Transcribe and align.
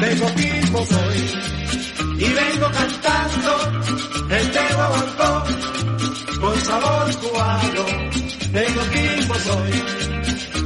De 0.00 0.16
Coquimbo 0.16 0.86
soy 0.86 1.18
y 2.18 2.32
vengo 2.32 2.70
cantando 2.70 3.52
el 4.30 4.50
tema 4.52 4.88
bancó 4.90 5.44
con 6.40 6.60
sabor 6.60 7.16
cubano. 7.16 7.84
De 8.52 8.64
Coquimbo 8.64 9.34
soy 9.34 9.82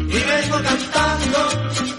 y 0.08 0.22
vengo 0.22 0.62
cantando 0.62 1.91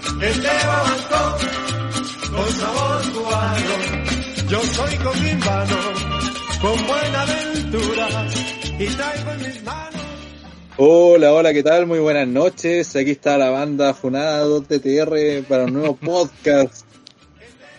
Hola, 10.76 11.32
hola, 11.32 11.52
¿qué 11.52 11.62
tal? 11.62 11.86
Muy 11.86 11.98
buenas 11.98 12.28
noches. 12.28 12.94
Aquí 12.94 13.10
está 13.10 13.36
la 13.38 13.50
banda 13.50 13.92
Funada 13.92 14.46
2TTR 14.46 15.44
para 15.46 15.64
un 15.64 15.74
nuevo 15.74 15.96
podcast 15.96 16.86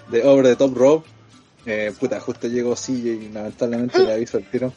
de 0.10 0.24
Over 0.24 0.46
the 0.46 0.56
Top 0.58 0.76
Rope. 0.76 1.10
Eh, 1.66 1.94
puta, 1.98 2.20
justo 2.20 2.48
llegó 2.48 2.76
Silla 2.76 3.12
y 3.14 3.30
lamentablemente 3.30 4.00
le 4.00 4.14
aviso 4.14 4.38
el 4.38 4.50
tiro. 4.50 4.74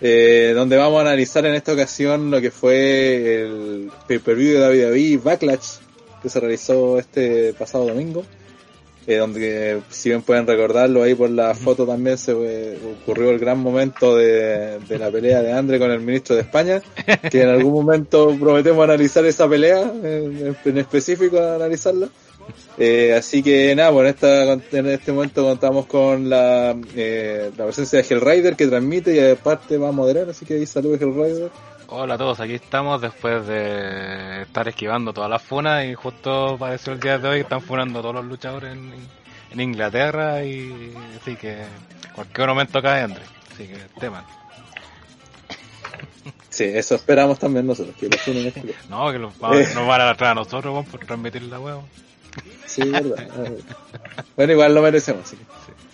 Eh, 0.00 0.52
donde 0.54 0.76
vamos 0.76 0.98
a 0.98 1.02
analizar 1.02 1.44
en 1.44 1.54
esta 1.54 1.72
ocasión 1.72 2.30
lo 2.30 2.40
que 2.40 2.50
fue 2.50 3.42
el 3.42 3.90
pay-per-view 4.06 4.58
de 4.58 4.86
WWE 4.86 5.16
Backlash 5.18 5.89
que 6.22 6.28
se 6.28 6.40
realizó 6.40 6.98
este 6.98 7.52
pasado 7.54 7.86
domingo. 7.86 8.24
Eh, 9.06 9.16
donde 9.16 9.80
si 9.88 10.10
bien 10.10 10.20
pueden 10.20 10.46
recordarlo 10.46 11.02
ahí 11.02 11.14
por 11.14 11.30
la 11.30 11.54
foto 11.54 11.86
también 11.86 12.18
se 12.18 12.32
eh, 12.32 12.78
ocurrió 13.02 13.30
el 13.30 13.38
gran 13.38 13.58
momento 13.58 14.14
de, 14.14 14.78
de 14.78 14.98
la 14.98 15.10
pelea 15.10 15.42
de 15.42 15.52
Andre 15.52 15.78
con 15.78 15.90
el 15.90 16.00
ministro 16.00 16.36
de 16.36 16.42
España, 16.42 16.82
que 17.30 17.42
en 17.42 17.48
algún 17.48 17.72
momento 17.72 18.36
prometemos 18.38 18.84
analizar 18.84 19.24
esa 19.24 19.48
pelea, 19.48 19.80
en, 19.82 20.54
en 20.64 20.78
específico 20.78 21.40
analizarla. 21.40 22.10
Eh, 22.78 23.14
así 23.14 23.42
que 23.42 23.74
nada, 23.74 23.90
bueno, 23.90 24.10
esta, 24.10 24.52
en 24.52 24.86
este 24.86 25.12
momento 25.12 25.44
contamos 25.44 25.86
con 25.86 26.28
la, 26.28 26.76
eh, 26.94 27.50
la 27.56 27.64
presencia 27.64 28.02
de 28.02 28.06
Hellrider 28.08 28.54
que 28.54 28.66
transmite 28.66 29.14
y 29.14 29.18
aparte 29.18 29.78
va 29.78 29.88
a 29.88 29.92
moderar, 29.92 30.28
así 30.28 30.44
que 30.44 30.54
ahí 30.54 30.66
saludos 30.66 31.00
Hellrider. 31.00 31.50
Hola 31.92 32.14
a 32.14 32.18
todos, 32.18 32.38
aquí 32.38 32.54
estamos 32.54 33.00
después 33.00 33.46
de 33.48 34.42
estar 34.42 34.68
esquivando 34.68 35.12
todas 35.12 35.28
las 35.28 35.42
funas 35.42 35.84
y 35.84 35.94
justo 35.94 36.56
pareció 36.56 36.92
el 36.92 37.00
día 37.00 37.18
de 37.18 37.28
hoy 37.28 37.36
que 37.38 37.42
están 37.42 37.60
funando 37.60 38.00
todos 38.00 38.14
los 38.14 38.24
luchadores 38.26 38.72
en, 38.72 38.92
en 39.50 39.60
Inglaterra 39.60 40.44
y 40.44 40.94
así 41.20 41.34
que 41.34 41.64
cualquier 42.14 42.46
momento 42.48 42.80
cae 42.80 43.02
Andre, 43.02 43.24
así 43.52 43.66
que 43.66 43.78
teman. 43.98 44.24
Sí, 46.48 46.64
eso 46.64 46.94
esperamos 46.94 47.40
también 47.40 47.66
nosotros, 47.66 47.96
que 47.96 48.08
lo 48.08 48.16
funen 48.18 48.46
este 48.46 48.74
No, 48.88 49.10
que 49.10 49.18
los, 49.18 49.36
vamos, 49.38 49.74
nos 49.74 49.86
van 49.86 50.00
a 50.00 50.10
atrás 50.10 50.30
a 50.30 50.34
nosotros 50.34 50.72
weón, 50.72 50.84
por 50.84 51.00
transmitir 51.00 51.42
la 51.42 51.58
huevo. 51.58 51.84
Sí, 52.66 52.88
verdad. 52.88 53.28
bueno, 54.36 54.52
igual 54.52 54.74
lo 54.74 54.82
merecemos, 54.82 55.24
así 55.24 55.36
que. 55.36 55.44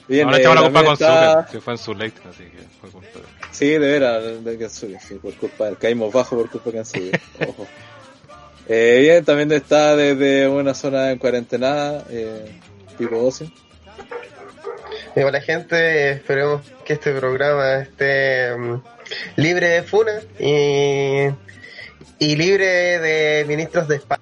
Bien, 0.08 0.28
eh, 0.28 0.36
echamos 0.39 0.56
la 0.56 0.62
culpa 0.62 0.84
con 0.84 0.92
está- 0.92 1.30
Zucker, 1.36 1.52
que 1.52 1.61
fue 1.62 1.72
en 1.72 1.78
su 1.78 1.94
late, 1.94 2.20
así 2.28 2.44
que 2.44 2.58
fue 2.80 2.91
culpa 2.91 3.19
de. 3.19 3.36
Sí, 3.57 3.71
de 3.71 3.79
veras, 3.79 4.45
de 4.45 4.59
Kensuke, 4.59 5.01
sí, 5.01 5.15
por 5.15 5.33
culpa 5.37 5.71
de 5.71 5.77
caímos 5.77 6.12
bajo 6.12 6.37
por 6.37 6.51
culpa 6.51 6.69
de 6.69 6.77
Kensuke. 6.77 7.21
Ojo. 7.49 7.67
Eh, 8.69 8.98
bien, 9.01 9.25
también 9.25 9.51
está 9.51 9.97
desde 9.97 10.47
una 10.47 10.75
zona 10.75 11.11
en 11.11 11.17
cuarentena, 11.17 12.05
eh, 12.11 12.51
tipo 12.98 13.17
ocio. 13.17 13.51
Y 15.15 15.21
hola 15.21 15.41
gente, 15.41 16.11
esperemos 16.11 16.71
que 16.85 16.93
este 16.93 17.15
programa 17.15 17.77
esté 17.77 18.55
mm, 18.55 18.83
libre 19.37 19.69
de 19.69 19.83
funa 19.85 20.20
y, 20.39 21.29
y 22.19 22.36
libre 22.36 22.98
de 22.98 23.47
ministros 23.48 23.89
de 23.89 23.97
España. 23.97 24.20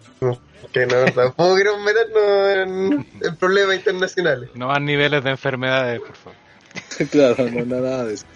Que 0.73 0.87
no, 0.87 1.07
tampoco 1.07 1.57
queremos 1.57 1.81
meternos 1.81 2.51
en, 2.57 3.07
en 3.21 3.37
problemas 3.37 3.79
internacionales. 3.79 4.51
No 4.55 4.69
más 4.69 4.81
niveles 4.81 5.25
de 5.25 5.31
enfermedades, 5.31 5.99
por 5.99 6.15
favor. 6.15 6.39
claro, 7.11 7.51
no, 7.51 7.65
no, 7.65 7.81
nada 7.81 8.05
de 8.05 8.15
eso. 8.15 8.27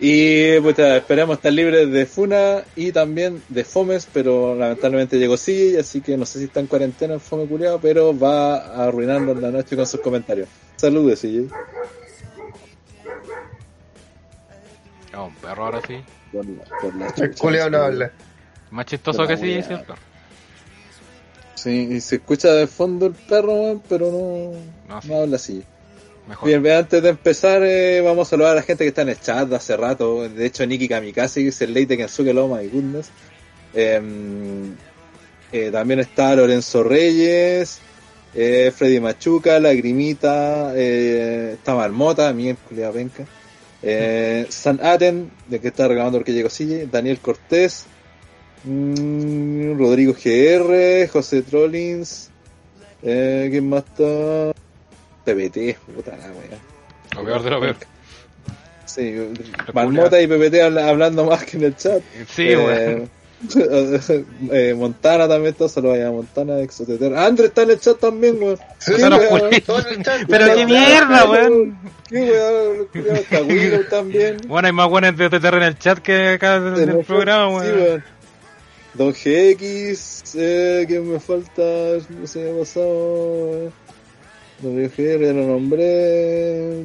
Y 0.00 0.58
pues 0.60 0.78
esperamos 0.78 1.36
estar 1.36 1.52
libres 1.52 1.90
de 1.90 2.06
Funa 2.06 2.64
y 2.74 2.92
también 2.92 3.42
de 3.48 3.64
Fomes, 3.64 4.08
pero 4.12 4.54
lamentablemente 4.54 5.18
llegó 5.18 5.36
sí, 5.36 5.76
así 5.76 6.00
que 6.00 6.16
no 6.16 6.26
sé 6.26 6.38
si 6.38 6.46
está 6.46 6.60
en 6.60 6.66
cuarentena 6.66 7.14
el 7.14 7.20
Fome 7.20 7.46
culiado, 7.46 7.78
pero 7.80 8.18
va 8.18 8.56
a 8.56 8.84
arruinarnos 8.86 9.40
la 9.40 9.50
noche 9.50 9.76
con 9.76 9.86
sus 9.86 10.00
comentarios. 10.00 10.48
Saludos, 10.76 11.20
sí. 11.20 11.46
No, 15.12 15.26
un 15.26 15.34
perro 15.36 15.64
ahora 15.66 15.80
sí. 15.86 16.02
Por 16.32 16.46
la, 16.46 16.64
por 16.80 16.94
la 17.50 17.64
El 17.64 17.70
no 17.70 17.78
habla. 17.78 18.12
Más 18.70 18.86
chistoso 18.86 19.26
que 19.26 19.36
sí, 19.36 19.62
sí, 19.62 19.72
el 19.74 19.80
perro. 19.80 19.98
Sí, 21.54 21.88
y 21.92 22.00
se 22.00 22.16
escucha 22.16 22.48
de 22.54 22.66
fondo 22.66 23.06
el 23.06 23.12
perro, 23.12 23.80
pero 23.88 24.10
no, 24.10 24.94
No, 24.94 25.02
sí. 25.02 25.08
no 25.08 25.16
habla 25.20 25.36
así. 25.36 25.62
Mejor. 26.32 26.48
Bien, 26.48 26.66
antes 26.74 27.02
de 27.02 27.10
empezar, 27.10 27.62
eh, 27.62 28.00
vamos 28.00 28.26
a 28.26 28.30
saludar 28.30 28.52
a 28.52 28.54
la 28.54 28.62
gente 28.62 28.84
que 28.84 28.88
está 28.88 29.02
en 29.02 29.10
el 29.10 29.20
chat 29.20 29.46
de 29.46 29.56
hace 29.56 29.76
rato. 29.76 30.26
De 30.26 30.46
hecho, 30.46 30.64
Nikki 30.64 30.88
Kamikaze 30.88 31.40
dice 31.40 31.64
el 31.64 31.74
late 31.74 31.98
Kensuke 31.98 32.32
Loma 32.32 32.62
my 32.62 32.68
goodness. 32.68 33.10
Em, 33.74 34.74
eh, 35.52 35.70
también 35.70 36.00
está 36.00 36.34
Lorenzo 36.34 36.82
Reyes, 36.84 37.80
eh, 38.34 38.72
Freddy 38.74 38.98
Machuca, 38.98 39.60
Lagrimita, 39.60 40.72
eh, 40.74 41.52
está 41.52 41.74
Marmota, 41.74 42.32
mi 42.32 42.54
culiada 42.54 42.92
penca. 42.92 43.26
Eh, 43.82 44.46
San 44.48 44.80
Aten, 44.82 45.30
de 45.48 45.60
que 45.60 45.68
está 45.68 45.86
reclamando 45.86 46.16
porque 46.16 46.32
llegó 46.32 46.48
Sille, 46.48 46.88
Daniel 46.90 47.18
Cortés, 47.18 47.84
mm, 48.64 49.76
Rodrigo 49.76 50.14
GR, 50.14 51.08
José 51.08 51.42
Trollins, 51.42 52.30
eh, 53.02 53.48
¿quién 53.50 53.68
más 53.68 53.84
está? 53.84 54.61
PPT, 55.24 55.78
puta 55.94 56.16
la 56.16 56.26
wea. 56.32 56.58
Lo 57.16 57.24
peor 57.24 57.42
de 57.42 57.50
lo 57.50 57.60
peor. 57.60 57.76
Sí, 58.86 59.14
Marmota 59.72 60.20
y 60.20 60.26
PPT 60.26 60.60
habla- 60.62 60.88
hablando 60.88 61.24
más 61.24 61.44
que 61.44 61.56
en 61.56 61.64
el 61.64 61.76
chat. 61.76 62.02
Sí, 62.28 62.48
Eh, 62.48 62.56
weón. 62.56 63.10
eh, 64.52 64.74
Montana 64.76 65.26
también 65.26 65.52
está, 65.52 65.68
saludos 65.68 65.98
a 66.00 66.10
Montana, 66.10 66.60
Exoteter. 66.60 67.16
André 67.16 67.46
está 67.46 67.62
en 67.62 67.70
el 67.70 67.80
chat 67.80 67.98
también, 67.98 68.40
weón. 68.40 68.56
Sí, 68.78 68.92
¿Qué 68.92 68.98
Eso 68.98 69.10
no 69.10 69.16
weón? 69.16 69.50
Pero 70.28 70.54
qué 70.54 70.66
mierda, 70.66 71.24
weón. 71.30 71.78
¿Qué 72.08 72.20
weón? 72.22 72.88
Está 73.16 73.42
Willow 73.42 73.84
también. 73.90 74.36
Bueno, 74.46 74.66
hay 74.66 74.72
más 74.72 74.88
buenos 74.88 75.16
de 75.16 75.28
TTR 75.30 75.54
en 75.56 75.62
el 75.62 75.78
chat 75.78 75.98
que 75.98 76.28
acá 76.28 76.56
en 76.56 76.88
el 76.88 77.04
programa, 77.04 77.62
sí, 77.64 77.66
weón. 77.70 77.80
weón. 77.82 78.04
Don 78.94 79.10
GX, 79.12 80.34
eh, 80.36 80.84
¿quién 80.86 81.10
me 81.10 81.18
falta? 81.18 81.62
No 82.10 82.26
se 82.26 82.40
me 82.40 82.50
ha 82.50 82.58
pasado. 82.60 83.72
Don 84.62 84.76
GR, 84.76 84.96
ya 85.26 85.32
lo 85.32 85.46
nombré. 85.46 86.84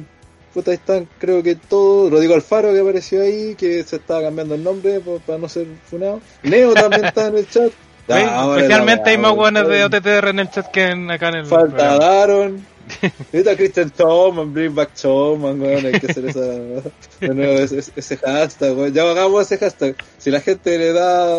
Puta, 0.52 0.70
ahí 0.72 0.76
están, 0.76 1.08
creo 1.18 1.42
que 1.42 1.54
todos. 1.54 2.10
Rodrigo 2.10 2.34
Alfaro 2.34 2.72
que 2.72 2.80
apareció 2.80 3.22
ahí, 3.22 3.54
que 3.54 3.82
se 3.84 3.96
estaba 3.96 4.22
cambiando 4.22 4.54
el 4.56 4.64
nombre 4.64 5.00
por- 5.00 5.20
para 5.20 5.38
no 5.38 5.48
ser 5.48 5.66
funado. 5.88 6.20
Neo 6.42 6.74
también 6.74 7.04
está 7.04 7.28
en 7.28 7.36
el 7.38 7.48
chat. 7.48 7.70
Sí, 8.08 8.14
Ah, 8.16 8.54
Especialmente 8.56 9.10
hay 9.10 9.18
más 9.18 9.32
weá, 9.32 9.40
buenos 9.40 9.68
de. 9.68 9.84
OTTR 9.84 10.28
en 10.28 10.38
el 10.38 10.50
chat 10.50 10.70
que 10.70 10.86
en, 10.86 11.10
acá 11.10 11.28
en 11.28 11.34
el 11.34 11.44
Falta 11.46 11.76
programa. 11.76 11.98
Daron. 11.98 12.66
Ahorita 13.34 13.54
Christian 13.54 13.92
Showman, 13.98 14.54
Bring 14.54 14.74
Back 14.74 14.96
Showman, 14.96 15.60
weón, 15.60 15.84
hay 15.84 16.00
que 16.00 16.06
hacer 16.10 16.24
esa, 16.24 16.40
de 17.20 17.34
nuevo 17.34 17.52
ese, 17.58 17.80
ese 17.94 18.16
hashtag, 18.16 18.74
weón. 18.78 18.94
Ya 18.94 19.02
hagamos 19.02 19.42
ese 19.42 19.58
hashtag. 19.58 19.94
Si 20.16 20.30
la 20.30 20.40
gente 20.40 20.78
le 20.78 20.94
da, 20.94 21.36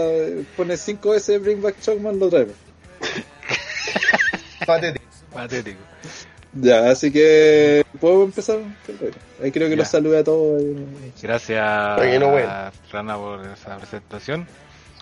pone 0.56 0.78
5 0.78 1.10
veces 1.10 1.42
Bring 1.42 1.60
Back 1.60 1.78
Showman, 1.82 2.20
lo 2.20 2.30
traemos. 2.30 2.54
Patético. 4.68 5.06
Patético. 5.34 5.80
Ya, 6.54 6.90
así 6.90 7.12
que, 7.12 7.86
¿puedo 8.00 8.24
empezar? 8.24 8.57
Ahí 9.44 9.51
creo 9.51 9.68
que 9.68 9.75
Ya. 9.75 9.81
los 9.84 9.88
saludé 9.88 10.19
a 10.19 10.24
todos. 10.24 10.62
Gracias, 11.22 12.19
no, 12.19 12.30
bueno. 12.30 12.72
Rana, 12.92 13.16
por 13.18 13.46
esa 13.48 13.78
presentación. 13.78 14.48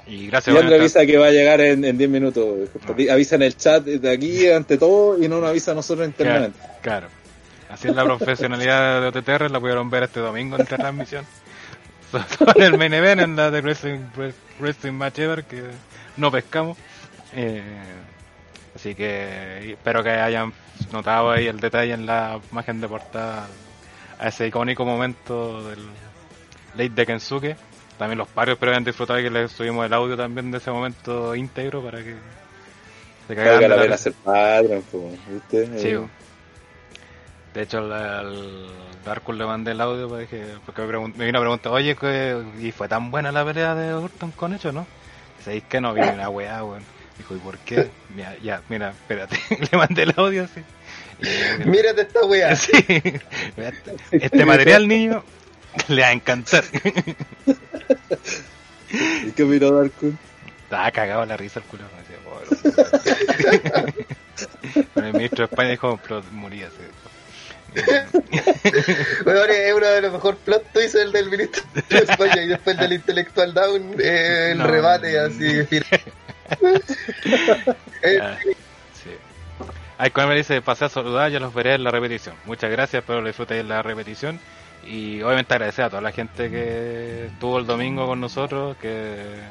Y 0.05 0.27
gracias, 0.27 0.55
Y 0.55 0.73
avisa 0.73 1.05
que 1.05 1.17
va 1.17 1.27
a 1.27 1.31
llegar 1.31 1.59
en, 1.61 1.83
en 1.85 1.97
10 1.97 2.09
minutos. 2.09 2.69
Avisa 3.11 3.35
en 3.35 3.41
el 3.43 3.55
chat 3.57 3.83
de 3.83 4.09
aquí 4.11 4.49
ante 4.49 4.77
todo 4.77 5.21
y 5.21 5.27
no 5.27 5.39
nos 5.41 5.49
avisa 5.49 5.71
a 5.71 5.75
nosotros 5.75 6.07
Claro, 6.15 6.29
internamente. 6.47 6.59
claro. 6.81 7.07
Así 7.69 7.89
es 7.89 7.95
la 7.95 8.05
profesionalidad 8.05 9.01
de 9.01 9.07
OTTR, 9.07 9.51
la 9.51 9.59
pudieron 9.59 9.89
ver 9.89 10.03
este 10.03 10.21
domingo 10.21 10.55
en 10.55 10.61
esta 10.61 10.77
transmisión. 10.77 11.25
Sobre 12.39 12.65
el 12.65 12.77
main 12.77 12.93
event 12.93 13.19
en 13.21 13.35
la 13.35 13.51
de 13.51 13.59
Wrestling, 13.61 13.99
Wrestling 14.59 14.93
Match 14.93 15.19
Ever, 15.19 15.43
que 15.43 15.61
no 16.15 16.31
pescamos. 16.31 16.77
Eh, 17.35 17.61
así 18.77 18.95
que 18.95 19.71
espero 19.73 20.03
que 20.03 20.11
hayan 20.11 20.53
notado 20.93 21.31
ahí 21.31 21.47
el 21.47 21.59
detalle 21.59 21.93
en 21.93 22.05
la 22.05 22.39
imagen 22.51 22.79
de 22.79 22.87
portada 22.87 23.47
a 24.19 24.27
ese 24.27 24.47
icónico 24.47 24.85
momento 24.85 25.67
del 25.67 25.79
late 26.75 26.89
de 26.89 27.05
Kensuke. 27.05 27.55
También 27.97 28.19
los 28.19 28.27
parios 28.27 28.55
espero 28.55 28.71
hayan 28.71 28.83
disfrutado 28.83 29.19
que 29.19 29.29
les 29.31 29.51
subimos 29.51 29.85
el 29.85 29.93
audio 29.93 30.15
también 30.15 30.51
de 30.51 30.59
ese 30.59 30.69
momento 30.71 31.33
íntegro 31.35 31.81
para 31.83 31.97
que 32.03 32.15
Se 33.27 33.35
cagaban 33.35 33.61
Valga 33.61 33.67
de 33.67 33.69
la 33.69 33.81
pena 33.83 33.97
ser 33.97 34.13
po, 34.91 35.09
¿viste? 35.27 35.79
Sí. 35.79 35.95
De 37.55 37.63
hecho, 37.63 37.79
al, 37.79 37.91
al 37.91 38.67
Darkul 39.03 39.37
le 39.39 39.45
mandé 39.45 39.71
el 39.71 39.81
audio 39.81 40.07
para 40.07 40.27
que, 40.27 40.45
porque 40.65 40.83
me, 40.83 41.07
me 41.07 41.25
vino 41.25 41.39
a 41.39 41.41
preguntar, 41.41 41.71
oye, 41.71 41.95
¿qué- 41.95 42.43
¿y 42.59 42.71
fue 42.71 42.87
tan 42.87 43.09
buena 43.09 43.31
la 43.31 43.43
pelea 43.43 43.73
de 43.73 43.93
Orton 43.93 44.31
con 44.31 44.53
hecho, 44.53 44.71
no? 44.71 44.85
¿Sabéis 45.43 45.63
que 45.63 45.81
no? 45.81 45.93
Viene 45.93 46.13
una 46.13 46.29
weá, 46.29 46.63
weón. 46.63 46.83
Dijo, 47.17 47.35
¿y 47.35 47.39
por 47.39 47.57
qué? 47.59 47.89
Mira, 48.15 48.35
ya, 48.43 48.61
mira, 48.69 48.89
espérate. 48.91 49.37
le 49.71 49.77
mandé 49.77 50.03
el 50.03 50.13
audio 50.17 50.43
así. 50.43 50.61
Y- 51.19 51.65
Mírate 51.67 52.01
esta 52.03 52.23
weá. 52.25 52.55
Sí. 52.55 52.71
Este, 54.11 54.45
material, 54.45 54.87
niño, 54.87 55.23
le 55.87 56.01
va 56.01 56.07
a 56.09 56.11
encantar. 56.11 56.63
¿Y 58.91 59.31
qué 59.31 59.43
opinó 59.43 59.71
Darkun? 59.71 60.17
Estaba 60.63 60.91
cagado 60.91 61.25
la 61.25 61.37
risa 61.37 61.59
el 61.59 61.65
culo. 61.65 61.83
Pero 64.93 65.07
el 65.07 65.13
ministro 65.13 65.47
de 65.47 65.51
España 65.51 65.69
dijo, 65.71 65.99
pero 66.03 66.21
moría. 66.31 66.69
Weón, 69.25 69.49
es 69.49 69.73
uno 69.73 69.85
de 69.87 70.01
los 70.01 70.13
mejores 70.13 70.39
plot 70.45 70.71
twists 70.73 70.95
el 70.95 71.11
del 71.11 71.29
ministro 71.29 71.63
de 71.89 71.97
España 71.97 72.41
y 72.43 72.47
después 72.47 72.77
del 72.77 72.93
intelectual 72.93 73.53
down, 73.53 73.95
eh, 73.99 74.49
el 74.51 74.57
No. 74.59 74.67
rebate 74.67 75.19
así. 75.19 75.61
Ah, 78.21 78.37
sí. 78.93 79.09
Ay, 79.97 80.11
cuando 80.11 80.31
me 80.31 80.37
dice, 80.37 80.61
pasé 80.61 80.85
a 80.85 80.89
saludar, 80.89 81.31
ya 81.31 81.39
los 81.39 81.53
veré 81.53 81.73
en 81.73 81.83
la 81.83 81.91
repetición. 81.91 82.35
Muchas 82.45 82.69
gracias, 82.69 83.01
espero 83.01 83.21
lo 83.21 83.27
disfruten 83.27 83.57
en 83.57 83.67
la 83.67 83.81
repetición. 83.81 84.39
Y 84.85 85.21
obviamente 85.21 85.53
agradecer 85.53 85.85
a 85.85 85.89
toda 85.89 86.01
la 86.01 86.11
gente 86.11 86.49
que 86.49 87.25
estuvo 87.25 87.57
el 87.59 87.65
domingo 87.65 88.05
con 88.05 88.21
nosotros, 88.21 88.77
que 88.77 89.41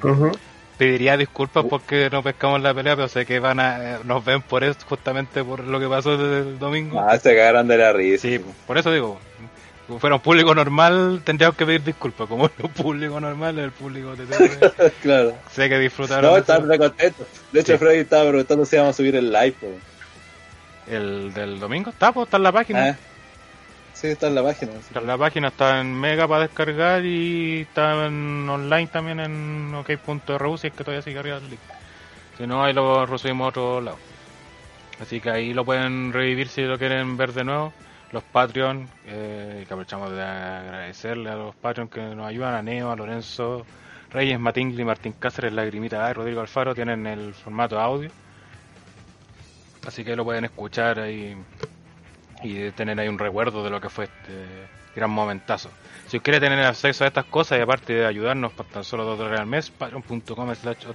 pediría 0.78 1.16
disculpas 1.16 1.64
porque 1.68 2.08
no 2.10 2.22
pescamos 2.22 2.60
la 2.62 2.72
pelea, 2.72 2.96
pero 2.96 3.08
sé 3.08 3.26
que 3.26 3.38
van 3.40 3.60
a, 3.60 3.96
eh, 3.96 3.98
nos 4.04 4.24
ven 4.24 4.42
por 4.42 4.62
eso, 4.64 4.78
justamente 4.88 5.42
por 5.42 5.60
lo 5.64 5.80
que 5.80 5.88
pasó 5.88 6.16
desde 6.16 6.50
el 6.50 6.58
domingo. 6.58 7.00
Ah, 7.00 7.18
se 7.18 7.34
cagaron 7.34 7.66
de 7.68 7.78
la 7.78 7.92
risa. 7.92 8.28
Sí, 8.28 8.40
por 8.66 8.78
eso 8.78 8.92
digo, 8.92 9.18
si 9.88 9.98
fuera 9.98 10.16
un 10.16 10.22
público 10.22 10.54
normal, 10.54 11.20
tendríamos 11.24 11.56
que 11.56 11.64
pedir 11.66 11.82
disculpas. 11.84 12.28
Como 12.28 12.46
es 12.46 12.52
un 12.62 12.70
público 12.70 13.20
normal, 13.20 13.58
el 13.58 13.70
público 13.72 14.16
de 14.16 14.26
TV, 14.26 14.92
claro. 15.02 15.34
sé 15.52 15.68
que 15.68 15.78
disfrutaron 15.78 16.30
No, 16.30 16.36
estaban 16.36 16.68
re 16.68 16.78
contentos. 16.78 17.26
De 17.52 17.60
hecho, 17.60 17.72
Sí. 17.72 17.78
Freddy 17.78 17.98
estaba 18.00 18.28
preguntando 18.28 18.64
si 18.64 18.76
íbamos 18.76 18.94
a 18.94 18.96
subir 18.96 19.16
el 19.16 19.32
live. 19.32 19.52
po. 19.60 19.66
el 20.88 21.32
del 21.34 21.58
domingo 21.60 21.90
está, 21.90 22.12
pues, 22.12 22.26
está 22.26 22.36
en 22.36 22.42
la 22.42 22.52
página. 22.52 22.88
Ah, 22.90 22.96
Sí, 23.94 24.08
está 24.08 24.26
en 24.26 24.34
la 24.34 24.42
página. 24.42 24.72
sí. 24.72 24.78
Está 24.88 25.00
en 25.00 25.06
la 25.06 25.16
página, 25.16 25.48
está 25.48 25.80
en 25.80 25.94
Mega 25.98 26.28
para 26.28 26.42
descargar 26.42 27.02
y 27.04 27.62
está 27.62 28.06
en 28.06 28.46
online 28.46 28.88
también 28.88 29.20
en 29.20 29.74
ok.ru 29.74 30.58
si 30.58 30.66
es 30.66 30.74
que 30.74 30.84
todavía 30.84 31.00
sigue 31.02 31.18
arriba 31.18 31.38
el 31.38 31.48
link. 31.48 31.60
Si 32.36 32.46
no, 32.46 32.62
ahí 32.62 32.74
lo 32.74 33.06
resubimos 33.06 33.46
a 33.46 33.48
otro 33.48 33.80
lado. 33.80 33.96
Así 35.00 35.18
que 35.20 35.30
ahí 35.30 35.54
lo 35.54 35.64
pueden 35.64 36.12
revivir 36.12 36.48
si 36.48 36.60
lo 36.62 36.76
quieren 36.78 37.16
ver 37.16 37.32
de 37.32 37.44
nuevo. 37.44 37.72
Los 38.12 38.22
Patreon, 38.22 38.88
eh, 39.06 39.64
que 39.66 39.74
aprovechamos 39.74 40.10
de 40.12 40.22
agradecerle 40.22 41.30
a 41.30 41.34
los 41.34 41.54
Patreon 41.56 41.88
que 41.88 42.00
nos 42.00 42.26
ayudan, 42.26 42.54
a 42.54 42.62
Neo, 42.62 42.90
a 42.90 42.96
Lorenzo, 42.96 43.66
Reyes, 44.10 44.38
Matingli, 44.38 44.84
Martín 44.84 45.12
Cáceres, 45.12 45.52
Lagrimita 45.52 46.06
A, 46.06 46.12
Rodrigo 46.12 46.40
Alfaro, 46.40 46.74
tienen 46.74 47.06
el 47.06 47.34
formato 47.34 47.80
audio. 47.80 48.10
Así 49.86 50.04
que 50.04 50.16
lo 50.16 50.24
pueden 50.24 50.44
escuchar 50.44 51.00
ahí 51.00 51.36
y 52.42 52.70
tener 52.72 52.98
ahí 52.98 53.08
un 53.08 53.18
recuerdo 53.18 53.64
de 53.64 53.70
lo 53.70 53.80
que 53.80 53.88
fue 53.88 54.04
este 54.04 54.68
gran 54.94 55.10
momentazo. 55.10 55.70
Si 56.06 56.20
quiere 56.20 56.40
tener 56.40 56.64
acceso 56.64 57.04
a 57.04 57.08
estas 57.08 57.24
cosas 57.26 57.58
y 57.58 57.62
aparte 57.62 57.92
de 57.92 58.06
ayudarnos 58.06 58.52
por 58.52 58.66
tan 58.66 58.84
solo 58.84 59.04
2 59.04 59.18
dólares 59.18 59.40
al 59.40 59.46
mes, 59.46 59.70
patreon.com 59.70 60.54
slash 60.54 60.86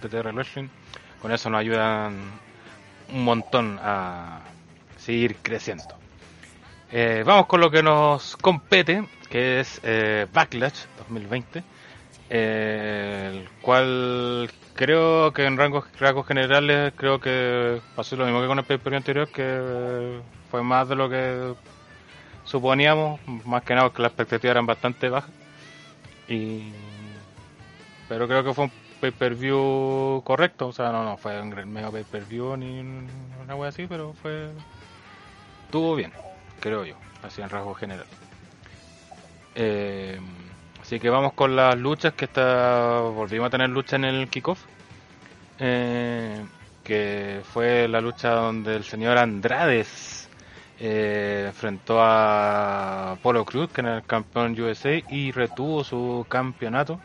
con 1.21 1.31
eso 1.31 1.49
nos 1.49 1.59
ayudan 1.59 2.15
un 3.13 3.23
montón 3.23 3.79
a 3.81 4.39
seguir 4.97 5.35
creciendo. 5.41 6.00
Eh, 6.93 7.23
vamos 7.25 7.45
con 7.45 7.61
lo 7.61 7.71
que 7.71 7.81
nos 7.81 8.35
compete, 8.35 9.07
que 9.29 9.61
es 9.61 9.79
eh, 9.83 10.27
Backlash 10.33 10.87
2020, 10.97 11.63
eh, 12.29 13.29
el 13.31 13.49
cual 13.61 14.51
creo 14.73 15.31
que 15.31 15.45
en 15.45 15.55
rangos, 15.57 15.85
rasgos 15.97 16.27
generales 16.27 16.91
creo 16.97 17.21
que 17.21 17.81
pasó 17.95 18.17
lo 18.17 18.25
mismo 18.25 18.41
que 18.41 18.47
con 18.47 18.59
el 18.59 18.65
pay 18.65 18.95
anterior, 18.95 19.29
que 19.29 20.19
fue 20.49 20.63
más 20.63 20.89
de 20.89 20.95
lo 20.97 21.09
que 21.09 21.53
suponíamos, 22.43 23.21
más 23.45 23.63
que 23.63 23.73
nada 23.73 23.87
porque 23.87 24.01
las 24.01 24.11
expectativas 24.11 24.51
eran 24.51 24.65
bastante 24.65 25.07
bajas. 25.07 25.31
Y 26.27 26.73
pero 28.09 28.27
creo 28.27 28.43
que 28.43 28.53
fue 28.53 28.65
un 28.65 28.71
pay-per-view 28.99 30.21
correcto, 30.25 30.67
o 30.67 30.73
sea, 30.73 30.91
no, 30.91 31.05
no 31.05 31.15
fue 31.15 31.39
un 31.39 31.71
mega 31.71 31.89
pay-per-view 31.89 32.57
ni 32.57 32.81
una 33.41 33.55
wea 33.55 33.69
así, 33.69 33.87
pero 33.87 34.11
fue 34.21 34.49
estuvo 35.67 35.95
bien, 35.95 36.11
creo 36.61 36.85
yo, 36.85 36.95
así 37.23 37.41
en 37.41 37.49
rasgos 37.49 37.77
generales. 37.77 38.07
Eh, 39.55 40.17
así 40.81 40.99
que 40.99 41.09
vamos 41.09 41.33
con 41.33 41.55
las 41.55 41.77
luchas 41.77 42.13
que 42.13 42.25
está 42.25 43.01
volvimos 43.01 43.47
a 43.47 43.49
tener 43.49 43.69
lucha 43.69 43.97
en 43.97 44.05
el 44.05 44.29
kickoff. 44.29 44.61
Eh, 45.59 46.43
que 46.83 47.41
fue 47.53 47.87
la 47.87 48.01
lucha 48.01 48.29
donde 48.31 48.75
el 48.75 48.83
señor 48.83 49.17
Andrades 49.17 50.27
eh, 50.79 51.43
enfrentó 51.47 51.97
a 52.01 53.15
Polo 53.21 53.45
Cruz, 53.45 53.69
que 53.69 53.81
era 53.81 53.97
el 53.97 54.03
campeón 54.03 54.59
USA, 54.59 54.99
y 55.09 55.31
retuvo 55.31 55.83
su 55.83 56.25
campeonato. 56.27 56.99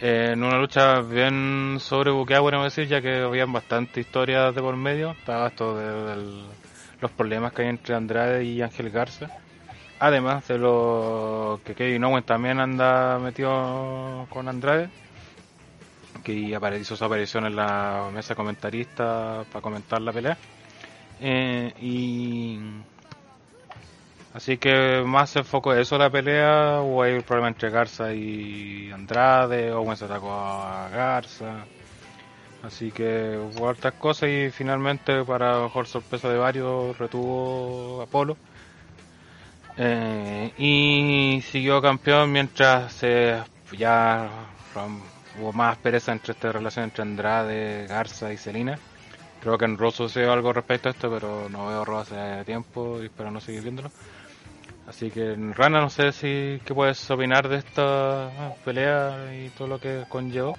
Eh, 0.00 0.30
en 0.32 0.42
una 0.42 0.56
lucha 0.58 1.00
bien 1.02 1.76
sobrebuqueada, 1.78 2.40
podemos 2.40 2.64
decir, 2.74 2.88
ya 2.88 3.02
que 3.02 3.20
habían 3.20 3.52
bastantes 3.52 3.98
historias 4.06 4.54
de 4.54 4.62
por 4.62 4.76
medio. 4.76 5.10
Estaba 5.10 5.48
esto 5.48 5.76
de, 5.76 5.84
del- 6.10 6.46
los 7.00 7.10
problemas 7.10 7.52
que 7.52 7.62
hay 7.62 7.68
entre 7.68 7.94
Andrade 7.94 8.44
y 8.44 8.62
Ángel 8.62 8.90
Garza. 8.90 9.28
Además 9.98 10.48
de 10.48 10.58
lo 10.58 11.60
que 11.64 11.74
Kevin 11.74 12.04
Owens 12.04 12.26
también 12.26 12.58
anda 12.58 13.18
metido 13.18 14.26
con 14.30 14.48
Andrade 14.48 14.88
que 16.22 16.32
hizo 16.32 16.96
su 16.96 17.04
aparición 17.04 17.46
en 17.46 17.56
la 17.56 18.10
mesa 18.12 18.34
comentarista 18.34 19.44
para 19.50 19.62
comentar 19.62 20.00
la 20.00 20.12
pelea. 20.12 20.36
Eh, 21.20 21.72
y 21.80 22.58
así 24.34 24.56
que 24.58 25.02
más 25.04 25.30
se 25.30 25.40
enfocó 25.40 25.72
en 25.72 25.80
eso 25.80 25.98
la 25.98 26.10
pelea, 26.10 26.80
hubo 26.80 27.02
ahí 27.02 27.14
un 27.14 27.22
problema 27.22 27.48
entre 27.48 27.70
Garza 27.70 28.12
y 28.12 28.90
Andrade, 28.92 29.72
Owens 29.72 30.02
atacó 30.02 30.32
a 30.32 30.88
Garza. 30.88 31.64
Así 32.62 32.90
que 32.90 33.38
hubo 33.38 33.68
hartas 33.68 33.94
cosas 33.94 34.28
y 34.28 34.50
finalmente, 34.50 35.24
para 35.24 35.60
mejor 35.60 35.86
sorpresa 35.86 36.28
de 36.28 36.38
varios, 36.38 36.98
retuvo 36.98 38.02
a 38.02 38.06
Polo. 38.06 38.36
Eh, 39.78 40.52
y 40.58 41.40
siguió 41.42 41.80
campeón 41.80 42.30
mientras 42.32 42.92
se 42.92 43.38
ya 43.72 44.28
hubo 45.38 45.52
más 45.52 45.76
pereza 45.78 46.12
entre 46.12 46.32
esta 46.32 46.52
relación 46.52 46.84
entre 46.84 47.02
Andrade, 47.02 47.86
Garza 47.86 48.32
y 48.32 48.36
Selina. 48.36 48.78
Creo 49.40 49.56
que 49.56 49.64
en 49.64 49.78
Raw 49.78 49.90
sucedió 49.90 50.32
algo 50.32 50.52
respecto 50.52 50.88
a 50.88 50.92
esto, 50.92 51.10
pero 51.10 51.48
no 51.48 51.68
veo 51.68 51.84
Raw 51.84 52.00
hace 52.00 52.44
tiempo 52.44 52.98
y 53.00 53.06
espero 53.06 53.30
no 53.30 53.40
seguir 53.40 53.62
viéndolo. 53.62 53.90
Así 54.86 55.10
que 55.10 55.34
Rana, 55.54 55.80
no 55.80 55.88
sé 55.88 56.12
si 56.12 56.60
qué 56.64 56.74
puedes 56.74 57.10
opinar 57.10 57.48
de 57.48 57.56
esta 57.56 58.30
pelea 58.64 59.32
y 59.34 59.48
todo 59.50 59.68
lo 59.68 59.80
que 59.80 60.04
conllevó. 60.08 60.58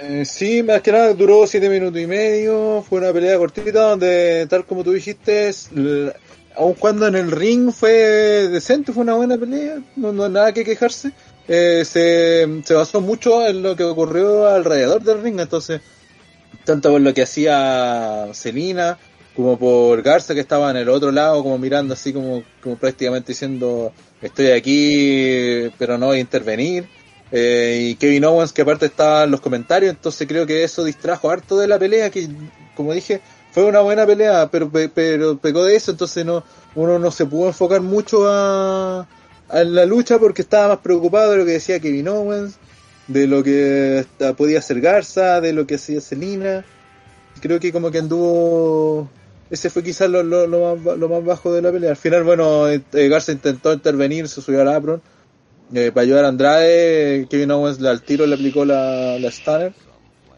Eh, 0.00 0.24
sí, 0.24 0.62
más 0.62 0.80
que 0.80 0.92
nada 0.92 1.12
duró 1.12 1.44
siete 1.44 1.68
minutos 1.68 2.00
y 2.00 2.06
medio, 2.06 2.84
fue 2.88 3.00
una 3.00 3.12
pelea 3.12 3.36
cortita 3.36 3.80
donde, 3.80 4.46
tal 4.48 4.64
como 4.64 4.84
tú 4.84 4.92
dijiste, 4.92 5.50
aun 6.54 6.74
cuando 6.74 7.08
en 7.08 7.16
el 7.16 7.32
ring 7.32 7.72
fue 7.72 7.90
decente, 8.48 8.92
fue 8.92 9.02
una 9.02 9.14
buena 9.14 9.36
pelea, 9.36 9.82
no, 9.96 10.12
no 10.12 10.24
hay 10.24 10.30
nada 10.30 10.52
que 10.52 10.64
quejarse, 10.64 11.10
eh, 11.48 11.82
se, 11.84 12.62
se 12.64 12.74
basó 12.74 13.00
mucho 13.00 13.44
en 13.44 13.60
lo 13.60 13.74
que 13.74 13.82
ocurrió 13.82 14.46
alrededor 14.46 15.02
del 15.02 15.20
ring, 15.20 15.40
entonces, 15.40 15.80
tanto 16.64 16.92
por 16.92 17.00
lo 17.00 17.12
que 17.12 17.22
hacía 17.22 18.28
Celina, 18.34 18.98
como 19.34 19.58
por 19.58 20.02
Garza 20.02 20.32
que 20.32 20.40
estaba 20.40 20.70
en 20.70 20.76
el 20.76 20.88
otro 20.90 21.10
lado, 21.10 21.42
como 21.42 21.58
mirando 21.58 21.94
así 21.94 22.12
como, 22.12 22.44
como 22.62 22.76
prácticamente 22.76 23.32
diciendo, 23.32 23.92
estoy 24.22 24.52
aquí, 24.52 25.72
pero 25.76 25.98
no 25.98 26.06
voy 26.06 26.18
a 26.18 26.20
intervenir. 26.20 26.88
Eh, 27.30 27.88
y 27.90 27.94
Kevin 27.96 28.24
Owens 28.24 28.52
que 28.52 28.62
aparte 28.62 28.86
estaba 28.86 29.24
en 29.24 29.30
los 29.30 29.40
comentarios, 29.40 29.90
entonces 29.94 30.26
creo 30.26 30.46
que 30.46 30.64
eso 30.64 30.82
distrajo 30.84 31.30
harto 31.30 31.58
de 31.58 31.68
la 31.68 31.78
pelea, 31.78 32.10
que 32.10 32.26
como 32.74 32.92
dije, 32.94 33.20
fue 33.52 33.64
una 33.64 33.80
buena 33.80 34.06
pelea, 34.06 34.48
pero 34.50 34.70
pe- 34.70 34.88
pero 34.88 35.64
de 35.64 35.76
eso, 35.76 35.90
entonces 35.90 36.24
no 36.24 36.42
uno 36.74 36.98
no 36.98 37.10
se 37.10 37.26
pudo 37.26 37.48
enfocar 37.48 37.80
mucho 37.82 38.26
a, 38.26 39.06
a 39.48 39.64
la 39.64 39.84
lucha 39.84 40.18
porque 40.18 40.42
estaba 40.42 40.68
más 40.68 40.78
preocupado 40.78 41.32
de 41.32 41.38
lo 41.38 41.44
que 41.44 41.52
decía 41.52 41.80
Kevin 41.80 42.08
Owens, 42.08 42.54
de 43.08 43.26
lo 43.26 43.42
que 43.42 44.06
podía 44.36 44.60
hacer 44.60 44.80
Garza, 44.80 45.40
de 45.40 45.52
lo 45.52 45.66
que 45.66 45.74
hacía 45.74 46.00
Selina. 46.00 46.64
Creo 47.40 47.60
que 47.60 47.72
como 47.72 47.90
que 47.90 47.98
anduvo 47.98 49.08
ese 49.50 49.70
fue 49.70 49.82
quizás 49.82 50.10
lo, 50.10 50.22
lo, 50.22 50.46
más, 50.76 50.98
lo 50.98 51.08
más 51.08 51.24
bajo 51.24 51.52
de 51.52 51.62
la 51.62 51.72
pelea. 51.72 51.90
Al 51.90 51.96
final, 51.96 52.22
bueno, 52.24 52.68
eh, 52.68 52.80
Garza 52.92 53.32
intentó 53.32 53.72
intervenir, 53.72 54.28
se 54.28 54.40
subió 54.42 54.60
al 54.60 54.68
apron 54.68 55.00
eh, 55.74 55.90
para 55.92 56.02
ayudar 56.04 56.24
a 56.24 56.28
Andrade. 56.28 57.26
Kevin 57.28 57.50
Owens 57.50 57.82
al 57.82 58.02
tiro 58.02 58.26
le 58.26 58.34
aplicó 58.34 58.64
la, 58.64 59.18
la 59.18 59.30
stunner. 59.30 59.72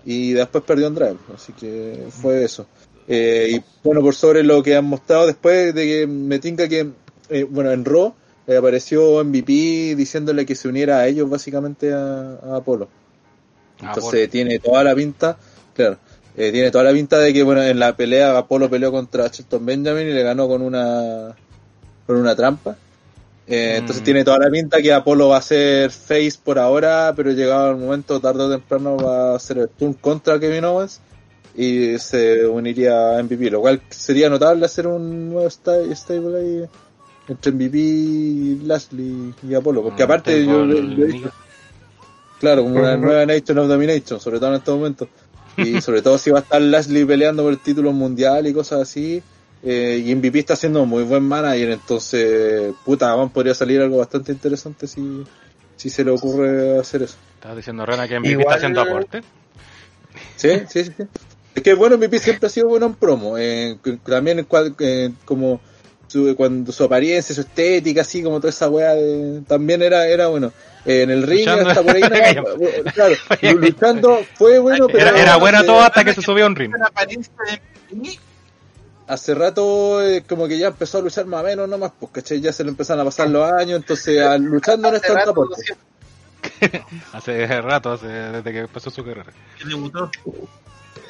y 0.05 0.33
después 0.33 0.65
perdió 0.65 0.87
Andrade, 0.87 1.17
así 1.35 1.53
que 1.53 2.07
fue 2.11 2.45
eso. 2.45 2.67
Eh, 3.09 3.57
y 3.57 3.63
bueno, 3.83 4.03
por 4.03 4.15
sobre 4.15 4.43
lo 4.45 4.63
que 4.63 4.77
han 4.77 4.85
mostrado 4.85 5.27
después 5.27 5.75
de 5.75 5.87
que 5.87 6.07
me 6.07 6.39
tinca 6.39 6.69
que, 6.69 6.91
eh, 7.29 7.45
bueno, 7.49 7.73
en 7.73 7.85
Raw 7.85 8.15
eh, 8.47 8.57
apareció 8.57 9.25
MVP 9.25 9.95
diciéndole 9.97 10.47
que 10.47 10.55
se 10.55 10.69
uniera 10.69 10.99
a 10.99 11.07
ellos 11.09 11.29
básicamente 11.29 11.93
a, 11.93 12.35
a 12.43 12.57
Apolo. 12.57 12.89
Ah, 13.81 13.93
Entonces 13.95 14.31
tiene 14.31 14.59
toda 14.61 14.85
la 14.85 14.95
pinta, 14.95 15.37
claro, 15.75 15.99
eh, 16.37 16.53
tiene 16.53 16.71
toda 16.71 16.85
la 16.85 16.93
pinta 16.93 17.19
de 17.19 17.33
que 17.33 17.43
bueno 17.43 17.63
en 17.63 17.79
la 17.79 17.97
pelea 17.97 18.37
Apolo 18.39 18.71
peleó 18.71 18.93
contra 18.93 19.27
Shelton 19.29 19.65
Benjamin 19.67 20.07
y 20.07 20.13
le 20.13 20.23
ganó 20.23 20.47
con 20.47 20.63
una 20.63 21.35
con 22.07 22.17
una 22.17 22.37
trampa. 22.37 22.77
Eh, 23.51 23.77
Entonces 23.79 24.03
Mm. 24.03 24.05
tiene 24.05 24.25
toda 24.25 24.39
la 24.39 24.51
pinta 24.51 24.81
que 24.81 24.93
Apolo 24.93 25.29
va 25.29 25.39
a 25.39 25.43
ser 25.43 25.91
face 25.91 26.35
por 26.43 26.59
ahora, 26.59 27.13
pero 27.17 27.33
llegado 27.33 27.71
el 27.73 27.77
momento 27.79 28.21
tarde 28.21 28.45
o 28.45 28.51
temprano 28.51 28.97
va 28.97 29.35
a 29.35 29.39
ser 29.41 29.59
el 29.59 29.69
turn 29.71 29.95
contra 29.95 30.39
Kevin 30.39 30.65
Owens 30.65 31.01
y 31.57 31.99
se 31.99 32.47
uniría 32.47 33.17
a 33.17 33.19
MVP, 33.23 33.51
lo 33.51 33.61
cual 33.61 33.81
sería 33.91 34.31
notable 34.31 34.67
hacer 34.67 34.87
un 34.87 35.31
nuevo 35.31 35.49
sta- 35.51 35.83
stable 35.97 36.39
ahí 36.39 36.65
entre 37.29 37.51
MVP, 37.53 38.67
Lashley 38.67 39.35
y 39.49 39.55
Apolo, 39.55 39.83
porque 39.83 40.03
Mm, 40.03 40.07
aparte 40.07 40.47
yo, 40.47 40.65
yo 40.67 40.77
he 40.79 41.09
Liga. 41.09 41.33
Claro, 42.39 42.63
como 42.63 42.77
una 42.81 42.97
nueva 42.97 43.27
Nation 43.27 43.59
of 43.59 43.69
Domination, 43.69 44.21
sobre 44.21 44.39
todo 44.39 44.51
en 44.51 44.57
este 44.57 44.71
momento. 44.71 45.09
Y 45.57 45.81
sobre 45.81 46.01
todo 46.01 46.17
si 46.17 46.31
va 46.31 46.39
a 46.39 46.43
estar 46.43 46.63
Lashley 46.63 47.05
peleando 47.05 47.43
por 47.43 47.53
el 47.53 47.59
título 47.59 47.93
mundial 47.93 48.47
y 48.47 48.55
cosas 48.55 48.81
así. 48.83 49.23
Eh, 49.63 50.03
y 50.05 50.15
MVP 50.15 50.39
está 50.39 50.55
haciendo 50.55 50.87
muy 50.87 51.03
buen 51.05 51.23
manager, 51.23 51.71
entonces, 51.71 52.73
puta, 52.85 53.15
podría 53.29 53.55
salir 53.55 53.81
algo 53.81 53.99
bastante 53.99 54.33
interesante 54.33 54.87
si, 54.87 55.23
si 55.77 55.91
se 55.91 56.03
le 56.03 56.11
ocurre 56.13 56.79
hacer 56.79 57.03
eso. 57.03 57.17
Estás 57.35 57.57
diciendo, 57.57 57.85
Rena, 57.85 58.09
que 58.09 58.19
MVP 58.19 58.31
Igual- 58.33 58.43
está 58.47 58.55
haciendo 58.57 58.81
aporte. 58.81 59.21
Sí, 60.37 60.51
sí, 60.69 60.85
sí. 60.85 60.93
Es 61.55 61.63
que 61.63 61.75
bueno, 61.75 61.97
MVP 61.99 62.19
siempre 62.21 62.47
ha 62.47 62.51
sido 62.51 62.69
bueno 62.69 62.87
en 62.87 62.95
promo. 62.95 63.37
eh, 63.37 63.77
también 64.07 64.47
eh, 64.79 65.11
como 65.27 65.61
su, 66.07 66.35
cuando 66.37 66.73
su 66.73 66.85
apariencia, 66.85 67.35
su 67.35 67.43
estética, 67.43 68.01
así 68.01 68.23
como 68.23 68.39
toda 68.41 68.51
esa 68.51 68.69
weá, 68.69 68.95
de- 68.95 69.43
también 69.47 69.83
era, 69.83 70.07
era 70.07 70.29
bueno. 70.29 70.53
Eh, 70.87 71.03
en 71.03 71.11
el 71.11 71.23
ring 71.25 71.41
Luchando. 71.47 71.69
hasta 71.69 71.83
por 71.83 71.95
ahí, 71.97 72.03
no, 72.03 72.91
claro, 72.95 73.15
luchando 73.61 74.21
fue 74.37 74.59
bueno, 74.59 74.87
pero 74.87 75.09
Era, 75.09 75.21
era 75.21 75.37
buena 75.37 75.61
eh, 75.61 75.65
todo 75.67 75.81
hasta 75.81 76.03
que 76.03 76.15
se 76.15 76.23
subió 76.23 76.45
a 76.45 76.49
un 76.49 76.57
ring. 76.57 76.73
Hace 79.11 79.35
rato 79.35 80.01
eh, 80.07 80.23
como 80.27 80.47
que 80.47 80.57
ya 80.57 80.69
empezó 80.69 80.99
a 80.99 81.03
luchar 81.03 81.27
más 81.27 81.41
o 81.43 81.45
menos 81.45 81.69
nomás, 81.69 81.91
pues 81.99 82.13
¿cachai? 82.13 82.41
ya 82.41 82.53
se 82.53 82.63
le 82.63 82.71
empezaron 82.71 83.03
a 83.03 83.05
pasar 83.05 83.29
los 83.29 83.51
años, 83.53 83.81
entonces 83.81 84.23
a, 84.23 84.39
luchando 84.39 84.89
no 84.89 84.97
es 84.97 85.03
tanto 85.03 85.31
aporte. 85.31 85.63
Hace 87.13 87.61
rato, 87.61 87.93
hace, 87.93 88.07
desde 88.07 88.53
que 88.53 88.59
empezó 88.61 88.91
su 88.91 89.05
carrera. 89.05 89.33
debutó. 89.65 90.11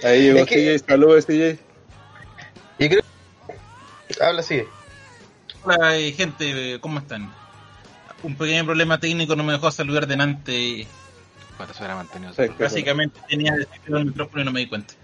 Ahí 0.02 0.32
llegó 0.32 0.46
que- 0.46 0.78
CJ, 0.78 0.86
saludos 0.88 1.26
CJ. 1.26 1.58
Y 2.78 2.88
creo... 2.88 3.02
Habla 4.20 4.40
así. 4.40 4.62
Hola, 5.62 5.96
eh, 5.96 6.12
gente, 6.12 6.78
¿cómo 6.80 6.98
están? 6.98 7.30
Un 8.22 8.34
pequeño 8.36 8.64
problema 8.64 8.98
técnico 8.98 9.36
no 9.36 9.44
me 9.44 9.52
dejó 9.52 9.70
saludar 9.70 10.06
delante. 10.06 10.86
Cuando 11.56 11.74
se 11.74 11.80
hubiera 11.80 11.96
mantenido. 11.96 12.32
Sí. 12.32 12.44
Básicamente 12.58 13.20
tenía 13.28 13.54
el 13.54 14.04
micrófono 14.06 14.40
y 14.40 14.44
no 14.46 14.52
me 14.52 14.60
di 14.60 14.66
cuenta. 14.68 14.94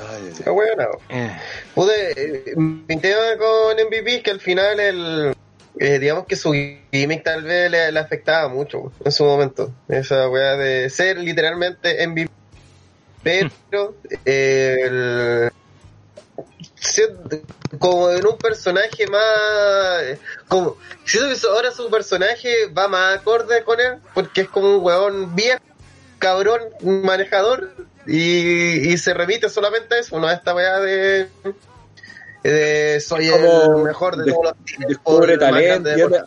Ay, 0.00 0.22
ay, 0.26 0.32
ay. 0.36 0.44
Ah, 0.46 0.50
bueno, 0.50 0.84
Eh, 1.08 1.36
Pude, 1.74 2.12
eh, 2.16 2.56
mi 2.56 3.00
tema 3.00 3.36
con 3.38 3.78
MVP 3.78 4.16
es 4.16 4.22
que 4.22 4.30
al 4.30 4.40
final 4.40 4.80
el, 4.80 5.32
eh, 5.78 5.98
digamos 5.98 6.26
que 6.26 6.36
su 6.36 6.52
gimmick 6.92 7.22
tal 7.22 7.42
vez 7.42 7.70
le, 7.70 7.92
le 7.92 8.00
afectaba 8.00 8.48
mucho 8.48 8.92
en 9.04 9.12
su 9.12 9.24
momento. 9.24 9.72
Esa 9.88 10.28
weá 10.28 10.56
de 10.56 10.88
ser 10.90 11.18
literalmente 11.18 12.02
MVP. 12.06 12.30
Pero 13.22 13.94
eh, 14.24 14.76
el- 14.84 15.50
como 17.78 18.10
en 18.10 18.26
un 18.26 18.36
personaje 18.38 19.06
más 19.06 20.02
como 20.48 20.76
siento 21.04 21.28
que 21.40 21.46
ahora 21.46 21.70
su 21.70 21.88
personaje 21.90 22.66
va 22.76 22.88
más 22.88 23.18
acorde 23.18 23.62
con 23.62 23.78
él 23.80 23.98
porque 24.14 24.42
es 24.42 24.48
como 24.48 24.76
un 24.76 24.84
weón 24.84 25.34
viejo 25.36 25.60
cabrón 26.18 26.60
manejador 26.80 27.72
y, 28.06 28.92
y 28.92 28.98
se 28.98 29.12
remite 29.14 29.48
solamente 29.48 29.94
a 29.94 29.98
eso 29.98 30.18
no 30.18 30.26
a 30.26 30.32
esta 30.32 30.54
weá 30.54 30.78
de 30.80 31.28
de 32.42 33.00
soy 33.00 33.28
Como 33.28 33.76
el 33.78 33.84
mejor 33.84 34.16
de 34.16 34.24
des- 34.24 34.34
todos 34.34 34.44
los 34.46 34.64
tiempos, 34.64 34.88
Descubre 34.88 35.38
talento 35.38 35.90
y 35.90 35.94
de 35.94 36.02
anda, 36.04 36.24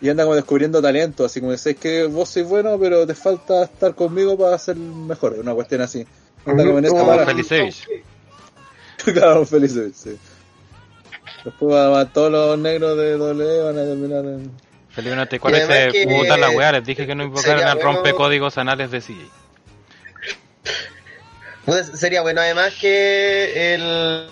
y 0.00 0.08
anda 0.10 0.24
como 0.24 0.34
descubriendo 0.36 0.82
talento, 0.82 1.24
así 1.24 1.40
como 1.40 1.52
decís 1.52 1.76
que 1.80 2.04
vos 2.04 2.28
sois 2.28 2.46
bueno, 2.46 2.78
pero 2.78 3.06
te 3.06 3.14
falta 3.14 3.64
estar 3.64 3.94
conmigo 3.94 4.36
para 4.38 4.58
ser 4.58 4.76
mejor, 4.76 5.32
una 5.40 5.54
cuestión 5.54 5.80
así. 5.80 6.06
Anda 6.44 6.64
como 6.64 6.78
en 6.78 6.84
esta 6.84 7.02
vara. 7.02 7.24
Felicevich. 7.26 7.88
claro, 9.04 9.46
feliz, 9.46 9.72
sí. 9.94 10.16
Después 11.44 11.74
va- 11.74 11.88
va- 11.88 12.04
todos 12.12 12.30
los 12.30 12.58
negros 12.58 12.96
de 12.98 13.16
W 13.16 13.62
van 13.62 13.78
a 13.78 13.84
terminar 13.84 14.24
en... 14.24 14.50
Felipe 14.90 15.14
94 15.16 15.58
Y 15.58 15.62
además 15.62 15.92
se 15.94 16.06
botar 16.06 16.38
la 16.38 16.50
weá. 16.50 16.72
Les 16.72 16.84
dije 16.84 17.06
que 17.06 17.14
no 17.14 17.24
invocaran 17.24 17.62
al 17.66 17.76
bueno- 17.78 17.92
rompecódigos 17.94 18.58
anales 18.58 18.90
de 18.90 19.00
CJ. 19.00 19.14
Pues 21.68 21.90
sería 22.00 22.22
bueno 22.22 22.40
además 22.40 22.72
que 22.80 23.74
el, 23.74 23.82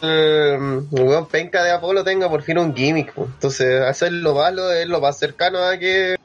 el 0.00 0.80
weón 0.90 1.26
penca 1.28 1.62
de 1.62 1.70
Apolo 1.70 2.02
tenga 2.02 2.30
por 2.30 2.40
fin 2.42 2.56
un 2.56 2.74
gimmick. 2.74 3.12
pues. 3.12 3.28
Entonces 3.34 3.82
hacerlo 3.82 4.34
malo 4.34 4.72
es 4.72 4.86
lo 4.88 5.02
más 5.02 5.18
cercano 5.18 5.58
a 5.58 5.76
que, 5.76 6.16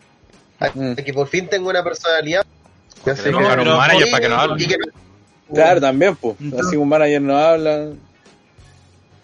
a, 0.58 0.70
Mm. 0.74 0.92
a 0.94 0.96
que 0.96 1.14
por 1.14 1.28
fin 1.28 1.50
tenga 1.50 1.70
una 1.70 1.84
personalidad. 1.84 2.46
Ya 3.06 3.16
sé 3.18 3.30
No, 3.30 3.40
un 3.40 3.44
manager 3.44 4.08
y- 4.08 4.12
para 4.12 4.22
que 4.24 4.30
no 4.30 4.36
hable. 4.40 4.68
Claro, 5.54 5.82
también, 5.82 6.16
pues. 6.16 6.38
Entonces- 6.40 6.68
Así 6.70 6.78
un 6.78 6.88
manager 6.88 7.22
no 7.22 7.38
habla. 7.38 7.88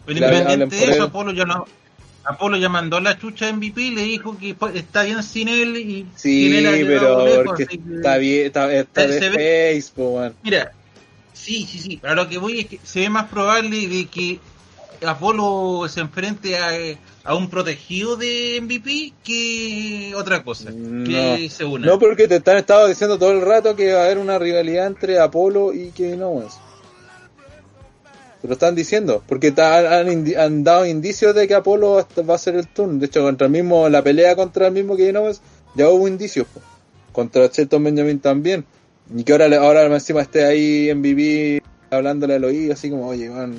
Pero 0.06 0.18
independiente 0.20 0.76
de 0.76 0.92
eso. 0.92 1.04
Apolo 1.04 1.32
ya 1.32 1.46
no. 1.46 1.66
Apolo 2.26 2.58
ya 2.58 2.68
mandó 2.68 3.00
la 3.00 3.18
chucha 3.18 3.46
a 3.48 3.50
MVP 3.54 3.80
y 3.82 3.92
le 3.92 4.02
dijo 4.02 4.38
que 4.38 4.54
está 4.74 5.04
bien 5.04 5.24
sin 5.24 5.48
él 5.48 5.78
y 5.78 6.06
Sí, 6.18 6.50
sin 6.52 6.56
él 6.58 6.68
ha 6.68 6.72
llegado 6.74 7.18
pero 7.18 7.26
lejos, 7.26 7.44
porque 7.46 7.64
así 7.64 7.82
está 7.96 8.18
bien, 8.18 8.46
está, 8.48 8.74
está 8.74 9.08
de 9.08 9.20
se 9.20 9.30
face, 9.32 9.94
po, 9.96 10.20
man. 10.20 10.34
Mira, 10.44 10.74
sí, 11.38 11.68
sí, 11.70 11.80
sí, 11.80 12.00
pero 12.02 12.16
lo 12.16 12.28
que 12.30 12.38
voy 12.38 12.60
es 12.62 12.66
que 12.68 12.80
se 12.84 13.02
ve 13.02 13.10
más 13.10 13.28
probable 13.30 13.88
de 13.88 14.06
que 14.08 14.40
Apolo 15.06 15.88
se 15.88 16.00
enfrente 16.02 16.58
a, 16.58 16.72
a 17.24 17.36
un 17.36 17.50
protegido 17.50 18.16
de 18.16 18.60
MVP 18.62 19.14
que 19.24 20.14
otra 20.16 20.44
cosa, 20.44 20.70
que 20.72 20.74
No. 20.74 21.50
se 21.50 21.66
una. 21.66 21.86
No, 21.88 22.00
porque 22.00 22.28
te 22.28 22.38
están 22.38 22.58
estado 22.58 22.88
diciendo 22.88 23.18
todo 23.20 23.32
el 23.32 23.42
rato 23.42 23.76
que 23.76 23.94
va 23.94 24.02
a 24.02 24.06
haber 24.06 24.18
una 24.18 24.40
rivalidad 24.40 24.88
entre 24.88 25.20
Apolo 25.20 25.74
y 25.74 25.92
Kevin 25.92 26.24
Owens. 26.24 26.56
Te 28.42 28.48
lo 28.48 28.54
están 28.54 28.76
diciendo, 28.76 29.24
porque 29.28 29.54
han, 29.58 30.26
han 30.38 30.64
dado 30.64 30.86
indicios 30.86 31.34
de 31.34 31.48
que 31.48 31.56
Apolo 31.56 32.08
va 32.30 32.36
a 32.36 32.38
ser 32.38 32.56
el 32.56 32.68
turno. 32.68 33.00
De 33.00 33.08
hecho, 33.08 33.24
contra 33.24 33.46
el 33.48 33.52
mismo, 33.52 33.90
la 33.90 34.04
pelea 34.04 34.36
contra 34.36 34.68
el 34.68 34.74
mismo 34.74 34.96
Kevin 34.96 35.18
Owens, 35.18 35.42
ya 35.76 35.90
hubo 35.90 36.08
indicios. 36.08 36.46
Contra 37.12 37.48
Shelton 37.48 37.84
Benjamin 37.84 38.20
también. 38.20 38.64
Y 39.16 39.24
que 39.24 39.32
ahora, 39.32 39.46
ahora 39.58 39.86
encima 39.86 40.22
esté 40.22 40.46
ahí 40.46 40.90
en 40.90 41.02
BB 41.02 41.62
hablándole 41.90 42.36
al 42.36 42.44
oído, 42.44 42.74
así 42.74 42.90
como, 42.90 43.08
oye, 43.08 43.30
man, 43.30 43.56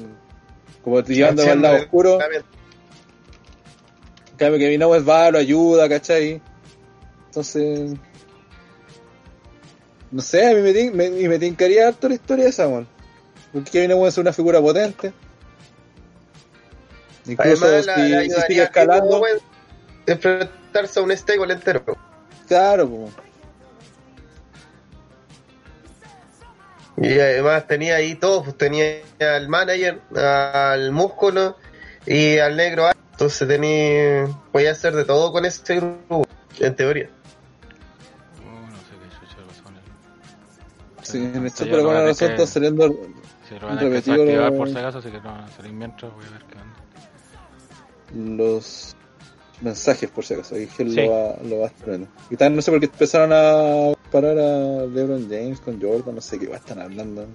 como 0.82 1.00
llevando 1.02 1.42
al 1.50 1.62
lado 1.62 1.76
oscuro. 1.76 2.18
En 2.22 2.42
cambio, 4.36 4.58
Kevin 4.58 4.82
Owens 4.82 5.08
va, 5.08 5.30
lo 5.30 5.38
ayuda, 5.38 5.88
¿cachai? 5.88 6.40
Entonces. 7.26 7.92
No 10.10 10.22
sé, 10.22 10.46
a 10.50 10.54
mí 10.54 10.62
me, 10.62 10.72
tin- 10.72 10.92
me, 10.94 11.10
me 11.10 11.38
tincaría 11.38 11.88
harto 11.88 12.08
la 12.08 12.14
historia 12.14 12.48
esa, 12.48 12.68
man. 12.68 12.86
Porque 13.52 13.70
Kevin 13.70 13.92
Owens 13.92 14.14
es 14.14 14.18
una 14.18 14.32
figura 14.32 14.60
potente. 14.60 15.12
Incluso 17.26 17.64
Además, 17.66 17.86
la, 17.86 17.94
si, 17.96 18.08
la 18.10 18.22
si 18.22 18.46
sigue 18.48 18.62
escalando, 18.62 19.22
enfrentarse 20.06 21.00
a 21.00 21.02
un 21.02 21.10
stable 21.16 21.52
entero. 21.52 21.84
claro, 22.46 22.88
po. 22.88 23.10
Y 27.00 27.18
además 27.20 27.66
tenía 27.66 27.96
ahí 27.96 28.14
todo, 28.16 28.42
pues 28.44 28.56
tenía 28.58 29.00
al 29.20 29.48
manager, 29.48 30.00
al 30.16 30.90
músculo 30.92 31.56
y 32.06 32.38
al 32.38 32.56
negro. 32.56 32.88
Entonces 33.12 33.46
tenía, 33.48 34.26
podía 34.52 34.72
hacer 34.72 34.94
de 34.94 35.04
todo 35.04 35.30
con 35.32 35.44
ese 35.44 35.76
grupo, 35.76 36.26
en 36.58 36.74
teoría. 36.76 37.08
Uh, 38.44 38.70
no 38.70 38.76
sé 38.78 38.94
qué 39.00 39.08
chucha 39.26 39.36
pasó 39.46 39.68
el- 39.68 41.04
Sí, 41.06 41.18
en 41.18 41.24
Entonces 41.26 41.52
esto, 41.52 41.64
ya 41.64 41.70
pero 41.70 41.82
lo 41.82 41.88
bueno, 41.88 41.98
van 42.00 42.06
a 42.06 42.10
razón 42.10 42.18
tener 42.28 42.32
está 42.40 42.44
que- 42.44 42.52
saliendo 42.52 42.84
Sí, 43.48 43.54
lo 43.54 43.66
van 43.66 43.78
a 43.78 43.82
lo- 44.50 44.56
por 44.56 44.68
si 44.68 44.76
acaso, 44.76 44.98
así 44.98 45.10
que 45.10 45.20
no 45.20 45.32
van 45.32 45.40
a 45.44 45.48
salir 45.48 45.72
mientras. 45.72 46.12
Voy 46.14 46.24
a 46.26 46.30
ver 46.30 46.42
qué 46.44 46.54
onda. 46.58 46.74
los 48.44 48.96
mensajes, 49.60 50.10
por 50.10 50.24
si 50.24 50.34
acaso. 50.34 50.54
Ahí 50.54 50.66
Gel 50.66 50.90
Sí. 50.90 50.96
lo, 51.02 51.10
va, 51.10 51.36
lo 51.42 51.58
va. 51.60 51.70
Y 52.30 52.36
también 52.36 52.56
no 52.56 52.62
sé 52.62 52.70
por 52.70 52.80
qué 52.80 52.86
empezaron 52.86 53.30
a 53.32 53.92
parar 54.10 54.38
a 54.38 54.86
LeBron 54.86 55.28
James 55.28 55.60
con 55.60 55.80
Jordan, 55.80 56.14
no 56.14 56.20
sé 56.20 56.38
qué 56.38 56.46
va 56.46 56.56
a 56.56 56.58
estar 56.58 56.78
hablando. 56.78 57.26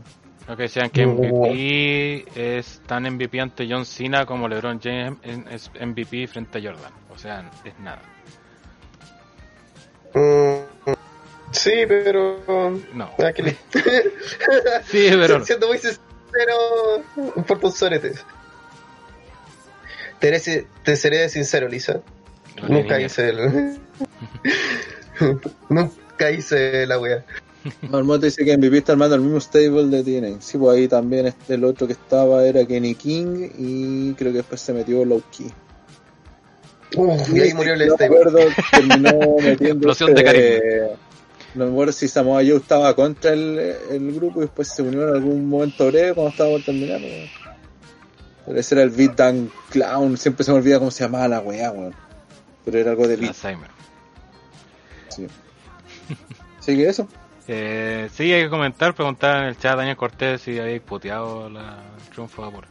Lo 0.48 0.58
que 0.58 0.64
decían 0.64 0.90
que 0.90 1.06
MVP 1.06 2.26
es 2.36 2.82
tan 2.86 3.04
MVP 3.04 3.40
ante 3.40 3.66
John 3.70 3.86
Cena 3.86 4.26
como 4.26 4.48
LeBron 4.48 4.80
James 4.82 5.18
es 5.50 5.72
MVP 5.80 6.28
frente 6.28 6.58
a 6.58 6.62
Jordan. 6.62 6.92
O 7.14 7.18
sea, 7.18 7.50
es 7.64 7.80
nada. 7.80 8.02
Mm, 10.14 10.92
Sí, 11.52 11.72
pero. 11.88 12.40
No. 12.94 13.10
Sí, 14.86 15.08
pero 15.12 15.40
no. 15.40 15.46
Siendo 15.46 15.68
muy 15.68 15.78
sincero, 15.78 16.04
por 17.48 17.60
tus 17.60 17.76
soretes. 17.76 18.26
Te, 20.24 20.40
seré- 20.40 20.66
te 20.86 20.96
seré 20.96 21.28
sincero, 21.28 21.68
Lisa. 21.68 22.00
No, 22.62 22.70
Nunca 22.70 22.96
niña. 22.96 23.08
hice 23.08 23.30
el. 23.30 23.78
Nunca 25.70 26.32
hice 26.32 26.86
la 26.88 26.98
wea. 27.00 27.26
Marmota 27.90 28.26
dice 28.26 28.44
que 28.44 28.58
MVP 28.58 28.78
está 28.78 28.92
armando 28.94 29.16
el 29.16 29.22
mismo 29.22 29.40
stable 29.40 29.86
de 29.86 30.04
TNA. 30.04 30.42
Sí, 30.42 30.58
pues 30.58 30.78
ahí 30.78 30.88
también 30.88 31.28
este, 31.28 31.56
el 31.56 31.64
otro 31.64 31.88
que 31.88 31.94
estaba 31.94 32.46
era 32.46 32.66
Kenny 32.66 32.96
King 32.96 33.50
y 33.58 34.14
creo 34.14 34.32
que 34.32 34.38
después 34.40 34.60
se 34.62 34.74
metió 34.74 35.04
Low 35.06 35.22
Key. 35.36 35.48
Uf, 36.96 37.30
y 37.34 37.42
ahí 37.42 37.54
murió 37.54 37.74
el 37.74 37.88
no 37.88 37.96
stable. 37.96 38.06
acuerdo, 38.18 38.40
terminó 38.72 39.36
metiendo. 39.42 39.90
Explosión 39.90 40.14
de 40.14 40.22
este, 40.22 40.82
No 41.56 41.66
me 41.66 41.72
acuerdo 41.72 41.92
si 41.94 42.08
Samoa 42.08 42.42
Joe 42.44 42.58
estaba 42.58 42.94
contra 42.96 43.32
el, 43.34 43.58
el 43.92 44.14
grupo 44.14 44.40
y 44.40 44.44
después 44.44 44.68
se 44.68 44.82
unió 44.84 45.08
en 45.08 45.16
algún 45.16 45.48
momento 45.50 45.88
breve 45.88 46.14
cuando 46.14 46.32
estaba 46.32 46.50
por 46.52 46.64
terminar. 46.64 47.00
Ese 48.48 48.76
era 48.76 48.84
el 48.84 48.90
Beat 48.90 49.16
Dan 49.16 49.52
Clown, 49.70 50.18
siempre 50.18 50.44
se 50.44 50.52
me 50.52 50.58
olvida 50.58 50.80
cómo 50.80 50.92
se 50.92 51.04
llamaba 51.04 51.28
la 51.28 51.40
weá, 51.40 51.72
weón. 51.72 51.96
Pero 52.66 52.80
era 52.80 52.92
algo 52.92 53.08
de 53.08 53.16
Beat. 53.16 53.30
Alzheimer. 53.30 53.70
Sí. 55.10 55.28
Así 56.60 56.76
que 56.76 56.90
eso. 56.90 57.08
Eh, 57.48 58.10
sí, 58.14 58.32
hay 58.32 58.44
que 58.44 58.50
comentar, 58.50 58.94
preguntar 58.94 59.44
en 59.44 59.50
el 59.50 59.58
chat 59.58 59.74
a 59.74 59.76
Daniel 59.78 59.98
Cortés 59.98 60.42
si 60.42 60.60
habéis 60.60 60.82
puteado 60.82 61.50
la 61.50 61.78
triunfo 62.12 62.42
de 62.42 62.48
Apura. 62.48 62.68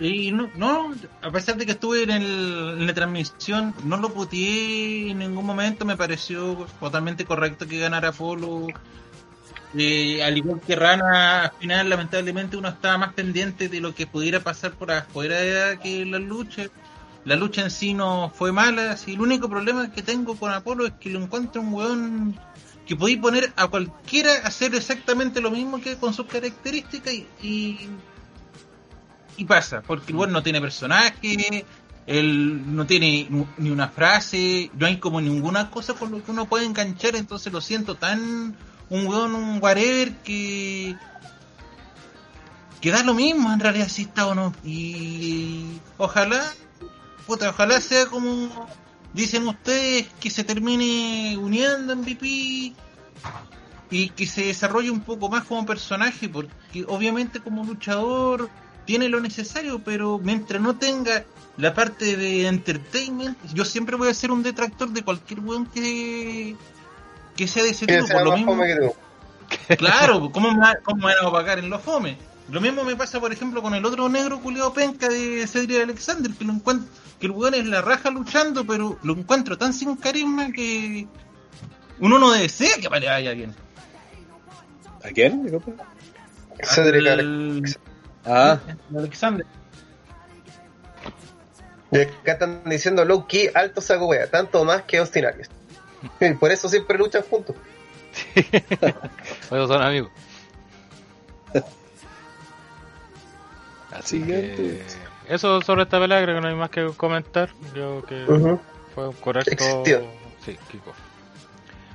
Y 0.00 0.30
no, 0.30 0.48
no, 0.54 0.94
a 1.22 1.30
pesar 1.30 1.56
de 1.56 1.66
que 1.66 1.72
estuve 1.72 2.04
en, 2.04 2.10
el, 2.10 2.76
en 2.78 2.86
la 2.86 2.94
transmisión, 2.94 3.74
no 3.84 3.96
lo 3.96 4.12
puteé 4.12 5.10
en 5.10 5.18
ningún 5.18 5.44
momento, 5.44 5.84
me 5.84 5.96
pareció 5.96 6.66
totalmente 6.78 7.24
correcto 7.24 7.66
que 7.66 7.78
ganara 7.78 8.12
Polo. 8.12 8.68
Eh, 9.76 10.22
al 10.22 10.36
igual 10.36 10.60
que 10.66 10.76
Rana, 10.76 11.42
al 11.44 11.52
final 11.58 11.90
lamentablemente 11.90 12.56
uno 12.56 12.68
estaba 12.68 12.96
más 12.96 13.12
pendiente 13.12 13.68
de 13.68 13.80
lo 13.80 13.94
que 13.94 14.06
pudiera 14.06 14.40
pasar 14.40 14.72
por 14.72 14.90
afuera 14.90 15.78
que 15.78 16.04
la 16.06 16.18
lucha. 16.18 16.66
La 17.24 17.36
lucha 17.36 17.62
en 17.62 17.70
sí 17.70 17.92
no 17.92 18.30
fue 18.34 18.52
mala, 18.52 18.96
sí, 18.96 19.12
el 19.12 19.20
único 19.20 19.50
problema 19.50 19.92
que 19.92 20.02
tengo 20.02 20.36
con 20.36 20.50
Apolo 20.50 20.86
es 20.86 20.92
que 20.94 21.10
lo 21.10 21.20
encuentro 21.20 21.60
un 21.60 21.74
weón 21.74 22.40
que 22.86 22.96
podéis 22.96 23.18
poner 23.18 23.52
a 23.56 23.66
cualquiera 23.66 24.32
a 24.32 24.46
hacer 24.46 24.74
exactamente 24.74 25.42
lo 25.42 25.50
mismo 25.50 25.78
que 25.78 25.98
con 25.98 26.14
sus 26.14 26.24
características 26.24 27.12
y, 27.42 27.90
y, 29.36 29.44
pasa, 29.44 29.82
porque 29.82 30.12
el 30.12 30.16
weón 30.16 30.32
no 30.32 30.42
tiene 30.42 30.60
personaje, 30.62 31.66
él 32.06 32.74
no 32.74 32.86
tiene 32.86 33.28
ni 33.58 33.70
una 33.70 33.88
frase, 33.88 34.70
no 34.78 34.86
hay 34.86 34.96
como 34.96 35.20
ninguna 35.20 35.70
cosa 35.70 35.92
con 35.92 36.10
lo 36.10 36.24
que 36.24 36.30
uno 36.30 36.46
puede 36.46 36.64
enganchar, 36.64 37.14
entonces 37.14 37.52
lo 37.52 37.60
siento 37.60 37.96
tan 37.96 38.56
un 38.90 39.06
weón, 39.06 39.34
un 39.34 39.62
whatever 39.62 40.12
que 40.18 40.96
que 42.80 42.92
da 42.92 43.02
lo 43.02 43.14
mismo 43.14 43.52
en 43.52 43.60
realidad 43.60 43.88
si 43.88 44.02
está 44.02 44.26
o 44.26 44.34
no. 44.34 44.54
Y 44.64 45.80
ojalá 45.96 46.44
puta, 47.26 47.50
ojalá 47.50 47.80
sea 47.80 48.06
como 48.06 48.68
dicen 49.12 49.46
ustedes 49.46 50.06
que 50.20 50.30
se 50.30 50.44
termine 50.44 51.36
uniendo 51.36 51.92
en 51.92 52.02
VP 52.02 52.72
y 53.90 54.10
que 54.10 54.26
se 54.26 54.46
desarrolle 54.46 54.90
un 54.90 55.00
poco 55.00 55.28
más 55.28 55.44
como 55.44 55.66
personaje 55.66 56.28
porque 56.28 56.84
obviamente 56.86 57.40
como 57.40 57.64
luchador 57.64 58.48
tiene 58.84 59.08
lo 59.08 59.20
necesario 59.20 59.82
pero 59.82 60.18
mientras 60.18 60.60
no 60.60 60.76
tenga 60.76 61.24
la 61.56 61.74
parte 61.74 62.16
de 62.16 62.46
entertainment 62.46 63.36
yo 63.52 63.64
siempre 63.64 63.96
voy 63.96 64.08
a 64.08 64.14
ser 64.14 64.30
un 64.30 64.42
detractor 64.42 64.90
de 64.90 65.02
cualquier 65.02 65.40
weón 65.40 65.66
que 65.66 66.56
que 67.38 67.46
sea 67.46 67.62
de 67.62 67.70
ese 67.70 67.86
tipo 67.86 68.06
por 68.12 68.24
lo 68.24 68.30
mismo. 68.36 68.52
Claro, 69.78 70.30
¿cómo 70.32 70.52
me, 70.52 70.66
cómo 70.82 71.04
van 71.06 71.14
a 71.24 71.30
pagar 71.30 71.58
en 71.58 71.70
los 71.70 71.80
fome? 71.80 72.18
Lo 72.50 72.60
mismo 72.60 72.82
me 72.84 72.96
pasa, 72.96 73.20
por 73.20 73.32
ejemplo, 73.32 73.62
con 73.62 73.74
el 73.74 73.84
otro 73.84 74.08
negro 74.08 74.40
culiado 74.40 74.72
penca 74.72 75.08
de 75.08 75.46
Cedric 75.46 75.82
Alexander, 75.82 76.32
que 76.32 76.44
lo 76.44 76.52
encuentro, 76.52 76.88
que 77.20 77.26
el 77.26 77.32
weón 77.32 77.54
es 77.54 77.64
la 77.66 77.80
raja 77.82 78.10
luchando, 78.10 78.66
pero 78.66 78.98
lo 79.02 79.12
encuentro 79.14 79.56
tan 79.56 79.72
sin 79.72 79.96
carisma 79.96 80.50
que 80.52 81.06
uno 82.00 82.18
no 82.18 82.30
desea 82.32 82.74
que 82.76 82.88
le 82.98 83.06
vaya 83.06 83.32
bien. 83.32 83.54
¿A 85.04 85.08
quién? 85.10 85.48
Cedric 86.62 87.06
Alex. 87.06 87.78
Al- 88.24 88.30
Ah, 88.30 88.58
Alexander. 88.94 89.46
Y 91.90 92.00
acá 92.00 92.32
están 92.32 92.62
diciendo 92.66 93.04
low 93.04 93.26
key, 93.26 93.48
alto 93.54 93.80
saco 93.80 94.06
wea, 94.08 94.26
tanto 94.30 94.64
más 94.64 94.82
que 94.82 94.98
Austin 94.98 95.24
Aries. 95.24 95.48
Por 96.40 96.50
eso 96.50 96.68
siempre 96.68 96.98
luchan 96.98 97.22
juntos. 97.22 97.56
Esos 98.34 99.68
son 99.68 99.82
amigos. 99.82 100.10
Así 103.90 104.20
Siguiente. 104.20 104.56
que 104.56 105.34
eso 105.34 105.60
sobre 105.62 105.82
esta 105.82 105.98
pelea 105.98 106.22
creo 106.22 106.36
que 106.36 106.40
no 106.40 106.48
hay 106.48 106.54
más 106.54 106.70
que 106.70 106.86
comentar. 106.96 107.50
Creo 107.72 108.02
que 108.04 108.24
fue 108.94 109.08
un 109.08 109.14
correcto. 109.14 109.50
Existió. 109.52 110.02
Sí, 110.44 110.56
kickoff. 110.70 110.96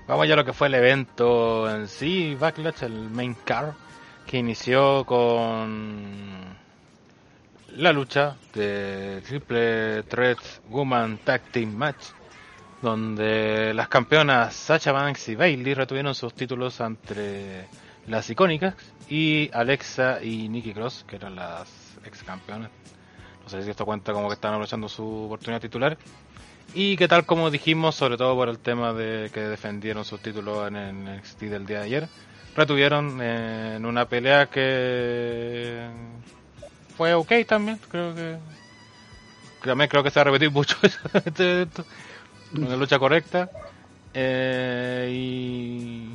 Vamos 0.07 0.27
ya 0.27 0.33
a 0.33 0.37
lo 0.37 0.45
que 0.45 0.53
fue 0.53 0.67
el 0.67 0.75
evento 0.75 1.69
en 1.69 1.87
sí, 1.87 2.35
Backlash, 2.35 2.83
el 2.83 3.09
main 3.09 3.35
car, 3.45 3.73
que 4.27 4.37
inició 4.37 5.05
con 5.05 6.55
la 7.75 7.91
lucha 7.93 8.35
de 8.53 9.21
Triple 9.25 10.03
Threat 10.03 10.39
Woman 10.69 11.19
Tag 11.19 11.41
Team 11.51 11.73
Match, 11.73 12.07
donde 12.83 13.73
las 13.73 13.87
campeonas 13.87 14.53
Sacha 14.53 14.91
Banks 14.91 15.29
y 15.29 15.35
Bailey 15.35 15.73
retuvieron 15.73 16.13
sus 16.13 16.33
títulos 16.33 16.79
entre 16.81 17.65
las 18.07 18.29
icónicas 18.29 18.75
y 19.09 19.49
Alexa 19.53 20.21
y 20.21 20.49
Nikki 20.49 20.73
Cross, 20.73 21.05
que 21.07 21.15
eran 21.15 21.35
las 21.35 21.97
ex 22.05 22.21
campeonas. 22.23 22.69
No 23.43 23.49
sé 23.49 23.63
si 23.63 23.71
esto 23.71 23.85
cuenta 23.85 24.11
como 24.11 24.27
que 24.27 24.35
están 24.35 24.51
aprovechando 24.51 24.89
su 24.89 25.05
oportunidad 25.05 25.61
titular. 25.61 25.97
Y 26.75 26.97
que 26.97 27.07
tal 27.07 27.25
como 27.25 27.49
dijimos, 27.49 27.95
sobre 27.95 28.17
todo 28.17 28.35
por 28.35 28.49
el 28.49 28.59
tema 28.59 28.93
de 28.93 29.29
que 29.33 29.41
defendieron 29.41 30.03
sus 30.03 30.21
títulos 30.21 30.67
en 30.67 30.75
el 30.75 31.17
NXT 31.17 31.41
del 31.43 31.65
día 31.65 31.79
de 31.79 31.85
ayer, 31.85 32.09
retuvieron 32.55 33.21
en 33.21 33.85
una 33.85 34.05
pelea 34.09 34.47
que 34.47 35.87
fue 36.97 37.13
ok 37.13 37.31
también, 37.47 37.79
creo 37.89 38.13
que 38.13 38.37
también 39.63 39.89
creo 39.89 40.03
que 40.03 40.09
se 40.09 40.19
va 40.19 40.21
a 40.21 40.25
repetir 40.25 40.51
mucho 40.51 40.75
evento. 41.37 41.85
Una 42.61 42.75
lucha 42.75 42.99
correcta 42.99 43.49
Eh, 44.13 45.09
y 45.11 46.09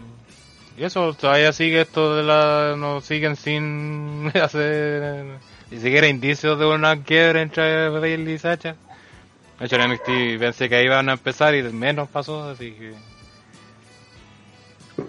y 0.77 0.85
eso 0.85 1.13
todavía 1.15 1.53
sigue 1.53 1.81
esto 1.83 2.15
de 2.17 2.23
la 2.23 2.75
no 2.77 3.01
siguen 3.01 3.37
sin 3.37 4.31
hacer 4.43 5.41
ni 5.71 5.81
siquiera 5.81 6.07
indicios 6.09 6.59
de 6.59 6.67
una 6.67 7.03
quiebra 7.03 7.43
entre 7.43 7.89
Bailey 7.91 8.35
y 8.35 8.39
Sacha 8.39 8.77
de 9.59 9.67
hecho 9.67 9.77
en 9.77 9.91
NXT 9.93 10.39
pensé 10.41 10.69
que 10.69 10.77
ahí 10.77 10.85
iban 10.87 11.09
a 11.09 11.15
empezar 11.15 11.55
y 11.55 11.63
menos 11.65 12.09
pasó 12.09 12.45
así 12.51 12.73
que 12.73 12.95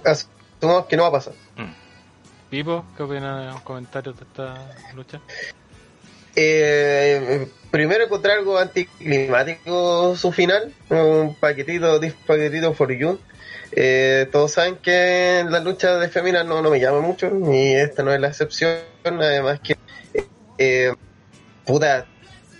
Asumamos 0.05 0.85
que 0.87 0.97
no 0.97 1.03
va 1.03 1.09
a 1.09 1.11
pasar. 1.13 1.33
mm. 1.57 1.73
Pipo 2.49 2.85
¿qué 2.97 3.03
opinas 3.03 3.53
los 3.53 3.61
comentarios 3.61 4.17
de 4.17 4.23
esta 4.23 4.55
lucha? 4.95 5.21
Eh, 6.35 7.47
primero 7.71 8.03
encontré 8.05 8.33
algo 8.33 8.57
anticlimático 8.57 10.15
su 10.15 10.31
final, 10.31 10.73
un 10.89 11.35
paquetito, 11.35 11.99
this 11.99 12.13
paquetito 12.25 12.73
for 12.73 12.91
you. 12.91 13.19
Eh, 13.71 14.27
todos 14.31 14.53
saben 14.53 14.77
que 14.77 15.45
la 15.47 15.59
lucha 15.59 15.97
de 15.97 16.09
femina 16.09 16.43
no, 16.43 16.61
no 16.61 16.71
me 16.71 16.79
llama 16.79 17.01
mucho 17.01 17.31
y 17.51 17.73
esta 17.73 18.01
no 18.01 18.11
es 18.11 18.19
la 18.19 18.29
excepción, 18.29 18.79
además 19.05 19.59
que 19.59 19.77
eh, 20.57 20.93
puta, 21.65 22.07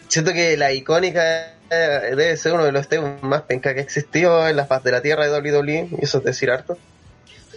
siento 0.08 0.32
que 0.34 0.56
la 0.56 0.72
icónica 0.72 1.54
eh, 1.69 2.13
debe 2.15 2.38
ser 2.38 2.54
uno 2.54 2.65
de 2.65 2.72
los 2.72 2.88
temas 2.88 3.22
más 3.24 3.41
penca 3.43 3.74
que 3.74 3.80
ha 3.80 3.84
existido 3.84 4.48
en 4.48 4.56
la 4.56 4.65
faz 4.65 4.84
de 4.84 4.91
la 4.91 5.02
tierra 5.02 5.28
de 5.28 5.52
WWE, 5.52 5.89
y 5.91 6.04
eso 6.04 6.19
es 6.19 6.24
decir 6.24 6.52
harto. 6.52 6.78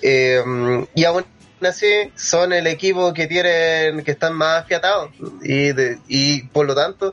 Eh, 0.01 0.43
y 0.95 1.05
aún 1.05 1.25
así 1.67 1.87
son 2.17 2.53
el 2.53 2.67
equipo 2.67 3.13
que 3.13 3.27
tienen 3.27 4.03
que 4.05 4.11
están 4.13 4.35
más 4.35 4.63
afiatados. 4.63 5.11
Y, 5.43 5.73
de- 5.73 5.99
y 6.09 6.43
por 6.49 6.67
lo 6.67 6.75
tanto 6.75 7.13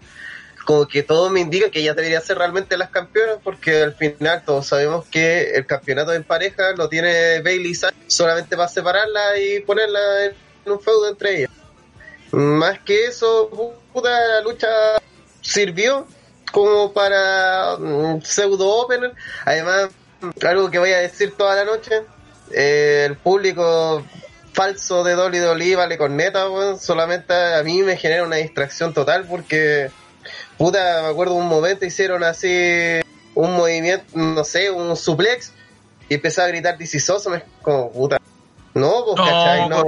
como 0.65 0.88
que 0.88 1.01
todo 1.01 1.31
me 1.31 1.39
indica 1.39 1.71
que 1.71 1.79
ellas 1.79 1.95
deberían 1.95 2.21
ser 2.21 2.38
realmente 2.38 2.77
las 2.77 2.89
campeonas 2.91 3.38
porque 3.43 3.81
al 3.81 3.93
final 3.95 4.43
todos 4.45 4.67
sabemos 4.67 5.05
que 5.07 5.51
el 5.55 5.65
campeonato 5.65 6.13
en 6.13 6.23
pareja 6.23 6.73
lo 6.77 6.88
tiene 6.88 7.41
Bailey 7.41 7.71
y 7.71 7.75
Sasha 7.75 7.95
solamente 8.05 8.55
para 8.55 8.67
separarla 8.69 9.39
y 9.39 9.62
ponerla 9.62 10.25
en 10.25 10.71
un 10.71 10.79
feudo 10.79 11.09
entre 11.09 11.38
ellas. 11.39 11.51
Más 12.31 12.77
que 12.81 13.05
eso 13.05 13.49
puta 13.91 14.09
la 14.12 14.41
lucha 14.41 14.67
sirvió 15.41 16.07
como 16.51 16.93
para 16.93 17.77
mm, 17.79 18.21
pseudo 18.21 18.67
opener. 18.67 19.13
Además 19.45 19.89
algo 20.45 20.69
que 20.69 20.77
voy 20.77 20.91
a 20.91 20.99
decir 20.99 21.33
toda 21.35 21.55
la 21.55 21.65
noche 21.65 22.03
eh, 22.51 23.05
el 23.09 23.15
público 23.17 24.03
falso 24.53 25.03
de 25.03 25.15
WWE 25.15 25.75
vale 25.75 25.97
con 25.97 26.15
neta, 26.17 26.49
weón. 26.49 26.79
solamente 26.79 27.33
a 27.33 27.63
mí 27.63 27.81
me 27.83 27.97
genera 27.97 28.23
una 28.23 28.38
distracción 28.38 28.93
total 28.93 29.25
porque, 29.25 29.91
puta, 30.57 31.01
me 31.03 31.09
acuerdo 31.09 31.35
un 31.35 31.47
momento 31.47 31.85
hicieron 31.85 32.23
así 32.23 33.01
un 33.35 33.55
movimiento, 33.55 34.05
no 34.15 34.43
sé, 34.43 34.71
un 34.71 34.95
suplex 34.95 35.53
y 36.09 36.15
empezaba 36.15 36.47
a 36.47 36.51
gritar 36.51 36.77
This 36.77 36.95
is 36.95 37.09
awesome, 37.09 37.38
es 37.38 37.43
como 37.62 37.91
puta. 37.91 38.17
No, 38.73 39.05
pues, 39.05 39.17
No, 39.17 39.25
¿cachai? 39.25 39.69
No. 39.69 39.83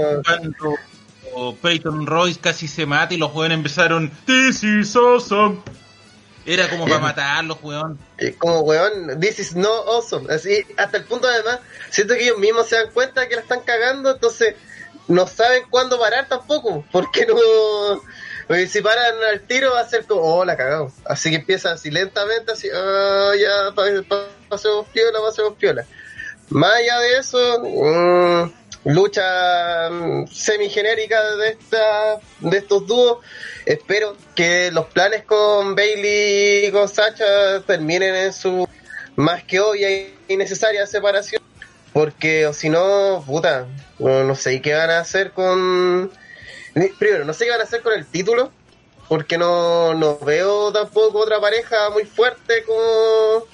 cuando 1.32 1.56
Peyton 1.62 2.06
Royce 2.06 2.39
casi 2.39 2.67
se 2.67 2.86
mata 2.86 3.13
y 3.13 3.17
los 3.17 3.32
jóvenes 3.32 3.58
empezaron 3.58 4.12
This 4.26 4.63
is 4.63 4.95
awesome. 4.95 5.60
Era 6.45 6.67
como 6.69 6.86
para 6.86 6.99
matarlos, 6.99 7.58
weón. 7.62 7.99
Eh, 8.17 8.34
Como 8.38 8.62
weón, 8.62 9.19
this 9.19 9.39
is 9.39 9.56
no 9.56 9.69
awesome. 9.71 10.34
Así, 10.34 10.65
hasta 10.77 10.97
el 10.97 11.04
punto 11.06 11.27
además, 11.27 11.60
siento 11.89 12.15
que 12.15 12.23
ellos 12.23 12.38
mismos 12.39 12.67
se 12.67 12.75
dan 12.77 12.91
cuenta 12.91 13.27
que 13.27 13.36
la 13.36 13.41
están 13.41 13.62
cagando, 13.62 14.12
entonces 14.12 14.56
no 15.08 15.27
saben 15.27 15.63
cuándo 15.69 15.99
parar 15.99 16.27
tampoco, 16.27 16.84
porque 16.91 17.25
no. 17.27 17.36
porque 18.47 18.67
si 18.67 18.82
paran 18.82 19.15
al 19.30 19.41
tiro 19.41 19.73
va 19.73 19.82
a 19.82 19.88
ser 19.89 20.06
como, 20.06 20.21
oh, 20.21 20.43
la 20.45 20.58
cagamos. 20.58 20.93
Así 21.06 21.30
que 21.30 21.38
empiezan 21.38 21.73
así 21.73 21.91
lentamente, 21.91 22.51
así, 22.54 22.69
ah, 22.73 23.32
ya, 23.39 23.75
pa- 23.75 23.86
pa- 24.08 24.27
pasemos 24.49 24.88
piola, 24.88 25.19
pasemos 25.21 25.54
piola. 25.58 25.86
Más 26.49 26.73
allá 26.73 26.99
de 26.99 27.17
eso, 27.17 27.60
mm, 27.63 28.54
lucha 28.86 29.89
mm, 29.89 30.28
semigenérica 30.28 31.36
de 31.36 31.50
esta, 31.50 32.20
de 32.39 32.58
estos 32.58 32.88
dúos. 32.88 33.20
Espero 33.65 34.15
que 34.36 34.72
los 34.72 34.88
planes 34.88 35.24
con 35.24 35.76
Bailey 35.76 36.65
y 36.67 36.72
con 36.72 36.88
Sacha 36.88 37.62
terminen 37.65 38.15
en 38.15 38.34
su 38.34 38.67
más 39.15 39.44
que 39.44 39.60
obvia 39.60 39.89
y 40.28 40.38
necesaria 40.38 40.86
separación. 40.88 41.41
Porque 41.94 42.48
o 42.48 42.54
si 42.54 42.70
no, 42.70 43.24
puta, 43.26 43.67
no, 44.00 44.24
no 44.24 44.36
sé 44.36 44.62
qué 44.62 44.74
van 44.74 44.89
a 44.89 45.00
hacer 45.00 45.32
con... 45.32 46.12
Primero, 46.98 47.26
no 47.26 47.34
sé 47.34 47.46
qué 47.46 47.52
van 47.52 47.60
a 47.60 47.65
hacer 47.65 47.82
con 47.82 47.94
el 47.94 48.06
título. 48.06 48.52
Porque 49.10 49.38
no, 49.38 49.94
no 49.94 50.17
veo 50.20 50.72
tampoco 50.72 51.20
otra 51.20 51.39
pareja 51.41 51.89
muy 51.89 52.06
fuerte 52.06 52.63
como... 52.63 53.46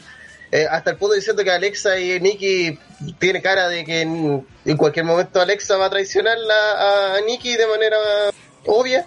eh, 0.52 0.66
hasta 0.70 0.92
el 0.92 0.98
punto 0.98 1.16
diciendo 1.16 1.44
que 1.44 1.52
Alexa 1.52 2.00
y 2.00 2.20
Nikki 2.20 2.80
tiene 3.20 3.42
cara 3.42 3.68
de 3.68 3.84
que 3.84 4.02
en, 4.02 4.48
cualquier 4.78 5.06
momento 5.06 5.42
Alexa 5.42 5.78
va 5.78 5.88
a 5.88 5.90
traicionarla 5.90 6.72
a, 6.72 7.16
a 7.16 7.22
Nikki 7.22 7.58
de 7.58 7.68
manera 7.68 7.98
obvia. 8.66 9.06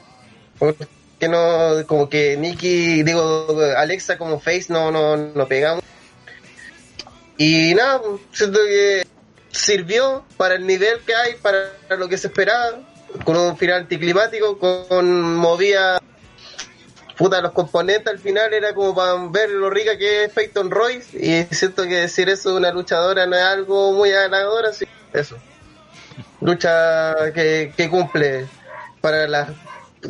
Porque 0.58 0.86
no, 1.28 1.86
como 1.86 2.08
que 2.08 2.36
Nikki, 2.36 3.02
digo, 3.02 3.46
Alexa 3.76 4.18
como 4.18 4.40
face 4.40 4.66
no, 4.68 4.90
no, 4.90 5.16
no 5.16 5.48
pegamos. 5.48 5.82
Y 7.38 7.74
nada, 7.74 8.02
siento 8.32 8.58
que 8.60 9.06
sirvió 9.50 10.24
para 10.36 10.56
el 10.56 10.66
nivel 10.66 11.00
que 11.06 11.14
hay, 11.14 11.34
para 11.36 11.70
lo 11.96 12.08
que 12.08 12.18
se 12.18 12.26
esperaba, 12.26 12.80
con 13.24 13.36
un 13.36 13.56
final 13.56 13.80
anticlimático, 13.80 14.58
con 14.58 15.36
movía 15.36 15.98
puta 17.20 17.42
los 17.42 17.52
componentes 17.52 18.06
al 18.10 18.18
final 18.18 18.54
era 18.54 18.72
como 18.72 18.94
para 18.94 19.14
ver 19.28 19.50
lo 19.50 19.68
rica 19.68 19.98
que 19.98 20.24
es 20.24 20.32
Peyton 20.32 20.70
Royce 20.70 21.10
y 21.12 21.54
siento 21.54 21.82
que 21.82 21.96
decir 21.96 22.30
eso 22.30 22.48
de 22.52 22.56
una 22.56 22.72
luchadora 22.72 23.26
no 23.26 23.36
es 23.36 23.42
algo 23.42 23.92
muy 23.92 24.08
ganador 24.10 24.64
así 24.64 24.86
eso 25.12 25.36
lucha 26.40 27.14
que, 27.34 27.74
que 27.76 27.90
cumple 27.90 28.48
para 29.02 29.28
la 29.28 29.54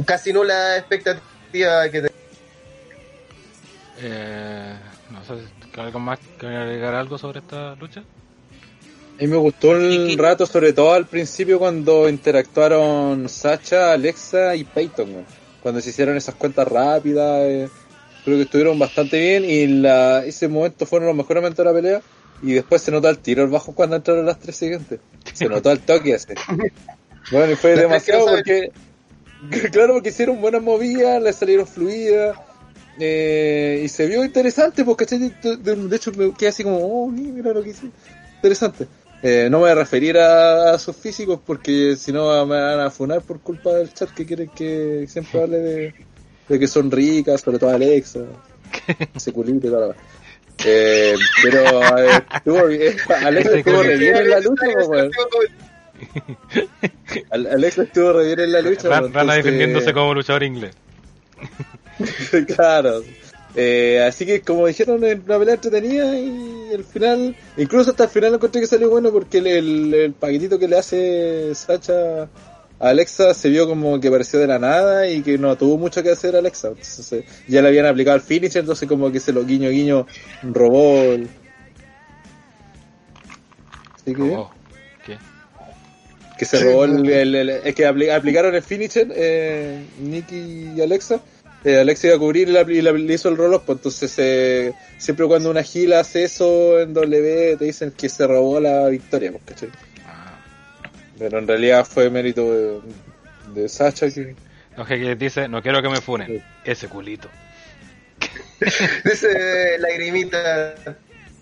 casi 0.06 0.32
nula 0.32 0.76
expectativa 0.76 1.90
que 1.90 2.02
te- 2.02 2.10
Eh, 4.02 4.78
no 5.10 5.24
sé 5.24 5.34
si 5.40 5.80
algo 5.80 5.98
más 5.98 6.20
que 6.38 6.46
agregar 6.46 6.94
algo 6.94 7.18
sobre 7.18 7.40
esta 7.40 7.74
lucha. 7.74 8.00
A 8.00 9.22
mí 9.22 9.26
me 9.26 9.36
gustó 9.36 9.78
¿Y 9.78 10.12
un 10.12 10.18
rato, 10.18 10.46
sobre 10.46 10.72
todo 10.72 10.92
al 10.94 11.06
principio 11.06 11.58
cuando 11.58 12.08
interactuaron 12.08 13.28
Sacha, 13.28 13.92
Alexa 13.92 14.54
y 14.54 14.62
Peyton. 14.64 15.26
Cuando 15.62 15.80
se 15.80 15.90
hicieron 15.90 16.16
esas 16.16 16.34
cuentas 16.34 16.66
rápidas, 16.68 17.40
eh, 17.42 17.70
creo 18.24 18.36
que 18.36 18.42
estuvieron 18.42 18.78
bastante 18.78 19.18
bien 19.18 19.44
y 19.44 19.66
la, 19.66 20.24
ese 20.24 20.48
momento 20.48 20.86
fueron 20.86 21.08
los 21.08 21.16
mejores 21.16 21.42
momentos 21.42 21.64
de 21.64 21.70
la 21.70 21.76
pelea 21.76 22.02
y 22.42 22.52
después 22.52 22.80
se 22.82 22.90
notó 22.90 23.08
el 23.08 23.18
tiro 23.18 23.42
al 23.42 23.48
bajo 23.48 23.74
cuando 23.74 23.96
entraron 23.96 24.24
las 24.26 24.38
tres 24.38 24.56
siguientes, 24.56 25.00
se 25.34 25.48
notó 25.48 25.70
el 25.70 25.80
toque 25.80 26.14
ese. 26.14 26.34
Bueno, 27.30 27.52
y 27.52 27.56
fue 27.56 27.76
demasiado 27.76 28.26
porque, 28.26 28.72
claro, 29.70 29.92
porque 29.94 30.08
hicieron 30.08 30.40
buenas 30.40 30.62
movidas, 30.62 31.22
le 31.22 31.32
salieron 31.32 31.66
fluidas. 31.66 32.36
Eh, 32.98 33.82
y 33.84 33.88
se 33.88 34.06
vio 34.08 34.24
interesante 34.24 34.84
porque 34.84 35.06
de- 35.06 35.30
de 35.76 35.96
hecho 35.96 36.10
me 36.16 36.34
quedé 36.34 36.48
así 36.48 36.64
como 36.64 36.78
oh 36.78 37.08
mira 37.08 37.52
lo 37.52 37.62
que 37.62 37.70
hice 37.70 37.86
interesante 38.36 38.86
Eh, 39.22 39.48
no 39.50 39.58
me 39.58 39.64
voy 39.64 39.70
a 39.72 39.74
referir 39.74 40.16
a, 40.18 40.72
a 40.72 40.78
sus 40.78 40.96
físicos 40.96 41.40
porque 41.44 41.94
si 41.96 42.10
no 42.12 42.46
me 42.46 42.58
van 42.58 42.80
a 42.80 42.90
funar 42.90 43.20
por 43.20 43.40
culpa 43.40 43.70
del 43.74 43.92
chat 43.92 44.10
que 44.10 44.24
quieren 44.24 44.48
que 44.48 45.06
siempre 45.08 45.42
hable 45.42 45.58
de, 45.58 45.94
de 46.48 46.58
que 46.58 46.66
son 46.66 46.90
ricas, 46.90 47.40
sobre 47.42 47.58
todo 47.58 47.70
Alexa, 47.70 48.20
ese 49.14 49.32
culito 49.32 49.66
y 49.66 49.70
cosa. 49.70 49.94
eh, 50.64 51.14
pero 51.42 51.98
eh, 51.98 52.22
estuvo 52.34 52.66
bien- 52.66 52.96
Alexa 53.24 53.56
estuvo 53.58 53.82
re 53.82 53.96
bien 53.98 54.16
en 54.16 54.30
la 54.30 54.40
lucha, 54.40 54.66
weón. 54.88 55.10
Alexa 57.30 57.82
estuvo 57.82 58.12
re 58.14 58.24
bien 58.26 58.40
en 58.40 58.52
la 58.52 58.62
lucha. 58.62 58.88
Ran- 58.88 59.12
Rana 59.12 59.34
defendiéndose 59.34 59.92
como 59.92 60.14
luchador 60.14 60.42
inglés. 60.44 60.74
claro. 62.56 63.02
Eh, 63.56 64.00
así 64.06 64.24
que 64.26 64.42
como 64.42 64.66
dijeron, 64.66 65.02
es 65.04 65.18
una 65.26 65.38
pelea 65.38 65.54
entretenida 65.54 66.16
y 66.18 66.72
al 66.72 66.84
final, 66.84 67.34
incluso 67.56 67.90
hasta 67.90 68.04
el 68.04 68.10
final 68.10 68.34
encontré 68.34 68.60
que 68.60 68.66
salió 68.68 68.88
bueno 68.90 69.10
porque 69.10 69.38
el, 69.38 69.46
el, 69.48 69.94
el 69.94 70.12
paquetito 70.12 70.56
que 70.58 70.68
le 70.68 70.78
hace 70.78 71.52
Sacha 71.56 72.22
a 72.22 72.28
Alexa 72.78 73.34
se 73.34 73.48
vio 73.50 73.66
como 73.68 73.98
que 74.00 74.08
pareció 74.10 74.38
de 74.38 74.46
la 74.46 74.58
nada 74.60 75.08
y 75.08 75.20
que 75.22 75.36
no 75.36 75.56
tuvo 75.56 75.76
mucho 75.78 76.02
que 76.02 76.10
hacer 76.12 76.36
Alexa. 76.36 76.68
Entonces, 76.68 77.12
eh, 77.12 77.24
ya 77.48 77.60
le 77.60 77.68
habían 77.68 77.86
aplicado 77.86 78.16
el 78.16 78.22
finisher, 78.22 78.60
entonces 78.60 78.88
como 78.88 79.10
que 79.10 79.18
se 79.20 79.32
lo 79.32 79.44
guiño 79.44 79.68
guiño 79.68 80.06
robó 80.44 81.02
el... 81.12 81.28
Así 83.96 84.14
que, 84.14 84.22
Oh, 84.22 84.50
¿qué? 85.04 85.18
que 86.38 86.44
se 86.44 86.58
robó 86.60 86.84
el, 86.84 87.06
el- 87.10 87.34
el- 87.34 87.50
es 87.50 87.74
que 87.74 87.86
apli- 87.86 88.10
aplicaron 88.10 88.54
el 88.54 88.62
finisher 88.62 89.08
eh, 89.14 89.84
Nicky 90.00 90.72
y 90.76 90.80
Alexa 90.80 91.20
eh, 91.64 91.78
Alexa 91.80 92.06
iba 92.08 92.16
a 92.16 92.18
cubrir 92.18 92.48
y, 92.48 92.52
la- 92.52 92.62
y 92.62 92.80
la- 92.82 92.92
le 92.92 93.14
hizo 93.14 93.28
el 93.28 93.38
up 93.38 93.62
pues 93.66 93.78
entonces 93.78 94.14
eh, 94.18 94.72
siempre 94.98 95.26
cuando 95.26 95.50
una 95.50 95.62
gila 95.62 96.00
hace 96.00 96.24
eso 96.24 96.80
en 96.80 96.94
W 96.94 97.56
te 97.58 97.64
dicen 97.66 97.90
que 97.92 98.08
se 98.08 98.26
robó 98.26 98.58
la 98.60 98.88
victoria 98.88 99.30
pues, 99.32 99.42
¿cachai? 99.44 99.68
Ah. 100.06 100.38
pero 101.18 101.38
en 101.38 101.46
realidad 101.46 101.84
fue 101.84 102.08
mérito 102.10 102.50
de, 102.54 102.80
de 103.54 103.68
Sacha 103.68 104.10
que 104.10 104.34
No, 104.76 104.84
que 104.86 105.14
dice, 105.16 105.48
no 105.48 105.60
quiero 105.62 105.82
que 105.82 105.88
me 105.90 106.00
funen. 106.00 106.42
Ese 106.64 106.88
culito. 106.88 107.28
dice 109.04 109.78
lagrimita 109.78 110.74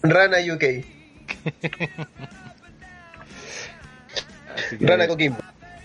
Rana 0.03 0.39
UK 0.53 0.65
Así 4.57 4.79
que- 4.79 4.87
Rana 4.87 5.07
Coquimbo 5.07 5.39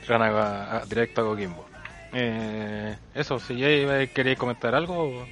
Rana 0.08 0.26
a- 0.28 0.78
a- 0.78 0.86
directo 0.86 1.22
a 1.22 1.26
Coquimbo. 1.26 1.65
Eh, 2.13 2.95
eso, 3.15 3.39
si 3.39 3.58
ya 3.58 3.69
iba- 3.69 4.06
queréis 4.08 4.38
comentar 4.38 4.76
algo. 4.76 5.26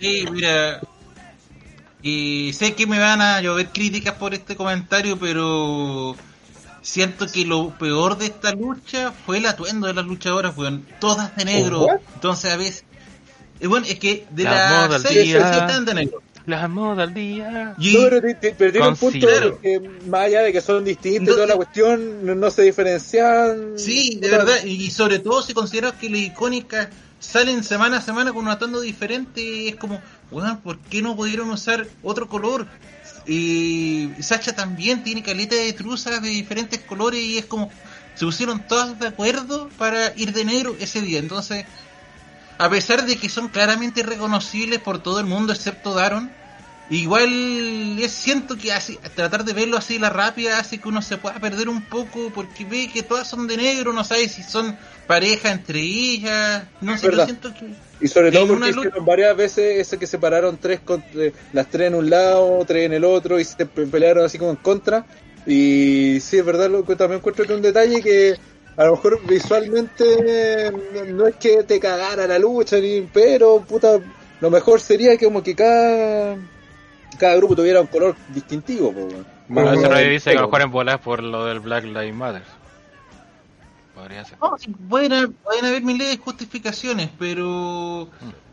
Sí, 0.00 0.24
mira. 0.30 0.80
Y 2.02 2.52
sé 2.52 2.74
que 2.74 2.86
me 2.86 2.98
van 2.98 3.20
a 3.20 3.40
llover 3.40 3.68
críticas 3.70 4.14
por 4.14 4.32
este 4.32 4.54
comentario, 4.54 5.18
pero 5.18 6.14
siento 6.80 7.26
que 7.26 7.44
lo 7.44 7.70
peor 7.76 8.16
de 8.16 8.26
esta 8.26 8.52
lucha 8.52 9.12
fue 9.26 9.38
el 9.38 9.46
atuendo 9.46 9.88
de 9.88 9.94
las 9.94 10.04
luchadoras, 10.06 10.56
weón. 10.56 10.86
Todas 11.00 11.34
de 11.36 11.44
negro. 11.44 11.80
¿What? 11.86 12.00
Entonces 12.14 12.52
a 12.52 12.56
veces. 12.56 12.84
bueno, 13.60 13.84
es 13.88 13.98
que 13.98 14.26
de 14.30 14.44
La 14.44 14.88
seis, 15.02 15.24
día. 15.24 15.42
seis 15.50 15.62
están 15.62 15.84
de 15.84 15.94
negro. 15.94 16.22
La 16.48 16.66
moda 16.66 17.02
al 17.02 17.12
día. 17.12 17.74
Y, 17.78 17.92
No, 17.92 18.08
pero, 18.08 18.22
pero 18.40 18.72
tiene 18.72 18.88
un 18.88 18.96
punto 18.96 19.26
Considero. 19.26 19.60
que 19.60 19.80
más 20.06 20.22
allá 20.22 20.42
de 20.42 20.52
que 20.52 20.62
son 20.62 20.82
distintos 20.82 21.28
No, 21.28 21.34
toda 21.34 21.46
la 21.46 21.56
cuestión 21.56 22.24
no, 22.24 22.34
no 22.34 22.50
se 22.50 22.62
diferencian 22.62 23.74
sí, 23.76 24.18
de 24.18 24.30
verdad. 24.30 24.64
Y 24.64 24.90
sobre 24.90 25.18
todo 25.18 25.42
si 25.42 25.52
consideras 25.52 25.92
que 26.00 26.08
las 26.08 26.20
icónicas 26.20 26.88
salen 27.20 27.62
semana 27.64 27.98
a 27.98 28.00
semana 28.00 28.32
con 28.32 28.44
un 28.44 28.50
atuendo 28.50 28.80
diferente, 28.80 29.68
es 29.68 29.76
como, 29.76 30.00
weón, 30.30 30.58
¿por 30.62 30.78
qué 30.78 31.02
no 31.02 31.14
pudieron 31.14 31.50
usar 31.50 31.86
otro 32.02 32.28
color? 32.30 32.66
Y 33.26 34.10
Sacha 34.20 34.54
también 34.54 35.04
tiene 35.04 35.22
caleta 35.22 35.54
de 35.54 35.74
truzas 35.74 36.22
de 36.22 36.30
diferentes 36.30 36.80
colores 36.80 37.20
y 37.20 37.36
es 37.36 37.44
como, 37.44 37.70
se 38.14 38.24
pusieron 38.24 38.66
todas 38.66 38.98
de 38.98 39.08
acuerdo 39.08 39.68
para 39.76 40.14
ir 40.16 40.32
de 40.32 40.46
negro 40.46 40.74
ese 40.80 41.02
día. 41.02 41.18
Entonces, 41.18 41.66
a 42.58 42.68
pesar 42.70 43.06
de 43.06 43.16
que 43.16 43.28
son 43.28 43.48
claramente 43.48 44.02
reconocibles 44.02 44.80
por 44.80 45.02
todo 45.02 45.20
el 45.20 45.26
mundo 45.26 45.52
excepto 45.52 45.94
Daron, 45.94 46.34
igual 46.88 47.98
es 48.00 48.12
siento 48.12 48.56
que 48.56 48.72
así, 48.72 48.98
tratar 49.14 49.44
de 49.44 49.52
verlo 49.52 49.76
así 49.76 49.98
la 49.98 50.10
rápida 50.10 50.58
hace 50.58 50.80
que 50.80 50.88
uno 50.88 51.02
se 51.02 51.18
pueda 51.18 51.38
perder 51.38 51.68
un 51.68 51.84
poco 51.86 52.32
porque 52.32 52.64
ve 52.64 52.88
que 52.92 53.02
todas 53.02 53.28
son 53.28 53.46
de 53.46 53.56
negro, 53.56 53.92
no 53.92 54.04
sabe 54.04 54.28
si 54.28 54.42
son 54.42 54.78
pareja 55.06 55.50
entre 55.52 55.80
ellas, 55.80 56.64
no 56.80 56.96
sé, 56.96 57.10
yo 57.12 57.24
siento 57.24 57.52
que 57.52 57.74
Y 58.00 58.08
sobre 58.08 58.32
todo 58.32 58.46
porque 58.48 58.70
hicieron 58.70 59.04
varias 59.04 59.36
veces 59.36 59.78
eso 59.80 59.98
que 59.98 60.06
separaron 60.06 60.58
tres, 60.58 60.80
con- 60.80 61.04
eh, 61.14 61.32
las 61.52 61.68
tres 61.68 61.88
en 61.88 61.94
un 61.94 62.08
lado, 62.10 62.64
tres 62.66 62.86
en 62.86 62.92
el 62.92 63.04
otro 63.04 63.38
y 63.38 63.44
se 63.44 63.66
pe- 63.66 63.86
pelearon 63.86 64.24
así 64.24 64.38
como 64.38 64.50
en 64.52 64.56
contra. 64.56 65.06
Y 65.46 66.20
sí, 66.20 66.38
es 66.38 66.44
verdad, 66.44 66.68
lo 66.70 66.84
que 66.84 66.94
también 66.96 67.18
encuentro 67.18 67.46
que 67.46 67.54
un 67.54 67.62
detalle 67.62 68.02
que 68.02 68.36
a 68.78 68.84
lo 68.84 68.92
mejor 68.92 69.20
visualmente 69.26 70.04
eh, 70.26 70.72
no 71.08 71.26
es 71.26 71.36
que 71.36 71.64
te 71.64 71.78
cagara 71.80 72.26
la 72.26 72.38
lucha, 72.38 72.78
ni 72.78 73.02
pero 73.02 73.60
puta, 73.60 73.98
lo 74.40 74.50
mejor 74.50 74.80
sería 74.80 75.16
que 75.18 75.24
como 75.26 75.42
que 75.42 75.54
cada, 75.54 76.36
cada 77.18 77.36
grupo 77.36 77.56
tuviera 77.56 77.80
un 77.80 77.88
color 77.88 78.14
distintivo. 78.28 78.92
po. 78.92 79.08
Bueno, 79.48 79.72
eso 79.72 79.88
del 79.88 80.10
dice 80.10 80.30
que 80.30 80.38
a 80.38 80.42
lo 80.42 80.46
mejor 80.46 80.62
en 80.62 80.70
bola 80.70 80.94
es 80.94 81.00
por 81.00 81.22
lo 81.22 81.44
del 81.46 81.58
Black 81.60 81.84
Lives 81.84 82.14
Matter. 82.14 82.42
Podría 83.94 84.24
ser. 84.24 84.38
No, 84.40 84.56
sí, 84.58 84.70
pueden, 84.88 85.12
haber- 85.12 85.32
pueden 85.32 85.64
haber 85.64 85.82
miles 85.82 86.10
de 86.10 86.16
justificaciones, 86.18 87.10
pero 87.18 88.08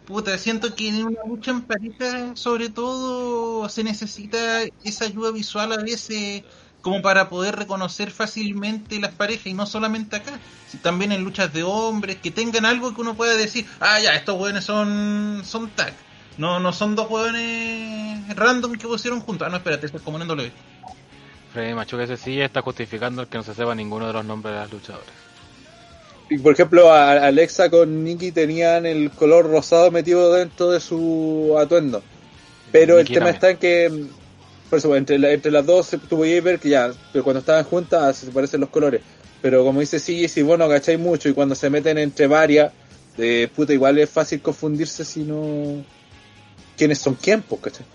puta, 0.06 0.38
siento 0.40 0.74
que 0.74 0.88
en 0.88 1.04
una 1.06 1.20
lucha 1.28 1.52
en 1.52 1.62
pareja, 1.62 2.36
sobre 2.36 2.70
todo, 2.70 3.70
se 3.70 3.84
necesita 3.84 4.64
esa 4.84 5.06
ayuda 5.06 5.30
visual 5.32 5.72
a 5.74 5.78
veces 5.78 6.44
como 6.86 7.02
para 7.02 7.30
poder 7.30 7.56
reconocer 7.56 8.12
fácilmente 8.12 9.00
las 9.00 9.12
parejas 9.12 9.48
y 9.48 9.54
no 9.56 9.66
solamente 9.66 10.18
acá, 10.18 10.34
si 10.70 10.78
también 10.78 11.12
en 11.12 11.24
luchas 11.24 11.52
de 11.52 11.64
hombres, 11.64 12.18
que 12.22 12.30
tengan 12.30 12.64
algo 12.64 12.94
que 12.94 13.02
uno 13.02 13.16
pueda 13.16 13.34
decir, 13.34 13.66
ah 13.80 14.00
ya, 14.00 14.14
estos 14.14 14.40
hueones 14.40 14.66
son, 14.66 15.42
son 15.44 15.68
tag. 15.72 15.94
No, 16.38 16.60
no 16.60 16.72
son 16.72 16.96
dos 16.96 17.10
hueones 17.10 18.36
random 18.36 18.74
que 18.74 18.86
pusieron 18.86 19.20
juntos. 19.22 19.48
Ah, 19.48 19.50
no, 19.50 19.58
espérate, 19.58 19.88
eso 19.88 19.98
es 19.98 20.04
como 20.04 20.20
en. 20.20 20.52
Freddy 21.54 21.74
Machuca 21.74 22.04
ese 22.04 22.18
sí 22.18 22.40
está 22.40 22.62
justificando 22.62 23.24
el 23.24 23.30
que 23.30 23.38
no 23.40 23.44
se 23.44 23.56
sepa 23.56 23.74
ninguno 23.74 24.06
de 24.06 24.14
los 24.14 24.24
nombres 24.24 24.54
de 24.54 24.60
las 24.62 24.72
luchadoras. 24.72 25.08
Y 26.30 26.38
por 26.38 26.54
ejemplo, 26.54 26.94
a- 26.94 27.14
Alexa 27.14 27.72
con 27.72 28.04
Nikki 28.04 28.32
tenían 28.32 28.86
el 28.86 29.10
color 29.10 29.50
rosado 29.50 29.90
metido 29.90 30.32
dentro 30.34 30.70
de 30.70 30.80
su 30.80 31.56
atuendo. 31.60 32.04
Pero 32.72 32.98
Nikki 33.00 33.14
el 33.14 33.20
tema 33.20 33.32
también. 33.32 33.36
está 33.36 33.50
en 33.50 33.58
que, 33.58 34.06
por 34.70 34.80
eso, 34.80 34.96
entre, 34.96 35.18
la- 35.20 35.32
entre 35.32 35.52
las 35.52 35.66
dos 35.66 35.90
tú 36.10 36.18
podías 36.18 36.44
ver 36.44 36.60
que 36.60 36.70
ya, 36.70 36.92
pero 37.12 37.24
cuando 37.24 37.40
estaban 37.40 37.64
juntas 37.64 38.02
ah, 38.04 38.14
se 38.14 38.32
parecen 38.32 38.62
los 38.62 38.70
colores. 38.70 39.02
Pero 39.42 39.64
como 39.64 39.80
dice 39.80 40.00
sí, 40.00 40.28
si 40.28 40.42
vos 40.42 40.58
no 40.58 40.68
cacháis 40.68 40.98
mucho 41.00 41.30
y 41.30 41.34
cuando 41.34 41.54
se 41.56 41.70
meten 41.70 41.98
entre 41.98 42.28
varias, 42.28 42.72
de 43.18 43.50
puta, 43.56 43.74
igual 43.74 43.98
es 44.00 44.10
fácil 44.10 44.42
confundirse 44.42 45.06
si 45.06 45.22
no. 45.24 45.84
quiénes 46.78 47.00
son 47.00 47.16
quién, 47.16 47.42
pues, 47.42 47.62
¿cachai? 47.62 47.86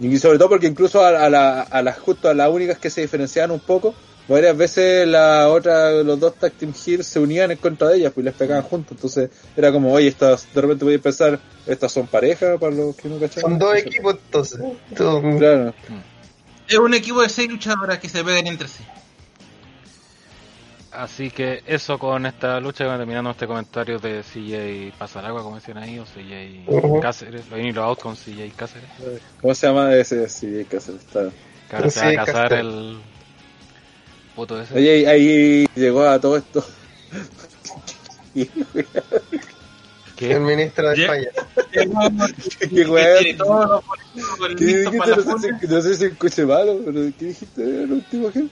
Y 0.00 0.16
sobre 0.18 0.38
todo 0.38 0.48
porque 0.50 0.66
incluso 0.66 1.02
a, 1.04 1.08
a 1.24 1.30
la- 1.30 1.62
a 1.62 1.82
las 1.82 1.98
justo 1.98 2.28
a 2.28 2.34
las 2.34 2.48
únicas 2.50 2.78
que 2.78 2.90
se 2.90 3.00
diferenciaban 3.02 3.50
un 3.50 3.60
poco, 3.60 3.94
varias 4.28 4.56
veces 4.56 5.08
la 5.08 5.48
otra, 5.48 5.90
los 6.02 6.20
dos 6.20 6.34
tag 6.36 6.52
team 6.52 6.72
heels 6.86 7.06
se 7.06 7.18
unían 7.18 7.50
en 7.50 7.56
contra 7.58 7.88
de 7.88 7.96
ellas, 7.96 8.12
pues 8.12 8.22
y 8.22 8.26
les 8.26 8.34
pegaban 8.34 8.62
juntos. 8.62 8.92
Entonces 8.96 9.30
era 9.56 9.72
como, 9.72 9.92
oye, 9.92 10.08
estas, 10.08 10.52
de 10.54 10.60
repente 10.60 10.84
podéis 10.84 11.00
pensar, 11.00 11.40
estas 11.66 11.90
son 11.90 12.06
pareja 12.06 12.58
para 12.58 12.74
los 12.74 12.94
que 12.94 13.08
no 13.08 13.18
cachaban. 13.18 13.52
Son 13.52 13.58
dos 13.58 13.76
equipos 13.76 14.16
entonces. 14.26 14.60
Claro. 14.94 15.74
Es 16.68 16.78
un 16.78 16.92
equipo 16.94 17.22
de 17.22 17.28
seis 17.30 17.48
luchadoras 17.50 17.98
que 17.98 18.08
se 18.08 18.22
pegan 18.22 18.46
entre 18.46 18.68
sí. 18.68 18.84
Así 20.90 21.30
que 21.30 21.62
eso 21.66 21.98
con 21.98 22.26
esta 22.26 22.58
lucha, 22.60 22.84
terminando 22.96 23.30
este 23.30 23.46
comentario 23.46 23.98
de 23.98 24.22
CJ 24.22 24.96
Pasaragua, 24.98 25.42
como 25.42 25.56
decían 25.56 25.78
ahí, 25.78 25.98
o 25.98 26.04
CJ 26.04 26.64
Ujú. 26.66 27.00
Cáceres, 27.00 27.48
lo 27.50 27.58
in 27.58 27.66
y 27.66 27.72
lo 27.72 27.84
out 27.84 28.00
con 28.00 28.16
CJ 28.16 28.52
Cáceres, 28.56 28.88
¿Cómo 29.40 29.54
se 29.54 29.66
llama 29.66 29.94
ese? 29.94 30.26
Que 30.68 30.76
hacer. 30.76 30.96
Está. 30.96 31.30
ahora 31.72 31.90
se 31.90 32.00
va 32.00 32.22
a 32.22 32.24
casar 32.26 32.48
Cáceres. 32.48 32.64
el 32.66 32.98
puto 34.38 34.60
ese. 34.62 34.72
Oye, 34.74 34.90
ahí- 34.92 35.04
ahí 35.06 35.66
llegó 35.74 36.06
a 36.08 36.20
todo 36.20 36.36
esto. 36.36 36.64
¿Qué? 40.16 40.30
El 40.32 40.40
ministro 40.42 40.90
de 40.90 40.96
Ya. 40.96 41.02
España. 41.02 41.28
¿Qué 42.60 42.68
¿Qué 42.68 42.84
la 42.84 43.20
No 44.94 45.04
sé, 45.16 45.22
funa. 45.22 45.58
si, 45.60 45.66
no 45.66 45.80
sé 45.82 45.96
si 45.96 46.04
escuché 46.04 46.46
malo, 46.46 46.80
pero 46.84 47.00
¿qué 47.18 47.24
dijiste 47.26 47.62
el 47.82 47.90
último 47.92 48.30
que? 48.30 48.46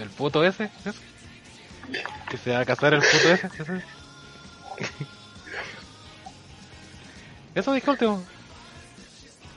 ¿El 0.00 0.08
puto 0.16 0.42
ese? 0.44 0.70
¿Ese? 0.80 0.92
¿Que 2.30 2.36
se 2.38 2.50
va 2.52 2.60
a 2.60 2.64
casar 2.64 2.94
el 2.94 3.00
puto 3.00 3.34
ese? 3.34 3.46
¿Ese? 3.48 3.74
Eso 7.54 7.72
dijo 7.74 7.90
último. 7.90 8.24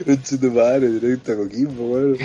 Conche 0.05 0.37
tu 0.37 0.51
madre, 0.51 0.89
directo 0.89 1.31
a 1.31 1.35
Coquimbo, 1.37 1.91
weón. 1.93 2.17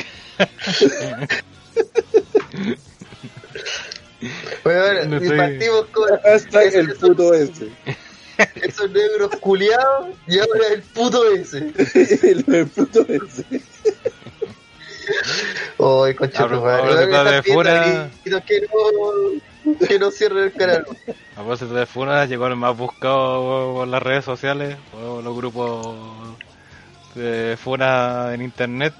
Bueno, 4.62 5.05
No 5.11 5.16
estoy- 5.18 5.37
partimos 5.38 5.87
con 5.92 6.09
ese- 6.24 6.79
el 6.79 6.94
puto 6.94 7.35
ese. 7.35 7.68
esos 8.57 8.90
negros 8.90 9.31
culiados 9.40 10.09
y 10.27 10.38
ahora 10.38 10.68
el 10.72 10.83
puto 10.83 11.31
ese. 11.33 11.59
el, 11.59 12.44
el 12.55 12.66
puto 12.68 13.00
ese. 13.09 13.44
Ay, 15.79 16.14
concha 16.14 16.48
tu 16.48 16.61
madre. 16.61 17.07
de 17.33 17.42
fuera. 17.42 18.11
Que 18.24 18.31
no, 18.31 18.40
que 19.87 19.98
no 19.98 20.11
cierren 20.11 20.44
el 20.44 20.53
canal. 20.53 20.87
A 21.33 21.40
propósito 21.40 21.74
de 21.74 21.87
Funa, 21.87 22.24
llegó 22.27 22.46
el 22.46 22.57
más 22.57 22.77
buscado 22.77 23.74
por 23.74 23.88
las 23.88 24.03
redes 24.03 24.24
sociales, 24.24 24.77
por 24.92 25.22
los 25.22 25.37
grupos 25.37 25.96
de 27.14 27.57
Funa 27.62 28.33
en 28.35 28.42
internet, 28.42 28.94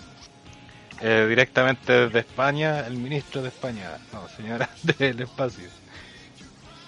eh, 1.07 1.27
directamente 1.29 1.93
desde 1.93 2.21
España, 2.21 2.87
el 2.87 2.97
ministro 2.97 3.43
de 3.43 3.49
España, 3.49 3.99
no, 4.11 4.27
señora 4.35 4.71
del 4.99 5.21
espacio. 5.21 5.69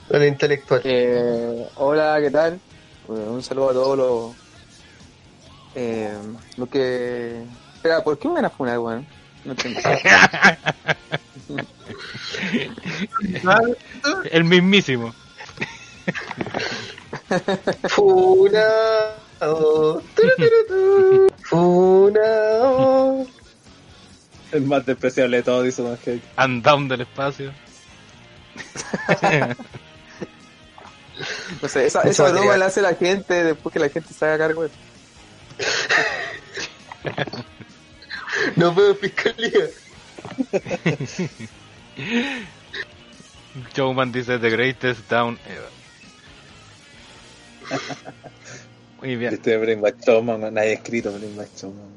El 0.09 0.25
intelectual. 0.25 0.81
Eh, 0.85 1.69
hola, 1.75 2.17
¿qué 2.23 2.31
tal? 2.31 2.59
Bueno, 3.07 3.33
un 3.33 3.43
saludo 3.43 3.69
a 3.69 3.75
todos 3.75 3.99
los, 3.99 4.35
eh, 5.75 6.17
los 6.57 6.67
que... 6.71 7.43
Espera, 7.75 8.03
¿por 8.03 8.19
qué 8.19 8.29
me 8.29 8.37
van 8.37 8.47
a 8.47 8.51
funar, 8.51 8.79
weón? 8.79 9.07
No 9.45 9.53
entiendo. 9.53 9.81
El 14.31 14.45
mismísimo. 14.45 15.15
Funao. 17.91 20.01
Turuturutu. 20.15 21.27
El 24.53 24.63
más 24.63 24.87
despreciable 24.87 25.39
de 25.39 25.43
todos, 25.43 25.65
dice 25.65 25.83
Don. 25.83 25.99
And 26.37 26.63
down 26.63 26.89
del 26.89 27.01
espacio. 27.03 27.53
No 31.63 31.69
sé, 31.69 31.87
esa, 31.87 32.03
esa 32.03 32.31
broma 32.31 32.57
la 32.57 32.67
hace 32.67 32.83
la 32.83 32.95
gente 32.95 33.43
después 33.43 33.73
que 33.73 33.79
la 33.79 33.89
gente 33.89 34.13
se 34.13 34.25
haga 34.25 34.39
cargo 34.39 34.63
de 34.63 34.69
eso. 34.69 34.77
No 38.55 38.75
veo 38.75 38.95
fiscalía. 38.95 39.69
Showman 43.75 44.13
dice 44.13 44.39
The 44.39 44.51
Greatest 44.51 45.09
Down 45.09 45.39
Ever. 45.47 45.71
Muy 49.07 49.15
bien. 49.15 49.33
Este 49.33 49.57
Bring 49.57 49.81
Back 49.81 49.99
man. 50.25 50.53
nadie 50.53 50.71
ha 50.71 50.73
escrito 50.73 51.13
Bring 51.13 51.37
Back 51.37 51.51
Showman. 51.57 51.95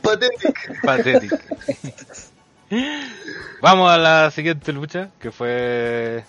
Patético. 0.00 0.52
Patético. 0.82 1.36
Vamos 3.60 3.90
a 3.92 3.98
la 3.98 4.30
siguiente 4.30 4.72
lucha, 4.72 5.10
que 5.20 5.30
fue 5.30 6.24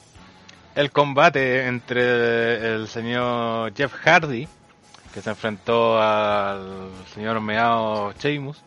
el 0.76 0.92
combate 0.92 1.66
entre 1.66 2.76
el 2.76 2.90
señor 2.90 3.74
Jeff 3.74 3.94
Hardy, 4.04 4.50
que 5.14 5.22
se 5.22 5.30
enfrentó 5.30 6.02
al 6.02 6.90
señor 7.14 7.40
Meao 7.40 8.12
Sheamus. 8.20 8.62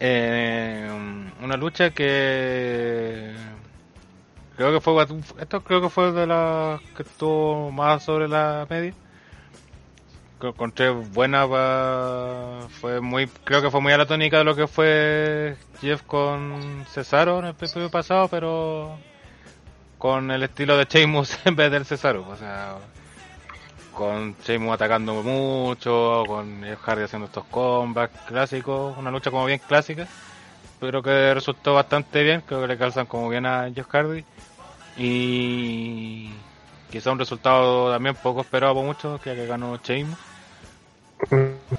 Eh, 0.00 0.90
una 1.40 1.56
lucha 1.56 1.90
que 1.90 3.36
creo 4.58 4.72
que 4.72 4.80
fue 4.80 5.06
esto 5.40 5.60
creo 5.62 5.80
que 5.80 5.88
fue 5.88 6.10
de 6.12 6.26
las 6.26 6.80
que 6.96 7.04
estuvo 7.04 7.70
más 7.70 8.02
sobre 8.02 8.28
la 8.28 8.66
media. 8.68 8.92
Que 10.40 10.48
encontré 10.48 10.90
buena 10.90 11.48
pa- 11.48 12.66
fue 12.80 13.00
muy 13.00 13.28
creo 13.44 13.62
que 13.62 13.70
fue 13.70 13.80
muy 13.80 13.92
a 13.92 13.98
la 13.98 14.06
tónica 14.06 14.38
de 14.38 14.44
lo 14.44 14.54
que 14.54 14.66
fue 14.66 15.56
Jeff 15.80 16.02
con 16.02 16.84
Cesaro 16.88 17.38
en 17.38 17.46
el 17.46 17.50
episodio 17.52 17.88
pasado 17.90 18.28
pero 18.28 18.96
con 19.96 20.30
el 20.30 20.42
estilo 20.44 20.76
de 20.76 20.84
Sheamus 20.84 21.38
en 21.44 21.56
vez 21.56 21.70
del 21.72 21.84
Cesaro 21.86 22.24
o 22.28 22.36
sea 22.36 22.76
con 23.94 24.36
Sheamus 24.44 24.74
atacando 24.74 25.14
mucho 25.24 26.22
con 26.26 26.62
Jeff 26.62 26.80
Hardy 26.82 27.02
haciendo 27.02 27.26
estos 27.26 27.44
combats 27.46 28.16
clásicos 28.28 28.96
una 28.96 29.10
lucha 29.10 29.32
como 29.32 29.44
bien 29.44 29.60
clásica 29.66 30.06
pero 30.78 31.02
que 31.02 31.34
resultó 31.34 31.74
bastante 31.74 32.22
bien 32.22 32.42
creo 32.46 32.60
que 32.60 32.68
le 32.68 32.78
calzan 32.78 33.06
como 33.06 33.28
bien 33.28 33.44
a 33.44 33.68
Jeff 33.74 33.88
Hardy 33.92 34.24
y 34.98 36.30
quizá 36.90 37.12
un 37.12 37.18
resultado 37.18 37.92
también 37.92 38.16
poco 38.16 38.40
esperado 38.40 38.74
por 38.74 38.84
muchos 38.84 39.20
que, 39.20 39.34
que 39.34 39.46
ganó 39.46 39.78
Sheamus 39.82 40.18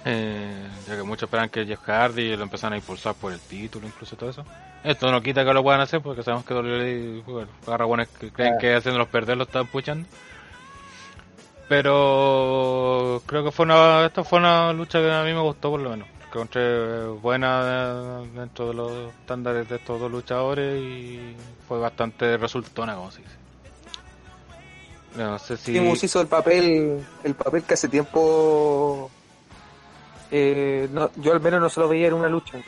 eh, 0.05 0.67
ya 0.87 0.95
que 0.95 1.03
muchos 1.03 1.23
esperan 1.23 1.49
que 1.49 1.65
Jeff 1.65 1.81
Hardy 1.81 2.35
lo 2.35 2.43
empezaran 2.43 2.73
a 2.73 2.77
impulsar 2.77 3.15
por 3.15 3.31
el 3.31 3.39
título, 3.39 3.87
incluso 3.87 4.15
todo 4.15 4.29
eso. 4.29 4.45
Esto 4.83 5.11
no 5.11 5.21
quita 5.21 5.45
que 5.45 5.53
lo 5.53 5.63
puedan 5.63 5.81
hacer 5.81 6.01
porque 6.01 6.23
sabemos 6.23 6.45
que 6.45 6.53
WWE, 6.53 7.23
bueno, 7.25 7.49
agarra 7.65 7.85
buenos 7.85 8.07
que 8.07 8.31
creen 8.31 8.57
que 8.59 8.75
haciéndolos 8.75 9.07
perder 9.07 9.37
lo 9.37 9.43
están 9.43 9.67
puchando. 9.67 10.07
Pero 11.67 13.21
creo 13.25 13.43
que 13.43 13.51
fue 13.51 13.65
una, 13.65 14.05
esto 14.05 14.23
fue 14.23 14.39
una 14.39 14.73
lucha 14.73 14.99
que 14.99 15.11
a 15.11 15.23
mí 15.23 15.33
me 15.33 15.41
gustó 15.41 15.69
por 15.69 15.79
lo 15.79 15.91
menos. 15.91 16.07
Encontré 16.29 17.07
buena 17.07 18.23
eh, 18.23 18.29
dentro 18.35 18.67
de 18.67 18.73
los 18.75 18.91
estándares 19.21 19.67
de 19.67 19.75
estos 19.77 19.99
dos 19.99 20.11
luchadores 20.11 20.81
y 20.81 21.35
fue 21.67 21.79
bastante 21.79 22.37
resultona, 22.37 22.95
como 22.95 23.11
se 23.11 23.21
dice. 23.21 23.35
No 25.17 25.39
sé 25.39 25.57
si... 25.57 25.73
Timus 25.73 26.03
hizo 26.03 26.21
el 26.21 26.27
papel, 26.27 27.03
el 27.23 27.35
papel 27.35 27.63
que 27.63 27.73
hace 27.73 27.89
tiempo 27.89 29.09
eh, 30.31 30.87
no, 30.91 31.09
yo 31.15 31.33
al 31.33 31.41
menos 31.41 31.61
no 31.61 31.69
se 31.69 31.79
lo 31.79 31.87
veía 31.87 32.07
en 32.07 32.13
una 32.13 32.29
lucha. 32.29 32.59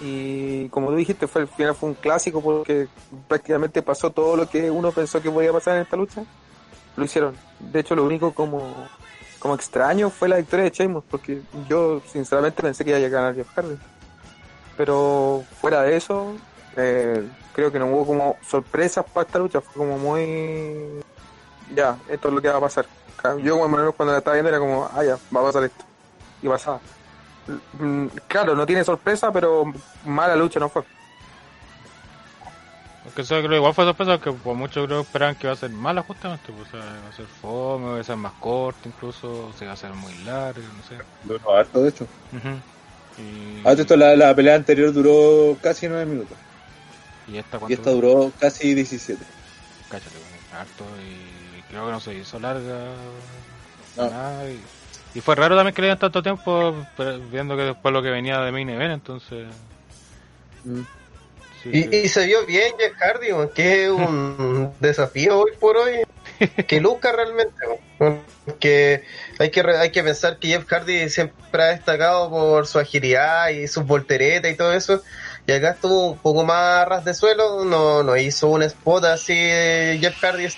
Y 0.00 0.68
como 0.70 0.88
tú 0.88 0.96
dijiste, 0.96 1.26
fue, 1.26 1.42
al 1.42 1.48
final 1.48 1.74
fue 1.74 1.90
un 1.90 1.94
clásico 1.94 2.40
porque 2.42 2.88
prácticamente 3.28 3.82
pasó 3.82 4.10
todo 4.10 4.36
lo 4.36 4.48
que 4.48 4.70
uno 4.70 4.90
pensó 4.92 5.22
que 5.22 5.30
podía 5.30 5.52
pasar 5.52 5.76
en 5.76 5.82
esta 5.82 5.96
lucha. 5.96 6.24
Lo 6.96 7.04
hicieron. 7.04 7.36
De 7.60 7.80
hecho, 7.80 7.94
lo 7.94 8.04
único 8.04 8.34
como, 8.34 8.88
como 9.44 9.56
extraño 9.56 10.08
fue 10.08 10.26
la 10.26 10.36
victoria 10.36 10.64
de 10.64 10.70
Sheamus, 10.70 11.04
porque 11.10 11.42
yo 11.68 12.00
sinceramente 12.10 12.62
pensé 12.62 12.82
que 12.82 12.98
iba 12.98 13.06
a 13.06 13.10
ganar 13.10 13.34
Jeff 13.34 13.46
Hardy. 13.54 13.76
Pero 14.74 15.44
fuera 15.60 15.82
de 15.82 15.96
eso, 15.96 16.32
eh, 16.78 17.28
creo 17.52 17.70
que 17.70 17.78
no 17.78 17.88
hubo 17.88 18.06
como 18.06 18.38
sorpresas 18.48 19.04
para 19.04 19.26
esta 19.26 19.38
lucha, 19.38 19.60
fue 19.60 19.74
como 19.74 19.98
muy... 19.98 21.02
Ya, 21.74 21.98
esto 22.08 22.28
es 22.28 22.34
lo 22.34 22.40
que 22.40 22.48
va 22.48 22.56
a 22.56 22.60
pasar. 22.62 22.86
Yo 23.42 23.58
cuando 23.58 24.12
la 24.12 24.18
estaba 24.18 24.32
viendo 24.32 24.48
era 24.48 24.58
como, 24.58 24.88
ah 24.90 25.04
ya, 25.04 25.18
va 25.36 25.42
a 25.42 25.44
pasar 25.44 25.64
esto. 25.64 25.84
Y 26.40 26.48
pasaba. 26.48 26.80
Mm, 27.78 28.06
Claro, 28.26 28.54
no 28.54 28.64
tiene 28.64 28.82
sorpresa, 28.82 29.30
pero 29.30 29.70
mala 30.06 30.36
lucha 30.36 30.58
no 30.58 30.70
fue. 30.70 30.84
Porque 33.14 33.22
eso 33.22 33.40
creo 33.44 33.54
igual 33.58 33.74
fue 33.74 33.84
sorpresa 33.84 34.18
que 34.18 34.32
por 34.32 34.56
mucho 34.56 34.84
creo 34.86 35.02
esperaban 35.02 35.36
que 35.36 35.46
iba 35.46 35.52
a 35.52 35.56
ser 35.56 35.70
mala 35.70 36.02
justamente, 36.02 36.50
pues, 36.52 36.66
o 36.68 36.70
sea, 36.72 36.80
va 37.00 37.08
a 37.10 37.12
ser 37.12 37.28
fome, 37.28 37.92
va 37.92 38.00
a 38.00 38.02
ser 38.02 38.16
más 38.16 38.32
corta 38.40 38.88
incluso, 38.88 39.46
o 39.46 39.52
sea, 39.52 39.68
va 39.68 39.74
a 39.74 39.76
ser 39.76 39.92
muy 39.92 40.14
larga, 40.24 40.68
no 40.72 40.82
sé. 40.82 40.96
Duró 41.22 41.54
harto, 41.54 41.80
de 41.80 41.90
hecho. 41.90 42.08
Ujú. 42.32 42.60
Y, 43.16 43.62
Ah, 43.64 43.72
esto, 43.72 43.96
la, 43.96 44.16
la 44.16 44.34
pelea 44.34 44.56
anterior 44.56 44.92
duró 44.92 45.56
casi 45.62 45.86
9 45.86 46.06
minutos. 46.06 46.36
y 47.28 47.36
esta 47.36 47.60
Y 47.68 47.72
esta 47.74 47.92
duró 47.92 48.32
casi 48.36 48.74
17. 48.74 49.24
Cáchate, 49.88 50.18
bueno, 50.18 50.36
harto 50.50 50.84
y 51.00 51.62
creo 51.68 51.86
que 51.86 51.92
no 51.92 52.00
se 52.00 52.14
hizo 52.14 52.40
larga 52.40 52.96
No. 53.96 54.10
nada, 54.10 54.50
y, 54.50 54.60
y 55.14 55.20
fue 55.20 55.36
raro 55.36 55.54
también 55.54 55.74
que 55.74 55.82
le 55.82 55.86
dieran 55.86 55.98
tanto 56.00 56.22
tiempo 56.22 56.74
pero 56.96 57.20
viendo 57.30 57.56
que 57.56 57.62
después 57.62 57.92
lo 57.94 58.02
que 58.02 58.10
venía 58.10 58.40
de 58.40 58.50
main 58.50 58.68
event 58.68 58.94
entonces 58.94 59.46
Mm. 60.64 60.84
Sí, 61.64 61.70
Y, 61.72 61.96
y 61.96 62.08
se 62.08 62.26
vio 62.26 62.46
bien 62.46 62.72
Jeff 62.78 62.92
Hardy, 63.00 63.28
que 63.54 63.84
es 63.84 63.90
un 63.90 64.76
desafío 64.80 65.38
hoy 65.40 65.52
por 65.60 65.76
hoy 65.76 66.02
que 66.66 66.80
luca 66.80 67.12
realmente. 67.12 67.54
Que 68.60 69.04
hay 69.38 69.50
que 69.50 69.60
hay 69.62 69.90
que 69.92 70.02
pensar 70.02 70.38
que 70.38 70.48
Jeff 70.48 70.66
Hardy 70.68 71.08
siempre 71.08 71.62
ha 71.62 71.66
destacado 71.68 72.30
por 72.30 72.66
su 72.66 72.78
agilidad 72.78 73.48
y 73.50 73.68
sus 73.68 73.84
volteretas 73.86 74.52
y 74.52 74.56
todo 74.56 74.72
eso. 74.74 75.02
Y 75.46 75.52
acá 75.52 75.70
estuvo 75.72 76.12
un 76.12 76.20
poco 76.20 76.44
más 76.44 76.82
a 76.82 76.84
ras 76.84 77.04
de 77.04 77.14
suelo, 77.14 77.64
no, 77.64 78.02
no 78.02 78.16
hizo 78.16 78.48
un 78.48 78.62
spot 78.62 79.04
así 79.06 79.34
de 79.34 79.98
Jeff 80.00 80.16
Hardy. 80.22 80.48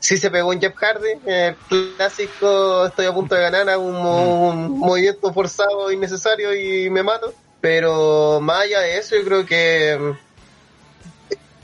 Sí 0.00 0.16
se 0.18 0.30
pegó 0.30 0.52
en 0.52 0.60
Jeff 0.60 0.74
Hardy, 0.76 1.08
el 1.26 1.58
clásico 1.96 2.86
estoy 2.86 3.06
a 3.06 3.12
punto 3.14 3.34
de 3.36 3.42
ganar, 3.42 3.68
hago 3.70 3.84
un, 3.84 4.02
mo- 4.02 4.48
un 4.50 4.78
movimiento 4.80 5.32
forzado 5.32 5.92
innecesario 5.92 6.54
y 6.54 6.90
me 6.90 7.02
mato. 7.04 7.34
Pero 7.60 8.40
más 8.40 8.62
allá 8.64 8.80
de 8.80 8.98
eso, 8.98 9.14
yo 9.16 9.24
creo 9.24 9.46
que 9.46 9.96
mm, 9.98 10.31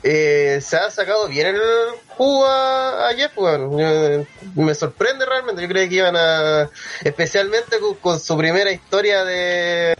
eh, 0.03 0.59
se 0.61 0.77
ha 0.77 0.89
sacado 0.89 1.27
bien 1.27 1.47
el 1.47 1.61
jugo 2.07 2.45
a, 2.45 3.09
a 3.09 3.13
Jeff, 3.13 3.37
weón. 3.37 3.77
Yo- 3.77 4.25
me 4.55 4.73
sorprende 4.75 5.25
realmente. 5.25 5.61
Yo 5.61 5.67
creo 5.67 5.87
que 5.89 5.95
iban 5.95 6.15
a, 6.15 6.69
especialmente 7.03 7.79
con, 7.79 7.95
con 7.95 8.19
su 8.19 8.37
primera 8.37 8.71
historia 8.71 9.23
de, 9.25 9.95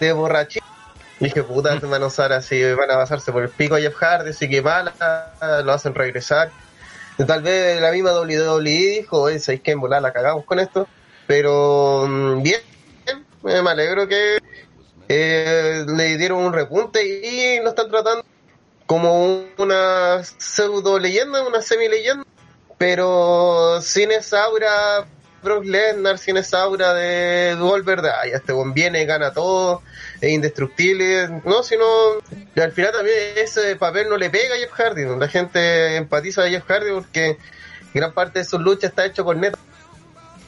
de 0.00 0.12
borrachín. 0.12 0.62
Dije, 1.20 1.42
puta, 1.44 1.78
se 1.78 1.86
van 1.86 2.02
a 2.02 2.06
usar 2.06 2.32
así, 2.32 2.62
van 2.74 2.90
a 2.90 2.96
basarse 2.96 3.30
por 3.30 3.44
el 3.44 3.48
pico 3.48 3.76
a 3.76 3.80
Jeff 3.80 3.94
Hardy, 3.94 4.30
así 4.30 4.48
que 4.50 4.60
mala, 4.60 4.92
lo 5.64 5.72
hacen 5.72 5.94
regresar. 5.94 6.50
Tal 7.26 7.42
vez 7.42 7.80
la 7.80 7.92
misma 7.92 8.12
WWE 8.18 8.60
dijo, 8.62 9.20
oye, 9.22 9.38
¿sabéis 9.38 9.62
que 9.62 9.70
en 9.70 9.80
volar 9.80 10.02
la 10.02 10.12
cagamos 10.12 10.44
con 10.44 10.58
esto? 10.58 10.88
Pero 11.28 12.06
mm, 12.08 12.42
bien, 12.42 12.60
bien, 13.06 13.24
me 13.64 13.70
alegro 13.70 14.08
que 14.08 14.38
eh, 15.08 15.84
le 15.86 16.16
dieron 16.16 16.38
un 16.38 16.52
repunte 16.52 17.04
y 17.04 17.60
lo 17.62 17.68
están 17.68 17.88
tratando 17.88 18.24
como 18.92 19.24
un- 19.24 19.46
una 19.56 20.22
pseudo 20.36 20.98
leyenda, 20.98 21.42
una 21.46 21.62
semi 21.62 21.88
leyenda, 21.88 22.24
pero 22.76 23.80
sin 23.80 24.12
esa 24.12 24.44
aura 24.44 25.06
Brock 25.42 25.64
Lesnar, 25.64 26.18
sin 26.18 26.36
esa 26.36 26.60
aura 26.60 26.92
de 26.92 27.56
Goldberg, 27.58 28.02
de, 28.02 28.10
ay, 28.10 28.30
este 28.34 28.52
buen 28.52 28.74
viene, 28.74 29.06
gana 29.06 29.32
todo, 29.32 29.80
es 30.20 30.30
indestructible, 30.30 31.40
no, 31.42 31.62
sino 31.62 31.86
al 32.54 32.72
final 32.72 32.92
también 32.92 33.16
ese 33.36 33.76
papel 33.76 34.10
no 34.10 34.18
le 34.18 34.28
pega 34.28 34.56
a 34.56 34.58
Jeff 34.58 34.72
Hardy, 34.72 35.06
la 35.18 35.26
gente 35.28 35.96
empatiza 35.96 36.42
a 36.44 36.48
Jeff 36.50 36.64
Hardy 36.68 36.90
porque 36.92 37.38
gran 37.94 38.12
parte 38.12 38.40
de 38.40 38.44
sus 38.44 38.60
luchas 38.60 38.90
está 38.90 39.06
hecho 39.06 39.24
por 39.24 39.36
neta. 39.36 39.58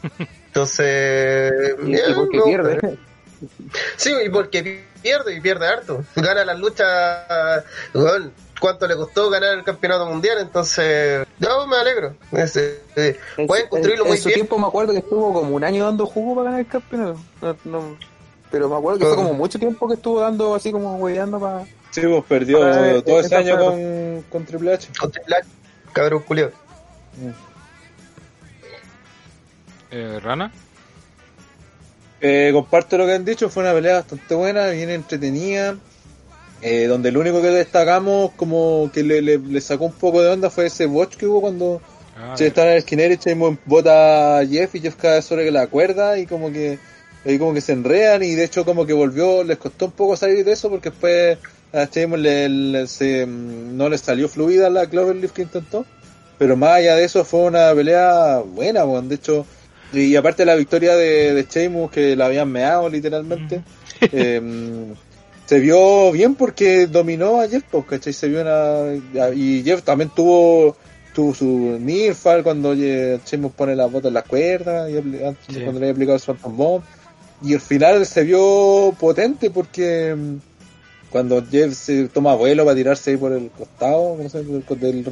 Entonces, 0.48 1.50
Y, 1.83 2.12
porque 2.14 2.37
no, 2.37 2.44
pierde. 2.44 2.98
Sí, 3.96 4.12
y 4.24 4.28
porque 4.28 4.85
pierde 5.02 5.35
y 5.37 5.40
pierde 5.40 5.66
harto. 5.68 6.04
Gana 6.16 6.44
las 6.44 6.59
luchas, 6.59 7.64
bueno, 7.92 8.30
cuánto 8.61 8.87
le 8.87 8.96
costó 8.96 9.30
ganar 9.30 9.54
el 9.59 9.64
campeonato 9.64 10.07
mundial, 10.07 10.38
entonces 10.40 11.26
yo 11.38 11.66
me 11.66 11.76
alegro. 11.76 12.14
Es, 12.33 12.57
eh, 12.57 12.80
eh, 12.96 13.18
En 13.37 13.46
pueden 13.46 13.64
su- 13.66 13.70
construirlo 13.70 14.04
en- 14.04 14.09
muy 14.09 14.16
en 14.16 14.22
su 14.22 14.28
bien. 14.28 14.37
tiempo 14.40 14.59
me 14.59 14.66
acuerdo 14.66 14.92
que 14.92 14.98
estuvo 14.98 15.33
como 15.33 15.54
un 15.57 15.64
año 15.64 15.85
dando 15.85 16.07
jugo 16.07 16.35
para 16.37 16.44
ganar 16.50 16.61
el 16.61 16.66
campeonato. 16.68 17.18
No- 17.42 17.57
no- 17.64 17.96
pero 18.50 18.68
me 18.68 18.76
acuerdo 18.76 18.98
que 19.00 19.07
fue 19.07 19.16
como 19.16 19.35
mucho 19.35 19.59
tiempo 19.59 19.88
que 19.88 19.94
estuvo 19.94 20.20
dando 20.20 20.54
así 20.54 20.70
como 20.70 20.96
hueveando 20.96 21.40
para... 21.40 21.64
Sí, 21.90 22.00
pues 22.02 22.24
perdió 22.28 23.02
todo 23.02 23.20
ese 23.20 23.35
año 23.37 23.59
con, 23.59 24.24
con 24.30 24.44
Triple 24.44 24.74
H. 24.74 24.88
Con 24.98 25.11
Triple 25.11 25.37
H, 25.37 25.48
Cabrón 25.92 26.22
culio. 26.22 26.52
eh, 29.90 30.18
Rana 30.20 30.52
Eh, 32.26 32.50
comparto 32.54 32.96
lo 32.96 33.04
que 33.04 33.12
han 33.12 33.24
dicho, 33.24 33.50
fue 33.50 33.62
una 33.64 33.74
pelea 33.74 33.96
bastante 33.96 34.34
buena, 34.34 34.68
bien 34.70 34.88
entretenida, 34.88 35.76
eh, 36.62 36.87
donde 36.87 37.12
lo 37.12 37.20
único 37.20 37.42
que 37.42 37.48
destacamos 37.48 38.30
como 38.32 38.90
que 38.94 39.02
le, 39.02 39.20
le- 39.20 39.37
le 39.38 39.60
sacó 39.60 39.84
un 39.84 39.92
poco 39.92 40.22
de 40.22 40.30
onda 40.30 40.48
fue 40.48 40.66
ese 40.66 40.87
botch 40.87 41.16
que 41.16 41.26
hubo 41.26 41.42
cuando 41.42 41.82
ah, 42.16 42.34
se 42.34 42.46
estaba 42.46 42.68
en 42.68 42.72
el 42.74 42.78
esquinero 42.78 43.12
y 43.12 43.18
Chemo 43.18 43.58
bota 43.66 44.38
a 44.38 44.46
Jeff 44.46 44.74
y 44.74 44.80
Jeff 44.80 44.96
cae 44.96 45.20
sobre 45.20 45.50
la 45.50 45.66
cuerda 45.66 46.18
y 46.18 46.24
como 46.26 46.50
que 46.50 46.78
ahí 47.26 47.38
como 47.38 47.52
que 47.52 47.60
se 47.60 47.72
enredan 47.72 48.22
y 48.22 48.34
de 48.34 48.44
hecho 48.44 48.64
como 48.64 48.87
que 48.87 48.94
volvió, 48.94 49.44
les 49.44 49.58
costó 49.58 49.84
un 49.87 49.92
poco 49.92 50.16
salir 50.16 50.46
de 50.46 50.52
eso 50.52 50.70
porque 50.70 50.88
después 50.88 51.37
a 51.74 51.87
Chemo 51.88 52.16
le, 52.16 52.48
le- 52.48 52.87
se, 52.87 53.26
mm, 53.26 53.76
no 53.76 53.90
le 53.90 53.98
salió 53.98 54.30
fluida 54.30 54.70
la 54.70 54.88
Cloverleaf 54.88 55.32
que 55.32 55.42
intentó, 55.42 55.84
pero 56.38 56.56
más 56.56 56.70
allá 56.78 56.96
de 56.96 57.04
eso 57.04 57.22
fue 57.26 57.40
una 57.42 57.74
pelea 57.74 58.38
buena, 58.38 58.87
weón. 58.87 59.10
de 59.10 59.16
hecho 59.16 59.46
y 59.96 60.16
aparte 60.16 60.44
la 60.44 60.54
victoria 60.54 60.96
de, 60.96 61.35
de 61.35 61.46
Sheamus 61.48 61.90
que 61.90 62.16
la 62.16 62.26
habían 62.26 62.50
meado 62.50 62.88
literalmente 62.88 63.62
em, 64.12 64.94
se 65.46 65.61
vio 65.61 66.11
bien 66.12 66.35
porque 66.35 66.87
dominó 66.87 67.40
a 67.40 67.48
Jeff 67.48 67.64
pues, 67.70 67.85
¿cachai? 67.87 68.12
se 68.12 68.28
vio 68.28 68.40
una 68.40 69.33
y 69.35 69.62
Jeff 69.64 69.83
también 69.83 70.11
tuvo 70.14 70.76
tuvo 71.14 71.33
su 71.35 71.46
Nirfal 71.80 72.42
cuando 72.42 72.72
eh, 72.76 73.20
Sheamus 73.24 73.52
pone 73.52 73.76
la 73.76 73.87
bota 73.87 74.09
en 74.09 74.14
la 74.14 74.22
cuerda 74.22 74.90
y 74.90 74.96
antes- 74.96 75.46
cuando 75.62 75.78
le 75.80 75.87
había 75.87 75.92
aplicado 75.92 76.16
el 76.16 76.22
Phantom 76.22 76.57
Bomb. 76.57 76.83
Y 77.42 77.54
al 77.54 77.61
final 77.61 78.04
se 78.07 78.22
vio 78.24 78.94
potente 78.98 79.50
porque 79.50 80.14
mm, 80.16 80.37
cuando 81.11 81.44
Jeff 81.48 81.74
se 81.74 82.09
toma 82.09 82.35
vuelo 82.35 82.64
para 82.64 82.74
tirarse 82.74 83.11
ahí 83.12 83.16
por 83.16 83.33
el 83.33 83.48
costado 83.50 84.16
no 84.20 84.28
sé, 84.28 84.40
por 84.66 84.78
el- 84.83 85.04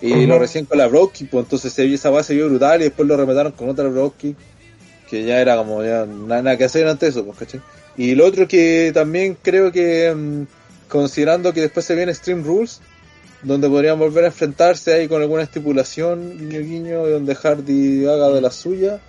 y 0.00 0.26
lo 0.26 0.38
recién 0.38 0.64
con 0.64 0.78
la 0.78 0.86
Brocky, 0.88 1.24
pues 1.24 1.44
entonces 1.44 1.72
se 1.72 1.84
vio 1.84 1.94
esa 1.94 2.10
base 2.10 2.34
vio 2.34 2.48
brutal 2.48 2.80
y 2.80 2.84
después 2.84 3.06
lo 3.06 3.16
remataron 3.16 3.52
con 3.52 3.68
otra 3.68 3.88
Brocky, 3.88 4.34
que 5.08 5.24
ya 5.24 5.40
era 5.40 5.56
como 5.56 5.82
ya 5.82 6.06
nada, 6.06 6.42
nada 6.42 6.56
que 6.56 6.64
hacer 6.64 6.86
ante 6.86 7.08
eso, 7.08 7.24
pues, 7.24 7.38
¿cachai? 7.38 7.60
Y 7.96 8.14
lo 8.14 8.26
otro 8.26 8.46
que 8.46 8.92
también 8.94 9.36
creo 9.40 9.72
que, 9.72 10.14
mm, 10.14 10.42
considerando 10.88 11.52
que 11.52 11.62
después 11.62 11.84
se 11.84 11.94
viene 11.94 12.12
Extreme 12.12 12.44
Rules, 12.44 12.80
donde 13.42 13.68
podrían 13.68 13.98
volver 13.98 14.24
a 14.24 14.28
enfrentarse 14.28 14.94
ahí 14.94 15.08
con 15.08 15.22
alguna 15.22 15.42
estipulación, 15.42 16.38
guiño 16.38 16.60
guiño, 16.60 17.06
donde 17.06 17.34
Hardy 17.34 18.06
haga 18.06 18.30
de 18.30 18.40
la 18.40 18.50
suya, 18.50 19.00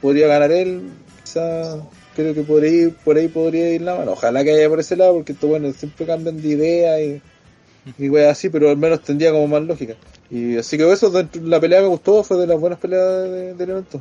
podría 0.00 0.26
ganar 0.26 0.50
él, 0.52 0.82
quizá 1.22 1.80
creo 2.14 2.34
que 2.34 2.42
por 2.42 2.62
ahí, 2.62 2.94
por 3.04 3.16
ahí 3.16 3.28
podría 3.28 3.72
ir 3.72 3.82
la 3.82 3.96
mano. 3.96 4.12
Ojalá 4.12 4.44
que 4.44 4.52
haya 4.52 4.68
por 4.68 4.80
ese 4.80 4.96
lado, 4.96 5.14
porque 5.14 5.32
esto 5.32 5.48
bueno, 5.48 5.72
siempre 5.72 6.06
cambian 6.06 6.40
de 6.40 6.48
idea 6.48 7.00
y 7.00 7.22
y 7.98 8.08
wey 8.08 8.24
así, 8.26 8.48
pero 8.48 8.70
al 8.70 8.76
menos 8.76 9.02
tendría 9.02 9.32
como 9.32 9.46
más 9.48 9.62
lógica. 9.62 9.94
Y 10.30 10.56
así 10.56 10.76
que 10.78 10.90
eso, 10.90 11.10
dentro- 11.10 11.42
la 11.42 11.60
pelea 11.60 11.80
me 11.80 11.88
gustó, 11.88 12.22
fue 12.24 12.36
de 12.38 12.46
las 12.46 12.58
buenas 12.60 12.78
peleas 12.78 13.02
de- 13.30 13.50
evento. 13.64 14.00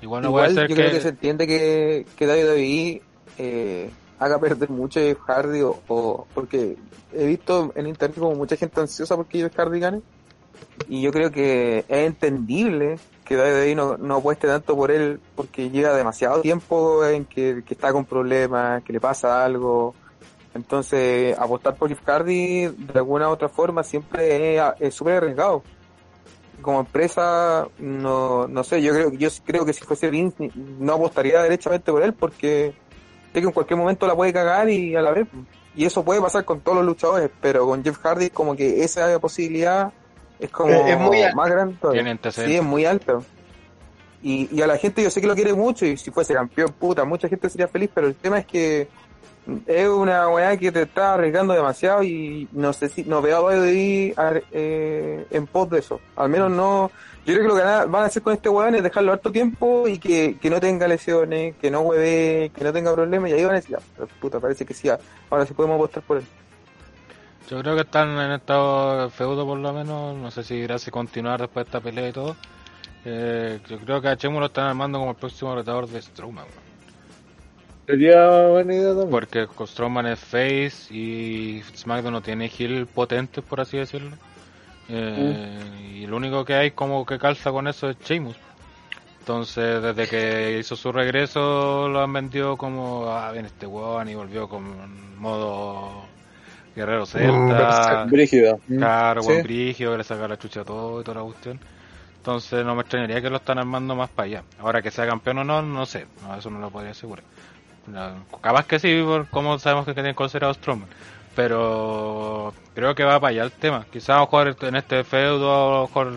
igual 0.00 0.22
no 0.22 0.28
Igual 0.28 0.54
puede 0.54 0.54
yo 0.54 0.60
ser 0.68 0.76
creo 0.76 0.88
que, 0.90 0.94
que 0.96 1.00
se 1.02 1.08
entiende 1.08 1.46
que, 1.46 2.06
que 2.16 2.26
WWE 2.26 3.02
eh, 3.38 3.90
haga 4.18 4.38
perder 4.38 4.70
mucho 4.70 5.00
a 5.00 5.02
Jeff 5.02 5.18
Hardy 5.26 5.60
o, 5.62 5.78
o- 5.88 6.26
porque 6.34 6.76
he 7.12 7.26
visto 7.26 7.72
en 7.74 7.86
internet 7.86 8.18
como 8.18 8.34
mucha 8.34 8.56
gente 8.56 8.80
ansiosa 8.80 9.16
porque 9.16 9.38
Jeff 9.38 9.54
Hardy 9.56 9.80
gane 9.80 10.00
y 10.88 11.02
yo 11.02 11.10
creo 11.12 11.30
que 11.30 11.78
es 11.88 12.06
entendible 12.06 12.96
que 13.24 13.36
WWE 13.36 13.74
no, 13.74 13.96
no 13.98 14.16
apueste 14.16 14.46
tanto 14.46 14.74
por 14.76 14.90
él 14.90 15.20
porque 15.34 15.70
llega 15.70 15.94
demasiado 15.94 16.40
tiempo 16.40 17.04
en 17.04 17.24
que, 17.26 17.62
que 17.66 17.74
está 17.74 17.92
con 17.92 18.04
problemas, 18.04 18.82
que 18.84 18.92
le 18.92 19.00
pasa 19.00 19.44
algo. 19.44 19.94
Entonces, 20.58 21.38
apostar 21.38 21.76
por 21.76 21.88
Jeff 21.88 22.00
Hardy 22.04 22.66
de 22.66 22.98
alguna 22.98 23.28
u 23.28 23.32
otra 23.32 23.48
forma 23.48 23.84
siempre 23.84 24.58
es 24.80 24.92
súper 24.92 25.18
arriesgado. 25.18 25.62
como 26.60 26.80
empresa, 26.80 27.68
no, 27.78 28.48
no 28.48 28.64
sé, 28.64 28.82
yo 28.82 28.92
creo, 28.92 29.12
yo 29.12 29.28
creo 29.46 29.64
que 29.64 29.72
si 29.72 29.84
fuese 29.84 30.10
Vince 30.10 30.50
no 30.56 30.94
apostaría 30.94 31.40
derechamente 31.40 31.92
por 31.92 32.02
él 32.02 32.12
porque 32.12 32.74
sé 33.32 33.40
que 33.40 33.46
en 33.46 33.52
cualquier 33.52 33.78
momento 33.78 34.08
la 34.08 34.16
puede 34.16 34.32
cagar 34.32 34.68
y 34.68 34.96
a 34.96 35.00
la 35.00 35.12
vez. 35.12 35.28
Y 35.76 35.84
eso 35.84 36.04
puede 36.04 36.20
pasar 36.20 36.44
con 36.44 36.60
todos 36.60 36.78
los 36.78 36.86
luchadores, 36.86 37.30
pero 37.40 37.64
con 37.64 37.84
Jeff 37.84 37.98
Hardy 37.98 38.30
como 38.30 38.56
que 38.56 38.82
esa 38.82 39.16
posibilidad 39.20 39.92
es 40.40 40.50
como 40.50 40.70
Es 40.70 40.98
muy 40.98 41.18
más 41.36 41.48
grande. 41.48 41.76
Sí, 42.32 42.56
es 42.56 42.64
muy 42.64 42.84
alto. 42.84 43.22
Y, 44.20 44.48
y 44.52 44.60
a 44.60 44.66
la 44.66 44.76
gente 44.76 45.04
yo 45.04 45.10
sé 45.12 45.20
que 45.20 45.28
lo 45.28 45.36
quiere 45.36 45.52
mucho 45.52 45.86
y 45.86 45.96
si 45.96 46.10
fuese 46.10 46.34
campeón, 46.34 46.74
puta, 46.76 47.04
mucha 47.04 47.28
gente 47.28 47.48
sería 47.48 47.68
feliz, 47.68 47.90
pero 47.94 48.08
el 48.08 48.16
tema 48.16 48.40
es 48.40 48.46
que 48.46 48.88
es 49.66 49.88
una 49.88 50.28
weá 50.28 50.56
que 50.56 50.70
te 50.72 50.82
está 50.82 51.14
arriesgando 51.14 51.54
demasiado 51.54 52.02
y 52.02 52.48
no 52.52 52.72
sé 52.72 52.88
si 52.88 53.04
no 53.04 53.22
veo 53.22 53.36
a 53.38 53.40
WWE 53.42 54.14
eh, 54.52 55.26
en 55.30 55.46
pos 55.46 55.70
de 55.70 55.78
eso. 55.78 56.00
Al 56.16 56.28
menos 56.28 56.50
no. 56.50 56.90
Yo 57.26 57.34
creo 57.34 57.42
que 57.42 57.48
lo 57.48 57.56
que 57.56 57.62
van 57.62 58.02
a- 58.02 58.06
hacer 58.06 58.22
con 58.22 58.32
este 58.32 58.48
weón 58.48 58.74
es 58.74 58.82
dejarlo 58.82 59.12
harto 59.12 59.30
tiempo 59.32 59.86
y 59.86 59.98
que, 59.98 60.38
que 60.40 60.48
no 60.50 60.60
tenga 60.60 60.88
lesiones, 60.88 61.54
que 61.56 61.70
no 61.70 61.80
hueve, 61.80 62.50
que 62.54 62.64
no 62.64 62.72
tenga 62.72 62.92
problemas 62.94 63.30
y 63.30 63.34
ahí 63.34 63.42
van 63.44 63.52
a 63.52 63.60
decir, 63.60 63.76
pero 63.96 64.08
puta, 64.20 64.40
parece 64.40 64.64
que 64.64 64.72
sí, 64.74 64.88
ahora 65.30 65.44
sí 65.44 65.52
podemos 65.54 65.76
apostar 65.76 66.02
por 66.02 66.16
él. 66.18 66.24
Yo 67.50 67.60
creo 67.60 67.74
que 67.74 67.82
están 67.82 68.10
en 68.18 68.32
estado 68.32 69.08
feudo 69.10 69.46
por 69.46 69.58
lo 69.58 69.72
menos. 69.72 70.16
No 70.16 70.30
sé 70.30 70.44
si 70.44 70.54
irá 70.56 70.76
a 70.76 70.90
continuar 70.90 71.40
después 71.40 71.64
de 71.64 71.68
esta 71.68 71.80
pelea 71.80 72.08
y 72.08 72.12
todo. 72.12 72.36
Eh, 73.04 73.60
yo 73.68 73.78
creo 73.78 74.00
que 74.02 74.08
a 74.08 74.16
Chemo 74.16 74.38
lo 74.40 74.46
están 74.46 74.66
armando 74.66 74.98
como 74.98 75.12
el 75.12 75.16
próximo 75.16 75.54
retador 75.54 75.88
de 75.88 76.02
Strowman. 76.02 76.44
Sería 77.88 78.28
buena 78.48 78.74
idea 78.74 78.88
también. 78.90 79.10
Porque 79.10 79.46
con 79.46 79.66
Strowman 79.66 80.06
es 80.08 80.20
face 80.20 80.94
y 80.94 81.62
SmackDown 81.74 82.12
no 82.12 82.20
tiene 82.20 82.50
heel 82.56 82.86
potentes, 82.86 83.42
por 83.42 83.60
así 83.62 83.78
decirlo. 83.78 84.14
Eh, 84.90 85.94
Y 85.94 86.06
lo 86.06 86.16
único 86.16 86.44
que 86.44 86.54
hay 86.54 86.70
como 86.72 87.04
que 87.06 87.18
calza 87.18 87.50
con 87.50 87.66
eso 87.66 87.88
es 87.88 87.98
Sheamus. 87.98 88.36
Entonces, 89.20 89.82
desde 89.82 90.06
que 90.06 90.58
hizo 90.58 90.76
su 90.76 90.92
regreso, 90.92 91.88
lo 91.88 92.00
han 92.02 92.12
vendido 92.12 92.56
como, 92.56 93.10
ah, 93.10 93.32
bien 93.32 93.46
este 93.46 93.66
weón, 93.66 94.08
y 94.08 94.14
volvió 94.14 94.48
con 94.48 95.18
modo 95.18 96.04
guerrero 96.76 97.04
celta, 97.06 98.04
Brígida. 98.04 98.56
Mm. 98.68 98.76
Claro, 98.78 99.22
Sí. 99.22 99.28
buen 99.28 99.42
brigio, 99.42 99.92
que 99.92 99.98
le 99.98 100.04
saca 100.04 100.28
la 100.28 100.38
chucha 100.38 100.60
a 100.60 100.64
todo 100.64 101.00
y 101.00 101.04
toda 101.04 101.18
la 101.18 101.24
cuestión. 101.24 101.58
Entonces 102.18 102.64
no 102.64 102.74
me 102.74 102.82
extrañaría 102.82 103.20
que 103.22 103.30
lo 103.30 103.36
están 103.36 103.58
armando 103.58 103.94
más 103.94 104.10
para 104.10 104.26
allá. 104.26 104.42
Ahora 104.60 104.82
que 104.82 104.90
sea 104.90 105.06
campeón 105.06 105.38
o 105.38 105.44
no, 105.44 105.62
no 105.62 105.86
sé. 105.86 106.06
No, 106.22 106.34
eso 106.36 106.50
no 106.50 106.58
lo 106.58 106.70
podría 106.70 106.92
asegurar. 106.92 107.24
No, 107.92 108.26
capaz 108.42 108.66
que 108.66 108.78
sí, 108.78 109.02
por 109.04 109.28
cómo 109.28 109.58
sabemos 109.58 109.86
que 109.86 109.94
tienen 109.94 110.14
considerado 110.14 110.52
Strowman. 110.54 110.88
Pero 111.34 112.52
creo 112.74 112.94
que 112.94 113.04
va 113.04 113.20
para 113.20 113.30
allá 113.30 113.44
el 113.44 113.52
tema. 113.52 113.86
Quizás 113.90 114.10
a 114.20 114.20
en 114.66 114.76
este 114.76 115.04
feudo, 115.04 115.52
a 115.52 115.76
lo 115.76 115.82
mejor 115.86 116.12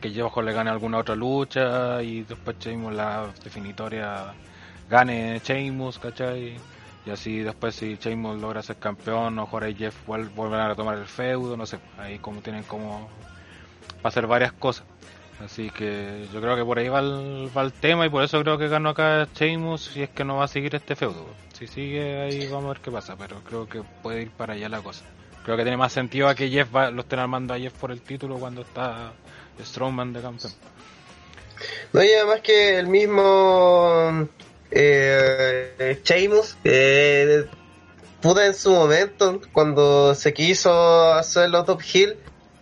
que 0.00 0.12
yo 0.12 0.26
a 0.26 0.42
le 0.42 0.52
gane 0.52 0.70
alguna 0.70 0.98
otra 0.98 1.14
lucha 1.14 2.02
y 2.02 2.22
después 2.24 2.58
Sheamus 2.58 2.92
la 2.94 3.28
definitoria 3.42 4.34
gane 4.90 5.40
Sheamus, 5.42 5.98
¿cachai? 5.98 6.60
Y 7.06 7.10
así 7.10 7.38
después 7.40 7.74
si 7.74 7.96
Sheamus 7.96 8.38
logra 8.40 8.62
ser 8.62 8.76
campeón, 8.76 9.38
a 9.38 9.42
lo 9.42 9.42
ahí 9.64 9.74
Jeff 9.74 9.96
vuel- 10.06 10.30
volverá 10.34 10.66
a 10.66 10.68
retomar 10.70 10.98
el 10.98 11.06
feudo, 11.06 11.56
no 11.56 11.66
sé, 11.66 11.78
ahí 11.98 12.18
como 12.18 12.42
tienen 12.42 12.64
como 12.64 13.08
para 14.02 14.10
hacer 14.10 14.26
varias 14.26 14.52
cosas. 14.52 14.86
Así 15.44 15.70
que 15.70 16.28
yo 16.32 16.40
creo 16.40 16.54
que 16.54 16.64
por 16.64 16.78
ahí 16.78 16.88
va 16.88 17.00
el, 17.00 17.72
tema 17.80 18.06
y 18.06 18.10
por 18.10 18.22
eso 18.22 18.40
creo 18.42 18.58
que 18.58 18.68
ganó 18.68 18.90
acá 18.90 19.28
Sheamus 19.34 19.90
si 19.92 20.02
es 20.02 20.10
que 20.10 20.24
no 20.24 20.36
va 20.36 20.44
a 20.44 20.48
seguir 20.48 20.74
este 20.74 20.94
feudo. 20.94 21.26
Si 21.52 21.66
sigue 21.66 22.22
ahí 22.22 22.46
vamos 22.46 22.66
a 22.66 22.68
ver 22.74 22.80
qué 22.80 22.90
pasa, 22.90 23.16
pero 23.16 23.40
creo 23.42 23.68
que 23.68 23.82
puede 24.02 24.22
ir 24.22 24.30
para 24.30 24.54
allá 24.54 24.68
la 24.68 24.80
cosa. 24.80 25.04
Creo 25.44 25.56
que 25.56 25.64
tiene 25.64 25.76
más 25.76 25.92
sentido 25.92 26.28
a 26.28 26.36
que 26.36 26.48
Jeff 26.48 26.68
va, 26.74 26.90
lo 26.92 27.00
estén 27.00 27.18
armando 27.18 27.54
a 27.54 27.58
Jeff 27.58 27.72
por 27.72 27.90
el 27.90 28.00
título 28.02 28.38
cuando 28.38 28.62
está 28.62 29.12
Strongman 29.60 30.12
de 30.12 30.20
campeón. 30.20 30.52
No, 31.92 32.02
y 32.04 32.12
además 32.12 32.40
que 32.40 32.78
el 32.78 32.86
mismo 32.86 34.28
eh, 34.70 36.00
Sheamus, 36.04 36.56
eh, 36.62 37.46
puta 38.20 38.46
en 38.46 38.54
su 38.54 38.70
momento, 38.70 39.40
cuando 39.52 40.14
se 40.14 40.32
quiso 40.32 41.12
hacer 41.12 41.50
los 41.50 41.66
top 41.66 41.80
hill, 41.92 42.16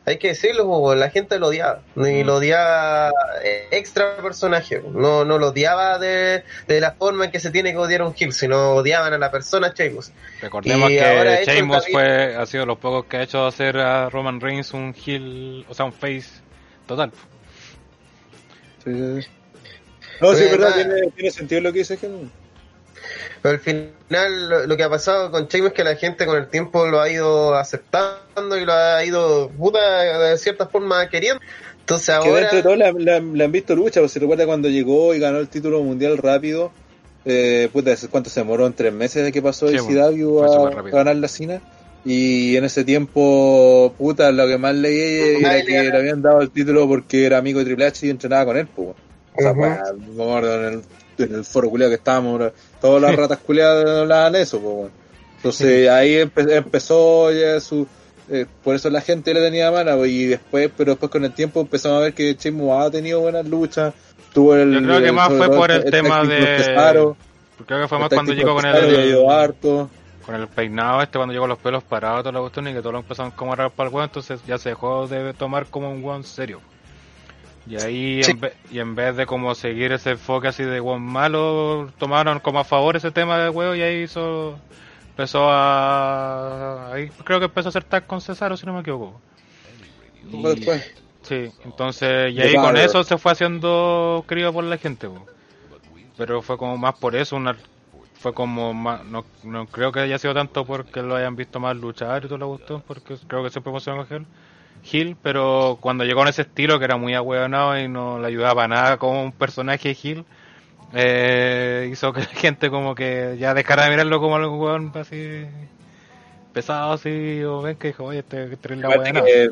hay 0.06 0.18
que 0.18 0.28
decirlo, 0.28 0.94
la 0.94 1.10
gente 1.10 1.38
lo 1.38 1.48
odiaba, 1.48 1.82
y 1.96 2.24
lo 2.24 2.36
odiaba 2.36 3.10
eh, 3.44 3.68
extra 3.70 4.16
personaje, 4.16 4.82
no, 4.92 5.24
no 5.24 5.38
lo 5.38 5.48
odiaba 5.48 5.98
de, 5.98 6.42
de 6.66 6.80
la 6.80 6.92
forma 6.92 7.26
en 7.26 7.30
que 7.30 7.38
se 7.38 7.50
tiene 7.50 7.72
que 7.72 7.78
odiar 7.78 8.02
un 8.02 8.14
hill, 8.18 8.32
sino 8.32 8.72
odiaban 8.72 9.12
a 9.12 9.18
la 9.18 9.30
persona 9.30 9.72
Sheamus. 9.76 10.10
Recordemos 10.40 10.90
Y 10.90 10.96
que 10.96 11.42
Sheamus 11.44 11.86
fue, 11.90 12.34
ha 12.34 12.46
sido 12.46 12.62
de 12.62 12.66
los 12.66 12.78
pocos 12.78 13.04
que 13.04 13.18
ha 13.18 13.22
hecho 13.22 13.46
hacer 13.46 13.76
a 13.76 14.08
Roman 14.08 14.40
Reigns 14.40 14.72
un 14.72 14.94
heel, 15.06 15.64
o 15.68 15.74
sea, 15.74 15.84
un 15.84 15.92
face 15.92 16.40
total. 16.86 17.12
Sí, 18.84 18.92
sí, 18.94 19.22
sí. 19.22 19.28
No, 20.20 20.34
sí, 20.34 20.44
es 20.44 20.50
verdad, 20.50 20.74
tiene, 20.74 21.10
tiene 21.14 21.30
sentido 21.30 21.60
lo 21.60 21.72
que 21.72 21.80
dice 21.80 21.96
Gemma. 21.96 22.28
Pero 23.42 23.54
al 23.54 23.60
final 23.60 24.48
lo, 24.48 24.66
lo 24.66 24.76
que 24.76 24.82
ha 24.82 24.90
pasado 24.90 25.30
con 25.30 25.46
Sheamus 25.48 25.70
es 25.70 25.74
que 25.74 25.84
la 25.84 25.96
gente 25.96 26.26
con 26.26 26.36
el 26.36 26.48
tiempo 26.48 26.86
lo 26.86 27.00
ha 27.00 27.08
ido 27.10 27.54
aceptando 27.54 28.56
y 28.58 28.64
lo 28.64 28.72
ha 28.72 29.04
ido, 29.04 29.48
puta, 29.50 29.78
de 30.30 30.38
cierta 30.38 30.66
forma 30.66 31.08
queriendo. 31.08 31.40
Entonces 31.80 32.06
Que 32.22 32.28
ahora... 32.28 32.40
dentro 32.40 32.56
de 32.58 32.62
todo 32.62 32.76
le, 32.76 32.92
le 33.04 33.16
han- 33.16 33.36
le 33.36 33.44
han 33.44 33.52
visto 33.52 33.74
lucha, 33.74 34.00
pues 34.00 34.12
si 34.12 34.18
recuerda 34.18 34.46
cuando 34.46 34.68
llegó 34.68 35.14
y 35.14 35.18
ganó 35.18 35.38
el 35.38 35.48
título 35.48 35.82
mundial 35.82 36.18
rápido, 36.18 36.70
eh, 37.24 37.68
puta, 37.72 37.94
¿cuánto 38.10 38.30
se 38.30 38.40
demoró? 38.40 38.66
En 38.66 38.72
tres 38.72 38.92
meses 38.92 39.24
de 39.24 39.32
que 39.32 39.42
pasó 39.42 39.68
Sí, 39.68 39.76
el 39.76 39.82
bueno, 39.82 40.10
CW 40.10 40.42
a, 40.44 40.68
a 40.68 40.82
ganar 40.90 41.16
la 41.16 41.28
cina. 41.28 41.60
Y 42.02 42.56
en 42.56 42.64
ese 42.64 42.82
tiempo, 42.82 43.94
puta, 43.98 44.32
lo 44.32 44.46
que 44.46 44.56
más 44.56 44.74
leí 44.74 45.36
era 45.44 45.62
que 45.62 45.82
le 45.90 45.96
habían 45.96 46.22
dado 46.22 46.40
el 46.40 46.50
título 46.50 46.88
porque 46.88 47.26
era 47.26 47.36
amigo 47.38 47.58
de 47.58 47.66
Triple 47.66 47.86
H 47.86 48.06
y 48.06 48.10
entrenaba 48.10 48.46
con 48.46 48.56
él, 48.56 48.68
pues. 48.74 48.88
O 49.36 49.42
sea, 49.42 49.52
weá, 49.52 49.82
me 50.16 50.22
acuerdo 50.22 50.66
en 50.68 50.72
el, 50.74 50.82
en 51.26 51.34
el 51.34 51.44
foro 51.44 51.68
culiado 51.68 51.90
que 51.90 51.96
estábamos. 51.96 52.52
Todas 52.80 53.02
las 53.02 53.14
ratas 53.16 53.38
culiadas 53.38 53.86
hablaban 54.00 54.34
eso, 54.36 54.60
pues, 54.60 54.74
bueno. 54.74 54.90
Entonces 55.36 55.88
ahí 55.88 56.16
empe- 56.16 56.52
empezó 56.52 57.32
ya 57.32 57.58
su... 57.60 57.86
eh, 58.30 58.46
por 58.62 58.74
eso 58.74 58.90
la 58.90 59.00
gente 59.00 59.32
le 59.32 59.40
tenía 59.40 59.70
mala, 59.70 59.96
pues, 59.96 60.10
y 60.10 60.26
después, 60.26 60.70
pero 60.76 60.92
después 60.92 61.10
con 61.10 61.24
el 61.24 61.32
tiempo 61.32 61.60
empezamos 61.60 61.98
a 61.98 62.00
ver 62.00 62.14
que 62.14 62.34
Sheamus 62.34 62.82
ha 62.86 62.90
tenido 62.90 63.20
buenas 63.20 63.46
luchas. 63.46 63.94
Tuvo 64.34 64.54
el, 64.54 64.72
Yo 64.72 64.82
creo 64.82 64.98
que 65.00 65.06
el- 65.06 65.12
más 65.12 65.28
fue 65.32 65.48
por 65.48 65.70
el 65.70 65.84
tema 65.90 66.22
de- 66.24 66.58
Cesaro, 66.58 67.16
Creo 67.66 67.80
que 67.82 67.88
fue 67.88 67.98
el 67.98 68.02
más 68.02 68.12
cuando 68.12 68.32
llegó 68.32 68.54
con 68.54 68.64
ayudó 68.64 69.24
el, 69.24 69.30
harto. 69.30 69.90
con 70.24 70.34
el 70.34 70.46
peinado 70.48 71.02
este, 71.02 71.18
cuando 71.18 71.32
llegó 71.32 71.42
con 71.42 71.50
los 71.50 71.58
pelos 71.58 71.82
parados, 71.84 72.20
toda 72.20 72.32
la 72.32 72.40
cuestión, 72.40 72.68
y 72.68 72.72
que 72.72 72.78
todos 72.80 72.92
lo 72.92 72.98
empezaron 73.00 73.32
como 73.32 73.52
a 73.52 73.56
para 73.56 73.88
el 73.88 73.94
huevo, 73.94 74.02
entonces 74.04 74.40
ya 74.46 74.56
se 74.58 74.68
dejó 74.70 75.06
de 75.08 75.34
tomar 75.34 75.66
como 75.66 75.90
un 75.90 76.04
one 76.04 76.24
serio. 76.24 76.60
Y 77.66 77.76
ahí, 77.76 78.24
Sí. 78.24 78.30
en, 78.32 78.40
ve- 78.40 78.54
y 78.70 78.78
en 78.80 78.94
vez 78.94 79.16
de 79.16 79.26
como 79.26 79.54
seguir 79.54 79.92
ese 79.92 80.10
enfoque 80.12 80.48
así 80.48 80.64
de 80.64 80.80
one 80.80 80.98
malo, 81.04 81.92
tomaron 81.98 82.40
como 82.40 82.58
a 82.60 82.64
favor 82.64 82.96
ese 82.96 83.10
tema 83.10 83.38
de 83.38 83.50
huevo 83.50 83.74
y 83.74 83.82
ahí 83.82 84.02
hizo, 84.02 84.58
empezó 85.10 85.48
a, 85.50 86.92
ahí 86.92 87.10
creo 87.24 87.38
que 87.38 87.46
empezó 87.46 87.68
a 87.68 87.70
hacer 87.70 87.84
tag 87.84 88.06
con 88.06 88.20
Cesaro, 88.20 88.56
si 88.56 88.66
no 88.66 88.72
me 88.72 88.80
equivoco. 88.80 89.20
Poco 90.30 90.48
después. 90.54 90.92
Sí, 91.22 91.52
entonces, 91.64 92.32
y 92.32 92.40
ahí 92.40 92.54
con 92.56 92.76
eso 92.76 93.04
se 93.04 93.18
fue 93.18 93.32
haciendo 93.32 94.24
querido 94.26 94.52
por 94.52 94.64
la 94.64 94.78
gente, 94.78 95.08
pero 96.16 96.42
fue 96.42 96.56
como 96.56 96.76
más 96.76 96.94
por 96.94 97.14
eso, 97.14 97.36
una, 97.36 97.56
fue 98.14 98.32
como 98.32 98.72
más, 98.72 99.04
no, 99.04 99.24
no 99.44 99.66
creo 99.66 99.92
que 99.92 100.00
haya 100.00 100.18
sido 100.18 100.34
tanto 100.34 100.64
porque 100.64 101.02
lo 101.02 101.16
hayan 101.16 101.36
visto 101.36 101.60
más 101.60 101.76
luchar 101.76 102.24
y 102.24 102.28
todo 102.28 102.38
lo 102.38 102.48
gustó, 102.48 102.80
porque 102.86 103.16
creo 103.26 103.42
que 103.42 103.50
siempre 103.50 103.70
funcionó 103.72 104.06
con 104.06 104.26
Gil, 104.82 105.06
Gil, 105.08 105.16
pero 105.22 105.78
cuando 105.80 106.04
llegó 106.04 106.22
en 106.22 106.28
ese 106.28 106.42
estilo 106.42 106.78
que 106.78 106.84
era 106.84 106.96
muy 106.96 107.14
ahueonado 107.14 107.78
y 107.78 107.88
no 107.88 108.18
le 108.18 108.26
ayudaba 108.26 108.68
nada 108.68 108.96
como 108.98 109.22
un 109.22 109.32
personaje 109.32 109.94
Gil, 109.94 110.24
eh, 110.94 111.88
hizo 111.92 112.12
que 112.12 112.20
la 112.20 112.26
gente 112.26 112.70
como 112.70 112.94
que 112.94 113.36
ya 113.38 113.54
dejara 113.54 113.84
de 113.84 113.90
mirarlo 113.90 114.20
como 114.20 114.36
algo 114.36 114.58
hueón 114.58 114.92
así 114.94 115.46
pesado 116.52 116.92
así, 116.92 117.42
o 117.44 117.62
ven 117.62 117.76
que 117.76 117.88
dijo, 117.88 118.04
oye, 118.04 118.20
este, 118.20 118.52
este 118.52 118.74
es 118.74 118.80
la 118.80 119.22
que 119.24 119.50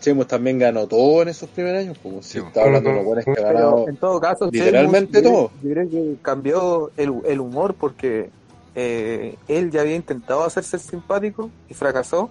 Sheamus 0.00 0.26
también 0.26 0.58
ganó 0.58 0.86
todo 0.86 1.22
en 1.22 1.28
esos 1.28 1.48
primeros 1.50 1.80
años, 1.82 1.98
pues, 2.02 2.26
si 2.26 2.38
Sí, 2.38 2.44
está 2.46 2.62
hablando 2.64 2.90
de 2.90 2.96
los 2.96 3.04
buenos 3.04 3.24
que 3.24 3.34
ganado. 3.34 3.88
En 3.88 3.96
todo 3.96 4.20
caso, 4.20 4.48
literalmente 4.50 5.20
Sheamus, 5.20 5.50
todo. 5.50 5.50
Yo 5.62 5.70
creo, 5.70 5.84
yo 5.84 5.90
creo 5.90 6.14
que 6.14 6.22
cambió 6.22 6.90
el, 6.96 7.12
el 7.26 7.40
humor 7.40 7.74
porque 7.74 8.30
eh, 8.74 9.36
él 9.48 9.70
ya 9.70 9.82
había 9.82 9.96
intentado 9.96 10.44
hacerse 10.44 10.78
simpático 10.78 11.50
y 11.68 11.74
fracasó. 11.74 12.30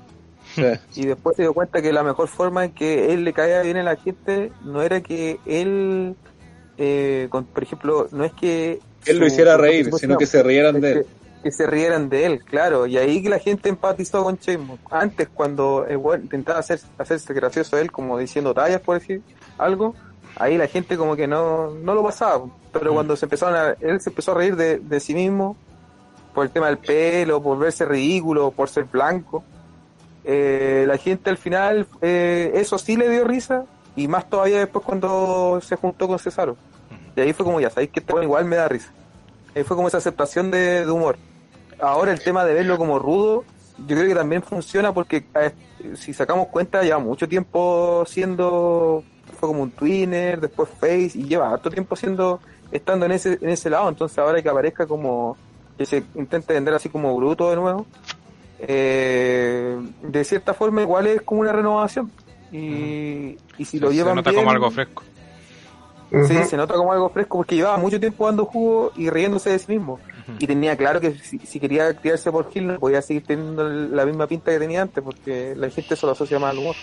Sí. 0.55 0.63
Y 0.95 1.05
después 1.05 1.35
se 1.35 1.43
dio 1.43 1.53
cuenta 1.53 1.81
que 1.81 1.91
la 1.93 2.03
mejor 2.03 2.27
forma 2.27 2.65
en 2.65 2.71
que 2.71 3.13
él 3.13 3.23
le 3.23 3.33
caía 3.33 3.61
bien 3.61 3.77
a 3.77 3.83
la 3.83 3.95
gente 3.95 4.51
no 4.63 4.81
era 4.81 5.01
que 5.01 5.39
él, 5.45 6.15
eh, 6.77 7.27
con- 7.29 7.45
por 7.45 7.63
ejemplo, 7.63 8.07
no 8.11 8.23
es 8.23 8.33
que 8.33 8.79
Él 9.05 9.17
lo 9.19 9.25
hiciera 9.27 9.57
reír, 9.57 9.89
sino 9.95 10.17
que 10.17 10.25
se 10.25 10.43
rieran 10.43 10.79
de 10.81 10.91
él. 10.91 11.05
que, 11.05 11.43
que 11.43 11.51
se 11.51 11.65
rieran 11.67 12.09
de 12.09 12.25
él, 12.25 12.43
claro. 12.43 12.85
Y 12.85 12.97
ahí 12.97 13.21
que 13.23 13.29
la 13.29 13.39
gente 13.39 13.69
empatizó 13.69 14.23
con 14.23 14.35
Sheamus. 14.37 14.79
Antes, 14.91 15.27
cuando 15.33 15.85
intentaba 16.21 16.59
hacer, 16.59 16.79
hacerse 16.97 17.33
gracioso 17.33 17.77
él, 17.77 17.91
como 17.91 18.17
diciendo 18.17 18.53
tallas, 18.53 18.81
por 18.81 18.99
decir 18.99 19.21
algo, 19.57 19.95
ahí 20.35 20.57
la 20.57 20.67
gente 20.67 20.97
como 20.97 21.15
que 21.15 21.27
no, 21.27 21.71
no 21.71 21.93
lo 21.95 22.03
pasaba. 22.03 22.45
Pero 22.71 22.91
Mm. 22.91 22.93
cuando 22.93 23.15
se 23.15 23.25
empezaron 23.25 23.55
a, 23.55 23.75
él 23.81 23.99
se 24.01 24.09
empezó 24.11 24.31
a 24.33 24.35
reír 24.35 24.55
de, 24.55 24.77
de 24.79 24.99
sí 24.99 25.13
mismo, 25.15 25.55
por 26.33 26.45
el 26.45 26.51
tema 26.51 26.67
del 26.67 26.77
pelo, 26.77 27.41
por 27.41 27.57
verse 27.57 27.85
ridículo, 27.85 28.51
por 28.51 28.69
ser 28.69 28.85
blanco. 28.85 29.43
Eh, 30.23 30.85
la 30.87 30.97
gente 30.97 31.29
al 31.29 31.37
final, 31.37 31.87
eh, 32.01 32.51
eso 32.55 32.77
sí 32.77 32.95
le 32.95 33.09
dio 33.09 33.23
risa, 33.23 33.65
y 33.95 34.07
más 34.07 34.29
todavía 34.29 34.59
después 34.59 34.85
cuando 34.85 35.59
se 35.61 35.75
juntó 35.75 36.07
con 36.07 36.19
Cesaro. 36.19 36.55
Y 37.15 37.21
ahí 37.21 37.33
fue 37.33 37.45
como, 37.45 37.59
ya 37.59 37.69
sabéis 37.69 37.91
que 37.91 38.01
weón 38.07 38.23
igual 38.23 38.45
me 38.45 38.55
da 38.55 38.67
risa. 38.67 38.91
Ahí 39.55 39.63
fue 39.63 39.75
como 39.75 39.87
esa 39.87 39.97
aceptación 39.97 40.49
de, 40.49 40.85
de 40.85 40.91
humor. 40.91 41.17
Ahora 41.79 42.11
el 42.11 42.23
tema 42.23 42.45
de 42.45 42.53
verlo 42.53 42.77
como 42.77 42.99
rudo, 42.99 43.43
yo 43.87 43.95
creo 43.95 44.07
que 44.07 44.15
también 44.15 44.41
funciona 44.43 44.93
porque 44.93 45.25
eh, 45.35 45.51
si 45.95 46.13
sacamos 46.13 46.47
cuenta, 46.47 46.83
lleva 46.83 46.99
mucho 46.99 47.27
tiempo 47.27 48.03
siendo, 48.07 49.03
fue 49.39 49.49
como 49.49 49.63
un 49.63 49.71
twinner, 49.71 50.39
después 50.39 50.69
face, 50.69 51.11
y 51.15 51.23
lleva 51.23 51.51
harto 51.51 51.69
tiempo 51.69 51.95
siendo, 51.95 52.39
estando 52.71 53.05
en 53.05 53.13
ese, 53.13 53.39
en 53.41 53.49
ese 53.49 53.69
lado, 53.69 53.89
entonces 53.89 54.17
ahora 54.19 54.41
que 54.41 54.49
aparezca 54.49 54.85
como, 54.85 55.37
que 55.77 55.85
se 55.85 56.03
intente 56.15 56.53
vender 56.53 56.73
así 56.73 56.89
como 56.89 57.15
bruto 57.15 57.49
de 57.49 57.55
nuevo, 57.55 57.85
eh, 58.67 59.77
de 60.03 60.23
cierta 60.23 60.53
forma 60.53 60.81
igual 60.81 61.07
es 61.07 61.21
como 61.21 61.41
una 61.41 61.51
renovación. 61.51 62.11
Y, 62.51 63.37
y 63.57 63.65
si 63.65 63.79
lo 63.79 63.89
se 63.89 63.95
llevan 63.95 64.15
nota 64.15 64.29
bien, 64.31 64.41
como 64.41 64.51
algo 64.51 64.71
fresco. 64.71 65.03
Sí, 66.27 66.43
se 66.43 66.57
nota 66.57 66.73
como 66.73 66.91
algo 66.91 67.09
fresco 67.09 67.37
porque 67.37 67.55
llevaba 67.55 67.77
mucho 67.77 67.99
tiempo 67.99 68.25
dando 68.25 68.45
jugo 68.45 68.91
y 68.97 69.09
riéndose 69.09 69.49
de 69.49 69.59
sí 69.59 69.71
mismo. 69.71 69.99
Y 70.39 70.45
tenía 70.45 70.75
claro 70.75 70.99
que 70.99 71.13
si, 71.13 71.39
si 71.39 71.59
quería 71.59 71.93
criarse 71.95 72.31
por 72.31 72.49
Hill 72.53 72.67
no 72.67 72.79
podía 72.79 73.01
seguir 73.01 73.25
teniendo 73.25 73.67
la 73.67 74.05
misma 74.05 74.27
pinta 74.27 74.51
que 74.51 74.59
tenía 74.59 74.81
antes 74.81 75.03
porque 75.03 75.53
la 75.55 75.69
gente 75.69 75.95
se 75.95 76.05
lo 76.05 76.11
asocia 76.11 76.37
más 76.37 76.51
al 76.51 76.59
humor. 76.59 76.75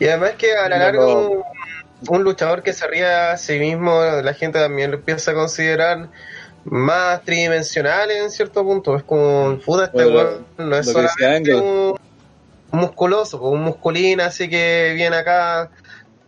Y 0.00 0.06
además 0.06 0.32
que 0.38 0.56
a 0.56 0.68
la 0.68 0.78
larga 0.78 1.06
un, 1.06 1.42
un 2.08 2.24
luchador 2.24 2.62
que 2.62 2.72
se 2.72 2.86
ría 2.86 3.32
a 3.32 3.36
sí 3.36 3.58
mismo, 3.58 4.00
la 4.22 4.34
gente 4.34 4.58
también 4.58 4.90
lo 4.90 4.96
empieza 4.98 5.32
a 5.32 5.34
considerar 5.34 6.08
más 6.64 7.22
tridimensional 7.24 8.10
en 8.10 8.30
cierto 8.30 8.62
punto. 8.64 8.96
Es 8.96 9.02
como, 9.02 9.58
puta, 9.64 9.86
este 9.86 10.04
Bueno, 10.04 10.18
weón 10.56 10.70
no 10.70 10.76
es 10.76 10.90
solamente 10.90 11.54
un, 11.54 11.98
un 12.72 12.80
musculoso, 12.80 13.38
pues, 13.40 13.52
un 13.52 13.62
musculín 13.62 14.20
así 14.20 14.48
que 14.48 14.92
viene 14.94 15.16
acá 15.16 15.70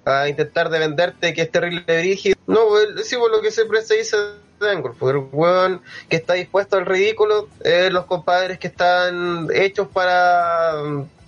a 0.04 0.28
intentar 0.28 0.70
de 0.70 0.78
venderte 0.78 1.34
que 1.34 1.42
es 1.42 1.50
terrible 1.50 1.84
brígido. 1.86 2.36
No, 2.46 2.68
pues, 2.68 3.06
sí, 3.06 3.16
por 3.16 3.30
lo 3.30 3.40
que 3.40 3.50
siempre 3.50 3.82
se 3.82 3.96
dice 3.96 4.16
de 4.60 4.70
Angle, 4.70 4.92
pues, 4.98 5.14
el 5.14 5.22
weón 5.32 5.82
que 6.08 6.16
está 6.16 6.34
dispuesto 6.34 6.76
al 6.76 6.86
ridículo, 6.86 7.48
eh, 7.64 7.88
los 7.90 8.04
compadres 8.06 8.58
que 8.58 8.68
están 8.68 9.48
hechos 9.54 9.88
para 9.88 10.74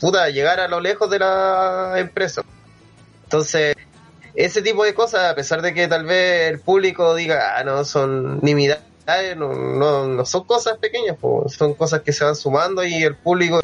puta, 0.02 0.28
llegar 0.30 0.58
a 0.58 0.68
lo 0.68 0.80
lejos 0.80 1.08
de 1.10 1.20
la 1.20 1.94
empresa. 1.96 2.42
Entonces, 3.24 3.76
ese 4.34 4.60
tipo 4.60 4.84
de 4.84 4.94
cosas, 4.94 5.30
a 5.30 5.34
pesar 5.34 5.62
de 5.62 5.72
que 5.72 5.86
tal 5.86 6.04
vez 6.04 6.50
el 6.50 6.60
público 6.60 7.14
diga, 7.14 7.56
ah, 7.56 7.64
no, 7.64 7.84
son 7.84 8.40
nimiedades, 8.42 8.82
no, 9.36 9.52
no, 9.54 10.06
no 10.06 10.24
son 10.24 10.44
cosas 10.44 10.78
pequeñas, 10.78 11.16
po, 11.18 11.46
son 11.48 11.74
cosas 11.74 12.02
que 12.02 12.12
se 12.12 12.24
van 12.24 12.36
sumando 12.36 12.84
y 12.84 12.94
el 13.02 13.16
público, 13.16 13.60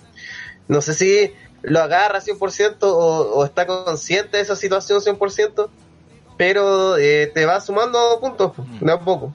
no 0.66 0.80
sé 0.80 0.95
si 0.95 1.32
lo 1.62 1.80
agarra 1.80 2.20
100% 2.20 2.76
o, 2.82 2.89
o 3.34 3.45
está 3.45 3.66
consciente 3.66 4.36
de 4.39 4.43
esa 4.43 4.57
situación 4.57 5.01
100%, 5.01 5.68
pero 6.36 6.97
eh, 6.97 7.30
te 7.32 7.47
va 7.47 7.61
sumando 7.61 7.99
puntos, 8.20 8.53
po, 8.53 8.64
de 8.80 8.93
a 8.93 8.99
poco. 9.01 9.32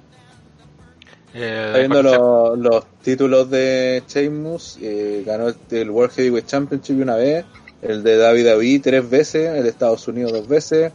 Eh, 1.34 1.64
Está 1.68 1.80
viendo 1.80 2.04
después- 2.04 2.20
los, 2.20 2.60
los 2.60 2.86
títulos 3.02 3.50
de 3.50 4.04
Sheamus, 4.08 4.78
eh, 4.82 5.24
ganó 5.26 5.48
el, 5.48 5.56
el 5.72 5.90
World 5.90 6.14
Heavyweight 6.14 6.46
Championship 6.46 7.02
una 7.02 7.16
vez, 7.16 7.46
el 7.82 8.04
de 8.04 8.18
David 8.18 8.46
David 8.46 8.82
tres 8.84 9.10
veces, 9.10 9.50
el 9.56 9.64
de 9.64 9.70
Estados 9.70 10.08
Unidos 10.08 10.32
dos 10.32 10.48
veces, 10.48 10.92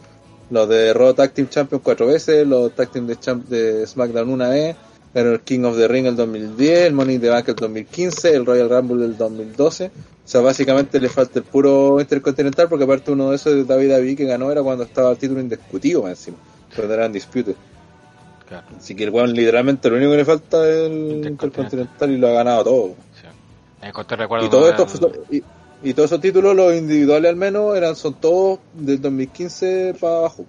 los 0.49 0.67
de 0.69 0.93
Raw 0.93 1.13
Tag 1.13 1.31
Team 1.33 1.49
Champions 1.49 1.83
cuatro 1.83 2.07
veces, 2.07 2.47
los 2.47 2.73
Tag 2.73 2.89
Team 2.91 3.05
de, 3.05 3.17
Champ- 3.19 3.43
de 3.45 3.85
SmackDown 3.85 4.29
una 4.29 4.49
vez, 4.49 4.75
ganó 5.13 5.31
el 5.31 5.41
King 5.41 5.63
of 5.63 5.77
the 5.77 5.87
Ring 5.87 6.05
el 6.05 6.15
2010, 6.15 6.87
el 6.87 6.93
Money 6.93 7.15
in 7.15 7.21
the 7.21 7.29
Bank 7.29 7.49
el 7.49 7.55
2015, 7.55 8.33
el 8.33 8.45
Royal 8.45 8.69
Rumble 8.69 9.05
el 9.05 9.17
2012. 9.17 9.85
O 9.85 9.91
sea, 10.31 10.41
básicamente 10.41 10.99
le 10.99 11.09
falta 11.09 11.39
el 11.39 11.45
puro 11.45 11.99
Intercontinental 11.99 12.69
porque 12.69 12.83
aparte 12.83 13.11
uno 13.11 13.31
de 13.31 13.35
esos 13.35 13.53
de 13.55 13.63
David 13.63 13.89
David 13.89 14.17
que 14.17 14.25
ganó 14.25 14.51
era 14.51 14.61
cuando 14.61 14.83
estaba 14.83 15.11
el 15.11 15.17
título 15.17 15.39
indiscutido 15.39 16.07
encima, 16.07 16.37
cuando 16.75 16.93
eran 16.93 17.11
disputed. 17.11 17.55
Claro, 18.47 18.67
Así 18.77 18.95
que 18.95 19.03
el 19.03 19.09
weón 19.11 19.33
literalmente 19.33 19.89
lo 19.89 19.97
único 19.97 20.11
que 20.11 20.17
le 20.17 20.25
falta 20.25 20.67
es 20.69 20.89
el 20.89 21.25
Intercontinental 21.25 22.11
y 22.11 22.17
lo 22.17 22.27
ha 22.27 22.31
ganado 22.31 22.63
todo. 22.63 22.95
sí. 23.19 23.27
Recuerdo 24.15 24.45
Y 24.45 24.49
todo 24.49 24.69
esto 24.69 24.85
y, 25.31 25.43
y 25.81 25.93
todos 25.93 26.11
esos 26.11 26.21
títulos, 26.21 26.55
los 26.55 26.73
individuales 26.75 27.29
al 27.29 27.37
menos, 27.37 27.75
eran 27.77 27.95
son 27.95 28.15
todos 28.15 28.59
del 28.73 29.01
2015 29.01 29.95
para 29.99 30.17
abajo. 30.17 30.45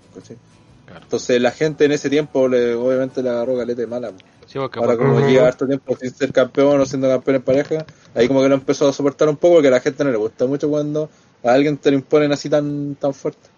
Claro. 0.86 1.02
Entonces 1.04 1.40
la 1.40 1.52
gente 1.52 1.84
en 1.84 1.92
ese 1.92 2.10
tiempo 2.10 2.48
le, 2.48 2.74
obviamente 2.74 3.22
le 3.22 3.30
agarró 3.30 3.56
caleta 3.56 3.80
de 3.80 3.86
mala. 3.86 4.12
Sí, 4.50 4.58
porque 4.58 4.80
Ahora 4.80 4.96
como 4.96 5.18
Ujú. 5.18 5.28
lleva 5.28 5.46
harto 5.46 5.66
tiempo 5.66 5.96
sin 5.96 6.10
ser 6.10 6.32
campeón 6.32 6.80
o 6.80 6.84
siendo 6.86 7.08
campeón 7.08 7.36
en 7.36 7.42
pareja, 7.42 7.86
ahí 8.16 8.26
como 8.26 8.42
que 8.42 8.48
lo 8.48 8.56
empezó 8.56 8.88
a 8.88 8.92
soportar 8.92 9.28
un 9.28 9.36
poco 9.36 9.54
porque 9.54 9.68
a 9.68 9.70
la 9.70 9.80
gente 9.80 10.02
no 10.02 10.10
le 10.10 10.16
gusta 10.16 10.46
mucho 10.46 10.68
cuando 10.68 11.08
a 11.44 11.52
alguien 11.52 11.76
te 11.76 11.90
lo 11.90 11.96
imponen 11.96 12.32
así 12.32 12.48
tan 12.50 12.96
tan 12.96 13.14
fuerte. 13.14 13.48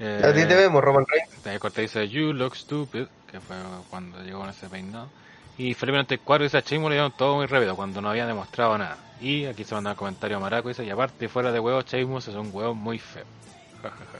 eh, 0.00 0.22
A 0.24 0.32
ti 0.34 0.44
te 0.44 0.54
vemos, 0.56 0.82
Roman 0.82 1.04
Reigns. 1.08 1.42
Te 1.42 1.56
corté 1.60 1.82
dice 1.82 2.08
You 2.08 2.32
look 2.32 2.56
stupid, 2.56 3.06
que 3.30 3.38
fue 3.40 3.56
cuando 3.90 4.20
llegó 4.24 4.40
con 4.40 4.48
ese 4.48 4.66
peinado. 4.68 5.08
Y 5.56 5.74
Felipe 5.74 5.96
94 5.98 6.44
dice 6.44 6.58
a 6.58 6.60
Sheamus 6.60 6.88
le 6.90 6.96
dieron 6.96 7.12
todo 7.16 7.36
muy 7.36 7.46
rápido 7.46 7.76
cuando 7.76 8.00
no 8.00 8.10
había 8.10 8.26
demostrado 8.26 8.76
nada. 8.76 8.98
Y 9.20 9.44
aquí 9.44 9.62
se 9.64 9.74
manda 9.76 9.90
el 9.92 9.96
comentario 9.96 10.36
a 10.36 10.40
Maraco 10.40 10.68
dice, 10.68 10.84
y 10.84 10.90
aparte 10.90 11.28
fuera 11.28 11.52
de 11.52 11.60
huevos, 11.60 11.84
Sheamus 11.84 12.26
es 12.28 12.34
un 12.34 12.50
huevo 12.52 12.74
muy 12.74 12.98
feo. 12.98 13.24
Ja, 13.82 13.90
ja, 13.90 14.04
ja. 14.04 14.18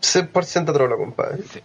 100% 0.00 0.72
trolo, 0.72 0.96
compadre. 0.96 1.42
Sí. 1.42 1.60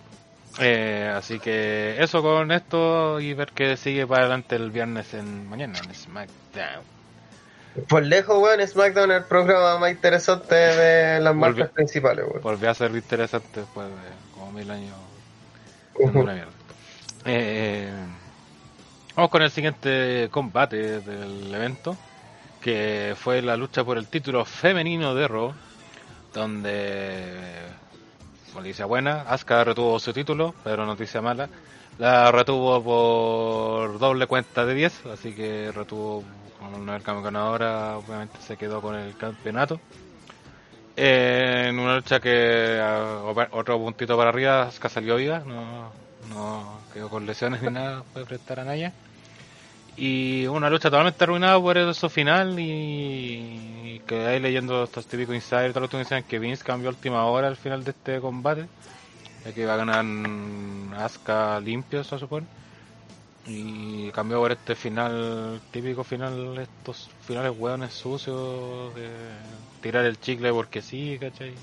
Eh, 0.60 1.12
así 1.16 1.39
que 1.39 1.95
eso 1.99 2.22
con 2.22 2.52
esto 2.52 3.20
y 3.20 3.34
ver 3.34 3.52
qué 3.54 3.78
sigue 3.78 4.06
para 4.06 4.22
adelante 4.22 4.56
el 4.56 4.70
viernes 4.72 5.14
en 5.14 5.49
mañana 5.49 5.80
en 5.80 5.95
SmackDown. 5.95 6.84
Por 7.88 8.04
lejos, 8.04 8.38
weón, 8.38 8.68
SmackDown 8.68 9.12
es 9.12 9.18
el 9.20 9.24
programa 9.24 9.80
más 9.80 9.91
interesante 9.91 10.56
de 10.56 11.20
las 11.22 11.34
marcas 11.34 11.70
principales, 11.70 12.26
weón. 12.28 12.41
Volvió 12.41 12.70
a 12.70 12.74
ser 12.74 12.91
interesante 12.91 13.62
después 13.62 13.88
de 13.88 13.93
como 14.34 14.52
mil 14.52 14.70
años 14.70 14.95
una 15.99 16.34
mierda. 16.34 16.52
Eh, 17.26 17.91
vamos 19.16 19.32
con 19.32 19.41
el 19.41 19.52
siguiente 19.52 20.30
combate 20.32 20.99
del 21.02 21.54
evento, 21.54 21.95
que 22.62 23.16
fue 23.18 23.41
la 23.41 23.56
lucha 23.56 23.84
por 23.84 23.97
el 23.97 24.08
título 24.08 24.45
femenino 24.45 25.14
de 25.16 25.28
Raw, 25.28 25.54
donde, 26.34 27.38
noticia 28.56 28.86
buena, 28.86 29.22
Asuka 29.22 29.64
retuvo 29.64 29.99
su 29.99 30.14
título, 30.14 30.54
pero 30.64 30.86
noticia 30.86 31.22
mala, 31.22 31.49
la 31.97 32.32
retuvo 32.32 32.84
por 32.84 33.99
doble 33.99 34.28
cuenta 34.28 34.66
de 34.66 34.74
10, 34.74 35.06
así 35.08 35.34
que 35.34 35.72
retuvo 35.72 36.24
con 36.60 36.89
el 36.89 37.02
cambio 37.02 37.24
ganadora, 37.24 37.97
obviamente 37.97 38.38
se 38.41 38.58
quedó 38.58 38.82
con 38.82 38.95
el 38.95 39.16
campeonato. 39.18 39.80
En 40.95 41.80
una 41.80 41.95
lucha 41.95 42.20
que 42.20 42.80
otro 43.52 43.78
puntito 43.80 44.18
para 44.18 44.30
arriba, 44.30 44.64
Asuka 44.64 44.89
salió 44.89 45.16
viva, 45.16 45.39
no, 45.39 45.91
no 46.30 46.80
quedó 46.93 47.10
con 47.10 47.26
lesiones 47.26 47.62
ni 47.62 47.72
nada, 47.72 48.04
puede 48.14 48.26
prestar 48.26 48.60
a 48.60 48.66
Naya. 48.66 48.93
Y 49.97 50.47
una 50.47 50.69
lucha 50.69 50.89
totalmente 50.89 51.23
arruinada 51.23 51.59
por 51.59 51.77
eso 51.77 52.09
final 52.09 52.59
y, 52.59 52.63
y 53.83 54.01
que 54.07 54.25
ahí 54.25 54.39
leyendo 54.39 54.83
estos 54.83 55.05
típicos 55.05 55.35
insiders, 55.35 55.73
todos 55.73 55.83
los 55.83 55.91
que 55.91 55.97
decían 55.97 56.23
que 56.23 56.39
Vince 56.39 56.63
cambió 56.63 56.89
a 56.89 56.93
última 56.93 57.25
hora 57.25 57.47
al 57.47 57.57
final 57.57 57.83
de 57.83 57.91
este 57.91 58.19
combate, 58.19 58.67
ya 59.45 59.53
que 59.53 59.61
iba 59.61 59.73
a 59.73 59.77
ganar 59.77 60.05
Asuka 60.97 61.59
limpio, 61.59 62.03
se 62.03 62.17
supone. 62.17 62.47
Y 63.47 64.11
cambió 64.11 64.39
por 64.39 64.51
este 64.51 64.75
final, 64.75 65.59
típico 65.71 66.03
final, 66.03 66.57
estos 66.59 67.09
finales 67.25 67.53
hueones 67.57 67.91
sucios 67.91 68.93
de 68.93 69.09
tirar 69.81 70.05
el 70.05 70.19
chicle 70.19 70.51
porque 70.51 70.81
sí, 70.81 71.17
¿cachai? 71.19 71.53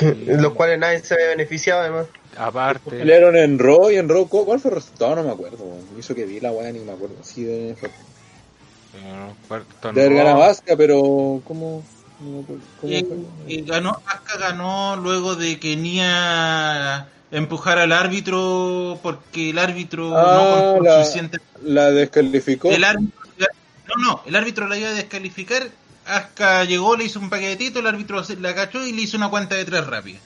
Los 0.26 0.52
cuales 0.54 0.78
nadie 0.78 0.98
se 1.00 1.14
ve 1.14 1.28
beneficiado, 1.28 1.82
además. 1.82 2.06
Aparte, 2.38 2.90
Pelearon 2.90 3.36
en 3.36 3.58
Raw 3.58 3.90
y 3.90 3.96
en 3.96 4.08
Raw, 4.08 4.28
¿cu- 4.28 4.44
¿cuál 4.44 4.60
fue 4.60 4.70
el 4.70 4.76
resultado? 4.76 5.16
No 5.16 5.22
me 5.22 5.30
acuerdo. 5.30 5.64
Hizo 5.98 6.14
que 6.14 6.24
vi 6.26 6.40
la 6.40 6.50
weá 6.52 6.70
ni 6.72 6.80
me 6.80 6.92
acuerdo. 6.92 7.16
Sí, 7.22 7.44
de, 7.44 7.76
de 9.94 10.10
no- 10.10 10.42
Asuka, 10.42 10.76
pero 10.76 11.40
¿cómo? 11.44 11.82
¿Cómo 12.18 12.44
Eh, 12.84 13.04
eh, 13.48 13.62
ganó, 13.66 14.00
Asuka 14.06 14.38
ganó 14.38 14.96
luego 14.96 15.34
de 15.36 15.58
que 15.58 15.76
Nia 15.76 17.08
empujara 17.30 17.82
al 17.82 17.92
árbitro 17.92 18.98
porque 19.02 19.50
el 19.50 19.58
árbitro 19.58 20.16
Ah, 20.16 20.66
no 20.70 20.74
con 20.76 20.84
la- 20.84 21.02
suficiente. 21.04 21.38
La 21.62 21.90
descalificó. 21.90 22.70
El 22.70 22.84
árbitro, 22.84 23.20
no, 23.88 24.02
no, 24.02 24.22
el 24.26 24.36
árbitro 24.36 24.68
la 24.68 24.78
iba 24.78 24.88
a 24.90 24.94
descalificar. 24.94 25.68
Asuka 26.06 26.64
llegó, 26.64 26.96
le 26.96 27.04
hizo 27.04 27.18
un 27.18 27.30
paquetito, 27.30 27.80
el 27.80 27.86
árbitro 27.86 28.22
la 28.40 28.54
cachó 28.54 28.84
y 28.86 28.92
le 28.92 29.02
hizo 29.02 29.16
una 29.16 29.28
cuenta 29.28 29.54
de 29.56 29.64
tres 29.64 29.86
rápida. 29.86 30.18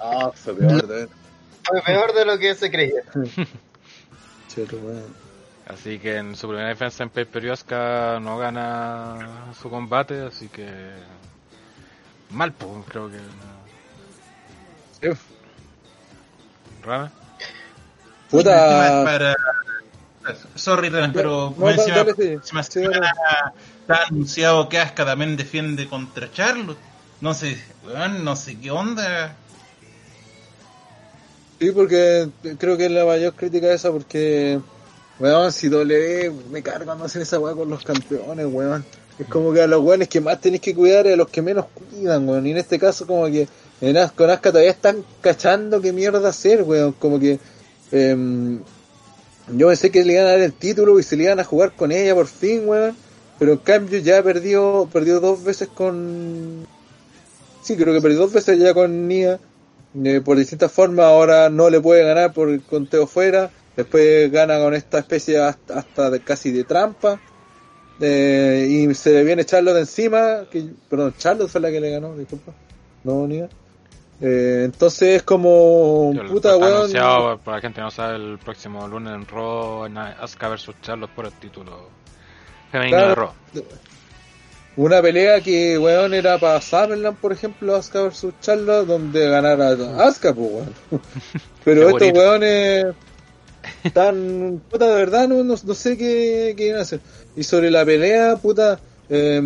Ah, 0.00 0.30
fue 0.34 0.54
peor 0.54 0.86
de 0.86 1.08
Fue 1.64 1.82
peor 1.82 2.12
de 2.14 2.24
lo 2.24 2.38
que 2.38 2.54
se 2.54 2.70
creía. 2.70 3.02
Así 5.68 5.98
que 5.98 6.16
en 6.16 6.34
su 6.34 6.48
primera 6.48 6.68
defensa 6.68 7.02
en 7.04 7.10
pay-per-view 7.10 7.52
Asuka 7.52 8.18
no 8.20 8.38
gana 8.38 9.52
su 9.60 9.68
combate, 9.68 10.22
así 10.22 10.48
que 10.48 10.66
mal, 12.30 12.52
pues 12.52 12.70
creo 12.88 13.10
que 13.10 13.18
Sí. 15.00 15.08
Rana. 16.82 17.12
Puta. 18.30 19.04
para 19.04 19.34
sorry, 20.56 20.88
Renan, 20.88 21.12
pero 21.12 21.54
No, 21.56 21.66
me 21.66 21.72
encima- 21.72 21.96
dale, 21.98 22.14
sí. 22.14 22.28
encima 22.28 22.62
Sí, 22.62 22.80
está, 22.82 24.02
anunciado 24.08 24.68
que 24.68 24.78
Asuka 24.78 25.04
también 25.04 25.36
defiende 25.36 25.86
contra 25.88 26.30
Charlotte. 26.32 26.78
No 27.20 27.34
sé, 27.34 27.62
weón, 27.84 28.24
no 28.24 28.36
sé 28.36 28.58
qué 28.58 28.70
onda. 28.70 29.36
Sí, 31.58 31.72
porque 31.72 32.28
creo 32.58 32.76
que 32.76 32.86
es 32.86 32.90
la 32.92 33.04
mayor 33.04 33.34
crítica 33.34 33.72
esa, 33.72 33.90
porque, 33.90 34.60
weón, 35.18 35.52
si 35.52 35.68
W 35.68 36.32
me 36.52 36.62
carga 36.62 36.84
cuando 36.84 37.04
hacen 37.04 37.22
esa 37.22 37.40
weá 37.40 37.54
con 37.54 37.68
los 37.68 37.82
campeones, 37.82 38.46
weón. 38.46 38.84
Es 39.18 39.26
como 39.26 39.52
que 39.52 39.62
a 39.62 39.66
los 39.66 39.82
weones 39.82 40.08
que 40.08 40.20
más 40.20 40.40
tenéis 40.40 40.62
que 40.62 40.74
cuidar 40.74 41.06
y 41.06 41.12
a 41.12 41.16
los 41.16 41.28
que 41.28 41.42
menos 41.42 41.66
cuidan, 41.74 42.28
weón. 42.28 42.46
Y 42.46 42.52
en 42.52 42.58
este 42.58 42.78
caso, 42.78 43.06
como 43.06 43.26
que 43.26 43.48
con 43.80 43.96
Asuka 43.96 44.52
todavía 44.52 44.70
están 44.70 45.04
cachando 45.20 45.80
qué 45.80 45.92
mierda 45.92 46.28
hacer, 46.28 46.62
weón. 46.62 46.92
Como 46.92 47.18
que 47.18 47.40
em, 47.90 48.60
yo 49.52 49.66
pensé 49.66 49.90
que 49.90 50.04
le 50.04 50.12
iban 50.12 50.26
a 50.26 50.30
dar 50.30 50.40
el 50.40 50.52
título 50.52 51.00
y 51.00 51.02
se 51.02 51.16
le 51.16 51.24
iban 51.24 51.40
a 51.40 51.44
jugar 51.44 51.72
con 51.74 51.90
ella 51.90 52.14
por 52.14 52.28
fin, 52.28 52.68
weón. 52.68 52.96
Pero 53.40 53.52
en 53.52 53.58
cambio 53.58 53.98
ya 53.98 54.22
perdió, 54.22 54.88
perdió 54.92 55.18
dos 55.18 55.42
veces 55.42 55.66
con... 55.68 56.66
Sí, 57.62 57.76
creo 57.76 57.92
que 57.92 58.00
perdió 58.00 58.20
dos 58.20 58.32
veces 58.32 58.60
ya 58.60 58.72
con 58.74 59.08
Nia. 59.08 59.40
Eh, 59.94 60.20
por 60.22 60.36
distintas 60.36 60.70
formas, 60.70 61.06
ahora 61.06 61.48
no 61.48 61.70
le 61.70 61.80
puede 61.80 62.04
ganar 62.04 62.32
por 62.32 62.50
el 62.50 62.62
conteo 62.62 63.06
fuera, 63.06 63.50
después 63.76 64.30
gana 64.30 64.58
con 64.58 64.74
esta 64.74 64.98
especie 64.98 65.38
hasta, 65.38 65.78
hasta 65.78 66.10
de, 66.10 66.20
casi 66.20 66.52
de 66.52 66.64
trampa, 66.64 67.18
eh, 68.00 68.66
y 68.68 68.94
se 68.94 69.12
le 69.12 69.24
viene 69.24 69.44
Charlotte 69.44 69.78
encima, 69.78 70.44
que, 70.50 70.66
perdón, 70.88 71.14
Charlotte 71.16 71.48
fue 71.48 71.60
la 71.60 71.70
que 71.70 71.80
le 71.80 71.90
ganó, 71.90 72.14
disculpa, 72.16 72.52
no 73.04 73.26
Nia. 73.26 73.48
Eh, 74.20 74.62
entonces 74.64 75.16
es 75.16 75.22
como, 75.22 76.12
Yo, 76.12 76.26
puta 76.26 76.56
weón, 76.56 76.74
anunciado, 76.74 77.38
para 77.38 77.56
la 77.58 77.60
gente 77.60 77.80
no 77.80 77.90
sabe, 77.90 78.16
el 78.16 78.38
próximo 78.38 78.86
lunes 78.88 79.14
en 79.14 79.26
Raw, 79.26 79.86
en 79.86 79.96
Asuka 79.96 80.48
vs 80.48 80.70
Charlotte 80.82 81.10
por 81.10 81.26
el 81.26 81.32
título 81.32 81.88
femenino 82.70 83.08
de 83.08 83.14
Raw. 83.14 83.32
Una 84.78 85.02
pelea 85.02 85.40
que 85.40 85.76
weón 85.76 86.14
era 86.14 86.38
para 86.38 86.60
Summerland, 86.60 87.16
por 87.18 87.32
ejemplo, 87.32 87.74
Asuka 87.74 88.02
vs 88.02 88.28
Charlotte, 88.40 88.86
donde 88.86 89.28
ganara 89.28 89.72
Asuka, 90.06 90.32
pues 90.32 90.52
weón. 90.52 90.74
Pero 91.64 91.88
estos 91.88 92.12
weones 92.12 92.94
tan 93.92 94.62
puta 94.70 94.86
de 94.86 94.94
verdad 94.94 95.26
no, 95.26 95.42
no, 95.42 95.56
no 95.60 95.74
sé 95.74 95.98
qué, 95.98 96.54
qué 96.56 96.66
iban 96.68 96.78
a 96.78 96.82
hacer. 96.82 97.00
Y 97.34 97.42
sobre 97.42 97.72
la 97.72 97.84
pelea, 97.84 98.36
puta, 98.36 98.78
eh, 99.10 99.42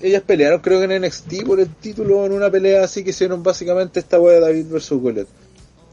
ellas 0.00 0.22
pelearon 0.26 0.60
creo 0.60 0.80
que 0.80 0.92
en 0.92 1.00
NXT 1.00 1.44
por 1.46 1.60
el 1.60 1.72
título 1.76 2.26
en 2.26 2.32
una 2.32 2.50
pelea 2.50 2.82
así 2.82 3.04
que 3.04 3.10
hicieron 3.10 3.44
básicamente 3.44 4.00
esta 4.00 4.18
wea 4.18 4.34
de 4.34 4.40
David 4.40 4.66
vs 4.66 4.90
Goliath. 4.90 5.28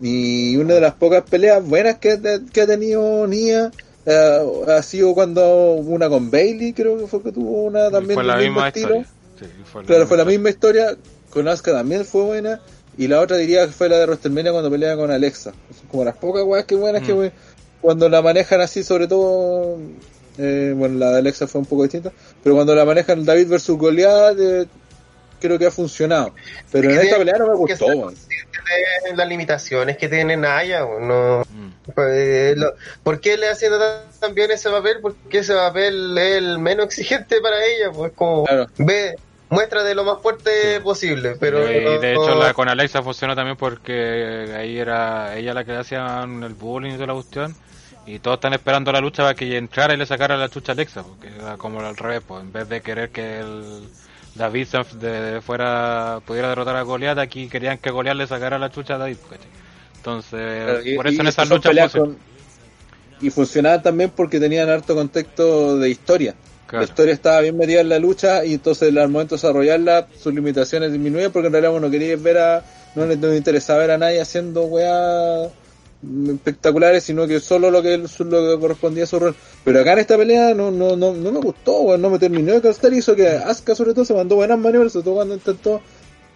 Y 0.01 0.57
una 0.57 0.73
de 0.73 0.81
las 0.81 0.95
pocas 0.95 1.21
peleas 1.29 1.63
buenas 1.63 1.99
que, 1.99 2.19
que 2.51 2.61
ha 2.61 2.65
tenido 2.65 3.27
Nia 3.27 3.71
eh, 4.05 4.39
ha 4.67 4.81
sido 4.83 5.13
cuando 5.13 5.73
una 5.75 6.09
con 6.09 6.29
Bailey, 6.31 6.73
creo 6.73 6.97
que 6.97 7.07
fue 7.07 7.21
que 7.23 7.31
tuvo 7.31 7.63
una 7.63 7.89
también 7.89 8.15
fue 8.15 8.23
la 8.23 8.35
del 8.37 8.43
mismo 8.49 8.55
misma 8.61 8.67
estilo. 8.67 8.95
historia. 9.01 9.13
Sí, 9.39 9.45
fue 9.65 9.81
la 9.81 9.87
Claro, 9.87 10.07
fue 10.07 10.17
la 10.17 10.23
misma 10.25 10.31
misma 10.37 10.49
historia. 10.49 10.97
Con 11.29 11.47
Asuka 11.47 11.71
también 11.71 12.05
fue 12.05 12.23
buena. 12.23 12.61
Y 12.97 13.07
la 13.07 13.21
otra 13.21 13.37
diría 13.37 13.65
que 13.65 13.71
fue 13.71 13.89
la 13.89 13.97
de 13.97 14.05
WrestleMania 14.05 14.51
cuando 14.51 14.69
pelea 14.69 14.95
con 14.95 15.09
Alexa. 15.09 15.51
Son 15.75 15.87
como 15.87 16.03
las 16.05 16.15
pocas 16.17 16.43
weas 16.43 16.65
que 16.65 16.75
buenas 16.75 17.01
que 17.01 17.13
Mm. 17.13 17.31
cuando 17.81 18.07
la 18.07 18.21
manejan 18.21 18.61
así, 18.61 18.83
sobre 18.83 19.07
todo. 19.07 19.77
eh, 20.37 20.73
bueno, 20.75 20.97
la 20.97 21.11
de 21.11 21.17
Alexa 21.19 21.45
fue 21.47 21.61
un 21.61 21.67
poco 21.67 21.83
distinta. 21.83 22.11
Pero 22.43 22.55
cuando 22.55 22.73
la 22.75 22.85
manejan 22.85 23.23
David 23.23 23.47
versus 23.49 23.77
Goliath, 23.77 24.37
eh, 24.39 24.65
creo 25.47 25.59
que 25.59 25.65
ha 25.67 25.71
funcionado. 25.71 26.33
Pero 26.71 26.89
en 26.89 26.99
esta 26.99 27.17
pelea 27.17 27.35
no 27.37 27.47
me 27.47 27.55
gustó, 27.55 27.85
de 27.87 29.15
las 29.15 29.27
limitaciones 29.27 29.97
que 29.97 30.07
tiene 30.09 30.37
Naya, 30.37 30.81
no, 30.99 31.43
Mm. 31.49 31.91
pues, 31.93 32.57
lo- 32.57 32.73
¿por 33.03 33.19
qué 33.19 33.37
le 33.37 33.49
haciendo 33.49 33.77
tan, 34.19 34.33
bien 34.33 34.51
ese 34.51 34.69
papel? 34.69 34.97
Porque 35.01 35.39
ese 35.39 35.53
papel 35.53 36.17
es 36.17 36.37
el 36.37 36.59
menos 36.59 36.85
exigente 36.85 37.41
para 37.41 37.63
ella, 37.65 37.91
pues 37.93 38.13
como 38.15 38.45
Claro. 38.45 38.67
ve, 38.77 39.15
muestra 39.49 39.83
de 39.83 39.93
lo 39.93 40.03
más 40.03 40.19
fuerte 40.21 40.79
posible, 40.81 41.35
pero 41.39 41.69
y 41.69 41.99
de 41.99 42.11
hecho 42.13 42.29
no- 42.29 42.35
la 42.43 42.53
con 42.53 42.69
Alexa 42.69 43.03
funcionó 43.03 43.35
también 43.35 43.57
porque 43.57 44.51
ahí 44.57 44.79
era 44.79 45.35
ella 45.37 45.53
la 45.53 45.63
que 45.63 45.73
le 45.73 45.77
hacían 45.79 46.41
el 46.43 46.53
bullying 46.53 46.91
y 46.91 46.95
toda 46.95 47.07
la 47.07 47.13
cuestión 47.13 47.55
y 48.07 48.19
todos 48.19 48.35
están 48.37 48.53
esperando 48.53 48.91
la 48.91 48.99
lucha 48.99 49.23
para 49.23 49.35
que 49.35 49.55
entrara 49.57 49.93
y 49.93 49.97
le 49.97 50.05
sacara 50.05 50.37
la 50.37 50.49
chucha 50.49 50.71
a 50.71 50.73
Alexa 50.73 51.03
porque 51.03 51.27
era 51.37 51.55
como 51.57 51.81
al 51.81 51.95
revés 51.95 52.21
pues 52.27 52.41
en 52.41 52.51
vez 52.51 52.67
de 52.67 52.81
querer 52.81 53.09
que 53.11 53.39
el 53.41 53.87
David 54.35 54.67
se- 54.67 54.97
de, 54.97 55.41
fuera 55.41 56.19
pudiera 56.25 56.49
derrotar 56.49 56.75
a 56.75 56.81
Goliath 56.81 57.19
aquí 57.19 57.47
querían 57.47 57.77
que 57.77 57.91
Goliath 57.91 58.17
le 58.17 58.27
sacara 58.27 58.57
la 58.57 58.71
chucha 58.71 58.95
a 58.95 58.97
David 58.97 59.17
¿cachai? 59.29 59.47
entonces 59.97 60.85
y- 60.85 60.95
por 60.95 61.07
eso 61.07 61.21
en 61.21 61.27
esas 61.27 61.49
luchas 61.49 61.91
con- 61.91 62.17
Y 63.21 63.29
funcionaban 63.29 63.81
también 63.81 64.11
porque 64.15 64.39
tenían 64.39 64.69
harto 64.69 64.95
contexto 64.95 65.77
de 65.77 65.89
historia. 65.89 66.35
Claro. 66.67 66.85
La 66.85 66.89
historia 66.89 67.13
estaba 67.13 67.39
bien 67.41 67.55
metida 67.55 67.81
en 67.81 67.89
la 67.89 67.99
lucha 67.99 68.43
y 68.43 68.55
entonces 68.55 68.89
al 68.97 69.07
momento 69.09 69.35
de 69.35 69.41
desarrollarla 69.41 70.07
sus 70.19 70.33
limitaciones 70.33 70.91
disminuían 70.91 71.31
porque 71.31 71.47
en 71.47 71.53
realidad 71.53 71.73
uno 71.75 71.89
quería 71.89 72.15
ver 72.17 72.37
a, 72.39 72.63
no 72.95 73.05
le 73.05 73.15
no 73.15 73.27
le 73.27 73.37
interesaba 73.37 73.79
ver 73.79 73.91
a 73.91 73.97
nadie 73.97 74.19
haciendo 74.19 74.63
weas 74.63 75.51
espectaculares, 76.27 77.03
sino 77.03 77.27
que 77.27 77.39
solo 77.39 77.71
lo 77.71 77.81
que, 77.81 77.97
lo 77.97 78.07
que 78.07 78.59
correspondía 78.59 79.03
a 79.03 79.07
su 79.07 79.19
rol. 79.19 79.35
Pero 79.63 79.79
acá 79.79 79.93
en 79.93 79.99
esta 79.99 80.17
pelea 80.17 80.53
no, 80.53 80.71
no, 80.71 80.95
no, 80.95 81.13
no 81.13 81.31
me 81.31 81.39
gustó, 81.39 81.81
weón, 81.81 82.01
no 82.01 82.09
me 82.09 82.19
terminó 82.19 82.53
de 82.53 82.61
castar 82.61 82.93
y 82.93 82.97
hizo 82.97 83.15
que 83.15 83.27
Asuka 83.27 83.75
sobre 83.75 83.93
todo 83.93 84.05
se 84.05 84.13
mandó 84.13 84.35
buenas 84.35 84.59
maniobras, 84.59 84.93
sobre 84.93 85.05
todo 85.05 85.15
cuando 85.15 85.33
intentó 85.35 85.81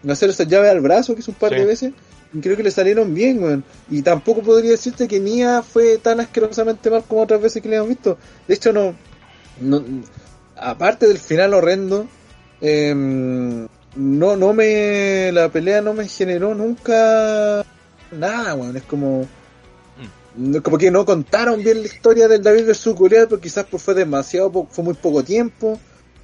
hacer 0.07 0.29
esa 0.29 0.43
llave 0.43 0.69
al 0.69 0.79
brazo 0.79 1.13
que 1.13 1.19
hizo 1.21 1.31
un 1.31 1.37
par 1.37 1.51
Sí. 1.51 1.59
de 1.59 1.65
veces. 1.65 1.93
Y 2.33 2.39
creo 2.39 2.57
que 2.57 2.63
le 2.63 2.71
salieron 2.71 3.13
bien, 3.13 3.41
weón. 3.41 3.63
Y 3.89 4.01
tampoco 4.01 4.41
podría 4.41 4.71
decirte 4.71 5.07
que 5.07 5.19
Nia 5.19 5.61
fue 5.63 5.97
tan 5.97 6.19
asquerosamente 6.19 6.89
mal 6.89 7.03
como 7.07 7.21
otras 7.21 7.41
veces 7.41 7.61
que 7.61 7.69
le 7.69 7.77
hemos 7.77 7.87
visto. 7.89 8.17
De 8.47 8.53
hecho, 8.53 8.73
no. 8.73 8.95
no 9.61 9.83
aparte 10.57 11.07
del 11.07 11.19
final 11.19 11.53
horrendo, 11.53 12.07
em, 12.61 13.67
no, 13.95 14.35
no 14.35 14.53
me. 14.53 15.31
La 15.31 15.49
pelea 15.49 15.81
no 15.81 15.93
me 15.93 16.07
generó 16.07 16.53
nunca 16.53 17.65
nada, 18.11 18.55
weón. 18.55 18.75
Es 18.77 18.83
como. 18.83 19.25
Como 20.63 20.77
que 20.77 20.91
no 20.91 21.05
contaron 21.05 21.63
bien 21.63 21.81
la 21.81 21.87
historia 21.87 22.27
del 22.27 22.43
David 22.43 22.67
vs 22.67 22.87
Goliath, 22.95 23.29
porque 23.29 23.43
quizás 23.43 23.65
pues 23.69 23.81
fue 23.81 23.93
demasiado, 23.93 24.67
fue 24.69 24.83
muy 24.83 24.93
poco 24.93 25.23
tiempo. 25.23 25.79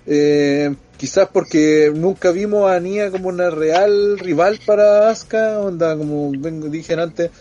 Eh, 0.06 0.76
quizás 0.98 1.30
porque 1.32 1.92
nunca 1.96 2.32
vimos 2.32 2.70
a 2.70 2.80
Nia 2.80 3.10
como 3.10 3.30
una 3.30 3.50
real 3.50 4.20
rival 4.20 4.60
para 4.66 5.10
Asuka, 5.10 5.60
onda 5.60 5.98
como 5.98 6.32
dije 6.70 6.94
antes, 6.94 7.32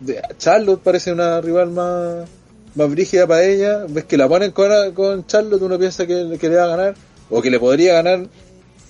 de, 0.00 0.20
Charlotte 0.36 0.82
parece 0.82 1.12
una 1.12 1.40
rival 1.40 1.70
más, 1.70 2.28
más 2.74 2.90
brígida 2.90 3.26
para 3.26 3.44
ella, 3.44 3.86
ves 3.88 4.04
que 4.04 4.18
la 4.18 4.28
ponen 4.28 4.50
con, 4.50 4.92
con 4.92 5.26
Charlotte, 5.26 5.62
uno 5.62 5.78
piensa 5.78 6.06
que, 6.06 6.36
que 6.38 6.48
le 6.48 6.56
va 6.56 6.64
a 6.64 6.76
ganar, 6.76 6.94
o 7.30 7.40
que 7.40 7.50
le 7.50 7.58
podría 7.58 7.94
ganar, 7.94 8.28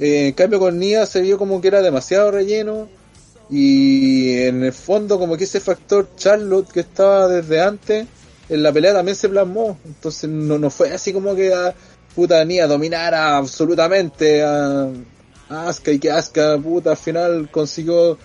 Eh, 0.01 0.29
en 0.29 0.33
cambio 0.33 0.59
con 0.59 0.79
Nia 0.79 1.05
se 1.05 1.21
vio 1.21 1.37
como 1.37 1.61
que 1.61 1.69
era 1.69 1.83
demasiado 1.83 2.31
relleno, 2.31 2.89
y 3.51 4.39
en 4.43 4.63
el 4.63 4.73
fondo 4.73 5.19
como 5.19 5.37
que 5.37 5.45
ese 5.45 5.61
factor 5.61 6.09
Charlotte 6.17 6.71
que 6.71 6.81
estaba 6.81 7.27
desde 7.27 7.61
antes, 7.61 8.07
en 8.49 8.63
la 8.63 8.73
pelea 8.73 8.93
también 8.93 9.17
se 9.17 9.29
plasmó, 9.29 9.79
entonces 9.85 10.31
no, 10.31 10.59
no 10.59 10.71
fue 10.71 10.93
así 10.93 11.13
como 11.13 11.35
que 11.35 11.53
a, 11.53 11.75
puta 12.15 12.45
Nia 12.45 12.67
dominara 12.67 13.37
absolutamente 13.37 14.43
a, 14.43 14.89
a 15.49 15.69
Asuka 15.69 15.91
y 15.91 15.99
que 15.99 16.11
Asuka 16.11 16.59
puta 16.59 16.91
al 16.91 16.97
final 16.97 17.51
consiguió 17.51 18.19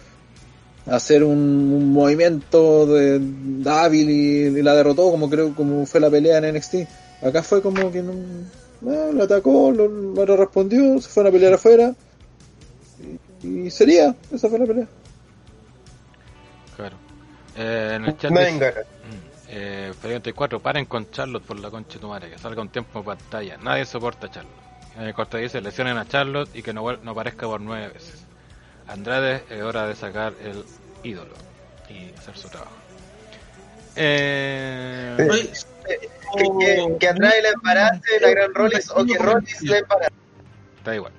hacer 0.86 1.24
un, 1.24 1.92
movimiento 1.92 2.86
de, 2.86 3.20
hábil 3.66 4.10
y, 4.10 4.62
la 4.62 4.76
derrotó 4.76 5.10
como 5.10 5.30
creo 5.30 5.56
como 5.56 5.86
fue 5.88 6.00
la 6.00 6.12
pelea 6.12 6.38
en 6.38 6.56
NXT 6.56 6.76
acá 7.24 7.42
fue 7.42 7.62
como 7.64 7.92
que 7.92 8.04
no, 8.04 8.14
no, 8.82 9.12
lo 9.12 9.24
atacó 9.24 9.72
lo, 9.72 9.88
lo 9.88 10.38
respondió 10.38 11.02
se 11.02 11.10
fue 11.10 11.28
a 11.28 11.32
pelear 11.32 11.54
afuera 11.54 11.96
y 13.42 13.72
sería 13.72 14.16
esa 14.32 14.50
fue 14.50 14.60
la 14.60 14.66
pelea 14.66 14.88
Claro. 16.76 16.98
Eh, 17.56 17.94
en 17.96 18.06
el 18.06 18.18
chat 18.18 18.32
no 18.32 18.40
dice-. 18.40 18.72
Mm, 18.72 19.26
Eh, 19.48 19.94
Felipe 20.02 20.20
34, 20.22 20.60
paren 20.60 20.86
con 20.86 21.10
Charlotte 21.12 21.44
por 21.46 21.60
la 21.60 21.70
concha 21.70 21.94
de 21.94 22.00
tu 22.00 22.08
madre, 22.08 22.30
que 22.32 22.38
salga 22.40 22.62
un 22.62 22.70
tiempo 22.70 23.00
en 23.00 23.06
pantalla. 23.06 23.58
Nadie 23.58 23.86
soporta 23.86 24.26
a 24.28 24.32
Charlotte. 24.32 24.54
En 24.98 25.04
el 25.04 25.14
corte 25.14 25.38
dice, 25.38 25.62
lesionen 25.62 25.98
a 25.98 26.08
Charlotte 26.08 26.50
y 26.56 26.64
que 26.64 26.74
no, 26.74 26.92
no 26.98 27.12
aparezca 27.12 27.46
por 27.46 27.62
nueve 27.62 27.90
veces. 27.90 28.24
Andrade, 28.88 29.44
es 29.50 29.62
hora 29.62 29.88
de 29.88 29.96
sacar 29.96 30.34
el 30.44 30.64
ídolo 31.04 31.34
y 31.90 32.12
hacer 32.18 32.36
su 32.38 32.50
trabajo. 32.50 32.74
Eh, 33.96 35.16
Que, 35.18 36.00
que, 36.60 36.98
que 37.00 37.08
atrae 37.08 37.42
la 37.42 37.50
embarace 37.50 38.20
la 38.20 38.30
gran 38.30 38.54
Rollins 38.54 38.92
o 38.96 39.06
que 39.06 39.18
Rollins 39.18 39.62
la 39.62 39.78
embarace. 39.78 40.12
da 40.84 40.96
igual. 40.96 41.14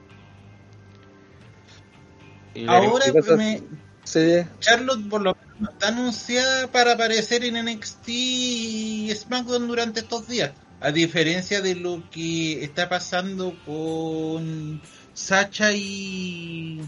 Y 2.55 2.67
Ahora 2.69 2.91
me, 3.37 3.63
sí 4.07 4.47
Charlotte 4.61 5.09
por 5.09 5.21
lo 5.21 5.37
menos 5.37 5.75
está 5.75 5.89
anunciada 5.89 6.71
para 6.71 6.93
aparecer 6.93 7.45
en 7.45 7.65
NXT 7.67 8.09
y 8.09 9.13
SmackDown 9.15 9.69
durante 9.69 10.01
estos 10.01 10.27
días. 10.29 10.53
A 10.81 10.93
diferencia 10.93 11.63
de 11.63 11.75
lo 11.75 12.03
que 12.11 12.63
está 12.63 12.89
pasando 12.89 13.57
con 13.65 14.81
Sacha 15.15 15.73
y, 15.73 16.81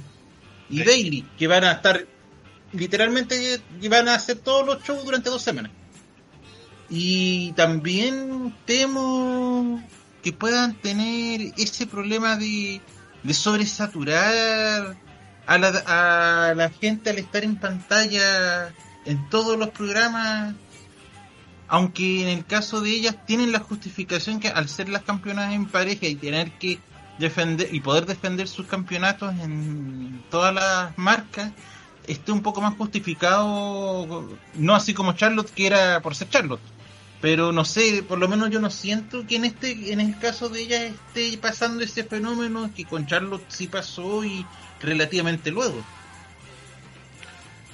y 0.69 0.83
Bailey, 0.85 1.27
que 1.39 1.47
van 1.47 1.65
a 1.65 1.73
estar 1.73 2.07
literalmente 2.73 3.61
y 3.81 3.89
van 3.89 4.09
a 4.09 4.15
hacer 4.15 4.37
todos 4.39 4.67
los 4.67 4.83
shows 4.83 5.05
durante 5.05 5.31
dos 5.31 5.43
semanas. 5.43 5.73
Y 6.91 7.53
también 7.53 8.55
temo 8.67 9.83
que 10.23 10.33
puedan 10.33 10.79
tener 10.81 11.53
ese 11.57 11.87
problema 11.87 12.37
de, 12.37 12.81
de 13.23 13.35
sobresaturar 13.35 14.97
a 15.49 15.57
la, 15.57 16.49
a 16.51 16.55
la 16.55 16.69
gente 16.69 17.09
al 17.09 17.19
estar 17.19 17.43
en 17.43 17.57
pantalla 17.57 18.69
en 19.07 19.31
todos 19.31 19.59
los 19.59 19.71
programas, 19.71 20.55
aunque 21.69 22.23
en 22.23 22.29
el 22.29 22.45
caso 22.45 22.83
de 22.83 22.91
ellas 22.91 23.17
tienen 23.27 23.51
la 23.51 23.61
justificación 23.61 24.41
que 24.41 24.49
al 24.49 24.69
ser 24.69 24.91
las 24.91 25.03
campeonas 25.03 25.55
en 25.55 25.65
pareja 25.65 26.07
y 26.07 26.17
tener 26.17 26.53
que 26.53 26.79
defender 27.19 27.75
y 27.75 27.81
poder 27.81 28.05
defender 28.05 28.47
sus 28.47 28.67
campeonatos 28.67 29.33
en 29.41 30.23
todas 30.31 30.55
las 30.55 30.99
marcas, 30.99 31.51
esté 32.07 32.31
un 32.31 32.43
poco 32.43 32.61
más 32.61 32.77
justificado, 32.77 34.29
no 34.55 34.75
así 34.75 34.93
como 34.93 35.15
Charlotte 35.15 35.51
que 35.51 35.67
era 35.67 36.03
por 36.03 36.15
ser 36.15 36.29
Charlotte. 36.29 36.61
Pero 37.23 37.53
no 37.53 37.65
sé, 37.65 38.05
por 38.07 38.19
lo 38.19 38.29
menos 38.29 38.51
yo 38.51 38.61
no 38.61 38.71
siento 38.71 39.27
que 39.27 39.37
en 39.37 39.47
este, 39.47 39.93
en 39.93 40.01
el 40.01 40.19
caso 40.19 40.51
de 40.51 40.61
ella 40.61 40.85
esté 40.85 41.39
pasando 41.39 41.83
ese 41.83 42.05
fenómeno 42.05 42.71
que 42.77 42.85
con 42.85 43.07
Charlotte 43.07 43.45
sí 43.49 43.67
pasó 43.67 44.25
y 44.25 44.47
relativamente 44.81 45.51
luego. 45.51 45.83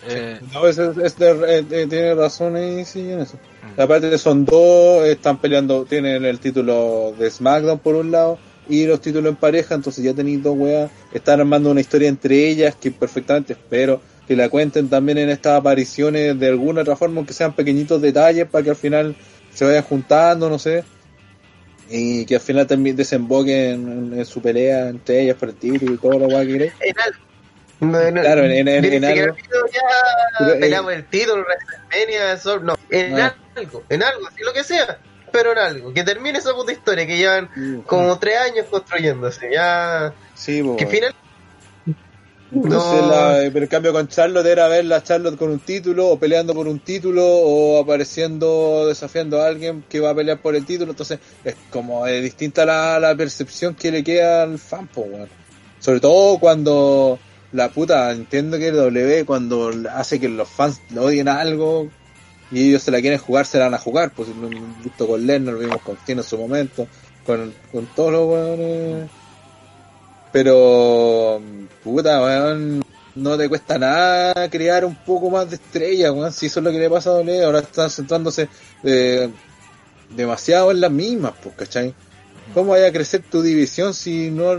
Eh, 0.06 0.38
no, 0.52 0.66
es, 0.66 0.76
es 0.78 1.14
eh, 1.20 1.64
eh, 1.70 1.86
tiene 1.88 2.14
razón 2.14 2.56
ahí 2.56 2.84
sí 2.84 3.00
en 3.00 3.20
eso. 3.20 3.38
Mm. 3.76 3.80
Aparte 3.80 4.18
son 4.18 4.44
dos, 4.44 5.06
están 5.06 5.38
peleando, 5.38 5.84
tienen 5.84 6.24
el 6.24 6.38
título 6.38 7.14
de 7.18 7.30
SmackDown 7.30 7.78
por 7.78 7.94
un 7.94 8.10
lado 8.10 8.38
y 8.68 8.86
los 8.86 9.00
títulos 9.00 9.30
en 9.30 9.36
pareja, 9.36 9.74
entonces 9.74 10.04
ya 10.04 10.14
tenéis 10.14 10.42
dos 10.42 10.56
weas, 10.56 10.90
están 11.12 11.40
armando 11.40 11.70
una 11.70 11.80
historia 11.80 12.08
entre 12.08 12.48
ellas 12.48 12.74
que 12.76 12.90
perfectamente 12.90 13.54
espero 13.54 14.00
que 14.26 14.36
la 14.36 14.48
cuenten 14.48 14.88
también 14.88 15.18
en 15.18 15.28
estas 15.28 15.58
apariciones 15.58 16.38
de 16.38 16.48
alguna 16.48 16.82
otra 16.82 16.96
forma, 16.96 17.24
que 17.26 17.32
sean 17.32 17.54
pequeñitos 17.54 18.00
detalles 18.00 18.48
para 18.48 18.64
que 18.64 18.70
al 18.70 18.76
final 18.76 19.14
se 19.52 19.64
vayan 19.64 19.82
juntando, 19.82 20.48
no 20.48 20.58
sé, 20.58 20.84
y 21.88 22.24
que 22.26 22.36
al 22.36 22.40
final 22.40 22.66
también 22.66 22.96
desemboquen 22.96 24.14
en, 24.14 24.24
su 24.24 24.40
pelea 24.40 24.88
entre 24.88 25.22
ellas 25.22 25.36
por 25.36 25.50
el 25.50 25.54
título 25.56 25.94
y 25.94 25.98
todo 25.98 26.18
lo 26.18 26.28
que 26.28 26.46
querés. 26.46 26.72
En 26.80 27.00
algo. 27.00 27.18
No, 27.80 28.20
claro, 28.22 28.44
en, 28.44 28.68
en, 28.68 28.84
en 28.84 29.04
algo. 29.04 29.36
Ya 30.40 30.46
eh, 30.46 30.56
peleamos 30.58 30.92
el 30.92 31.04
título, 31.06 31.44
WrestleMania, 31.44 32.38
no, 32.62 32.76
en 32.90 33.20
algo, 33.20 33.82
en 33.88 34.02
algo, 34.02 34.28
así 34.28 34.42
lo 34.42 34.52
que 34.52 34.64
sea, 34.64 34.98
pero 35.32 35.52
en 35.52 35.58
algo. 35.58 35.92
Que 35.92 36.04
termine 36.04 36.38
esa 36.38 36.54
puta 36.54 36.72
historia 36.72 37.06
que 37.06 37.16
llevan 37.16 37.82
como 37.86 38.18
tres 38.18 38.38
años 38.38 38.66
construyéndose, 38.70 39.50
ya. 39.52 40.14
Sí, 40.34 40.62
que 40.78 40.86
final 42.50 43.44
no. 43.44 43.52
pero 43.52 43.64
en 43.64 43.68
cambio 43.68 43.92
con 43.92 44.08
Charlotte 44.08 44.46
era 44.46 44.68
ver 44.68 44.84
la 44.84 45.02
Charlotte 45.02 45.36
con 45.36 45.50
un 45.50 45.60
título 45.60 46.08
o 46.08 46.18
peleando 46.18 46.54
por 46.54 46.68
un 46.68 46.80
título 46.80 47.24
o 47.26 47.82
apareciendo, 47.82 48.86
desafiando 48.86 49.40
a 49.40 49.46
alguien 49.46 49.84
que 49.88 50.00
va 50.00 50.10
a 50.10 50.14
pelear 50.14 50.38
por 50.40 50.54
el 50.54 50.64
título. 50.64 50.92
Entonces 50.92 51.18
es 51.44 51.56
como 51.70 52.06
es 52.06 52.22
distinta 52.22 52.64
la, 52.64 52.98
la 53.00 53.14
percepción 53.14 53.74
que 53.74 53.90
le 53.90 54.04
queda 54.04 54.42
al 54.42 54.58
fan, 54.58 54.88
Sobre 55.80 56.00
todo 56.00 56.38
cuando 56.38 57.18
la 57.52 57.70
puta, 57.70 58.10
entiendo 58.10 58.58
que 58.58 58.68
el 58.68 58.76
W 58.76 59.24
cuando 59.24 59.72
hace 59.92 60.20
que 60.20 60.28
los 60.28 60.48
fans 60.48 60.80
lo 60.90 61.04
odien 61.04 61.28
a 61.28 61.40
algo 61.40 61.88
y 62.50 62.68
ellos 62.68 62.82
se 62.82 62.90
la 62.90 63.00
quieren 63.00 63.18
jugar, 63.18 63.46
se 63.46 63.58
la 63.58 63.64
van 63.64 63.74
a 63.74 63.78
jugar. 63.78 64.12
Pues 64.14 64.28
lo 64.28 64.48
hemos 64.48 64.82
visto 64.82 65.06
con 65.06 65.26
Lennon, 65.26 65.54
lo 65.54 65.60
vimos 65.60 65.82
con 65.82 65.96
Tino 66.04 66.20
en 66.20 66.28
su 66.28 66.38
momento, 66.38 66.86
con, 67.24 67.52
con 67.72 67.86
todos 67.94 68.12
los 68.12 69.08
pero, 70.34 71.40
puta, 71.84 72.22
weón, 72.22 72.82
no 73.14 73.36
te 73.36 73.48
cuesta 73.48 73.78
nada 73.78 74.50
crear 74.50 74.84
un 74.84 74.96
poco 74.96 75.30
más 75.30 75.48
de 75.50 75.56
estrellas, 75.56 76.10
weón. 76.10 76.32
Si 76.32 76.46
eso 76.46 76.60
es 76.60 76.64
lo 76.64 76.72
que 76.72 76.78
le 76.78 76.90
pasa 76.90 77.10
a 77.10 77.12
Dole, 77.14 77.44
ahora 77.44 77.60
están 77.60 77.90
centrándose 77.90 78.48
eh, 78.82 79.30
demasiado 80.10 80.70
en 80.70 80.80
las 80.80 80.90
mismas, 80.90 81.34
pues, 81.42 81.54
¿cachai? 81.54 81.94
¿Cómo 82.54 82.70
vaya 82.72 82.88
a 82.88 82.92
crecer 82.92 83.22
tu 83.30 83.42
división 83.42 83.94
si 83.94 84.30
no, 84.30 84.56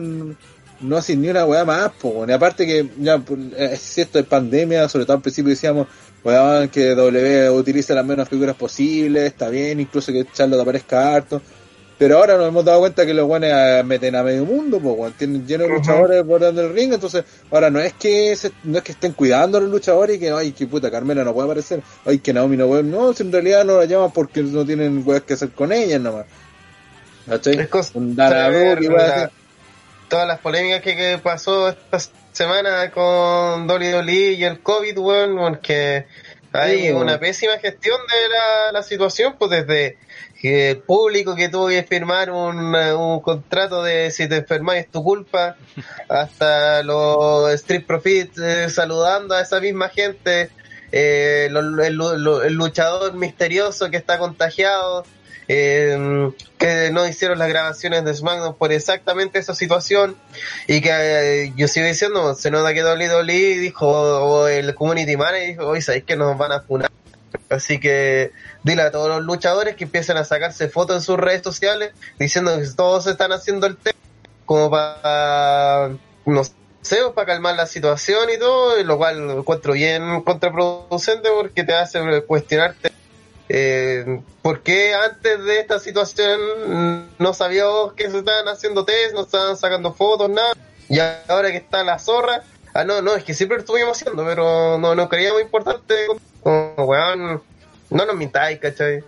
no 0.80 0.98
haces 0.98 1.18
ni 1.18 1.30
una 1.30 1.46
weá 1.46 1.66
más, 1.66 1.92
pues, 2.00 2.30
Y 2.30 2.32
aparte 2.32 2.66
que, 2.66 2.90
ya, 3.00 3.18
pues, 3.18 3.40
es 3.58 3.80
cierto, 3.82 4.20
es 4.20 4.26
pandemia, 4.26 4.88
sobre 4.88 5.06
todo 5.06 5.18
al 5.18 5.24
principio 5.24 5.50
decíamos, 5.50 5.88
weón, 6.24 6.70
que 6.70 6.96
W 6.96 7.50
utilice 7.50 7.94
las 7.94 8.06
menos 8.06 8.30
figuras 8.30 8.56
posibles, 8.56 9.24
está 9.24 9.50
bien, 9.50 9.80
incluso 9.80 10.12
que 10.12 10.26
Charlotte 10.32 10.62
aparezca 10.62 11.16
harto 11.16 11.42
pero 11.98 12.18
ahora 12.18 12.36
nos 12.36 12.48
hemos 12.48 12.66
dado 12.66 12.80
cuenta 12.80 13.06
que 13.06 13.14
los 13.14 13.26
guanes 13.26 13.54
ah, 13.54 13.82
meten 13.84 14.16
a 14.16 14.24
medio 14.24 14.46
mundo, 14.46 14.80
pues 14.80 15.14
tienen 15.14 15.48
lleno 15.48 15.64
de 15.64 15.70
luchadores 15.70 16.24
por 16.24 16.42
dentro 16.42 16.64
del 16.64 16.74
ring, 16.74 16.94
entonces 16.94 17.24
ahora 17.50 17.70
no 17.70 17.80
es 17.80 17.94
que 17.94 18.38
no 18.64 18.78
es 18.78 18.84
que 18.84 18.92
estén 18.92 19.14
cuidando 19.14 19.58
a 19.58 19.62
los 19.62 19.70
luchadores 19.70 20.18
y 20.18 20.20
que 20.20 20.32
ay 20.32 20.52
que 20.52 20.68
puta 20.68 20.92
Carmela 20.92 21.24
no 21.24 21.34
puede 21.34 21.48
aparecer, 21.48 21.82
ay 22.06 22.20
que 22.20 22.34
Naomi 22.34 22.58
no 22.58 22.68
puede, 22.68 22.84
no, 22.84 23.14
si 23.14 23.24
en 23.24 23.32
realidad 23.32 23.64
no 23.64 23.78
la 23.78 23.86
llaman 23.86 24.12
porque 24.12 24.42
no 24.42 24.66
tienen 24.66 25.04
weas 25.06 25.24
que 25.24 25.34
hacer 25.34 25.52
con 25.52 25.72
ellas 25.72 26.02
nomás. 26.02 26.26
¿Cachai? 27.28 27.56
Todas 30.08 30.28
las 30.28 30.40
polémicas 30.40 30.82
que, 30.82 31.20
pasó 31.24 31.70
esta 31.70 31.98
semana 32.32 32.92
con 32.92 33.66
Dolly 33.66 33.90
Dolly 33.90 34.36
y 34.36 34.44
el 34.44 34.60
COVID, 34.60 34.98
weón, 35.00 35.36
porque 35.36 36.06
hay 36.52 36.92
una 36.92 37.20
pésima 37.20 37.58
gestión 37.58 37.98
de 38.08 38.30
la, 38.30 38.72
la 38.74 38.84
situación, 38.84 39.36
pues 39.40 39.50
desde 39.50 39.98
que 40.40 40.72
el 40.72 40.78
público 40.78 41.36
que 41.36 41.50
tuvo 41.50 41.70
que 41.70 41.84
firmar 41.84 42.30
un, 42.30 42.76
un 42.76 43.20
contrato 43.22 43.84
de 43.84 44.12
si 44.12 44.28
te 44.28 44.38
enfermas 44.38 44.78
es 44.78 44.88
tu 44.90 45.04
culpa, 45.04 45.56
hasta 46.10 46.84
los 46.84 47.52
Street 47.54 47.86
Profits 47.86 48.38
eh, 48.38 48.70
saludando 48.70 49.36
a 49.36 49.42
esa 49.42 49.60
misma 49.60 49.90
gente, 49.90 50.50
eh, 50.92 51.48
el, 51.50 51.96
luchador 52.54 53.14
misterioso 53.14 53.90
que 53.90 53.98
está 53.98 54.18
contagiado, 54.18 55.06
eh, 55.48 56.32
que 56.58 56.90
no 56.92 57.08
hicieron 57.08 57.40
las 57.40 57.50
grabaciones 57.50 58.04
de 58.04 58.14
SmackDown 58.14 58.56
por 58.56 58.72
exactamente 58.72 59.40
esa 59.40 59.54
situación 59.54 60.18
y 60.68 60.82
que 60.82 61.54
yo 61.56 61.68
sigo 61.68 61.86
diciendo, 61.86 62.34
se 62.36 62.52
nota 62.52 62.74
que 62.74 62.82
Dolly 62.82 63.56
dijo, 63.58 63.88
o 63.88 64.48
el 64.48 64.74
community 64.76 65.16
manager 65.16 65.48
dijo, 65.48 65.68
hoy 65.68 65.82
sabéis 65.82 66.04
que 66.04 66.16
nos 66.16 66.38
van 66.38 66.52
a 66.52 66.62
funar. 66.62 66.92
Así 67.50 67.80
que 67.80 68.32
dile 68.66 68.82
a 68.82 68.92
todos 68.92 69.08
los 69.08 69.22
luchadores 69.22 69.76
que 69.76 69.84
empiecen 69.84 70.18
a 70.18 70.26
sacarse 70.26 70.68
fotos 70.68 70.98
en 70.98 71.02
sus 71.04 71.18
redes 71.18 71.44
sociales 71.44 71.94
diciendo 72.18 72.58
que 72.58 72.68
todos 72.76 73.06
están 73.06 73.32
haciendo 73.32 73.68
el 73.68 73.78
tema 73.78 73.98
como 74.44 74.72
para, 74.72 75.92
no 76.26 76.44
sé, 76.82 76.98
para 77.14 77.28
calmar 77.28 77.56
la 77.56 77.68
situación 77.68 78.28
y 78.36 78.40
todo, 78.40 78.84
lo 78.84 78.98
cual 78.98 79.30
encuentro 79.30 79.74
bien 79.74 80.24
contraproducente 80.24 81.30
porque 81.30 81.64
te 81.64 81.76
hace 81.76 82.24
cuestionarte 82.24 82.92
eh, 83.50 84.22
por 84.42 84.64
qué 84.64 84.96
antes 84.96 85.44
de 85.44 85.60
esta 85.60 85.78
situación 85.78 86.40
no 87.20 87.34
sabíamos 87.36 87.94
que 87.94 88.10
se 88.10 88.18
estaban 88.18 88.48
haciendo 88.48 88.84
test, 88.84 89.14
no 89.14 89.22
estaban 89.22 89.58
sacando 89.58 89.94
fotos, 89.94 90.28
nada, 90.32 90.54
y 90.90 90.98
ahora 91.28 91.52
que 91.52 91.58
está 91.58 91.84
la 91.84 92.00
zorra, 92.00 92.42
ah 92.74 92.84
no, 92.84 93.04
no, 93.04 93.14
es 93.14 93.24
que 93.24 93.36
siempre 93.36 93.58
lo 93.58 93.62
estuvimos 93.62 93.96
haciendo, 93.96 94.26
pero 94.26 94.80
no, 94.80 94.96
no 94.96 95.08
creíamos 95.08 95.44
importante, 95.44 95.94
como 96.42 96.74
weón 96.78 97.44
no 97.90 98.06
nos 98.06 98.16
mintáis, 98.16 98.60
¿cachai? 98.60 99.04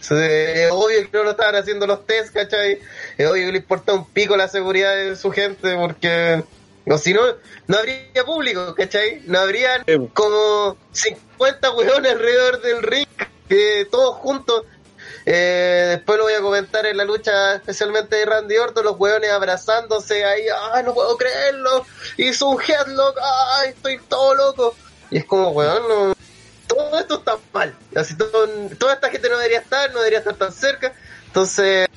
Es 0.00 0.70
obvio 0.70 1.02
que 1.02 1.10
no 1.12 1.24
lo 1.24 1.30
estaban 1.32 1.56
haciendo 1.56 1.86
los 1.86 2.06
test, 2.06 2.32
¿cachai? 2.32 2.78
Es 3.18 3.26
obvio 3.28 3.46
que 3.46 3.52
le 3.52 3.58
importa 3.58 3.92
un 3.92 4.06
pico 4.06 4.36
la 4.36 4.48
seguridad 4.48 4.94
de 4.96 5.14
su 5.14 5.30
gente, 5.30 5.76
porque 5.76 6.42
o 6.86 6.98
si 6.98 7.12
no, 7.12 7.20
no 7.66 7.76
habría 7.76 8.24
público, 8.24 8.74
¿cachai? 8.74 9.22
No 9.26 9.38
habrían 9.38 9.84
como 10.14 10.76
50 10.92 11.70
weones 11.72 12.12
alrededor 12.12 12.60
del 12.62 12.82
ring, 12.82 13.06
que 13.48 13.86
todos 13.90 14.16
juntos. 14.16 14.64
Eh, 15.26 15.96
después 15.96 16.18
lo 16.18 16.24
voy 16.24 16.32
a 16.32 16.40
comentar 16.40 16.86
en 16.86 16.96
la 16.96 17.04
lucha, 17.04 17.56
especialmente 17.56 18.16
de 18.16 18.24
Randy 18.24 18.56
Orton, 18.56 18.84
los 18.84 18.98
weones 18.98 19.30
abrazándose 19.30 20.24
ahí, 20.24 20.42
¡ay, 20.72 20.82
no 20.82 20.94
puedo 20.94 21.16
creerlo! 21.16 21.84
Hizo 22.16 22.48
un 22.48 22.60
headlock, 22.60 23.18
¡ay, 23.58 23.70
estoy 23.70 23.98
todo 24.08 24.34
loco! 24.34 24.74
Y 25.10 25.18
es 25.18 25.24
como, 25.26 25.50
weón, 25.50 25.88
no, 25.88 26.14
todo 26.70 26.98
esto 27.00 27.16
está 27.16 27.36
mal. 27.52 27.74
Así 27.96 28.16
todo, 28.16 28.46
toda 28.78 28.94
esta 28.94 29.10
gente 29.10 29.28
no 29.28 29.36
debería 29.36 29.58
estar, 29.58 29.92
no 29.92 29.98
debería 29.98 30.20
estar 30.20 30.34
tan 30.34 30.52
cerca. 30.52 30.92
Entonces, 31.26 31.88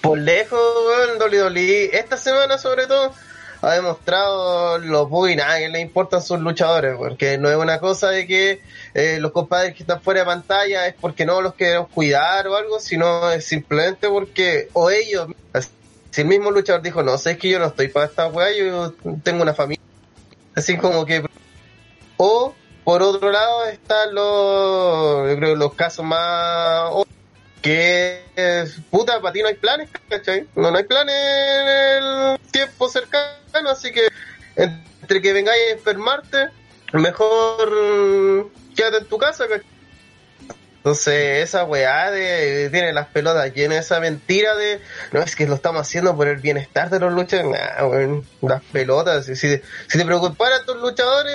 por 0.00 0.18
lejos, 0.18 0.60
weón, 0.86 1.18
Dolly 1.18 1.36
Dolly, 1.36 1.90
esta 1.92 2.16
semana 2.16 2.56
sobre 2.56 2.86
todo, 2.86 3.12
ha 3.60 3.74
demostrado 3.74 4.78
los 4.78 5.10
muy 5.10 5.34
nada 5.34 5.58
que 5.58 5.68
le 5.68 5.80
importan 5.80 6.22
sus 6.22 6.38
luchadores, 6.38 6.96
porque 6.96 7.38
no 7.38 7.50
es 7.50 7.56
una 7.56 7.80
cosa 7.80 8.10
de 8.10 8.26
que 8.26 8.60
eh, 8.94 9.18
los 9.20 9.32
compadres 9.32 9.74
que 9.74 9.82
están 9.82 10.00
fuera 10.00 10.20
de 10.20 10.26
pantalla 10.26 10.86
es 10.86 10.94
porque 10.94 11.26
no 11.26 11.40
los 11.40 11.54
queremos 11.54 11.88
cuidar 11.88 12.46
o 12.46 12.56
algo, 12.56 12.78
sino 12.78 13.30
es 13.30 13.44
simplemente 13.44 14.08
porque, 14.08 14.68
o 14.74 14.90
ellos, 14.90 15.28
si 16.10 16.20
el 16.20 16.28
mismo 16.28 16.52
luchador 16.52 16.82
dijo, 16.82 17.02
no, 17.02 17.18
sé, 17.18 17.32
es 17.32 17.38
que 17.38 17.48
yo 17.48 17.58
no 17.58 17.66
estoy 17.66 17.88
para 17.88 18.06
esta 18.06 18.28
weá, 18.28 18.52
yo 18.52 18.94
tengo 19.24 19.42
una 19.42 19.54
familia. 19.54 19.82
Así 20.54 20.76
como 20.76 21.04
que, 21.04 21.24
o 22.16 22.54
por 22.84 23.02
otro 23.02 23.32
lado 23.32 23.64
están 23.66 24.14
los, 24.14 25.30
yo 25.30 25.36
creo, 25.36 25.56
los 25.56 25.74
casos 25.74 26.04
más 26.04 26.92
que 27.62 28.22
es, 28.36 28.78
puta, 28.90 29.20
para 29.22 29.32
ti 29.32 29.40
no 29.40 29.48
hay 29.48 29.54
planes, 29.54 29.88
¿cachai? 30.08 30.46
No, 30.54 30.70
no 30.70 30.76
hay 30.76 30.84
planes 30.84 31.14
en 31.16 31.68
el 31.68 32.38
tiempo 32.50 32.88
cercano, 32.90 33.70
así 33.70 33.90
que 33.90 34.08
entre 34.54 35.22
que 35.22 35.32
vengáis 35.32 35.62
a 35.68 35.72
enfermarte, 35.72 36.48
mejor 36.92 38.50
quédate 38.76 38.98
en 38.98 39.06
tu 39.06 39.16
casa, 39.16 39.48
¿cachai? 39.48 39.73
Entonces, 40.84 41.42
esa 41.42 41.64
weá 41.64 42.10
de, 42.10 42.68
tiene 42.68 42.92
las 42.92 43.06
pelotas 43.06 43.54
llenas 43.54 43.86
esa 43.86 44.00
mentira 44.00 44.54
de, 44.54 44.82
no, 45.12 45.22
es 45.22 45.34
que 45.34 45.46
lo 45.46 45.54
estamos 45.54 45.80
haciendo 45.80 46.14
por 46.14 46.28
el 46.28 46.36
bienestar 46.36 46.90
de 46.90 47.00
los 47.00 47.10
luchadores. 47.10 47.58
Nah, 47.58 47.86
weón, 47.86 48.22
las 48.42 48.62
pelotas. 48.64 49.24
Si, 49.24 49.34
si, 49.34 49.62
si 49.88 49.98
te 49.98 50.04
preocuparan 50.04 50.66
tus 50.66 50.76
luchadores, 50.76 51.34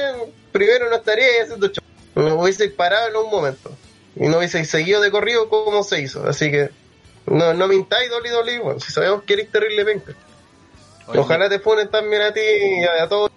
primero 0.52 0.88
no 0.88 0.98
estarías 0.98 1.46
haciendo 1.46 1.68
show. 1.70 1.84
No 2.14 2.36
hubiese 2.36 2.70
parado 2.70 3.10
en 3.10 3.16
un 3.16 3.32
momento. 3.32 3.76
Y 4.16 4.28
no 4.28 4.38
hubiese 4.38 4.64
seguido 4.66 5.02
de 5.02 5.10
corrido 5.10 5.50
como 5.50 5.82
se 5.82 6.00
hizo. 6.00 6.30
Así 6.30 6.52
que, 6.52 6.70
no, 7.26 7.52
no 7.56 7.68
mintáis, 7.68 8.08
Dolly 8.12 8.30
Dolly, 8.30 8.60
weón. 8.60 8.80
Si 8.80 8.92
sabemos 8.92 9.24
que 9.24 9.34
eres 9.34 9.52
terrible, 9.52 9.84
venga. 9.84 10.14
Oye, 11.08 11.20
Ojalá 11.22 11.50
te 11.50 11.58
funen 11.58 11.90
también 11.90 12.22
a 12.22 12.32
ti 12.32 12.40
y 12.40 12.84
a, 12.84 13.02
a 13.02 13.10
todos. 13.10 13.32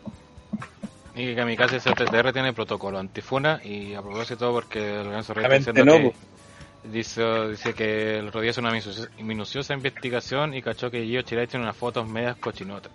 Y 1.15 1.27
que 1.27 1.35
Kamikaze 1.37 1.79
CTR 1.79 2.33
tiene 2.33 2.53
protocolo 2.55 2.99
antifuna 2.99 3.61
y 3.63 3.95
a 3.95 4.01
propósito 4.01 4.51
porque 4.53 5.01
el 5.01 5.05
Lorenzo 5.05 5.35
Rey 5.35 5.45
está 5.45 5.57
diciendo 5.73 5.85
que 5.85 6.89
dice, 6.89 7.49
dice 7.51 7.75
que 7.75 8.19
el 8.19 8.33
rodillo 8.33 8.51
es 8.51 8.59
una 8.59 8.71
minuciosa, 8.71 9.09
minuciosa 9.21 9.75
investigación 9.75 10.55
y 10.55 10.63
cachó 10.63 10.91
que 10.91 11.05
Gio 11.05 11.23
Chirai 11.23 11.47
tiene 11.47 11.65
unas 11.65 11.77
fotos 11.77 12.09
medias 12.09 12.37
cochinotas. 12.37 12.91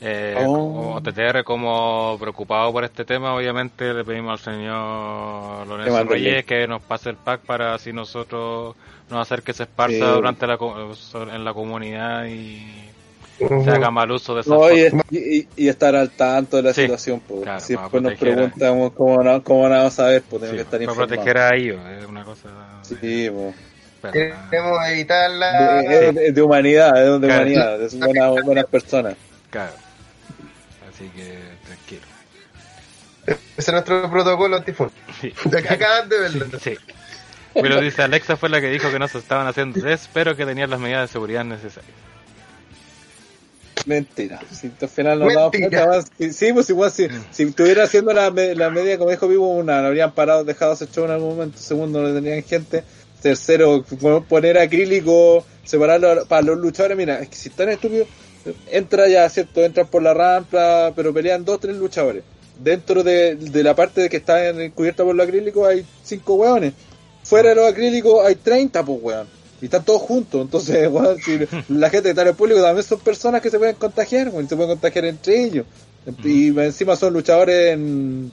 Eh, 0.00 0.34
Oh. 0.36 0.52
Como 0.98 1.00
TTR 1.02 1.44
como 1.44 2.16
preocupado 2.18 2.72
por 2.72 2.82
este 2.84 3.04
tema, 3.04 3.34
obviamente 3.34 3.94
le 3.94 4.04
pedimos 4.04 4.32
al 4.46 4.54
señor 4.54 5.66
Lorenzo 5.66 6.04
Reyes 6.04 6.44
que 6.44 6.66
nos 6.66 6.82
pase 6.82 7.10
el 7.10 7.16
pack 7.16 7.42
para 7.42 7.74
así 7.74 7.92
nosotros 7.92 8.74
no 9.08 9.20
hacer 9.20 9.42
que 9.42 9.52
se 9.52 9.62
esparza 9.62 9.94
Sí. 9.94 10.00
durante 10.12 10.46
la, 10.48 10.58
en 11.32 11.44
la 11.44 11.54
comunidad 11.54 12.26
y 12.26 12.66
se 13.38 13.70
haga 13.70 13.90
mal 13.90 14.10
uso 14.10 14.34
de 14.34 14.40
esas 14.42 14.50
No, 14.52 14.70
y, 14.70 14.88
fotos. 14.90 15.06
y- 15.10 15.38
y- 15.38 15.48
y 15.56 15.68
estar 15.68 15.94
al 15.96 16.10
tanto 16.10 16.56
de 16.58 16.62
la 16.62 16.72
Sí, 16.74 16.82
situación, 16.82 17.20
pues. 17.26 17.42
claro, 17.42 17.60
si 17.60 17.74
para 17.74 17.84
después 17.86 18.02
nos 18.02 18.14
preguntamos 18.18 18.92
cómo 18.92 19.22
no, 19.22 19.42
cómo 19.42 19.68
no 19.68 19.74
vamos 19.76 19.98
a 19.98 20.06
ver, 20.06 20.22
pues 20.22 20.40
tenemos 20.42 20.50
Sí, 20.50 20.56
que 20.56 20.62
estar 20.62 20.70
para 20.72 20.82
informados. 20.84 21.08
proteger 21.08 21.38
a 21.38 21.56
ellos, 21.56 21.80
es 22.00 22.06
una 22.06 22.24
cosa... 22.24 22.48
Sí, 22.82 23.30
pues. 23.30 23.54
pero, 24.00 24.12
Queremos 24.50 24.78
evitar 24.88 25.30
la... 25.30 25.82
De, 25.82 26.12
de- 26.12 26.32
de 26.32 26.42
humanidad, 26.42 26.92
de, 26.94 27.00
de 27.18 27.18
Claro. 27.26 27.34
humanidad, 27.42 27.78
de 27.78 27.88
buenas, 27.98 28.44
buenas 28.44 28.66
personas. 28.66 29.14
Claro. 29.50 29.72
Así 30.88 31.08
que 31.08 31.38
tranquilo. 31.66 32.02
Ese 33.26 33.40
es 33.56 33.72
nuestro 33.72 34.10
protocolo 34.10 34.56
antifun. 34.56 34.90
Sí. 35.20 35.32
De 35.46 35.58
acaban 35.58 36.08
de 36.08 36.20
verlo. 36.20 36.46
Sí. 36.62 36.76
Pero 37.54 37.80
dice 37.80 38.02
Alexa 38.02 38.36
fue 38.36 38.48
la 38.48 38.60
que 38.60 38.68
dijo 38.68 38.90
que 38.90 38.98
no 38.98 39.08
se 39.08 39.18
estaban 39.18 39.46
haciendo 39.46 39.80
test, 39.80 40.10
pero 40.12 40.36
que 40.36 40.44
tenían 40.44 40.68
las 40.70 40.78
medidas 40.80 41.02
de 41.08 41.12
seguridad 41.12 41.44
necesarias. 41.44 41.94
Mentira. 43.86 44.40
Si 44.50 44.70
al 44.80 44.88
final 44.88 45.18
nos 45.18 45.34
damos 45.34 45.52
Mentira. 45.52 45.84
cuenta 45.86 45.96
más. 46.18 46.34
Sí, 46.36 46.52
pues 46.52 46.70
igual 46.70 46.90
si, 46.90 47.06
si 47.30 47.42
estuviera 47.44 47.84
haciendo 47.84 48.12
la, 48.12 48.30
la 48.30 48.70
medida 48.70 48.96
como 48.98 49.10
dijo 49.10 49.28
Vivo, 49.28 49.48
una, 49.50 49.80
lo 49.82 49.88
habrían 49.88 50.12
parado, 50.12 50.44
dejado 50.44 50.72
ese 50.72 50.86
show 50.86 51.04
en 51.04 51.10
algún 51.10 51.30
momento. 51.36 51.58
Segundo, 51.58 52.00
no 52.02 52.14
tenían 52.14 52.42
gente. 52.42 52.82
Tercero, 53.22 53.84
poner 54.28 54.58
acrílico, 54.58 55.44
separarlo 55.64 56.26
para 56.26 56.42
los 56.42 56.58
luchadores. 56.58 56.96
Mira, 56.96 57.20
es 57.20 57.28
que 57.28 57.36
si 57.36 57.48
están 57.48 57.70
estúpidos, 57.70 58.06
entra 58.70 59.08
ya, 59.08 59.28
¿cierto? 59.30 59.64
Entran 59.64 59.86
por 59.86 60.02
la 60.02 60.12
rampa, 60.12 60.92
pero 60.94 61.12
pelean 61.14 61.44
dos, 61.44 61.58
tres 61.60 61.76
luchadores. 61.76 62.22
Dentro 62.58 63.02
de, 63.02 63.34
de 63.36 63.62
la 63.62 63.74
parte 63.74 64.02
de 64.02 64.08
que 64.10 64.18
está 64.18 64.46
en- 64.48 64.70
cubierta 64.72 65.04
por 65.04 65.14
los 65.14 65.26
acrílicos 65.26 65.66
hay 65.66 65.84
cinco 66.04 66.34
hueones. 66.34 66.74
Fuera 67.24 67.48
de 67.50 67.54
los 67.56 67.66
acrílicos 67.70 68.24
hay 68.26 68.34
30, 68.34 68.84
pues 68.84 68.98
weón. 69.02 69.26
Y 69.64 69.66
están 69.66 69.82
todos 69.82 70.02
juntos. 70.02 70.42
Entonces, 70.42 70.90
si 71.24 71.38
la 71.72 71.88
gente 71.88 72.02
que 72.04 72.10
está 72.10 72.20
en 72.22 72.28
el 72.28 72.34
público 72.34 72.60
también 72.60 72.86
son 72.86 73.00
personas 73.00 73.40
que 73.40 73.48
se 73.50 73.58
pueden 73.58 73.76
contagiar, 73.76 74.30
se 74.46 74.56
pueden 74.56 74.72
contagiar 74.72 75.06
entre 75.06 75.42
ellos. 75.42 75.66
Y 76.22 76.48
encima 76.60 76.96
son 76.96 77.14
luchadores 77.14 77.72
en... 77.72 78.30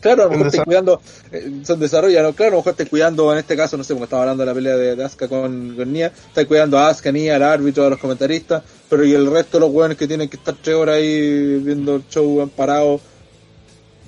Claro, 0.00 0.22
a 0.22 0.24
lo 0.26 0.30
mejor 0.30 0.46
En 0.46 0.48
están 0.50 0.64
cuidando, 0.64 1.00
eh, 1.32 1.60
son 1.64 1.80
desarrollados, 1.80 2.34
claro, 2.36 2.50
a 2.52 2.54
lo 2.54 2.56
mejor 2.58 2.70
están 2.70 2.86
cuidando, 2.86 3.32
en 3.32 3.38
este 3.40 3.56
caso, 3.56 3.76
no 3.76 3.82
sé, 3.84 3.94
porque 3.94 4.04
estaba 4.04 4.22
hablando 4.22 4.42
de 4.42 4.46
la 4.46 4.54
pelea 4.54 4.76
de, 4.76 4.94
de 4.96 5.04
Asuka 5.04 5.26
con, 5.28 5.74
con 5.76 5.92
Nia, 5.92 6.06
están 6.28 6.44
cuidando 6.46 6.78
a 6.78 6.88
Asuka, 6.88 7.10
Nia, 7.12 7.34
al 7.36 7.42
árbitro, 7.42 7.84
a 7.84 7.90
los 7.90 7.98
comentaristas, 7.98 8.62
pero 8.88 9.04
y 9.04 9.12
el 9.12 9.28
resto 9.30 9.58
de 9.58 9.66
los 9.66 9.74
weones 9.74 9.98
que 9.98 10.06
tienen 10.06 10.28
que 10.28 10.36
estar 10.36 10.54
tres 10.62 10.76
horas 10.76 10.96
ahí 10.96 11.58
viendo 11.62 11.96
el 11.96 12.04
show 12.08 12.24
weón, 12.36 12.48
parados, 12.48 13.00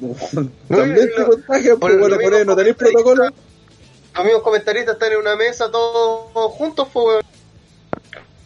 también 0.68 1.10
lo- 1.18 1.26
contagian, 1.26 1.78
pues 1.78 1.98
bueno, 1.98 2.16
por 2.22 2.34
ahí 2.34 2.44
no 2.46 2.56
tenéis 2.56 2.76
protocolo. 2.76 3.24
Los 4.14 4.24
mismos 4.24 4.42
comentaristas 4.42 4.94
están 4.94 5.12
en 5.12 5.18
una 5.18 5.36
mesa 5.36 5.70
todos 5.70 6.52
juntos, 6.52 6.88
pues, 6.92 7.06
weón. 7.06 7.22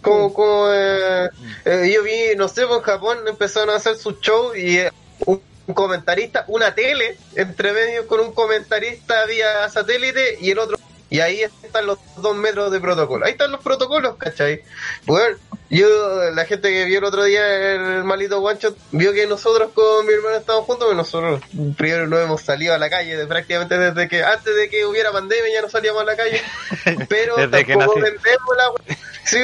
Como, 0.01 0.33
como, 0.33 0.69
eh, 0.73 1.29
eh, 1.65 1.91
yo 1.93 2.05
vi, 2.05 2.37
no 2.37 2.47
sé, 2.47 2.65
pues 2.65 2.79
en 2.79 2.85
Japón 2.85 3.19
empezaron 3.27 3.71
a 3.71 3.77
hacer 3.77 3.97
su 3.97 4.13
show 4.21 4.55
y 4.55 4.79
eh, 4.79 4.93
un, 5.25 5.43
un 5.67 5.75
comentarista, 5.75 6.45
una 6.47 6.75
tele, 6.77 7.19
entre 7.35 7.73
medio 7.73 8.07
con 8.07 8.21
un 8.21 8.33
comentarista 8.33 9.27
vía 9.27 9.69
satélite 9.69 10.39
y 10.41 10.53
el 10.53 10.61
otro. 10.61 10.77
Y 11.11 11.21
ahí 11.21 11.43
están 11.43 11.87
los 11.87 11.99
dos 12.17 12.37
metros 12.37 12.71
de 12.71 12.81
protocolo. 12.81 13.27
Ahí 13.27 13.33
están 13.33 13.53
los 13.53 13.63
protocolos, 13.63 14.17
¿cachai? 14.17 14.63
Bueno, 15.07 15.37
yo, 15.69 16.31
la 16.31 16.45
gente 16.45 16.71
que 16.71 16.85
vio 16.85 16.99
el 16.99 17.05
otro 17.05 17.25
día 17.25 17.73
el 17.73 18.05
malito 18.05 18.41
guancho, 18.41 18.75
vio 18.93 19.13
que 19.13 19.27
nosotros 19.27 19.71
con 19.75 20.07
mi 20.07 20.13
hermano 20.13 20.37
estábamos 20.37 20.67
juntos, 20.67 20.87
pero 20.89 20.97
nosotros 20.97 21.41
primero 21.77 22.07
no 22.07 22.19
hemos 22.19 22.43
salido 22.43 22.75
a 22.75 22.79
la 22.79 22.89
calle, 22.89 23.17
de, 23.17 23.27
prácticamente 23.27 23.77
desde 23.77 24.09
que, 24.09 24.23
antes 24.23 24.55
de 24.55 24.69
que 24.69 24.87
hubiera 24.87 25.11
pandemia 25.13 25.53
ya 25.53 25.63
no 25.63 25.69
salíamos 25.69 26.03
a 26.03 26.05
la 26.05 26.17
calle. 26.17 26.41
Pero 27.09 27.37
Desde 27.37 27.65
tampoco 27.65 27.95
vendemos 28.01 28.57
la 28.57 28.71
wea. 28.71 28.99
Sí, 29.25 29.39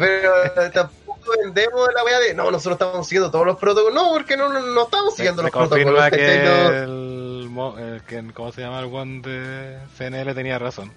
pero 0.00 0.32
tampoco 0.72 1.30
vendemos 1.44 1.88
la 1.94 2.02
weá 2.04 2.18
de, 2.18 2.34
no, 2.34 2.50
nosotros 2.50 2.74
estamos 2.74 3.06
siguiendo 3.06 3.30
todos 3.30 3.46
los 3.46 3.56
protocolos. 3.56 3.94
No, 3.94 4.10
porque 4.12 4.36
no, 4.36 4.52
no, 4.52 4.60
no 4.60 4.82
estamos 4.84 5.12
Se, 5.12 5.18
siguiendo 5.18 5.42
se 5.42 5.46
los 5.46 5.52
protocolos. 5.52 5.84
confirma 5.84 6.10
¿cachai? 6.10 6.40
que 6.42 6.82
el, 6.82 7.46
mo- 7.48 7.78
el 7.78 8.02
que, 8.02 8.24
¿cómo 8.34 8.50
se 8.50 8.62
llama 8.62 8.80
el 8.80 8.86
one 8.86 9.20
de 9.22 9.78
CNL 9.96 10.34
tenía 10.34 10.58
razón. 10.58 10.92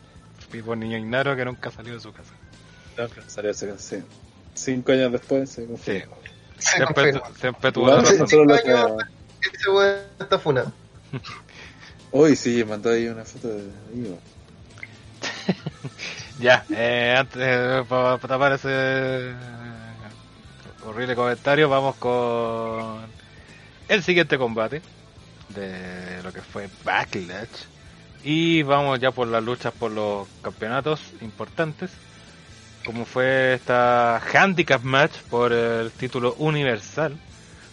Tipo 0.51 0.75
niño 0.75 0.97
ignaro 0.97 1.35
que 1.35 1.45
nunca 1.45 1.69
salió 1.69 1.93
de 1.93 1.99
su 1.99 2.11
casa. 2.11 2.33
Salió 3.27 3.51
ese 3.51 3.77
sí. 3.77 4.03
Cinco 4.53 4.91
años 4.91 5.11
después 5.11 5.49
se 5.49 5.67
Sí. 5.77 6.03
Siempre, 6.57 7.19
siempre 7.39 7.71
tuvo 7.71 7.87
la 7.87 8.01
razón. 8.01 8.27
Ese 9.41 9.69
weón 9.69 9.97
está 10.19 10.37
funado. 10.37 10.71
Uy, 12.11 12.35
sí, 12.35 12.63
mandó 12.63 12.91
ahí 12.91 13.07
una 13.07 13.25
foto 13.25 13.47
de 13.47 13.63
Ivo. 13.93 14.19
Ya, 16.39 16.65
eh, 16.71 17.13
antes, 17.15 17.85
para, 17.87 18.17
tapar 18.17 18.53
ese 18.53 18.69
eh, 18.71 19.33
horrible 20.83 21.15
comentario, 21.15 21.69
vamos 21.69 21.95
con 21.97 23.01
el 23.87 24.01
siguiente 24.01 24.39
combate 24.39 24.81
de 25.49 26.23
lo 26.23 26.33
que 26.33 26.41
fue 26.41 26.67
Backlash. 26.83 27.65
Y 28.23 28.63
vamos 28.63 28.99
ya 28.99 29.11
por 29.11 29.27
las 29.27 29.43
luchas 29.43 29.71
por 29.71 29.91
los 29.91 30.27
campeonatos 30.41 31.01
importantes. 31.21 31.91
Como 32.83 33.05
fue 33.05 33.53
esta 33.53 34.17
handicap 34.17 34.81
match 34.83 35.17
por 35.29 35.53
el 35.53 35.91
título 35.93 36.35
universal, 36.39 37.19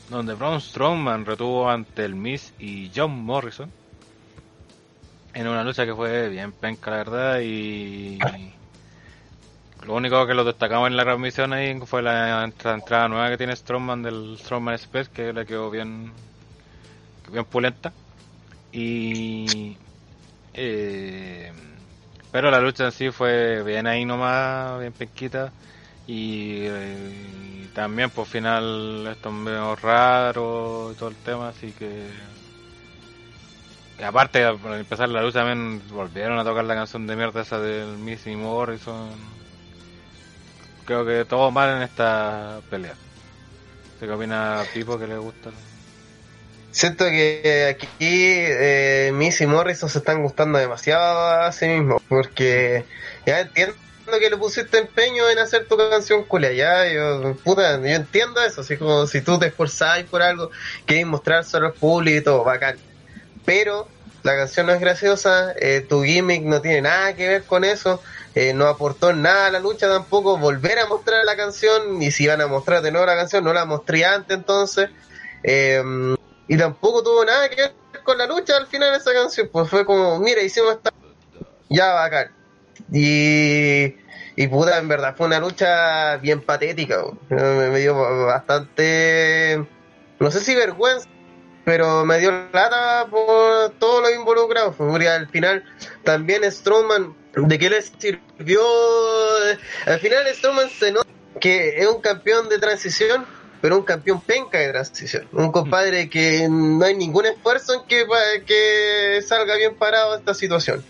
donde 0.09 0.35
Braun 0.35 0.61
Strowman 0.61 1.25
retuvo 1.25 1.69
ante 1.69 2.05
el 2.05 2.15
Miz 2.15 2.53
y 2.59 2.91
John 2.95 3.13
Morrison. 3.13 3.73
En 5.35 5.47
una 5.47 5.65
lucha 5.65 5.87
que 5.87 5.95
fue 5.95 6.29
bien 6.29 6.53
penca, 6.53 6.91
la 6.91 6.97
verdad, 6.99 7.41
y 7.43 8.19
lo 9.87 9.95
único 9.95 10.27
que 10.27 10.35
lo 10.35 10.45
destacamos 10.45 10.89
en 10.89 10.97
la 10.97 11.05
transmisión 11.05 11.53
ahí 11.53 11.79
fue 11.87 12.03
la 12.03 12.45
entra- 12.45 12.75
entrada 12.75 13.09
nueva 13.09 13.31
que 13.31 13.39
tiene 13.39 13.55
Strowman 13.57 14.03
del 14.03 14.37
Strowman 14.39 14.75
Express, 14.75 15.09
que 15.09 15.33
le 15.33 15.47
quedó 15.47 15.71
bien, 15.71 16.13
bien 17.31 17.45
pulenta. 17.45 17.93
Y. 18.73 19.77
eh, 20.55 21.53
pero 22.31 22.51
la 22.51 22.61
lucha 22.61 22.85
en 22.87 22.93
sí 22.93 23.11
fue 23.11 23.63
bien 23.63 23.87
ahí 23.87 24.05
nomás, 24.05 24.81
bien 24.81 24.93
penquita. 24.93 25.53
Y, 26.07 26.63
eh, 26.67 27.69
también 27.75 28.11
por 28.11 28.27
final 28.27 29.07
esto 29.11 29.29
es 29.29 29.35
medio 29.35 29.77
raro 29.77 30.93
y 30.93 30.95
todo 30.97 31.09
el 31.11 31.17
tema, 31.17 31.49
así 31.49 31.73
que. 31.73 32.09
Aparte, 34.03 34.45
al 34.45 34.59
empezar 34.75 35.09
la 35.09 35.23
lucha 35.23 35.41
también 35.41 35.83
volvieron 35.89 36.39
a 36.39 36.45
tocar 36.45 36.65
la 36.65 36.75
canción 36.75 37.07
de 37.07 37.17
mierda 37.17 37.41
esa 37.43 37.59
del 37.59 37.99
Missy 37.99 38.37
Morrison. 38.37 39.11
Creo 40.85 41.05
que 41.05 41.25
todo 41.25 41.51
mal 41.51 41.77
en 41.77 41.83
esta 41.83 42.61
pelea. 42.71 42.95
¿Qué 43.99 44.11
opina 44.11 44.63
Pipo 44.73 44.99
que 44.99 45.07
le 45.07 45.19
gusta? 45.19 45.51
Siento 46.71 47.07
que 47.07 47.67
aquí 47.71 47.97
eh, 48.01 49.11
Miss 49.15 49.41
y 49.41 49.47
Morrison 49.47 49.89
se 49.89 49.99
están 49.99 50.23
gustando 50.23 50.59
demasiado 50.59 51.43
a 51.43 51.51
sí 51.51 51.67
mismos, 51.67 52.03
porque 52.09 52.85
ya 53.27 53.41
entiendo 53.41 53.75
que 54.21 54.31
le 54.31 54.37
pusiste 54.37 54.79
empeño 54.79 55.29
en 55.29 55.39
hacer 55.39 55.67
tu 55.67 55.77
canción 55.77 56.25
culia, 56.25 56.53
ya, 56.53 56.87
yo, 56.91 57.37
puta, 57.45 57.79
yo 57.81 57.87
entiendo 57.87 58.43
eso, 58.43 58.61
así 58.61 58.77
como 58.77 59.07
si 59.07 59.23
tú 59.23 59.39
te 59.39 59.47
esforzás 59.47 60.03
por 60.05 60.23
algo, 60.23 60.51
querés 60.87 61.07
mostrárselo 61.07 61.67
al 61.67 61.73
público 61.73 62.19
y 62.19 62.23
todo, 62.23 62.45
bacán. 62.45 62.77
Pero 63.45 63.89
la 64.23 64.37
canción 64.37 64.67
no 64.67 64.73
es 64.73 64.81
graciosa, 64.81 65.53
eh, 65.59 65.85
tu 65.89 66.03
gimmick 66.03 66.43
no 66.43 66.61
tiene 66.61 66.83
nada 66.83 67.15
que 67.15 67.29
ver 67.29 67.45
con 67.45 67.65
eso, 67.65 68.03
eh, 68.35 68.53
no 68.53 68.67
aportó 68.67 69.13
nada 69.15 69.47
a 69.47 69.51
la 69.51 69.59
lucha 69.59 69.89
tampoco, 69.89 70.37
volver 70.37 70.79
a 70.79 70.87
mostrar 70.87 71.25
la 71.25 71.37
canción, 71.37 72.03
y 72.03 72.11
si 72.11 72.27
van 72.27 72.41
a 72.41 72.47
mostrar 72.47 72.83
de 72.83 72.91
nuevo 72.91 73.07
la 73.07 73.17
canción, 73.17 73.45
no 73.45 73.53
la 73.53 73.65
mostré 73.65 74.05
antes 74.05 74.37
entonces, 74.37 74.91
eh, 75.43 75.83
y 76.49 76.57
tampoco 76.57 77.03
tuvo 77.03 77.25
nada 77.25 77.49
que 77.49 77.57
ver 77.57 77.75
con 78.03 78.19
la 78.19 78.27
lucha 78.27 78.57
al 78.57 78.67
final 78.67 78.91
de 78.91 78.97
esa 78.97 79.13
canción, 79.13 79.49
pues 79.53 79.69
fue 79.69 79.85
como, 79.85 80.19
mira, 80.19 80.43
hicimos 80.43 80.73
esta, 80.73 80.91
ya 81.69 81.93
bacán. 81.93 82.33
Y, 82.91 83.95
y 84.37 84.49
puta, 84.49 84.79
en 84.79 84.89
verdad 84.89 85.15
fue 85.17 85.27
una 85.27 85.41
lucha 85.41 86.17
bien 86.17 86.41
patética. 86.41 87.05
Me, 87.29 87.79
dio 87.79 87.95
bastante, 88.27 89.67
no 90.19 90.31
sé 90.31 90.41
si 90.41 90.55
vergüenza, 90.55 91.07
pero 91.65 92.07
me 92.07 92.19
dio 92.19 92.31
lata 92.53 93.07
por 93.11 93.71
todos 93.79 94.03
los 94.03 94.15
involucrados. 94.15 94.75
Porque 94.77 95.09
al 95.09 95.29
final 95.29 95.65
también 96.05 96.51
Strowman, 96.51 97.15
¿de 97.35 97.59
qué 97.59 97.69
le 97.69 97.83
sirvió? 97.83 98.63
Al 99.85 100.01
final 100.01 100.25
Strowman 100.35 100.71
se 100.71 100.93
nota 100.93 101.11
que 101.41 101.81
es 101.81 101.87
un 101.87 102.01
campeón 102.01 102.49
de 102.49 102.59
transición, 102.59 103.27
pero 103.61 103.77
un 103.77 103.83
campeón 103.85 104.21
penca 104.21 104.59
de 104.59 104.69
transición. 104.69 105.29
Un 105.33 105.51
compadre 105.53 106.09
que 106.09 106.47
no 106.51 106.85
hay 106.85 106.95
ningún 106.95 107.27
esfuerzo 107.27 107.75
en 107.75 107.81
que, 107.87 108.07
que 108.47 109.21
salga 109.23 109.57
bien 109.57 109.75
parado 109.77 110.17
esta 110.17 110.35
situación. 110.35 110.85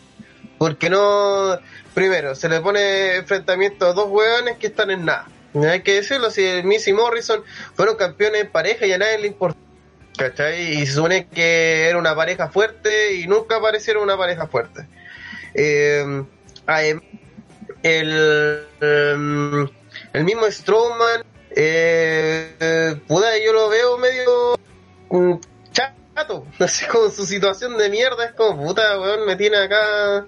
Porque 0.58 0.90
no, 0.90 1.58
primero, 1.94 2.34
se 2.34 2.48
le 2.48 2.60
pone 2.60 3.16
enfrentamiento 3.16 3.86
a 3.86 3.92
dos 3.92 4.06
hueones 4.08 4.58
que 4.58 4.66
están 4.66 4.90
en 4.90 5.04
nada. 5.04 5.28
Hay 5.54 5.82
que 5.82 5.94
decirlo, 5.94 6.30
si 6.30 6.44
el 6.44 6.64
Miss 6.64 6.86
y 6.88 6.92
Morrison 6.92 7.42
fueron 7.74 7.96
campeones 7.96 8.42
en 8.42 8.50
pareja 8.50 8.86
y 8.86 8.92
a 8.92 8.98
nadie 8.98 9.18
le 9.18 9.26
importó. 9.28 9.58
¿Cachai? 10.16 10.80
Y 10.80 10.84
se 10.86 10.94
supone 10.94 11.28
que 11.28 11.88
era 11.88 11.96
una 11.96 12.14
pareja 12.14 12.48
fuerte 12.48 13.14
y 13.14 13.26
nunca 13.28 13.56
aparecieron 13.56 14.02
una 14.02 14.16
pareja 14.16 14.48
fuerte. 14.48 14.86
Eh, 15.54 16.04
adem- 16.66 17.02
el, 17.84 18.66
em, 18.80 19.68
el 20.12 20.24
mismo 20.24 20.50
Strowman, 20.50 21.22
eh, 21.56 22.54
eh, 22.60 22.96
puta, 23.06 23.26
yo 23.44 23.52
lo 23.52 23.68
veo 23.68 23.98
medio 23.98 24.58
mm, 25.10 25.34
chato, 25.72 26.46
así 26.58 26.86
como 26.86 27.10
su 27.10 27.26
situación 27.26 27.76
de 27.76 27.88
mierda, 27.88 28.26
es 28.26 28.32
como 28.32 28.66
puta, 28.66 29.00
weón, 29.00 29.26
me 29.26 29.36
tiene 29.36 29.56
acá 29.58 30.26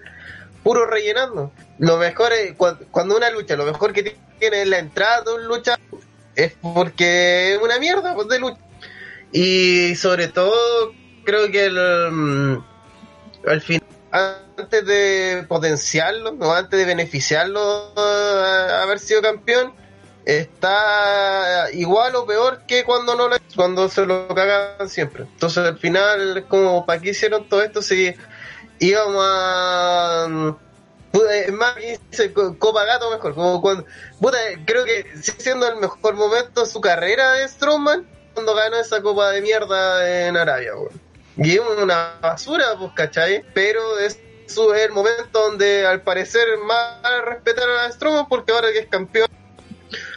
puro 0.62 0.87
rellenando. 0.87 1.53
Lo 1.79 1.97
mejor 1.97 2.33
es, 2.33 2.57
cua- 2.57 2.79
cuando 2.91 3.16
una 3.16 3.31
lucha, 3.31 3.57
lo 3.57 3.64
mejor 3.64 3.93
que 3.93 4.14
tiene 4.39 4.66
la 4.66 4.79
entrada 4.79 5.23
de 5.23 5.35
un 5.35 5.45
lucha, 5.47 5.79
es 6.35 6.53
porque 6.61 7.55
es 7.55 7.61
una 7.62 7.79
mierda 7.79 8.14
pues, 8.14 8.29
de 8.29 8.39
lucha. 8.39 8.61
Y 9.33 9.95
sobre 9.97 10.29
todo, 10.29 10.93
creo 11.25 11.51
que 11.51 11.66
el, 11.66 12.11
mm, 12.11 12.64
al 13.47 13.61
final, 13.61 13.83
antes 14.11 14.85
de 14.85 15.45
potenciarlo, 15.49 16.31
o 16.41 16.53
antes 16.53 16.79
de 16.79 16.85
beneficiarlo 16.85 17.93
a 17.97 18.83
haber 18.83 18.99
sido 18.99 19.23
campeón, 19.23 19.73
está 20.39 21.68
igual 21.72 22.14
o 22.14 22.26
peor 22.26 22.61
que 22.66 22.85
cuando 22.85 23.16
no 23.16 23.28
lo, 23.28 23.37
cuando 23.57 23.89
se 23.89 24.07
lo 24.07 24.28
cagan 24.28 24.89
siempre. 24.89 25.24
Entonces 25.24 25.66
al 25.66 25.78
final, 25.78 26.47
como, 26.49 26.87
¿para 26.87 27.01
qué 27.01 27.11
hicieron 27.11 27.49
todo 27.49 27.62
esto 27.62 27.83
si 27.83 28.14
íbamos 28.78 29.24
a... 29.28 30.57
Puta, 31.11 31.37
Es 31.37 31.53
más, 31.53 31.74
Copa 32.59 32.85
Gato 32.85 33.11
mejor. 33.11 33.35
Como 33.35 33.61
cuando, 33.61 33.85
creo 34.64 34.85
que 34.85 35.07
siendo 35.20 35.66
el 35.66 35.76
mejor 35.76 36.14
momento 36.14 36.61
de 36.61 36.66
su 36.66 36.81
carrera 36.81 37.33
de 37.33 37.49
Strowman 37.49 38.09
cuando 38.35 38.55
ganó 38.55 38.76
esa 38.76 39.03
copa 39.03 39.31
de 39.31 39.43
mierda 39.43 40.28
en 40.28 40.37
Arabia. 40.37 40.72
Y 41.37 41.55
es 41.55 41.61
una 41.83 42.18
basura, 42.20 42.76
pues, 42.78 42.93
¿cachai? 42.95 43.45
Pero 43.55 43.99
es, 43.99 44.20
es 44.47 44.57
el 44.57 44.93
momento 44.93 45.41
donde 45.41 45.85
al 45.85 46.03
parecer 46.03 46.47
más 46.64 47.01
respetaron 47.24 47.76
a 47.81 47.91
Strowman 47.91 48.28
porque 48.28 48.53
ahora 48.53 48.70
que 48.72 48.78
es 48.78 48.87
campeón 48.87 49.26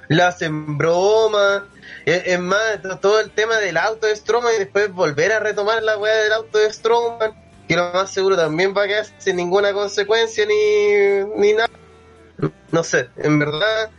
la 0.07 0.27
hacen 0.27 0.77
broma. 0.77 1.65
Es, 2.05 2.23
es 2.27 2.39
más, 2.39 2.81
to- 2.81 2.99
todo 2.99 3.19
el 3.19 3.31
tema 3.31 3.57
del 3.57 3.77
auto 3.77 4.07
de 4.07 4.15
Strowman 4.15 4.53
y 4.55 4.59
después 4.59 4.91
volver 4.91 5.31
a 5.31 5.39
retomar 5.39 5.81
la 5.83 5.97
weá 5.97 6.15
del 6.15 6.33
auto 6.33 6.57
de 6.59 6.71
Strowman, 6.71 7.33
que 7.67 7.75
lo 7.75 7.91
más 7.93 8.11
seguro 8.11 8.35
también 8.35 8.73
va 8.75 8.83
a 8.83 8.87
quedar 8.87 9.05
sin 9.17 9.35
ninguna 9.37 9.71
consecuencia 9.73 10.45
ni, 10.45 11.23
ni 11.37 11.53
nada. 11.53 11.69
No 12.71 12.83
sé, 12.83 13.09
en 13.17 13.39
verdad, 13.39 13.89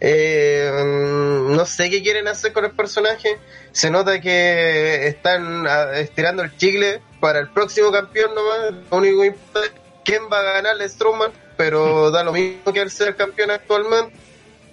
eh, 0.00 0.70
mm, 0.84 1.54
no 1.54 1.64
sé 1.66 1.88
qué 1.90 2.02
quieren 2.02 2.26
hacer 2.26 2.52
con 2.52 2.64
el 2.64 2.72
personaje. 2.72 3.38
Se 3.72 3.90
nota 3.90 4.20
que 4.20 5.06
están 5.06 5.66
estirando 5.94 6.42
el 6.42 6.56
chicle 6.56 7.00
para 7.20 7.38
el 7.38 7.48
próximo 7.50 7.92
campeón 7.92 8.34
nomás. 8.34 8.72
Lo 8.90 8.96
único 8.96 9.20
que 9.20 9.26
importa 9.28 9.60
es 9.66 9.72
quién 10.04 10.22
va 10.32 10.40
a 10.40 10.54
ganarle 10.54 10.84
a 10.84 10.88
Strowman, 10.88 11.30
pero 11.56 12.10
da 12.10 12.24
lo 12.24 12.32
mismo 12.32 12.72
que 12.72 12.80
el 12.80 12.90
ser 12.90 13.14
campeón 13.14 13.50
actualmente. 13.52 14.16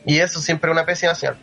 Y 0.06 0.18
eso 0.20 0.40
siempre 0.42 0.70
es 0.70 0.74
una 0.76 0.86
pésima 0.86 1.14
señal. 1.16 1.38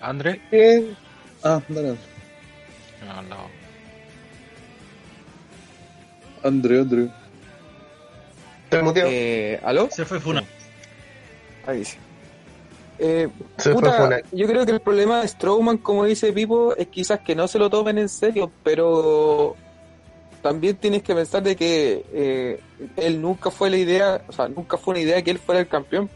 André. 0.00 0.40
Eh, 0.50 0.94
Ah, 1.42 1.60
dale. 1.68 1.96
No, 3.06 3.22
no. 3.28 3.36
André, 6.42 6.80
André. 6.80 7.08
Estoy 8.64 8.82
muteado. 8.82 9.08
Eh, 9.10 9.58
¿Aló? 9.64 9.88
Se 9.90 10.04
fue 10.04 10.20
Funa. 10.20 10.44
Ahí 11.66 11.84
sí. 11.84 11.96
Eh, 12.98 13.28
Se 13.56 13.72
fue 13.72 13.80
puta, 13.80 13.92
Funai. 13.94 14.22
yo 14.32 14.46
creo 14.46 14.66
que 14.66 14.72
el 14.72 14.80
problema 14.80 15.22
de 15.22 15.28
Strowman, 15.28 15.78
como 15.78 16.04
dice 16.04 16.32
Pipo, 16.34 16.76
es 16.76 16.88
quizás 16.88 17.20
que 17.20 17.34
no 17.34 17.48
se 17.48 17.58
lo 17.58 17.70
tomen 17.70 17.96
en 17.96 18.10
serio, 18.10 18.52
pero 18.62 19.56
también 20.42 20.76
tienes 20.76 21.02
que 21.02 21.14
pensar 21.14 21.42
de 21.42 21.54
que 21.54 22.04
eh, 22.12 22.60
él 22.96 23.20
nunca 23.20 23.50
fue 23.50 23.70
la 23.70 23.76
idea, 23.76 24.22
o 24.28 24.32
sea, 24.32 24.48
nunca 24.48 24.76
fue 24.76 24.92
una 24.92 25.00
idea 25.00 25.22
que 25.22 25.30
él 25.30 25.38
fuera 25.38 25.60
el 25.60 25.68
campeón. 25.68 26.08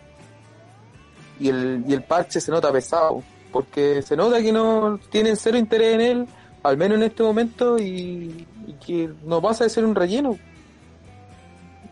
Y 1.39 1.49
el, 1.49 1.85
y 1.87 1.93
el 1.93 2.03
parche 2.03 2.41
se 2.41 2.51
nota 2.51 2.73
pesado, 2.73 3.23
porque 3.53 4.03
se 4.03 4.17
nota 4.17 4.41
que 4.41 4.53
no 4.53 4.99
tienen 5.11 5.37
cero 5.37 5.59
interés 5.59 5.95
en 5.95 6.01
él, 6.01 6.27
al 6.63 6.77
menos 6.77 6.97
en 6.97 7.05
este 7.05 7.23
momento, 7.23 7.79
y, 7.79 8.47
que 8.87 9.11
no 9.25 9.43
pasa 9.43 9.65
de 9.65 9.71
ser 9.71 9.85
un 9.85 9.95
relleno. 9.95 10.39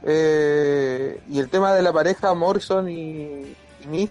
Eh, 0.04 1.20
y 1.28 1.38
el 1.38 1.48
tema 1.48 1.74
de 1.74 1.82
la 1.82 1.92
pareja 1.92 2.34
Morrison 2.34 2.88
y, 2.88 3.54
y 3.92 4.10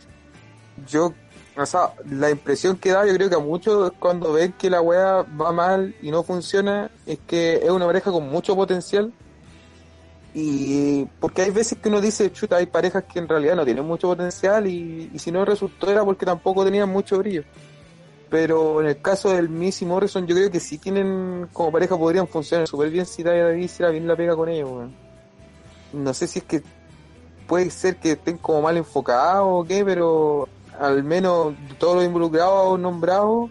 yo, 0.87 1.13
o 1.55 1.65
sea, 1.65 1.93
la 2.09 2.29
impresión 2.29 2.77
que 2.77 2.91
da, 2.91 3.05
yo 3.05 3.13
creo 3.13 3.29
que 3.29 3.35
a 3.35 3.39
muchos 3.39 3.91
cuando 3.99 4.33
ven 4.33 4.53
que 4.53 4.69
la 4.69 4.81
weá 4.81 5.23
va 5.23 5.51
mal 5.51 5.95
y 6.01 6.09
no 6.09 6.23
funciona, 6.23 6.89
es 7.05 7.19
que 7.27 7.55
es 7.55 7.69
una 7.69 7.85
pareja 7.85 8.11
con 8.11 8.29
mucho 8.29 8.55
potencial. 8.55 9.11
Y 10.33 11.05
porque 11.19 11.41
hay 11.41 11.51
veces 11.51 11.77
que 11.77 11.89
uno 11.89 11.99
dice, 11.99 12.31
chuta, 12.31 12.55
hay 12.55 12.65
parejas 12.65 13.03
que 13.03 13.19
en 13.19 13.27
realidad 13.27 13.55
no 13.57 13.65
tienen 13.65 13.85
mucho 13.85 14.07
potencial 14.07 14.65
y, 14.65 15.11
y 15.13 15.19
si 15.19 15.29
no 15.29 15.43
resultó 15.43 15.91
era 15.91 16.05
porque 16.05 16.25
tampoco 16.25 16.63
tenían 16.63 16.89
mucho 16.89 17.17
brillo. 17.17 17.43
Pero 18.29 18.79
en 18.79 18.87
el 18.87 19.01
caso 19.01 19.31
del 19.31 19.49
Miss 19.49 19.81
y 19.81 19.85
Morrison, 19.85 20.25
yo 20.25 20.33
creo 20.33 20.49
que 20.49 20.61
sí 20.61 20.77
tienen, 20.77 21.49
como 21.51 21.69
pareja 21.69 21.97
podrían 21.97 22.29
funcionar 22.29 22.65
súper 22.65 22.89
bien 22.89 23.05
si 23.05 23.23
David 23.23 23.61
hiciera 23.61 23.91
bien 23.91 24.07
la 24.07 24.15
pega 24.15 24.37
con 24.37 24.47
ellos, 24.47 24.71
weón. 24.71 24.95
No 25.91 26.13
sé 26.13 26.27
si 26.27 26.39
es 26.39 26.45
que 26.45 26.63
puede 27.45 27.69
ser 27.69 27.97
que 27.97 28.13
estén 28.13 28.37
como 28.37 28.61
mal 28.61 28.77
enfocados 28.77 29.45
o 29.45 29.65
qué, 29.65 29.83
pero 29.83 30.47
al 30.79 31.03
menos 31.03 31.53
todos 31.77 31.95
los 31.95 32.05
involucrados 32.05 32.79
nombrados, 32.79 33.49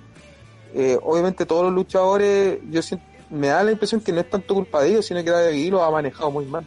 eh, 0.75 0.99
obviamente 1.03 1.47
todos 1.47 1.65
los 1.65 1.73
luchadores, 1.73 2.59
yo 2.71 2.83
siento, 2.83 3.05
me 3.29 3.49
da 3.49 3.63
la 3.63 3.73
impresión 3.73 4.01
que 4.01 4.13
no 4.13 4.21
es 4.21 4.31
tanto 4.31 4.55
culpa 4.55 4.83
de 4.83 4.91
ellos, 4.91 5.07
sino 5.07 5.23
que 5.23 5.31
David 5.31 5.71
lo 5.71 5.83
ha 5.83 5.91
manejado 5.91 6.31
muy 6.31 6.45
mal. 6.47 6.65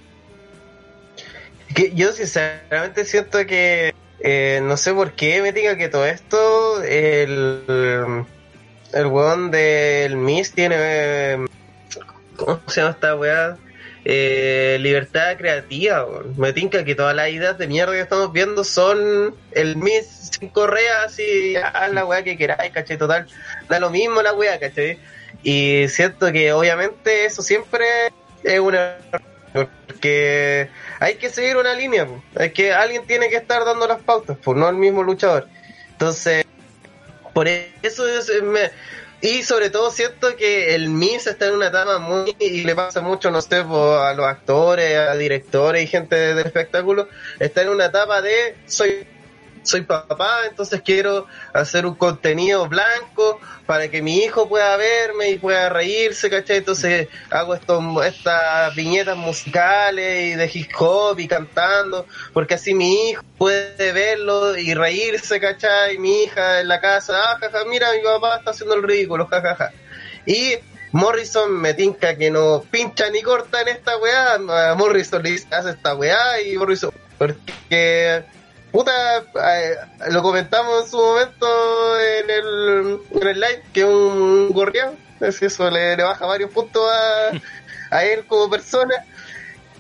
Que 1.75 1.93
yo 1.93 2.11
sinceramente 2.11 3.05
siento 3.05 3.45
que 3.45 3.93
eh, 4.19 4.61
no 4.63 4.77
sé 4.77 4.93
por 4.93 5.13
qué 5.13 5.41
me 5.41 5.51
diga 5.51 5.75
que 5.75 5.89
todo 5.89 6.05
esto 6.05 6.81
el 6.83 8.25
el 8.93 9.05
weón 9.07 9.49
del 9.51 10.15
Miss 10.15 10.51
tiene 10.51 11.45
¿cómo 12.37 12.61
se 12.67 12.81
llama 12.81 12.93
esta 12.93 13.15
weá? 13.15 13.57
Eh, 14.05 14.77
libertad 14.81 15.37
creativa 15.37 16.05
me 16.35 16.51
tinca 16.51 16.83
que 16.83 16.93
todas 16.93 17.15
las 17.15 17.29
ideas 17.29 17.57
de 17.57 17.67
mierda 17.67 17.93
que 17.93 18.01
estamos 18.01 18.33
viendo 18.33 18.65
son 18.65 19.33
el 19.53 19.77
Miss 19.77 20.31
sin 20.37 20.49
correa 20.49 21.03
así 21.05 21.55
haz 21.55 21.89
la 21.93 22.05
weá 22.05 22.21
que 22.21 22.35
queráis 22.37 22.73
caché 22.73 22.97
total 22.97 23.27
da 23.69 23.79
lo 23.79 23.89
mismo 23.89 24.21
la 24.21 24.33
weá 24.33 24.59
caché 24.59 24.99
y 25.41 25.87
siento 25.87 26.33
que 26.33 26.51
obviamente 26.51 27.23
eso 27.23 27.41
siempre 27.41 27.85
es 28.43 28.59
una 28.59 28.97
porque 29.53 30.69
hay 30.99 31.15
que 31.15 31.29
seguir 31.29 31.57
una 31.57 31.73
línea, 31.73 32.07
es 32.35 32.51
que 32.53 32.73
alguien 32.73 33.05
tiene 33.05 33.29
que 33.29 33.37
estar 33.37 33.63
dando 33.63 33.87
las 33.87 34.01
pautas, 34.01 34.37
pues 34.43 34.57
no 34.57 34.67
el 34.67 34.75
mismo 34.75 35.03
luchador. 35.03 35.47
Entonces, 35.91 36.43
por 37.33 37.47
eso 37.47 38.07
es, 38.07 38.29
me- 38.41 38.71
y 39.23 39.41
sobre 39.43 39.69
todo 39.69 39.89
siento 39.89 40.35
que 40.35 40.75
el 40.75 40.89
Miz 40.89 41.27
está 41.27 41.47
en 41.47 41.53
una 41.53 41.67
etapa 41.67 41.97
muy 41.97 42.35
y 42.39 42.65
le 42.65 42.75
pasa 42.75 42.99
mucho, 42.99 43.31
no 43.31 43.41
sé, 43.41 43.55
a 43.55 44.13
los 44.13 44.25
actores, 44.25 44.97
a 44.97 45.15
directores 45.15 45.81
y 45.81 45.87
gente 45.87 46.17
del 46.17 46.45
espectáculo, 46.45 47.07
está 47.39 47.61
en 47.61 47.69
una 47.69 47.85
etapa 47.85 48.21
de 48.21 48.57
soy 48.65 49.07
soy 49.63 49.81
papá, 49.81 50.45
entonces 50.49 50.81
quiero 50.81 51.27
hacer 51.53 51.85
un 51.85 51.95
contenido 51.95 52.67
blanco 52.67 53.39
para 53.65 53.89
que 53.89 54.01
mi 54.01 54.19
hijo 54.19 54.47
pueda 54.47 54.75
verme 54.77 55.31
y 55.31 55.37
pueda 55.37 55.69
reírse, 55.69 56.29
¿cachai? 56.29 56.57
Entonces 56.57 57.07
hago 57.29 57.55
estos, 57.55 57.83
estas 58.05 58.75
viñetas 58.75 59.17
musicales 59.17 60.33
y 60.33 60.35
de 60.35 60.51
hip 60.53 60.71
hop 60.77 61.19
y 61.19 61.27
cantando, 61.27 62.05
porque 62.33 62.55
así 62.55 62.73
mi 62.73 63.09
hijo 63.09 63.23
puede 63.37 63.91
verlo 63.91 64.57
y 64.57 64.73
reírse, 64.73 65.39
¿cachai? 65.39 65.97
Mi 65.97 66.23
hija 66.23 66.61
en 66.61 66.67
la 66.67 66.79
casa, 66.79 67.13
ah, 67.15 67.37
jaja, 67.39 67.65
mira, 67.65 67.91
mi 67.93 68.01
papá 68.01 68.37
está 68.37 68.51
haciendo 68.51 68.75
el 68.75 68.83
ridículo, 68.83 69.27
jajaja. 69.27 69.71
Y 70.25 70.57
Morrison 70.93 71.51
me 71.59 71.73
tinca 71.73 72.15
que 72.15 72.29
no 72.29 72.63
pincha 72.69 73.09
ni 73.09 73.23
corta 73.23 73.61
en 73.61 73.69
esta 73.69 73.97
weá. 73.97 74.37
Morrison 74.75 75.23
le 75.23 75.41
hace 75.49 75.71
esta 75.71 75.95
weá 75.95 76.39
y 76.41 76.55
Morrison. 76.55 76.91
Porque, 77.17 78.23
puta, 78.73 79.19
eh, 79.19 79.75
lo 80.09 80.23
comentamos 80.23 80.83
en 80.83 80.91
su 80.91 80.97
momento 80.97 81.99
en 82.01 82.29
el, 82.29 82.99
en 83.11 83.27
el 83.27 83.39
live, 83.39 83.63
que 83.71 83.85
un 83.85 84.49
gorrión. 84.49 84.97
Eso 85.21 85.69
le, 85.69 85.95
baja 85.95 86.25
varios 86.25 86.51
puntos 86.51 86.83
a, 86.91 87.95
a 87.95 88.03
él 88.03 88.25
como 88.25 88.49
persona. 88.49 88.95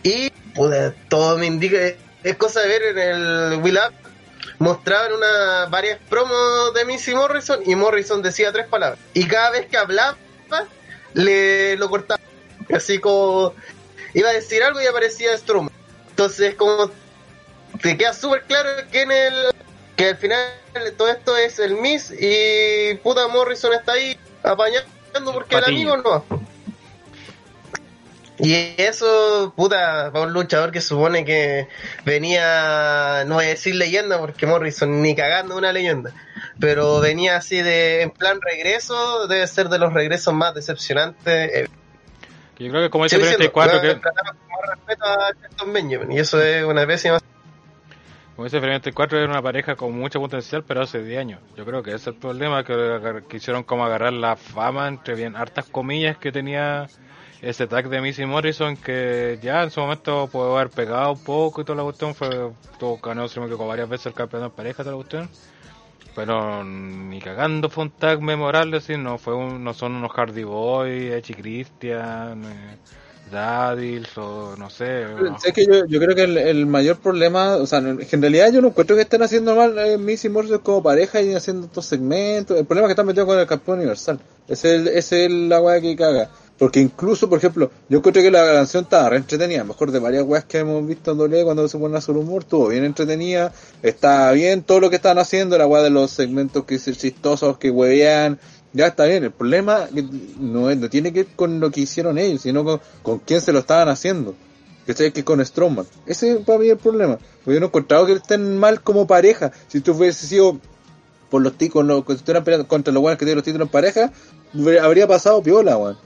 Y, 0.03 0.29
puta, 0.29 0.93
todo 1.09 1.37
me 1.37 1.47
indica, 1.47 1.77
es 2.23 2.37
cosa 2.37 2.61
de 2.61 2.67
ver 2.67 2.83
en 2.83 2.97
el 2.99 3.61
Will 3.61 3.77
Up. 3.77 3.93
Mostraban 4.59 5.13
una, 5.13 5.65
varias 5.65 5.99
promos 6.07 6.73
de 6.75 6.85
Missy 6.85 7.15
Morrison 7.15 7.61
y 7.65 7.75
Morrison 7.75 8.21
decía 8.21 8.53
tres 8.53 8.67
palabras. 8.67 8.99
Y 9.13 9.27
cada 9.27 9.49
vez 9.49 9.65
que 9.65 9.77
hablaba, 9.77 10.15
le 11.13 11.75
lo 11.77 11.89
cortaba. 11.89 12.21
Así 12.73 12.99
como 12.99 13.53
iba 14.13 14.29
a 14.29 14.33
decir 14.33 14.63
algo 14.63 14.79
y 14.81 14.85
aparecía 14.85 15.35
Strum. 15.35 15.69
Entonces, 16.11 16.53
como 16.55 16.91
te 17.83 17.97
queda 17.97 18.13
súper 18.13 18.43
claro 18.43 18.69
que 18.91 19.01
en 19.01 19.11
el 19.11 19.33
que 19.95 20.09
al 20.09 20.17
final 20.17 20.41
todo 20.97 21.09
esto 21.09 21.37
es 21.37 21.59
el 21.59 21.75
Miss 21.75 22.11
y 22.17 22.95
puta 23.03 23.27
Morrison 23.27 23.73
está 23.73 23.91
ahí 23.91 24.17
apañando 24.41 25.33
porque 25.33 25.57
el 25.57 25.65
amigo 25.65 25.97
no. 25.97 26.25
Y 28.39 28.73
eso, 28.77 29.53
puta, 29.55 30.09
para 30.11 30.25
un 30.25 30.33
luchador 30.33 30.71
que 30.71 30.81
supone 30.81 31.23
que 31.23 31.67
venía, 32.03 33.23
no 33.27 33.35
voy 33.35 33.45
a 33.45 33.49
decir 33.49 33.75
leyenda 33.75 34.17
porque 34.17 34.47
Morrison 34.47 35.01
ni 35.03 35.15
cagando 35.15 35.55
una 35.55 35.71
leyenda, 35.71 36.11
pero 36.59 36.99
venía 36.99 37.37
así 37.37 37.61
de, 37.61 38.01
en 38.01 38.09
plan 38.09 38.39
regreso, 38.41 39.27
debe 39.27 39.45
ser 39.45 39.69
de 39.69 39.77
los 39.77 39.93
regresos 39.93 40.33
más 40.33 40.55
decepcionantes. 40.55 41.51
eh, 41.53 41.67
Yo 42.57 42.71
creo 42.71 42.81
que 42.81 42.89
como 42.89 43.03
diciendo, 43.03 43.27
34, 43.27 43.79
weón, 43.79 43.95
que, 43.95 44.01
trataron 44.01 44.35
con 44.35 44.47
más 44.47 44.77
respeto 44.77 45.05
a 45.05 45.65
Benjamin, 45.65 46.11
y 46.11 46.19
eso 46.19 46.41
es 46.41 46.63
una 46.63 46.87
pésima. 46.87 47.19
Como 48.35 48.45
dice 48.45 48.59
34 48.59 49.19
era 49.19 49.29
una 49.29 49.41
pareja 49.41 49.75
con 49.75 49.93
mucho 49.97 50.19
potencial, 50.19 50.63
pero 50.67 50.81
hace 50.81 51.03
10 51.03 51.19
años. 51.19 51.39
Yo 51.55 51.65
creo 51.65 51.83
que 51.83 51.91
ese 51.91 51.97
es 51.97 52.07
el 52.07 52.15
problema, 52.15 52.63
que 52.63 53.23
quisieron 53.29 53.63
como 53.63 53.85
agarrar 53.85 54.13
la 54.13 54.35
fama, 54.35 54.87
entre 54.87 55.15
bien 55.15 55.35
hartas 55.35 55.65
comillas, 55.65 56.17
que 56.17 56.31
tenía 56.31 56.87
ese 57.43 57.67
tag 57.67 57.89
de 57.89 58.01
Missy 58.01 58.25
Morrison, 58.25 58.75
que 58.77 59.37
ya 59.41 59.63
en 59.63 59.69
su 59.69 59.81
momento 59.81 60.27
pudo 60.31 60.57
haber 60.57 60.71
pegado 60.71 61.11
un 61.11 61.23
poco 61.23 61.61
y 61.61 61.65
toda 61.65 61.75
la 61.77 61.83
cuestión, 61.83 62.15
fue, 62.15 62.29
tuvo 62.79 62.97
ganado, 62.97 63.27
si 63.27 63.39
me 63.39 63.45
equivoco, 63.45 63.67
varias 63.67 63.89
veces 63.89 64.07
el 64.07 64.13
campeonato 64.13 64.51
en 64.51 64.55
pareja, 64.55 64.83
toda 64.83 64.91
la 64.91 64.97
cuestión. 64.97 65.29
Pero 66.15 66.63
ni 66.63 67.19
cagando 67.19 67.69
fue 67.69 67.83
un 67.85 67.91
tag 67.91 68.21
memorable, 68.21 68.77
así, 68.77 68.97
no 68.97 69.17
fue 69.17 69.35
no 69.35 69.73
son 69.73 69.95
unos 69.95 70.11
Hardy 70.11 70.43
Boy, 70.43 71.11
Echi 71.11 71.33
Christian, 71.33 72.45
eh, 72.45 72.77
Daddies, 73.33 74.17
o 74.17 74.55
no 74.57 74.69
sé. 74.69 75.05
o- 75.05 75.35
Es 75.45 75.53
que 75.53 75.65
yo, 75.65 75.85
yo 75.85 75.99
creo 75.99 76.15
que 76.15 76.23
el, 76.23 76.37
el 76.37 76.65
mayor 76.65 76.97
problema, 76.99 77.55
o 77.57 77.65
sea, 77.65 77.79
en 77.79 78.21
realidad 78.21 78.51
yo 78.53 78.61
no 78.61 78.69
encuentro 78.69 78.95
que 78.95 79.01
estén 79.01 79.23
haciendo 79.23 79.55
mal 79.55 79.77
eh, 79.79 79.97
Missy 79.97 80.29
Morrison 80.29 80.59
como 80.59 80.81
pareja 80.83 81.21
y 81.21 81.33
haciendo 81.33 81.65
estos 81.67 81.85
segmentos. 81.85 82.57
El 82.57 82.65
problema 82.65 82.87
es 82.87 82.89
que 82.89 82.93
están 82.93 83.07
metidos 83.07 83.27
con 83.27 83.39
el 83.39 83.47
campeón 83.47 83.79
universal. 83.79 84.19
Es, 84.47 84.63
el, 84.65 84.87
es 84.87 85.11
la 85.29 85.61
weá 85.61 85.81
que 85.81 85.95
caga. 85.95 86.29
Porque 86.55 86.79
incluso, 86.79 87.27
por 87.27 87.39
ejemplo, 87.39 87.71
yo 87.89 87.97
encuentro 87.97 88.21
que 88.21 88.29
la 88.29 88.45
canción 88.45 88.83
estaba 88.83 89.09
re 89.09 89.17
entretenida, 89.17 89.63
mejor 89.63 89.91
de 89.91 89.97
varias 89.97 90.23
weas 90.23 90.45
que 90.45 90.59
hemos 90.59 90.85
visto 90.85 91.11
en 91.11 91.17
Dole 91.17 91.43
cuando 91.43 91.67
se 91.67 91.79
pone 91.79 91.95
a 91.95 91.97
hacer 91.97 92.15
humor, 92.15 92.43
estuvo 92.43 92.67
bien 92.67 92.85
entretenida, 92.85 93.51
está 93.81 94.31
bien 94.33 94.61
todo 94.61 94.79
lo 94.79 94.89
que 94.91 94.97
están 94.97 95.17
haciendo, 95.17 95.57
la 95.57 95.65
weá 95.65 95.81
de 95.81 95.89
los 95.89 96.11
segmentos 96.11 96.63
que 96.65 96.77
son 96.77 96.93
chistosos, 96.93 97.57
que 97.57 97.71
huevean, 97.71 98.39
ya 98.73 98.87
está 98.87 99.05
bien, 99.05 99.23
el 99.23 99.31
problema 99.31 99.87
que 99.93 100.03
no, 100.39 100.69
es- 100.69 100.77
no 100.77 100.89
tiene 100.89 101.13
que 101.13 101.23
ver 101.23 101.35
con 101.35 101.59
lo 101.59 101.71
que 101.71 101.81
hicieron 101.81 102.17
ellos, 102.17 102.41
sino 102.41 102.63
con, 102.63 102.81
con 103.01 103.19
quién 103.19 103.39
se 103.41 103.53
lo 103.53 103.59
estaban 103.59 103.87
haciendo. 103.89 104.35
Que 104.85 104.93
que 104.93 105.19
es 105.21 105.23
con 105.23 105.43
Strowman. 105.45 105.85
Ese 106.05 106.33
es 106.33 106.37
para 106.39 106.59
mí 106.59 106.67
el 106.67 106.75
problema. 106.77 107.17
Porque 107.17 107.53
yo 107.53 107.59
no 107.61 107.67
he 107.67 107.69
encontrado 107.69 108.05
que 108.05 108.13
estén 108.13 108.57
mal 108.57 108.81
como 108.81 109.07
pareja. 109.07 109.53
Si 109.69 109.79
tú 109.79 109.93
hubiese 109.93 110.27
sido 110.27 110.59
por 111.29 111.41
los 111.41 111.57
ticos, 111.57 111.85
los, 111.85 112.03
que 112.03 112.13
estuvieran 112.13 112.43
peleando 112.43 112.67
contra 112.67 112.93
los 112.93 113.01
buenos 113.01 113.17
que 113.17 113.23
tienen 113.23 113.37
los 113.37 113.45
títulos 113.45 113.67
en 113.67 113.71
pareja, 113.71 114.11
habría 114.81 115.07
pasado 115.07 115.41
piola, 115.41 115.77
weón. 115.77 115.97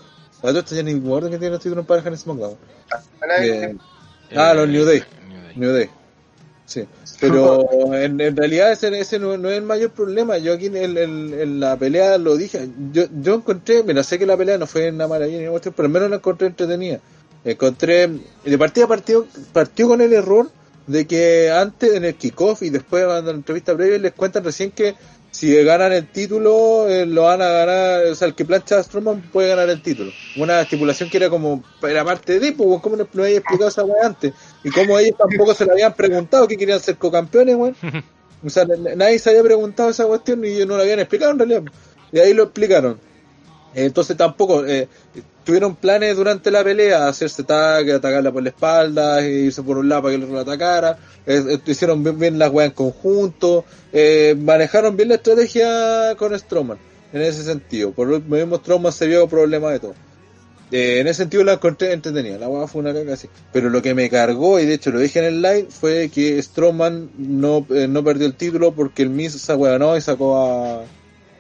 La 0.43 0.51
otra 0.51 0.63
ya 0.78 0.84
ni 0.84 0.93
acuerdo 0.93 1.32
que 1.32 1.39
tiene 1.39 1.53
los 1.53 1.59
títulos 1.63 1.82
en 1.82 1.88
pareja 1.88 2.09
en 2.09 2.18
SmackDown. 2.18 2.55
Eh, 3.41 3.76
ah, 4.36 4.53
los 4.53 4.68
New 4.70 4.86
Day. 4.86 5.03
New 5.28 5.41
Day. 5.41 5.53
New 5.55 5.72
Day. 5.74 5.89
Sí. 6.65 6.86
Pero 7.20 7.93
en, 7.95 8.22
en 8.22 8.36
realidad 8.38 8.72
ese, 8.72 8.88
ese 8.99 9.18
no, 9.18 9.38
no 9.38 9.49
es 9.49 9.57
el 9.57 9.63
mayor 9.63 9.91
problema. 9.91 10.38
Yo 10.38 10.53
aquí 10.53 10.68
en, 10.68 10.78
el- 10.78 10.97
en- 10.97 11.34
en 11.39 11.59
la 11.59 11.76
pelea 11.76 12.18
lo 12.18 12.38
dije. 12.38 12.70
Yo, 12.91 13.05
yo 13.22 13.36
encontré, 13.36 13.84
mira, 13.84 14.03
sé 14.03 14.20
que 14.20 14.26
la 14.26 14.38
pelea 14.38 14.57
no 14.57 14.68
fue 14.68 14.89
una 14.91 15.07
maravilla 15.07 15.39
ni 15.49 15.59
pero 15.59 15.86
al 15.86 15.89
menos 15.89 16.09
la 16.09 16.18
encontré 16.18 16.47
entretenida. 16.47 16.99
Encontré, 17.43 18.09
de 18.45 18.57
partida 18.57 18.88
partió, 18.88 19.26
partió 19.53 19.88
con 19.88 20.01
el 20.01 20.13
error 20.13 20.49
de 20.86 21.05
que 21.05 21.51
antes 21.51 21.93
en 21.93 22.05
el 22.05 22.15
kickoff 22.15 22.63
y 22.63 22.70
después 22.70 23.03
en 23.03 23.26
la 23.26 23.32
entrevista 23.32 23.76
previa 23.76 23.97
les 23.97 24.13
cuentan 24.13 24.43
recién 24.43 24.72
que 24.72 24.95
si 25.38 25.54
ganan 25.64 25.94
el 25.94 26.08
título 26.08 26.90
eh, 26.90 27.06
lo 27.06 27.26
van 27.26 27.44
a 27.44 27.48
ganar, 27.48 28.06
o 28.08 28.16
sea, 28.16 28.28
el 28.28 28.34
que 28.34 28.44
plancha 28.44 28.80
a 28.80 28.84
Strowman 28.84 29.22
puede 29.32 29.50
ganar 29.50 29.70
el 29.70 29.84
título. 29.84 30.12
Una 30.36 30.62
estipulación 30.62 31.12
que 31.12 31.18
era 31.18 31.30
como, 31.30 31.64
era 31.88 32.04
parte 32.04 32.40
de, 32.40 32.54
pues, 32.54 32.82
¿cómo 32.82 32.96
no, 32.96 33.08
no 33.14 33.24
había 33.24 33.38
explicado 33.38 33.70
esa 33.70 33.84
weá 33.84 34.08
antes? 34.08 34.34
Y 34.64 34.72
como 34.72 34.98
ellos 34.98 35.16
tampoco 35.16 35.54
se 35.54 35.66
lo 35.66 35.74
habían 35.74 35.94
preguntado 35.94 36.48
que 36.48 36.58
querían 36.58 36.80
ser 36.80 36.98
co-campeones, 36.98 37.56
weón. 37.56 37.76
O 38.46 38.50
sea, 38.52 38.66
nadie 38.66 39.18
se 39.18 39.32
había 39.32 39.42
preguntado 39.42 39.90
esa 39.90 40.06
cuestión 40.06 40.46
y 40.46 40.50
ellos 40.50 40.68
no 40.68 40.76
lo 40.76 40.84
habían 40.84 41.00
explicado 41.00 41.32
en 41.32 41.40
realidad. 41.40 41.64
Y 42.12 42.20
ahí 42.20 42.34
lo 42.34 42.44
explicaron. 42.44 43.00
Entonces 43.74 44.16
tampoco 44.16 44.64
eh, 44.66 44.88
tuvieron 45.48 45.78
planes 45.78 46.18
durante 46.18 46.52
la 46.52 46.62
pelea, 46.62 47.08
hacerse 47.08 47.41
tag, 47.43 47.89
atacarla 47.89 48.34
por 48.34 48.43
la 48.43 48.50
espalda, 48.50 49.26
e 49.26 49.45
irse 49.45 49.64
por 49.64 49.78
un 49.78 49.88
lado 49.88 50.02
para 50.04 50.12
que 50.12 50.16
el 50.18 50.24
otro 50.24 50.36
la 50.36 50.41
atacara, 50.41 50.98
eh, 51.26 51.41
eh, 51.48 51.60
hicieron 51.66 52.04
bien, 52.04 52.20
bien 52.20 52.38
las 52.38 52.52
en 52.54 52.72
conjunto, 52.72 53.64
eh, 53.93 54.36
manejaron 54.38 54.98
bien 54.98 55.08
la 55.08 55.16
estrategia 55.16 56.16
con 56.18 56.38
Strowman, 56.38 56.78
en 57.14 57.22
ese 57.22 57.43
sentido. 57.43 57.93
Por 57.93 58.10
lo 58.10 58.20
mismo 58.20 58.58
Strowman 58.58 58.91
se 58.91 59.08
vio 59.08 59.26
problema 59.30 59.72
de 59.72 59.80
todo. 59.80 59.95
Eh, 60.70 61.00
en 61.00 61.08
ese 61.08 61.20
sentido 61.20 61.45
la 61.45 61.54
encontré 61.54 61.93
entretenida, 61.93 62.38
la 62.38 62.50
wea 62.50 62.68
fue 62.68 62.82
una 62.82 62.93
caca 62.93 63.14
así. 63.14 63.30
Pero 63.54 63.70
lo 63.70 63.82
que 63.82 63.93
me 63.93 64.10
cargó, 64.10 64.60
y 64.60 64.66
de 64.66 64.74
hecho 64.74 64.91
lo 64.91 65.00
dije 65.00 65.20
en 65.20 65.26
el 65.26 65.41
live, 65.41 65.68
fue 65.70 66.10
que 66.10 66.43
Strowman 66.43 67.10
no, 67.18 67.66
eh, 67.70 67.88
no 67.88 68.04
perdió 68.04 68.28
el 68.28 68.34
título 68.34 68.74
porque 68.74 69.04
el 69.04 69.10
Miz 69.10 69.32
se 69.32 69.56
no 69.56 69.95
y 69.95 70.02
sacó 70.02 70.84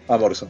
a 0.07 0.17
Morrison. 0.17 0.47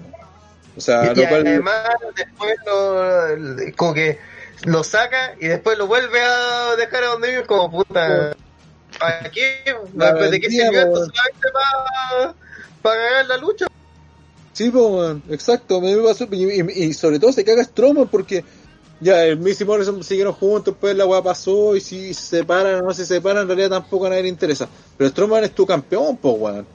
O 0.77 0.81
sea, 0.81 1.11
Y, 1.11 1.15
cual- 1.25 1.47
además 1.47 1.87
después 2.15 2.55
lo, 2.65 3.75
como 3.75 3.93
que 3.93 4.19
lo 4.65 4.83
saca 4.83 5.33
y 5.39 5.47
después 5.47 5.77
lo 5.77 5.87
vuelve 5.87 6.21
a 6.21 6.75
dejar 6.77 7.03
a 7.03 7.07
donde 7.07 7.29
vive 7.29 7.45
como 7.45 7.71
puta. 7.71 8.35
¿Para 8.99 9.29
qué? 9.31 9.75
La 9.95 10.13
¿De 10.13 10.39
qué 10.39 10.49
sirvió 10.49 10.81
esto? 10.81 10.95
Solamente 11.05 11.47
para 11.53 12.33
para 12.81 13.01
ganar 13.01 13.25
la 13.25 13.37
lucha. 13.37 13.65
Sí, 14.53 14.71
pues, 14.71 15.17
exacto, 15.29 15.81
me 15.81 15.95
pasó, 15.97 16.27
y, 16.31 16.61
y- 16.61 16.83
y 16.85 16.93
sobre 16.93 17.19
todo 17.19 17.31
se 17.31 17.43
caga 17.43 17.63
Strowman 17.63 18.07
porque 18.07 18.43
ya 18.99 19.23
el 19.25 19.37
Miz 19.37 19.59
y 19.61 19.65
Morrison 19.65 20.03
siguieron 20.03 20.33
juntos, 20.33 20.75
pues 20.79 20.95
la 20.95 21.05
weá 21.05 21.21
pasó 21.21 21.75
y 21.75 21.81
si 21.81 22.13
se 22.13 22.37
separan 22.37 22.75
o 22.81 22.83
no 22.87 22.93
se 22.93 23.05
separan, 23.05 23.43
en 23.43 23.47
realidad 23.49 23.69
tampoco 23.69 24.05
a 24.07 24.09
nadie 24.09 24.23
le 24.23 24.29
interesa. 24.29 24.67
Pero 24.97 25.09
Strowman 25.09 25.43
es 25.43 25.51
tu 25.53 25.65
campeón, 25.65 26.17
pues, 26.17 26.35
weón. 26.37 26.67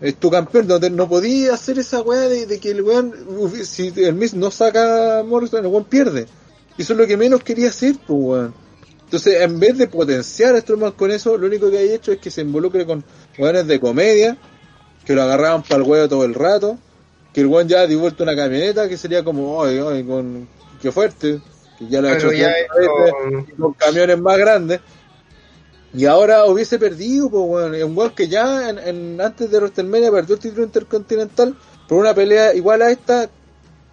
Es 0.00 0.16
tu 0.16 0.30
campeón, 0.30 0.66
no, 0.66 0.78
no 0.78 1.08
podía 1.08 1.54
hacer 1.54 1.78
esa 1.78 2.00
weá 2.00 2.28
de, 2.28 2.46
de 2.46 2.58
que 2.58 2.70
el 2.70 2.82
weón, 2.82 3.14
si 3.64 3.92
el 3.96 4.14
Miz 4.14 4.32
no 4.32 4.50
saca 4.50 5.18
a 5.18 5.22
Morrison, 5.22 5.64
el 5.64 5.70
weón 5.70 5.84
pierde. 5.84 6.26
Y 6.78 6.82
eso 6.82 6.94
es 6.94 6.98
lo 6.98 7.06
que 7.06 7.18
menos 7.18 7.42
quería 7.42 7.68
hacer, 7.68 7.96
pues, 8.06 8.18
weón. 8.18 8.54
Entonces, 9.04 9.42
en 9.42 9.58
vez 9.58 9.76
de 9.76 9.88
potenciar 9.88 10.54
a 10.54 10.60
Strowman 10.60 10.92
con 10.92 11.10
eso, 11.10 11.36
lo 11.36 11.48
único 11.48 11.70
que 11.70 11.78
hay 11.78 11.90
hecho 11.90 12.12
es 12.12 12.18
que 12.18 12.30
se 12.30 12.42
involucre 12.42 12.86
con 12.86 13.04
weones 13.36 13.66
de 13.66 13.80
comedia, 13.80 14.38
que 15.04 15.14
lo 15.14 15.22
agarraban 15.22 15.62
para 15.62 15.82
el 15.82 15.82
huevo 15.82 16.08
todo 16.08 16.24
el 16.24 16.32
rato, 16.32 16.78
que 17.34 17.40
el 17.40 17.48
weón 17.48 17.68
ya 17.68 17.86
dio 17.86 17.98
vuelta 17.98 18.22
una 18.22 18.36
camioneta, 18.36 18.88
que 18.88 18.96
sería 18.96 19.24
como, 19.24 19.62
ay, 19.62 19.80
ay, 19.84 20.04
con, 20.04 20.48
qué 20.80 20.92
fuerte, 20.92 21.40
que 21.78 21.88
ya 21.88 22.00
lo 22.00 22.08
ha 22.08 22.16
hecho 22.16 22.32
ya 22.32 22.48
veces, 22.48 23.48
con 23.58 23.72
camiones 23.74 24.18
más 24.18 24.38
grandes. 24.38 24.80
Y 25.92 26.06
ahora 26.06 26.46
hubiese 26.46 26.78
perdido, 26.78 27.30
pues. 27.30 27.74
Es 27.74 27.84
un 27.84 27.96
weón 27.96 28.12
que 28.14 28.28
ya 28.28 28.68
en, 28.70 28.78
en- 28.78 29.20
antes 29.20 29.50
de 29.50 29.58
WrestleMania 29.58 30.10
perdió 30.10 30.34
el 30.36 30.40
título 30.40 30.62
intercontinental 30.64 31.56
por 31.88 31.98
una 31.98 32.14
pelea 32.14 32.54
igual 32.54 32.82
a 32.82 32.90
esta, 32.90 33.28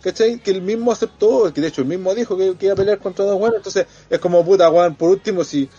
¿cachai? 0.02 0.40
Que 0.40 0.52
él 0.52 0.62
mismo 0.62 0.92
aceptó, 0.92 1.52
que 1.54 1.62
de 1.62 1.68
hecho 1.70 1.82
él 1.82 1.88
mismo 1.88 2.14
dijo 2.14 2.38
que, 2.38 2.56
que 2.56 2.66
iba 2.68 2.74
a 2.74 2.78
pelear 2.78 3.00
contra 3.00 3.26
dos 3.26 3.40
weones. 3.40 3.58
Entonces 3.58 3.88
es 4.10 4.20
como 4.20 4.46
puta, 4.46 4.70
weón. 4.70 4.96
Por 4.96 5.10
último, 5.10 5.44
si 5.44 5.70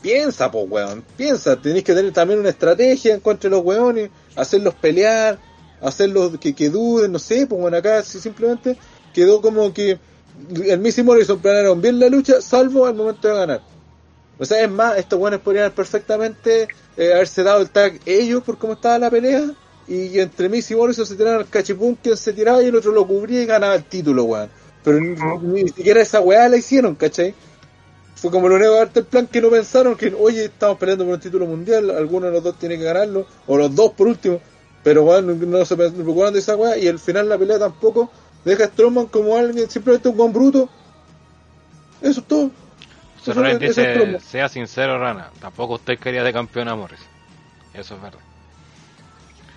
piensa, 0.00 0.50
pues, 0.50 0.66
weón, 0.68 1.04
piensa. 1.16 1.56
Tenéis 1.60 1.84
que 1.84 1.94
tener 1.94 2.12
también 2.12 2.40
una 2.40 2.50
estrategia 2.50 3.14
en 3.14 3.20
contra 3.20 3.50
de 3.50 3.56
los 3.56 3.64
weones, 3.64 4.10
hacerlos 4.36 4.74
pelear, 4.74 5.38
hacerlos 5.80 6.38
que, 6.38 6.54
que 6.54 6.70
duden, 6.70 7.12
no 7.12 7.18
sé, 7.18 7.46
pues, 7.46 7.60
bueno, 7.60 7.76
acá 7.76 8.02
si 8.02 8.20
simplemente 8.20 8.78
quedó 9.12 9.40
como 9.40 9.72
que 9.72 9.98
el 10.64 10.86
y 10.98 11.02
Morrison 11.02 11.38
planearon 11.40 11.80
bien 11.82 11.98
la 11.98 12.08
lucha, 12.08 12.40
salvo 12.40 12.86
al 12.86 12.94
momento 12.94 13.28
de 13.28 13.34
ganar. 13.34 13.71
O 14.38 14.44
sea, 14.44 14.62
es 14.62 14.70
más, 14.70 14.98
estos 14.98 15.18
buenos 15.18 15.40
podrían 15.40 15.70
perfectamente 15.72 16.68
eh, 16.96 17.12
haberse 17.14 17.42
dado 17.42 17.60
el 17.60 17.70
tag 17.70 18.00
ellos 18.06 18.42
por 18.42 18.58
cómo 18.58 18.74
estaba 18.74 18.98
la 18.98 19.10
pelea. 19.10 19.52
Y 19.88 20.18
entre 20.20 20.48
Miz 20.48 20.70
y 20.70 20.76
Morrison 20.76 21.06
se 21.06 21.16
tiraron 21.16 21.42
el 21.42 21.48
cachipún, 21.48 21.96
quien 21.96 22.16
se 22.16 22.32
tiraba 22.32 22.62
y 22.62 22.66
el 22.66 22.76
otro 22.76 22.92
lo 22.92 23.06
cubría 23.06 23.42
y 23.42 23.46
ganaba 23.46 23.74
el 23.74 23.84
título, 23.84 24.24
weón. 24.24 24.48
pero 24.84 25.00
ni, 25.00 25.14
ni 25.62 25.68
siquiera 25.68 26.00
esa 26.00 26.20
weá 26.20 26.48
la 26.48 26.56
hicieron, 26.56 26.94
¿cachai? 26.94 27.34
Fue 28.14 28.30
como 28.30 28.48
lo 28.48 28.54
único 28.54 28.76
parte 28.76 29.00
del 29.00 29.06
plan 29.06 29.26
que 29.26 29.40
no 29.40 29.50
pensaron 29.50 29.96
que, 29.96 30.14
oye, 30.14 30.44
estamos 30.44 30.78
peleando 30.78 31.04
por 31.04 31.14
un 31.14 31.20
título 31.20 31.46
mundial, 31.46 31.90
alguno 31.90 32.26
de 32.26 32.32
los 32.32 32.44
dos 32.44 32.58
tiene 32.58 32.78
que 32.78 32.84
ganarlo, 32.84 33.26
o 33.48 33.56
los 33.56 33.74
dos 33.74 33.92
por 33.92 34.06
último, 34.06 34.40
pero 34.84 35.02
weón, 35.02 35.26
no, 35.26 35.58
no 35.58 35.64
se 35.64 35.76
preocuparon 35.76 36.32
de 36.32 36.38
esa 36.38 36.54
weá, 36.54 36.78
y 36.78 36.86
al 36.86 37.00
final 37.00 37.28
la 37.28 37.36
pelea 37.36 37.58
tampoco 37.58 38.10
deja 38.44 38.64
a 38.64 38.68
Strowman 38.68 39.06
como 39.06 39.36
alguien, 39.36 39.68
simplemente 39.68 40.08
un 40.08 40.16
buen 40.16 40.32
bruto. 40.32 40.68
Eso 42.00 42.20
es 42.20 42.26
todo. 42.26 42.50
Eso- 43.26 43.44
es 43.44 44.22
sea 44.24 44.48
sincero, 44.48 44.98
Rana, 44.98 45.30
tampoco 45.40 45.74
usted 45.74 45.98
quería 45.98 46.22
de 46.22 46.32
campeón 46.32 46.68
a 46.68 46.74
Morris. 46.74 47.00
Eso 47.74 47.94
es 47.94 48.02
verdad. 48.02 48.20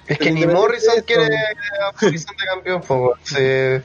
Es 0.07 0.19
que 0.19 0.31
ni 0.31 0.45
Morrison 0.45 1.01
quiere 1.05 1.25
a 1.25 1.91
Morrison 1.99 2.35
de 2.37 2.45
campeón, 2.45 2.81
po. 2.81 3.13
Sí. 3.23 3.83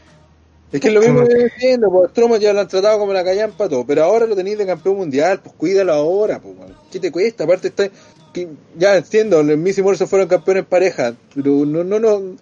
Es 0.73 0.81
que 0.81 0.89
es 0.89 0.95
lo 0.95 1.01
mismo 1.01 1.25
que 1.25 1.33
estoy 1.33 1.45
diciendo, 1.45 1.91
pues 1.91 2.11
Strowman 2.11 2.41
ya 2.41 2.53
lo 2.53 2.61
han 2.61 2.69
tratado 2.69 2.99
como 2.99 3.13
la 3.13 3.25
callampa 3.25 3.69
todo, 3.69 3.85
pero 3.85 4.05
ahora 4.05 4.27
lo 4.27 4.37
tenéis 4.37 4.59
de 4.59 4.67
campeón 4.67 4.99
mundial, 4.99 5.41
pues 5.43 5.55
cuídalo 5.57 5.93
ahora, 5.93 6.39
pues. 6.41 6.55
¿qué 6.93 7.01
te 7.01 7.11
cuesta? 7.11 7.45
Aparte 7.45 7.69
está, 7.69 7.89
que, 8.33 8.49
ya 8.77 8.97
entiendo, 8.97 9.43
los 9.43 9.59
Miss 9.59 9.79
y 9.79 9.83
Morrison 9.83 10.07
fueron 10.07 10.29
campeones 10.29 10.67
pareja, 10.67 11.15
pero 11.35 11.65
no, 11.67 11.83
no, 11.83 11.99
no, 11.99 12.37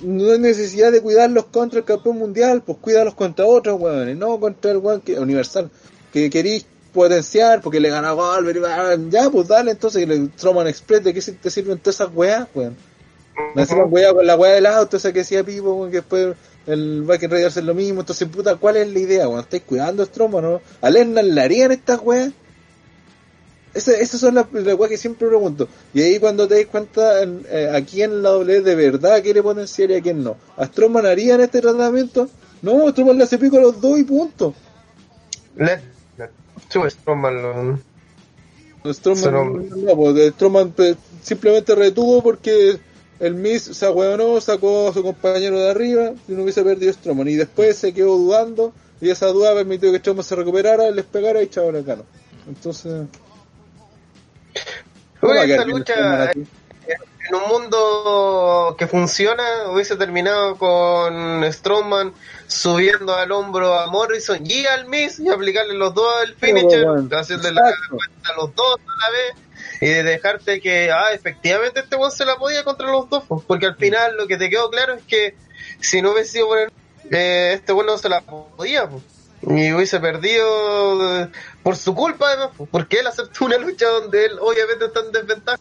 no 0.00 0.32
hay 0.32 0.38
necesidad 0.38 0.90
de 0.90 1.02
cuidarlos 1.02 1.46
contra 1.46 1.80
el 1.80 1.84
campeón 1.84 2.16
mundial, 2.16 2.62
pues 2.64 2.78
cuídalos 2.78 3.14
contra 3.14 3.44
otros, 3.44 3.78
weón, 3.78 4.18
no 4.18 4.40
contra 4.40 4.70
el 4.70 4.78
weón 4.78 5.02
que, 5.02 5.18
universal, 5.18 5.70
que 6.12 6.28
queréis 6.30 6.66
potenciar 6.92 7.60
porque 7.60 7.78
le 7.80 7.88
ganó 7.90 8.16
Goldberg, 8.16 8.58
y 8.58 9.10
ya, 9.10 9.30
pues 9.30 9.46
dale, 9.48 9.70
entonces, 9.72 10.04
que 10.06 10.12
el 10.12 10.30
Strowman 10.36 10.66
Express, 10.66 11.04
¿de 11.04 11.14
qué 11.14 11.20
te 11.20 11.50
sirven 11.50 11.78
todas 11.78 11.96
esas 11.96 12.10
weas, 12.14 12.48
weón? 12.54 12.76
Me 13.54 13.62
weá 13.64 14.12
con 14.12 14.26
la 14.26 14.36
weá 14.36 14.54
del 14.54 14.66
auto, 14.66 14.96
esa 14.96 15.12
que 15.12 15.20
decía 15.20 15.42
Pipo, 15.44 15.72
weón, 15.74 15.90
que 15.90 15.98
después 15.98 16.34
el 16.66 17.02
Viking 17.02 17.30
Raiders 17.30 17.56
hace 17.56 17.62
lo 17.62 17.74
mismo. 17.74 18.00
Entonces, 18.00 18.28
puta, 18.28 18.56
¿cuál 18.56 18.76
es 18.76 18.88
la 18.92 18.98
idea, 18.98 19.28
weón? 19.28 19.40
¿Estáis 19.40 19.62
cuidando 19.62 20.02
a 20.02 20.06
Strowman, 20.06 20.42
no? 20.42 20.60
¿A 20.82 20.90
Lesnar 20.90 21.24
le 21.24 21.40
harían 21.40 21.72
estas 21.72 22.00
weas? 22.02 22.32
Esa- 23.72 23.96
Esas 23.96 24.20
son 24.20 24.34
las, 24.34 24.46
las 24.52 24.74
weas 24.74 24.90
que 24.90 24.96
siempre 24.98 25.28
pregunto. 25.28 25.68
Y 25.94 26.02
ahí 26.02 26.18
cuando 26.18 26.48
te 26.48 26.56
das 26.56 26.66
cuenta 26.66 27.22
en- 27.22 27.46
eh, 27.48 27.70
a 27.72 27.80
quién 27.84 28.20
la 28.22 28.30
W 28.30 28.60
de 28.62 28.74
verdad 28.74 29.22
quiere 29.22 29.42
potenciar 29.42 29.92
y 29.92 29.94
a 29.94 30.02
quién 30.02 30.22
no. 30.24 30.36
¿A 30.56 30.66
Strowman 30.66 31.06
harían 31.06 31.40
este 31.40 31.60
tratamiento? 31.60 32.28
No, 32.62 32.88
Strowman 32.90 33.16
le 33.16 33.24
hace 33.24 33.38
pico 33.38 33.58
a 33.58 33.60
los 33.60 33.80
dos 33.80 33.96
y 33.98 34.02
punto. 34.04 34.54
Le- 35.56 35.66
le- 35.66 35.80
sí, 36.68 36.78
pues, 36.78 36.94
Strowman 36.94 37.42
lo- 37.42 37.78
Pero- 38.82 39.44
no, 39.76 39.96
pues, 39.96 40.32
Strowman 40.32 40.70
pues, 40.72 40.96
simplemente 41.22 41.74
retuvo 41.74 42.22
porque 42.22 42.78
el 43.18 43.34
Miss 43.34 43.62
se 43.64 43.84
ahueonó, 43.86 44.40
sacó 44.40 44.88
a 44.88 44.92
su 44.94 45.02
compañero 45.02 45.58
de 45.58 45.70
arriba 45.70 46.12
y 46.28 46.32
no 46.32 46.42
hubiese 46.42 46.62
perdido 46.62 46.92
Strowman. 46.92 47.28
Y 47.28 47.34
después 47.36 47.76
se 47.76 47.92
quedó 47.92 48.16
dudando 48.16 48.72
y 49.00 49.10
esa 49.10 49.26
duda 49.28 49.54
permitió 49.54 49.90
que 49.92 49.98
Strowman 49.98 50.24
se 50.24 50.34
recuperara, 50.36 50.90
les 50.90 51.04
pegara 51.04 51.42
y 51.42 51.48
chavo 51.48 51.72
cano. 51.84 52.04
Entonces, 52.48 53.06
¿cómo 55.20 55.34
va 55.34 55.40
a 55.40 55.42
Oye, 55.44 55.46
quedar 55.52 55.60
esta 55.68 55.78
lucha? 55.78 56.32
En 57.30 57.36
un 57.36 57.48
mundo 57.48 58.74
que 58.76 58.86
funciona 58.86 59.42
hubiese 59.68 59.96
terminado 59.96 60.56
con 60.56 61.44
Strowman 61.52 62.12
subiendo 62.48 63.14
al 63.14 63.30
hombro 63.30 63.78
a 63.78 63.86
Morrison 63.86 64.40
y 64.44 64.66
al 64.66 64.88
Miz 64.88 65.20
y 65.20 65.28
aplicarle 65.28 65.74
los 65.74 65.94
dos 65.94 66.12
al 66.22 66.34
finisher, 66.34 66.84
bueno, 66.84 67.08
la 67.08 67.12
cuenta 67.12 68.32
a 68.32 68.36
los 68.36 68.54
dos 68.54 68.76
a 68.80 69.06
la 69.06 69.10
vez 69.10 69.50
y 69.80 69.86
de 69.86 70.02
dejarte 70.02 70.60
que, 70.60 70.90
ah, 70.90 71.12
efectivamente 71.12 71.80
este 71.80 71.96
weón 71.96 72.10
se 72.10 72.24
la 72.24 72.36
podía 72.36 72.64
contra 72.64 72.90
los 72.90 73.08
dos, 73.08 73.24
porque 73.46 73.66
al 73.66 73.76
final 73.76 74.16
lo 74.16 74.26
que 74.26 74.36
te 74.36 74.50
quedó 74.50 74.68
claro 74.68 74.94
es 74.94 75.02
que 75.04 75.36
si 75.80 76.02
no 76.02 76.12
hubiese 76.12 76.32
sido 76.32 76.48
por 76.48 76.58
el, 76.58 76.72
eh, 77.10 77.52
este 77.54 77.72
weón 77.72 77.86
no 77.86 77.96
se 77.96 78.08
la 78.08 78.20
podía, 78.20 78.88
pues. 78.88 79.02
Y 79.42 79.72
hubiese 79.72 79.98
perdido 80.00 81.22
eh, 81.22 81.28
por 81.62 81.76
su 81.76 81.94
culpa, 81.94 82.28
además, 82.28 82.50
porque 82.70 82.98
él 82.98 83.06
aceptó 83.06 83.46
una 83.46 83.56
lucha 83.56 83.86
donde 83.88 84.26
él 84.26 84.32
obviamente 84.38 84.84
está 84.84 85.00
en 85.00 85.12
desventaja. 85.12 85.58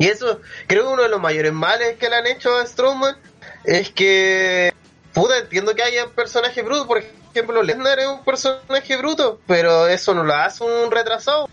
Y 0.00 0.08
eso, 0.08 0.40
creo 0.66 0.86
que 0.86 0.92
uno 0.94 1.02
de 1.02 1.10
los 1.10 1.20
mayores 1.20 1.52
males 1.52 1.96
que 1.98 2.08
le 2.08 2.16
han 2.16 2.26
hecho 2.26 2.56
a 2.56 2.64
Strowman 2.66 3.16
es 3.64 3.90
que, 3.90 4.72
puta, 5.12 5.36
entiendo 5.38 5.74
que 5.74 5.82
haya 5.82 6.06
personajes 6.08 6.64
brutos, 6.64 6.86
por 6.86 7.02
ejemplo, 7.34 7.62
Lesnar 7.62 7.98
es 8.00 8.06
un 8.06 8.24
personaje 8.24 8.96
bruto, 8.96 9.38
pero 9.46 9.86
eso 9.88 10.14
no 10.14 10.24
lo 10.24 10.34
hace 10.34 10.64
un 10.64 10.90
retrasado. 10.90 11.48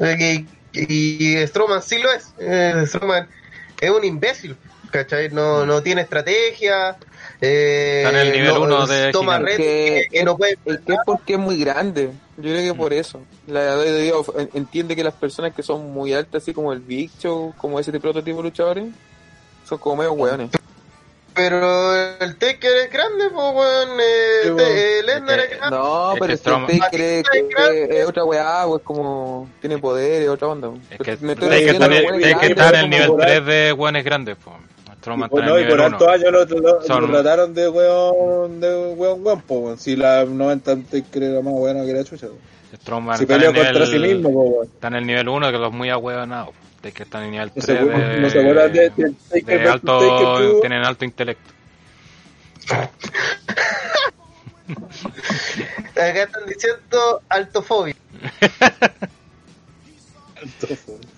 Eh, 0.00 0.44
Y, 0.72 1.34
y 1.40 1.46
Strowman 1.48 1.82
sí 1.82 1.98
lo 1.98 2.12
es. 2.12 2.28
Eh, 2.38 2.84
Strowman 2.86 3.28
es 3.80 3.90
un 3.90 4.04
imbécil, 4.04 4.56
¿cachai? 4.92 5.30
No, 5.30 5.66
no 5.66 5.82
tiene 5.82 6.02
estrategia. 6.02 6.96
Eh, 7.40 8.04
Está 8.06 8.10
en 8.20 8.26
el 8.28 8.32
nivel 8.34 8.54
no- 8.54 8.60
uno 8.60 8.86
de 8.86 9.10
Toma 9.10 9.38
gigante. 9.38 9.50
retos 9.56 9.66
que, 9.66 10.06
que 10.12 10.24
no 10.24 10.36
puede 10.36 10.52
Es 10.64 10.78
que 10.86 10.92
es 10.92 10.98
porque 11.04 11.32
es 11.32 11.38
muy 11.40 11.58
grande. 11.58 12.10
Yo 12.40 12.50
creo 12.52 12.72
que 12.72 12.78
por 12.78 12.92
eso. 12.92 13.20
La 13.48 13.76
WWE 13.76 14.48
entiende 14.54 14.94
que 14.94 15.02
las 15.02 15.14
personas 15.14 15.52
que 15.54 15.62
son 15.64 15.92
muy 15.92 16.12
altas, 16.12 16.42
así 16.42 16.54
como 16.54 16.72
el 16.72 16.78
Big 16.78 17.10
Show, 17.18 17.52
como 17.58 17.80
ese 17.80 17.90
tipo 17.90 18.12
de 18.12 18.32
luchadores, 18.42 18.84
son 19.68 19.78
como 19.78 19.96
medio 19.96 20.12
hueones. 20.12 20.50
Pero 21.34 21.94
el 22.20 22.36
Taker 22.36 22.76
es 22.78 22.92
grande, 22.92 23.30
pues, 23.30 23.54
weón. 23.54 24.00
Eh, 24.00 24.56
eh, 24.58 25.02
Lesnar 25.04 25.40
Es 25.40 25.50
grande. 25.50 25.76
No, 25.76 26.14
pero 26.18 26.32
es 26.32 26.40
que 26.90 27.18
está 27.20 27.30
grande. 27.48 27.88
que 27.88 28.00
es 28.00 28.06
otra 28.06 28.24
weá, 28.24 28.64
pues 28.66 28.82
como 28.82 29.48
tiene 29.60 29.78
poder, 29.78 30.22
es 30.22 30.28
otra 30.28 30.48
onda. 30.48 30.70
Es 30.90 30.98
que 30.98 31.12
estar 31.12 32.74
a 32.74 32.78
en- 32.80 32.84
el 32.84 32.90
nivel 32.90 33.06
por 33.08 33.22
ahí. 33.22 33.34
3 33.40 33.46
de 33.46 33.72
buenos 33.72 34.04
grandes. 34.04 34.36
Po. 34.36 34.52
Strowman 35.00 35.26
Y 35.26 35.30
por, 35.30 35.44
y 35.44 35.48
altos 35.82 36.02
1. 36.02 36.10
años 36.10 36.32
lo, 36.32 36.44
lo- 36.60 36.82
Son- 36.82 37.02
lo 37.02 37.08
trataron 37.10 37.54
de 37.54 37.68
weón, 37.68 38.60
de 38.60 38.94
weón. 38.96 39.78
Si 39.78 39.94
la 39.96 40.24
90 40.24 40.76
Taker 40.90 41.22
era 41.22 41.40
más 41.42 41.52
bueno 41.54 41.84
que 41.86 41.92
la 41.92 42.04
chucha. 42.04 42.26
weón. 42.26 42.38
Strowman 42.76 43.16
Si 43.18 43.26
peleó 43.26 43.50
el 43.50 43.56
contra 43.56 43.86
sí 43.86 43.92
nivel- 43.92 44.14
mismo, 44.16 44.32
po, 44.32 44.40
weón. 44.42 44.66
Está 44.66 44.88
en 44.88 44.94
el 44.96 45.06
nivel 45.06 45.28
1 45.28 45.52
que 45.52 45.58
los 45.58 45.72
muy 45.72 45.90
ahueonados. 45.90 46.54
De 46.82 46.92
que 46.92 47.02
están 47.02 47.22
en 47.22 47.26
el 47.26 47.30
nivel 47.32 47.50
No 47.56 47.62
se 47.62 47.74
3 47.74 47.80
acuerdan- 47.80 48.08
de, 48.08 48.20
no 48.20 48.30
se 48.30 48.40
acuerdan 48.40 48.72
de- 48.72 48.90
de 49.56 49.68
alto, 49.68 50.60
tienen 50.60 50.84
alto 50.84 51.04
intelecto. 51.04 51.50
Acá 55.92 56.22
están 56.22 56.46
diciendo 56.46 57.20
altofobia. 57.28 57.94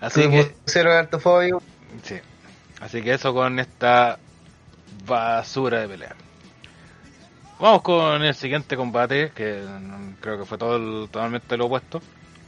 Así 0.00 0.22
Sí, 0.22 0.30
que, 0.30 0.80
altofobia. 0.88 1.56
sí. 2.02 2.16
Así 2.80 3.02
que 3.02 3.12
eso 3.14 3.34
con 3.34 3.58
esta 3.58 4.18
basura 5.06 5.80
de 5.80 5.88
pelea. 5.88 6.14
Vamos 7.58 7.82
con 7.82 8.22
el 8.22 8.34
siguiente 8.34 8.76
combate, 8.76 9.32
que 9.34 9.62
mm, 9.62 10.14
creo 10.20 10.38
que 10.38 10.44
fue 10.46 10.56
todo 10.56 10.76
el- 10.76 11.08
totalmente 11.10 11.56
lo 11.58 11.66
opuesto, 11.66 12.00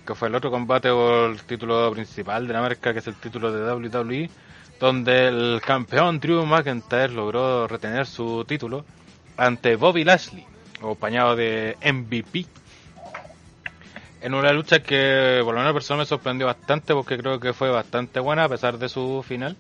que 0.07 0.15
fue 0.15 0.29
el 0.29 0.35
otro 0.35 0.51
combate 0.51 0.89
por 0.91 1.31
el 1.31 1.43
título 1.43 1.91
principal 1.93 2.47
de 2.47 2.55
la 2.55 2.63
marca, 2.63 2.93
que 2.93 3.01
es 3.01 3.07
el 3.07 3.17
título 3.17 3.53
de 3.53 3.63
WWE, 3.63 4.31
donde 4.81 5.29
el 5.29 5.61
campeón 5.65 6.19
Drew 6.19 6.47
McIntyre 6.47 7.13
logró 7.13 7.69
retener 7.69 8.07
su 8.07 8.45
título 8.47 8.85
ante 9.37 9.77
Bobby 9.77 10.03
Lashley, 10.05 10.47
acompañado 10.79 11.37
de 11.37 11.77
MVP. 11.83 12.47
En 14.23 14.35
una 14.35 14.53
lucha 14.53 14.81
que 14.81 15.41
por 15.45 15.53
lo 15.53 15.61
menos 15.61 15.75
persona 15.75 15.99
me 16.01 16.07
sorprendió 16.07 16.47
bastante 16.47 16.95
porque 16.95 17.19
creo 17.19 17.41
que 17.41 17.53
fue 17.53 17.71
bastante 17.71 18.21
buena 18.21 18.45
a 18.45 18.49
pesar 18.49 18.79
de 18.79 18.89
su 18.89 19.25
final. 19.27 19.57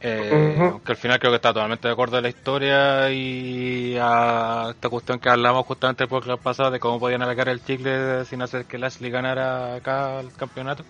Eh, 0.00 0.54
Ujú. 0.56 0.64
Aunque 0.72 0.92
al 0.92 0.98
final 0.98 1.18
creo 1.18 1.30
que 1.32 1.36
está 1.36 1.52
totalmente 1.52 1.86
de 1.88 1.92
acuerdo 1.92 2.16
a 2.16 2.20
la 2.20 2.28
historia 2.28 3.10
y 3.10 3.96
a 4.00 4.68
esta 4.70 4.88
cuestión 4.88 5.18
que 5.20 5.28
hablamos 5.28 5.64
justamente 5.66 6.04
el 6.04 6.10
podcast 6.10 6.42
pasado 6.42 6.70
de 6.72 6.80
cómo 6.80 6.98
podían 6.98 7.22
alargar 7.22 7.48
el 7.48 7.64
chicle 7.64 8.24
sin 8.24 8.42
hacer 8.42 8.64
que 8.64 8.78
Lashley 8.78 9.10
ganara 9.10 9.76
acá 9.76 10.20
el 10.20 10.32
campeonato. 10.32 10.84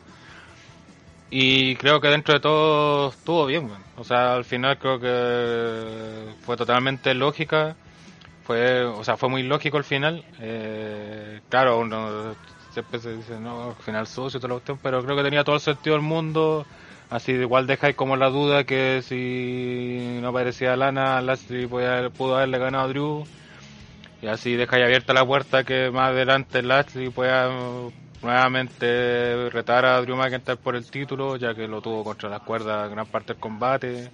Y 1.31 1.77
creo 1.77 2.01
que 2.01 2.09
dentro 2.09 2.35
de 2.35 2.41
todo 2.41 3.09
estuvo 3.09 3.47
bien. 3.47 3.71
O 3.97 4.05
sea, 4.05 4.35
al 4.35 4.45
final 4.45 4.79
creo 4.79 5.01
que 5.01 6.35
fue 6.45 6.57
totalmente 6.57 7.15
lógica. 7.15 7.75
Fue, 8.45 8.85
o 8.85 9.03
sea, 9.05 9.17
fue 9.17 9.31
muy 9.31 9.43
lógico 9.43 9.79
al 9.79 9.85
final. 9.85 10.25
Eh, 10.41 11.41
claro, 11.49 11.79
uno 11.79 12.35
siempre 12.73 12.99
se 12.99 13.17
dice, 13.17 13.39
no, 13.39 13.71
al 13.71 13.75
final 13.77 14.07
sucio 14.07 14.39
y 14.39 14.41
toda 14.41 14.49
la 14.49 14.55
cuestión, 14.55 14.79
pero 14.83 15.03
creo 15.03 15.17
que 15.17 15.23
tenía 15.23 15.45
todo 15.45 15.57
el 15.57 15.61
sentido 15.61 15.97
del 15.97 16.05
mundo. 16.05 16.67
Así 17.11 17.33
igual 17.33 17.67
dejáis 17.67 17.95
como 17.95 18.17
la 18.17 18.31
duda 18.31 18.65
que 18.65 19.03
si 19.03 20.19
no 20.23 20.29
aparecía 20.29 20.77
Lana, 20.77 21.21
Lashley 21.21 21.67
pudo 21.67 22.37
haberle 22.37 22.59
ganado 22.59 22.85
a 22.85 22.89
Drew. 22.89 23.25
Y 24.23 24.29
así 24.29 24.55
dejáis 24.55 24.85
abierta 24.85 25.13
la 25.13 25.27
puerta 25.27 25.63
que 25.65 25.91
más 25.91 26.11
adelante 26.11 26.63
Lashley 26.63 27.11
pueda 27.11 27.51
uh, 27.51 27.93
nuevamente 28.23 29.51
retar 29.51 29.85
a 29.85 30.01
Drew 30.01 30.17
McIntyre 30.17 30.57
por 30.57 30.75
el 30.75 30.91
título, 30.91 31.37
ya 31.37 31.55
que 31.55 31.69
lo 31.69 31.83
tuvo 31.83 32.03
contra 32.03 32.31
las 32.31 32.41
cuerdas 32.41 32.91
gran 32.91 33.07
parte 33.07 33.35
del 33.35 33.41
combate. 33.41 34.11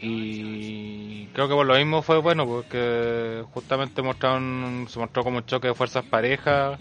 Y 0.00 1.26
creo 1.28 1.48
que 1.48 1.54
por 1.54 1.66
lo 1.66 1.76
mismo 1.76 2.02
fue 2.02 2.18
bueno, 2.18 2.46
porque 2.46 3.44
justamente 3.52 4.02
mostraron, 4.02 4.86
se 4.88 4.98
mostró 4.98 5.22
como 5.22 5.38
un 5.38 5.46
choque 5.46 5.68
de 5.68 5.74
fuerzas 5.74 6.04
parejas. 6.04 6.80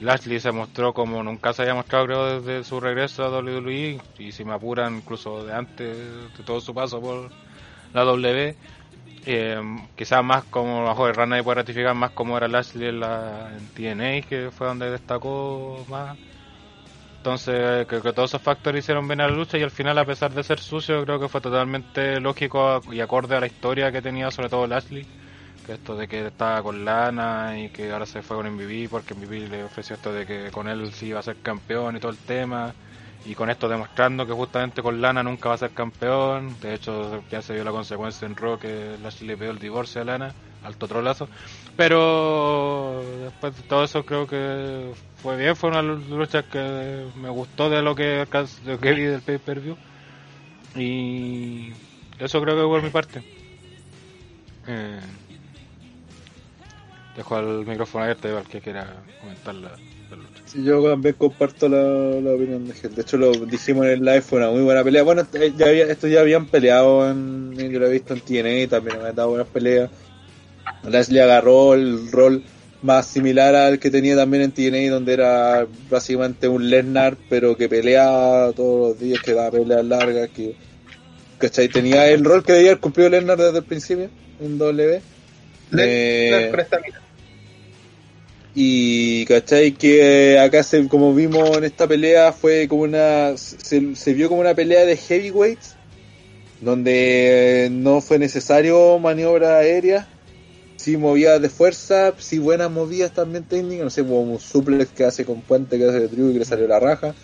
Lashley 0.00 0.40
se 0.40 0.52
mostró 0.52 0.92
como 0.92 1.22
nunca 1.22 1.52
se 1.52 1.62
había 1.62 1.74
mostrado, 1.74 2.06
creo, 2.06 2.40
desde 2.40 2.64
su 2.64 2.80
regreso 2.80 3.24
a 3.24 3.30
WWE. 3.30 4.00
Y 4.18 4.32
si 4.32 4.44
me 4.44 4.54
apuran, 4.54 4.96
incluso 4.96 5.44
de 5.44 5.54
antes, 5.54 5.96
de 6.36 6.44
todo 6.44 6.60
su 6.60 6.74
paso 6.74 7.00
por 7.00 7.30
la 7.92 8.02
W. 8.02 8.56
Eh, 9.26 9.60
quizás 9.96 10.22
más 10.22 10.44
como, 10.44 10.84
bajo 10.84 11.08
el 11.08 11.14
Rana 11.14 11.42
puede 11.42 11.56
ratificar 11.56 11.94
más 11.94 12.10
como 12.10 12.36
era 12.36 12.48
Lashley 12.48 12.88
en, 12.88 13.00
la, 13.00 13.50
TNA, 13.74 14.22
que 14.28 14.50
fue 14.50 14.66
donde 14.66 14.90
destacó 14.90 15.84
más. 15.88 16.18
Entonces, 17.18 17.86
creo 17.86 18.02
que 18.02 18.12
todos 18.12 18.30
esos 18.30 18.42
factores 18.42 18.84
hicieron 18.84 19.08
bien 19.08 19.22
a 19.22 19.28
la 19.28 19.34
lucha 19.34 19.56
y 19.56 19.62
al 19.62 19.70
final, 19.70 19.96
a 19.96 20.04
pesar 20.04 20.32
de 20.34 20.42
ser 20.42 20.60
sucio, 20.60 21.02
creo 21.04 21.18
que 21.18 21.28
fue 21.28 21.40
totalmente 21.40 22.20
lógico 22.20 22.82
y 22.92 23.00
acorde 23.00 23.34
a 23.36 23.40
la 23.40 23.46
historia 23.46 23.90
que 23.90 24.02
tenía, 24.02 24.30
sobre 24.30 24.50
todo 24.50 24.66
Lashley. 24.66 25.06
Esto 25.66 25.96
de 25.96 26.06
que 26.06 26.26
estaba 26.26 26.62
con 26.62 26.84
Lana 26.84 27.58
y 27.58 27.70
que 27.70 27.90
ahora 27.90 28.04
se 28.04 28.22
fue 28.22 28.36
con 28.36 28.50
MVP 28.52 28.88
porque 28.90 29.14
MVP 29.14 29.48
le 29.48 29.64
ofreció 29.64 29.96
esto 29.96 30.12
de 30.12 30.26
que 30.26 30.50
con 30.50 30.68
él 30.68 30.92
sí 30.92 31.06
iba 31.06 31.20
a 31.20 31.22
ser 31.22 31.36
campeón 31.42 31.96
y 31.96 32.00
todo 32.00 32.12
el 32.12 32.18
tema. 32.18 32.74
Y 33.24 33.34
con 33.34 33.48
esto 33.48 33.68
demostrando 33.68 34.26
que 34.26 34.34
justamente 34.34 34.82
con 34.82 35.00
Lana 35.00 35.22
nunca 35.22 35.48
va 35.48 35.54
a 35.54 35.58
ser 35.58 35.70
campeón. 35.70 36.54
De 36.60 36.74
hecho, 36.74 37.24
ya 37.30 37.40
se 37.40 37.54
vio 37.54 37.64
la 37.64 37.70
consecuencia 37.70 38.26
en 38.26 38.36
Raw 38.36 38.58
que 38.58 38.96
Lashley 39.02 39.28
le 39.28 39.36
pidió 39.36 39.50
el 39.50 39.58
divorcio 39.58 40.02
a 40.02 40.04
Lana, 40.04 40.34
alto 40.62 40.86
trolazo. 40.86 41.28
Pero 41.74 43.02
después 43.22 43.56
de 43.56 43.62
todo 43.62 43.84
eso 43.84 44.04
creo 44.04 44.26
que 44.26 44.92
fue 45.22 45.38
bien, 45.38 45.56
fue 45.56 45.70
una 45.70 45.80
lucha 45.80 46.42
que 46.42 47.06
me 47.16 47.30
gustó 47.30 47.70
de 47.70 47.80
lo 47.80 47.94
que, 47.94 48.26
de 48.30 48.72
lo 48.72 48.78
que 48.78 48.92
vi 48.92 49.04
del 49.04 49.22
pay-per-view. 49.22 49.76
Y 50.76 51.72
eso 52.18 52.42
creo 52.42 52.54
que 52.54 52.60
fue 52.60 52.68
por 52.68 52.82
mi 52.82 52.90
parte. 52.90 53.22
Eh, 54.66 55.00
dejo 57.16 57.38
el 57.38 57.66
micrófono 57.66 58.04
abierto 58.04 58.28
igual 58.28 58.44
que 58.48 58.60
quiera 58.60 58.86
comentar 59.20 59.54
la, 59.54 59.70
la 59.70 60.16
lucha. 60.16 60.42
Sí, 60.46 60.62
yo 60.64 60.82
también 60.88 61.14
comparto 61.16 61.68
la, 61.68 61.78
la 62.20 62.32
opinión 62.34 62.66
de 62.66 62.74
gente. 62.74 62.96
De 62.96 63.02
hecho, 63.02 63.16
lo 63.16 63.32
dijimos 63.32 63.86
en 63.86 63.92
el 63.92 64.00
live, 64.00 64.20
fue 64.22 64.38
una 64.38 64.50
muy 64.50 64.62
buena 64.62 64.82
pelea. 64.84 65.02
Bueno, 65.02 65.26
eh, 65.34 65.52
ya 65.56 65.66
había, 65.66 65.84
estos 65.86 66.10
ya 66.10 66.20
habían 66.20 66.46
peleado 66.46 67.10
en, 67.10 67.54
yo 67.56 67.78
lo 67.78 67.86
he 67.86 67.92
visto 67.92 68.14
en 68.14 68.20
TNA, 68.20 68.68
también 68.68 68.98
han 69.04 69.14
dado 69.14 69.30
buenas 69.30 69.48
peleas. 69.48 69.90
Leslie 70.88 71.20
agarró 71.22 71.74
el 71.74 72.10
rol 72.10 72.42
más 72.82 73.06
similar 73.06 73.54
al 73.54 73.78
que 73.78 73.90
tenía 73.90 74.14
también 74.16 74.42
en 74.42 74.52
TNA, 74.52 74.90
donde 74.92 75.14
era 75.14 75.66
básicamente 75.90 76.48
un 76.48 76.68
Lesnar, 76.68 77.16
pero 77.30 77.56
que 77.56 77.68
peleaba 77.68 78.52
todos 78.52 78.88
los 78.90 79.00
días, 79.00 79.20
que 79.22 79.32
daba 79.32 79.50
peleas 79.52 79.84
largas, 79.84 80.28
que 80.30 80.54
¿cachai? 81.38 81.68
tenía 81.68 82.08
el 82.10 82.22
rol 82.24 82.44
que 82.44 82.52
debía 82.52 82.72
haber 82.72 82.80
cumplido 82.80 83.08
Lesnar 83.08 83.38
desde 83.38 83.58
el 83.58 83.64
principio 83.64 84.10
en 84.40 84.58
W. 84.58 85.00
Le- 85.70 86.28
Eh. 86.48 86.52
Y 88.54 89.24
cachai 89.24 89.72
que 89.72 90.38
acá 90.38 90.62
se, 90.62 90.86
como 90.88 91.12
vimos 91.12 91.56
en 91.58 91.64
esta 91.64 91.88
pelea 91.88 92.32
fue 92.32 92.68
como 92.68 92.82
una 92.82 93.36
se, 93.36 93.96
se 93.96 94.14
vio 94.14 94.28
como 94.28 94.40
una 94.40 94.54
pelea 94.54 94.84
de 94.84 94.96
heavyweights 94.96 95.74
donde 96.60 97.68
no 97.72 98.00
fue 98.00 98.20
necesario 98.20 98.98
maniobra 99.00 99.58
aérea 99.58 100.06
sí 100.76 100.96
movidas 100.96 101.42
de 101.42 101.48
fuerza 101.48 102.14
sí 102.18 102.38
buenas 102.38 102.70
movidas 102.70 103.12
también 103.12 103.42
técnicas 103.42 103.84
no 103.84 103.90
sé 103.90 104.02
como 104.02 104.22
un 104.22 104.38
suplex 104.38 104.92
que 104.92 105.04
hace 105.04 105.24
con 105.24 105.40
puente 105.40 105.76
que 105.76 105.88
hace 105.88 105.98
de 105.98 106.08
Drew 106.08 106.30
y 106.30 106.34
que 106.34 106.38
le 106.40 106.44
salió 106.44 106.68
la 106.68 106.78
raja. 106.78 107.14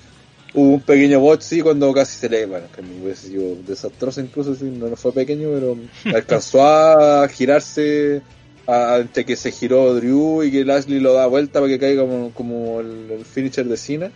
Hubo 0.52 0.74
un 0.74 0.80
pequeño 0.80 1.20
bot 1.20 1.42
sí 1.42 1.60
cuando 1.60 1.92
casi 1.92 2.18
se 2.18 2.28
le 2.28 2.44
bueno 2.46 2.66
que 2.74 2.82
me 2.82 3.00
hubiese 3.00 3.28
sido 3.28 3.54
desastroso 3.64 4.20
incluso 4.20 4.56
sí, 4.56 4.64
no, 4.64 4.88
no 4.88 4.96
fue 4.96 5.12
pequeño 5.12 5.48
pero 5.52 5.76
alcanzó 6.16 6.66
a 6.66 7.28
girarse 7.28 8.20
a- 8.72 8.98
entre 8.98 9.24
que 9.24 9.36
se 9.36 9.50
giró 9.52 9.94
Drew 9.94 10.42
y 10.42 10.50
que 10.50 10.64
Lashley 10.64 11.00
lo 11.00 11.12
da 11.14 11.26
vuelta 11.26 11.60
para 11.60 11.70
que 11.72 11.78
caiga 11.78 12.02
como, 12.02 12.30
como 12.32 12.80
el, 12.80 13.10
el 13.10 13.24
finisher 13.24 13.66
de 13.66 13.76
Cena 13.76 14.10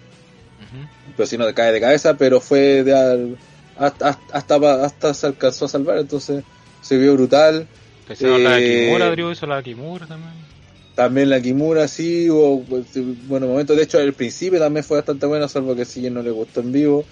pero 1.17 1.27
si 1.27 1.37
no 1.37 1.53
cae 1.55 1.73
de 1.73 1.81
cabeza 1.81 2.17
pero 2.17 2.41
fue 2.41 2.83
de 2.83 2.95
al- 2.95 3.37
hasta, 3.77 4.19
hasta, 4.33 4.85
hasta, 4.85 5.15
se 5.15 5.27
alcanzó 5.27 5.65
a 5.65 5.69
salvar 5.69 5.99
entonces 5.99 6.45
se 6.81 6.97
vio 6.99 7.15
brutal 7.15 7.67
Que 8.07 8.15
la 8.39 8.59
Eh, 8.59 8.85
Kimura, 8.85 9.11
Drew 9.11 9.31
hizo 9.33 9.47
la 9.47 9.63
Kimura 9.63 10.07
también. 10.07 10.33
también 10.95 11.31
la 11.31 11.41
Kimura 11.41 11.89
sí 11.89 12.31
hubo 12.31 12.63
pues, 12.63 12.87
buenos 13.27 13.49
momentos 13.49 13.77
de 13.77 13.83
hecho 13.83 13.99
al 13.99 14.13
principio 14.15 14.59
también 14.59 14.85
fue 14.85 14.99
bastante 14.99 15.27
bueno 15.27 15.49
salvo 15.49 15.75
que 15.75 15.85
sí 15.85 16.09
no 16.11 16.23
le 16.23 16.31
gustó 16.31 16.61
en 16.61 16.73
vivo 16.73 17.05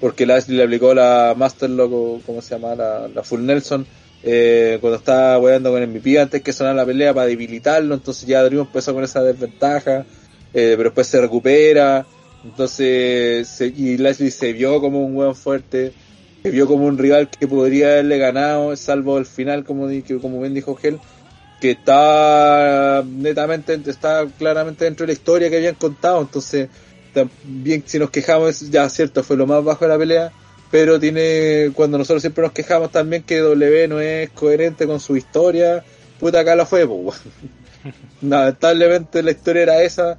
porque 0.00 0.26
Lashley 0.26 0.56
le 0.56 0.64
aplicó 0.64 0.94
la 0.94 1.34
Master 1.36 1.70
Loco 1.70 2.20
¿cómo 2.26 2.40
se 2.42 2.54
llama? 2.54 2.74
la, 2.74 3.08
la 3.08 3.22
Full 3.22 3.40
Nelson 3.44 3.86
eh, 4.22 4.78
cuando 4.80 4.98
estaba 4.98 5.38
weando 5.38 5.70
con 5.70 5.82
MVP 5.82 6.18
antes 6.18 6.42
que 6.42 6.52
sonara 6.52 6.76
la 6.76 6.86
pelea 6.86 7.14
para 7.14 7.26
debilitarlo 7.26 7.94
entonces 7.94 8.28
ya 8.28 8.42
Drew 8.42 8.60
empezó 8.60 8.92
con 8.92 9.02
esa 9.02 9.22
desventaja 9.22 10.04
eh, 10.52 10.74
pero 10.76 10.84
después 10.84 11.06
se 11.06 11.20
recupera 11.20 12.04
entonces 12.44 13.48
se, 13.48 13.66
y 13.68 13.96
Lashley 13.96 14.30
se 14.30 14.52
vio 14.52 14.80
como 14.80 15.04
un 15.04 15.14
buen 15.14 15.34
fuerte 15.34 15.94
se 16.42 16.50
vio 16.50 16.66
como 16.66 16.84
un 16.84 16.98
rival 16.98 17.30
que 17.30 17.46
podría 17.46 17.92
haberle 17.92 18.18
ganado 18.18 18.76
salvo 18.76 19.16
el 19.16 19.24
final 19.24 19.64
como 19.64 19.88
como 20.20 20.40
bien 20.40 20.52
dijo 20.52 20.74
Gel 20.76 20.98
que 21.58 21.70
está 21.70 23.02
netamente 23.06 23.80
está 23.86 24.26
claramente 24.38 24.84
dentro 24.84 25.04
de 25.06 25.12
la 25.12 25.14
historia 25.14 25.48
que 25.48 25.56
habían 25.56 25.76
contado 25.76 26.20
entonces 26.20 26.68
también 27.14 27.84
si 27.86 27.98
nos 27.98 28.10
quejamos 28.10 28.70
ya 28.70 28.86
cierto 28.90 29.22
fue 29.22 29.38
lo 29.38 29.46
más 29.46 29.64
bajo 29.64 29.86
de 29.86 29.88
la 29.88 29.98
pelea 29.98 30.32
pero 30.70 30.98
tiene 31.00 31.70
cuando 31.74 31.98
nosotros 31.98 32.22
siempre 32.22 32.42
nos 32.42 32.52
quejamos 32.52 32.90
también 32.90 33.22
que 33.22 33.38
W 33.38 33.88
no 33.88 34.00
es 34.00 34.30
coherente 34.30 34.86
con 34.86 35.00
su 35.00 35.16
historia 35.16 35.84
puta 36.18 36.40
acá 36.40 36.54
la 36.54 36.66
fue 36.66 36.86
pues, 36.86 37.20
lamentablemente 38.22 39.22
la 39.22 39.30
historia 39.32 39.62
era 39.62 39.82
esa 39.82 40.18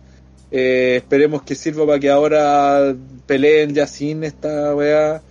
Eh, 0.54 0.98
esperemos 0.98 1.44
que 1.44 1.56
sirva 1.56 1.86
para 1.86 1.98
que 1.98 2.10
ahora 2.10 2.94
peleen 3.26 3.74
ya 3.74 3.88
sin 3.88 4.26
esta 4.26 4.76
weá 4.76 5.22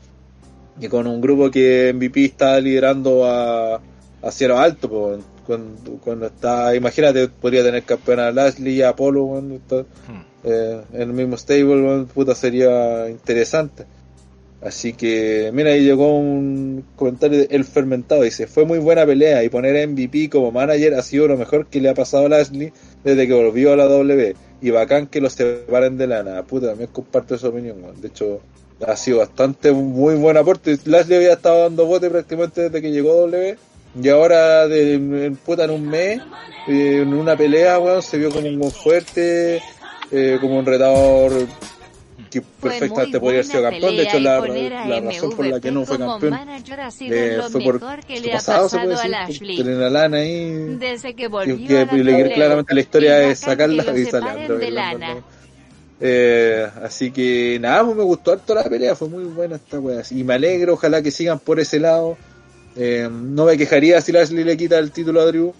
y 0.81 0.89
con 0.89 1.07
un 1.07 1.21
grupo 1.21 1.51
que 1.51 1.93
MVP 1.93 2.25
está 2.25 2.59
liderando 2.59 3.27
a, 3.27 3.83
a 4.23 4.31
cielo 4.31 4.57
alto 4.57 4.89
pues, 4.89 5.21
cuando, 5.47 5.99
cuando 6.03 6.27
está 6.27 6.75
imagínate 6.75 7.29
podría 7.29 7.63
tener 7.63 7.83
campeona 7.83 8.29
a 8.29 8.33
Lashley 8.33 8.77
y 8.77 8.83
a 8.83 8.91
Apolo 8.91 9.43
está 9.53 9.85
Hmm. 10.09 10.23
eh, 10.45 10.81
en 10.95 11.03
el 11.03 11.13
mismo 11.13 11.37
stable, 11.37 11.83
weón, 11.83 12.07
puta, 12.07 12.35
sería 12.35 13.11
interesante. 13.11 13.85
Así 14.63 14.93
que, 14.93 15.51
mira, 15.55 15.71
ahí 15.71 15.83
llegó 15.83 16.19
un 16.19 16.85
comentario 16.95 17.39
de 17.39 17.49
El 17.51 17.65
Fermentado, 17.65 18.23
dice, 18.23 18.47
fue 18.47 18.67
muy 18.67 18.79
buena 18.79 19.07
pelea 19.07 19.43
y 19.43 19.49
poner 19.49 19.89
MVP 19.89 20.29
como 20.29 20.53
manager 20.53 20.95
ha 20.95 21.03
sido 21.03 21.29
lo 21.29 21.39
mejor 21.39 21.67
que 21.67 21.81
le 21.81 21.89
ha 21.89 21.95
pasado 21.95 22.27
a 22.27 22.29
Lashley 22.29 22.71
desde 23.03 23.27
que 23.27 23.33
volvió 23.33 23.73
a 23.73 23.77
la 23.77 23.85
W. 23.85 24.35
Y 24.61 24.71
bacán 24.71 25.07
que 25.07 25.23
los 25.23 25.33
separen 25.33 25.97
de 25.97 26.07
lana. 26.07 26.43
Puta, 26.43 26.69
también 26.69 26.91
comparto 26.93 27.35
esa 27.35 27.49
opinión, 27.49 27.83
weón. 27.83 27.99
De 28.03 28.09
hecho, 28.09 28.41
ha 28.87 28.95
sido 28.97 29.19
bastante 29.19 29.73
muy 29.73 30.17
buen 30.17 30.37
aporte. 30.37 30.79
Lashley 30.85 31.17
había 31.17 31.33
estado 31.33 31.63
dando 31.63 31.87
bote 31.87 32.11
prácticamente 32.11 32.63
desde 32.63 32.83
que 32.83 32.93
llegó 32.93 33.13
a 33.13 33.21
W. 33.23 33.57
Y 34.03 34.09
ahora, 34.11 34.69
de, 34.69 35.35
puta, 35.45 35.65
en 35.65 35.71
un 35.71 35.89
mes, 35.89 36.21
eh, 36.69 37.01
en 37.01 37.15
una 37.15 37.35
pelea, 37.35 37.79
weón, 37.79 38.03
se 38.03 38.19
vio 38.19 38.31
como 38.31 38.47
un 38.47 38.71
fuerte, 38.71 39.63
eh, 40.13 40.37
como 40.39 40.59
un 40.59 40.67
retador 40.67 41.33
que 42.31 42.41
perfectamente 42.43 43.19
podría 43.21 43.41
haber 43.41 43.45
sido 43.45 43.63
campeón. 43.63 43.97
De 43.97 44.03
hecho, 44.03 44.19
y 44.19 44.21
la, 44.21 44.41
la 44.41 45.01
razón 45.01 45.31
por 45.33 45.47
la 45.47 45.61
que 45.61 45.71
no 45.71 45.85
fue 45.85 45.99
campeón 45.99 46.39
eh, 47.01 47.35
lo 47.37 47.51
fue 47.51 47.61
por 47.63 48.05
que 48.05 48.23
su 48.23 48.31
pasado, 48.31 48.69
se 48.69 48.79
puede 48.79 49.27
decir, 49.27 49.57
tener 49.57 49.83
a 49.83 49.91
Lana 49.91 50.19
ahí. 50.19 50.77
Desde 50.79 51.15
que 51.15 51.21
que, 51.21 51.29
volvió 51.29 51.67
que 51.67 51.79
a 51.79 51.85
la 51.85 52.35
claramente 52.35 52.75
la 52.75 52.81
historia 52.81 53.27
Y 53.27 53.31
es 53.31 53.41
sacarla 53.41 53.85
que 53.85 54.01
y 54.01 54.05
sacarla. 54.07 54.55
de 54.55 54.71
lana. 54.71 55.25
Eh, 56.03 56.67
así 56.83 57.11
que 57.11 57.59
nada, 57.61 57.85
pues 57.85 57.97
me 57.97 58.05
gustó 58.05 58.33
harto 58.33 58.55
la 58.55 58.65
pelea, 58.65 58.95
fue 58.95 59.09
muy 59.09 59.25
buena 59.25 59.57
esta 59.57 59.79
wea. 59.79 60.03
Y 60.11 60.25
me 60.25 60.35
alegro, 60.35 60.75
ojalá 60.75 61.03
que 61.03 61.11
sigan 61.11 61.39
por 61.39 61.61
ese 61.61 61.79
lado. 61.79 62.17
Eh, 62.77 63.09
no 63.11 63.45
me 63.45 63.59
quejaría 63.59 64.01
si 64.01 64.13
Lashley 64.13 64.45
le 64.45 64.57
quita 64.57 64.79
el 64.79 64.93
título 64.93 65.21
a 65.21 65.27
Drew. 65.27 65.53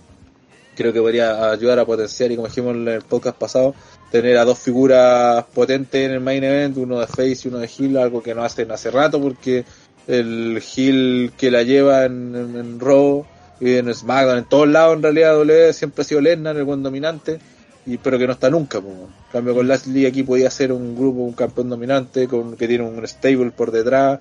Creo 0.81 0.95
que 0.95 1.01
podría 1.03 1.51
ayudar 1.51 1.79
a 1.79 1.85
potenciar, 1.85 2.33
y 2.33 2.37
como 2.37 2.49
dijimos 2.49 2.75
en 2.75 2.89
el 2.89 3.03
podcast 3.03 3.37
pasado, 3.37 3.75
tener 4.11 4.39
a 4.39 4.47
dos 4.47 4.59
figuras 4.59 5.45
potentes 5.53 6.07
en 6.07 6.13
el 6.13 6.21
main 6.21 6.43
event, 6.43 6.79
uno 6.79 6.99
de 6.99 7.07
Face 7.07 7.41
y 7.45 7.49
uno 7.49 7.59
de 7.59 7.69
Hill, 7.69 7.99
algo 7.99 8.23
que 8.23 8.35
no 8.35 8.43
hacen 8.43 8.71
hace 8.71 8.91
rato, 8.91 9.21
porque 9.21 9.67
el 10.09 10.63
Hill 10.75 11.33
que 11.37 11.51
la 11.51 11.65
lleva 11.65 12.07
en, 12.07 12.35
en, 12.35 12.81
Raw 12.81 13.27
y 13.61 13.75
en 13.75 13.93
SmackDown, 13.93 14.39
en 14.39 14.45
todos 14.47 14.69
lados 14.69 14.97
en 14.97 15.03
realidad 15.03 15.35
W 15.35 15.71
siempre 15.75 16.01
ha 16.01 16.05
sido 16.07 16.23
Lesnar, 16.23 16.57
el 16.57 16.65
buen 16.65 16.83
dominante, 16.83 17.41
y 17.85 17.99
pero 17.99 18.19
que 18.19 18.27
no 18.27 18.33
está 18.33 18.49
nunca. 18.49 18.81
pues. 18.81 18.95
En 18.95 19.33
cambio 19.33 19.55
con 19.55 19.69
Lashley 19.69 20.07
aquí 20.07 20.23
podía 20.23 20.51
ser 20.51 20.73
un 20.73 20.97
grupo, 20.97 21.19
un 21.19 21.35
campeón 21.35 21.69
dominante, 21.69 22.27
con 22.27 22.57
que 22.57 22.67
tiene 22.67 22.85
un 22.85 23.07
stable 23.07 23.51
por 23.51 23.71
detrás 23.71 24.21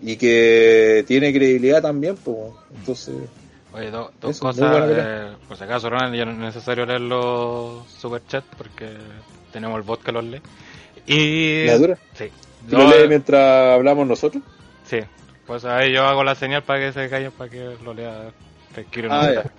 y 0.00 0.16
que 0.16 1.04
tiene 1.06 1.34
credibilidad 1.34 1.82
también. 1.82 2.16
pues. 2.16 2.38
Entonces, 2.74 3.14
Oye, 3.72 3.90
do- 3.90 4.10
dos 4.20 4.30
Eso, 4.30 4.40
cosas. 4.40 4.88
eh, 4.90 5.32
por 5.46 5.56
si 5.56 5.64
acaso, 5.64 5.90
Ronald, 5.90 6.14
ya 6.14 6.24
no 6.24 6.32
es 6.32 6.38
necesario 6.38 6.86
leer 6.86 7.02
los 7.02 7.86
superchats 7.90 8.46
porque 8.56 8.96
tenemos 9.52 9.76
el 9.76 9.82
bot 9.82 10.02
que 10.02 10.12
los 10.12 10.24
lee. 10.24 10.40
Y. 11.06 11.66
¿La 11.66 11.76
dura? 11.78 11.98
Sí. 12.14 12.24
¿y 12.66 12.70
lo 12.72 12.78
No, 12.78 12.90
lee 12.90 13.08
mientras 13.08 13.74
hablamos 13.74 14.06
nosotros? 14.06 14.42
Sí. 14.84 15.00
Pues 15.46 15.64
ahí 15.64 15.92
yo 15.92 16.04
hago 16.06 16.24
la 16.24 16.34
señal 16.34 16.62
para 16.62 16.80
que 16.80 16.92
se 16.92 17.08
callen, 17.08 17.30
para 17.32 17.50
que 17.50 17.76
lo 17.84 17.94
lea 17.94 18.30
tranquilo. 18.72 19.08
Ah, 19.12 19.26
no 19.26 19.32
ya. 19.32 19.40
está. 19.40 19.52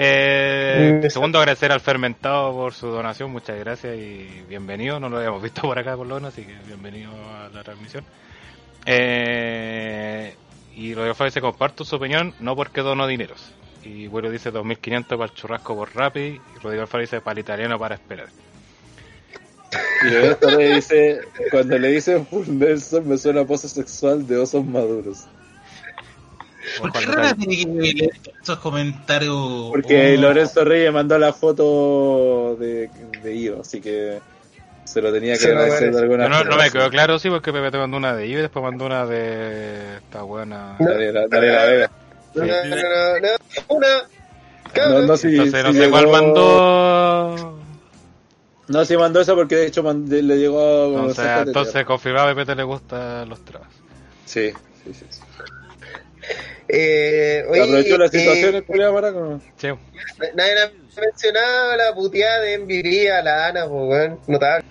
Eh, 0.00 1.00
Mm, 1.04 1.10
segundo, 1.10 1.38
agradecer 1.40 1.72
al 1.72 1.80
Fermentado 1.80 2.52
por 2.52 2.72
su 2.72 2.86
donación, 2.88 3.32
muchas 3.32 3.58
gracias 3.58 3.96
y 3.96 4.44
bienvenido. 4.48 5.00
No 5.00 5.08
lo 5.08 5.16
habíamos 5.18 5.42
visto 5.42 5.62
por 5.62 5.76
acá 5.78 5.96
por 5.96 6.06
lo 6.06 6.16
menos, 6.16 6.32
así 6.32 6.44
que 6.44 6.54
bienvenido 6.66 7.10
a 7.12 7.48
la 7.52 7.64
transmisión. 7.64 8.04
Eh, 8.86 10.34
Y 10.78 10.94
Rodrigo 10.94 11.14
Fabio 11.14 11.30
dice, 11.30 11.40
comparto 11.40 11.84
su 11.84 11.96
opinión, 11.96 12.34
no 12.40 12.54
porque 12.54 12.82
dono 12.82 13.06
dineros. 13.06 13.50
Y 13.84 14.06
Willow 14.06 14.30
dice 14.30 14.50
2500 14.50 15.18
para 15.18 15.30
el 15.30 15.36
churrasco 15.36 15.74
por 15.76 15.94
Rappi. 15.94 16.20
Y 16.20 16.40
Rodrigo 16.62 16.82
Alfaro 16.82 17.00
dice 17.00 17.20
para 17.20 17.32
el 17.32 17.38
italiano 17.40 17.78
para 17.78 17.96
esperar. 17.96 18.28
Y 20.10 20.14
esto 20.14 20.50
le 20.50 20.74
dice, 20.76 21.20
cuando 21.50 21.76
le 21.78 21.88
dicen 21.88 22.26
Full 22.26 22.46
Nelson 22.48 23.08
me 23.08 23.18
suena 23.18 23.40
a 23.42 23.44
pose 23.44 23.68
sexual 23.68 24.26
de 24.26 24.36
osos 24.38 24.64
maduros. 24.64 25.24
¿Por 26.80 26.92
qué 26.92 27.00
Rana 27.06 27.22
tal- 27.30 27.36
tiene 27.38 27.56
que 27.56 27.66
leer 27.94 28.10
esos 28.42 28.58
comentarios? 28.58 29.68
Porque 29.70 30.14
Oh, 30.16 30.20
Lorenzo 30.20 30.64
Reyes 30.64 30.92
mandó 30.92 31.18
la 31.18 31.32
foto 31.32 32.56
de, 32.58 32.88
de 33.22 33.36
Io, 33.36 33.60
así 33.62 33.80
que 33.80 34.20
se 34.92 35.02
lo 35.02 35.12
tenía 35.12 35.34
que 35.34 35.40
Se 35.40 35.48
agradecer 35.50 35.94
de 35.94 36.00
alguna 36.00 36.24
Yo 36.24 36.28
no, 36.30 36.44
no 36.44 36.56
me 36.56 36.70
quedó 36.70 36.90
claro, 36.90 37.18
sí, 37.18 37.28
porque 37.28 37.52
Pepe 37.52 37.70
te 37.70 37.78
mandó 37.78 37.96
una 37.96 38.14
de 38.14 38.26
y 38.26 38.34
después 38.34 38.62
mandó 38.62 38.86
una 38.86 39.04
de 39.06 39.96
esta 39.98 40.22
buena. 40.22 40.76
Dale, 40.78 41.12
dale 41.12 41.52
la 41.52 41.64
vega. 41.64 41.90
Una. 43.68 43.86
No, 44.76 45.00
no, 45.06 45.16
si, 45.16 45.28
Entonces 45.28 45.64
no 45.64 45.72
si 45.72 45.78
sé 45.78 45.84
llegó- 45.84 45.90
cuál 45.92 46.08
mandó. 46.08 47.58
No, 48.68 48.84
si 48.84 48.96
mandó 48.96 49.20
esa 49.20 49.34
porque 49.34 49.56
de 49.56 49.66
hecho 49.66 49.82
le 49.82 50.36
llegó 50.36 50.60
a 50.60 50.86
Entonces, 50.86 51.16
mensaje 51.18 51.34
de 51.36 51.46
entonces 51.46 51.84
confirmado 51.84 52.28
a 52.28 52.34
Pepe 52.34 52.54
le 52.54 52.62
gustan 52.64 53.28
los 53.28 53.42
trabas. 53.44 53.68
Sí, 54.26 54.50
sí, 54.84 54.92
sí. 54.94 55.06
sí. 55.10 55.20
Eh, 56.68 57.46
oye, 57.48 57.62
Aprovechó 57.62 57.96
la 57.96 58.04
eh, 58.06 58.08
situación 58.10 58.54
el 58.56 58.64
culiao 58.64 58.92
para 58.94 59.10
con... 59.12 59.40
Sí. 59.56 59.68
Nadie 60.34 60.52
ha 60.64 61.00
mencionado 61.00 61.76
la 61.76 61.94
puteada 61.94 62.40
de 62.42 62.58
MVP 62.58 63.10
a 63.10 63.22
la 63.22 63.46
Ana, 63.46 63.66
pues, 63.66 63.88
weón, 63.88 64.20
notable. 64.26 64.64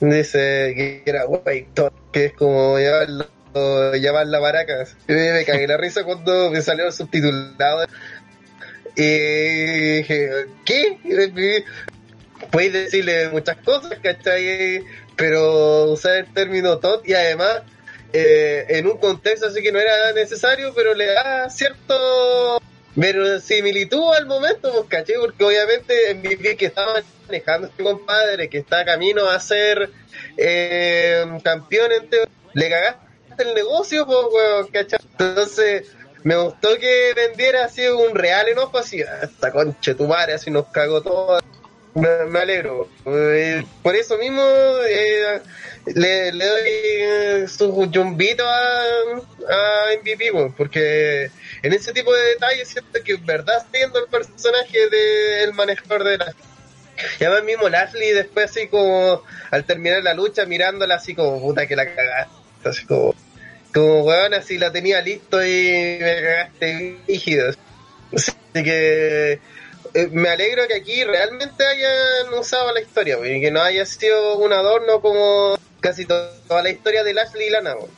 Dice 0.00 0.72
que 0.76 1.02
era 1.06 1.26
wey, 1.26 1.68
que 2.12 2.26
es 2.26 2.32
como 2.32 2.78
llamarlo, 2.78 3.94
llamarla 3.94 4.40
maracas. 4.40 4.96
Yo 5.08 5.14
me 5.14 5.44
cagué 5.44 5.66
la 5.66 5.76
risa 5.76 6.04
cuando 6.04 6.50
me 6.50 6.60
salió 6.62 6.86
el 6.86 6.92
subtitulado. 6.92 7.86
Y 8.96 9.96
dije, 9.96 10.46
¿qué? 10.64 11.64
Puedes 12.50 12.72
decirle 12.72 13.28
muchas 13.30 13.56
cosas, 13.58 13.98
¿cachai? 14.02 14.84
Pero 15.16 15.92
usar 15.92 16.16
el 16.16 16.32
término 16.32 16.78
tot 16.78 17.06
y 17.08 17.14
además 17.14 17.62
eh, 18.12 18.66
en 18.68 18.86
un 18.86 18.98
contexto 18.98 19.46
así 19.46 19.62
que 19.62 19.72
no 19.72 19.80
era 19.80 20.12
necesario, 20.12 20.72
pero 20.74 20.94
le 20.94 21.06
da 21.06 21.50
cierto 21.50 22.60
verosimilitud 22.96 24.14
al 24.14 24.26
momento, 24.26 24.72
pues, 24.72 24.84
¿cachai? 24.88 25.16
Porque 25.20 25.44
obviamente 25.44 26.14
MVP 26.14 26.56
que 26.56 26.66
estaba 26.66 27.02
manejando 27.26 27.68
este 27.68 27.82
compadre, 27.82 28.48
que 28.48 28.58
está 28.58 28.84
camino 28.84 29.28
a 29.28 29.38
ser 29.40 29.90
eh, 30.36 31.24
campeón, 31.42 31.92
en 31.92 32.08
teo- 32.10 32.28
le 32.52 32.70
cagaste 32.70 33.02
el 33.38 33.54
negocio, 33.54 34.06
pues, 34.06 34.18
weón. 34.32 34.68
Entonces, 34.72 35.88
me 36.22 36.36
gustó 36.36 36.76
que 36.78 37.12
vendiera 37.14 37.64
así 37.64 37.86
un 37.86 38.14
real 38.14 38.48
enojo, 38.48 38.78
así, 38.78 39.02
hasta 39.02 39.50
conche 39.50 39.94
tu 39.94 40.06
madre, 40.06 40.34
así 40.34 40.50
nos 40.50 40.66
cagó 40.68 41.02
todo. 41.02 41.40
Me, 41.94 42.24
me 42.26 42.40
alegro. 42.40 42.88
Eh, 43.06 43.64
por 43.82 43.94
eso 43.94 44.18
mismo 44.18 44.42
eh, 44.88 45.40
le, 45.86 46.32
le 46.32 46.46
doy 46.46 46.62
eh, 46.66 47.46
su 47.48 47.90
yumbito 47.90 48.44
a, 48.46 48.80
a 49.50 49.96
MVP, 50.00 50.32
porque 50.56 51.30
en 51.62 51.72
ese 51.72 51.92
tipo 51.92 52.12
de 52.12 52.22
detalles 52.34 52.68
siento 52.68 53.02
que 53.02 53.12
en 53.12 53.26
verdad 53.26 53.66
siendo 53.72 53.98
el 53.98 54.06
personaje 54.06 54.88
del 54.88 55.52
manejador 55.52 56.04
de 56.04 56.18
la 56.18 56.34
y 57.18 57.24
además 57.24 57.44
mismo 57.44 57.68
Lashley 57.68 58.12
después 58.12 58.50
así 58.50 58.68
como 58.68 59.22
al 59.50 59.64
terminar 59.64 60.02
la 60.02 60.14
lucha 60.14 60.46
mirándola 60.46 60.94
así 60.96 61.14
como 61.14 61.40
puta 61.40 61.66
que 61.66 61.74
la 61.74 61.92
cagaste 61.92 62.68
así 62.68 62.86
como 62.86 63.14
como 63.72 64.02
weón 64.04 64.34
así 64.34 64.58
la 64.58 64.70
tenía 64.70 65.00
listo 65.00 65.44
y 65.44 65.98
me 66.00 66.22
cagaste 66.22 66.98
rígido 67.08 67.52
así 68.14 68.32
que 68.52 69.40
eh, 69.94 70.08
me 70.12 70.28
alegro 70.28 70.66
que 70.66 70.74
aquí 70.74 71.04
realmente 71.04 71.64
hayan 71.64 72.34
usado 72.38 72.72
la 72.72 72.80
historia 72.80 73.18
weón, 73.18 73.36
y 73.36 73.40
que 73.40 73.50
no 73.50 73.62
haya 73.62 73.86
sido 73.86 74.36
un 74.38 74.52
adorno 74.52 75.00
como 75.00 75.56
casi 75.80 76.04
to- 76.04 76.30
toda 76.48 76.62
la 76.62 76.70
historia 76.70 77.04
de 77.04 77.14
Lashley 77.14 77.46
y 77.46 77.50
Lana 77.50 77.74
weón, 77.76 77.90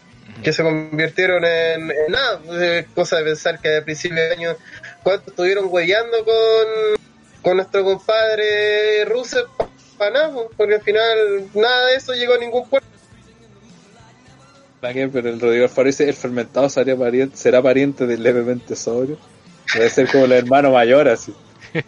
que 0.42 0.52
se 0.52 0.62
convirtieron 0.62 1.44
en, 1.44 1.90
en 1.90 2.12
nada 2.12 2.40
pues, 2.44 2.60
es 2.60 2.86
cosa 2.94 3.16
de 3.18 3.24
pensar 3.24 3.60
que 3.60 3.78
a 3.78 3.84
principios 3.84 4.28
de 4.28 4.32
año 4.32 4.56
cuánto 5.02 5.30
estuvieron 5.30 5.66
huellando 5.68 6.24
con 6.24 6.96
con 7.42 7.56
nuestro 7.58 7.84
compadre 7.84 9.04
Rusev 9.04 9.46
para 9.96 10.10
nada, 10.10 10.32
pues, 10.34 10.48
porque 10.56 10.74
al 10.74 10.82
final 10.82 11.48
nada 11.54 11.86
de 11.86 11.94
eso 11.94 12.12
llegó 12.12 12.34
a 12.34 12.38
ningún 12.38 12.68
puerto. 12.68 12.86
Pero 14.80 15.28
el 15.28 15.40
Rodrigo 15.40 15.64
Alfaro 15.64 15.86
dice, 15.86 16.08
el 16.08 16.14
fermentado 16.14 16.68
sería 16.68 16.94
pariente, 16.96 17.36
será 17.36 17.62
pariente 17.62 18.06
del 18.06 18.22
levemente 18.22 18.76
sobrio. 18.76 19.18
Debe 19.74 19.90
ser 19.90 20.06
como 20.08 20.26
el 20.26 20.32
hermano 20.32 20.70
mayor, 20.70 21.08
así. 21.08 21.34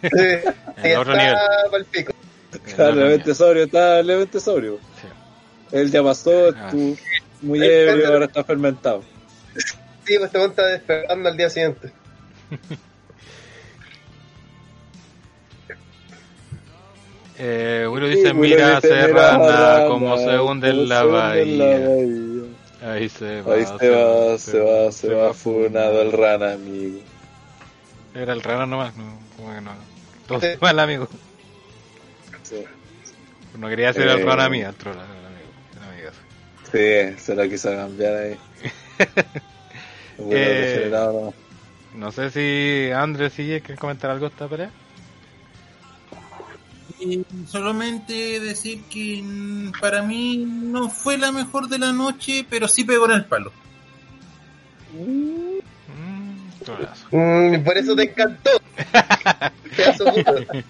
Sí, 0.01 0.83
En 0.83 0.97
otro 0.97 1.15
nivel. 1.15 1.85
pico. 1.91 2.13
Claro, 2.75 2.95
levemente 2.95 3.35
sobrio, 3.35 3.63
está 3.63 4.01
levemente 4.01 4.39
sobrio. 4.39 4.79
Sí. 5.01 5.07
Él 5.77 5.91
ya 5.91 6.01
pasó, 6.03 6.49
Ah. 6.55 6.69
tú 6.71 6.97
muy 7.41 7.63
ebrio, 7.63 8.07
ahora 8.07 8.25
está 8.25 8.43
fermentado. 8.43 9.03
Sí, 10.05 10.15
pues 10.17 10.23
este 10.23 10.37
hombre 10.37 10.49
está 10.49 10.65
despertando 10.65 11.29
al 11.29 11.37
día 11.37 11.49
siguiente. 11.49 11.91
Eh, 17.41 17.87
Willow 17.89 18.09
dice, 18.09 18.29
Sí, 18.29 18.33
mira, 18.33 18.81
Serrana, 18.81 19.45
Serrana, 19.45 19.87
como 19.87 20.17
se 20.17 20.39
hunde 20.39 20.69
en 20.69 20.89
la 20.89 21.01
cómo 21.03 21.17
se 21.17 21.29
hunde 21.29 21.41
en 21.41 21.57
la 21.59 21.69
bahía. 22.81 22.91
Ahí 22.93 23.09
se 23.09 23.41
va. 23.41 23.53
Ahí 23.53 23.65
se 23.65 23.89
va, 23.89 24.37
se 24.37 24.59
va, 24.59 24.91
se 24.91 25.13
va 25.13 25.33
funado 25.33 26.01
el 26.01 26.11
rana, 26.11 26.53
amigo. 26.53 26.99
Era 28.13 28.33
el 28.33 28.41
rana 28.41 28.65
nomás, 28.65 28.95
no, 28.95 29.17
como 29.37 29.53
que 29.53 29.61
no. 29.61 29.71
Todo 30.27 30.39
mal, 30.61 30.79
amigo. 30.79 31.07
Sí, 32.43 32.63
No 33.57 33.67
quería 33.69 33.93
ser 33.93 34.07
el 34.07 34.19
Eh. 34.19 34.25
rana 34.25 34.49
mía, 34.49 34.69
el 34.69 34.75
troll, 34.75 34.95
era 34.95 35.05
el 35.05 35.25
amigo. 35.25 35.49
el 35.77 35.83
amigo. 35.93 37.13
Sí, 37.15 37.19
se 37.23 37.35
lo 37.35 37.49
quiso 37.49 37.69
cambiar 37.75 38.15
ahí. 38.15 38.37
Bueno, 40.17 40.35
Eh. 40.37 41.31
No 41.95 42.11
sé 42.11 42.29
si 42.29 42.91
Andrés 42.91 43.31
sigue 43.33 43.61
quiere 43.61 43.79
comentar 43.79 44.11
algo 44.11 44.25
de 44.27 44.31
esta 44.33 44.47
pelea. 44.49 44.69
Eh, 46.99 47.23
solamente 47.47 48.41
decir 48.41 48.81
que 48.89 49.23
para 49.79 50.01
mí 50.01 50.35
no 50.45 50.89
fue 50.89 51.17
la 51.17 51.31
mejor 51.31 51.69
de 51.69 51.79
la 51.79 51.93
noche, 51.93 52.45
pero 52.49 52.67
sí 52.67 52.83
pegó 52.83 53.05
en 53.05 53.11
el 53.11 53.25
palo. 53.25 53.53
Mm, 54.93 55.48
Mm, 57.11 57.63
por 57.63 57.77
eso 57.77 57.95
te 57.95 58.03
encantó. 58.03 58.51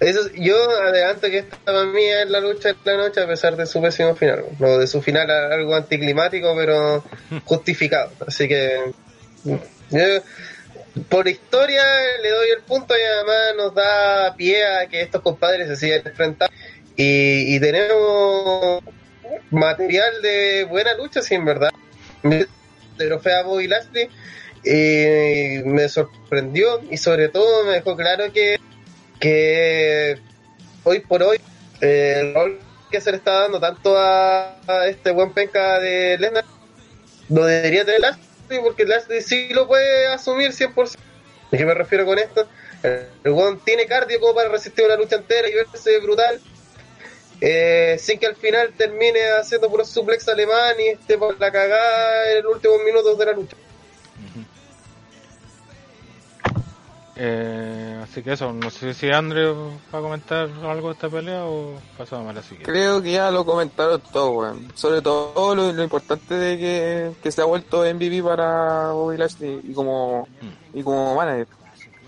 Eso, 0.00 0.20
yo 0.34 0.56
adelanto 0.82 1.28
que 1.28 1.38
esta 1.38 1.56
para 1.64 1.84
mí 1.84 2.04
es 2.04 2.28
la 2.28 2.40
lucha 2.40 2.70
de 2.70 2.76
la 2.84 2.96
noche 2.96 3.22
a 3.22 3.26
pesar 3.26 3.56
de 3.56 3.64
su 3.64 3.80
pésimo 3.80 4.14
final. 4.14 4.44
No, 4.58 4.78
de 4.78 4.86
su 4.86 5.00
final 5.00 5.30
algo 5.30 5.74
anticlimático, 5.74 6.54
pero 6.56 7.04
justificado. 7.44 8.10
Así 8.26 8.48
que 8.48 8.92
yo, 9.90 10.00
por 11.08 11.26
historia 11.26 11.82
le 12.22 12.28
doy 12.28 12.50
el 12.50 12.62
punto 12.62 12.94
y 12.96 13.02
además 13.02 13.56
nos 13.56 13.74
da 13.74 14.34
pie 14.36 14.66
a 14.66 14.86
que 14.88 15.00
estos 15.00 15.22
compadres 15.22 15.68
se 15.68 15.76
sigan 15.76 16.02
enfrentando. 16.04 16.54
Y, 16.96 17.56
y 17.56 17.60
tenemos 17.60 18.82
material 19.50 20.22
de 20.22 20.64
buena 20.64 20.94
lucha, 20.94 21.22
sí, 21.22 21.34
en 21.34 21.44
verdad. 21.44 21.70
Pero 22.96 23.20
fue 23.20 23.34
a 23.34 23.42
Bobby 23.42 23.68
Lashley 23.68 24.08
y 24.64 25.62
me 25.64 25.88
sorprendió 25.88 26.80
y 26.90 26.96
sobre 26.96 27.28
todo 27.28 27.64
me 27.64 27.72
dejó 27.72 27.96
claro 27.96 28.32
que, 28.32 28.58
que 29.20 30.18
hoy 30.84 31.00
por 31.00 31.22
hoy 31.22 31.38
eh, 31.80 32.14
el 32.20 32.34
rol 32.34 32.60
que 32.90 33.00
se 33.00 33.10
le 33.10 33.18
está 33.18 33.40
dando 33.40 33.60
tanto 33.60 33.94
a, 33.98 34.56
este 34.88 35.10
buen 35.10 35.32
penca 35.34 35.78
de 35.80 36.16
Lesnar 36.18 36.44
lo 37.28 37.44
debería 37.44 37.84
tener 37.84 38.00
Lashley 38.00 38.60
porque 38.62 38.86
Lashley 38.86 39.20
sí 39.20 39.48
lo 39.50 39.66
puede 39.66 40.06
asumir 40.06 40.52
100%. 40.52 40.96
¿A 41.52 41.56
qué 41.56 41.66
me 41.66 41.74
refiero 41.74 42.06
con 42.06 42.18
esto? 42.18 42.48
El, 42.82 43.32
weón 43.32 43.60
tiene 43.60 43.86
cardio 43.86 44.20
como 44.20 44.34
para 44.34 44.48
resistir 44.48 44.84
una 44.84 44.96
lucha 44.96 45.16
entera 45.16 45.48
y 45.48 45.54
verse 45.54 45.98
brutal 46.00 46.40
eh, 47.46 47.98
sin 47.98 48.18
que 48.18 48.26
al 48.26 48.36
final 48.36 48.72
termine 48.74 49.20
haciendo 49.38 49.68
puro 49.68 49.84
suplex 49.84 50.26
alemán 50.28 50.76
y 50.78 50.88
esté 50.88 51.18
por 51.18 51.38
la 51.38 51.52
cagada 51.52 52.32
en 52.32 52.42
los 52.42 52.54
últimos 52.54 52.78
minutos 52.82 53.18
de 53.18 53.26
la 53.26 53.32
lucha. 53.32 53.56
Eh, 57.16 58.00
así 58.02 58.22
que 58.22 58.32
eso, 58.32 58.50
no 58.50 58.70
sé 58.70 58.94
si 58.94 59.10
Andrés 59.10 59.54
va 59.94 59.98
a 59.98 60.00
comentar 60.00 60.48
algo 60.64 60.88
de 60.88 60.94
esta 60.94 61.10
pelea 61.10 61.44
o 61.44 61.74
pasamos 61.98 62.30
a 62.30 62.32
la 62.32 62.42
siguiente. 62.42 62.64
Creo 62.72 63.02
que 63.02 63.12
ya 63.12 63.30
lo 63.30 63.44
comentaron 63.44 64.00
todo, 64.10 64.30
weón. 64.30 64.72
Sobre 64.74 65.02
todo 65.02 65.54
lo, 65.54 65.70
lo 65.70 65.82
importante 65.82 66.34
de 66.34 66.58
que, 66.58 67.12
que 67.22 67.30
se 67.30 67.42
ha 67.42 67.44
vuelto 67.44 67.82
MVP 67.82 68.22
para 68.22 68.92
Bobby 68.92 69.18
Lashley 69.18 69.60
y 69.64 69.74
como, 69.74 70.26
y 70.72 70.82
como 70.82 71.14
manager. 71.14 71.46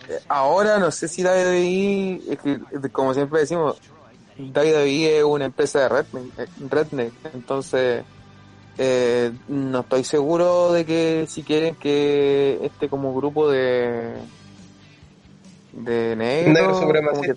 Eh, 0.08 0.18
Ahora 0.28 0.78
no 0.78 0.90
sé 0.90 1.08
si 1.08 1.22
WWE, 1.22 2.22
es 2.32 2.38
que, 2.38 2.90
como 2.90 3.12
siempre 3.12 3.40
decimos, 3.40 3.76
WWE 4.38 5.18
es 5.18 5.24
una 5.24 5.46
empresa 5.46 5.80
de 5.80 5.88
redneck, 5.88 6.38
eh, 6.38 6.46
redneck 6.68 7.12
entonces 7.34 8.04
Eh, 8.78 9.32
no 9.48 9.80
estoy 9.80 10.04
seguro 10.04 10.70
de 10.70 10.84
que 10.84 11.26
si 11.30 11.42
quieren 11.42 11.76
que 11.76 12.60
este 12.62 12.90
como 12.90 13.14
grupo 13.14 13.50
de 13.50 14.16
de 15.72 16.14
negros 16.14 16.82
Negro 16.82 17.10
como 17.10 17.22
que 17.22 17.34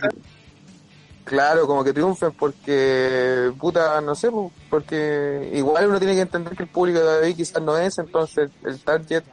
claro 1.24 1.66
como 1.66 1.86
que 1.86 1.94
triunfen 1.94 2.34
porque 2.34 3.54
puta 3.58 4.02
no 4.02 4.16
sé 4.16 4.30
po, 4.32 4.52
porque 4.70 5.50
igual 5.54 5.88
uno 5.88 5.98
tiene 6.00 6.16
que 6.16 6.22
entender 6.28 6.58
que 6.58 6.64
el 6.64 6.70
público 6.70 7.00
de 7.00 7.28
ahí 7.28 7.34
quizás 7.34 7.62
no 7.62 7.78
es 7.78 7.98
entonces 8.00 8.50
el 8.66 8.78
target 8.82 9.24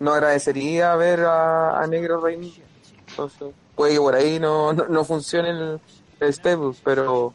no 0.00 0.12
agradecería 0.12 0.94
ver 0.96 1.20
a, 1.20 1.80
a 1.80 1.86
negro 1.86 2.20
rey 2.20 2.62
entonces 3.08 3.54
puede 3.74 3.94
que 3.94 4.00
por 4.00 4.14
ahí 4.14 4.38
no, 4.38 4.74
no, 4.74 4.86
no 4.86 5.02
funcione 5.02 5.48
el, 5.48 5.80
pero 6.84 7.32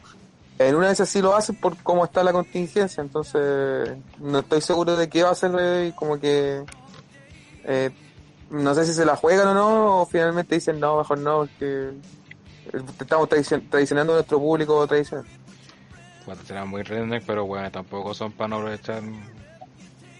en 0.57 0.75
una 0.75 0.87
de 0.87 0.93
esas 0.93 1.09
sí 1.09 1.21
lo 1.21 1.35
hacen 1.35 1.55
por 1.55 1.77
cómo 1.83 2.03
está 2.05 2.23
la 2.23 2.33
contingencia, 2.33 3.01
entonces 3.01 3.95
no 4.19 4.39
estoy 4.39 4.61
seguro 4.61 4.95
de 4.95 5.07
qué 5.09 5.23
va 5.23 5.29
a 5.29 5.33
hacer 5.33 5.51
eh, 5.59 5.93
como 5.95 6.19
que 6.19 6.63
eh, 7.65 7.89
no 8.49 8.73
sé 8.73 8.85
si 8.85 8.93
se 8.93 9.05
la 9.05 9.15
juegan 9.15 9.47
o 9.49 9.53
no, 9.53 10.01
o 10.01 10.05
finalmente 10.05 10.55
dicen 10.55 10.79
no, 10.79 10.97
mejor 10.97 11.19
no, 11.19 11.39
porque 11.39 11.91
estamos 12.99 13.29
tradicion- 13.29 13.69
traicionando 13.69 14.13
a 14.13 14.15
nuestro 14.17 14.39
público 14.39 14.85
tradicional. 14.87 15.25
Bueno, 16.25 16.41
serán 16.45 16.67
muy 16.67 16.83
redneck, 16.83 17.23
pero 17.25 17.45
bueno, 17.45 17.71
tampoco 17.71 18.13
son 18.13 18.31
para 18.31 18.49
no 18.49 18.55
aprovechar 18.57 19.01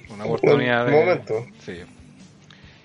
una 0.10 0.26
oportunidad 0.26 0.86
Un 0.86 0.92
de. 0.92 1.00
momento. 1.00 1.34
Sí. 1.66 1.82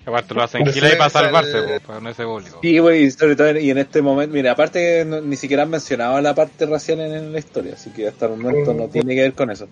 Aparte 0.05 0.33
lo 0.35 0.43
hacen 0.43 0.61
y 0.61 0.79
para 0.97 1.09
salvarse, 1.09 1.57
al- 1.57 1.65
pues, 1.65 1.79
para 1.81 1.99
no 1.99 2.09
ese 2.09 2.23
público. 2.23 2.59
Sí, 2.61 2.77
güey, 2.77 3.03
y 3.05 3.11
sobre 3.11 3.35
todo, 3.35 3.57
y 3.57 3.69
en 3.71 3.77
este 3.79 4.01
momento, 4.03 4.35
mira, 4.35 4.51
aparte 4.51 4.79
que 4.79 5.05
no- 5.05 5.19
ni 5.21 5.35
siquiera 5.35 5.63
han 5.63 5.69
mencionado 5.71 6.21
la 6.21 6.35
parte 6.35 6.65
racial 6.67 6.99
en, 7.01 7.13
en 7.13 7.33
la 7.33 7.39
historia, 7.39 7.73
así 7.73 7.89
que 7.89 8.07
hasta 8.07 8.25
el 8.27 8.37
momento 8.37 8.73
no 8.73 8.87
tiene 8.87 9.15
que 9.15 9.21
ver 9.21 9.33
con 9.33 9.49
eso. 9.49 9.67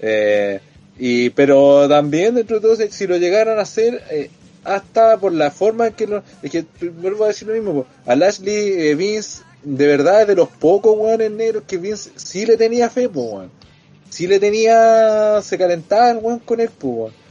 Eh, 0.00 0.60
y, 0.98 1.30
pero 1.30 1.88
también, 1.88 2.34
dentro 2.34 2.56
de 2.56 2.62
todo, 2.62 2.76
si- 2.76 2.90
si 2.90 3.06
lo 3.06 3.16
llegaran 3.16 3.58
a 3.58 3.62
hacer, 3.62 4.02
eh, 4.10 4.30
hasta 4.64 5.16
por 5.16 5.32
la 5.32 5.50
forma 5.50 5.86
en 5.88 5.92
que 5.94 6.06
lo, 6.06 6.22
es 6.42 6.50
que 6.50 6.64
vuelvo 7.00 7.24
a 7.24 7.28
decir 7.28 7.48
lo 7.48 7.54
mismo, 7.54 7.72
po, 7.72 7.86
a 8.06 8.14
Lashley 8.14 8.88
eh, 8.88 8.94
Vince, 8.94 9.42
de 9.62 9.86
verdad, 9.86 10.22
es 10.22 10.26
de 10.28 10.34
los 10.36 10.48
pocos 10.48 10.94
weones 10.98 11.30
negros 11.30 11.62
que 11.66 11.78
Vince 11.78 12.10
sí 12.16 12.44
le 12.46 12.56
tenía 12.56 12.90
fe, 12.90 13.08
po, 13.08 13.22
weón. 13.22 13.50
Sí 14.10 14.26
le 14.26 14.38
tenía, 14.38 15.40
se 15.40 15.56
calentaba 15.56 16.10
el 16.10 16.18
weón 16.18 16.40
con 16.40 16.60
él, 16.60 16.68
po, 16.68 16.88
weón 16.88 17.21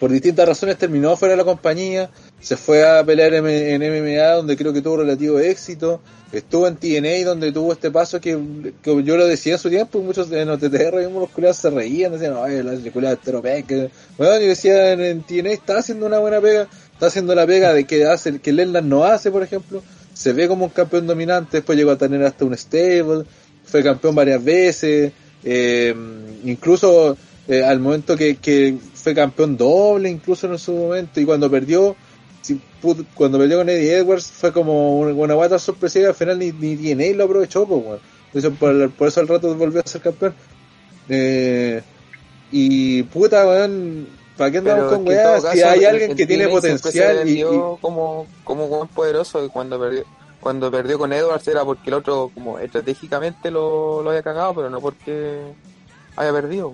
por 0.00 0.10
distintas 0.10 0.48
razones 0.48 0.78
terminó 0.78 1.14
fuera 1.14 1.34
de 1.34 1.36
la 1.36 1.44
compañía, 1.44 2.08
se 2.40 2.56
fue 2.56 2.88
a 2.88 3.04
pelear 3.04 3.34
en, 3.34 3.44
MMA 3.44 4.32
donde 4.32 4.56
creo 4.56 4.72
que 4.72 4.80
tuvo 4.80 4.96
relativo 4.96 5.38
éxito, 5.38 6.00
estuvo 6.32 6.66
en 6.66 6.76
TNA 6.76 7.26
donde 7.26 7.52
tuvo 7.52 7.74
este 7.74 7.90
paso 7.90 8.18
que, 8.18 8.72
que 8.82 9.02
yo 9.04 9.16
lo 9.18 9.26
decía 9.26 9.52
en 9.52 9.58
su 9.58 9.68
tiempo 9.68 10.00
y 10.00 10.02
muchos 10.02 10.32
en 10.32 10.48
OTTR 10.48 10.96
mismos 10.96 11.20
los 11.20 11.30
culiados 11.30 11.58
se 11.58 11.68
reían, 11.68 12.12
decían, 12.12 12.34
ay, 12.42 12.90
culiada 12.90 13.16
estero 13.16 13.42
peca. 13.42 13.88
Bueno, 14.16 14.40
yo 14.40 14.48
decía 14.48 14.92
en, 14.92 15.22
TNA 15.22 15.50
está 15.50 15.78
haciendo 15.78 16.06
una 16.06 16.18
buena 16.18 16.40
pega, 16.40 16.66
está 16.94 17.06
haciendo 17.06 17.34
la 17.34 17.46
pega 17.46 17.74
de 17.74 17.84
que 17.84 18.06
hace, 18.06 18.38
que 18.38 18.52
Lennon 18.54 18.88
no 18.88 19.04
hace, 19.04 19.30
por 19.30 19.42
ejemplo, 19.42 19.82
se 20.14 20.32
ve 20.32 20.48
como 20.48 20.64
un 20.64 20.70
campeón 20.70 21.06
dominante, 21.06 21.58
después 21.58 21.76
llegó 21.76 21.90
a 21.90 21.98
tener 21.98 22.24
hasta 22.24 22.46
un 22.46 22.56
stable, 22.56 23.24
fue 23.64 23.82
campeón 23.82 24.14
varias 24.14 24.42
veces, 24.42 25.12
eh, 25.44 25.94
incluso 26.42 27.18
eh, 27.48 27.62
al 27.64 27.80
momento 27.80 28.16
que, 28.16 28.36
que 28.36 28.78
fue 29.02 29.14
campeón 29.14 29.56
doble 29.56 30.08
incluso 30.10 30.46
en 30.46 30.58
su 30.58 30.72
momento 30.72 31.20
y 31.20 31.24
cuando 31.24 31.50
perdió 31.50 31.96
cuando 33.14 33.38
perdió 33.38 33.58
con 33.58 33.68
Eddie 33.68 33.98
Edwards 33.98 34.30
fue 34.30 34.52
como 34.52 34.98
una, 34.98 35.12
una 35.12 35.34
guata 35.34 35.58
sorpresiva 35.58 36.08
al 36.08 36.14
final 36.14 36.38
ni, 36.38 36.52
ni 36.52 36.76
TNA 36.76 37.16
lo 37.16 37.24
aprovechó 37.24 37.66
pues 37.66 37.84
bueno. 37.84 38.00
Entonces, 38.32 38.52
por, 38.58 38.90
por 38.92 39.08
eso 39.08 39.20
al 39.20 39.28
rato 39.28 39.54
volvió 39.54 39.80
a 39.84 39.88
ser 39.88 40.00
campeón 40.00 40.34
eh, 41.08 41.82
y 42.52 43.02
puta 43.04 43.46
weón 43.46 44.08
¿para 44.36 44.50
qué 44.50 44.58
andamos 44.58 44.84
Pero 44.84 44.96
con 44.96 45.08
weas? 45.08 45.42
Si 45.52 45.62
hay 45.62 45.84
alguien 45.84 46.10
el 46.12 46.16
que 46.16 46.26
tiene 46.26 46.48
potencial 46.48 47.28
y, 47.28 47.40
y- 47.42 47.44
como, 47.80 48.26
como 48.44 48.68
buen 48.68 48.88
poderoso 48.88 49.44
y 49.44 49.48
cuando 49.48 49.78
perdió, 49.78 50.04
cuando 50.40 50.70
perdió 50.70 50.98
con 50.98 51.12
Edwards 51.12 51.46
era 51.48 51.64
porque 51.64 51.90
el 51.90 51.94
otro 51.94 52.30
como 52.32 52.58
estratégicamente 52.58 53.50
lo, 53.50 54.02
lo 54.02 54.10
había 54.10 54.22
cagado, 54.22 54.54
pero 54.54 54.70
no 54.70 54.80
porque 54.80 55.40
haya 56.16 56.32
perdido. 56.32 56.72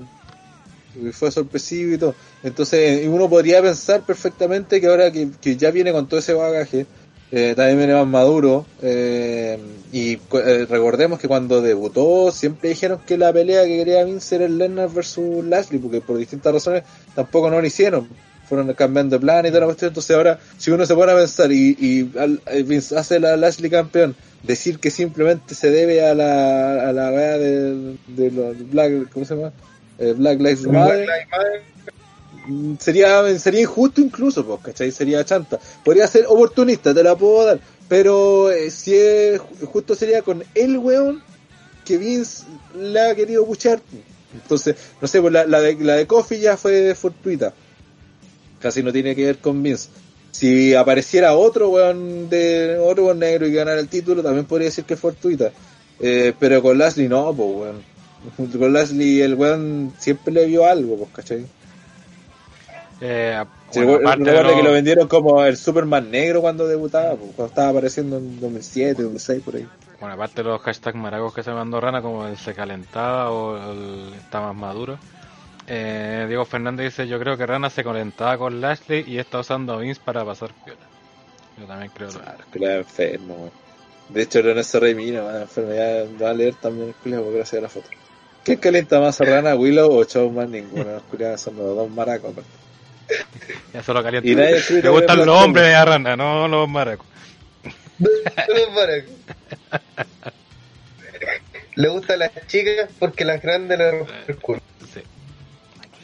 Fue 1.12 1.30
sorpresivo 1.30 1.94
y 1.94 1.98
todo. 1.98 2.14
Entonces, 2.42 3.06
uno 3.08 3.28
podría 3.28 3.62
pensar 3.62 4.02
perfectamente 4.02 4.80
que 4.80 4.86
ahora 4.86 5.10
que, 5.10 5.56
ya 5.56 5.70
viene 5.70 5.92
con 5.92 6.08
todo 6.08 6.20
ese 6.20 6.34
bagaje, 6.34 6.86
eh, 7.32 7.54
también 7.56 7.78
viene 7.78 7.94
más 7.94 8.06
maduro. 8.06 8.66
eh, 8.82 9.58
y 9.92 10.14
eh, 10.14 10.66
recordemos 10.68 11.18
que 11.18 11.28
cuando 11.28 11.62
debutó, 11.62 12.30
siempre 12.32 12.70
dijeron 12.70 13.00
que 13.06 13.16
la 13.16 13.32
pelea 13.32 13.64
que 13.64 13.78
quería 13.78 14.04
Vince 14.04 14.36
era 14.36 14.44
el 14.46 14.58
Lennon 14.58 14.92
versus 14.94 15.44
Lashley, 15.44 15.78
porque 15.78 16.00
por 16.00 16.18
distintas 16.18 16.52
razones 16.52 16.82
tampoco 17.14 17.50
no 17.50 17.60
lo 17.60 17.66
hicieron. 17.66 18.08
Fueron 18.48 18.72
cambiando 18.74 19.16
de 19.16 19.20
plan 19.20 19.44
y 19.44 19.48
toda 19.48 19.60
la 19.60 19.66
cuestión. 19.66 19.88
Entonces, 19.88 20.16
ahora, 20.16 20.38
si 20.56 20.70
uno 20.70 20.86
se 20.86 20.94
pone 20.94 21.12
a 21.12 21.16
pensar 21.16 21.50
y, 21.50 21.76
y 21.80 22.18
al- 22.18 22.40
eh, 22.46 22.62
Vince 22.62 22.96
hace 22.96 23.18
la 23.18 23.36
Lashley 23.36 23.70
campeón, 23.70 24.14
decir 24.42 24.78
que 24.78 24.90
simplemente 24.90 25.54
se 25.54 25.70
debe 25.70 26.06
a 26.06 26.14
la, 26.14 26.88
a 26.88 26.92
la 26.92 27.10
de, 27.10 27.96
de 28.06 28.30
los 28.30 28.70
Black, 28.70 29.10
¿cómo 29.12 29.24
se 29.24 29.34
llama? 29.34 29.52
Eh, 29.98 30.14
Black 30.16 30.38
Lives 30.38 30.62
Matter. 30.66 31.08
Mm, 32.46 32.74
sería 32.78 33.38
sería 33.38 33.60
injusto 33.62 34.00
incluso, 34.00 34.44
pues, 34.46 34.60
¿cachai? 34.62 34.92
Sería 34.92 35.24
chanta. 35.24 35.58
Podría 35.84 36.06
ser 36.06 36.26
oportunista, 36.28 36.94
te 36.94 37.02
la 37.02 37.16
puedo 37.16 37.44
dar. 37.44 37.60
Pero 37.88 38.50
eh, 38.50 38.70
si 38.70 38.94
es 38.94 39.40
ju- 39.40 39.66
justo 39.66 39.94
sería 39.94 40.22
con 40.22 40.44
el 40.54 40.78
weón 40.78 41.22
que 41.84 41.98
Vince 41.98 42.44
le 42.78 43.00
ha 43.00 43.14
querido 43.14 43.44
buchar. 43.44 43.80
Entonces, 44.34 44.76
no 45.00 45.08
sé, 45.08 45.20
pues 45.20 45.32
la, 45.32 45.46
la 45.46 45.60
de, 45.60 45.74
la 45.76 45.94
de 45.94 46.06
Coffee 46.06 46.40
ya 46.40 46.56
fue 46.56 46.94
fortuita. 46.94 47.54
Casi 48.60 48.82
no 48.82 48.92
tiene 48.92 49.14
que 49.14 49.24
ver 49.26 49.38
con 49.38 49.62
Vince. 49.62 49.88
Si 50.32 50.74
apareciera 50.74 51.34
otro 51.34 51.70
weón 51.70 52.28
de 52.28 52.76
otro 52.78 53.04
weón 53.06 53.18
negro 53.20 53.46
y 53.46 53.52
ganara 53.54 53.80
el 53.80 53.88
título, 53.88 54.22
también 54.22 54.44
podría 54.44 54.66
decir 54.66 54.84
que 54.84 54.94
es 54.94 55.00
fortuita. 55.00 55.50
Eh, 55.98 56.34
pero 56.38 56.60
con 56.62 56.76
Lashley 56.76 57.08
no, 57.08 57.32
pues 57.34 57.48
weón. 57.56 57.95
Con 58.36 58.72
Lashley 58.72 59.20
el 59.20 59.34
weón 59.34 59.92
siempre 59.98 60.32
le 60.32 60.46
vio 60.46 60.66
algo, 60.66 60.96
pues, 60.96 61.10
¿cachai? 61.12 61.46
Eh, 63.00 63.44
bueno, 63.74 63.96
aparte 63.96 64.24
que 64.24 64.62
lo 64.62 64.72
vendieron 64.72 65.06
como 65.06 65.44
el 65.44 65.56
Superman 65.56 66.10
negro 66.10 66.40
cuando 66.40 66.66
debutaba, 66.66 67.10
pues, 67.10 67.32
cuando 67.36 67.50
estaba 67.50 67.68
apareciendo 67.68 68.16
en 68.16 68.40
2007, 68.40 69.02
2006, 69.02 69.42
por 69.42 69.56
ahí. 69.56 69.68
Bueno, 70.00 70.14
aparte 70.14 70.42
de 70.42 70.48
los 70.48 70.60
hashtags 70.62 70.96
maracos 70.96 71.34
que 71.34 71.42
se 71.42 71.50
mandó 71.50 71.80
Rana, 71.80 72.00
como 72.02 72.26
el 72.26 72.36
se 72.36 72.54
calentaba 72.54 73.30
o 73.30 73.72
el 73.72 74.14
está 74.14 74.40
más 74.40 74.54
maduro. 74.54 74.98
Eh, 75.66 76.26
Diego 76.28 76.44
Fernández 76.44 76.92
dice, 76.92 77.08
yo 77.08 77.18
creo 77.18 77.36
que 77.36 77.44
Rana 77.44 77.70
se 77.70 77.82
calentaba 77.82 78.38
con 78.38 78.60
Lashley 78.60 79.04
y 79.06 79.18
está 79.18 79.40
usando 79.40 79.74
a 79.74 79.78
Vince 79.78 80.00
para 80.04 80.24
pasar 80.24 80.52
piola. 80.64 80.80
Yo 81.58 81.66
también 81.66 81.90
creo 81.94 82.08
lo 82.08 82.20
Claro, 82.20 82.44
que 82.52 82.64
era 82.64 82.76
enfermo, 82.76 83.34
weón. 83.34 83.66
De 84.08 84.22
hecho, 84.22 84.40
rey 84.78 84.94
mira, 84.94 85.24
man, 85.24 85.42
enfermedad, 85.42 86.06
va 86.22 86.30
a 86.30 86.34
leer 86.34 86.54
también 86.54 86.88
el 86.88 86.94
culiao 86.94 87.32
gracias 87.32 87.58
a 87.58 87.62
la 87.62 87.68
foto. 87.68 87.88
¿Quién 88.46 88.60
calienta 88.60 89.00
más 89.00 89.20
a 89.20 89.24
Rana, 89.24 89.56
Willow 89.56 89.92
o 89.92 90.04
Showman? 90.04 90.52
Ninguno, 90.52 90.84
los 90.84 91.40
son 91.40 91.56
los 91.56 91.74
dos 91.74 91.90
maracos. 91.90 92.30
aparte. 92.30 92.48
Ya 93.74 93.82
solo 93.82 94.04
calienta. 94.04 94.28
Le 94.28 94.88
gustan 94.88 95.26
los 95.26 95.42
hombres 95.42 95.74
a 95.74 95.84
Rana, 95.84 96.16
no 96.16 96.46
los 96.46 96.68
maracos. 96.68 97.04
Le 101.74 101.88
gustan 101.88 102.20
las 102.20 102.30
chicas 102.46 102.88
porque 103.00 103.24
las 103.24 103.42
grandes 103.42 103.78
le 103.78 103.90
rompen 103.90 104.14
el 104.28 104.36
culo. 104.36 104.60
Sí. 104.94 105.00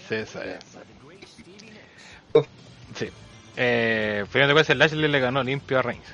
Sí, 0.08 0.14
esa 0.16 0.44
es. 0.44 0.58
Sí. 2.98 3.08
Eh, 3.56 4.24
final 4.28 4.48
de 4.48 4.54
cuentas, 4.54 4.76
Lashley 4.76 5.08
le 5.08 5.20
ganó 5.20 5.44
limpio 5.44 5.78
a 5.78 5.82
Reigns. 5.82 6.08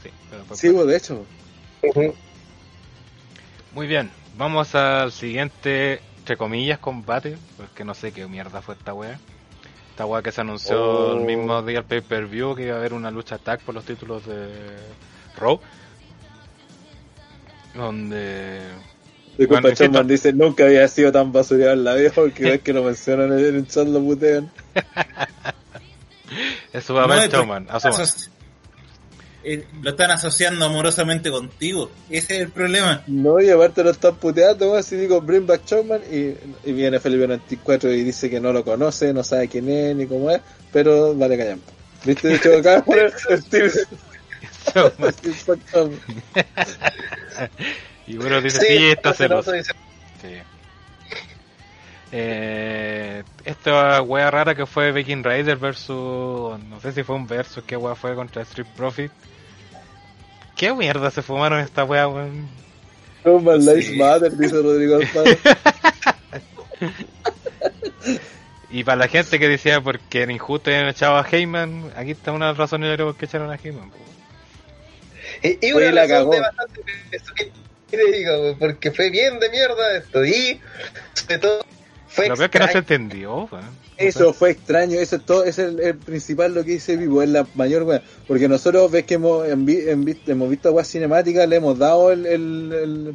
Sí, 0.00 0.10
pero 0.30 0.44
Sí, 0.56 0.68
de 0.68 0.96
hecho. 0.96 1.26
Ujú. 1.82 2.14
Muy 3.74 3.86
bien, 3.88 4.10
vamos 4.36 4.74
al 4.74 5.12
siguiente, 5.12 6.00
entre 6.18 6.36
comillas, 6.36 6.78
combate, 6.78 7.36
porque 7.56 7.84
no 7.84 7.94
sé 7.94 8.12
qué 8.12 8.26
mierda 8.26 8.62
fue 8.62 8.74
esta 8.74 8.94
wea. 8.94 9.18
Esta 9.90 10.06
wea 10.06 10.22
que 10.22 10.32
se 10.32 10.40
anunció 10.40 10.80
Oh. 10.80 11.18
el 11.18 11.24
mismo 11.24 11.62
día 11.62 11.78
al 11.78 11.84
pay-per-view 11.84 12.54
que 12.54 12.64
iba 12.64 12.74
a 12.74 12.78
haber 12.78 12.92
una 12.94 13.10
lucha 13.10 13.38
tag 13.38 13.60
por 13.60 13.74
los 13.74 13.84
títulos 13.84 14.26
de 14.26 14.48
Raw. 15.36 15.60
Donde... 17.74 18.60
Disculpa, 19.38 19.70
Bueno, 19.78 20.04
dice, 20.04 20.32
nunca 20.32 20.64
había 20.64 20.86
sido 20.88 21.12
tan 21.12 21.32
basureado 21.32 21.72
en 21.72 21.84
la 21.84 21.94
vida 21.94 22.10
porque 22.14 22.42
ves 22.44 22.60
que 22.64 22.72
lo 22.72 22.82
mencionan 22.82 23.32
en 23.38 23.56
el 23.56 23.66
chat, 23.66 23.86
lo 23.86 24.00
putean. 24.00 24.50
Eso 26.72 26.94
va 26.94 27.04
a 27.04 27.06
ver 27.06 27.30
es 28.00 28.30
eh, 29.44 29.64
lo 29.82 29.90
están 29.90 30.10
asociando 30.10 30.64
amorosamente 30.66 31.30
contigo. 31.30 31.90
Ese 32.08 32.34
es 32.36 32.40
el 32.42 32.50
problema. 32.50 33.02
No, 33.06 33.40
y 33.40 33.50
aparte 33.50 33.82
lo 33.82 33.90
están 33.90 34.16
puteando, 34.16 34.82
si 34.82 34.96
digo 34.96 35.20
Bring 35.20 35.46
Back 35.46 35.62
Showman 35.66 36.00
y, 36.10 36.34
y 36.68 36.72
viene 36.72 37.00
Felipe 37.00 37.26
94 37.26 37.92
y 37.92 38.02
dice 38.04 38.28
que 38.30 38.40
no 38.40 38.52
lo 38.52 38.64
conoce, 38.64 39.12
no 39.12 39.22
sabe 39.24 39.48
quién 39.48 39.68
es 39.68 39.96
ni 39.96 40.06
cómo 40.06 40.30
es, 40.30 40.40
pero 40.72 41.14
vale 41.14 41.36
callan. 41.38 41.60
¿Viste? 42.04 42.28
De 42.28 42.34
hecho, 42.36 42.56
acá 42.58 42.82
poner 42.84 43.12
Steve. 43.12 43.72
Y 48.06 48.16
bueno, 48.16 48.40
dice, 48.40 48.60
sí, 48.60 48.90
está 48.90 49.12
celoso. 49.14 49.52
dice- 49.52 49.72
Sí. 50.20 50.34
Eh, 52.12 53.22
esta 53.44 54.02
wea 54.02 54.30
rara 54.30 54.54
que 54.54 54.66
fue 54.66 54.90
Viking 54.92 55.22
Raider 55.22 55.56
versus. 55.56 56.58
No 56.68 56.80
sé 56.82 56.92
si 56.92 57.02
fue 57.04 57.14
un 57.16 57.26
versus, 57.26 57.62
qué 57.64 57.76
wea 57.76 57.94
fue 57.94 58.14
contra 58.14 58.42
Street 58.42 58.66
Profit. 58.76 59.12
¿Qué 60.60 60.74
mierda 60.74 61.10
se 61.10 61.22
fumaron 61.22 61.58
esta 61.60 61.84
wea, 61.84 62.06
weón? 62.06 62.46
Human 63.24 63.60
Lives 63.60 63.96
Matter, 63.96 64.36
dice 64.36 64.56
Rodrigo 64.56 64.96
Alfaro. 64.96 65.30
Y 68.72 68.84
para 68.84 68.98
la 68.98 69.08
gente 69.08 69.40
que 69.40 69.48
decía 69.48 69.80
porque 69.80 70.22
era 70.22 70.30
injusto 70.30 70.70
y 70.70 70.74
habían 70.74 70.90
echado 70.90 71.16
a 71.16 71.26
Heyman, 71.28 71.90
aquí 71.96 72.12
está 72.12 72.30
una 72.30 72.52
razón 72.52 72.84
y 72.84 72.96
por 72.96 73.16
qué 73.16 73.24
echaron 73.24 73.50
a 73.50 73.56
Heyman. 73.56 73.90
Y, 75.42 75.72
una 75.72 75.90
la 75.90 76.02
razón 76.02 76.16
cagó. 76.16 76.30
de 76.30 76.40
bastante 76.40 76.82
te 77.90 78.12
digo, 78.12 78.56
porque 78.58 78.92
fue 78.92 79.10
bien 79.10 79.40
de 79.40 79.48
mierda 79.48 79.96
esto. 79.96 80.24
Y 80.24 80.60
sobre 81.14 81.38
todo 81.38 81.64
fue 82.10 82.28
Lo 82.28 82.34
es 82.34 82.48
que 82.50 82.58
no 82.58 82.66
se 82.68 82.78
extraño. 82.78 82.78
entendió. 82.78 83.48
Eso 83.96 84.32
fue 84.32 84.50
extraño, 84.50 84.98
eso 84.98 85.16
es 85.16 85.22
todo, 85.24 85.44
es 85.44 85.58
el, 85.58 85.78
el 85.80 85.96
principal 85.96 86.54
lo 86.54 86.64
que 86.64 86.72
dice 86.72 86.96
Vivo, 86.96 87.22
es 87.22 87.28
la 87.28 87.46
mayor 87.54 87.82
wea, 87.84 88.02
porque 88.26 88.48
nosotros 88.48 88.90
ves 88.90 89.04
que 89.04 89.14
hemos, 89.14 89.46
en 89.46 89.64
vi- 89.66 89.88
en 89.88 90.18
hemos 90.26 90.48
visto 90.50 90.72
weas 90.72 90.88
cinemáticas, 90.88 91.48
le 91.48 91.56
hemos 91.56 91.78
dado 91.78 92.10
el, 92.10 92.24
el, 92.26 92.72
el, 92.72 93.14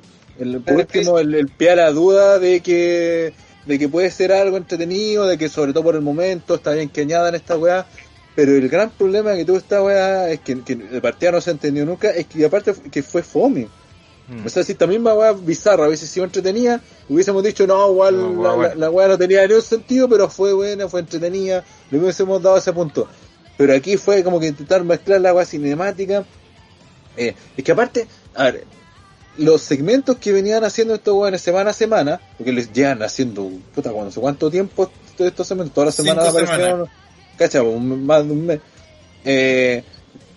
el- 0.54 0.62
por 0.62 0.76
último 0.76 1.20
el, 1.20 1.34
el 1.34 1.48
pie 1.48 1.72
a 1.72 1.76
la 1.76 1.92
duda 1.92 2.40
de 2.40 2.60
que 2.62 3.34
de 3.66 3.80
que 3.80 3.90
puede 3.90 4.12
ser 4.12 4.32
algo 4.32 4.58
entretenido, 4.58 5.26
de 5.26 5.40
que 5.40 5.50
sobre 5.50 5.74
todo 5.74 5.84
por 5.84 5.96
el 5.96 6.02
momento 6.02 6.54
está 6.54 6.72
bien 6.74 6.88
que 6.90 7.02
añadan 7.02 7.34
esta 7.34 7.58
weá, 7.58 7.88
pero 8.36 8.52
el 8.56 8.70
gran 8.70 8.92
problema 8.92 9.34
que 9.36 9.44
tuvo 9.44 9.58
esta 9.58 9.82
weá 9.82 10.30
es 10.30 10.40
que, 10.42 10.62
que 10.62 10.76
de 10.76 11.02
partida 11.02 11.32
no 11.32 11.42
se 11.42 11.50
entendió 11.50 11.84
nunca, 11.84 12.12
es 12.12 12.28
que 12.28 12.46
aparte 12.46 12.74
que 12.92 13.02
fue 13.02 13.24
fome. 13.24 13.68
Mm. 14.28 14.46
O 14.46 14.50
sea, 14.50 14.64
si 14.64 14.72
esta 14.72 14.88
misma 14.88 15.14
weá 15.14 15.34
bizarra 15.34 15.88
hubiese 15.88 16.08
sido 16.08 16.26
entretenida, 16.26 16.82
hubiésemos 17.10 17.44
dicho, 17.44 17.68
no, 17.68 17.92
igual 17.92 18.36
No, 18.36 18.44
la, 18.44 18.54
weá, 18.56 18.70
la- 18.70 18.76
la 18.76 18.90
weá 18.90 19.08
no 19.08 19.18
tenía 19.18 19.46
ningún 19.48 19.62
sentido, 19.62 20.10
pero 20.10 20.30
fue 20.30 20.52
buena, 20.54 20.88
fue 20.90 21.02
entretenida, 21.02 21.64
le 21.92 22.00
hubiésemos 22.00 22.42
dado 22.42 22.58
ese 22.58 22.74
punto. 22.74 23.08
Pero 23.58 23.74
aquí 23.74 23.98
fue 23.98 24.24
como 24.24 24.40
que 24.40 24.48
intentar 24.48 24.84
mezclar 24.84 25.22
la 25.22 25.34
weá 25.34 25.46
cinemática. 25.46 26.26
Eh, 27.18 27.36
es 27.56 27.64
que 27.64 27.72
aparte, 27.72 28.08
a 28.34 28.46
ver, 28.46 28.66
los 29.38 29.62
segmentos 29.62 30.18
que 30.18 30.32
venían 30.32 30.64
haciendo 30.64 30.96
estos 30.96 31.14
weones 31.14 31.42
semana 31.42 31.70
a 31.70 31.74
semana, 31.74 32.20
porque 32.38 32.52
les 32.52 32.72
llevan 32.74 33.04
haciendo, 33.04 33.50
puta, 33.76 33.92
no 33.92 34.12
sé 34.12 34.20
cuánto 34.20 34.50
tiempo 34.50 34.90
estos 35.18 35.48
segmentos, 35.48 35.74
todas 35.74 35.88
las 35.88 35.96
semanas 35.96 36.26
aparecieron, 36.30 36.90
cacha, 37.38 37.62
un- 37.64 38.06
más 38.06 38.26
de 38.26 38.32
un 38.34 38.46
mes. 38.46 38.60
Eh, 39.24 39.84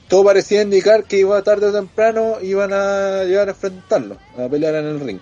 todo 0.08 0.24
parecía 0.24 0.62
indicar 0.62 1.04
que 1.04 1.18
iba 1.18 1.42
tarde 1.42 1.66
o 1.66 1.72
temprano 1.72 2.38
iban 2.42 2.72
a 2.72 3.24
llegar 3.24 3.48
a 3.48 3.52
enfrentarlo, 3.52 4.16
a 4.36 4.48
pelear 4.48 4.74
en 4.74 4.86
el 4.86 5.00
ring. 5.00 5.20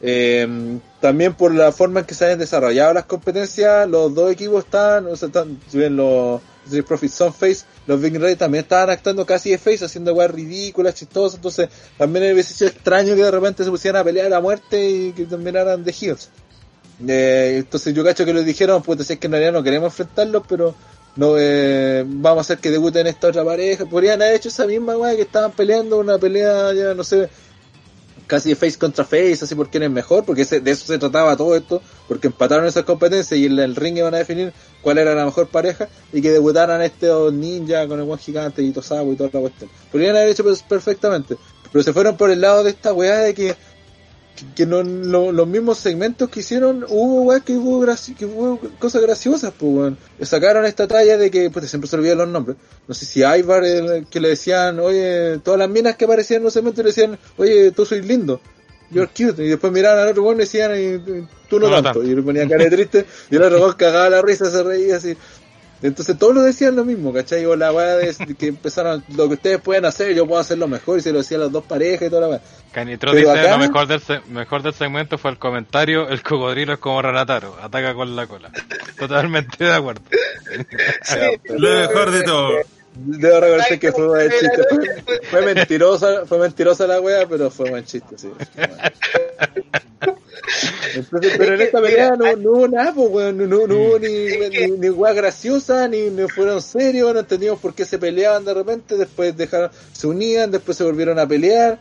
Eh, 0.00 0.78
también 1.00 1.34
por 1.34 1.54
la 1.54 1.72
forma 1.72 2.00
en 2.00 2.06
que 2.06 2.14
se 2.14 2.24
habían 2.24 2.38
desarrollado 2.38 2.92
las 2.92 3.06
competencias, 3.06 3.88
los 3.88 4.14
dos 4.14 4.30
equipos 4.30 4.64
estaban, 4.64 5.06
o 5.06 5.16
sea, 5.16 5.28
están, 5.28 5.58
si 5.68 5.78
bien 5.78 5.96
los 5.96 6.42
Street 6.66 6.84
Profits 6.84 7.14
son 7.14 7.32
face, 7.32 7.64
los 7.86 8.00
Big 8.00 8.18
Red 8.18 8.36
también 8.36 8.64
estaban 8.64 8.90
actuando 8.90 9.24
casi 9.24 9.50
de 9.50 9.58
face, 9.58 9.84
haciendo 9.84 10.14
weas 10.14 10.30
ridículas, 10.30 10.94
chistosas, 10.94 11.36
entonces 11.36 11.68
también 11.96 12.32
hubiese 12.32 12.54
sido 12.54 12.70
extraño 12.70 13.14
que 13.14 13.22
de 13.22 13.30
repente 13.30 13.64
se 13.64 13.70
pusieran 13.70 14.00
a 14.00 14.04
pelear 14.04 14.32
a 14.32 14.40
muerte 14.40 14.88
y 14.88 15.12
que 15.12 15.24
terminaran 15.24 15.82
de 15.84 15.94
heels. 15.98 16.30
Eh, 17.06 17.56
entonces 17.58 17.92
yo 17.94 18.04
cacho 18.04 18.24
que 18.24 18.34
les 18.34 18.46
dijeron, 18.46 18.82
pues 18.82 19.06
si 19.06 19.16
que 19.16 19.26
en 19.26 19.32
realidad 19.32 19.52
no 19.52 19.62
queremos 19.62 19.92
enfrentarlos, 19.92 20.44
pero 20.48 20.74
no 21.16 21.36
eh, 21.38 22.04
vamos 22.06 22.38
a 22.38 22.40
hacer 22.42 22.58
que 22.58 22.70
debuten 22.70 23.06
esta 23.06 23.28
otra 23.28 23.44
pareja. 23.44 23.86
Podrían 23.86 24.20
haber 24.22 24.34
hecho 24.36 24.48
esa 24.48 24.66
misma 24.66 24.96
weá 24.96 25.14
que 25.16 25.22
estaban 25.22 25.52
peleando, 25.52 25.98
una 25.98 26.18
pelea 26.18 26.72
ya 26.74 26.94
no 26.94 27.04
sé, 27.04 27.28
casi 28.26 28.54
face 28.54 28.78
contra 28.78 29.04
face, 29.04 29.38
así 29.42 29.54
por 29.54 29.68
quién 29.70 29.82
es 29.84 29.90
mejor, 29.90 30.24
porque 30.24 30.42
ese- 30.42 30.60
de 30.60 30.70
eso 30.70 30.86
se 30.86 30.98
trataba 30.98 31.36
todo 31.36 31.54
esto, 31.54 31.82
porque 32.08 32.28
empataron 32.28 32.66
esas 32.66 32.84
competencias 32.84 33.38
y 33.38 33.46
en 33.46 33.58
el 33.58 33.76
ring 33.76 33.96
iban 33.98 34.14
a 34.14 34.18
definir 34.18 34.52
cuál 34.80 34.98
era 34.98 35.14
la 35.14 35.24
mejor 35.24 35.48
pareja 35.48 35.88
y 36.12 36.22
que 36.22 36.30
debutaran 36.30 36.80
estos 36.82 37.32
ninja 37.32 37.86
con 37.86 37.98
el 38.00 38.06
buen 38.06 38.18
gigante 38.18 38.62
y 38.62 38.70
Tosawa 38.72 39.12
y 39.12 39.16
toda 39.16 39.30
la 39.32 39.40
cuestión. 39.40 39.70
Podrían 39.92 40.16
haber 40.16 40.30
hecho 40.30 40.44
perfectamente, 40.68 41.36
pero 41.70 41.82
se 41.84 41.92
fueron 41.92 42.16
por 42.16 42.30
el 42.30 42.40
lado 42.40 42.64
de 42.64 42.70
esta 42.70 42.92
weá 42.92 43.18
de 43.18 43.34
que 43.34 43.54
que, 44.56 44.66
no, 44.66 44.82
lo- 44.82 45.32
los 45.32 45.46
mismos 45.46 45.78
segmentos 45.78 46.28
que 46.28 46.40
hicieron, 46.40 46.84
hubo 46.88 47.22
weá 47.22 47.40
que 47.40 47.52
hubo, 47.54 47.84
graci- 47.84 48.16
que 48.16 48.26
hubo 48.26 48.58
cosas 48.78 49.02
graciosas, 49.02 49.52
pues 49.58 49.72
weón. 49.72 49.98
Sacaron 50.22 50.64
esta 50.64 50.88
talla 50.88 51.16
de 51.16 51.30
que, 51.30 51.50
pues 51.50 51.68
siempre 51.70 51.88
se 51.88 51.96
olvidan 51.96 52.18
los 52.18 52.28
nombres. 52.28 52.56
No 52.88 52.94
sé 52.94 53.06
si 53.06 53.20
Ivar, 53.20 53.64
el 53.64 54.06
que 54.06 54.20
le 54.20 54.28
decían, 54.30 54.80
oye, 54.80 55.38
todas 55.44 55.58
las 55.58 55.68
minas 55.70 55.96
que 55.96 56.04
aparecían 56.06 56.38
en 56.38 56.44
los 56.44 56.52
segmentos 56.52 56.84
le 56.84 56.90
decían, 56.90 57.18
oye, 57.36 57.70
tú 57.70 57.86
soy 57.86 58.02
lindo. 58.02 58.40
You're 58.90 59.08
cute. 59.08 59.42
Y 59.44 59.48
después 59.48 59.72
miraban 59.72 60.00
al 60.04 60.08
otro 60.10 60.22
weón 60.24 60.36
y 60.36 60.40
decían, 60.40 60.72
"Y- 60.76 60.94
y 61.10 61.28
tú 61.48 61.58
no, 61.58 61.68
No, 61.68 61.76
no 61.76 61.82
tanto. 61.82 62.00
tanto. 62.00 62.02
Y 62.04 62.14
le 62.14 62.22
ponían 62.22 62.48
cara 62.48 62.64
de 62.64 62.70
triste. 62.70 63.06
y 63.30 63.36
el 63.36 63.42
otro 63.42 63.58
weón 63.60 63.74
cagaba 63.78 64.10
la 64.10 64.22
risa, 64.22 64.50
se 64.50 64.62
reía 64.62 64.96
así. 64.96 65.16
Entonces 65.84 66.18
todos 66.18 66.34
lo 66.34 66.42
decían 66.42 66.74
lo 66.76 66.84
mismo, 66.84 67.12
¿cachai? 67.12 67.44
O 67.44 67.54
la 67.56 67.70
weá 67.70 67.96
de 67.96 68.14
que 68.38 68.46
empezaron, 68.46 69.04
lo 69.14 69.28
que 69.28 69.34
ustedes 69.34 69.60
pueden 69.60 69.84
hacer, 69.84 70.14
yo 70.14 70.26
puedo 70.26 70.40
hacerlo 70.40 70.66
mejor, 70.66 70.98
y 70.98 71.02
se 71.02 71.12
lo 71.12 71.18
decían 71.18 71.40
las 71.42 71.52
dos 71.52 71.62
parejas 71.64 72.06
y 72.06 72.10
toda 72.10 72.22
la 72.22 72.28
weá. 72.28 72.40
Canitro 72.72 73.12
dice, 73.12 73.30
acá- 73.30 73.50
lo 73.50 73.58
mejor 73.58 73.86
del, 73.86 74.00
se- 74.00 74.20
mejor 74.30 74.62
del 74.62 74.72
segmento 74.72 75.18
fue 75.18 75.30
el 75.30 75.38
comentario, 75.38 76.08
el 76.08 76.22
cocodrilo 76.22 76.72
es 76.72 76.78
como 76.78 77.02
Ranataro, 77.02 77.56
ataca 77.62 77.92
con 77.94 78.16
la 78.16 78.26
cola. 78.26 78.50
Totalmente 78.98 79.62
de 79.62 79.72
acuerdo. 79.74 80.00
Lo 81.50 81.68
mejor 81.80 82.10
de 82.10 82.22
todo. 82.22 82.50
Debo 82.96 83.40
reconocer 83.40 83.78
que 83.78 83.92
fue 83.92 84.06
buen 84.06 84.30
chiste. 84.30 84.62
Fue, 85.04 85.20
fue 85.30 85.54
mentirosa, 85.54 86.26
fue 86.26 86.38
mentirosa 86.38 86.86
la 86.86 87.00
wea, 87.00 87.26
pero 87.26 87.50
fue 87.50 87.70
buen 87.70 87.84
chiste, 87.84 88.16
sí. 88.16 88.30
Entonces, 90.94 91.34
pero 91.36 91.54
en 91.54 91.60
esta 91.60 91.80
pelea 91.80 92.10
no, 92.16 92.36
no 92.36 92.50
hubo 92.52 92.68
nada, 92.68 92.92
pues, 92.94 93.08
weón, 93.10 93.36
no, 93.38 93.46
no, 93.46 93.66
no 93.66 93.74
hubo 93.74 93.98
ni, 94.00 94.08
ni, 94.08 94.78
ni 94.78 94.90
wea 94.90 95.12
graciosa, 95.12 95.88
ni, 95.88 96.10
ni 96.10 96.28
fueron 96.28 96.62
serios, 96.62 97.12
no 97.12 97.20
entendimos 97.20 97.58
por 97.58 97.74
qué 97.74 97.84
se 97.84 97.98
peleaban 97.98 98.44
de 98.44 98.54
repente, 98.54 98.96
después 98.96 99.36
dejaron, 99.36 99.70
se 99.92 100.06
unían, 100.06 100.50
después 100.50 100.76
se 100.76 100.84
volvieron 100.84 101.18
a 101.18 101.26
pelear, 101.26 101.80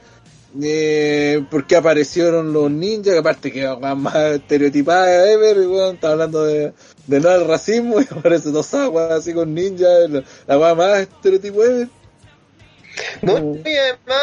eh, 0.61 1.45
por 1.49 1.67
qué 1.67 1.75
aparecieron 1.75 2.53
los 2.53 2.71
ninjas, 2.71 3.13
que 3.13 3.19
aparte 3.19 3.51
que 3.51 3.67
más 3.95 4.15
estereotipada 4.15 5.31
ever, 5.31 5.59
weón, 5.59 5.95
está 5.95 6.11
hablando 6.11 6.43
de, 6.43 6.73
de 7.07 7.19
no 7.19 7.29
al 7.29 7.47
racismo 7.47 8.01
y 8.01 8.07
aparece 8.09 8.49
dos 8.51 8.73
aguas 8.73 9.11
así 9.11 9.33
con 9.33 9.53
ninjas, 9.53 10.09
la, 10.47 10.57
wea 10.57 10.75
más 10.75 10.99
estereotipo 10.99 11.63
ever. 11.63 11.87
No, 13.21 13.55
y 13.65 13.75
además 13.75 14.21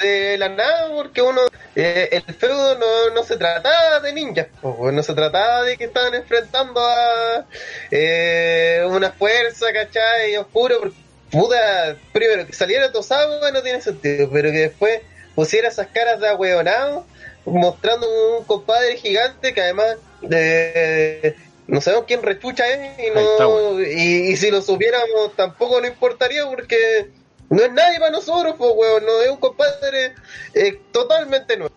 de, 0.00 0.06
de 0.06 0.38
la 0.38 0.50
nada, 0.50 0.94
porque 0.94 1.22
uno, 1.22 1.40
eh, 1.74 2.10
el 2.12 2.34
feudo 2.34 2.78
no, 2.78 3.14
no 3.14 3.24
se 3.24 3.38
trataba 3.38 4.00
de 4.00 4.12
ninjas, 4.12 4.48
no 4.62 5.02
se 5.02 5.14
trataba 5.14 5.62
de 5.62 5.78
que 5.78 5.84
estaban 5.84 6.14
enfrentando 6.14 6.80
a 6.80 7.46
eh, 7.90 8.84
una 8.86 9.12
fuerza, 9.12 9.72
¿cachai? 9.72 10.36
Oscuro, 10.36 10.80
porque, 10.80 10.96
puta, 11.30 11.96
primero, 12.12 12.46
que 12.46 12.52
saliera 12.52 12.92
Tosawa 12.92 13.50
no 13.50 13.62
tiene 13.62 13.80
sentido, 13.80 14.28
pero 14.30 14.50
que 14.50 14.58
después 14.58 15.00
pusiera 15.34 15.68
esas 15.68 15.86
caras 15.86 16.20
de 16.20 16.28
ahueonado, 16.28 17.06
mostrando 17.46 18.06
un 18.38 18.44
compadre 18.44 18.98
gigante 18.98 19.54
que 19.54 19.62
además 19.62 19.96
de 20.20 21.34
no 21.66 21.80
sabemos 21.80 22.06
quién 22.06 22.22
rechucha 22.22 22.68
es 22.68 22.98
y 22.98 23.06
está, 23.06 23.44
no 23.44 23.80
y, 23.80 24.32
y 24.32 24.36
si 24.36 24.50
lo 24.50 24.60
supiéramos 24.62 25.34
tampoco 25.36 25.80
nos 25.80 25.90
importaría 25.90 26.46
porque 26.46 27.10
no 27.52 27.62
es 27.62 27.70
nadie 27.70 27.98
para 27.98 28.10
nosotros, 28.10 28.54
pues, 28.56 28.72
weón. 28.74 29.04
No 29.04 29.20
es 29.20 29.30
un 29.30 29.36
compadre 29.36 30.14
eh, 30.54 30.80
totalmente 30.90 31.58
nuevo. 31.58 31.74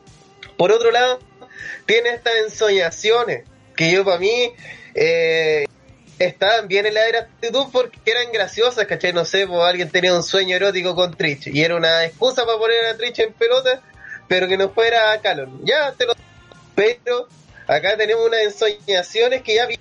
Por 0.58 0.72
otro 0.72 0.90
lado, 0.90 1.20
tiene 1.86 2.12
estas 2.12 2.34
ensoñaciones 2.46 3.44
que 3.76 3.92
yo, 3.92 4.06
para 4.06 4.18
mí, 4.18 4.54
eh, 4.94 5.66
estaban 6.18 6.70
bien 6.70 6.86
en 6.86 6.94
la 6.94 7.06
era 7.10 7.20
actitud 7.20 7.66
porque 7.74 8.00
eran 8.06 8.32
graciosas, 8.32 8.86
¿cachai? 8.86 9.12
No 9.12 9.26
sé, 9.26 9.48
pues 9.48 9.60
alguien 9.64 9.90
tenía 9.90 10.14
un 10.14 10.24
sueño 10.24 10.56
erótico 10.56 10.96
con 10.96 11.14
Trish 11.14 11.50
y 11.54 11.62
era 11.62 11.76
una 11.76 12.06
excusa 12.06 12.46
para 12.46 12.58
poner 12.58 12.86
a 12.86 12.96
Trish 12.96 13.20
en 13.20 13.34
pelota, 13.34 13.82
pero 14.30 14.48
que 14.48 14.56
no 14.56 14.70
fuera 14.70 15.12
a 15.12 15.20
Calon. 15.20 15.60
Ya 15.66 15.92
te 15.92 16.06
lo. 16.06 16.14
Pero 16.74 17.28
acá 17.68 17.98
tenemos 17.98 18.28
unas 18.28 18.42
ensoñaciones 18.42 19.42
que 19.42 19.56
ya 19.56 19.66
vi- 19.66 19.80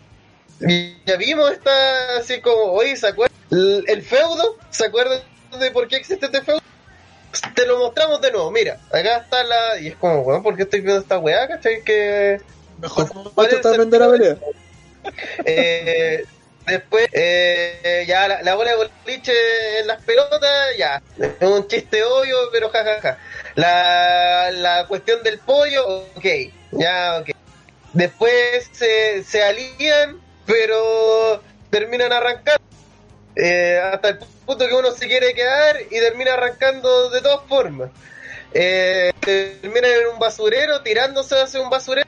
ya 1.07 1.17
vimos 1.17 1.51
esta 1.53 2.17
así 2.19 2.41
como, 2.41 2.73
oye, 2.73 2.97
¿se 2.97 3.09
acuerdan? 3.09 3.37
El, 3.51 4.03
feudo, 4.03 4.57
¿se 4.71 4.87
acuerdan 4.87 5.21
de 5.59 5.71
por 5.71 5.87
qué 5.89 5.97
existe 5.97 6.27
este 6.27 6.43
feudo? 6.43 6.61
Te 7.55 7.67
lo 7.67 7.79
mostramos 7.79 8.21
de 8.21 8.31
nuevo, 8.31 8.51
mira, 8.51 8.79
acá 8.91 9.19
está 9.19 9.43
la... 9.45 9.79
Y 9.81 9.89
es 9.89 9.97
como, 9.97 10.21
weón, 10.23 10.43
¿por 10.43 10.57
qué 10.57 10.63
estoy 10.63 10.81
viendo 10.81 11.01
esta 11.01 11.19
weá, 11.19 11.47
cachai? 11.49 11.83
Que... 11.83 12.41
Mejor 12.79 13.33
¿Cuál 13.35 13.47
es 13.49 13.53
el 13.55 13.61
totalmente 13.61 13.99
la 13.99 14.11
pelea. 14.11 14.37
Eh, 15.45 16.25
después, 16.67 17.09
eh, 17.13 18.05
ya 18.07 18.27
la, 18.29 18.43
la 18.43 18.55
bola 18.55 18.71
de 18.71 18.77
boliche 18.77 19.81
en 19.81 19.87
las 19.87 20.03
pelotas, 20.03 20.77
ya. 20.79 21.03
Es 21.19 21.49
un 21.49 21.67
chiste 21.69 22.03
obvio, 22.03 22.37
pero 22.53 22.71
jajaja. 22.71 23.19
La, 23.55 24.51
la 24.53 24.87
cuestión 24.87 25.23
del 25.23 25.39
pollo, 25.41 25.87
ok. 26.17 26.25
Ya, 26.73 27.19
ok. 27.21 27.31
Después 27.95 28.69
se, 28.73 29.25
se 29.25 29.43
alían, 29.43 30.21
pero 30.47 31.43
terminan 31.71 32.13
arrancando. 32.13 32.63
Eh, 33.37 33.81
hasta 33.93 34.11
el 34.11 34.19
punto 34.47 34.69
que 34.69 34.75
uno 34.75 34.93
se 34.93 35.09
quiere 35.09 35.35
quedar 35.35 35.77
y 35.91 35.99
termina 35.99 36.35
arrancando 36.35 37.11
de 37.11 37.21
todas 37.21 37.49
formas. 37.49 37.91
Eh, 38.53 39.13
terminan 39.21 39.91
en 39.91 40.07
un 40.13 40.19
basurero, 40.19 40.83
tirándose 40.83 41.35
hacia 41.41 41.61
un 41.61 41.71
basurero 41.71 42.05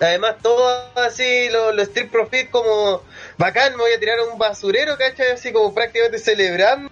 Además, 0.00 0.36
todo 0.42 0.66
así, 0.94 1.48
los 1.50 1.74
lo 1.74 1.82
Street 1.82 2.10
Profit 2.10 2.50
como 2.50 3.02
bacán, 3.36 3.72
me 3.72 3.82
voy 3.82 3.92
a 3.92 4.00
tirar 4.00 4.18
a 4.18 4.24
un 4.24 4.38
basurero, 4.38 4.96
¿cachai? 4.96 5.32
Así 5.32 5.52
como 5.52 5.74
prácticamente 5.74 6.18
celebrando. 6.18 6.90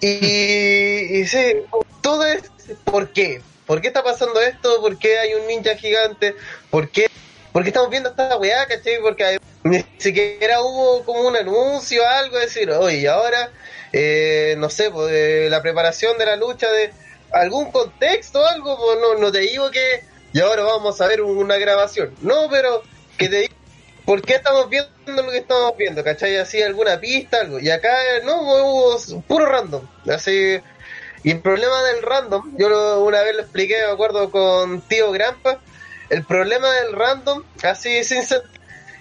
Y, 0.00 1.20
y 1.20 1.26
sí, 1.26 1.54
todo 2.02 2.26
es, 2.26 2.42
¿por 2.84 3.10
qué? 3.12 3.40
¿Por 3.66 3.80
qué 3.80 3.88
está 3.88 4.02
pasando 4.02 4.40
esto? 4.40 4.80
¿Por 4.82 4.98
qué 4.98 5.18
hay 5.18 5.34
un 5.34 5.46
ninja 5.46 5.74
gigante? 5.76 6.34
¿Por 6.70 6.90
qué? 6.90 7.06
¿Por 7.54 7.62
qué 7.62 7.68
estamos 7.68 7.88
viendo 7.88 8.08
esta 8.10 8.36
weá, 8.36 8.66
cachai? 8.66 8.98
Porque 9.00 9.38
ni 9.62 9.84
siquiera 9.96 10.60
hubo 10.60 11.04
como 11.04 11.20
un 11.20 11.36
anuncio 11.36 12.02
o 12.02 12.06
algo, 12.06 12.36
decir, 12.36 12.68
oye, 12.72 12.96
y 12.98 13.06
ahora, 13.06 13.48
eh, 13.92 14.56
no 14.58 14.68
sé, 14.68 14.90
pues, 14.90 15.12
de 15.12 15.48
la 15.50 15.62
preparación 15.62 16.18
de 16.18 16.26
la 16.26 16.34
lucha, 16.34 16.68
de 16.72 16.92
algún 17.30 17.70
contexto 17.70 18.40
o 18.40 18.44
algo, 18.46 18.76
pues 18.76 18.98
no, 19.00 19.14
no 19.20 19.30
te 19.30 19.38
digo 19.38 19.70
que, 19.70 20.02
y 20.32 20.40
ahora 20.40 20.64
vamos 20.64 21.00
a 21.00 21.06
ver 21.06 21.22
una 21.22 21.56
grabación. 21.56 22.12
No, 22.22 22.48
pero 22.50 22.82
que 23.16 23.28
te 23.28 23.36
digo, 23.42 23.54
¿por 24.04 24.20
qué 24.22 24.34
estamos 24.34 24.68
viendo 24.68 24.90
lo 25.06 25.30
que 25.30 25.38
estamos 25.38 25.76
viendo? 25.76 26.02
¿Cachai? 26.02 26.36
Así 26.38 26.60
alguna 26.60 26.98
pista, 26.98 27.40
algo. 27.40 27.60
Y 27.60 27.70
acá, 27.70 27.96
no, 28.24 28.42
hubo 28.42 29.22
puro 29.28 29.46
random. 29.46 29.86
Así, 30.08 30.58
y 31.22 31.30
el 31.30 31.40
problema 31.40 31.84
del 31.84 32.02
random, 32.02 32.56
yo 32.58 32.68
lo- 32.68 33.04
una 33.04 33.22
vez 33.22 33.36
lo 33.36 33.42
expliqué, 33.42 33.76
me 33.86 33.92
acuerdo, 33.92 34.28
con 34.32 34.80
tío 34.88 35.12
Grampa. 35.12 35.60
El 36.14 36.22
problema 36.22 36.70
del 36.70 36.92
random, 36.92 37.42
así 37.64 38.04
sin 38.04 38.22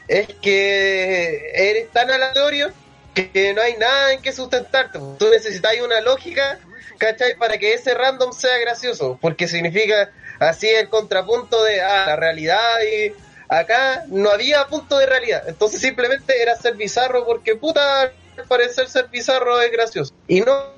es 0.07 0.27
que 0.41 1.52
eres 1.53 1.91
tan 1.91 2.10
aleatorio 2.10 2.72
que 3.14 3.53
no 3.53 3.61
hay 3.61 3.77
nada 3.77 4.14
en 4.14 4.22
que 4.23 4.31
sustentarte. 4.31 4.98
Tú 5.19 5.30
necesitas 5.30 5.76
una 5.85 6.02
lógica, 6.02 6.57
¿cachai? 6.98 7.35
Para 7.38 7.60
que 7.60 7.76
ese 7.76 7.94
random 7.94 8.34
sea 8.34 8.57
gracioso, 8.57 9.19
porque 9.22 9.48
significa 9.48 10.10
así 10.40 10.68
el 10.68 10.90
contrapunto 10.90 11.64
de 11.64 11.81
ah, 11.81 12.06
la 12.07 12.15
realidad 12.15 12.81
y 12.81 13.14
acá 13.48 14.06
no 14.07 14.31
había 14.31 14.65
punto 14.65 14.98
de 14.98 15.06
realidad. 15.06 15.44
Entonces 15.45 15.81
simplemente 15.81 16.41
era 16.41 16.56
ser 16.56 16.73
bizarro 16.73 17.27
porque 17.27 17.56
puta, 17.56 18.02
al 18.02 18.11
parecer 18.48 18.90
ser 18.90 19.10
bizarro 19.10 19.61
es 19.61 19.72
gracioso. 19.72 20.15
Y 20.27 20.41
no 20.41 20.73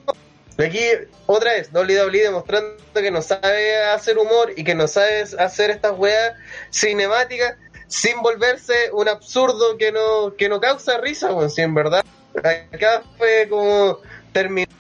Aquí, 0.57 0.82
otra 1.26 1.53
vez, 1.53 1.69
WWE 1.73 2.23
demostrando 2.23 2.77
que 2.94 3.11
no 3.11 3.22
sabe 3.22 3.84
hacer 3.84 4.18
humor 4.18 4.53
y 4.56 4.64
que 4.64 4.73
no 4.73 4.88
sabe 4.88 5.23
hacer 5.38 5.69
estas 5.69 5.98
weas 5.98 6.34
cinemáticas 6.72 7.56
sin 7.88 8.22
volverse 8.22 8.90
un 8.94 9.10
absurdo 9.10 9.77
que 9.77 9.91
no, 9.91 10.36
que 10.38 10.48
no 10.48 10.61
causa 10.61 10.98
risa, 10.99 11.30
en 11.57 11.73
verdad. 11.73 12.06
Acá 12.38 13.03
fue 13.18 13.48
como 13.49 13.99
terminó. 14.32 14.72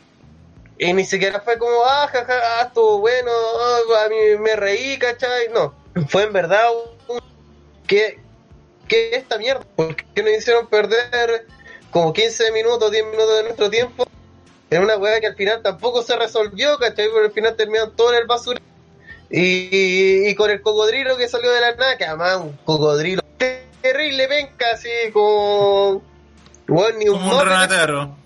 Y 0.77 0.93
ni 0.93 1.05
siquiera 1.05 1.39
fue 1.41 1.57
como, 1.57 1.83
ah, 1.85 2.07
jaja, 2.11 2.59
ah, 2.59 2.63
estuvo 2.67 2.99
bueno, 2.99 3.31
ah, 3.31 4.05
a 4.05 4.09
mí 4.09 4.37
me 4.39 4.55
reí, 4.55 4.97
¿cachai? 4.97 5.49
No, 5.53 5.73
fue 6.09 6.23
en 6.23 6.33
verdad 6.33 6.67
un... 7.07 7.19
que 7.87 8.19
¿Qué 8.87 9.09
es 9.09 9.17
esta 9.17 9.37
mierda? 9.37 9.65
¿Por 9.75 9.95
qué 9.95 10.21
nos 10.21 10.33
hicieron 10.33 10.67
perder 10.67 11.47
como 11.91 12.13
15 12.13 12.51
minutos, 12.51 12.91
10 12.91 13.05
minutos 13.05 13.37
de 13.37 13.43
nuestro 13.43 13.69
tiempo 13.69 14.04
en 14.69 14.81
una 14.83 14.97
weá 14.97 15.19
que 15.19 15.27
al 15.27 15.35
final 15.35 15.61
tampoco 15.61 16.01
se 16.03 16.15
resolvió, 16.15 16.77
¿cachai? 16.77 17.07
Pero 17.13 17.25
al 17.25 17.31
final 17.31 17.55
terminaron 17.55 17.95
todo 17.95 18.13
en 18.13 18.19
el 18.21 18.27
basura. 18.27 18.59
Y, 19.29 20.27
y 20.29 20.35
con 20.35 20.49
el 20.51 20.61
cocodrilo 20.61 21.17
que 21.17 21.27
salió 21.27 21.51
de 21.51 21.61
la 21.61 21.75
nada, 21.75 21.97
que 21.97 22.05
además 22.05 22.37
un 22.37 22.53
cocodrilo 22.63 23.21
terrible 23.81 24.27
venca, 24.27 24.65
así 24.73 24.89
como. 25.13 26.03
Bueno, 26.67 26.97
ni 26.97 27.09
un 27.09 27.19
Como 27.19 27.29
un 27.31 27.33
mote, 27.37 27.45
ranataro. 27.45 28.17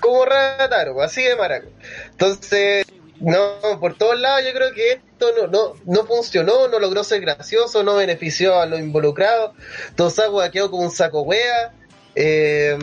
como 0.00 0.24
Rataro, 0.24 1.00
así 1.02 1.22
de 1.22 1.36
maraco. 1.36 1.68
Entonces, 2.10 2.84
no, 3.20 3.78
por 3.80 3.94
todos 3.96 4.18
lados 4.18 4.44
yo 4.44 4.52
creo 4.52 4.72
que 4.72 4.92
esto 4.92 5.30
no, 5.40 5.46
no, 5.46 5.74
no 5.84 6.06
funcionó, 6.06 6.66
no 6.68 6.78
logró 6.80 7.04
ser 7.04 7.20
gracioso, 7.20 7.84
no 7.84 7.94
benefició 7.96 8.58
a 8.58 8.66
los 8.66 8.80
involucrados. 8.80 9.52
Tosawa 9.94 10.50
quedó 10.50 10.70
como 10.70 10.82
un 10.84 10.90
saco 10.90 11.22
wea. 11.22 11.72
Eh, 12.16 12.76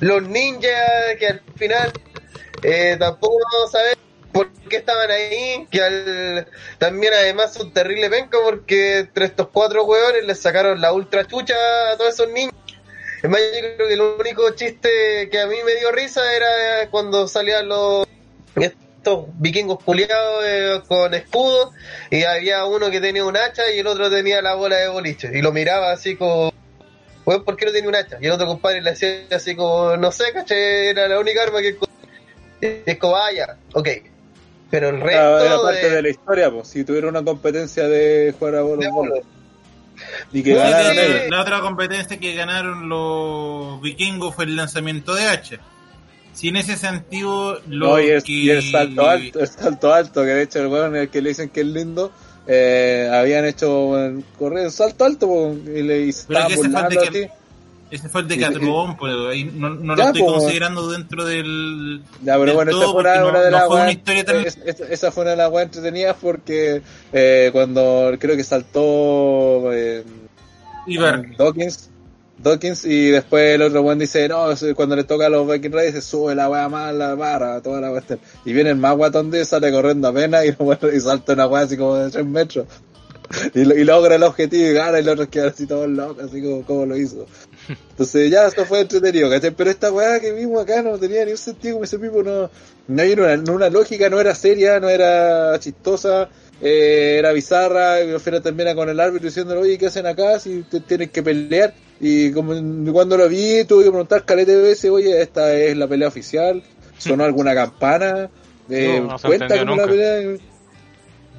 los 0.00 0.22
ninjas 0.24 0.72
que 1.18 1.26
al 1.28 1.40
final 1.56 1.92
eh, 2.64 2.96
tampoco 2.98 3.38
vamos 3.52 3.68
a 3.68 3.78
saber 3.78 3.98
por 4.32 4.50
qué 4.68 4.78
estaban 4.78 5.10
ahí, 5.10 5.68
que 5.70 5.82
al, 5.82 6.48
también 6.78 7.12
además 7.12 7.52
son 7.52 7.72
terrible 7.72 8.08
penca 8.10 8.38
porque 8.42 8.98
entre 9.00 9.26
estos 9.26 9.48
cuatro 9.48 9.84
hueones 9.84 10.24
les 10.24 10.40
sacaron 10.40 10.80
la 10.80 10.92
ultra 10.92 11.26
chucha 11.26 11.54
a 11.92 11.96
todos 11.96 12.14
esos 12.14 12.30
niños. 12.30 12.54
Es 13.22 13.30
más, 13.30 13.40
yo 13.40 13.74
creo 13.76 13.88
que 13.88 13.94
el 13.94 14.00
único 14.00 14.50
chiste 14.54 15.28
que 15.30 15.40
a 15.40 15.46
mí 15.46 15.56
me 15.64 15.74
dio 15.76 15.92
risa 15.92 16.20
era 16.34 16.90
cuando 16.90 17.28
salían 17.28 17.68
los 17.68 18.06
estos 18.56 19.26
vikingos 19.34 19.84
culiados 19.84 20.44
eh, 20.46 20.82
con 20.88 21.12
escudo 21.12 21.72
y 22.10 22.22
había 22.24 22.64
uno 22.64 22.90
que 22.90 23.02
tenía 23.02 23.24
un 23.24 23.36
hacha 23.36 23.70
y 23.70 23.80
el 23.80 23.86
otro 23.86 24.10
tenía 24.10 24.40
la 24.40 24.54
bola 24.54 24.76
de 24.76 24.88
boliche 24.88 25.30
y 25.34 25.42
lo 25.42 25.52
miraba 25.52 25.92
así 25.92 26.16
como 26.16 26.52
weón, 27.24 27.44
¿por 27.44 27.56
qué 27.56 27.66
no 27.66 27.72
tiene 27.72 27.88
un 27.88 27.94
hacha? 27.94 28.18
Y 28.20 28.26
el 28.26 28.32
otro 28.32 28.46
compadre 28.46 28.82
le 28.82 28.90
hacía 28.90 29.26
así 29.30 29.54
como, 29.56 29.96
no 29.96 30.12
sé, 30.12 30.32
caché, 30.32 30.90
era 30.90 31.08
la 31.08 31.18
única 31.18 31.42
arma 31.42 31.60
que 31.60 31.76
encontré. 32.66 32.82
Y 32.86 32.90
es 32.90 32.98
como, 32.98 33.16
ah, 33.16 33.32
ya, 33.34 33.56
ok. 33.72 33.88
Pero 34.70 34.88
el 34.88 35.00
resto 35.00 35.10
Era, 35.38 35.44
era 35.46 35.62
parte 35.62 35.88
de- 35.88 35.94
de 35.96 36.02
la 36.02 36.08
historia, 36.08 36.50
pues, 36.50 36.68
si 36.68 36.84
tuviera 36.84 37.08
una 37.08 37.22
competencia 37.22 37.86
de 37.86 38.34
jugar 38.38 38.54
a 38.54 38.58
de 38.58 38.62
voleibol 38.64 39.08
bolos. 39.08 39.24
y 40.32 40.42
que 40.42 40.54
sí, 40.54 40.60
sí. 40.60 41.30
La 41.30 41.42
otra 41.42 41.60
competencia 41.60 42.18
que 42.18 42.34
ganaron 42.34 42.88
los 42.88 43.80
vikingos 43.80 44.34
fue 44.34 44.44
el 44.46 44.56
lanzamiento 44.56 45.14
de 45.14 45.24
hacha. 45.26 45.58
Si 46.32 46.48
en 46.48 46.56
ese 46.56 46.76
sentido 46.76 47.60
lo 47.68 47.90
No, 47.90 48.00
y, 48.00 48.08
es, 48.10 48.24
que... 48.24 48.32
y 48.32 48.50
el 48.50 48.62
salto 48.72 49.08
alto, 49.08 49.38
el 49.38 49.46
salto 49.46 49.94
alto, 49.94 50.22
que 50.22 50.30
de 50.30 50.42
hecho 50.42 50.58
el 50.58 50.66
weón 50.66 50.96
el 50.96 51.08
que 51.08 51.22
le 51.22 51.28
dicen 51.28 51.48
que 51.50 51.60
es 51.60 51.66
lindo, 51.66 52.10
eh, 52.48 53.08
habían 53.12 53.44
hecho 53.44 53.92
correr 54.36 54.64
el 54.64 54.72
salto 54.72 55.04
alto 55.04 55.54
y 55.64 55.82
le 55.82 56.06
y 56.06 56.12
Pero 56.26 56.46
que 56.48 56.54
ese 56.54 56.66
el 56.66 56.72
de 56.72 57.08
que- 57.12 57.30
Ese 57.90 58.08
fue 58.08 58.22
el 58.22 58.28
de 58.28 58.34
Y- 58.36 58.40
Catrón, 58.40 58.96
pues 58.96 59.14
ahí 59.30 59.44
no, 59.54 59.70
no 59.70 59.94
lo 59.94 60.02
estoy 60.02 60.22
pues. 60.22 60.32
considerando 60.34 60.88
dentro 60.90 61.24
del... 61.24 62.02
Ya, 62.22 62.32
pero 62.34 62.44
del 62.46 62.54
bueno, 62.54 62.70
esa 62.72 62.90
fue 62.90 63.00
una, 63.00 63.12
de 63.12 63.20
no 63.20 63.50
las 63.50 63.68
una 63.68 63.92
historia 63.92 64.24
tan- 64.24 64.36
es- 64.44 64.58
es- 64.64 64.80
esa 64.80 65.12
fue 65.12 65.22
una 65.22 65.30
de 65.32 65.36
las 65.36 65.50
weas 65.52 65.66
entretenidas 65.66 66.16
porque 66.20 66.82
eh, 67.12 67.50
cuando 67.52 68.12
creo 68.18 68.36
que 68.36 68.42
saltó 68.44 69.72
eh, 69.72 70.02
Ibar. 70.86 71.36
Dawkins, 71.36 71.90
Dawkins 72.38 72.84
y 72.84 73.10
después 73.10 73.54
el 73.54 73.62
otro 73.62 73.82
weón 73.82 73.98
dice, 73.98 74.28
no, 74.28 74.46
cuando 74.74 74.96
le 74.96 75.04
toca 75.04 75.26
a 75.26 75.28
los 75.28 75.48
Viking 75.48 75.70
Raiders 75.72 75.94
se 75.94 76.02
sube 76.02 76.34
la 76.34 76.48
wea 76.50 76.68
más 76.68 76.92
la 76.94 77.14
barra, 77.14 77.60
toda 77.62 77.80
la 77.80 77.90
cuestión. 77.90 78.18
Y 78.44 78.52
viene 78.52 78.70
el 78.70 78.76
más 78.76 78.96
guatón 78.96 79.30
de 79.30 79.44
sale 79.44 79.70
corriendo 79.70 80.08
apenas 80.08 80.44
y, 80.46 80.50
bueno, 80.58 80.88
y 80.92 81.00
salta 81.00 81.34
una 81.34 81.46
wea 81.46 81.62
así 81.62 81.76
como 81.76 81.94
de 81.96 82.10
3 82.10 82.26
metros. 82.26 82.66
Y, 83.54 83.64
lo- 83.64 83.74
y 83.74 83.84
logra 83.84 84.16
el 84.16 84.22
objetivo 84.22 84.68
y 84.68 84.72
gana 84.74 85.00
y 85.00 85.02
los 85.02 85.14
otros 85.14 85.28
quedan 85.28 85.48
así 85.48 85.66
todos 85.66 85.88
locos, 85.88 86.24
así 86.24 86.42
como, 86.42 86.62
como 86.62 86.84
lo 86.86 86.94
hizo. 86.96 87.26
Entonces 87.68 88.30
ya 88.30 88.46
esto 88.46 88.64
fue 88.66 88.80
entretenido, 88.80 89.30
¿cachai? 89.30 89.50
Pero 89.52 89.70
esta 89.70 89.92
weá 89.92 90.20
que 90.20 90.32
vimos 90.32 90.62
acá 90.62 90.82
no 90.82 90.98
tenía 90.98 91.24
ni 91.24 91.32
un 91.32 91.38
sentido, 91.38 91.74
como 91.74 91.84
ese 91.84 91.98
tipo 91.98 92.22
no, 92.22 92.50
no 92.88 93.02
hay 93.02 93.12
una, 93.12 93.36
no 93.36 93.54
una 93.54 93.70
lógica, 93.70 94.08
no 94.10 94.20
era 94.20 94.34
seria, 94.34 94.80
no 94.80 94.88
era 94.88 95.58
chistosa, 95.58 96.28
eh, 96.60 97.16
era 97.18 97.32
bizarra, 97.32 98.02
y 98.02 98.10
al 98.10 98.20
final 98.20 98.42
termina 98.42 98.74
con 98.74 98.88
el 98.88 99.00
árbitro 99.00 99.28
diciéndole, 99.28 99.60
oye, 99.60 99.78
¿qué 99.78 99.86
hacen 99.86 100.06
acá? 100.06 100.38
Si 100.38 100.62
te 100.62 100.80
tienes 100.80 101.10
que 101.10 101.22
pelear. 101.22 101.74
Y 102.00 102.32
como 102.32 102.52
cuando 102.92 103.16
lo 103.16 103.28
vi, 103.28 103.64
tuve 103.64 103.84
que 103.84 103.90
preguntar 103.90 104.24
calete 104.24 104.56
de 104.56 104.62
veces, 104.62 104.90
oye, 104.90 105.20
esta 105.20 105.54
es 105.54 105.76
la 105.76 105.86
pelea 105.86 106.08
oficial, 106.08 106.62
sonó 106.98 107.24
alguna 107.24 107.54
campana, 107.54 108.30
eh, 108.68 109.00
No, 109.00 109.08
no 109.08 109.18
cuenta 109.18 109.58
como 109.58 109.76
la 109.76 109.86
pelea. 109.86 110.36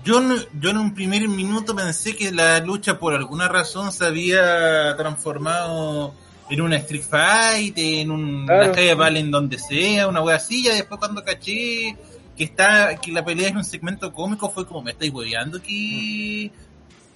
Yo, 0.06 0.22
yo 0.60 0.70
en 0.70 0.78
un 0.78 0.94
primer 0.94 1.28
minuto 1.28 1.76
pensé 1.76 2.16
que 2.16 2.32
la 2.32 2.60
lucha 2.60 3.00
por 3.00 3.14
alguna 3.14 3.48
razón 3.48 3.92
se 3.92 4.06
había 4.06 4.96
transformado 4.96 6.14
en 6.50 6.62
una 6.62 6.78
Street 6.78 7.04
Fight, 7.04 7.74
en 7.78 8.12
un, 8.12 8.46
Claro. 8.46 8.66
una 8.66 8.72
calle 8.72 8.94
Valen 8.94 9.32
donde 9.32 9.58
sea, 9.58 10.08
una 10.08 10.22
wea 10.22 10.36
así, 10.36 10.66
y 10.68 10.70
después 10.70 11.00
cuando 11.00 11.24
caché 11.24 11.98
que 12.38 12.44
está 12.44 12.96
que 12.98 13.12
la 13.12 13.26
pelea 13.26 13.50
es 13.50 13.56
un 13.56 13.64
segmento 13.64 14.14
cómico 14.14 14.52
fue 14.52 14.68
como 14.68 14.84
me 14.84 14.92
estáis 14.92 15.12
hueveando 15.12 15.62
que 15.62 16.52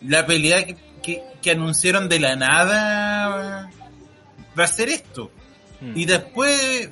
la 0.01 0.25
pelea 0.25 0.65
que, 0.65 0.77
que, 1.03 1.23
que 1.41 1.51
anunciaron 1.51 2.09
de 2.09 2.19
la 2.19 2.35
nada 2.35 3.69
va 4.57 4.63
a 4.63 4.67
ser 4.67 4.89
esto. 4.89 5.31
Mm. 5.81 5.97
Y 5.97 6.05
después 6.05 6.89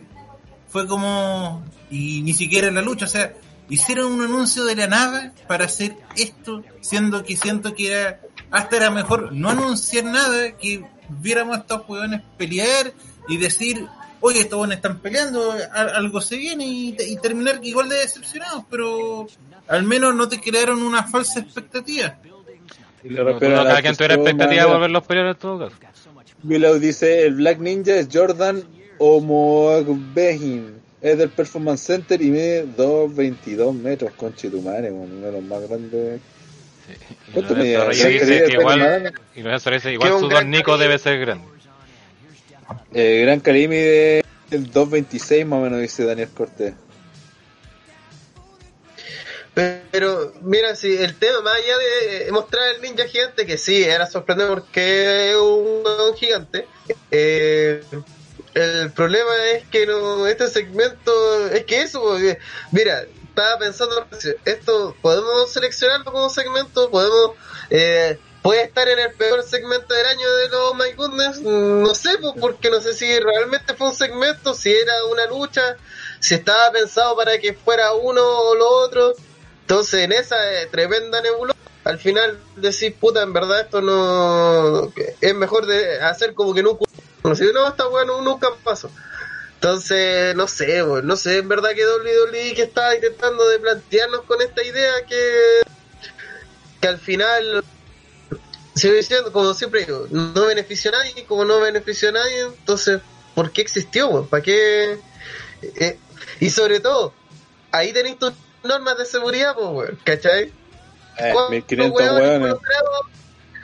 fue 0.70 0.88
como. 0.88 1.64
Y 1.90 2.22
ni 2.22 2.34
siquiera 2.34 2.68
en 2.68 2.76
la 2.76 2.82
lucha, 2.82 3.06
o 3.06 3.10
sea, 3.10 3.34
hicieron 3.70 4.14
un 4.14 4.22
anuncio 4.22 4.66
de 4.66 4.76
la 4.76 4.88
nada 4.88 5.34
para 5.48 5.66
hacer 5.66 5.96
esto, 6.16 6.64
siendo 6.82 7.24
que 7.24 7.36
siento 7.36 7.74
que 7.74 7.92
era. 7.92 8.20
Hasta 8.50 8.78
era 8.78 8.92
mejor 8.92 9.34
no 9.34 9.50
anunciar 9.50 10.06
nada, 10.06 10.54
que 10.54 10.86
viéramos 11.10 11.58
a 11.58 11.60
estos 11.62 11.82
huevones 11.88 12.22
pelear 12.38 12.94
y 13.28 13.38
decir, 13.38 13.86
oye, 14.22 14.40
estos 14.40 14.54
huevones 14.54 14.78
están 14.78 15.00
peleando, 15.00 15.54
algo 15.74 16.22
se 16.22 16.38
viene 16.38 16.66
y, 16.66 16.96
y 16.98 17.18
terminar 17.18 17.60
igual 17.64 17.90
de 17.90 17.98
decepcionados, 17.98 18.64
pero 18.70 19.28
al 19.68 19.84
menos 19.84 20.16
no 20.16 20.30
te 20.30 20.40
crearon 20.40 20.82
una 20.82 21.04
falsa 21.04 21.42
expectativa. 21.42 22.18
Y 23.04 23.10
le 23.10 23.24
la 23.24 23.38
cada 23.40 23.82
quien 23.82 23.96
tuviera 23.96 24.16
expectativa 24.16 24.64
de 24.64 24.70
volverlos 24.70 25.04
a 25.04 25.08
pelear 25.08 25.28
en 25.28 25.36
todo 25.36 25.70
caso. 25.80 26.10
Willow 26.44 26.80
dice, 26.80 27.26
el 27.26 27.36
Black 27.36 27.60
Ninja 27.60 27.96
es 27.96 28.08
Jordan 28.12 28.64
Omogbehin. 29.00 30.78
Es 31.02 31.18
del 31.18 31.30
Performance 31.30 31.82
Center 31.82 32.22
y 32.22 32.32
mide 32.32 32.66
2.22 32.66 33.74
metros, 33.74 34.12
conche 34.14 34.50
tu 34.50 34.62
madre, 34.62 34.92
weón, 34.92 35.12
uno 35.12 35.26
de 35.28 35.32
los 35.32 35.44
más 35.44 35.62
grandes. 35.68 36.20
Y 37.28 37.32
¿Cuánto 37.32 37.54
Lorenzo 37.54 37.56
medía? 37.56 37.86
Reyes 37.86 38.04
¿Gran 38.04 38.14
dice 38.14 38.26
calidad 38.26 38.46
que 38.46 38.52
de 38.52 38.60
igual, 38.60 39.14
y 39.36 39.42
Lorenzo 39.42 39.72
dice 39.72 39.94
igual 39.94 40.20
su 40.20 40.30
Don 40.30 40.50
Nico 40.50 40.78
debe 40.78 40.98
ser 40.98 41.20
grande. 41.20 41.48
Eh, 42.94 43.22
Gran 43.22 43.40
Cali 43.42 43.68
mide 43.68 44.24
el 44.50 44.72
2.26 44.72 45.46
más 45.46 45.60
o 45.60 45.62
menos, 45.62 45.82
dice 45.82 46.06
Daniel 46.06 46.30
Cortés. 46.30 46.74
Pero, 49.92 50.34
mira, 50.42 50.76
si 50.76 50.96
el 50.96 51.16
tema, 51.16 51.42
más 51.42 51.56
allá 51.56 51.78
de 51.78 52.32
mostrar 52.32 52.76
el 52.76 52.82
ninja 52.82 53.06
gigante, 53.08 53.46
que 53.48 53.58
sí, 53.58 53.84
era 53.84 54.06
sorprendente 54.06 54.54
porque 54.54 55.32
es 55.32 55.36
un, 55.36 55.82
un 55.84 56.16
gigante, 56.16 56.68
eh, 57.10 57.82
el 58.58 58.92
problema 58.92 59.36
es 59.54 59.68
que 59.68 59.86
no, 59.86 60.26
este 60.26 60.48
segmento, 60.48 61.48
es 61.50 61.64
que 61.66 61.82
eso, 61.82 62.02
porque, 62.02 62.40
mira, 62.72 63.06
estaba 63.30 63.60
pensando, 63.60 64.08
esto, 64.46 64.96
podemos 65.02 65.52
seleccionarlo 65.52 66.12
como 66.12 66.30
segmento, 66.30 66.90
podemos, 66.90 67.32
eh, 67.70 68.18
puede 68.42 68.64
estar 68.64 68.88
en 68.90 68.98
el 68.98 69.14
peor 69.14 69.44
segmento 69.44 69.94
del 69.94 70.08
año 70.08 70.36
de 70.38 70.50
los 70.50 70.76
My 70.76 70.92
Goodness, 70.94 71.42
no 71.42 71.94
sé, 71.94 72.18
pues, 72.20 72.34
porque 72.40 72.72
no 72.72 72.82
sé 72.82 72.96
si 72.96 73.20
realmente 73.20 73.76
fue 73.76 73.90
un 73.90 73.96
segmento, 73.96 74.56
si 74.56 74.74
era 74.74 75.06
una 75.06 75.28
lucha, 75.28 75.78
si 76.20 76.34
estaba 76.34 76.72
pensado 76.72 77.16
para 77.16 77.38
que 77.38 77.54
fuera 77.54 77.94
uno 77.94 78.22
o 78.24 78.56
lo 78.56 78.70
otro. 78.70 79.14
Entonces, 79.62 80.06
en 80.06 80.14
esa 80.14 80.62
eh, 80.62 80.66
tremenda 80.68 81.22
nebulosa, 81.22 81.60
al 81.84 82.00
final 82.00 82.40
decís, 82.56 82.94
puta, 83.00 83.22
en 83.22 83.34
verdad 83.34 83.62
esto 83.62 83.82
no. 83.82 84.92
Es 85.22 85.36
mejor 85.36 85.68
de 85.68 86.00
hacer 86.02 86.34
como 86.34 86.54
que 86.54 86.64
nunca. 86.64 86.86
No 87.24 87.36
sé, 87.36 87.52
no, 87.52 87.68
está 87.68 87.88
bueno, 87.88 88.22
nunca 88.22 88.50
pasó. 88.64 88.90
Entonces, 89.56 90.36
no 90.36 90.48
sé, 90.48 90.84
weón, 90.84 91.08
no 91.08 91.16
sé, 91.16 91.40
en 91.40 91.50
verdad 91.50 91.72
que 91.76 91.86
WWE 91.86 92.54
que 92.54 92.62
estaba 92.62 92.94
intentando 92.94 93.48
de 93.50 93.58
plantearnos 93.58 94.22
con 94.22 94.42
esta 94.42 94.64
idea 94.64 95.04
que. 95.08 95.62
que 96.80 96.88
al 96.88 97.00
final. 97.00 97.64
Sigo 98.76 98.94
diciendo, 98.94 99.34
como 99.34 99.56
siempre 99.56 99.86
digo, 99.86 100.06
no 100.12 100.46
benefició 100.46 100.92
a 100.92 101.00
nadie, 101.00 101.26
como 101.26 101.44
no 101.44 101.60
benefició 101.60 102.10
a 102.10 102.12
nadie, 102.12 102.42
entonces, 102.42 103.02
¿por 103.34 103.52
qué 103.52 103.62
existió, 103.62 104.08
weón? 104.10 104.28
¿Para 104.28 104.44
qué? 104.44 105.00
Eh, 105.64 105.98
y 106.40 106.52
sobre 106.52 106.80
todo, 106.80 107.12
ahí 107.72 107.92
tenéis 107.92 108.20
tus 108.20 108.34
normas 108.64 108.96
de 109.00 109.06
seguridad, 109.06 109.56
pues, 109.56 109.68
weón, 109.68 110.00
¿cachai? 110.04 110.54
Eh, 111.18 111.32
¿Cuántos 111.34 111.50
1500 111.50 112.00
weones 112.00 112.20
hueones 112.22 112.36
involucrados? 112.36 113.08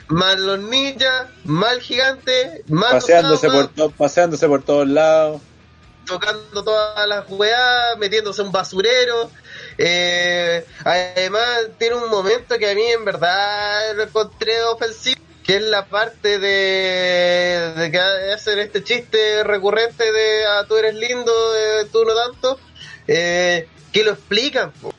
Más 0.08 0.38
los 0.38 0.58
ninjas, 0.58 1.28
más 1.44 1.72
el 1.72 1.80
gigante, 1.80 2.62
más 2.68 2.92
paseándose 2.92 3.48
los 3.48 3.68
por, 3.68 3.92
paseándose 3.92 4.46
por 4.46 4.62
todos 4.62 4.86
lados. 4.86 5.40
tocando 6.06 6.62
todas 6.62 7.08
las 7.08 7.24
weas, 7.30 7.96
metiéndose 7.98 8.42
en 8.42 8.48
un 8.48 8.52
basurero. 8.52 9.30
Eh, 9.78 10.64
además, 10.84 11.46
tiene 11.78 11.96
un 11.96 12.10
momento 12.10 12.58
que 12.58 12.70
a 12.70 12.74
mí 12.74 12.84
en 12.84 13.04
verdad 13.04 13.94
lo 13.96 14.02
encontré 14.02 14.62
ofensivo, 14.64 15.20
que 15.42 15.56
es 15.56 15.62
la 15.62 15.86
parte 15.86 16.38
de, 16.38 17.72
de 17.76 17.90
que 17.90 17.98
hacen 17.98 18.58
este 18.58 18.84
chiste 18.84 19.42
recurrente 19.42 20.12
de 20.12 20.46
ah, 20.46 20.64
tú 20.68 20.76
eres 20.76 20.94
lindo, 20.94 21.32
eh, 21.56 21.86
tú 21.90 22.04
no 22.04 22.14
tanto, 22.14 22.58
eh, 23.08 23.68
que 23.92 24.04
lo 24.04 24.12
explican, 24.12 24.70
po. 24.72 24.92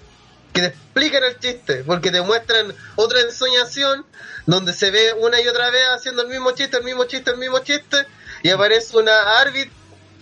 Que 0.56 0.62
te 0.62 0.68
explican 0.68 1.22
el 1.26 1.38
chiste, 1.38 1.84
porque 1.84 2.12
te 2.12 2.22
muestran 2.22 2.74
otra 2.96 3.20
ensoñación 3.20 4.06
donde 4.46 4.72
se 4.72 4.90
ve 4.90 5.14
una 5.20 5.42
y 5.42 5.48
otra 5.50 5.70
vez 5.70 5.84
haciendo 5.94 6.22
el 6.22 6.30
mismo 6.30 6.52
chiste, 6.52 6.78
el 6.78 6.84
mismo 6.86 7.04
chiste, 7.04 7.32
el 7.32 7.38
mismo 7.38 7.60
chiste, 7.60 8.08
y 8.42 8.50
aparece 8.50 8.96
una 8.96 9.38
árbitra 9.42 9.76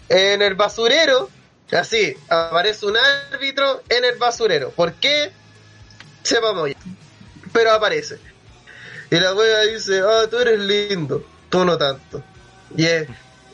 en 0.10 0.42
el 0.42 0.56
basurero, 0.56 1.30
así, 1.72 2.18
aparece 2.30 2.88
un 2.88 2.98
árbitro 2.98 3.84
en 3.90 4.06
el 4.06 4.18
basurero. 4.18 4.72
¿Por 4.72 4.94
qué? 4.94 5.32
Sepamos 6.24 6.70
ya. 6.70 6.78
Pero 7.54 7.72
aparece. 7.72 8.18
Y 9.12 9.20
la 9.20 9.36
wea 9.36 9.62
dice, 9.62 10.02
ah, 10.02 10.26
tú 10.32 10.40
eres 10.40 10.60
lindo, 10.60 11.24
tú 11.50 11.64
no 11.64 11.78
tanto. 11.78 12.24
Y 12.76 12.88
es, 12.88 13.08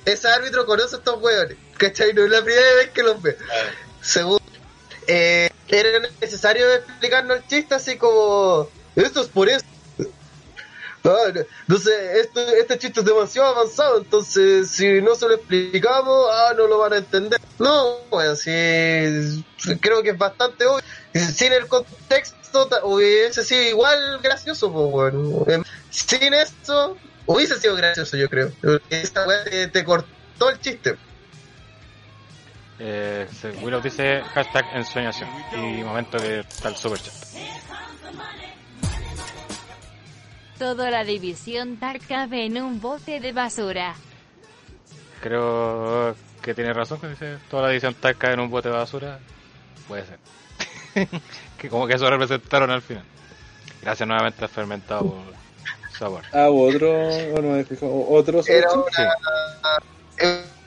ese 0.06 0.30
árbitro 0.30 0.66
conoce 0.66 0.96
a 0.96 1.00
estos 1.00 1.22
weones, 1.22 1.58
¿cachai? 1.78 2.14
No 2.14 2.24
es 2.24 2.32
la 2.32 2.42
primera 2.42 2.76
vez 2.76 2.90
que 2.92 3.04
los 3.04 3.22
ve. 3.22 3.38
Segundo, 4.02 4.39
eh, 5.10 5.50
era 5.68 5.90
necesario 6.22 6.74
explicarnos 6.74 7.38
el 7.38 7.46
chiste 7.46 7.76
así 7.76 7.98
como, 7.98 8.72
esto 8.96 9.22
es 9.22 9.30
por 9.30 9.50
eso. 9.50 9.62
No- 11.04 11.16
esto, 11.68 12.42
este 12.42 12.78
chiste 12.78 13.00
es 13.00 13.06
demasiado 13.06 13.50
avanzado, 13.50 14.00
entonces 14.00 14.72
si 14.72 15.02
no 15.02 15.16
se 15.16 15.28
lo 15.28 15.36
explicamos, 15.36 16.28
ah, 16.32 16.54
no 16.58 16.68
lo 16.68 16.78
van 16.80 16.94
a 16.94 16.98
entender. 16.98 17.40
No, 17.58 18.08
bueno, 18.10 18.36
sí, 18.36 18.50
creo 19.82 20.04
que 20.04 20.12
es 20.12 20.18
bastante 20.18 20.66
obvio. 20.66 20.82
Sin 21.14 21.54
el 21.54 21.68
contexto, 21.68 22.70
hubiese 22.84 23.44
sido 23.44 23.64
igual 23.64 24.20
gracioso, 24.22 24.72
pues, 24.72 24.90
bueno. 25.14 25.44
Em, 25.48 25.64
Sin 25.90 26.34
eso, 26.34 27.02
hubiese 27.26 27.60
sido 27.60 27.76
gracioso, 27.76 28.18
yo 28.18 28.28
creo. 28.30 28.52
Esta 28.90 29.28
weá 29.28 29.72
te 29.72 29.84
cortó 29.84 30.50
el 30.50 30.60
chiste. 30.60 31.00
Eh, 32.80 33.28
Willow 33.62 33.82
dice 33.82 34.22
hashtag 34.22 34.66
ensoñación. 34.74 35.30
Y 35.54 35.84
momento 35.84 36.18
que 36.18 36.40
está 36.40 36.70
el 36.70 36.76
super 36.76 37.00
chat. 37.00 37.14
Toda 40.58 40.90
la 40.90 41.04
división 41.04 41.80
Dark 41.80 42.02
cabe 42.08 42.46
en 42.46 42.62
un 42.62 42.82
bote 42.82 43.20
de 43.20 43.32
basura. 43.32 43.96
Creo 45.22 46.16
que 46.42 46.54
tiene 46.54 46.74
razón 46.74 47.00
cuando 47.00 47.18
dice 47.18 47.38
toda 47.50 47.64
la 47.64 47.72
edición 47.72 47.94
está 47.94 48.14
cae 48.14 48.34
en 48.34 48.40
un 48.40 48.50
bote 48.50 48.70
de 48.70 48.76
basura. 48.76 49.20
Puede 49.88 50.06
ser. 50.06 50.20
que 51.58 51.70
como 51.70 51.88
que 51.88 51.94
eso 51.96 52.10
representaron 52.10 52.72
al 52.72 52.82
final. 52.82 53.04
Gracias 53.82 54.08
nuevamente 54.08 54.44
a 54.44 54.48
Fermentado 54.48 55.06
por 55.06 55.98
sabor. 55.98 56.24
Ah, 56.34 56.50
otro, 56.50 56.92
o 56.92 57.42
no 57.42 57.56
me 57.56 57.64
fijo, 57.64 58.08
otro. 58.10 58.42
Era 58.46 58.72
una, 58.74 58.84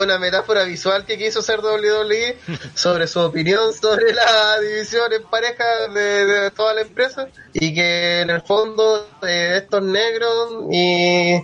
una 0.01 0.19
metáfora 0.19 0.65
visual 0.65 1.05
que 1.07 1.17
quiso 1.17 1.41
hacer 1.41 1.61
WWE 1.61 2.37
sobre 2.75 3.07
su 3.07 3.21
opinión 3.21 3.73
sobre 3.73 4.13
la 4.13 4.59
división 4.61 5.13
en 5.13 5.23
pareja 5.25 5.65
de, 5.95 6.25
de 6.27 6.51
toda 6.51 6.75
la 6.75 6.81
empresa 6.81 7.29
y 7.53 7.73
que 7.75 8.21
en 8.23 8.31
el 8.31 8.43
fondo 8.43 9.09
eh, 9.27 9.59
estos 9.63 9.83
negros 9.83 10.65
y 10.73 11.37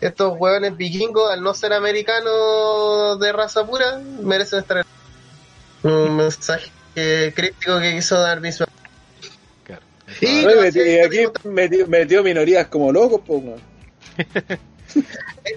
estos 0.00 0.34
hueones 0.38 0.76
vikingos 0.76 1.30
al 1.30 1.42
no 1.42 1.54
ser 1.54 1.72
americanos 1.72 3.20
de 3.20 3.32
raza 3.32 3.64
pura 3.66 4.00
merecen 4.22 4.60
estar 4.60 4.78
en 4.78 5.90
un 5.90 6.16
mensaje 6.16 6.70
crítico 7.34 7.78
que 7.80 7.92
quiso 7.94 8.18
dar 8.20 8.40
visual 8.40 8.68
Claro. 9.64 9.82
Y- 10.20 10.78
y 10.78 10.98
aquí 11.00 11.18
metió, 11.44 11.86
metió 11.86 12.22
minorías 12.24 12.66
como 12.66 12.90
locos, 12.90 13.20
pues. 13.24 13.42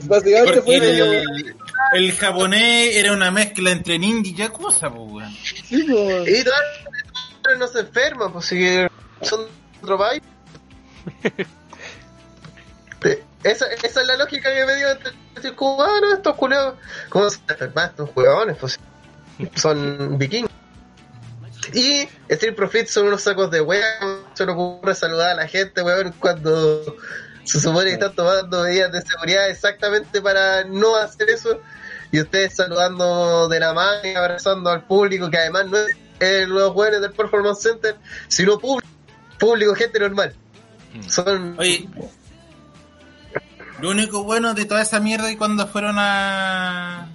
Básicamente 0.03 0.61
fue 0.61 0.75
el, 0.77 1.55
el 1.93 2.11
japonés 2.13 2.95
era 2.95 3.11
una 3.13 3.31
mezcla 3.31 3.71
entre 3.71 3.99
ninja 3.99 4.29
y 4.29 4.35
yakuza, 4.35 4.89
pues, 4.89 5.11
weón. 5.11 5.33
sí, 5.33 5.83
pues. 5.83 6.39
y 6.39 6.43
todas 6.43 6.59
las 7.45 7.59
no 7.59 7.67
se 7.67 7.81
enferman 7.81 8.31
pues 8.31 8.45
si 8.45 8.87
son 9.21 9.47
otro 9.81 9.97
país 9.97 10.21
esa, 13.43 13.65
esa 13.67 14.01
es 14.01 14.07
la 14.07 14.15
lógica 14.17 14.53
que 14.53 14.65
me 14.65 14.75
dio 14.75 14.89
entre 14.91 15.11
decir 15.35 15.55
como, 15.55 15.81
ah, 15.81 15.99
estos 16.13 16.35
culeados, 16.35 16.75
¿cómo 17.09 17.29
se 17.29 17.39
enferman 17.49 17.89
estos 17.89 18.09
huevones? 18.15 18.57
Pues 18.57 18.79
son 19.55 20.17
vikingos. 20.17 20.51
Y 21.73 22.07
Street 22.27 22.55
Profits 22.55 22.91
son 22.91 23.07
unos 23.07 23.21
sacos 23.23 23.49
de 23.51 23.61
hueá, 23.61 23.99
se 24.33 24.45
le 24.45 24.51
ocurre 24.51 24.95
saludar 24.95 25.31
a 25.31 25.35
la 25.35 25.47
gente, 25.47 25.81
weón, 25.81 26.13
cuando 26.19 26.95
se 27.43 27.59
supone 27.59 27.85
que 27.85 27.93
están 27.93 28.15
tomando 28.15 28.63
medidas 28.63 28.91
de 28.91 29.01
seguridad 29.01 29.49
exactamente 29.49 30.21
para 30.21 30.63
no 30.63 30.95
hacer 30.95 31.29
eso. 31.29 31.59
Y 32.11 32.21
ustedes 32.21 32.55
saludando 32.55 33.47
de 33.47 33.59
la 33.59 33.73
mano 33.73 33.99
y 34.03 34.13
abrazando 34.13 34.69
al 34.69 34.83
público, 34.85 35.29
que 35.29 35.37
además 35.37 35.65
no 35.67 35.77
es 35.77 35.97
eh, 36.19 36.45
los 36.47 36.71
jóvenes 36.71 37.01
del 37.01 37.11
Performance 37.11 37.61
Center, 37.61 37.95
sino 38.27 38.59
público, 38.59 38.87
público, 39.39 39.75
gente 39.75 39.99
normal. 39.99 40.33
Son 41.07 41.55
Oye, 41.57 41.89
lo 43.81 43.89
único 43.89 44.23
bueno 44.23 44.53
de 44.53 44.65
toda 44.65 44.83
esa 44.83 44.99
mierda 44.99 45.31
y 45.31 45.37
cuando 45.37 45.65
fueron 45.67 45.95
a 45.97 47.09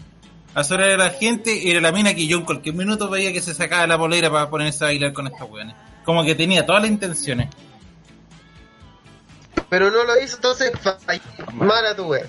a 0.55 0.65
sobrar 0.65 0.91
a 0.91 0.97
la 0.97 1.11
gente 1.11 1.71
era 1.71 1.81
la 1.81 1.93
mina 1.93 2.15
que 2.15 2.27
yo 2.27 2.39
en 2.39 2.45
cualquier 2.45 2.75
minuto 2.75 3.09
veía 3.09 3.33
que 3.33 3.41
se 3.41 3.55
sacaba 3.55 3.87
la 3.87 3.97
polera 3.97 4.29
para 4.29 4.51
ponerse 4.51 4.83
a 4.85 4.89
bailar 4.89 5.13
con 5.13 5.29
estos 5.29 5.49
weones. 5.49 5.77
Como 6.05 6.25
que 6.25 6.35
tenía 6.35 6.67
todas 6.67 6.83
las 6.83 6.91
intenciones. 6.91 7.49
Pero 9.69 9.91
no 9.91 10.05
lo 10.05 10.21
hizo, 10.21 10.37
entonces 10.37 10.73
falló. 10.81 11.23
mala 11.53 11.95
tu 11.95 12.05
wea. 12.07 12.27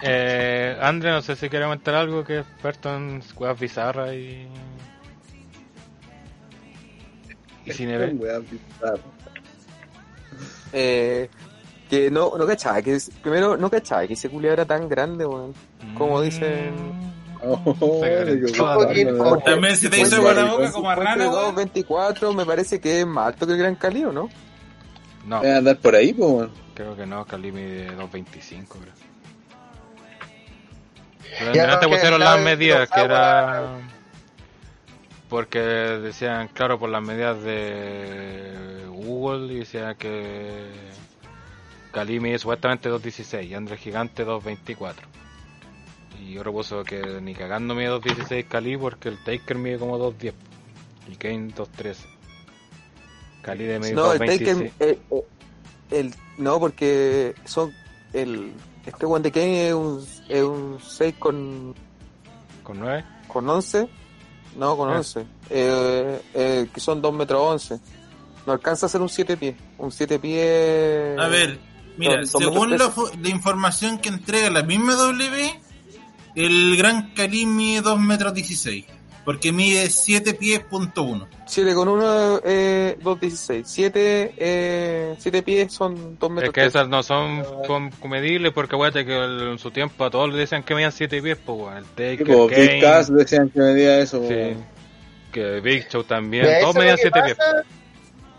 Eh, 0.00 0.76
Andre, 0.80 1.10
no 1.10 1.22
sé 1.22 1.34
si 1.34 1.48
quiere 1.48 1.64
comentar 1.64 1.94
algo 1.94 2.24
que 2.24 2.38
es 2.38 2.46
experto 2.46 2.94
en 2.94 3.22
weas 3.36 3.58
bizarras 3.58 4.12
y. 4.12 4.46
y 7.64 7.72
cine. 7.72 8.16
Eh, 10.72 11.28
que 11.90 12.10
no, 12.10 12.36
no 12.36 12.46
cachaba, 12.46 12.82
que 12.82 12.98
primero 13.22 13.56
no 13.56 13.70
cachaba 13.70 14.06
que 14.06 14.12
ese 14.12 14.28
culiado 14.28 14.54
era 14.54 14.64
tan 14.64 14.88
grande, 14.88 15.26
weón. 15.26 15.54
Como 15.96 16.20
dicen. 16.20 16.74
Oh. 17.40 18.00
También 19.44 19.76
se 19.76 19.88
te 19.88 20.00
hizo 20.00 20.16
igual, 20.16 20.48
boca 20.50 20.72
como 20.72 20.90
a 20.90 20.94
rana, 20.94 21.28
weón. 21.28 21.54
24 21.54 22.32
me 22.34 22.44
parece 22.44 22.80
que 22.80 23.00
es 23.00 23.06
más 23.06 23.28
alto 23.28 23.46
que 23.46 23.52
el 23.52 23.58
Gran 23.58 23.74
Cali, 23.74 24.04
¿o 24.04 24.12
no? 24.12 24.28
No, 25.28 25.42
Debe 25.42 25.56
andar 25.58 25.76
por 25.76 25.94
ahí, 25.94 26.14
pues, 26.14 26.48
creo 26.74 26.96
que 26.96 27.04
no, 27.04 27.26
Cali 27.26 27.52
mide 27.52 27.90
2.25, 27.90 28.66
creo. 28.66 28.94
Pero 31.38 31.52
Ya, 31.52 31.66
no, 31.66 31.78
que 31.78 31.86
pusieron 31.86 32.18
la 32.18 32.30
las 32.30 32.38
de 32.38 32.44
medidas, 32.44 32.90
que 32.90 33.00
era... 33.00 33.78
Porque 35.28 35.58
decían, 35.58 36.48
claro, 36.48 36.78
por 36.78 36.88
las 36.88 37.02
medidas 37.02 37.42
de 37.42 38.86
Google, 38.88 39.52
y 39.52 39.58
decían 39.58 39.94
que 39.96 40.70
Cali 41.92 42.20
mide 42.20 42.38
supuestamente 42.38 42.90
2.16 42.90 43.48
y 43.48 43.54
Andrés 43.54 43.80
Gigante 43.80 44.24
2.24. 44.24 44.94
Y 46.26 46.38
otro 46.38 46.52
puso 46.52 46.84
que 46.84 47.20
ni 47.20 47.34
cagando 47.34 47.74
mide 47.74 47.90
2.16 47.90 48.48
Cali 48.48 48.78
porque 48.78 49.10
el 49.10 49.22
Taker 49.22 49.58
mide 49.58 49.78
como 49.78 49.98
2.10 49.98 50.32
y 51.08 51.16
Kane 51.16 51.48
2.13. 51.54 52.17
Cali 53.48 53.64
medir 53.78 53.94
No, 53.94 54.12
el 54.12 54.18
2.26. 54.20 54.38
Taken, 54.38 54.72
eh, 54.80 54.98
eh, 55.10 55.22
el, 55.90 56.14
no, 56.38 56.60
porque 56.60 57.34
son 57.44 57.72
el 58.12 58.52
este 58.86 59.04
one 59.06 59.22
de 59.22 59.30
Kane 59.32 59.68
es 59.68 59.74
un, 59.74 60.06
es 60.28 60.42
un 60.42 60.78
6 60.80 61.14
con, 61.18 61.74
¿Con 62.62 62.78
9? 62.80 63.04
con 63.26 63.48
11. 63.48 63.88
No, 64.56 64.76
con 64.76 64.90
Ah. 64.90 64.96
11. 64.98 65.26
Eh, 65.50 66.20
eh, 66.34 66.68
que 66.72 66.80
son 66.80 67.00
2 67.02 67.12
metros 67.14 67.40
11. 67.42 67.78
No 68.46 68.52
alcanza 68.54 68.86
a 68.86 68.88
ser 68.88 69.00
un 69.02 69.08
7 69.10 69.36
pies. 69.36 69.56
Un 69.76 69.92
7 69.92 70.18
pies. 70.18 71.18
A 71.18 71.28
ver, 71.28 71.58
mira, 71.98 72.20
Dos- 72.20 72.32
dos 72.32 72.42
según 72.42 72.70
la, 72.78 72.90
la 73.20 73.28
información 73.28 73.98
que 73.98 74.08
entrega 74.08 74.48
la 74.50 74.62
misma 74.62 74.94
W, 74.94 75.60
el 76.34 76.76
Gran 76.78 77.12
Cali 77.14 77.44
mide 77.46 77.82
2 77.82 78.00
metros 78.00 78.32
16. 78.32 78.86
Porque 79.28 79.52
mide 79.52 79.90
7 79.90 80.32
pies 80.32 80.60
punto 80.60 81.02
1. 81.02 81.28
7 81.44 81.74
con 81.74 81.86
1, 81.88 82.40
eh, 82.46 82.96
2.16. 83.02 83.62
7, 83.66 84.32
eh, 84.38 85.14
7 85.18 85.42
pies 85.42 85.70
son 85.70 86.18
2 86.18 86.30
metros 86.30 86.48
Es 86.48 86.54
que 86.54 86.64
esas 86.64 86.88
no 86.88 87.02
son 87.02 87.44
com- 87.66 87.90
comedibles 88.00 88.54
porque 88.54 88.74
acuérdate 88.76 89.04
que 89.04 89.14
el- 89.14 89.48
en 89.52 89.58
su 89.58 89.70
tiempo 89.70 90.02
a 90.02 90.10
todos 90.10 90.30
les 90.30 90.38
decían 90.38 90.62
que 90.62 90.72
medían 90.74 90.92
7 90.92 91.20
pies, 91.20 91.36
pues 91.44 91.58
weón. 91.58 91.76
El 91.76 91.84
Taker, 91.84 92.16
Tipo, 92.26 92.48
Big 92.48 92.56
Kane, 92.56 92.80
Cass 92.80 93.12
decían 93.14 93.50
que 93.50 93.60
medía 93.60 93.98
eso, 93.98 94.18
sí, 94.26 94.32
weón. 94.32 94.64
que 95.30 95.60
Big 95.60 95.86
Show 95.90 96.04
también, 96.04 96.46
Mira, 96.46 96.60
todos 96.60 96.76
medían 96.76 96.92
lo 96.92 96.96
que 96.96 97.02
7 97.02 97.20
pies. 97.22 97.34
pasa, 97.36 97.62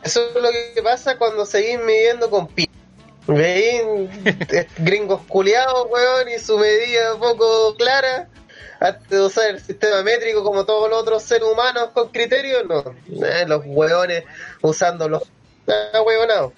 eso 0.02 0.28
es 0.36 0.41
lo 0.41 0.49
que 0.74 0.82
pasa 0.82 1.18
cuando 1.20 1.45
seguís 1.45 1.78
midiendo 1.86 2.32
con 2.32 2.48
pi. 2.48 2.68
Veis 3.28 3.82
eh, 4.26 4.68
gringos 4.80 5.22
culiados, 5.28 5.86
weón, 5.91 6.30
y 6.36 6.40
su 6.40 6.57
medida 6.57 7.16
poco 7.20 7.76
clara. 7.78 8.28
Antes 8.80 9.10
de 9.10 9.22
usar 9.22 9.49
el 9.49 9.60
sistema 9.60 10.01
métrico 10.03 10.43
como 10.43 10.65
todos 10.65 10.89
los 10.89 11.01
otros 11.01 11.23
seres 11.23 11.47
humanos 11.51 11.89
con 11.93 12.10
criterios, 12.10 12.64
no. 12.68 12.95
Eh, 13.26 13.45
los 13.45 13.64
weones 13.65 14.23
usando 14.61 15.10
los 15.10 15.23
ah, 15.68 16.01
huevonados. 16.01 16.53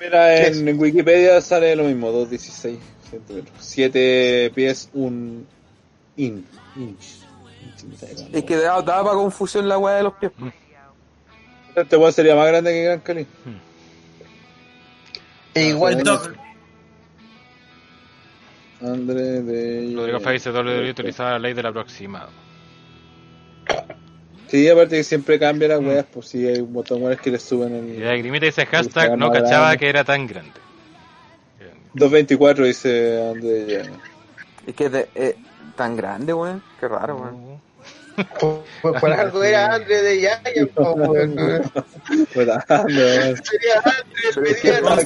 Mira, 0.00 0.36
¿Qué 0.36 0.46
en, 0.46 0.68
en 0.68 0.78
Wikipedia 0.78 1.40
sale 1.40 1.76
lo 1.76 1.84
mismo, 1.84 2.10
2.16 2.12 2.78
centímetros. 3.10 3.56
7 3.60 4.52
pies, 4.54 4.88
un 4.94 5.46
in, 6.16 6.46
inch. 6.76 7.26
Es 8.32 8.44
que 8.44 8.56
daba, 8.56 8.82
daba 8.82 9.04
para 9.04 9.16
confusión 9.16 9.68
la 9.68 9.78
weá 9.78 9.96
de 9.96 10.02
los 10.04 10.14
pies. 10.14 10.32
Este 11.74 11.96
weón 11.96 12.12
sería 12.12 12.34
más 12.34 12.46
grande 12.46 12.72
que 12.72 12.84
Gran 12.84 13.00
Cali. 13.00 13.26
E 15.54 15.68
igual 15.68 15.98
Entonces, 15.98 16.32
André 18.82 19.42
de... 19.42 19.92
Rodrigo 19.94 20.20
Fay 20.20 20.34
dice 20.34 20.50
WWE 20.50 20.90
utilizaba 20.90 21.30
la 21.32 21.38
ley 21.38 21.54
del 21.54 21.66
aproximado. 21.66 22.30
Sí, 24.48 24.68
aparte 24.68 24.96
que 24.96 25.04
siempre 25.04 25.38
cambia 25.38 25.68
las 25.68 25.80
weas, 25.80 26.06
pues 26.12 26.28
sí, 26.28 26.46
hay 26.46 26.60
un 26.60 26.72
montón 26.72 27.00
de 27.00 27.06
weas 27.06 27.20
que 27.20 27.30
le 27.30 27.38
suben 27.38 27.88
Y 27.88 27.96
el... 27.96 28.04
la 28.04 28.16
Grimita 28.16 28.46
dice 28.46 28.64
hashtag 28.66 29.16
no 29.18 29.30
cachaba 29.32 29.66
grande. 29.68 29.78
que 29.78 29.88
era 29.88 30.04
tan 30.04 30.26
grande. 30.26 30.52
2.24 31.94 32.64
dice 32.64 33.30
André. 33.30 33.82
Es 34.66 34.74
que 34.74 34.88
de, 34.88 35.08
eh, 35.14 35.36
tan 35.76 35.96
grande, 35.96 36.32
weón. 36.34 36.62
Qué 36.78 36.86
raro, 36.86 37.16
weón. 37.16 37.60
Por, 38.40 38.64
por- 39.00 39.12
algo 39.12 39.42
era 39.44 39.74
André 39.74 40.02
de 40.02 40.20
Yaya, 40.20 40.66
po. 40.74 40.94
Puta, 42.32 42.64
Por 42.66 42.86
dos- 44.46 45.04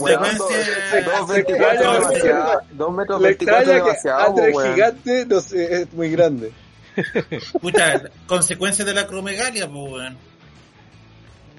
dos 1.19 1.29
24 1.29 1.37
extraña, 1.37 1.99
es 1.99 2.09
demasiado. 2.09 2.61
Dos 2.73 2.93
metros 2.95 3.21
Le 3.21 3.29
24 3.29 3.57
es 3.57 3.63
extraña 3.63 3.65
que 3.65 3.73
demasiado, 3.89 4.27
André 4.29 4.53
weón. 4.53 4.75
gigante 4.75 5.27
no 5.27 5.41
sé, 5.41 5.83
es 5.83 5.93
muy 5.93 6.11
grande. 6.11 6.53
Pucha, 7.61 8.03
consecuencias 8.27 8.87
de 8.87 8.95
la 8.95 9.07
cromegalia, 9.07 9.67
pues, 9.69 9.93
weón. 9.93 10.19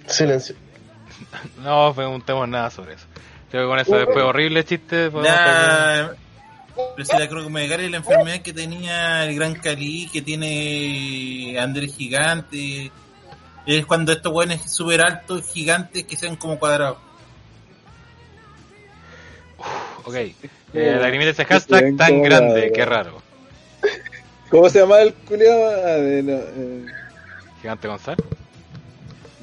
Silencio. 0.07 0.55
No 1.63 1.93
preguntemos 1.93 2.47
nada 2.49 2.69
sobre 2.69 2.95
eso. 2.95 3.05
Creo 3.49 3.63
que 3.63 3.69
con 3.69 3.79
eso 3.79 3.95
después 3.95 4.23
horrible 4.25 4.63
chiste. 4.63 5.11
La... 5.11 6.13
Pero 6.75 7.05
si 7.05 7.17
la 7.17 7.27
cromegalia 7.27 7.85
es 7.85 7.91
la 7.91 7.97
enfermedad 7.97 8.41
que 8.41 8.53
tenía 8.53 9.25
el 9.25 9.35
Gran 9.35 9.55
Cali, 9.55 10.09
que 10.11 10.21
tiene 10.21 11.57
Andrés 11.59 11.95
Gigante. 11.95 12.91
Es 13.65 13.85
cuando 13.85 14.11
estos 14.11 14.33
weones 14.33 14.71
súper 14.71 15.01
altos, 15.01 15.43
gigantes, 15.51 16.03
que 16.05 16.15
sean 16.15 16.35
como 16.35 16.57
cuadrados. 16.57 16.97
Ok. 20.03 20.15
Eh, 20.15 20.97
la 20.99 21.07
Grimita 21.09 21.29
dice 21.31 21.45
hashtag 21.45 21.95
tan 21.97 22.21
grande, 22.23 22.71
qué 22.73 22.85
raro. 22.85 23.21
¿Cómo 24.49 24.69
se 24.69 24.79
llama 24.79 24.99
el 25.01 25.13
culiado? 25.13 25.63
Ah, 25.85 25.91
de- 25.97 26.23
no, 26.23 26.31
eh, 26.33 26.85
Gigante 27.61 27.87
González. 27.87 28.25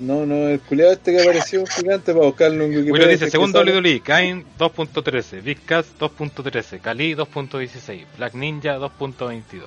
No, 0.00 0.26
no, 0.26 0.48
el 0.48 0.60
culiado 0.60 0.92
este 0.92 1.12
que 1.12 1.22
apareció 1.22 1.66
gigante 1.66 2.12
para 2.12 2.26
buscarlo 2.26 2.64
en 2.64 2.70
Wikipedia. 2.70 2.92
Willow 2.92 3.08
dice, 3.08 3.30
sale. 3.30 3.80
WWE, 3.80 4.00
Kain 4.00 4.44
2.13, 4.58 5.42
Big 5.42 5.64
Cass 5.64 5.86
2.13, 5.98 6.80
Kali 6.80 7.14
2.16, 7.14 8.04
Black 8.16 8.34
Ninja 8.34 8.78
2.22. 8.78 9.62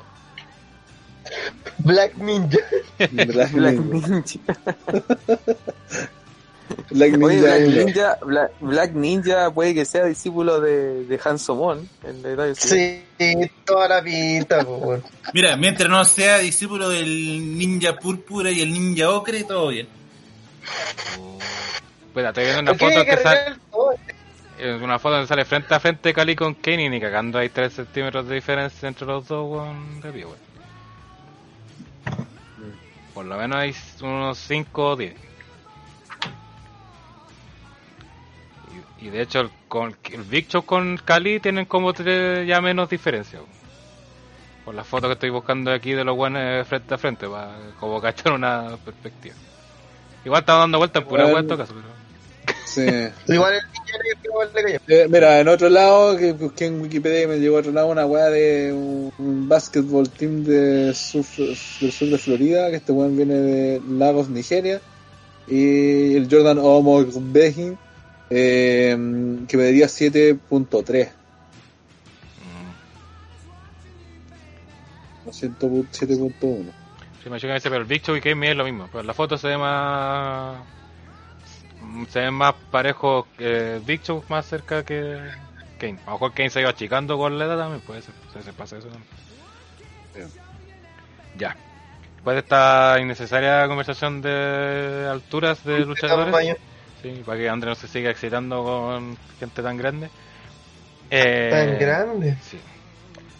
Black 1.79 2.15
Ninja. 2.17 2.57
Black 3.11 3.51
Black 3.51 3.79
Ninja. 3.79 4.07
Ninja. 4.07 4.39
Black 6.89 7.21
Oye, 7.21 7.35
Ninja 7.35 7.41
Black 7.41 7.67
uno. 7.67 7.85
Ninja, 7.85 8.17
Black, 8.25 8.51
Black 8.59 8.93
Ninja 8.93 9.51
puede 9.51 9.73
que 9.73 9.85
sea 9.85 10.05
discípulo 10.05 10.59
de, 10.59 11.05
de 11.05 11.19
Han 11.23 11.39
Somon, 11.39 11.87
el. 12.03 12.55
Sí, 12.55 13.03
toda 13.65 13.87
la 13.87 14.03
pinta. 14.03 14.65
Mira, 15.33 15.55
mientras 15.57 15.89
no 15.89 16.03
sea 16.05 16.39
discípulo 16.39 16.89
del 16.89 17.57
ninja 17.57 17.97
púrpura 17.97 18.51
y 18.51 18.61
el 18.61 18.71
ninja 18.71 19.09
ocre, 19.09 19.43
todo 19.43 19.69
bien. 19.69 19.87
Espera, 22.07 22.29
estoy 22.29 22.43
viendo 22.43 22.61
una 22.61 22.73
¿Por 22.73 22.89
qué 22.89 22.95
foto 22.95 23.05
que 23.05 23.17
sale, 23.17 23.55
es 24.61 24.81
una 24.81 24.99
foto 24.99 25.15
donde 25.15 25.27
sale 25.27 25.45
frente 25.45 25.73
a 25.73 25.79
frente 25.79 26.13
Kali 26.13 26.35
con 26.35 26.53
Kane 26.53 26.85
y 26.85 26.89
ni 26.89 27.01
cagando 27.01 27.39
hay 27.39 27.49
3 27.49 27.73
centímetros 27.73 28.27
de 28.27 28.35
diferencia 28.35 28.87
entre 28.87 29.07
los 29.07 29.27
dos, 29.27 29.49
weón, 29.49 30.01
de 30.01 30.11
pie, 30.11 30.25
weón. 30.25 30.37
Por 33.13 33.25
lo 33.25 33.37
menos 33.37 33.57
hay 33.57 33.75
unos 34.01 34.37
5 34.37 34.85
o 34.85 34.95
10. 34.95 35.15
Y, 38.99 39.07
y 39.07 39.09
de 39.09 39.21
hecho, 39.21 39.39
el, 39.39 39.49
con, 39.67 39.95
el 40.11 40.23
Big 40.23 40.47
Show 40.47 40.63
con 40.63 40.97
Kali 40.97 41.39
tienen 41.39 41.65
como 41.65 41.93
tres 41.93 42.47
ya 42.47 42.61
menos 42.61 42.89
diferencia. 42.89 43.39
weón. 43.39 43.51
Por 44.63 44.75
la 44.75 44.83
foto 44.83 45.07
que 45.07 45.13
estoy 45.13 45.31
buscando 45.31 45.71
aquí 45.71 45.93
de 45.93 46.03
los 46.03 46.15
buenos 46.15 46.67
frente 46.67 46.93
a 46.93 46.97
frente, 46.97 47.27
para 47.27 47.57
como 47.79 47.99
cachar 47.99 48.33
una 48.33 48.77
perspectiva. 48.85 49.35
Igual 50.23 50.41
estaba 50.41 50.59
dando 50.59 50.77
vueltas 50.77 51.01
en 51.01 51.07
pura 51.07 51.23
Bueno. 51.23 51.35
weá 51.35 51.41
en 51.41 51.47
todo 51.47 51.57
caso, 51.57 51.73
pero. 51.73 52.55
Sí. 52.65 52.85
Igual 53.33 53.55
el. 53.55 53.61
Eh, 54.87 55.07
mira, 55.09 55.39
en 55.39 55.47
otro 55.47 55.69
lado, 55.69 56.17
que 56.17 56.33
busqué 56.33 56.65
en 56.67 56.81
Wikipedia 56.81 57.23
y 57.23 57.27
me 57.27 57.39
llegó 57.39 57.57
a 57.57 57.59
otro 57.59 57.71
lado 57.71 57.87
una 57.87 58.05
weá 58.05 58.29
de 58.29 58.71
un, 58.73 59.11
un 59.17 59.49
basketball 59.49 60.09
team 60.09 60.43
de 60.43 60.93
sur, 60.93 61.25
del 61.35 61.91
sur 61.91 62.09
de 62.09 62.17
Florida, 62.17 62.69
que 62.69 62.77
este 62.77 62.91
weón 62.91 63.15
viene 63.17 63.35
de 63.35 63.81
Lagos, 63.89 64.29
Nigeria, 64.29 64.81
y 65.47 66.15
el 66.15 66.27
Jordan 66.31 66.59
Omar 66.59 67.05
Behin, 67.13 67.77
eh, 68.29 68.95
que 69.47 69.57
mediría 69.57 69.87
7.3, 69.87 71.09
mm, 75.25 75.25
no 75.25 75.31
7.1. 75.31 76.80
Sí, 77.23 77.29
me 77.29 77.39
llega 77.39 77.55
ese, 77.55 77.69
pero 77.69 77.81
el 77.81 77.87
Big 77.87 78.01
Show 78.01 78.15
y 78.15 78.21
Kane 78.21 78.51
es 78.51 78.55
lo 78.57 78.63
mismo. 78.63 78.87
Pero 78.87 79.01
en 79.01 79.07
la 79.07 79.13
foto 79.13 79.37
se 79.37 79.47
ve 79.47 79.57
más. 79.57 80.57
Se 82.09 82.19
ve 82.19 82.31
más 82.31 82.53
parejo 82.71 83.27
que 83.37 83.79
Big 83.85 84.01
Show 84.01 84.23
más 84.29 84.45
cerca 84.45 84.83
que 84.83 85.19
Kane. 85.79 85.99
A 86.05 86.07
lo 86.07 86.11
mejor 86.13 86.33
Kane 86.33 86.49
se 86.49 86.61
iba 86.61 86.69
achicando 86.69 87.17
con 87.17 87.37
la 87.37 87.45
edad 87.45 87.57
también, 87.57 87.81
puede 87.81 88.01
ser. 88.01 88.13
Se, 88.33 88.41
se 88.41 88.53
pasa 88.53 88.77
eso 88.77 88.87
también. 88.87 90.31
Ya. 91.37 91.55
Después 92.15 92.35
de 92.35 92.39
esta 92.41 92.97
innecesaria 92.99 93.67
conversación 93.67 94.21
de 94.21 95.07
alturas 95.09 95.63
de 95.63 95.79
luchadores. 95.79 96.57
Sí, 97.01 97.23
para 97.25 97.37
que 97.39 97.49
André 97.49 97.69
no 97.69 97.75
se 97.75 97.87
siga 97.87 98.11
excitando 98.11 98.63
con 98.63 99.17
gente 99.39 99.63
tan 99.63 99.75
grande. 99.77 100.09
Eh, 101.09 101.49
Tan 101.51 101.79
grande. 101.79 102.37
Sí. 102.41 102.59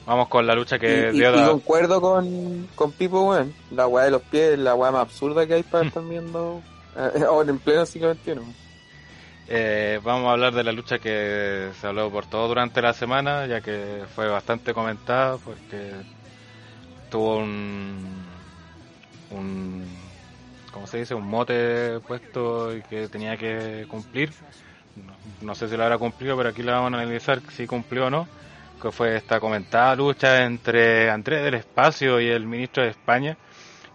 Vamos 0.06 0.28
con 0.30 0.46
la 0.48 0.56
lucha 0.56 0.80
que 0.80 1.10
y, 1.14 1.18
y- 1.18 1.20
dio 1.20 1.30
y 1.30 1.36
la- 1.36 1.48
concuerdo 1.52 2.02
con, 2.02 2.68
con 2.76 2.92
Pipo, 2.92 3.30
weón. 3.30 3.54
La 3.72 3.88
weá 3.88 4.06
de 4.06 4.12
los 4.12 4.22
pies 4.24 4.54
es 4.54 4.60
la 4.60 4.76
weá 4.76 4.92
más 4.92 5.02
absurda 5.02 5.46
que 5.46 5.54
hay 5.56 5.64
para 5.64 5.86
estar 5.88 6.04
viendo 6.04 6.62
eh, 6.98 7.24
ahora 7.28 7.50
en 7.52 7.60
pleno 7.60 7.86
siglo 7.86 8.14
XXI. 8.14 8.40
Eh, 9.48 10.00
vamos 10.04 10.28
a 10.30 10.32
hablar 10.32 10.54
de 10.54 10.64
la 10.64 10.72
lucha 10.72 10.98
que 11.00 11.70
se 11.80 11.88
habló 11.88 12.10
por 12.10 12.26
todo 12.26 12.48
durante 12.48 12.82
la 12.82 12.94
semana, 12.94 13.46
ya 13.48 13.60
que 13.62 14.04
fue 14.16 14.28
bastante 14.30 14.74
comentada 14.74 15.38
porque 15.38 15.92
tuvo 17.10 17.38
un, 17.38 18.24
un 19.32 19.84
¿cómo 20.72 20.88
se 20.88 21.00
dice? 21.00 21.14
Un 21.16 21.28
mote 21.28 22.00
puesto 22.08 22.76
y 22.76 22.82
que 22.84 23.08
tenía 23.10 23.36
que 23.38 23.86
cumplir. 23.90 24.32
No, 24.96 25.14
no 25.48 25.56
sé 25.56 25.68
si 25.68 25.76
lo 25.76 25.84
habrá 25.84 25.98
cumplido, 25.98 26.38
pero 26.38 26.50
aquí 26.50 26.64
lo 26.64 26.72
vamos 26.72 26.94
a 26.94 26.98
analizar 26.98 27.42
si 27.52 27.68
cumplió 27.68 28.08
o 28.08 28.10
no. 28.10 28.28
Que 28.82 28.92
fue 28.92 29.16
esta 29.16 29.40
comentada 29.40 29.96
lucha 29.96 30.44
entre 30.44 31.10
Andrés 31.10 31.44
del 31.44 31.54
Espacio 31.56 32.20
y 32.20 32.28
el 32.30 32.46
ministro 32.48 32.84
de 32.84 32.90
España, 32.90 33.38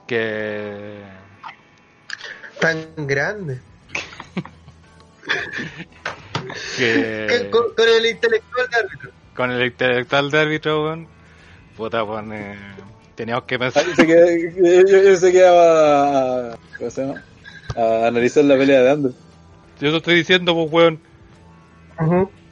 que 0.07 1.01
Tan 2.61 2.87
grande. 2.99 3.61
que 6.77 7.49
Con, 7.51 7.75
con 7.75 7.89
el 7.89 8.07
intelectual 8.07 8.69
de 8.71 8.77
árbitro. 8.77 9.11
con 9.35 9.51
el 9.51 9.67
intelectual 9.67 10.31
de 10.31 10.39
árbitro, 10.39 10.85
weón, 10.85 11.09
puta, 11.77 12.05
weón, 12.05 12.33
eh, 12.33 12.57
teníamos 13.15 13.45
que 13.45 13.59
pensar. 13.59 13.85
Ahí 13.85 13.95
se 13.95 14.07
queda- 14.07 14.27
yo, 14.87 15.03
yo 15.03 15.17
se 15.17 15.33
quedaba 15.33 16.53
a, 16.53 16.57
¿cómo 16.79 16.91
se 16.91 17.07
llama? 17.07 17.23
a 17.77 18.07
analizar 18.07 18.45
la 18.45 18.57
pelea 18.57 18.83
de 18.83 18.91
Andrew. 18.91 19.15
Yo 19.81 19.91
te 19.91 19.97
estoy 19.97 20.15
diciendo, 20.15 20.55
pues, 20.55 20.73
weón. 20.73 21.01
Este 21.99 22.45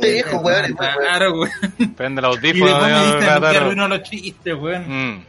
viejo, 0.00 0.36
weón, 0.38 0.64
es 0.64 0.70
muy 0.70 0.78
weón. 0.80 0.96
Claro, 0.98 1.32
weón. 1.34 1.94
prende 1.96 2.20
el 2.20 2.24
Y 2.24 2.28
audífono, 2.30 2.66
después 2.88 3.40
me 3.40 3.50
que 3.50 3.56
arruinó 3.56 3.88
los 3.88 4.02
chistes, 4.02 4.54
weón. 4.54 4.84
Mm, 4.88 5.24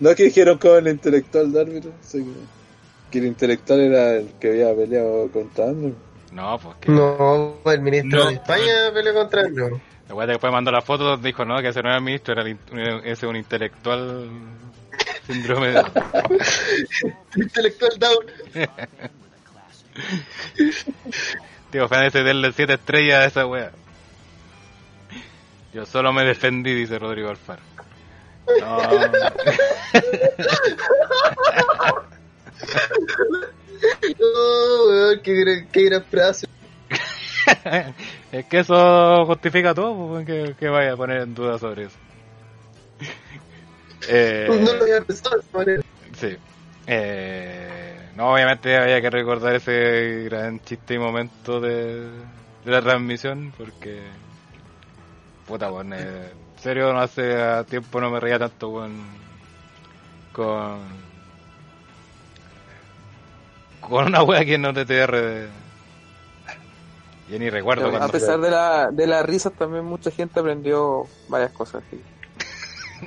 No 0.00 0.10
es 0.10 0.16
que 0.16 0.22
dijeron 0.24 0.58
con 0.58 0.76
el 0.78 0.88
intelectual 0.92 1.52
de 1.52 1.60
árbitro, 1.60 1.92
que, 3.10 3.18
el 3.18 3.24
intelectual 3.26 3.80
era 3.80 4.14
el 4.16 4.28
que 4.40 4.48
había 4.50 4.74
peleado 4.74 5.28
contra 5.32 5.64
Andrew. 5.66 5.94
no, 6.32 6.58
pues 6.58 6.76
que. 6.80 6.90
No, 6.92 7.56
el 7.64 7.80
ministro 7.80 8.24
No. 8.24 8.28
de 8.28 8.34
España 8.34 8.72
peleó 8.92 9.14
contra 9.14 9.40
él. 9.42 9.54
no. 9.54 9.80
La 10.08 10.14
weá 10.14 10.26
después 10.26 10.52
mandó 10.52 10.70
la 10.70 10.82
foto, 10.82 11.16
dijo, 11.16 11.44
no, 11.44 11.60
que 11.60 11.68
ese 11.68 11.82
no 11.82 11.88
era 11.88 11.98
el 11.98 12.04
ministro, 12.04 12.32
era 12.34 12.42
el 12.42 12.48
in- 12.50 12.58
ese 13.02 13.10
es 13.12 13.22
un 13.24 13.34
intelectual 13.34 14.28
síndrome 15.26 15.68
de... 15.72 15.82
Intelectual 17.36 17.90
down. 17.98 18.26
Tío, 21.70 21.88
ese 21.90 22.22
denle 22.22 22.52
7 22.52 22.74
estrellas 22.74 23.20
a 23.20 23.26
esa 23.26 23.46
wea. 23.46 23.72
Yo 25.72 25.84
solo 25.84 26.12
me 26.12 26.24
defendí, 26.24 26.74
dice 26.74 26.98
Rodrigo 26.98 27.28
Alfaro. 27.30 27.62
No. 28.60 28.78
Oh, 34.22 34.86
weón, 34.88 35.20
qué, 35.22 35.66
qué 35.70 35.84
gran 35.84 36.04
frase. 36.04 36.46
es 38.32 38.46
que 38.46 38.60
eso 38.60 39.26
justifica 39.26 39.74
todo, 39.74 40.08
pues, 40.08 40.26
que, 40.26 40.54
que 40.58 40.68
vaya 40.68 40.92
a 40.92 40.96
poner 40.96 41.22
en 41.22 41.34
duda 41.34 41.58
sobre 41.58 41.84
eso. 41.84 41.96
Eh, 44.08 44.46
No 44.48 44.72
lo 44.74 44.82
había 44.82 45.00
pensado 45.02 45.36
de 45.36 45.42
esa 45.42 45.58
manera. 45.58 45.82
Sí. 46.18 46.36
Eh, 46.86 47.95
no, 48.16 48.32
obviamente 48.32 48.76
había 48.76 49.00
que 49.00 49.10
recordar 49.10 49.54
ese 49.54 50.24
gran 50.24 50.60
chiste 50.60 50.94
y 50.94 50.98
momento 50.98 51.60
de, 51.60 52.08
de 52.64 52.70
la 52.70 52.82
transmisión 52.82 53.52
porque... 53.56 54.02
Puta, 55.46 55.68
bueno, 55.68 55.94
eh, 55.96 56.32
en 56.56 56.62
serio, 56.62 56.92
no 56.92 57.00
hace 57.00 57.36
tiempo 57.68 58.00
no 58.00 58.10
me 58.10 58.18
reía 58.18 58.38
tanto 58.38 58.72
con... 58.72 58.92
Con... 60.32 61.06
Con 63.80 64.06
una 64.06 64.22
wea 64.22 64.44
que 64.44 64.58
no 64.58 64.72
te 64.72 64.84
TTR 64.84 65.16
de... 65.16 65.48
Yo 67.28 67.38
ni 67.38 67.50
recuerdo 67.50 67.94
a 67.96 68.08
pesar 68.08 68.40
de 68.40 68.50
la, 68.50 68.90
de 68.90 69.06
las 69.06 69.24
risas, 69.26 69.52
también 69.52 69.84
mucha 69.84 70.10
gente 70.10 70.40
aprendió 70.40 71.06
varias 71.28 71.52
cosas. 71.52 71.82
sí. 71.90 72.00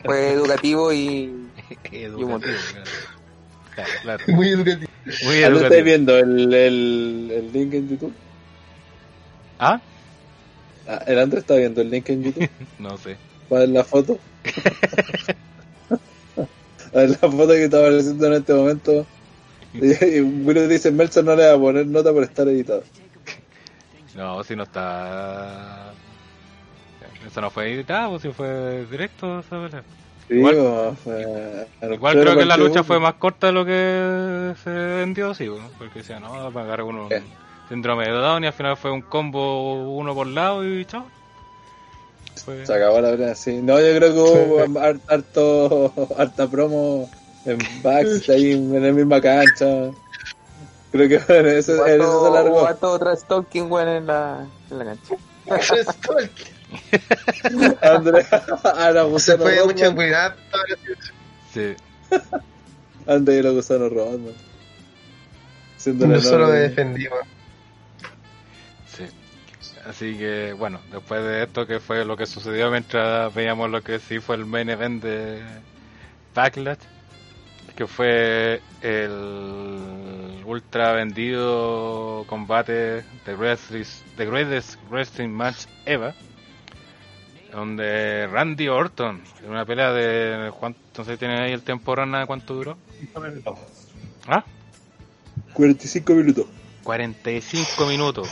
Fue 0.06 0.31
educativo 0.34 0.94
y 0.94 1.49
Educativo, 1.91 2.40
claro. 2.72 3.19
Claro, 3.85 3.91
claro. 4.01 4.23
Muy 4.35 4.49
educativo. 4.49 4.91
Muy 5.23 5.43
Ah, 5.43 5.49
¿No 5.49 5.56
estáis 5.57 5.81
educativo. 5.81 5.84
viendo 5.85 6.18
el, 6.18 6.53
el, 6.53 7.31
el 7.31 7.51
link 7.53 7.73
en 7.73 7.89
YouTube? 7.89 8.14
¿Ah? 9.60 9.81
Ah, 10.88 11.03
el 11.07 11.19
Andrés 11.19 11.41
está 11.43 11.56
viendo 11.56 11.81
el 11.81 11.89
link 11.89 12.10
en 12.10 12.23
YouTube. 12.23 12.49
No 12.80 12.97
sé. 12.97 13.18
¿Cuál 13.47 13.64
es 13.64 13.69
la 13.69 13.84
foto? 13.84 14.19
A 16.91 16.97
ver, 16.97 17.10
la 17.10 17.18
foto 17.18 17.47
que 17.49 17.65
está 17.65 17.80
apareciendo 17.80 18.27
en 18.27 18.34
este 18.34 18.53
momento. 18.53 19.06
Y, 19.73 20.06
y 20.18 20.22
Willow 20.22 20.68
dice, 20.68 20.91
Melson 20.91 21.26
no 21.26 21.35
le 21.35 21.45
va 21.47 21.53
a 21.53 21.60
poner 21.60 21.85
nota 21.85 22.11
por 22.11 22.23
estar 22.23 22.47
editado. 22.47 22.84
No, 24.15 24.43
si 24.43 24.56
no 24.56 24.64
está. 24.64 25.91
Eso 27.27 27.41
no 27.41 27.51
fue 27.51 27.73
editado, 27.73 28.18
si 28.19 28.30
fue 28.31 28.85
directo. 28.89 29.43
Sí, 29.43 29.49
Igual- 30.30 30.56
bueno, 30.56 30.97
Igual 31.93 32.14
pleno 32.14 32.22
creo 32.31 32.38
que 32.38 32.45
la 32.45 32.57
lucha 32.57 32.84
fue 32.84 32.99
más 32.99 33.15
corta 33.15 33.47
de 33.47 33.53
lo 33.53 33.65
que 33.65 34.53
se 34.64 34.69
vendió, 34.69 35.34
sí, 35.34 35.47
bueno, 35.47 35.69
porque 35.77 35.99
decía, 35.99 36.19
no, 36.19 36.31
va 36.31 36.47
a 36.47 36.51
pagar 36.51 36.84
uno 36.84 37.10
¿Qué? 37.10 37.22
síndrome 37.68 38.06
de 38.06 38.11
Down 38.11 38.43
y 38.43 38.47
al 38.47 38.53
final 38.53 38.77
fue 38.77 38.91
un 38.91 39.01
combo 39.01 39.95
uno 39.95 40.14
por 40.14 40.27
lado 40.27 40.64
y 40.65 40.85
chao. 40.85 41.06
Fue- 42.45 42.65
Se 42.65 42.73
acabó 42.73 43.01
la 43.01 43.11
pelea, 43.11 43.35
sí. 43.35 43.60
No, 43.61 43.80
yo 43.80 43.95
creo 43.97 44.14
que 44.14 44.19
hubo 44.19 44.60
har- 44.80 44.99
harto, 45.07 45.91
harta 46.18 46.47
promo 46.47 47.10
en 47.45 47.57
backs 47.84 48.30
ahí 48.30 48.51
en 48.51 48.84
la 48.85 48.91
misma 48.91 49.19
cancha. 49.22 49.89
Creo 50.91 51.07
que 51.07 51.15
en 51.39 51.45
eso, 51.47 51.85
eso 51.85 52.26
se 52.26 52.31
largó. 52.31 52.61
Hubo 52.64 52.99
trash 52.99 53.22
talking, 53.27 53.72
weón, 53.72 53.88
en 53.89 54.07
la, 54.07 54.47
en 54.72 54.77
la 54.77 54.85
cancha. 54.85 55.15
Andrés, 57.82 58.28
Ana 58.64 59.02
Se 59.02 59.08
Gusano 59.10 59.44
fue 59.44 59.54
mucha 59.66 59.86
Rodman. 59.86 59.90
impunidad. 59.90 60.36
Sí, 61.54 61.76
Andrés 63.08 63.40
y 63.40 63.44
lo 63.44 63.54
Gusano 63.54 63.90
Rodman. 63.90 64.34
Siendo 65.78 66.06
enorme- 66.06 66.52
defendí, 66.52 67.08
weón. 67.08 67.26
sí. 68.88 69.06
Así 69.88 70.18
que, 70.18 70.54
bueno, 70.54 70.80
después 70.91 71.24
de 71.24 71.44
esto 71.44 71.66
que 71.66 71.80
fue 71.80 72.04
lo 72.06 72.16
que 72.18 72.26
sucedió 72.26 72.70
mientras 72.70 73.34
veíamos 73.34 73.70
lo 73.70 73.82
que 73.82 74.00
sí 74.00 74.20
fue 74.20 74.36
el 74.36 74.46
main 74.46 74.70
event 74.70 75.02
de 75.04 75.41
Backlash, 76.36 76.78
que 77.76 77.88
fue 77.88 78.62
el 78.82 80.44
ultra 80.46 80.91
vendido 80.91 82.26
combate 82.28 82.74
de 83.26 83.36
Greatest, 83.38 84.04
The 84.18 84.26
Greatest 84.26 84.76
Wrestling 84.90 85.30
Match 85.30 85.66
Ever, 85.86 86.14
donde 87.52 88.28
Randy 88.28 88.68
Orton, 88.68 89.22
en 89.44 89.50
una 89.50 89.66
pelea 89.66 89.92
de, 89.92 90.52
¿cuánto 90.52 91.04
se 91.04 91.18
tiene 91.18 91.40
ahí 91.40 91.52
el 91.52 91.62
tiempo 91.62 91.96
rana? 91.96 92.26
¿Cuánto 92.26 92.54
duró? 92.54 92.78
¿Ah? 94.28 94.44
45 95.54 96.14
minutos. 96.14 96.46
45 96.84 97.86
minutos. 97.88 98.30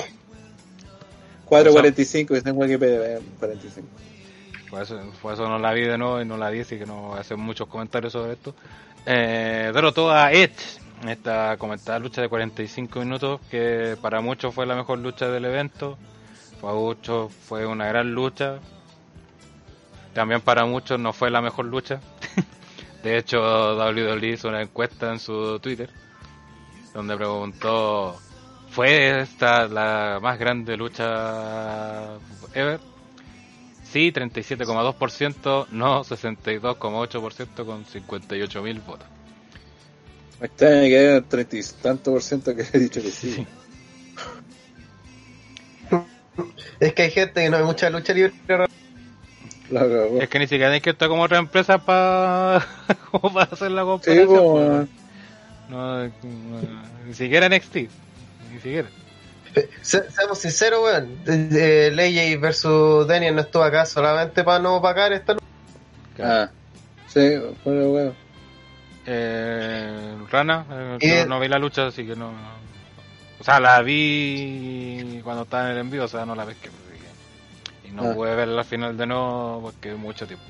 4.45, 1.49 2.27
que 2.27 2.37
está 2.37 2.49
en 2.49 2.57
Wikipedia, 2.57 3.17
eh, 3.17 3.21
45. 3.39 3.87
Por 4.69 4.81
eso, 4.81 4.99
por 5.21 5.33
eso 5.33 5.47
no 5.47 5.57
la 5.59 5.71
vi 5.73 5.81
de 5.81 5.97
nuevo 5.97 6.21
y 6.21 6.25
no 6.25 6.37
la 6.37 6.49
vi, 6.49 6.59
así 6.59 6.77
que 6.77 6.85
no 6.85 7.09
voy 7.09 7.17
a 7.17 7.21
hacer 7.21 7.37
muchos 7.37 7.67
comentarios 7.67 8.13
sobre 8.13 8.33
esto. 8.33 8.53
Eh, 9.05 9.71
derrotó 9.73 10.11
a 10.11 10.31
Edge 10.33 10.79
en 11.01 11.09
esta 11.09 11.55
comentada 11.57 11.99
lucha 11.99 12.21
de 12.21 12.29
45 12.29 12.99
minutos, 12.99 13.39
que 13.49 13.97
para 14.01 14.19
muchos 14.19 14.53
fue 14.53 14.65
la 14.65 14.75
mejor 14.75 14.99
lucha 14.99 15.29
del 15.29 15.45
evento. 15.45 15.97
Para 16.59 16.73
muchos 16.73 17.31
fue 17.31 17.65
una 17.65 17.87
gran 17.87 18.11
lucha. 18.11 18.59
También 20.17 20.41
para 20.41 20.65
muchos 20.65 20.99
no 20.99 21.13
fue 21.13 21.29
la 21.29 21.43
mejor 21.43 21.65
lucha. 21.65 22.01
De 23.03 23.19
hecho, 23.19 23.37
WWE 23.77 24.29
hizo 24.29 24.47
una 24.47 24.63
encuesta 24.63 25.11
en 25.11 25.19
su 25.19 25.59
Twitter 25.59 25.91
donde 26.91 27.15
preguntó: 27.15 28.19
¿Fue 28.71 29.21
esta 29.21 29.67
la 29.67 30.17
más 30.19 30.39
grande 30.39 30.75
lucha 30.75 32.15
ever? 32.55 32.79
Sí, 33.83 34.11
37,2%, 34.11 35.67
no 35.69 36.03
62,8% 36.03 37.63
con 37.63 37.85
58.000 37.85 38.85
votos. 38.87 39.07
Me 40.39 40.47
extraña 40.47 40.81
que 40.87 40.97
haya 40.97 41.21
30 41.21 41.57
y 41.57 41.61
tanto 41.83 42.13
por 42.13 42.23
ciento 42.23 42.55
que 42.55 42.65
he 42.73 42.79
dicho 42.79 43.03
que 43.03 43.11
sí. 43.11 43.45
Es 46.79 46.93
que 46.93 47.03
hay 47.03 47.11
gente 47.11 47.43
que 47.43 47.49
no 47.51 47.57
hay 47.57 47.63
mucha 47.63 47.91
lucha 47.91 48.15
libre. 48.15 48.33
La 49.69 49.81
cagó. 49.81 50.21
Es 50.21 50.29
que 50.29 50.39
ni 50.39 50.47
siquiera 50.47 50.71
hay 50.71 50.81
que 50.81 50.91
estar 50.91 51.09
como 51.09 51.23
otra 51.23 51.37
empresa 51.39 51.77
para 51.79 52.65
para 53.33 53.51
hacer 53.51 53.71
la 53.71 53.81
Sí, 53.81 53.87
comparación. 53.87 54.27
como, 54.27 54.53
pues. 54.53 54.87
no, 55.69 56.03
no, 56.07 56.11
ni 57.05 57.13
siquiera 57.13 57.49
NXT, 57.49 57.75
ni 57.75 58.59
siquiera. 58.61 58.87
Se- 59.81 60.09
seamos 60.11 60.37
sinceros, 60.39 60.81
weón. 60.83 61.17
Eh, 61.27 61.91
Ley 61.93 62.35
versus 62.37 63.07
Daniel 63.07 63.35
no 63.35 63.41
estuvo 63.41 63.63
acá 63.63 63.85
solamente 63.85 64.43
para 64.43 64.59
no 64.59 64.81
pagar 64.81 65.11
esta 65.13 65.33
lucha. 65.33 65.43
Ah, 66.43 66.49
sí, 67.07 67.35
bueno, 67.65 67.87
bueno. 67.89 68.13
Eh, 69.05 70.15
Rana, 70.29 70.65
eh, 70.69 70.97
Eh. 71.01 71.23
no, 71.27 71.35
no 71.35 71.39
vi 71.39 71.47
la 71.47 71.57
lucha, 71.57 71.87
así 71.87 72.05
que 72.05 72.15
no. 72.15 72.31
O 73.39 73.43
sea, 73.43 73.59
la 73.59 73.81
vi 73.81 75.21
cuando 75.23 75.43
estaba 75.43 75.65
en 75.65 75.71
el 75.71 75.77
envío, 75.79 76.03
o 76.05 76.07
sea, 76.07 76.25
no 76.25 76.35
la 76.35 76.43
ves 76.45 76.57
que 76.57 76.69
no 78.03 78.11
Ah. 78.11 78.13
pude 78.15 78.35
verla 78.35 78.61
al 78.61 78.67
final 78.67 78.95
de 78.97 79.05
nuevo 79.07 79.59
porque 79.61 79.93
mucho 79.95 80.25
tiempo. 80.27 80.45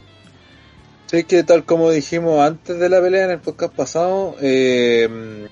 Sí, 1.07 1.23
que 1.23 1.43
tal 1.43 1.63
como 1.63 1.89
dijimos 1.89 2.39
antes 2.41 2.77
de 2.79 2.89
la 2.89 3.01
pelea 3.01 3.25
en 3.25 3.31
el 3.31 3.39
podcast 3.39 3.73
pasado, 3.73 4.35
eh, 4.41 5.47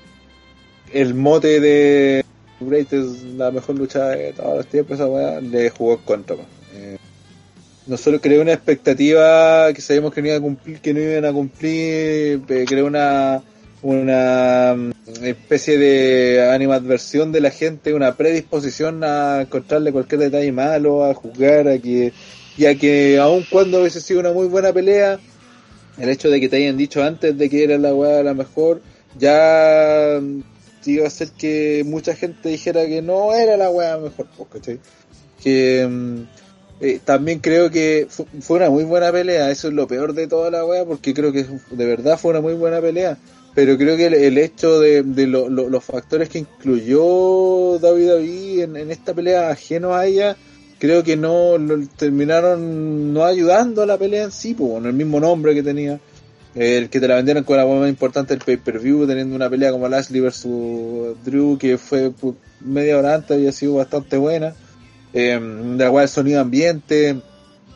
el 0.91 1.13
mote 1.13 1.59
de 1.61 2.25
Great 2.59 2.91
es 2.93 3.23
la 3.23 3.51
mejor 3.51 3.75
lucha 3.75 4.07
de 4.09 4.33
todos 4.33 4.57
los 4.57 4.67
tiempos, 4.67 4.95
esa 4.95 5.07
weá, 5.07 5.39
le 5.41 5.69
jugó 5.69 5.93
en 5.93 5.99
contra. 5.99 6.35
Eh, 6.73 6.97
no 7.87 7.95
solo 7.97 8.19
creó 8.19 8.41
una 8.41 8.51
expectativa 8.53 9.71
que 9.73 9.79
sabíamos 9.81 10.13
que 10.13 10.21
no 10.21 10.27
iban 10.27 10.39
a 10.39 10.41
cumplir, 10.43 10.79
que 10.81 10.93
no 10.93 10.99
iban 10.99 11.25
a 11.25 11.31
cumplir, 11.33 12.41
eh, 12.49 12.65
creó 12.67 12.85
una 12.85 13.41
una 13.85 14.73
mm, 14.75 14.91
especie 15.23 15.77
de 15.77 16.49
animadversión 16.51 17.31
de 17.31 17.39
la 17.39 17.51
gente, 17.51 17.93
una 17.93 18.15
predisposición 18.15 19.03
a 19.03 19.41
encontrarle 19.41 19.91
cualquier 19.91 20.21
detalle 20.21 20.51
malo, 20.51 21.05
a 21.05 21.13
juzgar, 21.13 21.67
a 21.67 21.77
que, 21.77 22.11
y 22.57 22.75
que 22.77 23.19
aun 23.19 23.45
cuando 23.47 23.81
hubiese 23.81 24.01
sido 24.01 24.21
una 24.21 24.33
muy 24.33 24.47
buena 24.47 24.73
pelea, 24.73 25.19
el 25.99 26.09
hecho 26.09 26.31
de 26.31 26.39
que 26.41 26.49
te 26.49 26.55
hayan 26.57 26.77
dicho 26.77 27.03
antes 27.03 27.37
de 27.37 27.47
que 27.47 27.63
era 27.63 27.77
la 27.77 27.93
weá 27.93 28.23
la 28.23 28.33
mejor, 28.33 28.81
ya 29.19 30.19
mm, 30.19 30.39
iba 30.85 31.03
a 31.03 31.07
hacer 31.07 31.29
que 31.37 31.83
mucha 31.85 32.15
gente 32.15 32.49
dijera 32.49 32.87
que 32.87 33.03
no 33.03 33.33
era 33.35 33.55
la 33.55 33.69
weá 33.69 33.97
mejor, 33.99 34.25
pues, 34.35 34.49
¿cachai? 34.51 34.79
Que 35.43 35.87
mm, 35.87 36.21
eh, 36.79 36.99
también 37.05 37.37
creo 37.39 37.69
que 37.69 38.07
fu- 38.09 38.25
fue 38.41 38.57
una 38.57 38.71
muy 38.71 38.83
buena 38.83 39.11
pelea, 39.11 39.51
eso 39.51 39.67
es 39.67 39.75
lo 39.75 39.87
peor 39.87 40.13
de 40.13 40.25
toda 40.25 40.49
la 40.49 40.65
weá, 40.65 40.85
porque 40.85 41.13
creo 41.13 41.31
que 41.31 41.45
de 41.69 41.85
verdad 41.85 42.17
fue 42.17 42.31
una 42.31 42.41
muy 42.41 42.55
buena 42.55 42.81
pelea. 42.81 43.15
Pero 43.55 43.77
creo 43.77 43.95
que 43.95 44.07
el, 44.07 44.37
hecho 44.37 44.79
de, 44.81 45.01
de 45.03 45.27
lo- 45.27 45.47
lo- 45.49 45.69
los 45.69 45.83
factores 45.83 46.27
que 46.29 46.39
incluyó 46.39 47.79
David 47.79 48.09
David 48.09 48.59
en, 48.63 48.75
en 48.77 48.91
esta 48.91 49.13
pelea 49.13 49.49
ajeno 49.49 49.95
a 49.95 50.05
ella, 50.05 50.35
creo 50.77 51.03
que 51.03 51.15
no 51.15 51.53
terminaron 51.97 53.13
no 53.13 53.23
ayudando 53.23 53.81
a 53.81 53.85
la 53.85 53.97
pelea 53.97 54.25
en 54.25 54.31
sí, 54.31 54.53
pues, 54.53 54.71
con 54.73 54.85
el 54.85 54.93
mismo 54.93 55.19
nombre 55.19 55.53
que 55.55 55.63
tenía. 55.63 55.99
El 56.53 56.89
que 56.89 56.99
te 57.01 57.07
la 57.07 57.15
vendieron 57.15 57.43
con 57.43 57.57
la 57.57 57.65
más 57.65 57.89
importante 57.89 58.33
del 58.33 58.43
pay-per-view, 58.43 59.05
teniendo 59.07 59.35
una 59.35 59.49
pelea 59.49 59.71
como 59.71 59.87
Lashley 59.89 60.21
versus 60.21 61.15
Drew, 61.25 61.57
que 61.57 61.77
fue 61.77 62.11
pu- 62.11 62.35
media 62.61 62.97
hora 62.97 63.15
antes, 63.15 63.31
había 63.37 63.51
sido 63.51 63.75
bastante 63.75 64.15
buena. 64.17 64.53
Eh, 65.13 65.39
de 65.39 65.83
la 65.83 65.91
cual 65.91 66.03
el 66.03 66.09
sonido 66.09 66.41
ambiente 66.41 67.17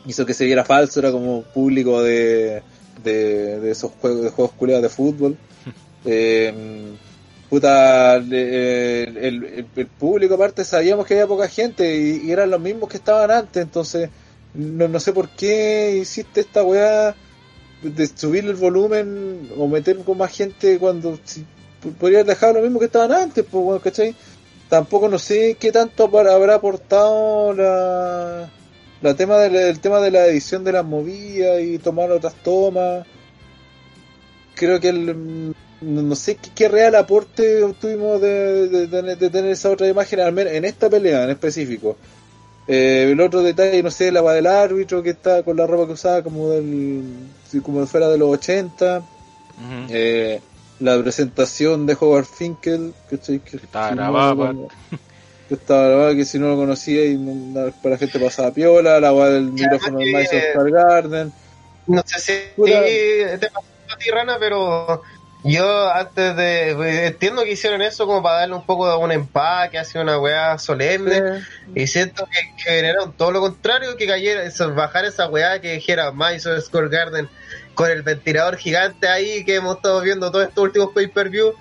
hizo 0.06 0.26
que 0.26 0.34
se 0.34 0.45
viera 0.45 0.64
falso, 0.65 0.99
era 0.99 1.11
como 1.11 1.41
público 1.43 2.01
de, 2.03 2.61
de, 3.03 3.60
de 3.60 3.72
esos 3.72 3.91
juegos, 3.99 4.23
de 4.23 4.30
juegos 4.30 4.53
culiados 4.56 4.84
de 4.84 4.89
fútbol. 4.89 5.38
Eh, 6.05 6.97
puta, 7.49 8.17
eh, 8.17 9.05
el, 9.21 9.67
el- 9.76 9.88
público 9.88 10.35
aparte 10.35 10.63
sabíamos 10.63 11.05
que 11.05 11.15
había 11.15 11.27
poca 11.27 11.47
gente 11.47 11.97
y, 11.97 12.31
eran 12.31 12.49
los 12.51 12.61
mismos 12.61 12.89
que 12.89 12.97
estaban 12.97 13.31
antes, 13.31 13.61
entonces 13.63 14.09
no, 14.53 14.88
no 14.88 14.99
sé 14.99 15.13
por 15.13 15.30
qué 15.30 15.97
hiciste 16.01 16.41
esta 16.41 16.63
weá 16.63 17.15
de 17.81 18.07
subir 18.07 18.45
el 18.45 18.55
volumen 18.55 19.51
o 19.57 19.67
meter 19.67 19.97
con 20.03 20.17
más 20.17 20.35
gente 20.35 20.77
cuando 20.80 21.19
si, 21.23 21.45
podrías 21.99 22.26
dejar 22.26 22.55
lo 22.55 22.61
mismo 22.61 22.80
que 22.80 22.85
estaban 22.85 23.11
antes, 23.11 23.45
pues 23.49 23.63
weón, 23.65 23.80
¿cachai? 23.80 24.15
Tampoco 24.69 25.09
no 25.09 25.17
sé 25.19 25.57
qué 25.59 25.71
tanto 25.71 26.05
habrá 26.05 26.55
aportado 26.55 27.53
la, 27.53 28.49
la 29.01 29.13
tema 29.15 29.38
del 29.38 29.55
el 29.55 29.80
tema 29.80 29.99
de 29.99 30.11
la 30.11 30.27
edición 30.27 30.63
de 30.63 30.73
las 30.73 30.85
movidas 30.85 31.61
y 31.61 31.80
tomar 31.80 32.11
otras 32.11 32.35
tomas. 32.43 33.05
Creo 34.55 34.80
que 34.80 34.89
el, 34.89 35.55
no 35.81 36.01
no 36.01 36.15
sé 36.15 36.35
qué, 36.35 36.49
qué 36.56 36.68
real 36.68 36.95
aporte 36.95 37.64
obtuvimos 37.64 38.22
de, 38.22 38.68
de- 38.68 38.88
de- 38.88 39.15
de 39.15 39.30
tener 39.30 39.51
esa 39.51 39.69
otra 39.69 39.88
imagen, 39.88 40.19
al 40.19 40.34
menos 40.34 40.53
en 40.53 40.65
esta 40.65 40.89
pelea 40.89 41.23
en 41.23 41.30
específico. 41.31 41.97
Eh, 42.68 43.10
el 43.11 43.19
otro 43.22 43.41
detalle, 43.41 43.81
no 43.81 43.89
sé, 43.89 44.11
la 44.11 44.22
va 44.22 44.34
del 44.34 44.45
árbitro 44.47 45.01
que 45.01 45.10
está 45.11 45.41
con 45.43 45.57
la 45.57 45.65
ropa 45.65 45.88
que 45.88 45.93
usaba 45.93 46.22
como 46.22 46.49
del 46.49 47.03
como 47.64 47.85
fuera 47.88 48.10
de 48.10 48.18
los 48.18 48.30
80. 48.30 48.99
Ujú. 48.99 49.88
Eh, 49.89 50.39
la 50.80 51.01
presentación 51.01 51.85
de 51.85 51.97
Howard 51.99 52.26
Finkel, 52.26 52.93
que 53.10 53.15
estaba 53.15 53.89
si 53.89 53.95
no 53.95 54.01
grabada, 54.03 54.53
lo- 54.53 54.68
pues. 54.68 55.01
que 55.49 55.53
estaba 55.56 55.88
grabada, 55.88 56.15
que 56.15 56.26
si 56.26 56.38
no 56.38 56.49
lo 56.49 56.56
conocía 56.57 57.06
y 57.06 57.18
no- 57.18 57.72
para 57.81 57.95
la 57.95 57.97
gente 57.97 58.19
pasaba 58.19 58.51
piola, 58.53 58.99
la 58.99 59.14
weá 59.14 59.30
del 59.30 59.51
micrófono 59.51 59.97
del 59.97 60.07
que- 60.07 60.14
Madison 60.14 60.39
Square 60.51 60.72
Garden. 60.72 61.34
No 61.88 62.03
sé 62.06 62.19
si 62.19 62.61
te 63.39 63.49
pasó 63.49 63.65
a 63.91 63.97
ti, 63.97 64.10
Rana, 64.11 64.38
pero 64.39 65.01
yo 65.44 65.90
antes 65.91 66.36
de. 66.36 66.74
pues, 66.76 66.99
Entiendo 66.99 67.44
que 67.44 67.52
hicieron 67.52 67.82
eso 67.82 68.06
como 68.06 68.22
para 68.22 68.40
darle 68.40 68.56
un 68.56 68.66
poco 68.66 68.90
de 68.90 68.98
un 68.98 69.11
empaque, 69.11 69.78
así 69.78 69.98
una 69.98 70.20
weá 70.20 70.57
solemne. 70.57 71.44
Y 71.76 71.88
siento 71.88 72.26
que, 72.26 72.56
que 72.57 72.72
generaron 72.72 73.14
todo 73.14 73.32
lo 73.32 73.40
contrario, 73.40 73.95
que 73.95 74.07
cayera, 74.07 74.44
eso, 74.44 74.74
bajar 74.74 75.06
esa 75.06 75.28
weá 75.28 75.61
que 75.61 75.74
dijera 75.74 76.11
Madison 76.11 76.61
Square 76.61 76.90
Garden 76.90 77.30
con 77.74 77.90
el 77.90 78.02
ventilador 78.02 78.57
gigante 78.57 79.07
ahí 79.07 79.45
que 79.45 79.56
hemos 79.56 79.78
estado 79.78 80.02
viendo 80.02 80.30
todos 80.32 80.49
estos 80.49 80.64
últimos 80.64 80.90
pay-per-view. 80.94 81.53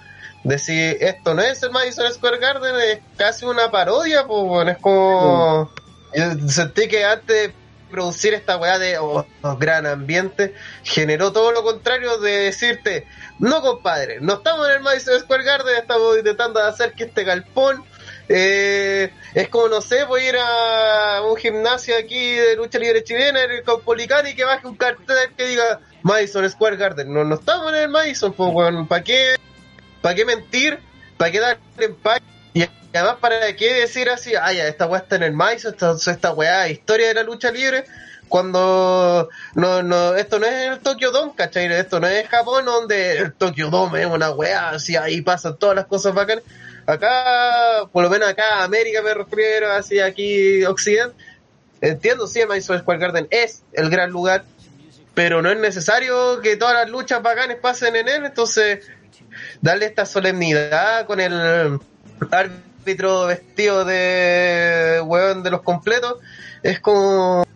Decir, 0.42 0.96
esto 1.00 1.34
no 1.34 1.42
es 1.42 1.62
el 1.62 1.70
Madison 1.70 2.12
Square 2.12 2.38
Garden, 2.38 2.74
es 2.76 2.98
casi 3.16 3.44
una 3.44 3.70
parodia, 3.70 4.26
pues 4.26 4.42
bueno, 4.44 4.70
es 4.70 4.78
como. 4.78 5.70
Yo 6.14 6.48
sentí 6.48 6.88
que 6.88 7.04
antes 7.04 7.52
producir 7.88 8.34
esta 8.34 8.56
weá 8.56 8.78
de 8.78 8.98
oh, 8.98 9.26
oh, 9.42 9.56
gran 9.56 9.86
ambiente, 9.86 10.54
generó 10.84 11.32
todo 11.32 11.52
lo 11.52 11.62
contrario 11.62 12.18
de 12.18 12.32
decirte, 12.38 13.06
no 13.38 13.60
compadre, 13.62 14.18
no 14.20 14.34
estamos 14.34 14.68
en 14.68 14.76
el 14.76 14.80
Madison 14.80 15.18
Square 15.20 15.44
Garden, 15.44 15.76
estamos 15.76 16.16
intentando 16.18 16.60
hacer 16.62 16.92
que 16.92 17.04
este 17.04 17.24
galpón 17.24 17.84
eh, 18.28 19.10
es 19.34 19.48
como, 19.48 19.68
no 19.68 19.80
sé, 19.80 20.04
voy 20.04 20.22
a 20.22 20.28
ir 20.28 20.36
a 20.38 21.22
un 21.22 21.36
gimnasio 21.36 21.96
aquí 21.96 22.34
de 22.34 22.56
lucha 22.56 22.78
libre 22.78 23.02
chilena 23.02 23.42
en 23.42 23.50
el 23.50 23.62
Caupolicán 23.62 24.26
y 24.26 24.34
que 24.34 24.44
baje 24.44 24.66
un 24.66 24.76
cartel 24.76 25.16
que 25.36 25.46
diga 25.46 25.80
Madison 26.02 26.48
Square 26.48 26.76
Garden. 26.76 27.12
No, 27.12 27.24
no 27.24 27.36
estamos 27.36 27.72
en 27.72 27.78
el 27.78 27.88
Madison, 27.88 28.32
pues, 28.32 28.50
weón. 28.52 28.86
¿Para 28.86 29.02
qué, 29.02 29.36
¿Para 30.02 30.14
qué 30.14 30.24
mentir? 30.24 30.78
¿Para 31.16 31.30
qué 31.30 31.40
dar 31.40 31.58
empaque? 31.78 32.24
Y 32.64 32.96
además, 32.96 33.16
¿para 33.20 33.54
qué 33.54 33.74
decir 33.74 34.08
así? 34.08 34.34
Ah, 34.34 34.52
ya, 34.52 34.66
esta 34.66 34.86
weá 34.86 35.00
está 35.00 35.16
en 35.16 35.22
el 35.24 35.32
Madison, 35.32 35.72
esta, 35.72 36.10
esta 36.10 36.32
weá, 36.32 36.68
historia 36.68 37.08
de 37.08 37.14
la 37.14 37.22
lucha 37.22 37.50
libre. 37.50 37.84
Cuando 38.28 39.28
no, 39.54 39.82
no, 39.82 40.14
esto 40.14 40.38
no 40.38 40.46
es 40.46 40.72
el 40.72 40.80
Tokyo 40.80 41.10
Dome, 41.10 41.32
¿cachai? 41.34 41.72
Esto 41.72 41.98
no 41.98 42.06
es 42.06 42.28
Japón 42.28 42.66
donde 42.66 43.16
el 43.16 43.32
Tokyo 43.32 43.70
Dome 43.70 44.02
es 44.02 44.06
una 44.06 44.30
weá, 44.30 44.70
así 44.70 44.96
ahí 44.96 45.22
pasan 45.22 45.56
todas 45.56 45.74
las 45.74 45.86
cosas 45.86 46.12
bacanas 46.12 46.44
acá, 46.88 47.86
por 47.92 48.02
lo 48.02 48.10
menos 48.10 48.28
acá, 48.28 48.64
América 48.64 49.02
me 49.02 49.12
refiero, 49.12 49.70
así 49.72 50.00
aquí, 50.00 50.64
Occidente, 50.64 51.14
entiendo, 51.82 52.26
sí, 52.26 52.40
Madison 52.48 52.78
Square 52.78 52.98
Garden 52.98 53.28
es 53.30 53.62
el 53.74 53.90
gran 53.90 54.10
lugar, 54.10 54.44
pero 55.12 55.42
no 55.42 55.50
es 55.50 55.58
necesario 55.58 56.40
que 56.40 56.56
todas 56.56 56.74
las 56.74 56.88
luchas 56.88 57.22
bacanes 57.22 57.58
pasen 57.60 57.94
en 57.94 58.08
él, 58.08 58.24
entonces, 58.24 58.86
darle 59.60 59.84
esta 59.84 60.06
solemnidad 60.06 61.06
con 61.06 61.20
el 61.20 61.78
árbitro 62.30 63.26
vestido 63.26 63.84
de 63.84 65.00
hueón 65.04 65.42
de 65.42 65.50
los 65.50 65.62
completos, 65.62 66.16
es 66.62 66.80
como, 66.80 67.46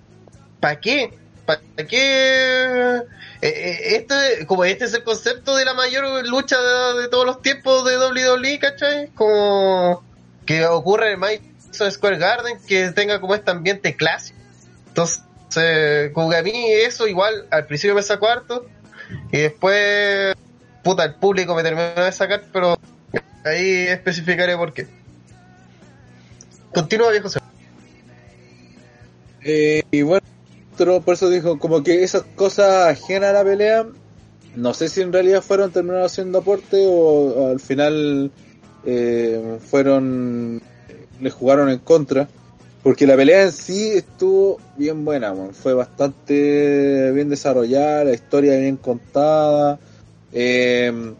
¿para 0.61 0.81
qué? 0.81 1.19
¿Para 1.47 1.61
qué? 1.89 3.03
Eh, 3.43 3.49
eh, 3.49 3.97
este, 3.97 4.47
como 4.47 4.65
este 4.65 4.85
es 4.85 4.95
el 4.95 5.03
concepto 5.03 5.57
de 5.57 5.65
la 5.65 5.75
mayor 5.75 6.27
lucha 6.29 6.57
de, 6.95 7.09
todos 7.09 7.27
los 7.27 7.43
tiempos 7.43 7.85
de 7.85 7.99
WWE, 7.99 8.59
¿cachai? 8.61 9.09
Como 9.15 10.05
que 10.47 10.65
ocurre 10.67 11.13
en 11.13 11.21
Madison 11.21 11.91
Square 11.91 12.19
Garden, 12.19 12.59
que 12.67 12.91
tenga 12.91 13.21
como 13.21 13.35
este 13.35 13.51
ambiente 13.51 13.97
clásico. 13.97 14.39
Entonces, 14.87 15.23
como 16.13 16.31
que 16.31 16.37
a 16.37 16.43
mí 16.43 16.53
eso 16.73 17.09
igual 17.09 17.47
al 17.51 17.67
principio 17.67 17.95
me 17.95 18.03
sacó 18.03 18.29
harto 18.29 18.67
y 19.33 19.39
después, 19.39 20.35
puta, 20.83 21.05
el 21.05 21.15
público 21.15 21.55
me 21.55 21.63
terminó 21.63 21.95
de 21.95 22.13
sacar, 22.13 22.45
pero 22.53 22.79
ahí 23.45 23.87
especificaré 23.89 24.57
por 24.57 24.73
qué. 24.73 24.87
Continúa, 26.73 27.11
viejo. 27.11 27.29
Eh, 29.45 29.83
y 29.91 30.03
bueno, 30.03 30.23
por 31.05 31.15
eso 31.15 31.29
dijo, 31.29 31.59
como 31.59 31.83
que 31.83 32.03
esas 32.03 32.23
cosas 32.35 32.89
ajenas 32.89 33.31
a 33.31 33.33
la 33.33 33.45
pelea, 33.45 33.87
no 34.57 34.75
sé 34.75 34.89
si 34.89 35.01
en 35.01 35.13
realidad 35.13 35.43
fueron 35.43 35.73
terminaron 35.73 36.05
haciendo 36.05 36.39
aporte 36.39 36.85
o, 36.87 37.51
al 37.51 37.61
final 37.61 38.31
eh, 38.87 39.59
fueron, 39.69 40.63
le 41.21 41.31
jugaron 41.31 41.69
en 41.69 41.79
contra. 41.79 42.29
Porque 42.83 43.07
la 43.07 43.15
pelea 43.15 43.45
en 43.45 43.53
sí 43.53 43.91
estuvo 43.91 44.59
bien 44.77 45.05
buena, 45.05 45.33
fue 45.53 45.73
bastante 45.73 47.13
bien 47.13 47.29
desarrollada, 47.29 48.03
la 48.05 48.13
historia 48.13 48.57
bien 48.59 48.77
contada. 48.77 49.79
Eh, 50.33 51.15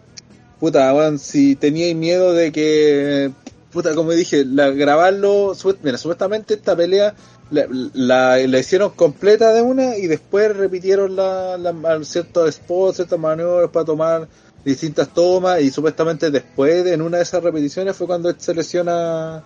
puta, 0.63 0.95
weón, 0.95 1.19
si 1.19 1.57
teníais 1.57 1.97
miedo 1.97 2.35
de 2.35 2.53
que, 2.53 3.33
puta, 3.73 3.97
como 3.97 4.13
dije, 4.13 4.45
la, 4.45 4.71
grabarlo, 4.71 5.57
mira, 5.83 5.99
supuestamente 5.99 6.55
esta 6.55 6.77
pelea 6.77 7.17
la, 7.51 7.67
la, 7.95 8.37
la 8.47 8.59
hicieron 8.61 8.91
completa 8.91 9.53
de 9.53 9.61
una 9.61 9.97
y 9.97 10.07
después 10.07 10.57
repitieron 10.57 11.17
la, 11.17 11.59
la- 11.59 12.05
ciertos 12.05 12.55
spots, 12.55 12.95
ciertas 12.99 13.19
maniobras 13.19 13.71
para 13.73 13.85
tomar 13.87 14.29
distintas 14.65 15.13
tomas 15.13 15.61
y 15.63 15.71
supuestamente 15.73 16.31
después, 16.31 16.85
de, 16.85 16.93
en 16.93 17.03
una 17.03 17.17
de 17.17 17.25
esas 17.25 17.43
repeticiones, 17.43 17.97
fue 17.97 18.07
cuando 18.07 18.33
se 18.39 18.55
lesiona, 18.55 19.43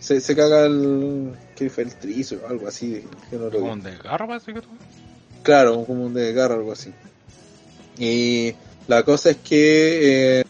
se, 0.00 0.20
se 0.20 0.34
caga 0.34 0.66
el, 0.66 1.34
¿qué 1.54 1.70
fue? 1.70 1.84
El 1.84 1.94
trizo 1.94 2.38
o 2.44 2.48
algo 2.48 2.66
así. 2.66 3.04
que 3.30 3.36
no 3.36 3.48
Como 3.48 3.74
un 3.74 3.82
desgarro, 3.84 4.26
parece 4.26 4.52
que 4.52 4.60
tú. 4.60 4.70
Claro, 5.44 5.84
como 5.84 6.04
un 6.06 6.14
desgarro, 6.14 6.54
algo 6.54 6.72
así. 6.72 6.92
Y 7.96 8.54
la 8.88 9.02
cosa 9.04 9.30
es 9.30 9.36
que 9.36 10.40
eh, 10.40 10.44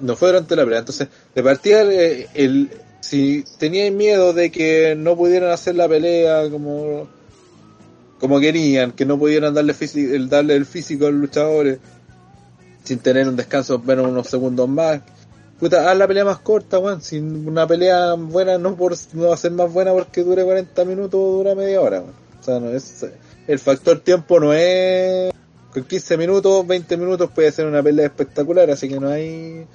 no 0.00 0.16
fue 0.16 0.28
durante 0.28 0.56
la 0.56 0.64
pelea. 0.64 0.80
Entonces, 0.80 1.08
de 1.34 1.42
partida, 1.42 1.82
el, 1.82 2.70
si 3.00 3.44
tenían 3.58 3.96
miedo 3.96 4.32
de 4.32 4.50
que 4.50 4.94
no 4.96 5.16
pudieran 5.16 5.50
hacer 5.50 5.74
la 5.74 5.88
pelea 5.88 6.48
como, 6.50 7.08
como 8.18 8.40
querían, 8.40 8.92
que 8.92 9.04
no 9.04 9.18
pudieran 9.18 9.54
darle, 9.54 9.74
el, 9.94 10.28
darle 10.28 10.54
el 10.54 10.66
físico 10.66 11.06
a 11.06 11.10
los 11.10 11.20
luchadores 11.20 11.78
sin 12.84 12.98
tener 12.98 13.28
un 13.28 13.36
descanso 13.36 13.78
menos 13.78 14.08
unos 14.08 14.26
segundos 14.26 14.68
más. 14.68 15.00
Puta, 15.58 15.90
haz 15.90 15.96
la 15.96 16.08
pelea 16.08 16.24
más 16.24 16.38
corta, 16.38 16.78
weón. 16.78 17.02
Sin 17.02 17.46
una 17.46 17.66
pelea 17.66 18.14
buena 18.14 18.56
no, 18.56 18.74
por, 18.76 18.96
no 19.12 19.28
va 19.28 19.34
a 19.34 19.36
ser 19.36 19.52
más 19.52 19.70
buena 19.70 19.92
porque 19.92 20.24
dure 20.24 20.42
40 20.42 20.84
minutos 20.86 21.20
o 21.20 21.36
dura 21.36 21.54
media 21.54 21.80
hora, 21.80 22.00
weón. 22.00 22.14
O 22.40 22.42
sea, 22.42 22.58
no 22.58 22.70
es, 22.70 23.06
el 23.46 23.58
factor 23.58 24.00
tiempo 24.00 24.40
no 24.40 24.54
es 24.54 25.30
con 25.72 25.84
15 25.84 26.16
minutos, 26.16 26.66
20 26.66 26.96
minutos 26.96 27.30
puede 27.34 27.52
ser 27.52 27.66
una 27.66 27.82
pelea 27.82 28.06
espectacular, 28.06 28.70
así 28.70 28.88
que 28.88 28.98
no 28.98 29.08
hay 29.08 29.66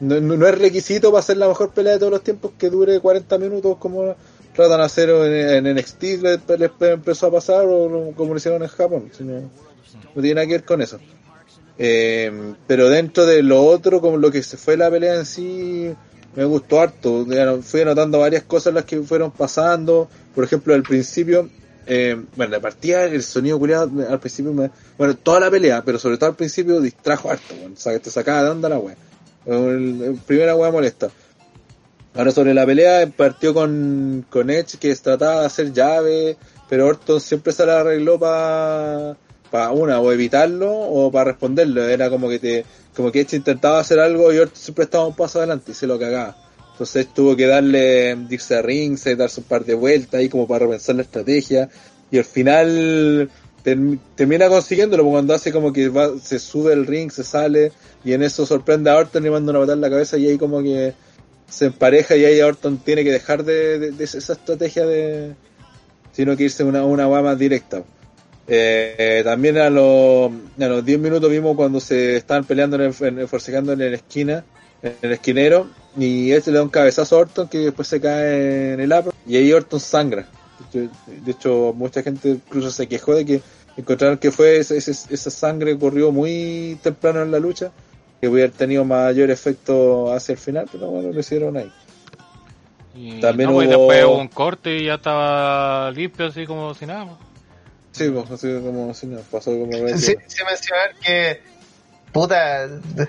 no, 0.00 0.46
es 0.46 0.58
requisito 0.58 1.10
para 1.10 1.20
hacer 1.20 1.36
la 1.36 1.48
mejor 1.48 1.70
pelea 1.72 1.94
de 1.94 1.98
todos 1.98 2.12
los 2.12 2.22
tiempos 2.22 2.52
que 2.58 2.70
dure 2.70 3.00
40 3.00 3.36
minutos 3.38 3.76
como 3.78 4.16
tratan 4.54 4.78
de 4.78 4.84
hacer 4.84 5.10
en, 5.10 5.66
en 5.66 5.76
NXT 5.76 6.02
les, 6.22 6.40
les 6.58 6.70
empezó 6.80 7.26
a 7.26 7.32
pasar 7.32 7.66
o 7.66 8.12
como 8.16 8.32
lo 8.32 8.38
hicieron 8.38 8.62
en 8.62 8.68
Japón, 8.68 9.10
no 10.14 10.22
tiene 10.22 10.34
nada 10.34 10.46
que 10.46 10.52
ver 10.52 10.64
con 10.64 10.80
eso. 10.80 10.98
Eh, 11.82 12.54
pero 12.66 12.90
dentro 12.90 13.24
de 13.24 13.42
lo 13.42 13.64
otro, 13.64 14.02
como 14.02 14.18
lo 14.18 14.30
que 14.30 14.42
se 14.42 14.58
fue 14.58 14.76
la 14.76 14.90
pelea 14.90 15.14
en 15.14 15.24
sí, 15.24 15.90
me 16.36 16.44
gustó 16.44 16.80
harto. 16.80 17.26
Fui 17.62 17.80
anotando 17.80 18.18
varias 18.18 18.44
cosas 18.44 18.74
las 18.74 18.84
que 18.84 19.00
fueron 19.00 19.30
pasando. 19.30 20.08
Por 20.34 20.44
ejemplo, 20.44 20.74
al 20.74 20.82
principio, 20.82 21.48
eh, 21.86 22.16
bueno, 22.36 22.52
la 22.52 22.60
partida, 22.60 23.04
el 23.04 23.22
sonido 23.22 23.58
culiado 23.58 23.90
al 24.08 24.20
principio, 24.20 24.52
me, 24.52 24.70
bueno, 24.98 25.16
toda 25.16 25.40
la 25.40 25.50
pelea, 25.50 25.82
pero 25.84 25.98
sobre 25.98 26.18
todo 26.18 26.30
al 26.30 26.36
principio 26.36 26.80
distrajo 26.80 27.30
harto, 27.30 27.54
weón. 27.54 27.72
o 27.72 27.76
sea, 27.76 27.92
que 27.92 28.00
te 28.00 28.10
sacaba 28.10 28.44
de 28.44 28.50
onda 28.50 28.68
la 28.68 28.78
wea. 28.78 28.96
El, 29.46 30.18
primera 30.26 30.54
wea 30.56 30.70
molesta. 30.70 31.10
Ahora 32.14 32.32
sobre 32.32 32.54
la 32.54 32.66
pelea, 32.66 33.08
partió 33.16 33.54
con, 33.54 34.26
con 34.28 34.50
Edge 34.50 34.78
que 34.78 34.94
trataba 34.96 35.40
de 35.40 35.46
hacer 35.46 35.72
llave, 35.72 36.36
pero 36.68 36.86
Orton 36.86 37.20
siempre 37.20 37.52
se 37.52 37.64
la 37.64 37.80
arregló 37.80 38.18
para 38.18 39.16
pa 39.50 39.72
una, 39.72 40.00
o 40.00 40.12
evitarlo 40.12 40.70
o 40.72 41.10
para 41.10 41.32
responderlo. 41.32 41.82
Era 41.84 42.10
como 42.10 42.28
que 42.28 42.38
te, 42.38 42.64
como 42.96 43.12
que 43.12 43.20
Edge 43.20 43.36
intentaba 43.36 43.78
hacer 43.78 44.00
algo 44.00 44.32
y 44.32 44.38
Orton 44.38 44.56
siempre 44.56 44.84
estaba 44.84 45.06
un 45.06 45.14
paso 45.14 45.38
adelante 45.38 45.72
y 45.72 45.74
se 45.74 45.86
lo 45.86 45.98
cagaba. 45.98 46.36
Entonces 46.80 47.08
tuvo 47.12 47.36
que 47.36 47.46
darle, 47.46 48.16
irse 48.30 48.54
a 48.56 48.62
rinse, 48.62 49.14
darse 49.14 49.40
un 49.40 49.46
par 49.46 49.66
de 49.66 49.74
vueltas 49.74 50.14
ahí 50.18 50.30
como 50.30 50.48
para 50.48 50.64
repensar 50.64 50.96
la 50.96 51.02
estrategia. 51.02 51.68
Y 52.10 52.16
al 52.16 52.24
final 52.24 53.28
term- 53.62 53.98
termina 54.14 54.48
consiguiéndolo 54.48 55.02
porque 55.02 55.12
cuando 55.12 55.34
hace 55.34 55.52
como 55.52 55.74
que 55.74 55.90
va, 55.90 56.18
se 56.18 56.38
sube 56.38 56.72
el 56.72 56.86
ring, 56.86 57.10
se 57.10 57.22
sale 57.22 57.72
y 58.02 58.14
en 58.14 58.22
eso 58.22 58.46
sorprende 58.46 58.88
a 58.88 58.96
Orton 58.96 59.26
y 59.26 59.28
manda 59.28 59.50
una 59.50 59.58
patada 59.58 59.74
en 59.74 59.80
la 59.82 59.90
cabeza 59.90 60.16
y 60.16 60.28
ahí 60.28 60.38
como 60.38 60.62
que 60.62 60.94
se 61.50 61.66
empareja 61.66 62.16
y 62.16 62.24
ahí 62.24 62.40
Orton 62.40 62.78
tiene 62.78 63.04
que 63.04 63.12
dejar 63.12 63.44
de, 63.44 63.92
esa 63.98 64.32
estrategia 64.32 64.86
de 64.86 65.34
sino 66.12 66.34
que 66.34 66.44
irse 66.44 66.64
una, 66.64 66.86
una 66.86 67.06
más 67.08 67.38
directa. 67.38 67.82
Eh, 68.48 69.20
también 69.22 69.58
a 69.58 69.68
los, 69.68 70.32
a 70.58 70.66
los 70.66 70.82
10 70.82 70.98
minutos 70.98 71.30
vimos 71.30 71.54
cuando 71.56 71.78
se 71.78 72.16
estaban 72.16 72.44
peleando 72.44 72.76
en 72.76 72.90
en 73.00 73.18
en 73.18 73.78
la 73.78 73.96
esquina, 73.96 74.44
en 74.82 74.94
el 75.02 75.12
esquinero, 75.12 75.68
y 75.96 76.32
este 76.32 76.50
le 76.50 76.58
da 76.58 76.62
un 76.62 76.68
cabezazo 76.70 77.16
a 77.16 77.20
Orton 77.20 77.48
que 77.48 77.58
después 77.58 77.88
se 77.88 78.00
cae 78.00 78.74
en 78.74 78.80
el 78.80 78.92
apro 78.92 79.12
y 79.26 79.36
ahí 79.36 79.52
Orton 79.52 79.80
sangra. 79.80 80.26
De 80.72 80.84
hecho, 80.84 80.92
de 81.06 81.30
hecho, 81.30 81.72
mucha 81.74 82.02
gente 82.02 82.28
incluso 82.30 82.70
se 82.70 82.86
quejó 82.88 83.14
de 83.14 83.24
que 83.24 83.40
encontraron 83.76 84.18
que 84.18 84.30
fue 84.30 84.58
ese- 84.58 84.76
ese- 84.76 85.12
esa 85.12 85.30
sangre 85.30 85.78
corrió 85.78 86.12
muy 86.12 86.78
temprano 86.82 87.22
en 87.22 87.30
la 87.30 87.38
lucha, 87.38 87.72
que 88.20 88.28
hubiera 88.28 88.52
tenido 88.52 88.84
mayor 88.84 89.30
efecto 89.30 90.12
hacia 90.12 90.32
el 90.34 90.38
final, 90.38 90.68
pero 90.70 90.88
bueno, 90.88 91.10
lo 91.12 91.18
hicieron 91.18 91.56
ahí. 91.56 91.72
Y, 92.94 93.20
También 93.20 93.48
no, 93.50 93.56
hubo- 93.56 93.62
después 93.68 94.04
hubo 94.04 94.18
un 94.18 94.28
corte 94.28 94.76
y 94.76 94.84
ya 94.86 94.94
estaba 94.94 95.90
limpio, 95.92 96.26
así 96.26 96.44
como 96.46 96.74
si 96.74 96.86
nada. 96.86 97.16
Sí, 97.92 98.08
pues, 98.10 98.30
así 98.30 98.46
como 98.62 98.92
si 98.94 99.06
no, 99.06 99.18
pasó 99.30 99.50
como 99.52 99.72
Sí, 99.72 100.14
sí 100.26 100.44
mencionar 100.44 100.94
que 101.04 101.40
puta 102.12 102.66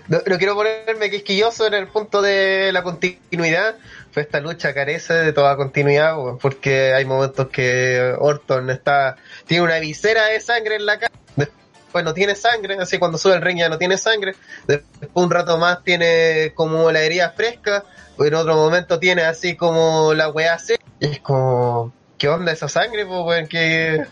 no, 0.08 0.38
quiero 0.38 0.56
ponerme 0.56 1.10
quisquilloso 1.10 1.68
en 1.68 1.74
el 1.74 1.88
punto 1.88 2.22
de 2.22 2.72
la 2.72 2.84
continuidad 2.84 3.76
pero 4.14 4.26
esta 4.26 4.40
lucha 4.40 4.74
carece 4.74 5.14
de 5.14 5.34
toda 5.34 5.56
continuidad 5.56 6.16
porque 6.42 6.94
hay 6.94 7.06
momentos 7.06 7.48
que 7.50 8.16
Orton 8.20 8.70
está 8.70 9.18
tiene 9.48 9.64
una 9.64 9.80
visera 9.80 10.26
de 10.26 10.40
sangre 10.40 10.76
en 10.76 10.86
la 10.86 11.00
cara 11.00 11.14
después 11.36 12.06
no 12.06 12.14
tiene 12.14 12.36
sangre 12.36 12.78
así 12.80 13.00
cuando 13.00 13.18
sube 13.18 13.34
el 13.34 13.42
ring 13.42 13.58
ya 13.58 13.70
no 13.70 13.78
tiene 13.78 13.98
sangre 13.98 14.36
después 14.68 15.10
un 15.14 15.32
rato 15.32 15.58
más 15.58 15.84
tiene 15.84 16.54
como 16.56 16.92
la 16.92 17.02
herida 17.02 17.32
fresca 17.32 17.84
en 18.20 18.34
otro 18.36 18.56
momento 18.56 19.00
tiene 19.00 19.24
así 19.24 19.56
como 19.56 20.14
la 20.14 20.30
weá 20.30 20.60
seca 20.60 20.84
y 21.00 21.08
es 21.08 21.20
como 21.22 21.92
¿qué 22.18 22.30
onda 22.30 22.52
esa 22.52 22.70
sangre 22.70 23.04
weón? 23.04 23.48
que 23.48 24.06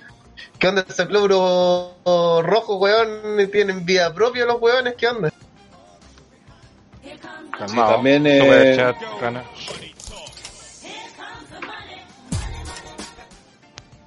¿Qué 0.57 0.67
onda 0.67 0.85
ese 0.87 1.05
glóbulo 1.05 1.95
rojo, 2.43 2.77
weón? 2.77 3.49
¿Tienen 3.51 3.85
vida 3.85 4.13
propia 4.13 4.45
los 4.45 4.61
weones? 4.61 4.95
¿Qué 4.95 5.07
onda? 5.07 5.31
También, 7.57 8.25
eh. 8.25 8.93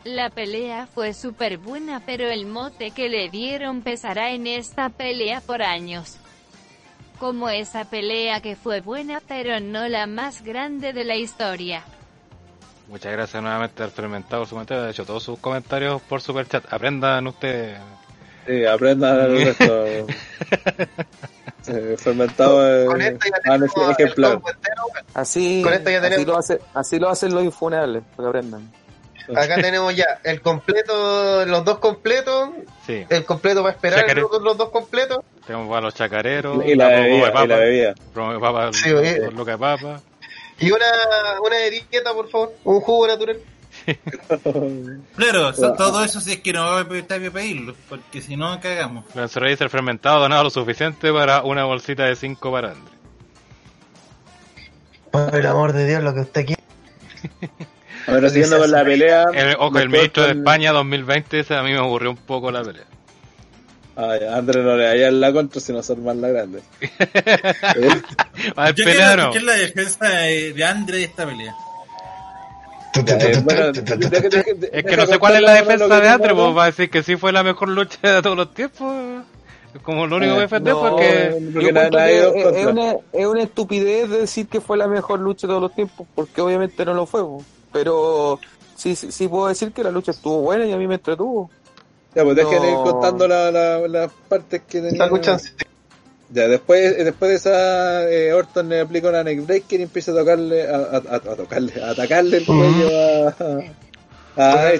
La 0.05 0.31
pelea 0.31 0.89
fue 0.93 1.15
súper 1.15 1.59
buena, 1.59 2.03
pero 2.05 2.29
el 2.29 2.47
mote 2.47 2.91
que 2.91 3.09
le 3.09 3.29
dieron 3.29 3.83
pesará 3.83 4.33
en 4.33 4.47
esta 4.47 4.89
pelea 4.89 5.41
por 5.41 5.63
años. 5.63 6.17
Como 7.21 7.49
esa 7.49 7.85
pelea 7.85 8.41
que 8.41 8.57
fue 8.57 8.81
buena, 8.81 9.23
pero 9.29 9.61
no 9.61 9.87
la 9.89 10.07
más 10.07 10.43
grande 10.43 10.93
de 10.93 11.05
la 11.05 11.15
historia. 11.15 11.85
Muchas 12.93 13.11
gracias 13.13 13.43
nuevamente 13.43 13.83
al 13.83 13.91
fermentado 13.91 14.45
su 14.45 14.51
comentario. 14.55 14.85
De 14.85 14.91
hecho, 14.91 15.07
todos 15.07 15.23
sus 15.23 15.39
comentarios 15.39 16.03
por 16.03 16.21
superchat. 16.21 16.71
Aprendan 16.71 17.27
ustedes. 17.27 17.79
Sí, 18.47 18.67
aprendan 18.67 19.19
el 19.21 19.45
resto. 19.47 19.87
Eh, 21.69 21.97
fermentado 21.97 22.87
Con 22.87 23.01
es 23.01 23.13
esto 23.13 23.29
ya 23.31 23.89
ah, 23.89 23.93
ejemplar. 23.99 24.41
Así, 25.15 25.63
Con 25.63 25.73
esto 25.73 25.89
ya 25.91 25.99
así, 26.01 26.09
tenemos- 26.11 26.27
lo 26.27 26.37
hace, 26.39 26.59
así 26.75 26.99
lo 26.99 27.09
hacen 27.09 27.35
los 27.35 27.45
infunables, 27.45 28.03
para 28.15 28.27
que 28.31 28.39
aprendan. 28.39 28.71
Acá 29.37 29.55
tenemos 29.63 29.95
ya 29.97 30.05
el 30.25 30.43
completo, 30.43 31.47
los 31.47 31.65
dos 31.65 31.79
completos, 31.79 32.51
Sí, 32.87 33.07
el 33.09 33.25
completo 33.25 33.63
para 33.63 33.75
esperar 33.75 34.17
los, 34.19 34.43
los 34.43 34.59
dos 34.59 34.69
completos. 34.71 35.21
tenemos 35.47 35.69
para 35.69 35.81
los 35.81 35.95
chacareros. 35.95 36.63
Y 36.67 36.75
la 36.75 36.89
de 36.89 37.01
bebida, 37.03 37.45
y 37.45 37.47
la 37.47 37.57
bebida. 37.57 37.95
promo 38.13 38.33
de 38.35 38.39
papa, 38.41 38.71
Sí, 38.73 38.91
de 38.91 39.57
papa. 39.59 40.01
Y 40.59 40.71
una, 40.71 40.87
una 41.45 41.65
etiqueta, 41.65 42.13
por 42.13 42.29
favor. 42.29 42.55
Un 42.65 42.81
jugo 42.81 43.07
natural. 43.07 43.39
Claro, 45.17 45.53
todo 45.53 46.05
eso 46.05 46.21
si 46.21 46.33
es 46.33 46.41
que 46.41 46.53
no 46.53 46.63
va 46.63 46.81
a 46.81 46.99
estar 46.99 47.19
bien 47.19 47.33
pedirlo, 47.33 47.75
porque 47.89 48.21
si 48.21 48.37
no 48.37 48.61
cagamos. 48.61 49.05
Reyes, 49.35 49.61
el 49.61 49.71
fermentado 49.71 50.21
donado 50.21 50.45
lo 50.45 50.51
suficiente 50.51 51.13
para 51.13 51.43
una 51.43 51.65
bolsita 51.65 52.05
de 52.05 52.17
5 52.17 52.53
para 52.53 52.73
André. 52.73 52.93
Por 55.11 55.35
el 55.35 55.47
amor 55.47 55.73
de 55.73 55.87
Dios, 55.87 56.03
lo 56.03 56.15
que 56.15 56.21
usted 56.21 56.47
quiere. 56.47 56.63
Ahora 58.07 58.31
siguiendo 58.31 58.59
con 58.59 58.71
la 58.71 58.85
pelea. 58.85 59.25
El, 59.35 59.57
ojo, 59.59 59.79
el 59.79 59.89
ministro 59.89 60.25
de 60.25 60.33
España 60.33 60.73
2020, 60.73 61.41
ese 61.41 61.55
a 61.55 61.63
mí 61.63 61.73
me 61.73 61.79
aburrió 61.79 62.11
un 62.11 62.17
poco 62.17 62.51
la 62.51 62.63
pelea. 62.63 62.85
Ay, 63.95 64.21
André 64.31 64.63
no 64.63 64.75
le 64.77 64.87
vaya 64.87 65.09
en 65.09 65.21
la 65.21 65.33
contra 65.33 65.61
sino 65.61 65.83
ser 65.83 65.99
más 65.99 66.17
la 66.17 66.29
grande. 66.29 66.63
Va 68.59 68.67
a 68.67 68.73
¿no? 69.17 69.23
escuchar 69.25 69.43
la 69.43 69.53
defensa 69.55 70.09
de, 70.09 70.65
Andre 70.65 70.97
de 70.99 71.05
esta 71.05 71.27
pelea. 71.27 71.55
Eh, 72.95 73.43
Es 74.73 74.85
que 74.85 74.97
no 74.97 75.07
sé 75.07 75.19
cuál 75.19 75.37
es 75.37 75.43
la 75.43 75.55
defensa 75.55 76.01
de 76.01 76.09
Andre, 76.09 76.29
dijo 76.33 76.45
pues 76.45 76.57
va 76.57 76.63
a 76.65 76.67
decir 76.67 76.91
que 76.91 77.03
sí 77.03 77.17
fue 77.17 77.33
la 77.33 77.43
mejor 77.43 77.69
lucha 77.69 78.17
de 78.17 78.23
todos 78.23 78.37
los 78.37 78.53
tiempos. 78.55 79.25
Como 79.83 80.07
lo 80.07 80.17
único 80.17 80.33
Eh, 80.33 80.37
que 80.37 80.41
defender 80.43 80.75
no, 80.75 80.81
porque 80.81 81.51
porque 81.55 81.69
es, 81.71 82.57
es 82.57 82.67
una, 82.67 82.95
es 83.13 83.27
una 83.27 83.43
estupidez 83.43 84.11
decir 84.11 84.47
que 84.47 84.61
fue 84.61 84.77
la 84.77 84.87
mejor 84.87 85.21
lucha 85.21 85.47
de 85.47 85.53
todos 85.53 85.63
los 85.63 85.75
tiempos, 85.75 86.07
porque 86.15 86.43
obviamente 86.43 86.85
no 86.85 86.93
lo 86.93 87.07
fue. 87.07 87.23
Pero 87.73 88.39
sí, 88.77 88.95
sí, 88.95 89.11
sí 89.11 89.29
puedo 89.29 89.49
decir 89.49 89.73
que 89.73 89.83
la 89.83 89.91
lucha 89.91 90.11
estuvo 90.11 90.43
buena 90.43 90.67
y 90.67 90.73
a 90.73 90.77
mí 90.77 90.87
me 90.87 90.97
entretuvo. 90.97 91.51
Ya, 92.15 92.25
pues 92.25 92.37
dejen 92.37 92.63
No. 92.63 92.69
ir 92.69 92.75
contando 92.91 93.27
la- 93.27 93.51
la- 93.51 93.89
las 93.89 94.13
partes 94.29 94.63
que 94.69 94.81
lucha 95.09 95.39
Ya, 96.35 96.49
después, 96.49 96.97
después 97.05 97.31
de 97.31 97.37
esa, 97.37 98.11
eh, 98.11 98.33
Orton 98.33 98.69
le 98.69 98.81
aplica 98.81 99.09
una 99.11 99.23
neckbreaker 99.23 99.81
y 99.81 99.83
empieza 99.83 100.13
a 100.13 100.15
tocarle, 100.15 100.67
a, 100.67 100.77
a, 100.77 100.97
a- 100.97 101.17
a 101.17 101.37
tocarle, 101.37 101.73
a 101.83 101.91
atacarle 101.91 102.39
el 102.39 102.47
cuello 102.47 102.89
a, 102.99 103.35
a, 104.37 104.73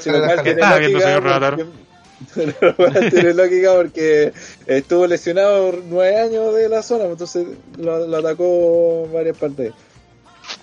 bueno, 2.79 3.11
tiene 3.11 3.35
lógica 3.35 3.75
porque 3.75 4.33
estuvo 4.67 5.07
lesionado 5.07 5.73
nueve 5.89 6.17
años 6.21 6.55
de 6.55 6.69
la 6.71 6.83
zona, 6.83 7.05
entonces 7.05 7.47
lo, 7.77 8.07
lo 8.07 8.17
atacó 8.19 9.09
varias 9.13 9.37
partes. 9.37 9.73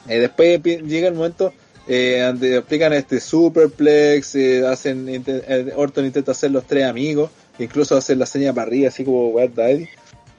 Eh, 0.08 0.20
después 0.20 0.62
llega 0.64 1.08
el 1.10 1.14
momento 1.14 1.54
eh, 1.90 2.56
aplican 2.58 2.94
este 2.94 3.20
superplex, 3.20 4.36
eh, 4.36 4.66
hacen 4.66 5.08
inte- 5.10 5.44
eh, 5.48 5.74
Orton 5.76 6.06
intenta 6.06 6.32
hacer 6.32 6.52
los 6.52 6.66
tres 6.66 6.86
amigos, 6.86 7.32
incluso 7.58 7.98
hacen 7.98 8.20
la 8.20 8.26
seña 8.28 8.54
para 8.54 8.68
arriba, 8.68 8.90
así 8.90 9.04
como 9.04 9.30
Wild 9.30 9.56
Daddy. 9.56 9.88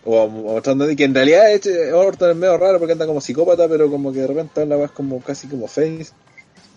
O, 0.04 0.28
mostrando 0.28 0.86
que 0.96 1.04
en 1.04 1.14
realidad 1.14 1.52
este, 1.52 1.92
Orton 1.92 2.30
es 2.30 2.36
medio 2.36 2.56
raro 2.56 2.78
porque 2.78 2.92
anda 2.92 3.06
como 3.06 3.20
psicópata, 3.20 3.68
pero 3.68 3.90
como 3.90 4.12
que 4.12 4.20
de 4.20 4.28
repente 4.28 4.64
la 4.64 4.82
es 4.82 4.90
como 4.92 5.20
casi 5.20 5.46
como 5.48 5.66
face. 5.66 6.12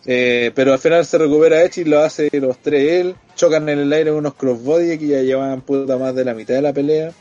Eh, 0.06 0.52
pero 0.54 0.74
al 0.74 0.80
final 0.80 1.06
se 1.06 1.18
recupera 1.18 1.64
Edge 1.64 1.82
y 1.82 1.86
lo 1.86 2.00
hace 2.02 2.30
los 2.34 2.58
tres 2.58 2.91
él. 3.00 3.16
Chocan 3.36 3.70
en 3.70 3.80
el 3.80 3.94
aire 3.94 4.12
unos 4.12 4.34
crossbody 4.34 4.98
que 4.98 5.08
ya 5.08 5.22
llevaban 5.22 5.62
puta 5.62 5.98
más 5.98 6.14
de 6.14 6.26
la 6.26 6.34
mitad 6.34 6.56
de 6.56 6.62
la 6.62 6.74
pelea. 6.74 7.12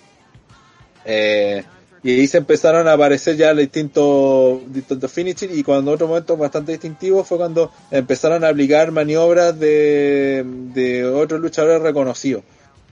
Eh, 1.04 1.62
y 2.02 2.10
ahí 2.10 2.26
se 2.26 2.38
empezaron 2.38 2.88
a 2.88 2.94
aparecer 2.94 3.36
ya 3.36 3.52
los 3.52 3.60
distintos, 3.60 4.60
distintos 4.72 5.12
finishes 5.12 5.56
y 5.56 5.62
cuando 5.62 5.92
otro 5.92 6.08
momento 6.08 6.36
bastante 6.36 6.72
distintivo 6.72 7.22
fue 7.24 7.38
cuando 7.38 7.70
empezaron 7.90 8.42
a 8.44 8.48
aplicar 8.48 8.90
maniobras 8.90 9.58
de, 9.58 10.44
de 10.74 11.04
otros 11.04 11.40
luchadores 11.40 11.80
reconocidos. 11.82 12.42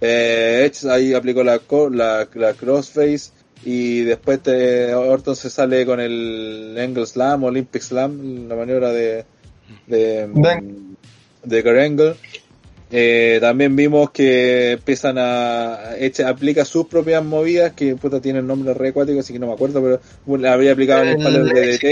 Eh, 0.01 0.62
Edge 0.65 0.89
ahí 0.91 1.12
aplicó 1.12 1.43
la, 1.43 1.61
la, 1.91 2.28
la 2.35 2.55
crossface 2.55 3.32
y 3.65 4.03
después 4.03 4.41
te- 4.43 4.95
Orton 4.95 5.37
se 5.37 5.51
sale 5.51 5.85
con 5.85 6.01
el 6.01 6.77
Angle 6.78 7.05
Slam 7.07 7.45
Olympic 7.45 7.82
Slam, 7.82 8.49
la 8.49 8.55
maniobra 8.57 8.93
de, 8.93 9.24
de, 9.87 10.28
de 11.43 11.81
Angle. 11.85 12.15
Eh, 12.93 13.39
también 13.41 13.77
vimos 13.77 14.11
que 14.11 14.73
empiezan 14.73 15.17
a 15.19 15.97
Edge 15.97 16.25
aplica 16.25 16.65
sus 16.65 16.87
propias 16.87 17.25
movidas 17.25 17.73
que 17.73 17.95
puta 17.95 18.21
tienen 18.21 18.49
nombres 18.49 18.77
re 18.77 18.89
acuáticos, 18.89 19.21
así 19.21 19.33
que 19.33 19.39
no 19.39 19.47
me 19.47 19.53
acuerdo, 19.53 19.81
pero 19.81 20.01
bueno, 20.27 20.51
había 20.51 20.73
aplicado 20.73 21.03
en 21.03 21.09
el 21.09 21.17
palo 21.19 21.45
del 21.45 21.79
DDT. 21.79 21.85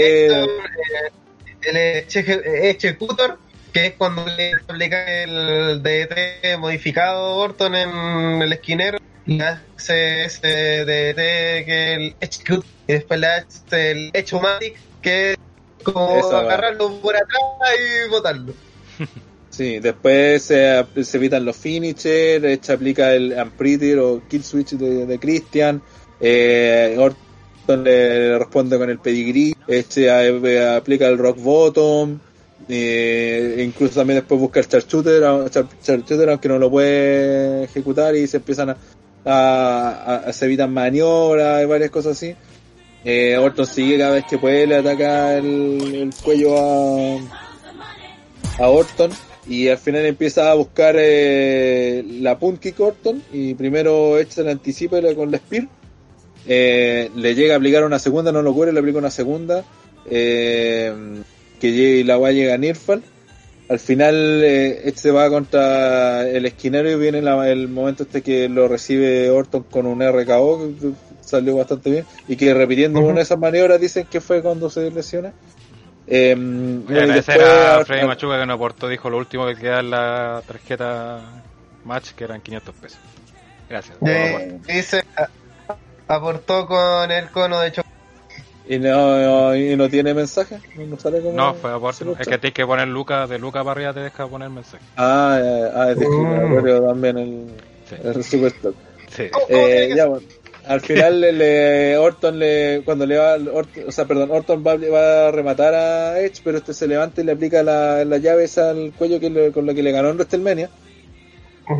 el 1.61 1.77
Executor, 2.65 3.37
que 3.71 3.87
es 3.87 3.93
cuando 3.93 4.25
le 4.25 4.51
aplica 4.55 5.23
el 5.23 5.81
DDT 5.81 6.59
modificado 6.59 7.37
Orton 7.37 7.75
en 7.75 8.41
el 8.41 8.51
esquinero, 8.51 8.97
y 9.25 9.39
hace 9.39 10.25
ese 10.25 10.83
DDT 10.83 11.65
que 11.65 11.93
el 11.93 12.15
Execute, 12.19 12.67
y 12.87 12.93
después 12.93 13.21
le 13.21 13.27
hace 13.27 13.91
el 13.91 14.09
Echomatic, 14.11 14.75
que 15.01 15.31
es 15.31 15.37
como 15.83 16.17
Eso, 16.17 16.35
agarrarlo 16.35 16.99
por 16.99 17.15
atrás 17.15 17.41
y 17.77 18.09
botarlo. 18.09 18.53
Sí, 19.59 19.79
después 19.79 20.41
se, 20.43 20.85
se 21.03 21.17
evitan 21.17 21.43
los 21.43 21.57
finishers, 21.57 22.45
Edge 22.45 22.71
aplica 22.71 23.13
el 23.13 23.33
Unpretty 23.33 23.91
o 23.95 24.21
Kill 24.29 24.41
Switch 24.41 24.69
de, 24.71 25.19
Christian, 25.19 25.81
eh, 26.21 26.95
Orton 26.97 27.83
le 27.83 28.39
responde 28.39 28.77
con 28.77 28.89
el 28.89 28.99
pedigree, 28.99 29.53
eh, 29.67 30.73
aplica 30.77 31.07
el 31.09 31.17
Rock 31.17 31.39
Bottom, 31.41 32.19
eh, 32.69 33.61
incluso 33.67 33.95
también 33.99 34.19
después 34.21 34.39
busca 34.39 34.61
el 34.61 34.67
Char- 34.69 34.87
Charshooter 34.87 36.29
aunque 36.29 36.47
no 36.47 36.57
lo 36.57 36.71
puede 36.71 37.65
ejecutar 37.65 38.15
y 38.15 38.27
se 38.27 38.37
empiezan 38.37 38.69
a, 38.69 38.77
a- 39.25 40.15
a- 40.25 40.31
se 40.31 40.45
evitan 40.45 40.71
maniobras 40.73 41.61
y 41.63 41.65
varias 41.65 41.89
cosas 41.91 42.13
así. 42.13 42.33
Eh, 43.03 43.35
Orton 43.37 43.65
sigue 43.65 43.97
cada 43.97 44.11
vez 44.11 44.23
que 44.23 44.37
puede, 44.37 44.65
le 44.67 44.77
ataca 44.77 45.35
el, 45.35 45.95
el 45.95 46.13
cuello 46.23 46.57
a, 46.57 47.17
a 48.63 48.69
Orton 48.69 49.11
y 49.49 49.67
al 49.67 49.77
final 49.79 50.05
empieza 50.05 50.49
a 50.51 50.53
buscar 50.53 50.95
eh, 50.97 52.03
la 52.21 52.37
punt 52.39 52.59
kick 52.59 52.79
Orton 52.79 53.21
y 53.33 53.55
primero 53.55 54.15
anticipa 54.47 54.99
y 54.99 55.01
le- 55.01 55.15
con 55.15 55.31
la 55.31 55.37
spear. 55.39 55.67
Eh, 56.47 57.09
le 57.15 57.35
llega 57.35 57.55
a 57.55 57.57
aplicar 57.57 57.83
una 57.83 57.99
segunda 57.99 58.31
no 58.31 58.41
lo 58.41 58.53
cubre 58.53 58.71
le 58.71 58.79
aplica 58.79 58.97
una 58.99 59.11
segunda 59.11 59.63
eh, 60.09 60.93
que 61.59 61.71
llegue- 61.71 61.99
y 61.99 62.03
la 62.03 62.17
va 62.17 62.29
a 62.29 62.31
llegar 62.31 62.55
a 62.55 62.57
Nirfal. 62.57 63.01
Al 63.67 63.77
final 63.79 64.41
eh, 64.43 64.91
se 64.95 65.11
va 65.11 65.29
contra 65.29 66.27
el 66.27 66.45
esquinero 66.45 66.89
y 66.89 66.95
viene 66.95 67.21
la- 67.21 67.49
el 67.51 67.67
momento 67.67 68.03
este 68.03 68.21
que 68.21 68.49
lo 68.49 68.67
recibe 68.67 69.29
Orton 69.29 69.63
con 69.63 69.85
un 69.85 70.01
RKO 70.01 70.71
que 70.79 70.89
salió 71.21 71.55
bastante 71.57 71.91
bien 71.91 72.05
y 72.27 72.35
que 72.35 72.53
repitiendo 72.53 72.99
una 72.99 73.17
de 73.17 73.21
esas 73.23 73.37
maniobras 73.37 73.79
dicen 73.79 74.07
que 74.09 74.21
fue 74.21 74.41
cuando 74.41 74.69
se 74.71 74.89
lesiona 74.89 75.33
eh, 76.09 76.35
Voy 76.35 76.95
y 76.95 76.99
a 76.99 77.03
agradecer 77.03 77.37
después 77.37 77.65
a 77.67 77.85
Freddy 77.85 78.07
Machuca 78.07 78.39
que 78.39 78.45
nos 78.45 78.55
aportó, 78.55 78.87
dijo 78.87 79.09
lo 79.09 79.17
último 79.17 79.45
que 79.47 79.55
queda 79.55 79.79
en 79.79 79.89
la 79.91 80.41
tarjeta 80.47 81.19
match, 81.85 82.11
que 82.11 82.23
eran 82.23 82.41
500 82.41 82.75
pesos. 82.75 82.99
Gracias. 83.69 83.97
Eh, 84.05 84.59
dice, 84.67 85.03
aportó 86.07 86.65
con 86.65 87.11
el 87.11 87.29
cono 87.29 87.59
de 87.61 87.71
chocolate. 87.71 87.89
¿Y 88.67 88.77
no, 88.77 89.55
y 89.55 89.75
no 89.75 89.89
tiene 89.89 90.13
mensaje? 90.13 90.59
¿No, 90.75 90.83
no 90.85 90.99
sale 90.99 91.21
como 91.21 91.33
No, 91.33 91.53
fue 91.55 91.71
aporte. 91.71 92.05
Es 92.19 92.27
que 92.27 92.37
tienes 92.37 92.53
que 92.53 92.65
poner 92.67 92.87
Luca, 92.87 93.25
de 93.25 93.39
Luca 93.39 93.59
para 93.63 93.71
arriba 93.71 93.93
te 93.93 94.01
deja 94.01 94.27
poner 94.27 94.49
mensaje. 94.49 94.83
Ah, 94.95 95.39
eh, 95.41 95.71
ah, 95.75 95.89
es 95.91 95.99
discriminatorio 95.99 96.81
también 96.83 97.17
el, 97.17 97.47
Sí. 97.89 97.95
el 98.03 98.23
Superstock. 98.23 98.75
Sí. 99.09 99.29
¿Cómo- 99.31 99.45
cómo 99.47 99.57
tiene 99.57 99.85
Eh, 99.85 99.95
ya, 99.95 100.05
bueno. 100.05 100.27
Al 100.69 100.81
final 100.81 101.19
le, 101.21 101.31
le- 101.33 101.97
Orton 101.97 102.37
le 102.37 102.81
cuando 102.85 103.05
le 103.05 103.17
va 103.17 103.37
Orton- 103.37 103.85
o 103.87 103.91
sea 103.91 104.05
perdón 104.05 104.29
Orton 104.31 104.63
va, 104.65 104.75
va 104.77 105.27
a 105.27 105.31
rematar 105.31 105.73
a 105.73 106.19
Edge 106.21 106.41
pero 106.43 106.59
este 106.59 106.73
se 106.73 106.87
levanta 106.87 107.21
y 107.21 107.23
le 107.25 107.31
aplica 107.33 107.63
la, 107.63 108.05
la 108.05 108.17
llave 108.19 108.43
esa 108.43 108.69
al 108.69 108.93
cuello 108.93 109.19
que 109.19 109.29
le- 109.31 109.51
con 109.51 109.65
la 109.65 109.73
que 109.73 109.81
le 109.83 109.91
ganó 109.91 110.09
en 110.09 110.15
WrestleMania. 110.17 110.69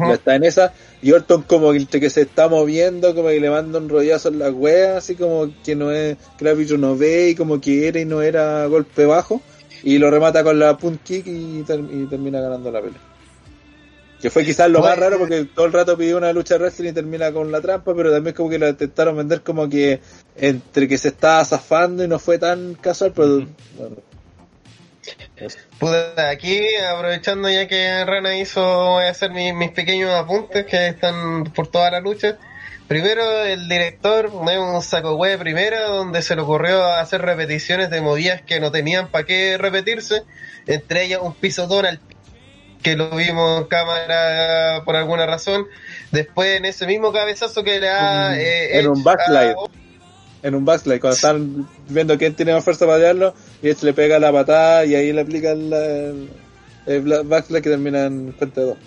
Ya 0.07 0.13
está 0.15 0.35
en 0.35 0.43
esa 0.43 0.73
y 1.01 1.11
Orton 1.11 1.43
como 1.43 1.71
que 1.73 2.09
se 2.09 2.21
está 2.21 2.47
moviendo 2.47 3.13
como 3.15 3.29
que 3.29 3.39
le 3.39 3.49
manda 3.49 3.79
un 3.79 3.89
rollazo 3.89 4.29
en 4.29 4.39
la 4.39 4.49
wea 4.51 4.97
así 4.97 5.15
como 5.15 5.51
que 5.63 5.75
no 5.75 5.91
es 5.91 6.17
que 6.37 6.45
el 6.45 6.51
árbitro 6.51 6.77
no 6.77 6.95
ve 6.97 7.29
y 7.29 7.35
como 7.35 7.59
que 7.61 7.87
era 7.87 7.99
y 7.99 8.05
no 8.05 8.21
era 8.21 8.65
golpe 8.67 9.05
bajo 9.05 9.41
y 9.83 9.97
lo 9.97 10.11
remata 10.11 10.43
con 10.43 10.59
la 10.59 10.77
punt 10.77 11.01
kick 11.03 11.25
y, 11.27 11.63
ter- 11.63 11.85
y 11.91 12.05
termina 12.07 12.39
ganando 12.41 12.71
la 12.71 12.81
pelea 12.81 13.01
que 14.21 14.29
fue 14.29 14.43
quizás 14.43 14.69
lo 14.69 14.81
más 14.81 14.97
raro 14.97 15.17
porque 15.17 15.45
todo 15.45 15.65
el 15.65 15.73
rato 15.73 15.97
pidió 15.97 16.17
una 16.17 16.33
lucha 16.33 16.55
de 16.55 16.61
wrestling 16.61 16.89
y 16.89 16.93
termina 16.93 17.31
con 17.31 17.51
la 17.51 17.61
trampa 17.61 17.93
pero 17.95 18.11
también 18.11 18.35
como 18.35 18.49
que 18.49 18.59
la 18.59 18.69
intentaron 18.69 19.15
vender 19.15 19.41
como 19.41 19.69
que 19.69 20.01
entre 20.35 20.87
que 20.87 20.97
se 20.97 21.09
estaba 21.09 21.43
zafando 21.45 22.03
y 22.03 22.07
no 22.07 22.19
fue 22.19 22.37
tan 22.37 22.75
casual 22.75 23.13
pero 23.15 23.47
bueno, 25.79 26.05
aquí 26.17 26.59
aprovechando 26.75 27.49
ya 27.49 27.67
que 27.67 28.03
Rana 28.05 28.37
hizo, 28.37 28.61
voy 28.61 29.05
a 29.05 29.09
hacer 29.09 29.31
mis, 29.31 29.53
mis 29.53 29.71
pequeños 29.71 30.11
apuntes 30.11 30.65
que 30.65 30.89
están 30.89 31.45
por 31.45 31.67
toda 31.67 31.91
la 31.91 31.99
lucha. 31.99 32.37
Primero, 32.87 33.43
el 33.43 33.69
director 33.69 34.25
es 34.25 34.57
un 34.57 34.81
saco 34.81 35.15
web 35.15 35.39
primero 35.39 35.95
donde 35.95 36.23
se 36.23 36.35
le 36.35 36.41
ocurrió 36.41 36.83
hacer 36.83 37.21
repeticiones 37.21 37.91
de 37.91 38.01
movidas 38.01 38.41
que 38.41 38.59
no 38.59 38.71
tenían 38.71 39.09
para 39.09 39.25
qué 39.25 39.57
repetirse, 39.59 40.23
entre 40.65 41.05
ellas 41.05 41.19
un 41.21 41.35
pisotón 41.35 41.85
al 41.85 41.99
que 42.81 42.95
lo 42.95 43.09
vimos 43.11 43.61
en 43.61 43.67
cámara 43.67 44.81
por 44.85 44.95
alguna 44.95 45.25
razón. 45.25 45.65
Después, 46.11 46.57
en 46.57 46.65
ese 46.65 46.85
mismo 46.87 47.11
cabezazo 47.11 47.63
que 47.63 47.79
le 47.79 47.87
da. 47.87 48.39
Eh, 48.39 48.79
en 48.79 48.87
un 48.87 49.03
backslide. 49.03 49.51
a- 49.51 49.55
en 50.41 50.55
un 50.55 50.63
backslide, 50.63 51.01
cuando 51.01 51.15
están 51.15 51.67
viendo 51.89 52.17
quién 52.17 52.33
tiene 52.33 52.53
más 52.53 52.63
fuerza 52.63 52.85
para 52.85 52.99
darlo, 52.99 53.33
y 53.61 53.69
Edge 53.69 53.83
le 53.83 53.93
pega 53.93 54.19
la 54.19 54.31
patada 54.31 54.85
y 54.85 54.95
ahí 54.95 55.11
le 55.11 55.19
aplica 55.21 55.51
el, 55.51 55.73
el, 55.73 56.29
el 56.87 57.23
backslide 57.25 57.61
que 57.61 57.69
termina 57.69 58.05
en 58.05 58.31
cuenta 58.31 58.61
de 58.61 58.67
dos. 58.67 58.77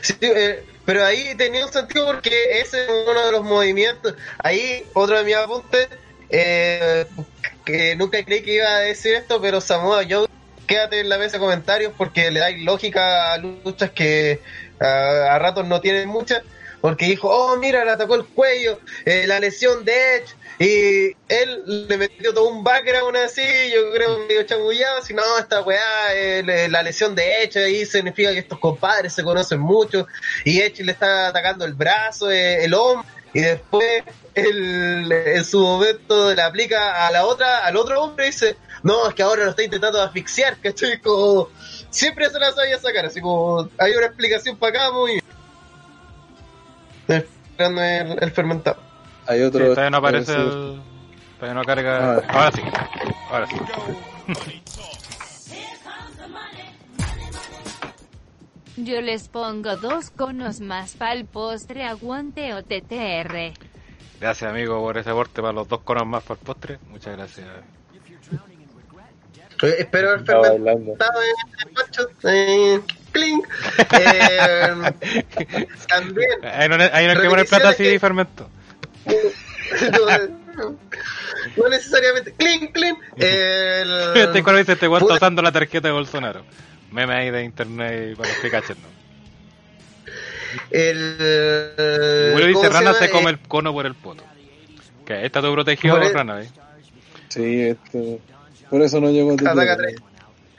Sí, 0.00 0.14
eh, 0.20 0.64
pero 0.84 1.04
ahí 1.04 1.34
tenía 1.36 1.64
un 1.64 1.72
sentido 1.72 2.06
porque 2.06 2.58
ese 2.60 2.82
es 2.82 2.90
uno 3.08 3.24
de 3.24 3.30
los 3.32 3.44
movimientos. 3.44 4.14
Ahí, 4.38 4.84
otro 4.94 5.16
de 5.16 5.24
mis 5.24 5.36
apuntes, 5.36 5.88
eh, 6.28 7.06
que 7.64 7.94
nunca 7.94 8.24
creí 8.24 8.42
que 8.42 8.54
iba 8.56 8.66
a 8.68 8.80
decir 8.80 9.14
esto, 9.14 9.40
pero 9.40 9.60
Samoa 9.60 10.02
Joe, 10.10 10.26
quédate 10.72 11.00
en 11.00 11.10
la 11.10 11.18
mesa 11.18 11.32
de 11.32 11.40
comentarios 11.40 11.92
porque 11.98 12.30
le 12.30 12.40
dais 12.40 12.58
lógica 12.62 13.34
a 13.34 13.36
luchas 13.36 13.90
que 13.90 14.40
a 14.80 15.38
ratos 15.38 15.66
no 15.66 15.82
tienen 15.82 16.08
muchas. 16.08 16.42
Porque 16.80 17.04
dijo, 17.04 17.28
oh, 17.28 17.56
mira, 17.58 17.84
le 17.84 17.92
atacó 17.92 18.16
el 18.16 18.24
cuello, 18.24 18.80
eh, 19.04 19.24
la 19.28 19.38
lesión 19.38 19.84
de 19.84 20.16
Edge, 20.16 20.34
y 20.58 21.16
él 21.28 21.86
le 21.88 21.96
metió 21.96 22.34
todo 22.34 22.48
un 22.48 22.64
background 22.64 23.16
así, 23.18 23.42
yo 23.72 23.92
creo 23.92 24.18
medio 24.26 24.42
chamullado, 24.42 24.98
así, 24.98 25.14
no, 25.14 25.22
esta 25.38 25.62
weá, 25.62 26.12
eh, 26.12 26.68
la 26.68 26.82
lesión 26.82 27.14
de 27.14 27.44
Edge 27.44 27.56
ahí 27.58 27.86
significa 27.86 28.32
que 28.32 28.40
estos 28.40 28.58
compadres 28.58 29.12
se 29.12 29.22
conocen 29.22 29.60
mucho, 29.60 30.08
y 30.44 30.60
Edge 30.60 30.82
le 30.82 30.90
está 30.90 31.28
atacando 31.28 31.64
el 31.64 31.74
brazo, 31.74 32.32
eh, 32.32 32.64
el 32.64 32.74
hombro, 32.74 33.06
y 33.32 33.42
después 33.42 34.02
él, 34.34 35.12
en 35.12 35.44
su 35.44 35.60
momento 35.60 36.34
le 36.34 36.42
aplica 36.42 37.06
a 37.06 37.12
la 37.12 37.26
otra, 37.26 37.64
al 37.64 37.76
otro 37.76 38.02
hombre 38.02 38.26
y 38.26 38.30
dice, 38.30 38.56
no, 38.82 39.08
es 39.08 39.14
que 39.14 39.22
ahora 39.22 39.44
lo 39.44 39.50
está 39.50 39.62
intentando 39.62 40.00
asfixiar, 40.02 40.58
¿cachai? 40.58 41.00
Como, 41.00 41.48
siempre 41.90 42.28
se 42.30 42.38
la 42.38 42.50
sabía 42.52 42.78
sacar, 42.78 43.06
así 43.06 43.20
como, 43.20 43.68
hay 43.78 43.92
una 43.94 44.06
explicación 44.06 44.56
para 44.56 44.78
acá, 44.84 44.92
muy 44.92 45.20
esperando 47.08 47.82
el, 47.82 48.22
el 48.22 48.30
fermentado. 48.30 48.80
Hay 49.26 49.38
Sí, 49.38 49.44
otro. 49.44 49.66
todavía 49.70 49.90
no 49.90 49.96
aparece 49.98 50.34
el... 50.34 50.82
Todavía 51.38 51.54
no 51.60 51.64
carga... 51.64 52.16
Ah. 52.18 52.22
Ahora 52.28 52.52
sí. 52.52 52.62
Ahora 53.30 53.46
sí. 53.46 53.56
Yo 58.76 59.00
les 59.02 59.28
pongo 59.28 59.76
dos 59.76 60.10
conos 60.10 60.60
más 60.60 60.94
pa'l 60.94 61.26
postre, 61.26 61.84
aguante 61.84 62.54
o 62.54 62.62
TTR. 62.62 63.52
Gracias, 64.20 64.50
amigo, 64.50 64.80
por 64.80 64.96
ese 64.96 65.10
aporte 65.10 65.42
para 65.42 65.52
los 65.52 65.68
dos 65.68 65.80
conos 65.82 66.06
más 66.06 66.22
para 66.22 66.40
el 66.40 66.46
postre. 66.46 66.78
Muchas 66.88 67.16
gracias. 67.16 67.46
Eh, 69.62 69.76
espero 69.78 70.10
haber 70.10 70.20
Estaba 70.20 70.42
fermentado 70.42 71.20
en. 71.22 72.78
Eh, 72.78 72.80
clink. 73.12 73.46
Eh, 73.92 74.68
también. 75.88 76.44
Ahí 76.44 76.68
no, 76.68 76.76
hay 76.76 77.16
que 77.16 77.28
poner 77.28 77.46
plata 77.46 77.68
así 77.70 77.98
fermento. 77.98 78.48
no, 80.56 80.76
no 81.56 81.68
necesariamente. 81.68 82.34
Clink, 82.34 82.72
clink. 82.72 82.98
El, 83.16 84.16
Este 84.16 84.42
cuando 84.42 84.58
dice 84.58 84.72
este 84.72 84.88
puta, 84.88 85.14
usando 85.14 85.42
la 85.42 85.52
tarjeta 85.52 85.88
de 85.88 85.92
Bolsonaro. 85.92 86.44
Meme 86.90 87.14
ahí 87.14 87.30
de 87.30 87.44
internet 87.44 88.16
para 88.16 88.28
los 88.28 88.38
que 88.38 88.50
cachen, 88.50 88.76
¿no? 88.82 88.92
el, 90.70 92.34
Willy 92.36 92.48
dice 92.48 92.66
¿cómo 92.66 92.70
Rana 92.70 92.92
se 92.94 93.08
come 93.08 93.30
Eh, 93.30 93.34
el 93.34 93.38
cono 93.40 93.72
por 93.72 93.86
el 93.86 93.94
poto. 93.94 94.24
Que 95.06 95.24
está 95.24 95.40
todo 95.40 95.52
protegido, 95.54 95.96
Por 95.96 96.04
el- 96.04 96.12
Rana, 96.14 96.42
¿eh? 96.42 96.50
Sí, 97.28 97.62
este, 97.62 98.20
por 98.72 98.80
eso 98.80 99.00
no 99.02 99.10
llegó 99.10 99.34
a 99.34 99.36
tu 99.36 99.44
Ataca 99.46 99.62
tierra. 99.62 99.76
tres. 99.76 100.00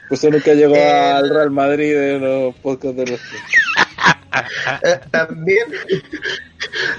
Por 0.08 0.18
eso 0.18 0.30
nunca 0.30 0.54
llegó 0.54 0.76
El- 0.76 0.82
al 0.84 1.30
Real 1.32 1.50
Madrid 1.50 1.96
de 1.96 2.20
los 2.20 2.56
podcasts 2.58 2.96
de 2.96 3.08
los 3.08 3.20
Eh, 4.84 5.00
también 5.12 5.68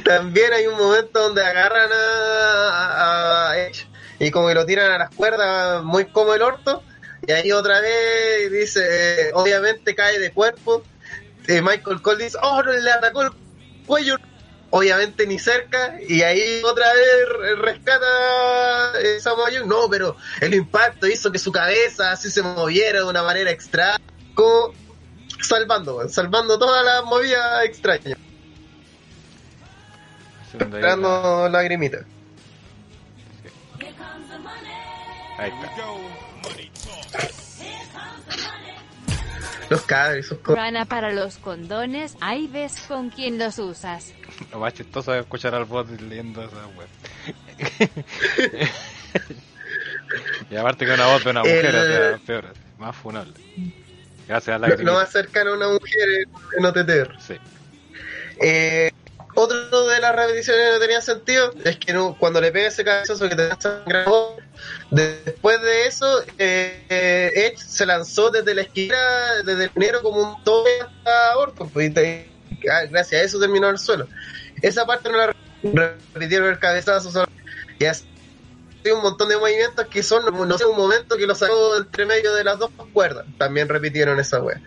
también 0.04 0.52
hay 0.52 0.66
un 0.68 0.76
momento 0.76 1.20
donde 1.20 1.44
agarran 1.44 1.88
a, 1.92 3.52
Edge 3.56 3.86
y 4.18 4.30
como 4.30 4.48
que 4.48 4.54
lo 4.54 4.64
tiran 4.66 4.90
a 4.92 4.98
las 4.98 5.10
cuerdas 5.10 5.82
muy 5.84 6.04
como 6.06 6.34
el 6.34 6.42
orto 6.42 6.82
y 7.26 7.32
ahí 7.32 7.50
otra 7.52 7.80
vez 7.80 8.52
dice 8.52 8.80
eh, 9.28 9.30
obviamente 9.34 9.94
cae 9.94 10.18
de 10.20 10.32
cuerpo 10.32 10.82
eh, 11.48 11.60
Michael 11.60 12.02
Cole 12.02 12.24
dice 12.24 12.38
oh 12.42 12.62
no 12.62 12.72
le 12.72 12.90
atacó 12.90 13.22
el 13.22 13.30
cuello 13.86 14.16
obviamente 14.76 15.24
ni 15.24 15.38
cerca 15.38 15.94
y 16.08 16.22
ahí 16.22 16.60
otra 16.64 16.92
vez 16.92 17.28
re- 17.38 17.54
rescata 17.54 18.92
Samoa 19.20 19.48
no 19.64 19.88
pero 19.88 20.16
el 20.40 20.52
impacto 20.52 21.06
hizo 21.06 21.30
que 21.30 21.38
su 21.38 21.52
cabeza 21.52 22.10
así 22.10 22.28
se 22.28 22.42
moviera 22.42 22.98
de 22.98 23.04
una 23.04 23.22
manera 23.22 23.52
extraña 23.52 24.00
como 24.34 24.74
salvando 25.40 26.08
salvando 26.08 26.58
todas 26.58 26.84
las 26.84 27.04
movidas 27.04 27.64
extrañas 27.64 28.18
ahí 35.38 35.50
está. 35.50 35.84
Los 39.70 39.82
cabros, 39.82 40.18
esos 40.26 40.38
co- 40.38 40.54
Rana 40.54 40.84
para 40.84 41.12
los 41.12 41.38
condones, 41.38 42.16
ahí 42.20 42.46
ves 42.46 42.80
con 42.86 43.10
quién 43.10 43.38
los 43.38 43.58
usas. 43.58 44.12
Lo 44.52 44.58
más 44.60 44.74
chistoso 44.74 45.14
es 45.14 45.22
escuchar 45.22 45.54
al 45.54 45.64
bot 45.64 45.88
leyendo 46.00 46.42
esa 46.44 46.66
web. 46.68 46.88
y 50.50 50.56
aparte 50.56 50.84
que 50.86 50.92
una 50.92 51.06
voz 51.06 51.24
de 51.24 51.30
una 51.30 51.40
mujer, 51.40 51.66
El- 51.66 51.76
o 51.76 51.84
sea, 51.84 52.18
peor, 52.26 52.44
más 52.78 52.96
funable. 52.96 53.34
Gracias 54.28 54.56
a 54.56 54.58
la 54.58 54.68
lo, 54.68 54.94
más 54.94 55.10
cercano 55.12 55.50
a 55.52 55.56
una 55.56 55.68
mujer 55.68 56.08
en, 56.22 56.30
en 56.58 56.64
OTTR. 56.66 57.20
Sí. 57.20 57.34
Eh, 58.40 58.90
otro 59.34 59.86
de 59.88 60.00
las 60.00 60.14
repeticiones 60.14 60.66
que 60.66 60.72
no 60.72 60.78
tenía 60.80 61.00
sentido 61.00 61.52
es 61.64 61.76
que 61.78 61.92
no- 61.92 62.16
cuando 62.18 62.40
le 62.40 62.52
pega 62.52 62.68
ese 62.68 62.84
cabezazo 62.84 63.28
que 63.28 63.36
te 63.36 63.48
da 63.48 63.58
sangrado, 63.60 64.36
después 64.90 65.60
de 65.62 65.86
eso, 65.86 66.22
eh, 66.38 67.32
Edge 67.34 67.58
se 67.58 67.86
lanzó 67.86 68.30
desde 68.30 68.54
la 68.54 68.62
esquina, 68.62 68.96
desde 69.44 69.64
el 69.64 69.70
dinero 69.74 70.02
como 70.02 70.20
un 70.20 70.44
tope 70.44 70.70
hasta 70.80 71.36
Orton. 71.38 71.70
Pues, 71.70 71.92
ah, 71.96 72.84
gracias 72.90 73.20
a 73.20 73.24
eso 73.24 73.40
terminó 73.40 73.66
en 73.68 73.72
el 73.72 73.78
suelo. 73.78 74.08
Esa 74.62 74.86
parte 74.86 75.10
no 75.10 75.18
la 75.18 75.96
repitieron 76.14 76.48
el 76.50 76.58
cabezazo. 76.58 77.24
Y 77.78 77.84
así 77.84 78.04
un 78.92 79.02
montón 79.02 79.28
de 79.30 79.36
movimientos 79.36 79.86
que 79.88 80.02
son, 80.02 80.24
no 80.46 80.58
sé, 80.58 80.64
un 80.66 80.76
momento 80.76 81.16
que 81.16 81.26
lo 81.26 81.34
sacó 81.34 81.76
entre 81.76 82.04
medio 82.06 82.34
de 82.34 82.44
las 82.44 82.58
dos 82.58 82.70
cuerdas. 82.92 83.24
También 83.38 83.68
repitieron 83.68 84.20
esa 84.20 84.40
wea. 84.42 84.60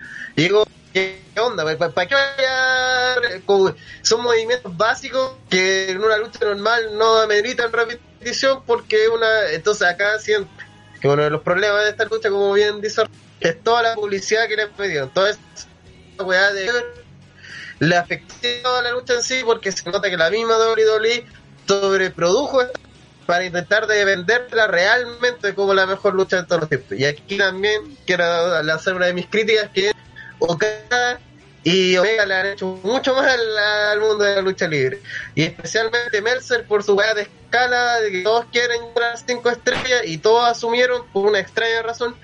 ¿Qué 1.33 1.39
onda? 1.39 1.63
¿Para, 1.77 2.07
qué 2.07 2.15
vaya? 2.15 3.41
como- 3.45 3.75
son 4.01 4.21
movimientos 4.21 4.75
básicos 4.75 5.33
que 5.49 5.91
en 5.91 6.03
una 6.03 6.17
lucha 6.17 6.39
normal 6.41 6.97
no 6.97 7.17
ameritan 7.19 7.71
repetición 7.71 8.63
porque 8.65 9.07
una. 9.09 9.51
Entonces 9.51 9.87
acá 9.87 10.17
siento 10.19 10.49
que 11.01 11.07
uno 11.07 11.23
de 11.23 11.29
los 11.29 11.41
problemas 11.41 11.83
de 11.83 11.89
esta 11.89 12.05
lucha, 12.05 12.29
como 12.29 12.53
bien 12.53 12.81
dice, 12.81 13.03
es 13.39 13.63
toda 13.63 13.81
la 13.81 13.95
publicidad 13.95 14.47
que 14.47 14.55
le 14.55 14.67
pidieron. 14.67 15.09
Toda 15.09 15.29
esa 15.31 15.39
weá 16.23 16.51
de 16.53 16.69
le 17.79 17.95
afectó 17.95 18.75
a 18.75 18.81
la 18.81 18.91
lucha 18.91 19.13
en 19.13 19.23
sí 19.23 19.41
porque 19.45 19.71
se 19.71 19.89
nota 19.89 20.09
que 20.09 20.17
la 20.17 20.29
misma 20.31 20.57
WWE 20.57 21.25
sobreprodujo 21.67 22.61
para 23.27 23.45
intentar 23.45 23.85
de 23.87 24.05
venderla 24.05 24.67
realmente 24.67 25.53
como 25.53 25.73
la 25.73 25.85
mejor 25.85 26.15
lucha 26.15 26.37
de 26.37 26.43
todos 26.43 26.61
los 26.61 26.69
tiempos. 26.69 26.97
Y 26.97 27.05
aquí 27.05 27.37
también 27.37 27.97
quiero 28.05 28.63
lanzar 28.63 28.95
una 28.95 29.07
de 29.07 29.13
mis 29.13 29.27
críticas 29.27 29.69
que 29.73 29.89
es 29.89 29.93
Okada 30.39 31.19
y 31.63 31.97
Omega 31.97 32.25
le 32.25 32.33
han 32.33 32.45
hecho 32.47 32.79
mucho 32.83 33.13
mal 33.15 33.57
al 33.57 33.99
mundo 33.99 34.23
de 34.23 34.35
la 34.35 34.41
lucha 34.41 34.67
libre. 34.67 35.01
Y 35.35 35.43
especialmente 35.43 36.21
Mercer 36.21 36.65
por 36.65 36.83
su 36.83 36.93
weá 36.95 37.13
de 37.13 37.23
escala, 37.23 37.99
de 37.99 38.11
que 38.11 38.21
todos 38.21 38.45
quieren 38.51 38.79
las 38.95 39.23
5 39.27 39.49
estrellas 39.49 40.01
y 40.05 40.17
todos 40.17 40.47
asumieron 40.49 41.05
por 41.11 41.25
una 41.25 41.39
extraña 41.39 41.81
razón 41.81 42.15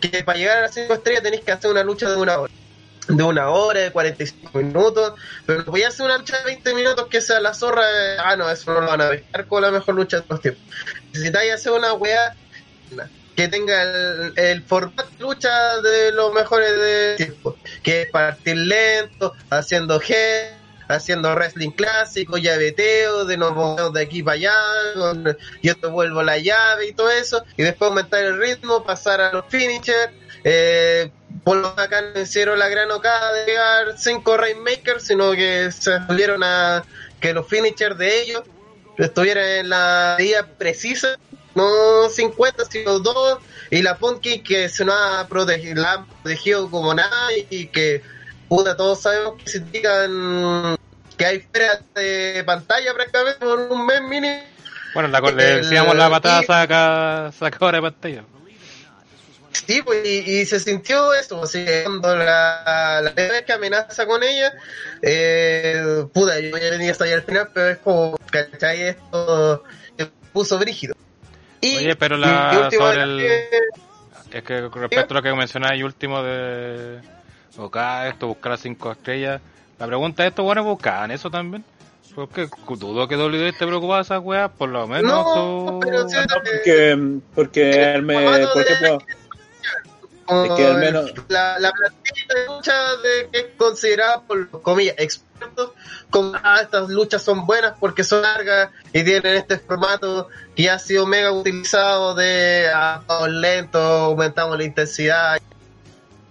que 0.00 0.22
para 0.22 0.38
llegar 0.38 0.58
a 0.58 0.60
las 0.62 0.74
5 0.74 0.94
estrellas 0.94 1.22
tenéis 1.22 1.42
que 1.42 1.52
hacer 1.52 1.70
una 1.70 1.82
lucha 1.82 2.08
de 2.08 2.16
una 2.16 2.38
hora. 2.38 2.52
De 3.08 3.22
una 3.22 3.48
hora, 3.48 3.80
de 3.80 3.90
45 3.90 4.58
minutos, 4.58 5.14
pero 5.46 5.64
voy 5.64 5.82
a 5.82 5.88
hacer 5.88 6.04
una 6.04 6.18
lucha 6.18 6.38
de 6.38 6.44
20 6.44 6.74
minutos 6.74 7.06
que 7.08 7.20
sea 7.22 7.40
la 7.40 7.54
zorra. 7.54 7.82
eh, 7.82 8.16
Ah, 8.22 8.36
no, 8.36 8.50
eso 8.50 8.72
no 8.72 8.82
lo 8.82 8.86
van 8.86 9.00
a 9.00 9.08
dejar 9.08 9.46
con 9.46 9.62
la 9.62 9.70
mejor 9.70 9.94
lucha 9.94 10.20
de 10.20 10.26
los 10.28 10.40
tiempos. 10.40 10.62
Necesitáis 11.12 11.52
hacer 11.54 11.72
una 11.72 11.94
weá 11.94 12.34
que 13.38 13.46
tenga 13.46 13.84
el, 14.34 14.64
formato 14.64 15.08
de 15.16 15.22
lucha 15.22 15.80
de 15.80 16.10
los 16.10 16.34
mejores 16.34 16.76
de 16.76 17.14
tiempo, 17.18 17.56
que 17.84 18.02
es 18.02 18.10
partir 18.10 18.56
lento, 18.56 19.32
haciendo 19.48 20.02
head, 20.02 20.54
haciendo 20.88 21.32
wrestling 21.36 21.70
clásico, 21.70 22.36
llaveteo, 22.36 23.26
de 23.26 23.36
nos 23.36 23.54
movemos 23.54 23.92
de 23.92 24.02
aquí 24.02 24.24
para 24.24 24.34
allá, 24.34 24.54
yo 25.62 25.76
te 25.76 25.86
vuelvo 25.86 26.24
la 26.24 26.38
llave 26.38 26.88
y 26.88 26.92
todo 26.92 27.12
eso, 27.12 27.44
y 27.56 27.62
después 27.62 27.90
aumentar 27.90 28.24
el 28.24 28.40
ritmo, 28.40 28.82
pasar 28.82 29.20
a 29.20 29.32
los 29.32 29.44
finishers, 29.48 30.10
eh, 30.42 31.12
por 31.44 31.58
lo 31.58 31.68
acá 31.68 32.02
no 32.02 32.20
hicieron 32.20 32.58
la 32.58 32.66
gran 32.66 32.90
ocada 32.90 33.34
de 33.34 33.46
llegar 33.46 33.96
cinco 33.98 34.36
Rainmakers, 34.36 35.04
sino 35.04 35.30
que 35.30 35.70
se 35.70 35.96
volvieron 36.08 36.42
a 36.42 36.82
que 37.20 37.32
los 37.32 37.46
finishers 37.46 37.96
de 37.98 38.20
ellos 38.20 38.42
estuvieran 38.96 39.44
en 39.44 39.68
la 39.68 40.16
medida 40.18 40.44
precisa, 40.44 41.16
no 41.54 42.08
50, 42.08 42.64
sino 42.66 42.98
2, 42.98 43.38
y 43.70 43.82
la 43.82 43.96
Punky 43.96 44.40
que 44.40 44.68
se 44.68 44.84
nos 44.84 44.94
ha 44.96 45.26
protegido, 45.28 45.82
la 45.82 45.92
han 45.94 46.06
protegido 46.06 46.70
como 46.70 46.94
nada, 46.94 47.28
y 47.50 47.66
que, 47.66 48.02
puta, 48.48 48.76
todos 48.76 49.02
sabemos 49.02 49.34
que 49.42 49.50
significan 49.50 50.76
que 51.16 51.26
hay 51.26 51.40
fuera 51.40 51.80
de 51.94 52.42
pantalla 52.46 52.94
prácticamente 52.94 53.38
por 53.40 53.58
un 53.58 53.86
mes 53.86 54.02
mínimo. 54.02 54.42
Bueno, 54.94 55.08
la, 55.08 55.20
le 55.20 55.56
decíamos 55.56 55.96
la 55.96 56.08
patada 56.08 56.42
saca, 56.42 57.32
sacadora 57.38 57.78
de 57.78 57.82
pantalla. 57.82 58.24
Sí, 59.66 59.82
pues, 59.82 60.06
y, 60.06 60.40
y 60.40 60.46
se 60.46 60.60
sintió 60.60 61.12
eso, 61.14 61.42
así 61.42 61.64
que 61.64 61.82
cuando 61.84 62.16
la, 62.16 63.00
la 63.02 63.12
primera 63.12 63.34
vez 63.34 63.44
que 63.44 63.52
amenaza 63.52 64.06
con 64.06 64.22
ella, 64.22 64.52
eh, 65.02 66.04
puta, 66.12 66.38
yo 66.38 66.56
ya 66.56 66.70
venía 66.70 66.92
hasta 66.92 67.04
ahí 67.04 67.12
al 67.12 67.22
final, 67.22 67.50
pero 67.52 67.68
es 67.68 67.78
como, 67.78 68.16
¿cachai? 68.30 68.82
Esto 68.82 69.64
se 69.96 70.06
puso 70.32 70.58
brígido. 70.58 70.94
Y, 71.60 71.76
Oye, 71.78 71.96
pero 71.96 72.16
la- 72.16 72.68
sobre 72.70 73.06
detalle, 73.06 73.50
Es 74.32 74.42
que 74.42 74.68
con 74.70 74.82
respecto 74.82 75.14
a 75.14 75.16
lo 75.16 75.22
que 75.22 75.32
mencionáis 75.34 75.82
último 75.82 76.22
de 76.22 77.00
buscar 77.56 78.06
esto, 78.08 78.26
buscar 78.26 78.52
las 78.52 78.60
5 78.60 78.92
estrellas, 78.92 79.40
la 79.78 79.86
pregunta 79.86 80.22
es, 80.24 80.30
¿estos 80.30 80.44
buenos 80.44 80.64
buscaban 80.64 81.10
eso 81.10 81.30
también? 81.30 81.64
Porque 82.14 82.48
dudo 82.76 83.06
que 83.06 83.16
WWE 83.16 83.48
esté 83.48 83.66
preocupada 83.66 83.98
de 83.98 84.02
esas 84.02 84.20
weas, 84.22 84.50
por 84.50 84.68
lo 84.70 84.86
menos 84.88 85.12
No, 85.12 85.24
tú- 85.34 85.80
pero 85.80 86.08
sí, 86.08 86.16
Porque, 86.32 87.18
porque 87.34 87.94
él 87.94 88.02
me, 88.02 88.46
por 88.48 88.62
ejemplo, 88.62 88.98
que 90.56 90.66
al 90.66 90.78
menos- 90.78 91.12
la, 91.28 91.58
la 91.58 91.70
plantilla 91.72 92.26
de 92.34 92.46
lucha 92.46 92.96
de, 92.96 93.28
que 93.32 93.38
es 93.38 93.46
considerada 93.56 94.20
por 94.22 94.50
comillas 94.62 94.96
como 96.10 96.32
ah, 96.42 96.60
estas 96.62 96.88
luchas 96.88 97.22
son 97.22 97.46
buenas 97.46 97.74
porque 97.78 98.04
son 98.04 98.22
largas 98.22 98.70
y 98.92 99.04
tienen 99.04 99.36
este 99.36 99.58
formato 99.58 100.28
que 100.56 100.70
ha 100.70 100.78
sido 100.78 101.06
mega 101.06 101.32
utilizado 101.32 102.14
de 102.14 102.68
ah, 102.74 103.02
lento, 103.28 103.78
aumentamos 103.78 104.56
la 104.56 104.64
intensidad 104.64 105.40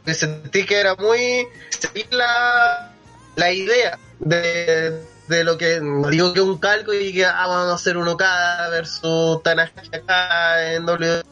y 0.06 0.14
sentí 0.14 0.66
que 0.66 0.80
era 0.80 0.96
muy 0.96 1.48
seguir 1.70 2.08
la, 2.12 2.94
la 3.36 3.52
idea 3.52 4.00
de, 4.20 5.04
de 5.28 5.44
lo 5.44 5.58
que 5.58 5.80
digo 6.10 6.34
que 6.34 6.42
un 6.42 6.58
calco 6.58 6.94
y 6.94 7.14
que 7.14 7.26
ah, 7.26 7.46
vamos 7.48 7.72
a 7.72 7.76
hacer 7.76 7.98
uno 7.98 8.18
cada 8.18 8.70
versus 8.70 9.44
Tanahashi 9.44 9.94
acá 9.94 10.74
en 10.74 10.86
WWE 10.88 11.24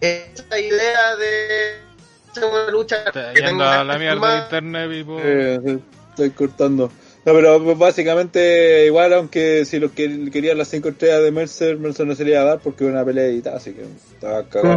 esa 0.00 0.58
idea 0.58 1.16
de 1.16 1.92
una 2.40 2.70
lucha 2.70 2.96
Está 3.06 3.32
que 3.32 3.40
yendo 3.40 3.64
tenga 3.64 3.80
a 3.80 3.84
la 3.84 3.98
mierda 3.98 4.34
de 4.34 4.38
internet. 4.42 5.06
Eh, 5.22 5.60
sí, 5.64 5.82
estoy 6.12 6.30
cortando. 6.30 6.90
No, 7.24 7.32
pero 7.34 7.76
básicamente 7.76 8.86
igual, 8.86 9.12
aunque 9.12 9.64
si 9.64 9.78
lo 9.78 9.92
que 9.92 10.28
querían 10.30 10.58
las 10.58 10.68
cinco 10.68 10.88
estrellas 10.88 11.22
de 11.22 11.30
Mercer, 11.30 11.78
Mercer 11.78 12.06
no 12.06 12.14
se 12.16 12.24
le 12.24 12.32
iba 12.32 12.40
a 12.40 12.44
dar 12.44 12.58
porque 12.60 12.84
era 12.84 12.94
una 12.94 13.04
pelea 13.04 13.26
editada, 13.26 13.58
así 13.58 13.72
que 13.72 13.82
estaba 14.14 14.42
cagado. 14.44 14.76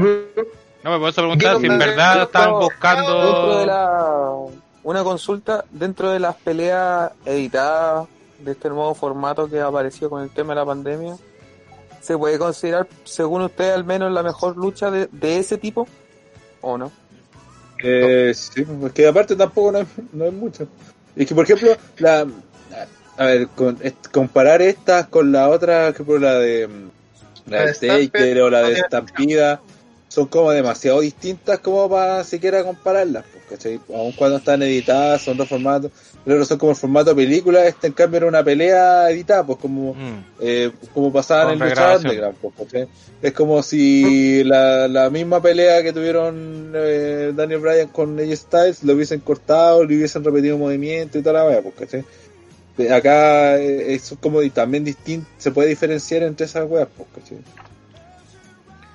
No, 0.84 0.92
me 0.92 1.00
puedo 1.00 1.14
preguntar 1.14 1.58
si 1.60 1.66
en 1.66 1.72
no- 1.74 1.78
verdad 1.80 2.22
estaban 2.24 2.50
no- 2.52 2.60
Dentro 2.60 2.70
de 2.70 2.76
buscando. 2.76 3.66
la, 3.66 4.34
una 4.84 5.04
consulta, 5.04 5.66
dentro 5.72 6.12
de 6.12 6.20
las 6.20 6.36
peleas 6.36 7.12
editadas 7.26 8.08
de 8.38 8.52
este 8.52 8.70
nuevo 8.70 8.94
formato 8.94 9.50
que 9.50 9.60
apareció 9.60 10.10
con 10.12 10.22
el 10.22 10.30
tema 10.30 10.54
de 10.54 10.60
la 10.60 10.66
pandemia, 10.66 11.16
¿se 12.02 12.16
puede 12.16 12.38
considerar, 12.38 12.88
según 13.06 13.42
usted, 13.42 13.72
al 13.74 13.84
menos 13.86 14.12
la 14.12 14.22
mejor 14.22 14.56
lucha 14.56 14.92
de, 14.92 15.08
de 15.12 15.40
ese 15.40 15.58
tipo? 15.58 15.88
¿O 16.62 16.78
no? 16.78 16.92
Eh, 17.84 18.32
sí, 18.36 18.64
porque 18.80 19.08
aparte 19.08 19.36
tampoco 19.36 19.72
no 19.72 19.80
hay, 19.80 19.88
no 20.14 20.26
hay 20.26 20.32
mucho. 20.32 20.68
Es 21.16 21.28
que, 21.28 21.36
por 21.36 21.46
ejemplo, 21.46 21.76
la. 22.00 22.26
A 23.18 23.26
ver, 23.28 23.48
con, 23.48 23.78
est- 23.82 24.08
comparar 24.12 24.62
estas 24.62 25.08
con 25.08 25.32
la 25.32 25.48
otra, 25.50 25.94
por 25.94 26.20
la 26.20 26.36
de. 26.40 26.68
mm, 26.68 27.50
La 27.50 27.58
La 27.60 27.66
de 27.68 27.74
Taker 28.12 28.42
o 28.42 28.50
la 28.50 28.60
de 28.60 28.66
tiene 28.66 28.80
Estampida, 28.82 29.62
son 30.16 30.28
como 30.28 30.50
demasiado 30.52 31.02
distintas 31.02 31.60
como 31.60 31.90
para 31.90 32.24
siquiera 32.24 32.64
compararlas. 32.64 33.26
pues, 33.34 33.44
¿cachai? 33.50 33.82
Aun 33.94 34.14
cuando 34.14 34.38
están 34.38 34.64
editadas, 34.64 35.22
son 35.22 35.36
dos 35.36 35.50
formatos. 35.50 35.92
Pero 36.24 36.46
son 36.46 36.58
como 36.58 36.72
el 36.72 36.78
formato 36.78 37.14
película, 37.14 37.66
este 37.66 37.88
en 37.88 37.94
cambio 37.94 38.18
era 38.20 38.28
una 38.28 38.42
pelea 38.42 39.10
editada, 39.12 39.46
pues 39.46 39.60
como 39.60 39.94
Mm. 39.94 40.24
eh, 40.40 40.72
como 40.94 41.12
pasaba 41.12 41.52
en 41.52 41.62
el 41.62 41.70
lucha 41.70 41.98
underground, 41.98 42.38
pues, 42.42 42.54
¿cachai? 42.58 42.88
Es 43.22 43.34
como 43.34 43.62
si 43.62 44.42
la, 44.46 44.88
la 44.88 45.10
misma 45.10 45.42
pelea 45.42 45.84
que 45.84 45.92
tuvieron 45.92 46.72
eh, 46.74 47.34
Daniel 47.36 47.60
Bryan 47.60 47.90
con 47.90 48.18
AJ 48.18 48.36
Styles 48.38 48.84
lo 48.84 48.94
hubiesen 48.94 49.20
cortado, 49.20 49.84
le 49.84 49.98
hubiesen 49.98 50.24
repetido 50.24 50.58
movimiento 50.58 51.18
y 51.18 51.22
toda 51.22 51.44
la 51.44 51.46
wea, 51.50 51.62
pues, 51.62 51.76
¿cachai? 51.76 52.06
De 52.78 52.94
Acá 52.94 53.58
eh, 53.58 53.94
es 53.96 54.16
como 54.22 54.42
también 54.50 54.86
distinto, 54.86 55.28
se 55.38 55.52
puede 55.52 55.68
diferenciar 55.70 56.24
entre 56.24 56.46
esas 56.46 56.70
weas, 56.70 56.88
pues, 56.96 57.10
¿cachai? 57.16 57.38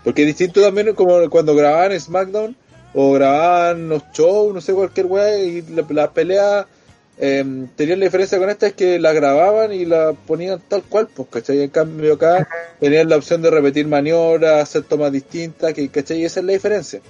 Porque 0.05 0.23
es 0.23 0.29
distinto 0.29 0.63
también 0.63 0.95
como 0.95 1.29
cuando 1.29 1.55
grababan 1.55 1.99
SmackDown 1.99 2.57
o 2.95 3.13
grababan 3.13 3.89
los 3.89 4.03
shows, 4.13 4.55
no 4.55 4.61
sé, 4.61 4.73
cualquier 4.73 5.07
wea, 5.07 5.39
y 5.39 5.63
la, 5.63 5.85
la 5.89 6.11
pelea 6.11 6.67
eh, 7.23 7.45
tenían 7.77 7.99
la 7.99 8.07
diferencia 8.07 8.39
con 8.39 8.49
esta 8.49 8.69
es 8.69 8.73
que 8.73 8.99
la 8.99 9.13
grababan 9.13 9.75
y 9.75 9.85
la 9.85 10.15
ponían 10.27 10.59
tal 10.67 10.83
cual, 10.85 11.07
pues, 11.15 11.29
¿cachai? 11.29 11.61
En 11.61 11.69
cambio 11.69 12.15
acá 12.15 12.49
tenían 12.81 13.11
la 13.11 13.17
opción 13.17 13.43
de 13.43 13.51
repetir 13.51 13.87
maniobras, 13.87 14.63
hacer 14.63 14.85
tomas 14.85 15.13
distintas, 15.13 15.75
que, 15.75 15.87
¿cachai? 15.91 16.23
Y 16.23 16.25
esa 16.25 16.41
es 16.41 16.47
la 16.47 16.53
diferencia. 16.53 17.03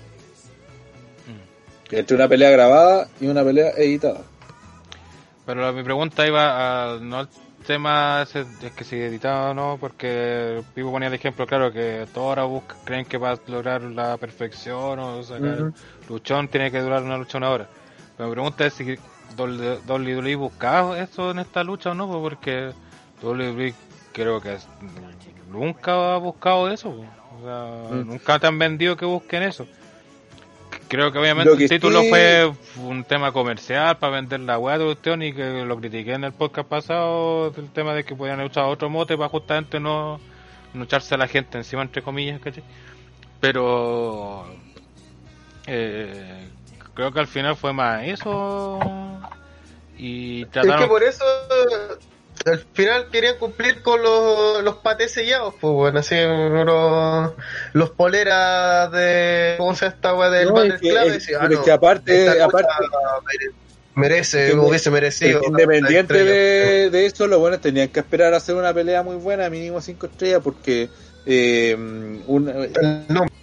Entre 1.93 2.17
una 2.17 2.29
pelea 2.29 2.51
grabada 2.51 3.09
y 3.21 3.29
una 3.29 3.45
pelea 3.45 3.71
editada. 3.77 4.23
Pero 5.47 5.73
mi 5.73 5.85
pregunta 5.85 6.27
iba 6.27 6.95
a, 6.95 6.99
no 6.99 7.19
al 7.19 7.29
tema 7.75 8.23
es 8.23 8.73
que 8.77 8.85
si 8.85 8.97
editaba 8.97 9.51
o 9.51 9.55
no, 9.55 9.77
porque 9.81 10.63
Pipo 10.75 10.91
ponía 10.91 11.09
el 11.09 11.15
ejemplo, 11.15 11.47
claro, 11.47 11.73
que 11.73 12.07
todos 12.13 12.29
ahora 12.29 12.45
buscan, 12.45 12.77
creen 12.85 13.05
que 13.05 13.19
para 13.19 13.39
lograr 13.47 13.83
la 13.83 14.17
perfección 14.17 14.99
o 14.99 15.23
sacar 15.23 15.73
luchón 16.09 16.49
tiene 16.49 16.71
que 16.71 16.81
durar 16.81 17.03
una 17.03 17.17
lucha 17.17 17.39
una 17.39 17.51
hora. 17.51 17.69
Pero 18.17 18.29
mi 18.29 18.35
pregunta 18.35 18.67
es 18.67 18.75
si 18.75 18.97
WWE 19.39 20.35
buscaba 20.37 20.99
eso 20.99 21.31
en 21.31 21.39
esta 21.39 21.63
lucha 21.65 21.91
o 21.93 21.95
no, 21.95 22.07
pues, 22.09 22.21
porque 22.21 22.73
WWE 23.23 23.75
creo 24.13 24.41
que 24.41 24.57
nunca 25.49 26.15
ha 26.15 26.19
buscado 26.19 26.69
eso. 26.71 26.91
pues. 26.97 27.09
O 27.41 27.45
sea, 27.45 27.97
Mm. 27.97 28.07
nunca 28.09 28.39
te 28.39 28.47
han 28.47 28.59
vendido 28.59 28.97
que 28.97 29.05
busquen 29.07 29.43
eso. 29.45 29.67
Creo 30.91 31.13
que 31.13 31.19
obviamente 31.19 31.57
que 31.57 31.63
el 31.63 31.71
título 31.71 32.01
sí- 32.03 32.09
fue 32.11 32.53
un 32.83 33.05
tema 33.05 33.31
comercial 33.31 33.97
para 33.99 34.15
vender 34.15 34.41
la 34.41 34.59
weá 34.59 34.77
de 34.77 34.85
cuestión 34.87 35.23
y 35.23 35.33
que 35.33 35.65
lo 35.65 35.79
critiqué 35.79 36.15
en 36.15 36.25
el 36.25 36.33
podcast 36.33 36.69
pasado 36.69 37.51
del 37.53 37.71
tema 37.71 37.95
de 37.95 38.03
que 38.05 38.17
podían 38.17 38.41
haber 38.41 38.51
usado 38.51 38.67
otro 38.69 38.91
mote 38.91 39.17
para 39.17 39.29
justamente 39.29 39.79
no, 39.79 40.21
no 40.75 40.83
echarse 40.85 41.15
a 41.15 41.19
la 41.19 41.29
gente 41.29 41.59
encima 41.59 41.83
entre 41.83 42.03
comillas, 42.03 42.41
¿cachai? 42.41 42.65
Pero 43.41 44.45
eh, 45.69 46.49
creo 46.95 47.13
que 47.13 47.21
al 47.21 47.29
final 47.29 47.55
fue 47.57 47.73
más 47.73 48.03
eso 48.05 48.81
y 49.97 50.41
Es 50.43 50.47
que 50.49 50.53
trataron 50.53 50.89
por 50.89 51.03
eso 51.05 51.25
al 52.47 52.59
final 52.73 53.09
querían 53.11 53.37
cumplir 53.39 53.83
con 53.83 54.03
los, 54.03 54.63
los 54.63 54.77
patés 54.77 55.13
sellados, 55.13 55.55
pues 55.61 55.73
bueno, 55.75 55.99
así 56.01 56.15
los, 56.17 57.33
los 57.73 57.91
poleras 57.91 58.91
de 58.93 59.55
¿cómo 59.59 59.75
se 59.75 59.87
esta 59.87 60.15
wea 60.15 60.31
del 60.31 60.49
No, 60.49 60.55
Battle 60.55 60.79
que- 60.81 60.89
Club? 60.91 61.03
es- 61.09 61.27
pero 61.27 61.61
ah, 61.61 61.65
que 61.65 61.73
aparte- 61.73 62.41
aparte- 62.41 62.69
mere- 63.27 63.55
merece, 63.95 64.47
que- 64.49 64.55
hubiese 64.57 64.91
merecido. 64.91 65.41
Independiente 65.47 66.25
de, 66.25 66.91
de 66.91 67.07
eso, 67.07 67.27
los 67.27 67.39
buenos 67.41 67.61
tenían 67.61 67.89
que 67.89 68.01
esperar 68.01 68.33
a 68.33 68.39
hacer 68.39 68.55
una 68.55 68.73
pelea 68.73 69.03
muy 69.03 69.17
buena, 69.17 69.51
mínimo 69.51 69.81
5 69.81 70.07
estrellas, 70.07 70.41
porque 70.43 70.89
eh, 71.27 71.75
un- 71.77 72.47
nombre. 73.09 73.35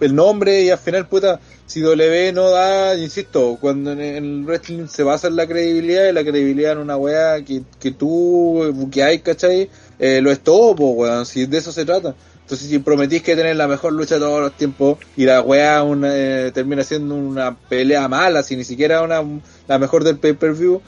El 0.00 0.14
nombre 0.14 0.62
y 0.62 0.70
al 0.70 0.78
final, 0.78 1.08
puta, 1.08 1.40
si 1.66 1.80
W 1.80 2.32
no 2.32 2.50
da, 2.50 2.96
insisto, 2.96 3.58
cuando 3.60 3.92
en 3.92 4.00
el 4.00 4.44
wrestling 4.44 4.86
se 4.86 5.02
basa 5.02 5.28
en 5.28 5.36
la 5.36 5.46
credibilidad 5.46 6.08
y 6.08 6.12
la 6.12 6.22
credibilidad 6.22 6.72
en 6.72 6.78
una 6.78 6.96
weá 6.96 7.42
que, 7.44 7.62
que 7.80 7.90
tú, 7.92 8.90
¿cachai? 9.22 9.70
Eh, 9.98 10.20
lo 10.20 10.30
es 10.30 10.40
todo, 10.40 10.74
pues, 10.76 10.94
weón, 10.96 11.26
si 11.26 11.46
de 11.46 11.58
eso 11.58 11.72
se 11.72 11.84
trata. 11.84 12.14
Entonces, 12.42 12.68
si 12.68 12.78
prometís 12.80 13.22
que 13.22 13.36
tenés 13.36 13.56
la 13.56 13.68
mejor 13.68 13.92
lucha 13.92 14.16
de 14.16 14.20
todos 14.20 14.40
los 14.40 14.52
tiempos 14.56 14.98
y 15.16 15.24
la 15.24 15.40
weá 15.40 15.82
una, 15.82 16.10
eh, 16.12 16.50
termina 16.52 16.84
siendo 16.84 17.14
una 17.14 17.56
pelea 17.56 18.08
mala, 18.08 18.42
si 18.42 18.56
ni 18.56 18.64
siquiera 18.64 19.02
una, 19.02 19.22
la 19.68 19.78
mejor 19.78 20.04
del 20.04 20.18
pay-per-view, 20.18 20.82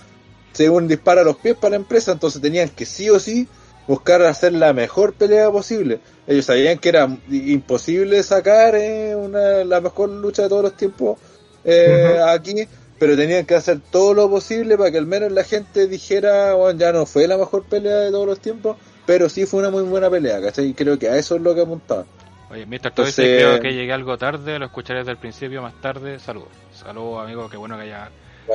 según 0.53 0.89
dispara 0.89 1.25
los 1.25 1.37
pies 1.37 1.57
para 1.57 1.71
la 1.71 1.77
empresa, 1.77 2.13
entonces 2.13 2.41
tenían 2.41 2.69
que 2.69 2.85
sí 2.85 3.09
o 3.11 3.19
sí 3.19 3.49
buscar 3.87 4.23
hacer 4.23 4.53
la 4.53 4.73
mejor 4.73 5.15
pelea 5.15 5.51
posible. 5.51 6.01
Ellos 6.27 6.47
sabían 6.47 6.79
que 6.79 6.89
era 6.89 7.09
imposible 7.31 8.23
sacar 8.23 8.75
eh, 8.77 9.15
una, 9.15 9.65
la 9.65 9.81
mejor 9.81 10.09
lucha 10.09 10.43
de 10.43 10.49
todos 10.49 10.63
los 10.63 10.77
tiempos 10.77 11.19
eh, 11.65 12.19
aquí, 12.27 12.67
pero 12.99 13.17
tenían 13.17 13.45
que 13.45 13.55
hacer 13.55 13.81
todo 13.91 14.15
lo 14.15 14.29
posible 14.31 14.77
para 14.77 14.91
que 14.91 14.99
al 14.99 15.07
menos 15.07 15.33
la 15.33 15.45
gente 15.45 15.87
dijera, 15.87 16.55
bueno, 16.55 16.79
ya 16.79 16.93
no 16.93 17.07
fue 17.07 17.27
la 17.27 17.37
mejor 17.37 17.65
pelea 17.65 17.97
de 17.97 18.11
todos 18.11 18.27
los 18.27 18.41
tiempos, 18.41 18.77
pero 19.07 19.29
sí 19.29 19.47
fue 19.47 19.61
una 19.61 19.71
muy 19.71 19.83
buena 19.83 20.09
pelea, 20.11 20.41
¿cachai? 20.41 20.67
Y 20.67 20.75
creo 20.75 20.99
que 20.99 21.09
a 21.09 21.17
eso 21.17 21.37
es 21.37 21.43
lo 21.43 21.55
que 21.55 21.63
apuntaba. 21.63 22.05
Oye, 22.51 22.67
Mr. 22.67 22.87
Entonces- 22.87 23.15
creo 23.15 23.61
que 23.61 23.73
llegué 23.73 23.93
algo 23.93 24.17
tarde, 24.17 24.59
lo 24.59 24.67
escucharé 24.67 25.01
desde 25.01 25.13
el 25.13 25.19
principio, 25.19 25.61
más 25.63 25.75
tarde, 25.81 26.19
saludos. 26.19 26.49
Saludos, 26.73 27.23
amigo, 27.25 27.49
qué 27.51 27.57
bueno 27.57 27.77
que 27.77 27.83
haya 27.83 28.11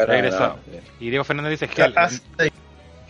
regresado. 0.08 0.58
Y 1.00 1.10
Diego 1.10 1.24
Fernández 1.24 1.60
dice, 1.60 1.68
Gel, 1.68 1.94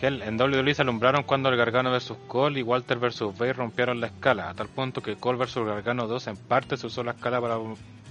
en, 0.06 0.40
WWE 0.40 0.74
se 0.74 0.82
alumbraron 0.82 1.24
cuando 1.24 1.48
el 1.48 1.56
Gargano 1.56 1.90
vs. 1.90 2.14
Cole 2.26 2.60
y 2.60 2.62
Walter 2.62 2.98
vs. 2.98 3.36
Bay 3.36 3.52
rompieron 3.52 4.00
la 4.00 4.06
escala, 4.08 4.50
a 4.50 4.54
tal 4.54 4.68
punto 4.68 5.02
que 5.02 5.16
Cole 5.16 5.38
vs. 5.38 5.56
Gargano 5.64 6.06
2 6.06 6.26
en 6.28 6.36
parte 6.36 6.76
se 6.76 6.86
usó 6.86 7.04
la 7.04 7.12
escala 7.12 7.40
para, 7.40 7.56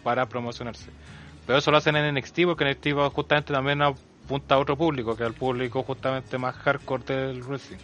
para 0.04 0.26
promocionarse. 0.28 0.92
Pero 1.46 1.60
eso 1.60 1.72
lo 1.72 1.78
hacen 1.78 1.96
en 1.96 2.14
NXT 2.16 2.42
porque 2.46 2.66
NXT 2.66 2.88
va 2.98 3.10
justamente 3.10 3.54
también 3.54 3.82
apunta 3.82 4.56
a 4.56 4.60
otro 4.60 4.78
público, 4.78 5.16
que 5.16 5.24
es 5.24 5.30
el 5.30 5.36
público 5.36 5.84
justamente 5.84 6.38
más 6.38 6.56
hardcore 6.56 7.04
del 7.04 7.44
wrestling. 7.44 7.78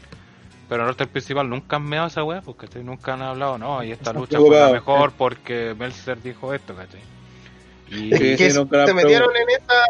Pero 0.69 0.75
en 0.75 0.81
el 0.81 0.87
roster 0.87 1.07
principal 1.07 1.49
nunca 1.49 1.75
han 1.75 1.83
meado 1.83 2.07
esa 2.07 2.23
weá, 2.23 2.41
porque 2.41 2.67
nunca 2.83 3.13
han 3.13 3.21
hablado, 3.21 3.57
no, 3.57 3.83
y 3.83 3.91
esta 3.91 4.13
lucha 4.13 4.39
fue 4.39 4.59
la 4.59 4.71
mejor 4.71 5.13
porque 5.13 5.75
Meltzer 5.77 6.21
dijo 6.21 6.53
esto, 6.53 6.75
¿cachai? 6.75 7.14
Y 7.87 8.09
que 8.37 8.49
se 8.51 8.93
metieron 8.93 9.29
en 9.35 9.49
esa 9.49 9.83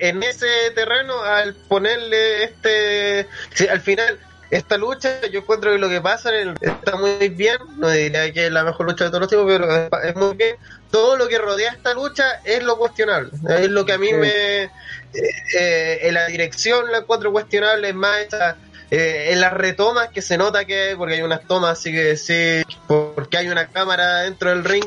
en 0.00 0.22
ese 0.22 0.46
terreno 0.74 1.22
al 1.22 1.54
ponerle 1.68 2.44
este 2.44 3.28
sí, 3.54 3.66
al 3.68 3.80
final 3.80 4.18
esta 4.50 4.76
lucha 4.76 5.20
yo 5.30 5.40
encuentro 5.40 5.70
que 5.70 5.78
lo 5.78 5.88
que 5.88 6.00
pasa 6.00 6.30
en 6.36 6.48
el- 6.48 6.56
está 6.60 6.96
muy 6.96 7.28
bien 7.28 7.56
no 7.78 7.88
diría 7.88 8.32
que 8.32 8.46
es 8.46 8.52
la 8.52 8.64
mejor 8.64 8.86
lucha 8.86 9.04
de 9.04 9.10
todos 9.10 9.20
los 9.20 9.28
tiempos 9.28 9.48
pero 9.52 9.72
es, 9.72 10.08
es 10.10 10.16
muy 10.16 10.36
bien 10.36 10.56
todo 10.90 11.16
lo 11.16 11.28
que 11.28 11.38
rodea 11.38 11.70
esta 11.72 11.94
lucha 11.94 12.40
es 12.44 12.62
lo 12.64 12.76
cuestionable 12.76 13.30
es 13.60 13.68
lo 13.70 13.84
que 13.86 13.92
a 13.92 13.98
mí 13.98 14.08
Sí. 14.08 14.14
me 14.14 14.62
eh, 14.64 14.70
eh, 15.58 15.98
en 16.02 16.14
la 16.14 16.26
dirección 16.26 16.90
la 16.90 16.98
encuentro 16.98 17.30
cuestionable 17.32 17.88
es 17.90 17.94
más 17.94 18.18
esa 18.20 18.56
eh, 18.90 19.28
en 19.30 19.40
las 19.40 19.52
retomas 19.52 20.08
que 20.08 20.20
se 20.20 20.36
nota 20.36 20.64
que 20.64 20.94
porque 20.96 21.14
hay 21.14 21.22
unas 21.22 21.46
tomas 21.46 21.78
así 21.78 21.92
que 21.92 22.16
sí 22.16 22.62
porque 22.88 23.36
hay 23.36 23.48
una 23.48 23.68
cámara 23.68 24.22
dentro 24.22 24.50
del 24.50 24.64
ring 24.64 24.84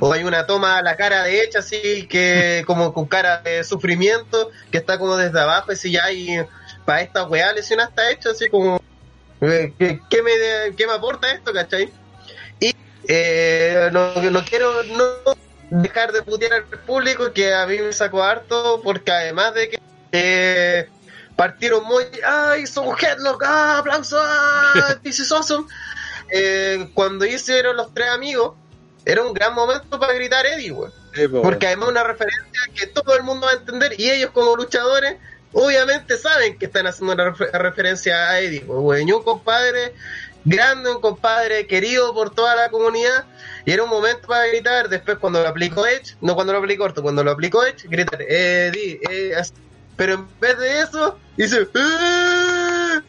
o 0.00 0.12
hay 0.12 0.24
una 0.24 0.46
toma 0.46 0.76
a 0.76 0.82
la 0.82 0.96
cara 0.96 1.22
de 1.22 1.42
hecha 1.42 1.60
así 1.60 2.06
que 2.06 2.64
como 2.66 2.92
con 2.92 3.06
cara 3.06 3.38
de 3.38 3.64
sufrimiento 3.64 4.50
que 4.70 4.78
está 4.78 4.98
como 4.98 5.16
desde 5.16 5.40
abajo 5.40 5.72
y 5.72 5.76
si 5.76 5.92
ya 5.92 6.04
hay 6.04 6.44
para 6.84 7.00
esta 7.00 7.24
weá 7.24 7.52
lesión 7.52 7.80
está 7.80 8.10
hecho 8.10 8.30
así 8.30 8.48
como 8.50 8.80
eh, 9.40 9.72
¿qué, 9.78 10.00
qué 10.10 10.22
me, 10.22 10.30
qué 10.76 10.86
me 10.86 10.92
aporta 10.92 11.32
esto 11.32 11.52
cachai? 11.52 11.90
y 12.60 12.74
eh, 13.08 13.88
no, 13.92 14.14
no 14.30 14.44
quiero 14.44 14.82
no 14.82 15.04
dejar 15.70 16.12
de 16.12 16.22
putear 16.22 16.52
al 16.52 16.64
público 16.64 17.32
que 17.32 17.54
a 17.54 17.66
mí 17.66 17.78
me 17.78 17.92
sacó 17.92 18.22
harto 18.22 18.80
porque 18.82 19.10
además 19.10 19.54
de 19.54 19.70
que 19.70 19.78
eh, 20.12 20.88
partieron 21.36 21.84
muy 21.84 22.04
ay 22.26 22.66
son 22.66 22.88
headlock 22.98 23.42
ah 23.44 23.78
aplauso 23.78 24.16
ah 24.20 24.96
this 25.02 25.18
is 25.20 25.30
awesome 25.30 25.66
eh, 26.30 26.90
cuando 26.94 27.24
hicieron 27.24 27.76
los 27.76 27.92
tres 27.94 28.08
amigos 28.08 28.54
era 29.04 29.22
un 29.22 29.32
gran 29.32 29.54
momento 29.54 30.00
para 30.00 30.12
gritar 30.14 30.44
Eddie. 30.46 30.74
Sí, 31.14 31.28
po, 31.28 31.40
Porque 31.42 31.68
además 31.68 31.90
una 31.90 32.02
referencia 32.02 32.42
que 32.74 32.88
todo 32.88 33.14
el 33.14 33.22
mundo 33.22 33.46
va 33.46 33.52
a 33.52 33.56
entender 33.56 33.94
y 34.00 34.10
ellos 34.10 34.30
como 34.32 34.56
luchadores 34.56 35.16
obviamente 35.52 36.16
saben 36.18 36.58
que 36.58 36.66
están 36.66 36.88
haciendo 36.88 37.14
una 37.14 37.26
refer- 37.32 37.52
referencia 37.52 38.30
a 38.30 38.40
Eddie. 38.40 38.62
pues, 38.62 38.78
weón. 38.80 39.08
Y 39.08 39.12
un 39.12 39.22
compadre 39.22 39.94
grande, 40.44 40.90
un 40.90 41.00
compadre 41.00 41.68
querido 41.68 42.12
por 42.14 42.34
toda 42.34 42.56
la 42.56 42.68
comunidad 42.68 43.24
y 43.64 43.70
era 43.72 43.84
un 43.84 43.90
momento 43.90 44.26
para 44.26 44.44
gritar. 44.48 44.88
Después 44.88 45.18
cuando 45.18 45.40
lo 45.40 45.46
aplicó 45.48 45.86
Edge, 45.86 46.16
no 46.20 46.34
cuando 46.34 46.52
lo 46.52 46.58
aplicó 46.58 46.82
Orton, 46.84 47.04
cuando 47.04 47.22
lo 47.22 47.30
aplicó 47.30 47.64
Edge, 47.64 47.86
gritar 47.88 48.20
Eddie, 48.22 49.00
eh, 49.08 49.34
así. 49.38 49.52
Pero 49.96 50.14
en 50.14 50.26
vez 50.40 50.58
de 50.58 50.80
eso, 50.82 51.18
dice 51.36 51.62
"Eh, 51.74 53.00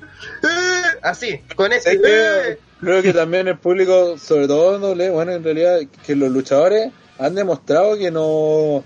eh", 0.44 1.00
así, 1.04 1.42
con 1.56 1.72
ese... 1.74 1.94
Es 1.94 2.02
que 2.02 2.52
"Eh". 2.52 2.60
creo 2.80 3.02
que 3.02 3.14
también 3.14 3.48
el 3.48 3.58
público, 3.58 4.18
sobre 4.18 4.48
todo 4.48 4.80
doble, 4.80 5.10
bueno, 5.10 5.34
en 5.34 5.44
realidad, 5.44 5.80
que 6.06 6.16
los 6.16 6.30
luchadores 6.32 6.92
han 7.20 7.36
demostrado 7.36 7.98
que 7.98 8.12
no. 8.12 8.84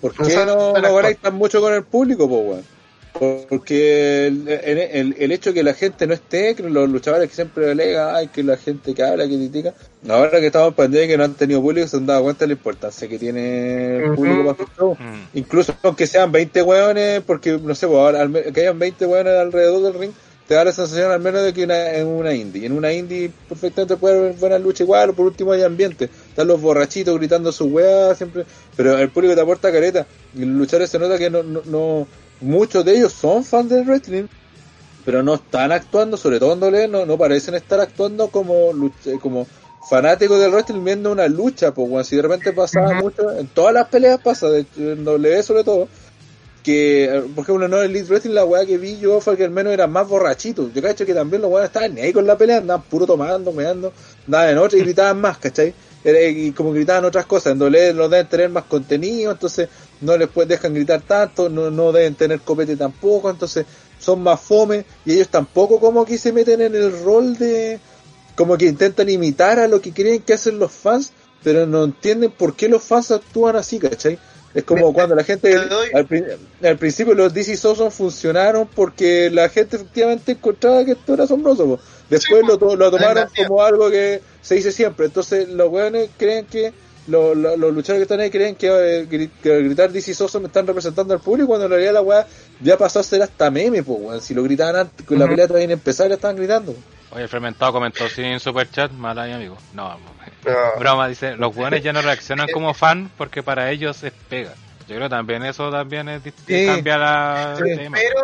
¿Por 0.00 0.18
No 0.20 0.26
qué 0.26 0.34
no, 0.36 0.42
actuar. 0.52 0.82
no 0.82 0.90
conectan 0.92 1.34
mucho 1.34 1.60
con 1.60 1.72
el 1.72 1.82
público, 1.84 2.28
pues, 2.28 2.40
weón? 2.44 2.73
Porque 3.18 4.26
el, 4.26 4.48
el, 5.18 5.32
hecho 5.32 5.50
de 5.50 5.54
que 5.54 5.62
la 5.62 5.74
gente 5.74 6.06
no 6.06 6.14
esté, 6.14 6.54
que 6.56 6.64
los 6.64 6.88
luchadores 6.88 7.28
que 7.28 7.34
siempre 7.34 7.70
alegan, 7.70 8.14
ay, 8.14 8.26
que 8.28 8.42
la 8.42 8.56
gente 8.56 8.92
que 8.92 9.02
habla, 9.04 9.28
que 9.28 9.36
critica, 9.36 9.72
ahora 10.08 10.40
que 10.40 10.46
estamos 10.46 10.68
en 10.68 10.74
pandemia 10.74 11.06
que 11.08 11.16
no 11.16 11.24
han 11.24 11.34
tenido 11.34 11.62
público, 11.62 11.86
se 11.86 11.96
han 11.96 12.06
dado 12.06 12.24
cuenta 12.24 12.40
de 12.40 12.48
la 12.48 12.52
importancia 12.54 13.06
que 13.08 13.18
tiene 13.18 13.98
el 14.04 14.14
público 14.14 14.44
para 14.44 14.58
su 14.58 14.76
show. 14.76 14.94
Mm. 14.98 15.38
Incluso 15.38 15.74
aunque 15.82 16.06
sean 16.08 16.32
20 16.32 16.62
hueones, 16.62 17.22
porque 17.24 17.52
no 17.52 17.74
sé, 17.76 17.86
pues, 17.86 17.98
ahora, 17.98 18.20
al 18.20 18.30
me- 18.30 18.42
que 18.52 18.60
hayan 18.62 18.78
20 18.78 19.06
hueones 19.06 19.32
alrededor 19.34 19.82
del 19.82 19.94
ring, 20.00 20.12
te 20.48 20.54
da 20.54 20.64
la 20.64 20.72
sensación 20.72 21.10
al 21.12 21.20
menos 21.20 21.42
de 21.42 21.54
que 21.54 21.64
una, 21.64 21.94
en 21.94 22.06
una 22.06 22.34
indie. 22.34 22.66
En 22.66 22.72
una 22.72 22.92
indie 22.92 23.30
perfectamente 23.48 23.96
puede 23.96 24.18
haber 24.18 24.32
buena 24.34 24.58
lucha 24.58 24.82
igual, 24.82 25.10
o 25.10 25.14
por 25.14 25.26
último 25.26 25.52
hay 25.52 25.62
ambiente. 25.62 26.10
Están 26.28 26.48
los 26.48 26.60
borrachitos 26.60 27.16
gritando 27.16 27.52
su 27.52 27.66
weá 27.66 28.14
siempre, 28.14 28.44
pero 28.76 28.98
el 28.98 29.08
público 29.10 29.34
te 29.36 29.40
aporta 29.40 29.70
careta. 29.72 30.04
Y 30.34 30.40
los 30.40 30.48
luchadores 30.58 30.90
se 30.90 30.98
nota 30.98 31.16
que 31.16 31.30
no, 31.30 31.42
no, 31.44 31.62
no- 31.64 32.06
muchos 32.44 32.84
de 32.84 32.96
ellos 32.96 33.12
son 33.12 33.44
fans 33.44 33.68
del 33.70 33.84
wrestling, 33.86 34.24
pero 35.04 35.22
no 35.22 35.34
están 35.34 35.72
actuando, 35.72 36.16
sobre 36.16 36.38
todo 36.38 36.52
en 36.54 36.60
doble, 36.60 36.88
no, 36.88 37.04
no 37.06 37.18
parecen 37.18 37.54
estar 37.54 37.80
actuando 37.80 38.28
como 38.28 38.70
como 39.20 39.46
fanáticos 39.88 40.38
del 40.40 40.50
wrestling 40.50 40.82
viendo 40.82 41.12
una 41.12 41.28
lucha, 41.28 41.74
pues 41.74 41.88
bueno, 41.88 42.04
si 42.04 42.16
de 42.16 42.22
repente 42.22 42.52
pasaba 42.52 42.94
mucho, 42.94 43.30
en 43.38 43.46
todas 43.48 43.74
las 43.74 43.88
peleas 43.88 44.18
pasa, 44.20 44.48
de 44.48 44.60
hecho, 44.60 44.80
en 44.80 45.04
W 45.04 45.42
sobre 45.42 45.62
todo, 45.64 45.88
que, 46.62 47.22
por 47.34 47.44
ejemplo, 47.44 47.68
no, 47.68 47.82
en 47.82 47.90
Elite 47.90 48.06
Wrestling 48.08 48.32
la 48.32 48.46
weá 48.46 48.64
que 48.64 48.78
vi 48.78 48.98
yo 48.98 49.20
fue 49.20 49.36
que 49.36 49.44
al 49.44 49.50
menos 49.50 49.74
era 49.74 49.86
más 49.86 50.08
borrachito. 50.08 50.70
Yo 50.74 50.80
cacho 50.80 51.04
que 51.04 51.12
también 51.12 51.42
los 51.42 51.50
weones 51.50 51.68
estaban 51.68 51.98
ahí 51.98 52.10
con 52.10 52.26
la 52.26 52.38
pelea, 52.38 52.56
andaban 52.58 52.82
puro 52.84 53.04
tomando, 53.06 53.52
meando, 53.52 53.92
andaban 54.26 54.48
en 54.48 54.58
otra 54.58 54.78
y 54.78 54.80
gritaban 54.82 55.20
más, 55.20 55.36
¿cachai? 55.36 55.74
Era- 56.02 56.22
Y 56.22 56.52
como 56.52 56.72
gritaban 56.72 57.04
otras 57.04 57.26
cosas, 57.26 57.52
en 57.52 57.58
doble 57.58 57.92
los 57.92 58.10
deben 58.10 58.26
tener 58.28 58.48
más 58.48 58.64
contenido, 58.64 59.32
entonces 59.32 59.68
no 60.04 60.16
les 60.16 60.28
pues, 60.28 60.48
dejan 60.48 60.74
gritar 60.74 61.02
tanto, 61.02 61.48
no, 61.48 61.70
no 61.70 61.92
deben 61.92 62.14
tener 62.14 62.40
copete 62.40 62.76
tampoco, 62.76 63.30
entonces 63.30 63.66
son 63.98 64.22
más 64.22 64.40
fome 64.40 64.84
y 65.04 65.14
ellos 65.14 65.28
tampoco 65.28 65.80
como 65.80 66.04
que 66.04 66.18
se 66.18 66.32
meten 66.32 66.60
en 66.60 66.74
el 66.74 67.02
rol 67.02 67.36
de 67.38 67.80
como 68.36 68.56
que 68.58 68.66
intentan 68.66 69.08
imitar 69.08 69.58
a 69.58 69.68
lo 69.68 69.80
que 69.80 69.92
creen 69.92 70.22
que 70.22 70.34
hacen 70.34 70.58
los 70.58 70.72
fans, 70.72 71.12
pero 71.42 71.66
no 71.66 71.84
entienden 71.84 72.30
por 72.32 72.56
qué 72.56 72.68
los 72.68 72.82
fans 72.82 73.10
actúan 73.10 73.56
así, 73.56 73.78
¿cachai? 73.78 74.18
Es 74.52 74.64
como 74.64 74.92
Me- 74.92 74.92
cuando 74.92 75.14
la 75.14 75.24
gente 75.24 75.72
al, 75.90 76.06
prin- 76.06 76.26
al 76.62 76.78
principio 76.78 77.14
los 77.14 77.32
DC 77.34 77.56
Soson 77.56 77.90
funcionaron 77.90 78.68
porque 78.68 79.30
la 79.30 79.48
gente 79.48 79.76
efectivamente 79.76 80.32
encontraba 80.32 80.84
que 80.84 80.92
esto 80.92 81.14
era 81.14 81.24
asombroso. 81.24 81.66
po. 81.66 81.80
Después 82.08 82.42
Sí, 82.42 82.46
lo, 82.46 82.76
lo 82.76 82.90
tomaron 82.90 83.28
como 83.36 83.62
algo 83.62 83.90
que 83.90 84.22
se 84.40 84.54
dice 84.56 84.72
siempre. 84.72 85.06
Entonces 85.06 85.48
los 85.48 85.68
weones 85.70 86.10
creen 86.16 86.46
que 86.46 86.72
lo- 87.08 87.34
lo- 87.34 87.56
los 87.56 87.74
luchadores 87.74 87.98
que 88.00 88.02
están 88.14 88.20
ahí 88.20 88.30
creen 88.30 88.54
que, 88.56 88.68
eh, 89.02 89.28
que 89.42 89.52
al 89.52 89.64
gritar 89.64 89.90
DC 89.92 90.14
Soson 90.14 90.42
me 90.42 90.48
están 90.48 90.66
representando 90.66 91.12
al 91.14 91.20
público 91.20 91.48
cuando 91.48 91.66
en 91.66 91.70
realidad 91.72 91.92
la 91.94 92.00
weá 92.02 92.26
ya 92.60 92.76
pasó 92.78 93.00
a 93.00 93.02
ser 93.02 93.22
hasta 93.22 93.50
meme, 93.50 93.82
po, 93.82 93.94
weón. 93.94 94.20
Si 94.20 94.34
lo 94.34 94.42
gritaban 94.42 94.76
antes, 94.76 95.06
con 95.06 95.18
la 95.18 95.26
pelea 95.26 95.46
todavía 95.46 95.64
en 95.66 95.70
empezar 95.72 96.08
ya 96.08 96.14
estaban 96.14 96.36
gritando. 96.36 96.74
Oye, 97.12 97.22
el 97.22 97.28
fermentado 97.28 97.72
comentó 97.72 98.08
sin 98.08 98.40
super 98.40 98.68
chat, 98.70 98.90
mal 98.92 99.18
ahí, 99.18 99.32
amigo. 99.32 99.56
No, 99.74 99.90
No. 99.90 99.98
broma, 100.80 101.08
dice, 101.08 101.36
los 101.36 101.54
buenos 101.54 101.82
ya 101.82 101.92
no 101.92 102.02
reaccionan 102.02 102.48
como 102.52 102.74
fan 102.74 103.10
porque 103.16 103.42
para 103.42 103.70
ellos 103.70 104.02
es 104.02 104.12
pega. 104.28 104.54
Yo 104.88 104.96
creo 104.96 105.02
que 105.02 105.08
también 105.14 105.42
eso 105.44 105.70
también 105.70 106.08
es 106.08 106.22
Sí. 106.46 106.66
cambia 106.66 106.98
la 106.98 107.54
Sí. 107.56 107.76
tema. 107.76 107.96
Pero 107.98 108.20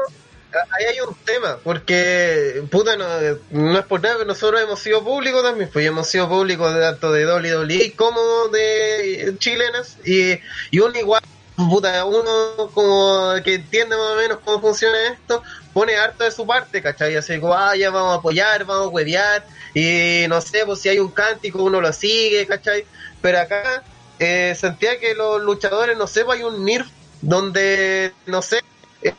ahí 0.59 0.85
hay 0.87 1.01
un 1.01 1.15
tema, 1.25 1.59
porque, 1.63 2.63
puta, 2.71 2.97
no, 2.97 3.07
no 3.51 3.79
es 3.79 3.85
por 3.87 4.03
nada, 4.03 4.17
pero 4.17 4.29
nosotros 4.29 4.61
hemos 4.61 4.81
sido 4.81 5.03
públicos 5.05 5.43
también, 5.43 5.71
pues 5.73 5.87
hemos 5.87 6.09
sido 6.09 6.29
públicos 6.29 6.75
de 6.75 6.81
tanto 6.81 7.13
de 7.13 7.27
WWE 7.27 7.95
como 7.97 8.21
de 8.49 9.35
chilenas, 9.39 9.99
y, 10.05 10.39
y 10.71 10.79
uno 10.81 10.99
igual, 10.99 11.23
puta, 11.57 12.05
uno 12.05 12.71
como 12.73 13.35
que 13.45 13.55
entiende 13.55 13.97
más 13.97 14.11
o 14.11 14.17
menos 14.17 14.39
cómo 14.45 14.61
funciona 14.61 15.13
esto, 15.13 15.43
pone 15.73 15.97
harto 15.97 16.25
de 16.25 16.31
su 16.31 16.47
parte, 16.47 16.83
¿cachai? 16.83 17.17
Así 17.17 17.39
como, 17.39 17.55
ah, 17.55 17.73
vamos 17.93 18.13
a 18.13 18.15
apoyar, 18.15 18.65
vamos 18.65 18.87
a 18.87 18.89
huevear, 18.89 19.47
y 19.75 20.25
no 20.29 20.41
sé, 20.41 20.65
pues 20.67 20.81
si 20.81 20.89
hay 20.89 20.99
un 20.99 21.11
cántico 21.11 21.63
uno 21.63 21.81
lo 21.81 21.93
sigue, 21.93 22.47
¿cachai? 22.47 22.85
Pero 23.21 23.41
acá 23.41 23.83
eh, 24.19 24.55
sentía 24.59 24.99
que 24.99 25.15
los 25.15 25.43
luchadores, 25.43 25.97
no 25.97 26.07
sé, 26.07 26.25
pues 26.25 26.39
hay 26.39 26.45
un 26.45 26.65
NIRF 26.65 26.89
donde, 27.23 28.13
no 28.27 28.43
sé, 28.43 28.63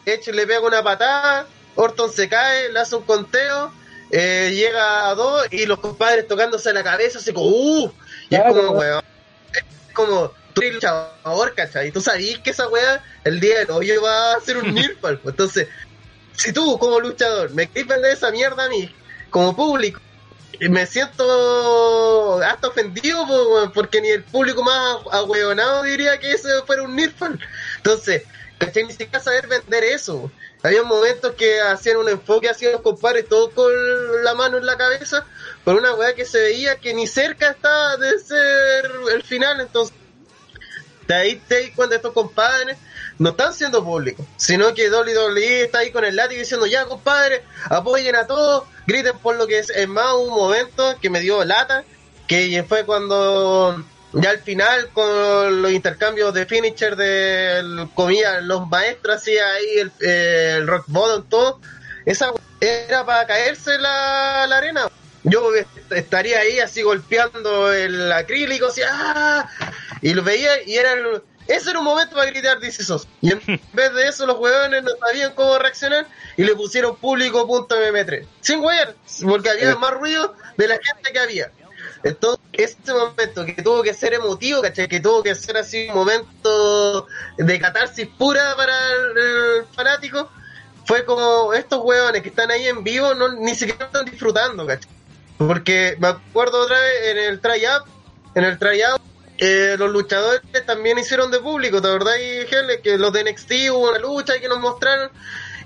Edge 0.06 0.32
le 0.32 0.46
pega 0.48 0.62
una 0.62 0.84
patada, 0.84 1.48
Orton 1.76 2.12
se 2.12 2.28
cae, 2.30 2.70
le 2.72 2.80
hace 2.80 2.96
un 2.96 3.04
conteo, 3.04 3.72
eh, 4.12 4.52
llega 4.54 5.10
a 5.10 5.16
dos 5.16 5.48
y 5.52 5.66
los 5.66 5.80
compadres 5.80 6.28
tocándose 6.28 6.74
la 6.74 6.84
cabeza, 6.84 7.20
así 7.20 7.34
como, 7.34 7.48
¡uh! 7.48 7.94
Y 8.30 8.36
Claro. 8.36 8.50
es 8.50 8.56
como, 8.58 8.72
weón, 8.80 9.04
es 9.54 9.94
como, 9.94 10.34
tú 10.54 10.62
eres 10.62 10.74
luchador, 10.76 11.56
¿cachai? 11.56 11.88
Y 11.88 11.92
tú 11.92 12.02
sabías 12.02 12.40
que 12.40 12.50
esa 12.52 12.68
weá, 12.68 13.04
el 13.24 13.40
día 13.40 13.66
de 13.66 13.72
hoy 13.72 13.92
va 13.98 14.34
a 14.36 14.42
ser 14.42 14.58
un 14.58 14.74
Nirpal, 14.74 15.18
pues. 15.20 15.34
entonces, 15.34 15.68
si 16.36 16.52
tú 16.54 16.78
como 16.80 17.00
luchador 17.00 17.52
me 17.52 17.68
querés 17.70 17.88
vender 17.88 18.12
esa 18.12 18.32
mierda 18.32 18.66
a 18.66 18.70
mí, 18.70 18.94
como 19.30 19.56
público, 19.56 20.00
y 20.60 20.70
me 20.70 20.86
siento 20.86 22.40
hasta 22.44 22.68
ofendido 22.68 23.26
po, 23.26 23.34
weón, 23.56 23.72
porque 23.72 24.02
ni 24.02 24.10
el 24.10 24.24
público 24.24 24.62
más 24.64 24.98
ahueonado 25.12 25.84
diría 25.84 26.20
que 26.20 26.34
ese 26.34 26.50
fuera 26.68 26.84
un 26.84 26.96
Nirfal. 26.96 27.40
Entonces, 27.78 28.24
¿cachai? 28.62 28.84
Ni 28.84 28.92
siquiera 28.92 29.20
saber 29.20 29.48
vender 29.48 29.84
eso. 29.84 30.32
Había 30.64 30.84
momentos 30.84 31.34
que 31.34 31.60
hacían 31.60 31.98
un 31.98 32.10
enfoque 32.10 32.50
hacia 32.50 32.72
los 32.72 32.82
compadres, 32.82 33.28
todos 33.28 33.52
con 33.54 33.72
la 34.24 34.36
mano 34.36 34.58
en 34.58 34.66
la 34.66 34.78
cabeza, 34.78 35.26
por 35.64 35.76
una 35.76 35.96
weá 35.96 36.14
que 36.14 36.26
se 36.26 36.40
veía 36.40 36.78
que 36.78 36.94
ni 36.94 37.08
cerca 37.08 37.50
estaba 37.50 37.98
de 37.98 38.20
ser 38.20 38.92
el 39.14 39.24
final. 39.24 39.60
Entonces, 39.60 39.96
de 41.08 41.16
ahí 41.16 41.42
te 41.48 41.62
das 41.62 41.72
cuenta 41.76 41.96
estos 41.96 42.14
compadres 42.14 42.78
no 43.18 43.32
están 43.32 43.54
siendo 43.54 43.84
públicos, 43.84 44.26
sino 44.38 44.74
que 44.74 44.90
WWE 44.90 45.64
está 45.64 45.80
ahí 45.80 45.92
con 45.92 46.06
el 46.06 46.16
látigo 46.16 46.40
diciendo, 46.40 46.66
ya 46.66 46.86
compadre, 46.86 47.44
apoyen 47.66 48.16
a 48.16 48.26
todos, 48.26 48.64
griten 48.88 49.18
por 49.20 49.36
lo 49.36 49.46
que 49.46 49.60
es, 49.60 49.70
es 49.70 49.88
más 49.88 50.14
un 50.16 50.30
momento 50.30 50.98
que 51.00 51.10
me 51.10 51.20
dio 51.20 51.44
lata, 51.44 51.84
que 52.28 52.64
fue 52.68 52.86
cuando 52.86 53.84
ya 54.14 54.30
al 54.32 54.40
final 54.40 54.90
con 54.90 55.62
los 55.62 55.72
intercambios 55.72 56.34
de 56.34 56.46
finisher 56.46 56.96
de 56.96 57.88
comía 57.96 58.42
los 58.42 58.68
maestros 58.68 59.18
hacía 59.18 59.48
ahí 59.54 59.78
el, 59.80 59.92
eh, 60.02 60.56
el 60.58 60.68
rock 60.68 60.86
bottom 60.88 61.24
todo, 61.30 61.60
esa 62.06 62.32
era 62.60 63.06
para 63.06 63.26
caerse 63.28 63.78
la, 63.78 64.46
la 64.48 64.58
arena. 64.58 64.88
Yo 65.24 65.52
estaría 65.92 66.40
ahí 66.40 66.60
así 66.60 66.82
golpeando 66.82 67.72
el 67.72 68.12
acrílico, 68.12 68.68
así, 68.68 68.82
¡ah! 68.90 69.48
y 70.02 70.14
lo 70.16 70.24
veía 70.24 70.64
y 70.66 70.76
era 70.78 70.94
el- 70.94 71.22
ese 71.48 71.72
era 71.72 71.80
un 71.80 71.86
momento 71.86 72.16
para 72.16 72.30
gritar 72.32 72.60
DC 72.60 72.84
Sos. 72.84 73.08
Y 73.22 73.32
en 73.32 73.42
vez 73.74 73.94
de 73.94 74.08
eso 74.08 74.26
los 74.26 74.38
huevones 74.38 74.84
no 74.84 74.92
sabían 75.06 75.34
cómo 75.34 75.58
reaccionar 75.60 76.08
y 76.38 76.44
le 76.44 76.56
pusieron 76.56 76.96
público.mm3. 76.96 78.26
Sin 78.42 78.62
huear, 78.62 78.96
porque 79.28 79.50
había 79.50 79.72
Eh. 79.72 79.76
más 79.76 79.92
ruido 79.92 80.36
de 80.58 80.68
la 80.68 80.76
gente 80.82 81.12
que 81.12 81.20
había. 81.20 81.52
Entonces, 82.04 82.42
este 82.54 82.94
momento 82.94 83.46
que 83.46 83.62
tuvo 83.62 83.84
que 83.84 83.94
ser 83.94 84.14
emotivo, 84.14 84.62
¿cachai? 84.62 84.88
Que 84.88 85.00
tuvo 85.00 85.22
que 85.24 85.36
ser 85.36 85.58
así 85.58 85.88
un 85.90 85.96
momento 85.96 87.08
de 87.38 87.60
catarsis 87.60 88.08
pura 88.18 88.56
para 88.56 88.74
el, 88.88 89.66
fanático, 89.74 90.30
fue 90.86 91.06
como 91.06 91.54
estos 91.54 91.80
huevones 91.84 92.22
que 92.22 92.30
están 92.30 92.50
ahí 92.50 92.68
en 92.68 92.84
vivo 92.84 93.14
no 93.14 93.34
ni 93.34 93.54
siquiera 93.56 93.86
están 93.86 94.06
disfrutando, 94.06 94.66
¿cachai? 94.66 94.92
Porque 95.38 95.96
me 96.00 96.08
acuerdo 96.08 96.62
otra 96.62 96.80
vez 96.80 97.08
en 97.12 97.18
el 97.18 97.40
tryout, 97.40 97.86
en 98.36 98.44
el 98.44 98.58
tryout, 98.58 99.02
eh, 99.38 99.76
los 99.78 99.92
luchadores 99.92 100.42
también 100.66 101.00
hicieron 101.00 101.32
de 101.32 101.40
público, 101.40 101.82
¿te 101.82 101.88
acordás, 101.88 102.18
Gel? 102.48 102.82
Que 102.84 102.98
los 102.98 103.12
de 103.12 103.24
NXT 103.24 103.52
hubo 103.72 103.90
una 103.90 104.00
lucha 104.00 104.40
que 104.40 104.48
nos 104.48 104.60
mostraron, 104.60 105.10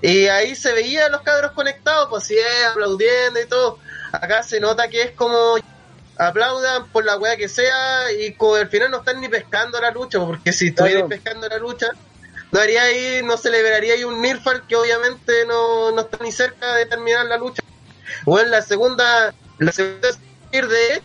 y 0.02 0.26
ahí 0.28 0.54
se 0.54 0.72
veía 0.72 1.08
los 1.08 1.22
cabros 1.22 1.52
conectados, 1.52 2.08
pues 2.08 2.24
sí, 2.24 2.36
aplaudiendo 2.70 3.40
y 3.40 3.46
todo. 3.46 3.78
Acá 4.12 4.42
se 4.42 4.60
nota 4.60 4.88
que 4.88 5.02
es 5.02 5.10
como 5.12 5.56
aplaudan 6.18 6.88
por 6.90 7.04
la 7.04 7.16
weá 7.18 7.36
que 7.36 7.48
sea 7.48 8.10
y 8.12 8.34
como 8.34 8.54
al 8.56 8.68
final 8.68 8.90
no 8.90 8.98
están 8.98 9.20
ni 9.20 9.28
pescando 9.28 9.80
la 9.80 9.90
lucha, 9.90 10.18
porque 10.18 10.52
si 10.52 10.68
estuvieran 10.68 11.06
Claro. 11.06 11.22
pescando 11.22 11.48
la 11.48 11.58
lucha, 11.58 11.88
no 12.52 12.60
haría 12.60 12.82
ahí, 12.82 13.20
no 13.24 13.36
celebraría 13.36 13.94
ahí 13.94 14.04
un 14.04 14.20
Nirfal 14.22 14.66
que 14.66 14.76
obviamente 14.76 15.44
no, 15.46 15.90
no 15.92 16.00
está 16.02 16.18
ni 16.22 16.32
cerca 16.32 16.74
de 16.74 16.86
terminar 16.86 17.26
la 17.26 17.36
lucha. 17.36 17.62
Bueno, 18.24 18.50
la 18.50 18.62
segunda, 18.62 19.34
la 19.58 19.72
segunda 19.72 20.08
de 20.52 20.92
Edge 20.94 21.02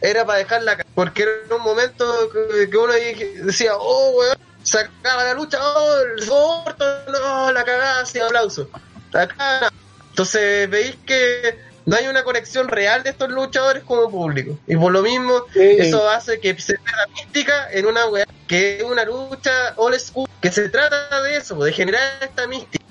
era 0.00 0.24
para 0.24 0.38
dejarla 0.38 0.76
ca- 0.76 0.84
porque 0.94 1.22
era 1.24 1.56
un 1.56 1.62
momento 1.62 2.30
que, 2.30 2.70
que 2.70 2.76
uno 2.76 2.92
decía, 2.92 3.72
oh, 3.76 4.10
weón, 4.16 4.36
se 4.62 4.78
acaba 4.78 5.24
la 5.24 5.34
lucha, 5.34 5.58
oh, 5.60 5.96
el 6.16 6.30
Orton, 6.30 7.12
no, 7.12 7.52
la 7.52 7.64
cagada, 7.64 8.06
sin 8.06 8.22
aplauso. 8.22 8.70
Acá. 9.12 9.68
Entonces 10.10 10.70
veis 10.70 10.96
que 11.04 11.58
no 11.86 11.96
hay 11.96 12.06
una 12.06 12.22
conexión 12.24 12.68
real 12.68 13.02
de 13.02 13.10
estos 13.10 13.30
luchadores 13.30 13.82
como 13.82 14.10
público. 14.10 14.58
Y 14.66 14.76
por 14.76 14.92
lo 14.92 15.02
mismo, 15.02 15.44
Sí. 15.52 15.60
eso 15.60 16.08
hace 16.08 16.40
que 16.40 16.58
se 16.58 16.78
pierda 16.78 17.06
mística 17.14 17.70
en 17.72 17.86
una 17.86 18.06
weá 18.06 18.26
que 18.46 18.78
es 18.78 18.82
una 18.82 19.04
lucha 19.04 19.74
old 19.76 19.98
school, 19.98 20.28
que 20.40 20.50
se 20.50 20.68
trata 20.68 21.22
de 21.22 21.36
eso, 21.36 21.56
de 21.62 21.72
generar 21.72 22.02
esta 22.20 22.46
mística. 22.46 22.84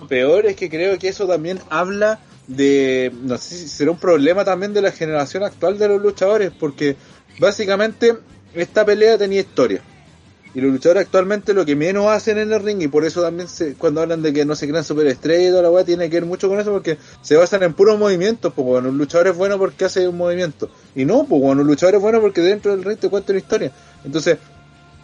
Lo 0.00 0.06
peor 0.06 0.46
es 0.46 0.56
que 0.56 0.68
creo 0.70 0.98
que 0.98 1.08
eso 1.08 1.26
también 1.26 1.60
habla 1.70 2.20
de, 2.46 3.12
no 3.22 3.36
sé 3.38 3.56
si 3.56 3.68
será 3.68 3.90
un 3.90 3.98
problema 3.98 4.44
también 4.44 4.72
de 4.72 4.82
la 4.82 4.92
generación 4.92 5.42
actual 5.42 5.78
de 5.78 5.88
los 5.88 6.00
luchadores, 6.00 6.50
porque 6.58 6.96
básicamente 7.38 8.16
esta 8.54 8.84
pelea 8.84 9.18
tenía 9.18 9.40
historia. 9.40 9.82
Y 10.54 10.60
los 10.60 10.72
luchadores 10.72 11.04
actualmente 11.04 11.52
lo 11.52 11.64
que 11.66 11.76
menos 11.76 12.06
hacen 12.06 12.38
en 12.38 12.52
el 12.52 12.62
ring, 12.62 12.80
y 12.80 12.88
por 12.88 13.04
eso 13.04 13.22
también 13.22 13.48
se, 13.48 13.74
cuando 13.74 14.00
hablan 14.00 14.22
de 14.22 14.32
que 14.32 14.44
no 14.44 14.56
se 14.56 14.66
crean 14.66 14.84
superestrellas 14.84 15.48
y 15.48 15.50
toda 15.50 15.62
la 15.62 15.70
weá, 15.70 15.84
tiene 15.84 16.08
que 16.08 16.16
ver 16.16 16.26
mucho 16.26 16.48
con 16.48 16.58
eso, 16.58 16.72
porque 16.72 16.98
se 17.22 17.36
basan 17.36 17.62
en 17.62 17.74
puros 17.74 17.98
movimientos, 17.98 18.52
pues 18.54 18.66
bueno, 18.66 18.88
un 18.88 18.98
luchador 18.98 19.28
es 19.28 19.36
bueno 19.36 19.58
porque 19.58 19.84
hace 19.84 20.08
un 20.08 20.16
movimiento. 20.16 20.70
Y 20.94 21.04
no, 21.04 21.24
pues 21.24 21.40
bueno, 21.40 21.62
un 21.62 21.66
luchador 21.66 21.96
es 21.96 22.00
bueno 22.00 22.20
porque 22.20 22.40
dentro 22.40 22.70
del 22.74 22.84
ring 22.84 22.98
te 22.98 23.08
cuenta 23.08 23.32
una 23.32 23.40
historia. 23.40 23.72
Entonces, 24.04 24.38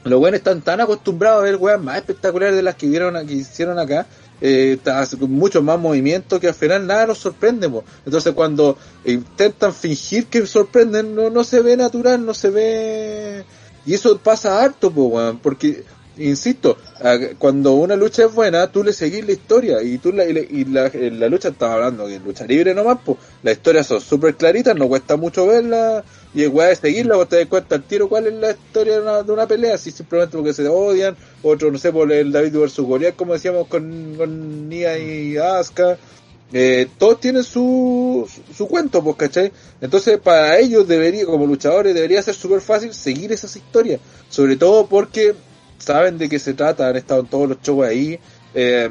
los 0.05 0.19
buenos 0.19 0.39
están 0.39 0.61
tan 0.61 0.81
acostumbrados 0.81 1.41
a 1.41 1.45
ver 1.45 1.57
weas 1.57 1.81
más 1.81 1.97
espectaculares 1.97 2.55
de 2.55 2.63
las 2.63 2.75
que 2.75 2.87
vieron 2.87 3.27
que 3.27 3.35
hicieron 3.35 3.79
acá, 3.79 4.07
eh, 4.41 4.79
muchos 5.21 5.63
más 5.63 5.79
movimientos 5.79 6.39
que 6.41 6.49
al 6.49 6.55
final 6.55 6.87
nada 6.87 7.07
los 7.07 7.19
sorprende. 7.19 7.69
po. 7.69 7.85
Entonces 8.05 8.35
cuando 8.35 8.77
intentan 9.05 9.73
fingir 9.73 10.27
que 10.27 10.47
sorprenden, 10.47 11.15
no, 11.15 11.31
no 11.31 11.45
se 11.45 11.61
ve 11.61 11.77
natural, 11.77 12.25
no 12.25 12.35
se 12.35 12.51
ve... 12.51 13.45
Y 13.85 13.95
eso 13.95 14.19
pasa 14.19 14.63
harto, 14.63 14.91
po, 14.93 15.05
weón, 15.07 15.41
porque, 15.41 15.85
insisto, 16.17 16.79
cuando 17.39 17.75
una 17.75 17.97
lucha 17.97 18.25
es 18.25 18.33
buena, 18.33 18.71
tú 18.71 18.83
le 18.83 18.93
seguís 18.93 19.25
la 19.27 19.33
historia 19.33 19.83
y 19.83 19.99
tú 19.99 20.13
la, 20.13 20.25
y, 20.25 20.33
la- 20.65 20.91
y 20.95 21.11
la, 21.11 21.29
lucha 21.29 21.49
estaba 21.49 21.75
hablando 21.75 22.07
que 22.07 22.19
lucha 22.21 22.47
libre 22.47 22.75
nomás, 22.75 22.99
pues 23.05 23.19
las 23.43 23.55
historias 23.57 23.87
son 23.87 24.01
súper 24.01 24.37
claritas, 24.37 24.75
no 24.77 24.89
cuesta 24.89 25.17
mucho 25.17 25.47
verla 25.47 26.05
y 26.33 26.43
el 26.43 26.49
weá 26.51 26.69
de 26.69 26.77
seguirla, 26.77 27.17
vos 27.17 27.29
te 27.29 27.37
das 27.37 27.47
cuenta 27.47 27.75
al 27.77 27.85
tiro 27.85 28.09
cuál 28.09 28.27
es 28.27 28.35
la 28.35 28.51
historia 28.53 28.95
de 28.95 29.01
una, 29.03 29.23
de 29.23 29.33
una 29.33 29.47
pelea, 29.47 29.77
si 29.79 29.91
simplemente 29.91 30.37
porque 30.37 30.55
se 30.55 30.67
odian, 30.69 31.17
otro, 31.43 31.71
no 31.71 31.79
sé, 31.79 31.93
por 31.93 32.11
el 32.11 32.33
David 32.33 32.57
versus 32.59 32.87
Goliath, 32.87 33.17
como 33.17 33.35
decíamos 33.35 33.69
con, 33.69 34.15
con 34.17 34.69
Nia 34.69 34.97
y 34.99 35.37
Asuka, 35.37 35.99
eh, 36.57 36.86
todos 36.99 37.18
tienen 37.18 37.42
su, 37.42 38.31
su, 38.57 38.68
cuento, 38.68 39.02
pues, 39.02 39.16
¿cachai? 39.16 39.50
Entonces, 39.81 40.20
para 40.20 40.57
ellos 40.60 40.86
debería, 40.86 41.26
como 41.26 41.47
luchadores, 41.47 41.92
debería 41.92 42.23
ser 42.23 42.36
súper 42.36 42.60
fácil 42.60 42.94
seguir 42.94 43.33
esas 43.33 43.57
historias, 43.57 44.00
sobre 44.28 44.55
todo 44.55 44.86
porque 44.86 45.34
saben 45.78 46.16
de 46.16 46.28
qué 46.28 46.39
se 46.39 46.55
trata, 46.55 46.86
han 46.86 46.94
estado 46.94 47.23
en 47.23 47.26
todos 47.26 47.49
los 47.49 47.60
shows 47.60 47.84
ahí, 47.84 48.20
eh, 48.55 48.89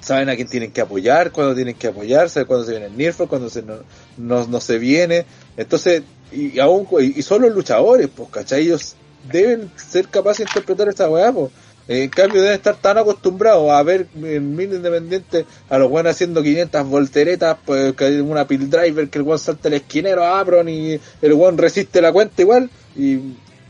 saben 0.00 0.28
a 0.28 0.36
quién 0.36 0.48
tienen 0.48 0.70
que 0.70 0.82
apoyar, 0.82 1.32
cuándo 1.32 1.54
tienen 1.54 1.76
que 1.76 1.86
apoyar, 1.86 2.28
saben 2.28 2.46
cuándo 2.46 2.66
se 2.66 2.72
viene 2.72 2.86
el 2.94 3.14
cuándo 3.26 3.48
se 3.48 3.62
no, 3.62 3.76
no, 4.18 4.46
no 4.46 4.60
se 4.60 4.76
viene, 4.76 5.24
entonces, 5.56 6.02
y, 6.30 6.58
aún, 6.58 6.86
y 7.00 7.22
son 7.22 7.40
los 7.40 7.54
luchadores, 7.54 8.10
pues, 8.14 8.28
¿cachai? 8.28 8.64
Ellos 8.64 8.96
deben 9.32 9.72
ser 9.76 10.08
capaces 10.08 10.44
de 10.44 10.50
interpretar 10.50 10.90
esta 10.90 11.08
weá, 11.08 11.32
pues. 11.32 11.50
En 11.88 12.08
cambio 12.10 12.42
deben 12.42 12.56
estar 12.56 12.76
tan 12.76 12.98
acostumbrados 12.98 13.70
a 13.70 13.82
ver 13.82 14.06
en 14.14 14.54
mil 14.54 14.72
independientes 14.72 15.44
a 15.68 15.78
los 15.78 15.90
buenos 15.90 16.12
haciendo 16.12 16.42
500 16.42 16.86
volteretas, 16.86 17.56
pues 17.64 17.94
que 17.94 18.04
hay 18.04 18.20
una 18.20 18.46
pill 18.46 18.70
driver 18.70 19.08
que 19.08 19.18
el 19.18 19.24
buen 19.24 19.38
salta 19.38 19.68
el 19.68 19.74
esquinero 19.74 20.24
a 20.24 20.40
Apron 20.40 20.68
y 20.68 20.98
el 21.20 21.34
buen 21.34 21.58
resiste 21.58 22.00
la 22.00 22.12
cuenta 22.12 22.40
igual 22.42 22.70
y 22.96 23.18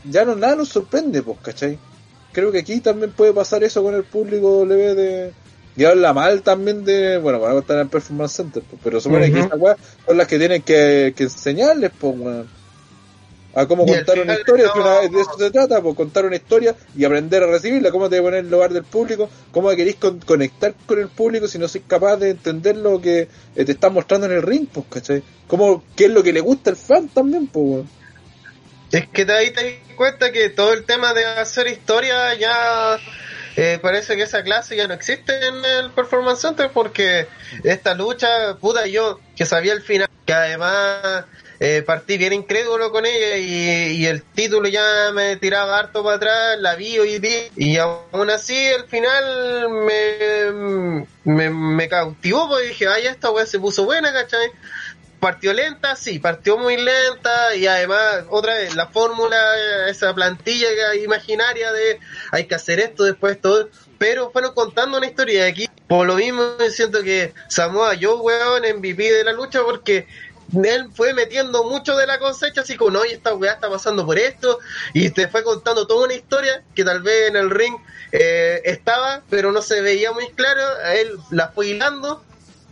ya 0.09 0.25
no 0.25 0.35
nada 0.35 0.55
nos 0.55 0.69
sorprende, 0.69 1.23
pues, 1.23 1.39
¿cachai? 1.41 1.79
Creo 2.31 2.51
que 2.51 2.59
aquí 2.59 2.81
también 2.81 3.11
puede 3.11 3.33
pasar 3.33 3.63
eso 3.63 3.83
con 3.83 3.95
el 3.95 4.03
público 4.03 4.65
W 4.65 4.95
de 4.95 5.31
y 5.75 5.85
habla 5.85 6.13
mal 6.13 6.43
también 6.43 6.85
de, 6.85 7.17
bueno, 7.17 7.39
van 7.39 7.55
a 7.55 7.59
estar 7.59 7.79
en 7.79 7.89
Performance 7.89 8.33
Center, 8.33 8.61
pues, 8.69 8.79
pero 8.83 9.01
supone 9.01 9.31
que 9.31 9.39
esas 9.39 9.59
weas 9.59 9.77
son 10.05 10.17
las 10.17 10.27
que 10.27 10.37
tienen 10.37 10.61
que, 10.61 11.13
que 11.15 11.23
enseñarles, 11.23 11.91
pues, 11.99 12.15
weón. 12.15 12.62
A 13.55 13.67
cómo 13.67 13.85
Y 13.85 13.91
contar 13.93 14.19
una 14.19 14.33
historia, 14.33 14.71
no- 14.75 15.01
de 15.01 15.21
eso 15.21 15.37
se 15.37 15.51
trata, 15.51 15.79
pues 15.81 15.95
contar 15.95 16.25
una 16.25 16.35
historia 16.35 16.75
y 16.95 17.05
aprender 17.05 17.43
a 17.43 17.47
recibirla, 17.47 17.91
cómo 17.91 18.09
te 18.09 18.19
poner 18.21 18.39
en 18.39 18.45
el 18.45 18.51
lugar 18.51 18.73
del 18.73 18.83
público, 18.83 19.29
cómo 19.51 19.69
queréis 19.69 19.97
con- 19.97 20.19
conectar 20.19 20.73
con 20.87 20.99
el 20.99 21.07
público 21.07 21.47
si 21.47 21.59
no 21.59 21.67
sois 21.67 21.83
capaz 21.87 22.17
de 22.17 22.31
entender 22.31 22.77
lo 22.77 22.99
que 22.99 23.27
eh, 23.55 23.65
te 23.65 23.71
están 23.73 23.93
mostrando 23.93 24.25
en 24.25 24.33
el 24.33 24.41
ring, 24.41 24.67
pues, 24.73 24.87
¿cachai? 24.89 25.21
Cómo, 25.47 25.83
qué 25.95 26.05
es 26.05 26.11
lo 26.11 26.23
que 26.23 26.33
le 26.33 26.39
gusta 26.39 26.71
al 26.71 26.75
fan 26.77 27.07
también, 27.09 27.45
pues. 27.47 27.85
Es 28.91 29.07
que 29.09 29.25
de 29.25 29.33
ahí 29.33 29.51
te 29.51 29.63
das 29.63 29.95
cuenta 29.97 30.31
que 30.31 30.49
todo 30.49 30.73
el 30.73 30.85
tema 30.85 31.13
de 31.13 31.25
hacer 31.25 31.67
historia 31.67 32.33
ya 32.35 32.99
eh, 33.55 33.77
parece 33.81 34.15
que 34.15 34.23
esa 34.23 34.43
clase 34.43 34.75
ya 34.75 34.87
no 34.87 34.93
existe 34.95 35.31
en 35.47 35.63
el 35.63 35.91
Performance 35.91 36.41
Center 36.41 36.71
porque 36.73 37.27
esta 37.63 37.93
lucha, 37.93 38.55
puta, 38.59 38.87
yo 38.87 39.19
que 39.35 39.45
sabía 39.45 39.73
el 39.73 39.81
final, 39.81 40.07
que 40.25 40.33
además 40.33 41.25
eh, 41.65 41.81
partí 41.81 42.17
bien 42.17 42.33
incrédulo 42.33 42.91
con 42.91 43.05
ella 43.05 43.37
y, 43.37 43.95
y 43.95 44.05
el 44.05 44.21
título 44.21 44.67
ya 44.67 45.11
me 45.13 45.37
tiraba 45.37 45.79
harto 45.79 46.03
para 46.03 46.17
atrás, 46.17 46.59
la 46.59 46.75
vi 46.75 46.97
y 46.97 47.19
vi, 47.19 47.35
y 47.55 47.77
aún 47.77 48.29
así 48.29 48.53
el 48.53 48.83
final 48.83 49.69
me, 49.69 51.01
me, 51.23 51.49
me 51.49 51.87
cautivó 51.87 52.49
porque 52.49 52.67
dije, 52.67 52.87
ay, 52.89 53.07
esta 53.07 53.31
weá 53.31 53.45
se 53.45 53.59
puso 53.59 53.85
buena, 53.85 54.11
¿cachai? 54.11 54.51
partió 55.21 55.53
lenta, 55.53 55.95
sí, 55.95 56.19
partió 56.19 56.57
muy 56.57 56.75
lenta 56.75 57.55
y 57.55 57.65
además, 57.65 58.25
otra 58.29 58.55
vez, 58.55 58.75
la 58.75 58.87
fórmula, 58.87 59.37
esa 59.87 60.13
plantilla 60.13 60.67
imaginaria 61.01 61.71
de 61.71 61.97
hay 62.31 62.43
que 62.43 62.55
hacer 62.55 62.81
esto, 62.81 63.05
después 63.05 63.39
todo, 63.39 63.69
pero 63.97 64.31
fueron 64.31 64.53
contando 64.53 64.97
una 64.97 65.07
historia 65.07 65.45
de 65.45 65.49
aquí. 65.49 65.69
Por 65.87 66.07
lo 66.07 66.15
mismo, 66.15 66.43
siento 66.69 67.01
que 67.03 67.33
Samoa 67.47 67.93
Joe, 67.95 68.15
weón, 68.15 68.63
MVP 68.79 69.13
de 69.13 69.23
la 69.23 69.31
lucha 69.31 69.61
porque 69.63 70.07
él 70.63 70.89
fue 70.93 71.13
metiendo 71.13 71.63
mucho 71.63 71.95
de 71.95 72.05
la 72.07 72.19
cosecha, 72.19 72.61
así 72.61 72.75
como, 72.75 73.03
y 73.05 73.11
esta 73.11 73.33
weá 73.33 73.53
está 73.53 73.69
pasando 73.69 74.05
por 74.05 74.17
esto, 74.17 74.59
y 74.93 75.09
te 75.09 75.27
fue 75.27 75.43
contando 75.43 75.87
toda 75.87 76.05
una 76.05 76.13
historia 76.13 76.63
que 76.75 76.83
tal 76.83 77.01
vez 77.01 77.29
en 77.29 77.35
el 77.35 77.49
ring 77.49 77.75
eh, 78.11 78.61
estaba, 78.65 79.21
pero 79.29 79.51
no 79.51 79.61
se 79.61 79.81
veía 79.81 80.11
muy 80.11 80.29
claro, 80.29 80.61
él 80.93 81.17
la 81.31 81.49
fue 81.49 81.67
hilando, 81.67 82.23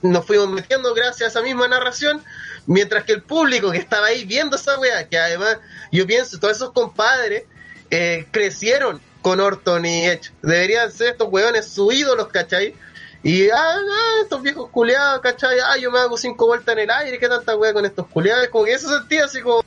nos 0.02 0.26
fuimos 0.26 0.50
metiendo 0.50 0.94
gracias 0.94 1.22
a 1.22 1.28
esa 1.28 1.42
misma 1.42 1.68
narración, 1.68 2.24
mientras 2.66 3.04
que 3.04 3.14
el 3.14 3.24
público 3.24 3.72
que 3.72 3.78
estaba 3.78 4.08
ahí 4.08 4.26
viendo 4.26 4.56
esa 4.56 4.80
weá, 4.80 5.08
que 5.08 5.18
además 5.18 5.58
yo 5.92 6.06
pienso, 6.06 6.40
todos 6.40 6.58
esos 6.58 6.72
compadres 6.72 7.44
eh, 7.90 8.26
crecieron 8.32 9.02
con 9.22 9.40
Orton 9.40 9.86
y 9.86 10.06
Edge, 10.06 10.32
deberían 10.42 10.92
ser 10.92 11.10
estos 11.12 11.30
weones 11.32 11.68
sus 11.68 11.94
ídolos, 11.94 12.28
¿cachai? 12.30 12.76
Y, 13.24 13.50
ah, 13.50 13.58
ah, 13.58 14.20
estos 14.24 14.42
viejos 14.42 14.70
culiados, 14.72 15.22
¿cachai? 15.22 15.60
Ah, 15.60 15.78
yo 15.78 15.92
me 15.92 16.00
hago 16.00 16.18
cinco 16.18 16.48
vueltas 16.48 16.74
en 16.74 16.80
el 16.80 16.90
aire, 16.90 17.20
¿qué 17.20 17.30
tanta 17.30 17.56
weá 17.56 17.74
con 17.74 17.86
estos 17.86 18.08
culiados? 18.08 18.48
Como 18.48 18.66
que 18.66 18.74
eso 18.74 18.90
sentía 18.90 19.26
así 19.26 19.42
como, 19.42 19.64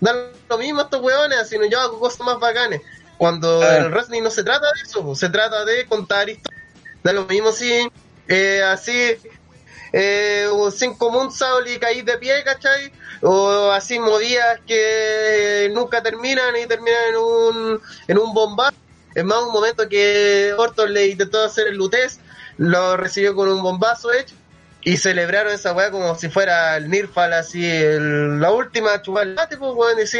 dan 0.00 0.30
lo 0.48 0.58
mismo 0.58 0.80
a 0.80 0.84
estos 0.84 1.00
weones, 1.00 1.48
sino 1.48 1.64
yo 1.66 1.80
hago 1.80 2.00
cosas 2.00 2.20
más 2.20 2.40
bacanes. 2.40 2.80
Cuando 3.16 3.62
el 3.68 3.90
wrestling 3.90 4.22
no 4.22 4.30
se 4.30 4.44
trata 4.44 4.66
de 4.66 4.82
eso, 4.82 5.14
se 5.14 5.28
trata 5.28 5.64
de 5.64 5.86
contar 5.86 6.28
historias. 6.28 6.62
Da 7.02 7.12
lo 7.12 7.24
mismo 7.26 7.52
si, 7.52 7.88
eh, 8.28 8.62
así, 8.62 9.16
eh, 9.92 10.48
cinco 10.72 11.10
moonsault 11.10 11.68
y 11.68 11.78
caí 11.78 12.02
de 12.02 12.18
pie, 12.18 12.42
¿cachai? 12.44 12.92
O 13.22 13.70
así 13.72 13.98
movidas 13.98 14.60
que 14.66 15.70
nunca 15.72 16.02
terminan 16.02 16.56
y 16.56 16.66
terminan 16.66 17.08
en 17.10 17.16
un, 17.16 17.80
en 18.06 18.18
un 18.18 18.34
bombazo. 18.34 18.76
Es 19.14 19.24
más, 19.24 19.42
un 19.42 19.52
momento 19.52 19.88
que 19.88 20.54
Orton 20.56 20.92
le 20.92 21.08
intentó 21.08 21.42
hacer 21.42 21.68
el 21.68 21.76
Lutez, 21.76 22.20
lo 22.58 22.96
recibió 22.96 23.34
con 23.34 23.48
un 23.48 23.62
bombazo 23.62 24.12
hecho 24.12 24.34
y 24.82 24.96
celebraron 24.96 25.52
esa 25.52 25.72
weá 25.72 25.90
como 25.90 26.14
si 26.14 26.28
fuera 26.28 26.76
el 26.76 26.88
Nirfal, 26.90 27.32
así, 27.32 27.64
el- 27.64 28.40
la 28.40 28.50
última 28.52 29.00
chubalate, 29.02 29.56
pues, 29.56 29.72
weón, 29.74 29.98
y 30.02 30.06
sí, 30.06 30.18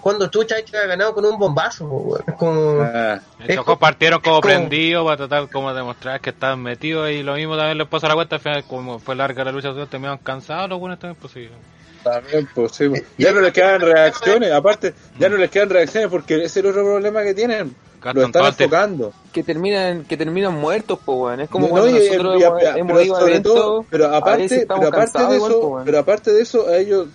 cuando 0.00 0.28
Chucha 0.28 0.56
ha 0.56 0.86
ganado 0.86 1.12
con 1.14 1.24
un 1.26 1.38
bombazo, 1.38 1.86
pues, 1.88 2.04
weón. 2.04 2.24
Es 2.26 2.34
como. 2.34 2.80
Ah, 2.82 3.20
Estos 3.40 3.56
como- 3.56 3.64
compartieron 3.66 4.20
como 4.20 4.36
es 4.36 4.42
como- 4.42 4.54
prendidos 4.54 5.04
para 5.04 5.16
tratar 5.18 5.48
como 5.50 5.74
demostrar 5.74 6.20
que 6.20 6.30
estaban 6.30 6.62
metidos 6.62 7.10
y 7.10 7.22
lo 7.22 7.34
mismo 7.34 7.56
también 7.56 7.76
les 7.78 7.86
pasa 7.88 8.06
a 8.06 8.08
la 8.10 8.14
cuenta, 8.14 8.36
al 8.36 8.42
final 8.42 8.64
como 8.64 8.98
fue 8.98 9.14
larga 9.16 9.44
la 9.44 9.52
lucha, 9.52 9.72
terminaron 9.90 10.18
cansados 10.18 10.70
los 10.70 10.78
buenos 10.80 10.98
también, 10.98 11.18
pues 11.20 11.32
sí. 11.34 11.48
también, 12.02 12.48
pues, 12.54 12.72
sí, 12.72 12.88
pues. 12.88 13.02
Ya 13.18 13.30
no 13.32 13.40
les 13.42 13.52
quedan 13.52 13.82
reacciones, 13.82 14.50
aparte, 14.52 14.94
ya 15.18 15.28
no 15.28 15.36
les 15.36 15.50
quedan 15.50 15.68
reacciones 15.68 16.08
porque 16.08 16.36
ese 16.36 16.44
es 16.46 16.56
el 16.56 16.66
otro 16.66 16.82
problema 16.82 17.22
que 17.22 17.34
tienen. 17.34 17.76
Lo 18.02 18.24
están 18.26 18.46
enfocando. 18.46 19.12
que 19.32 19.42
terminan 19.42 20.04
que 20.04 20.16
terminan 20.16 20.54
muertos 20.58 20.98
po 21.04 21.12
weón 21.24 21.40
es 21.40 21.48
como 21.48 21.66
No, 21.66 21.70
cuando 21.72 21.90
y- 21.90 21.92
nosotros 22.08 22.40
y- 22.40 22.42
hemos, 22.44 22.62
y- 22.62 22.66
hemos 22.66 22.86
pero 22.92 23.02
ido 23.02 23.16
a 23.16 23.20
eventos 23.22 23.54
todo- 23.54 23.86
pero 23.90 24.06
aparte, 24.14 24.66
pero 24.66 24.88
aparte 24.88 25.18
de 25.26 25.34
igual, 25.36 25.50
eso, 25.52 25.60
po, 25.60 25.66
weón. 25.68 25.84
pero 25.84 25.98
aparte 25.98 26.32
de 26.32 26.42
eso, 26.42 26.66
a 26.68 26.76
ellos, 26.78 27.08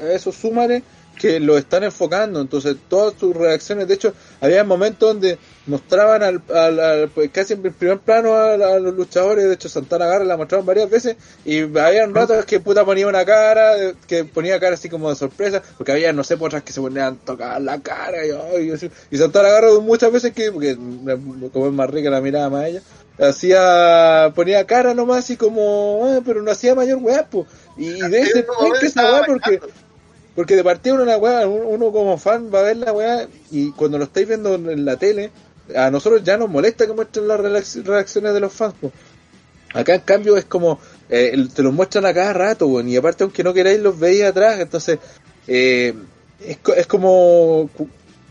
a 0.00 0.12
eso 0.12 0.30
súmale 0.32 0.82
que 1.18 1.40
lo 1.40 1.56
están 1.56 1.82
enfocando, 1.84 2.40
entonces 2.40 2.76
todas 2.88 3.14
sus 3.18 3.34
reacciones, 3.34 3.88
de 3.88 3.94
hecho, 3.94 4.12
había 4.40 4.62
momentos 4.64 5.08
donde 5.08 5.38
mostraban 5.66 6.22
al, 6.22 6.42
al, 6.54 6.80
al- 6.80 7.08
pues, 7.08 7.30
casi 7.30 7.54
en 7.54 7.62
primer 7.72 7.98
plano 7.98 8.34
a, 8.34 8.54
a 8.54 8.78
los 8.78 8.94
luchadores, 8.94 9.44
de 9.46 9.54
hecho 9.54 9.68
Santana 9.68 10.06
Garra 10.06 10.24
la 10.24 10.36
mostraban 10.36 10.64
varias 10.66 10.88
veces 10.88 11.16
y 11.44 11.60
habían 11.78 12.14
ratos 12.14 12.44
que 12.44 12.60
puta 12.60 12.84
ponía 12.84 13.06
una 13.08 13.24
cara, 13.24 13.72
que 14.06 14.24
ponía 14.24 14.60
cara 14.60 14.74
así 14.74 14.88
como 14.88 15.10
de 15.10 15.16
sorpresa, 15.16 15.62
porque 15.76 15.92
había 15.92 16.12
no 16.12 16.24
sé 16.24 16.36
por 16.36 16.48
otras 16.48 16.62
que 16.62 16.72
se 16.72 16.80
ponían 16.80 17.14
a 17.14 17.16
tocar 17.24 17.60
la 17.60 17.80
cara 17.80 18.18
y, 18.26 18.72
y 19.10 19.18
Santana 19.18 19.48
Garra 19.50 19.68
muchas 19.80 20.12
veces 20.12 20.32
que, 20.32 20.52
porque 20.52 20.70
eh, 20.72 21.18
como 21.52 21.66
es 21.66 21.72
más 21.72 21.90
rica 21.90 22.10
la 22.10 22.20
mirada 22.20 22.48
más 22.48 22.66
ella, 22.66 22.82
hacía, 23.18 24.32
ponía 24.34 24.66
cara 24.66 24.94
nomás 24.94 25.18
así 25.18 25.36
como, 25.36 26.02
ah, 26.04 26.20
pero 26.24 26.42
no 26.42 26.50
hacía 26.50 26.74
mayor 26.74 26.98
weá, 27.02 27.26
y, 27.76 27.86
y 28.04 28.08
de 28.08 28.20
ese 28.20 28.44
que 28.80 28.86
esa 28.86 29.02
weá 29.12 29.24
porque 29.26 29.60
porque 30.34 30.54
de 30.54 30.64
partida 30.64 30.94
uno, 30.94 31.04
una 31.04 31.16
weá, 31.16 31.46
uno 31.46 31.66
uno 31.68 31.92
como 31.92 32.18
fan 32.18 32.50
va 32.54 32.60
a 32.60 32.62
ver 32.62 32.76
la 32.76 32.92
weá 32.92 33.26
y 33.50 33.70
cuando 33.72 33.96
lo 33.98 34.04
estáis 34.04 34.28
viendo 34.28 34.54
en 34.54 34.84
la 34.84 34.96
tele, 34.98 35.30
a 35.74 35.90
nosotros 35.90 36.22
ya 36.22 36.36
nos 36.36 36.48
molesta 36.48 36.86
que 36.86 36.92
muestren 36.92 37.28
las 37.28 37.40
reacciones 37.84 38.34
de 38.34 38.40
los 38.40 38.52
fans. 38.52 38.74
po. 38.80 38.92
Acá 39.74 39.94
en 39.94 40.00
cambio 40.02 40.36
es 40.36 40.44
como, 40.44 40.78
eh, 41.08 41.36
te 41.54 41.62
los 41.62 41.72
muestran 41.72 42.06
a 42.06 42.14
cada 42.14 42.32
rato, 42.32 42.66
weón, 42.66 42.88
y 42.88 42.96
aparte 42.96 43.24
aunque 43.24 43.42
no 43.42 43.52
queráis 43.52 43.80
los 43.80 43.98
veis 43.98 44.22
atrás, 44.24 44.60
entonces 44.60 44.98
eh, 45.46 45.92
es, 46.40 46.58
es 46.76 46.86
como 46.86 47.68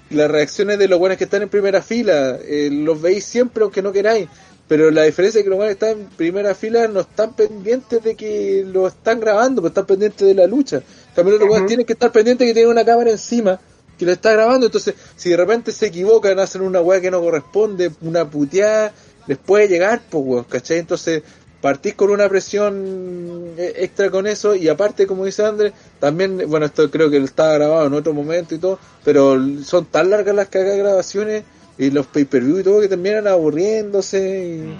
las 0.09 0.31
reacciones 0.31 0.79
de 0.79 0.87
los 0.87 0.97
buenos 0.97 1.17
que 1.17 1.25
están 1.25 1.41
en 1.41 1.49
primera 1.49 1.81
fila, 1.81 2.37
eh, 2.41 2.69
los 2.71 3.01
veis 3.01 3.25
siempre 3.25 3.63
aunque 3.63 3.81
no 3.81 3.91
queráis. 3.91 4.27
Pero 4.67 4.89
la 4.89 5.03
diferencia 5.03 5.39
es 5.39 5.43
que 5.43 5.49
los 5.49 5.57
buenos 5.57 5.75
que 5.75 5.85
están 5.85 6.01
en 6.01 6.07
primera 6.09 6.55
fila 6.55 6.87
no 6.87 7.01
están 7.01 7.35
pendientes 7.35 8.03
de 8.03 8.15
que 8.15 8.65
lo 8.65 8.87
están 8.87 9.19
grabando, 9.19 9.61
pues 9.61 9.69
están 9.69 9.85
pendientes 9.85 10.27
de 10.27 10.33
la 10.33 10.47
lucha. 10.47 10.81
También 11.13 11.37
los 11.37 11.47
buenos 11.47 11.67
tienen 11.67 11.85
que 11.85 11.93
estar 11.93 12.11
pendientes 12.11 12.47
de 12.47 12.49
que 12.49 12.55
tienen 12.55 12.71
una 12.71 12.83
cámara 12.83 13.11
encima 13.11 13.59
que 13.97 14.05
lo 14.05 14.11
está 14.11 14.33
grabando. 14.33 14.65
Entonces, 14.65 14.95
si 15.15 15.29
de 15.29 15.37
repente 15.37 15.71
se 15.71 15.87
equivocan, 15.87 16.39
hacen 16.39 16.61
una 16.61 16.81
weá 16.81 17.01
que 17.01 17.11
no 17.11 17.21
corresponde, 17.21 17.91
una 18.01 18.29
puteada, 18.29 18.93
les 19.27 19.37
puede 19.37 19.67
llegar, 19.67 20.01
pues 20.09 20.23
weón, 20.25 20.43
¿cachai? 20.45 20.79
Entonces, 20.79 21.23
partís 21.61 21.95
con 21.95 22.11
una 22.11 22.29
presión 22.29 23.55
eh, 23.57 23.73
extra 23.77 24.11
con 24.11 24.27
eso 24.27 24.53
y 24.53 24.69
aparte, 24.69 25.07
como 25.07 25.25
dice 25.25 25.43
Andrés, 25.43 25.73
también, 25.99 26.43
bueno, 26.47 26.67
esto 26.67 26.91
creo 26.91 27.09
que 27.09 27.17
estaba 27.17 27.53
grabado 27.53 27.87
en 27.87 27.93
otro 27.93 28.13
momento 28.13 28.53
y 28.53 28.59
todo, 28.59 28.79
pero 29.03 29.39
son 29.63 29.85
tan 29.85 30.11
largas 30.11 30.35
las 30.35 30.49
cagadas 30.49 30.77
grabaciones 30.77 31.43
y 31.77 31.89
los 31.89 32.05
pay-per-view 32.05 32.59
y 32.59 32.63
todo 32.63 32.81
que 32.81 32.87
terminan 32.87 33.27
aburriéndose 33.27 34.45
y... 34.45 34.77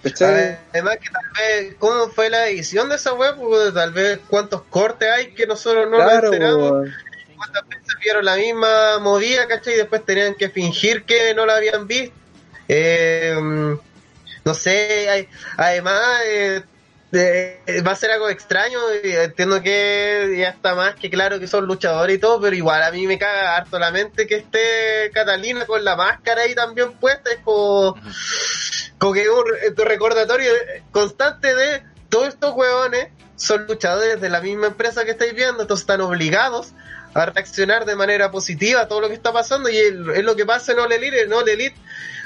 ¿Cachai? 0.00 0.58
Además 0.72 0.98
que 0.98 1.10
tal 1.10 1.24
vez, 1.36 1.74
¿cómo 1.80 2.08
fue 2.10 2.30
la 2.30 2.48
edición 2.48 2.88
de 2.88 2.94
esa 2.94 3.14
web? 3.14 3.34
Pues, 3.36 3.74
tal 3.74 3.92
vez 3.92 4.20
cuántos 4.28 4.62
cortes 4.70 5.08
hay 5.08 5.34
que 5.34 5.44
nosotros 5.44 5.90
no 5.90 5.96
claro, 5.96 6.28
nos 6.28 6.34
enteramos. 6.34 6.88
Cuántas 7.38 7.66
veces 7.68 7.86
vieron 8.02 8.24
la 8.24 8.36
misma 8.36 8.98
movida, 9.00 9.46
¿cachai? 9.48 9.74
Y 9.74 9.78
después 9.78 10.04
tenían 10.04 10.34
que 10.34 10.50
fingir 10.50 11.04
que 11.04 11.34
no 11.34 11.46
la 11.46 11.56
habían 11.56 11.86
visto. 11.86 12.14
Eh, 12.68 13.34
no 14.44 14.54
sé, 14.54 15.08
hay- 15.08 15.28
además 15.56 16.02
eh, 16.26 16.62
eh, 17.12 17.82
va 17.86 17.92
a 17.92 17.96
ser 17.96 18.10
algo 18.10 18.28
extraño. 18.28 18.78
entiendo 19.02 19.62
que 19.62 20.36
ya 20.38 20.50
está 20.50 20.74
más 20.74 20.94
que 20.94 21.08
claro 21.10 21.38
que 21.40 21.46
son 21.46 21.66
luchadores 21.66 22.16
y 22.16 22.18
todo, 22.20 22.40
pero 22.40 22.54
igual 22.54 22.82
a 22.82 22.90
mí 22.90 23.06
me 23.06 23.18
caga 23.18 23.56
harto 23.56 23.78
la 23.78 23.90
mente 23.90 24.26
que 24.26 24.36
esté 24.36 25.10
Catalina 25.14 25.64
con 25.66 25.84
la 25.84 25.96
máscara 25.96 26.42
ahí 26.42 26.54
también 26.54 26.92
puesta. 26.98 27.30
Es 27.30 27.38
como, 27.44 27.94
como 28.98 29.12
que 29.14 29.28
un 29.30 29.44
re- 29.46 29.84
recordatorio 29.84 30.50
constante 30.90 31.54
de 31.54 31.82
todos 32.08 32.28
estos 32.28 32.54
huevones 32.54 33.08
son 33.36 33.66
luchadores 33.66 34.20
de 34.20 34.28
la 34.30 34.40
misma 34.40 34.66
empresa 34.68 35.04
que 35.04 35.12
estáis 35.12 35.32
viendo, 35.34 35.62
entonces 35.62 35.82
están 35.82 36.00
obligados 36.00 36.72
a 37.22 37.26
reaccionar 37.26 37.84
de 37.84 37.96
manera 37.96 38.30
positiva 38.30 38.82
a 38.82 38.88
todo 38.88 39.00
lo 39.00 39.08
que 39.08 39.14
está 39.14 39.32
pasando 39.32 39.68
y 39.68 39.76
es, 39.76 39.94
lo 39.94 40.36
que 40.36 40.46
pasa 40.46 40.72
en 40.72 40.80
All 40.80 40.92
Elite, 40.92 41.22
en 41.22 41.32
All 41.32 41.48
Elite. 41.48 41.76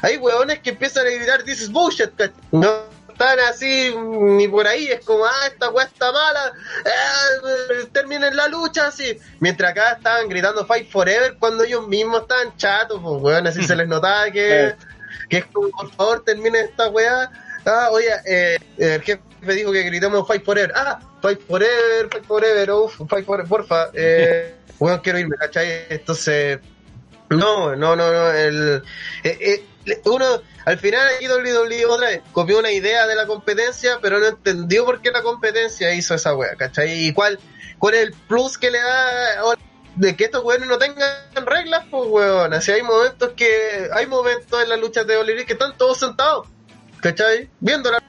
Hay 0.03 0.17
huevones 0.17 0.59
que 0.61 0.71
empiezan 0.71 1.07
a 1.07 1.11
gritar 1.11 1.43
this 1.45 1.61
is 1.61 1.71
bullshit, 1.71 2.11
no 2.51 2.93
están 3.13 3.39
así 3.41 3.95
ni 3.95 4.49
por 4.49 4.67
ahí, 4.67 4.89
es 4.89 5.05
como 5.05 5.25
ah 5.25 5.47
esta 5.47 5.71
weá 5.71 5.85
está 5.85 6.11
mala, 6.11 6.53
eh, 6.85 7.87
terminen 7.93 8.35
la 8.37 8.49
lucha 8.49 8.89
así, 8.89 9.19
mientras 9.41 9.71
acá 9.71 9.93
estaban 9.93 10.29
gritando 10.29 10.67
fight 10.67 10.91
forever 10.91 11.37
cuando 11.39 11.65
ellos 11.65 11.87
mismos 11.87 12.23
estaban 12.23 12.57
chatos, 12.57 13.01
pues 13.03 13.23
weón, 13.23 13.47
así 13.47 13.63
se 13.63 13.77
les 13.77 13.87
notaba 13.87 14.31
que, 14.31 14.75
que 15.29 15.39
es 15.39 15.45
como 15.47 15.71
por 15.71 15.93
favor 15.93 16.25
terminen 16.25 16.65
esta 16.67 16.89
weá, 16.89 17.31
ah 17.67 17.89
oye, 17.93 18.11
eh, 18.27 18.59
el 18.79 19.03
jefe 19.03 19.23
dijo 19.55 19.73
que 19.73 19.83
gritamos 19.83 20.27
fight 20.27 20.45
forever, 20.45 20.73
ah, 20.75 20.99
fight 21.21 21.41
forever, 21.47 22.09
fight 22.11 22.25
forever, 22.25 22.71
uff, 22.73 23.01
fight 23.09 23.25
forever, 23.25 23.49
porfa, 23.49 23.91
eh, 23.95 24.55
weón 24.83 25.01
quiero 25.01 25.19
irme, 25.19 25.37
¿cachai? 25.37 25.87
Entonces 25.89 26.59
no, 27.31 27.77
no, 27.77 27.97
no, 27.97 28.13
no. 28.13 28.31
El, 28.31 28.83
eh, 29.23 29.65
eh, 29.87 30.01
uno, 30.05 30.43
al 30.65 30.79
final 30.79 31.07
aquí 31.17 31.29
WWE 31.29 31.87
otra 31.87 32.09
vez 32.09 32.23
copió 32.33 32.59
una 32.59 32.71
idea 32.71 33.07
de 33.07 33.15
la 33.15 33.27
competencia, 33.27 33.99
pero 34.03 34.19
no 34.19 34.27
entendió 34.27 34.85
por 34.85 35.01
qué 35.01 35.11
la 35.11 35.23
competencia 35.23 35.95
hizo 35.95 36.15
esa 36.15 36.35
wea, 36.35 36.57
¿cachai? 36.57 37.07
Y 37.07 37.13
cuál, 37.13 37.39
es 37.93 37.95
el 37.95 38.13
plus 38.29 38.59
que 38.59 38.71
le 38.71 38.81
da 38.81 39.57
de 39.95 40.17
que 40.17 40.25
estos 40.25 40.43
weones 40.43 40.69
no 40.69 40.79
tengan 40.79 41.47
reglas, 41.47 41.85
pues 41.91 42.09
weón. 42.09 42.53
Así 42.53 42.73
hay 42.73 42.83
momentos 42.83 43.31
que, 43.37 43.89
hay 43.93 44.07
momentos 44.07 44.63
en 44.63 44.69
las 44.69 44.81
luchas 44.81 45.07
de 45.07 45.17
WWE 45.17 45.47
que 45.47 45.53
están 45.53 45.77
todos 45.77 45.99
sentados, 45.99 46.49
¿cachai? 47.01 47.49
Viéndola. 47.61 48.03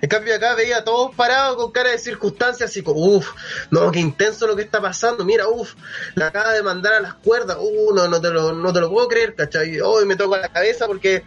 En 0.00 0.08
cambio 0.08 0.34
acá 0.34 0.54
veía 0.54 0.78
a 0.78 0.84
todos 0.84 1.14
parados 1.14 1.56
con 1.56 1.72
cara 1.72 1.90
de 1.90 1.98
circunstancias, 1.98 2.70
así 2.70 2.82
como, 2.82 3.00
uff, 3.04 3.30
no, 3.70 3.90
qué 3.90 3.98
intenso 4.00 4.46
lo 4.46 4.54
que 4.56 4.62
está 4.62 4.80
pasando, 4.80 5.24
mira, 5.24 5.48
uff, 5.48 5.74
la 6.14 6.28
acaba 6.28 6.52
de 6.52 6.62
mandar 6.62 6.94
a 6.94 7.00
las 7.00 7.14
cuerdas, 7.14 7.56
uh, 7.60 7.94
no, 7.94 8.08
no 8.08 8.20
te 8.20 8.30
lo, 8.30 8.52
no 8.52 8.72
te 8.72 8.80
lo 8.80 8.90
puedo 8.90 9.08
creer, 9.08 9.34
¿cachai? 9.34 9.80
Hoy 9.80 10.04
me 10.06 10.16
toco 10.16 10.36
la 10.36 10.48
cabeza 10.48 10.86
porque 10.86 11.24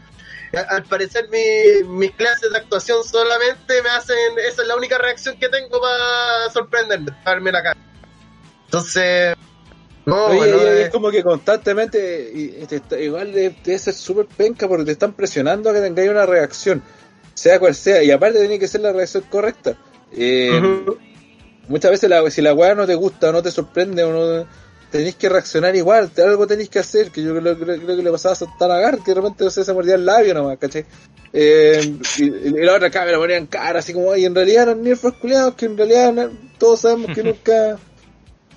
al 0.69 0.83
parecer 0.83 1.29
mi- 1.29 1.87
mis 1.87 2.11
clases 2.11 2.51
de 2.51 2.57
actuación 2.57 3.03
solamente 3.03 3.81
me 3.81 3.89
hacen, 3.89 4.17
esa 4.47 4.61
es 4.61 4.67
la 4.67 4.75
única 4.75 4.97
reacción 4.97 5.37
que 5.37 5.47
tengo 5.49 5.79
para 5.81 6.49
sorprenderme, 6.51 7.11
darme 7.25 7.51
la 7.51 7.63
cara. 7.63 7.77
Entonces, 8.65 9.35
no, 10.05 10.25
Oye, 10.25 10.37
bueno, 10.37 10.57
y 10.57 10.59
eh, 10.61 10.81
es 10.83 10.89
como 10.89 11.11
que 11.11 11.23
constantemente, 11.23 12.31
y 12.33 12.65
te 12.65 12.77
está- 12.77 12.99
igual 12.99 13.31
de- 13.33 13.55
debe 13.63 13.79
ser 13.79 13.93
súper 13.93 14.25
penca 14.25 14.67
porque 14.67 14.85
te 14.85 14.91
están 14.91 15.13
presionando 15.13 15.69
a 15.69 15.73
que 15.73 15.79
tengáis 15.81 16.09
una 16.09 16.25
reacción, 16.25 16.83
sea 17.41 17.59
cual 17.59 17.73
sea, 17.75 18.03
y 18.03 18.11
aparte 18.11 18.39
tiene 18.39 18.59
que 18.59 18.67
ser 18.67 18.81
la 18.81 18.93
reacción 18.93 19.23
correcta. 19.29 19.75
Eh. 20.13 20.51
Muchas 21.67 21.91
veces 21.91 22.09
la, 22.09 22.29
si 22.29 22.41
la 22.41 22.53
weá 22.53 22.75
no 22.75 22.85
te 22.85 22.95
gusta 22.95 23.29
o 23.29 23.31
no 23.31 23.41
te 23.41 23.49
sorprende 23.51 24.03
o 24.03 24.11
no 24.41 24.47
tenéis 24.91 25.15
que 25.15 25.29
reaccionar 25.29 25.73
igual, 25.75 26.11
algo 26.17 26.45
tenéis 26.45 26.67
que 26.69 26.79
hacer, 26.79 27.11
que 27.11 27.23
yo 27.23 27.33
creo, 27.33 27.57
creo- 27.57 27.79
creo 27.81 27.95
que 27.95 28.03
le 28.03 28.11
pasaba 28.11 28.33
a 28.33 28.35
Santana 28.35 28.77
Gar, 28.79 28.99
que 28.99 29.11
de 29.11 29.15
repente 29.21 29.43
no 29.45 29.49
sé, 29.49 29.63
se 29.63 29.73
mordía 29.73 29.95
el 29.95 30.05
labio 30.05 30.33
nomás, 30.33 30.57
¿cachai? 30.57 30.85
Eh, 31.31 31.97
y, 32.17 32.23
y 32.25 32.49
la 32.65 32.75
otra 32.75 32.89
cámara 32.91 33.17
ponía 33.17 33.37
en 33.37 33.45
cara, 33.47 33.79
así 33.79 33.93
como, 33.93 34.13
y 34.17 34.25
en 34.25 34.35
realidad 34.35 34.63
eran 34.63 34.83
nerfos 34.83 35.13
culiados, 35.13 35.55
que 35.55 35.65
en 35.67 35.77
realidad 35.77 36.11
no- 36.13 36.29
todos 36.57 36.81
sabemos 36.81 37.15
que 37.15 37.23
nunca, 37.23 37.77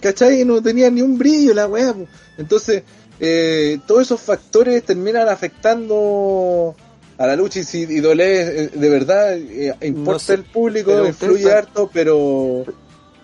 ¿cachai? 0.00 0.44
No 0.44 0.60
tenía 0.60 0.90
ni 0.90 1.02
un 1.02 1.16
brillo 1.16 1.54
la 1.54 1.68
weá, 1.68 1.94
entonces, 2.36 2.82
eh, 3.20 3.78
todos 3.86 4.02
esos 4.02 4.20
factores 4.20 4.82
terminan 4.82 5.28
afectando 5.28 6.74
a 7.18 7.26
la 7.26 7.36
lucha 7.36 7.60
y 7.60 7.64
si 7.64 7.82
y 7.82 8.00
Dolé, 8.00 8.64
eh, 8.64 8.68
de 8.68 8.88
verdad, 8.90 9.36
eh, 9.36 9.74
importa 9.82 10.18
sé, 10.18 10.34
el 10.34 10.44
público, 10.44 11.06
influye 11.06 11.52
harto, 11.52 11.90
pero... 11.92 12.64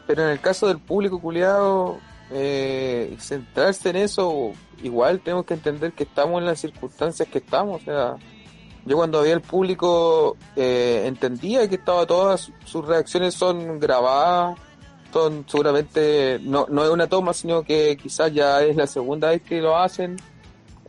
Pero 0.07 0.25
en 0.25 0.31
el 0.31 0.41
caso 0.41 0.69
del 0.69 0.79
público 0.79 1.21
culiado, 1.21 1.99
eh, 2.33 3.17
centrarse 3.19 3.91
en 3.91 3.97
eso, 3.97 4.53
igual 4.83 5.21
tenemos 5.21 5.45
que 5.45 5.55
entender 5.55 5.93
que 5.93 6.05
estamos 6.05 6.41
en 6.41 6.47
las 6.47 6.61
circunstancias 6.61 7.29
que 7.29 7.39
estamos. 7.39 7.83
O 7.83 7.85
sea, 7.85 8.17
yo 8.87 8.97
cuando 8.97 9.23
veía 9.23 9.35
al 9.35 9.41
público 9.41 10.37
eh, 10.57 11.05
entendía 11.07 11.69
que 11.69 11.75
estaba 11.77 12.07
todas 12.07 12.53
sus 12.65 12.87
reacciones 12.87 13.35
son 13.35 13.79
grabadas, 13.79 14.59
son 15.13 15.45
seguramente 15.49 16.39
no, 16.43 16.67
no 16.69 16.85
es 16.85 16.91
una 16.91 17.09
toma, 17.09 17.33
sino 17.33 17.63
que 17.63 17.97
quizás 17.97 18.33
ya 18.33 18.63
es 18.63 18.77
la 18.77 18.87
segunda 18.87 19.31
vez 19.31 19.43
que 19.43 19.61
lo 19.61 19.77
hacen. 19.77 20.17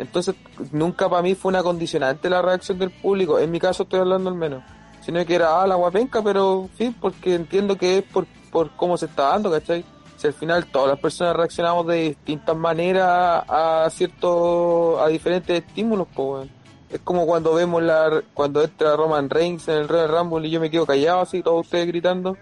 Entonces, 0.01 0.33
nunca 0.71 1.07
para 1.07 1.21
mí 1.21 1.35
fue 1.35 1.49
una 1.49 1.61
condicionante 1.61 2.27
la 2.27 2.41
reacción 2.41 2.79
del 2.79 2.89
público. 2.89 3.37
En 3.37 3.51
mi 3.51 3.59
caso 3.59 3.83
estoy 3.83 3.99
hablando 3.99 4.31
al 4.31 4.35
menos. 4.35 4.63
Sino 5.01 5.23
que 5.25 5.35
era, 5.35 5.61
ah, 5.61 5.67
la 5.67 5.75
guapenca, 5.75 6.23
pero 6.23 6.69
sí, 6.75 6.95
porque 6.99 7.35
entiendo 7.35 7.77
que 7.77 7.99
es 7.99 8.03
por, 8.03 8.25
por 8.51 8.71
cómo 8.71 8.97
se 8.97 9.05
está 9.05 9.29
dando, 9.29 9.51
¿cachai? 9.51 9.85
Si 10.17 10.25
al 10.25 10.33
final 10.33 10.65
todas 10.65 10.89
las 10.89 10.99
personas 10.99 11.35
reaccionamos 11.35 11.85
de 11.85 12.09
distintas 12.09 12.55
maneras 12.57 13.43
a 13.47 13.87
ciertos, 13.91 14.99
a 14.99 15.07
diferentes 15.07 15.63
estímulos, 15.63 16.07
pues. 16.15 16.49
Es 16.89 16.99
como 17.01 17.27
cuando 17.27 17.53
vemos 17.53 17.81
la, 17.83 18.23
cuando 18.33 18.63
entra 18.63 18.95
Roman 18.95 19.29
Reigns 19.29 19.67
en 19.67 19.77
el 19.77 19.87
Royal 19.87 20.09
Rumble 20.09 20.47
y 20.47 20.51
yo 20.51 20.59
me 20.59 20.71
quedo 20.71 20.87
callado 20.87 21.21
así, 21.21 21.43
todos 21.43 21.61
ustedes 21.65 21.87
gritando. 21.87 22.37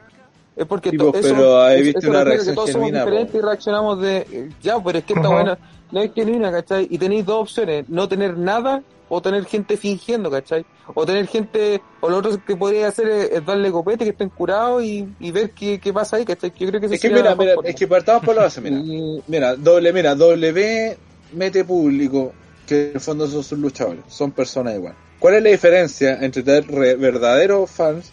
Es 0.60 0.66
porque 0.68 0.92
to- 0.92 1.12
pues, 1.12 1.26
pero 1.26 1.62
ahí 1.62 1.82
viste 1.82 2.10
una 2.10 2.24
refiere 2.24 2.46
que 2.46 2.52
reacción 2.52 2.56
todos 2.56 2.72
somos 2.72 2.92
diferentes 2.92 3.32
po. 3.32 3.38
y 3.38 3.42
reaccionamos 3.42 4.02
de, 4.02 4.18
eh, 4.18 4.50
ya, 4.62 4.84
pero 4.84 5.00
es 5.00 5.06
que 5.06 5.14
esta 5.14 5.28
Ajá. 5.28 5.36
buena 5.36 5.60
no 5.92 6.02
es 6.02 6.14
genuina, 6.14 6.52
¿cachai? 6.52 6.88
Y 6.90 6.98
tenéis 6.98 7.26
dos 7.26 7.42
opciones, 7.44 7.86
no 7.88 8.08
tener 8.08 8.38
nada 8.38 8.84
o 9.08 9.22
tener 9.22 9.46
gente 9.46 9.78
fingiendo, 9.78 10.30
¿cachai? 10.30 10.66
O 10.94 11.06
tener 11.06 11.28
gente, 11.28 11.82
o 12.02 12.10
lo 12.10 12.18
otro 12.18 12.44
que 12.46 12.56
podría 12.58 12.90
hacer 12.90 13.08
es, 13.10 13.32
es 13.32 13.46
darle 13.46 13.72
copete, 13.72 14.04
que 14.04 14.12
estén 14.12 14.30
curados 14.30 14.84
y, 14.84 15.08
y 15.20 15.32
ver 15.32 15.52
qué, 15.52 15.80
qué 15.80 15.94
pasa 15.94 16.18
ahí, 16.18 16.26
¿cachai? 16.26 16.52
Yo 16.56 16.68
creo 16.68 16.80
que 16.80 16.86
esa 16.88 16.96
Es 16.96 17.02
que 17.02 17.10
mira, 17.10 17.36
mira, 17.36 17.56
es 17.64 17.76
que 17.76 17.88
partamos 17.88 18.24
por 18.24 18.36
la 18.36 18.44
base, 18.44 18.62
mira. 18.62 18.78
Mira, 19.28 19.56
doble, 19.56 19.94
mira, 19.94 20.14
W 20.16 20.98
mete 21.32 21.64
público, 21.64 22.34
que 22.68 22.90
en 22.90 22.92
el 22.96 23.00
fondo 23.02 23.28
son 23.28 23.44
sus 23.44 23.58
luchadores, 23.58 24.04
son 24.10 24.32
personas 24.32 24.76
igual. 24.76 24.96
¿Cuál 25.20 25.36
es 25.36 25.44
la 25.44 25.50
diferencia 25.50 26.18
entre 26.22 26.44
tener 26.44 26.68
re- 26.68 26.96
verdaderos 26.96 27.70
fans 27.72 28.12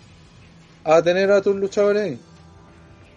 a 0.85 1.03
tener 1.03 1.31
a 1.31 1.43
tus 1.43 1.57
luchadores 1.57 2.03
ahí? 2.03 2.21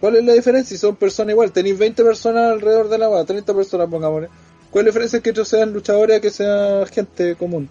¿Cuál 0.00 0.16
es 0.16 0.24
la 0.24 0.32
diferencia? 0.32 0.76
Si 0.76 0.80
son 0.80 0.96
personas 0.96 1.32
igual, 1.32 1.52
tenéis 1.52 1.78
20 1.78 2.02
personas 2.02 2.52
alrededor 2.52 2.88
de 2.88 2.98
la 2.98 3.08
boda, 3.08 3.24
30 3.24 3.54
personas, 3.54 3.88
pongámosle. 3.88 4.28
¿Cuál 4.70 4.82
es 4.82 4.86
la 4.86 4.90
diferencia 4.90 5.20
que 5.20 5.30
ellos 5.30 5.48
sean 5.48 5.72
luchadores 5.72 6.20
que 6.20 6.30
sea 6.30 6.86
gente 6.86 7.34
común? 7.36 7.68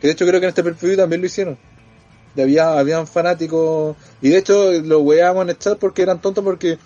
Que 0.00 0.06
de 0.06 0.12
hecho 0.14 0.26
creo 0.26 0.40
que 0.40 0.46
en 0.46 0.50
este 0.50 0.64
perfil 0.64 0.96
también 0.96 1.20
lo 1.20 1.26
hicieron. 1.26 1.58
Había, 2.38 2.78
habían 2.78 3.06
fanáticos, 3.06 3.96
y 4.22 4.30
de 4.30 4.38
hecho 4.38 4.72
los 4.72 5.02
weábamos 5.02 5.42
en 5.42 5.50
el 5.50 5.58
chat 5.58 5.78
porque 5.78 6.02
eran 6.02 6.20
tontos 6.20 6.42
porque 6.42 6.78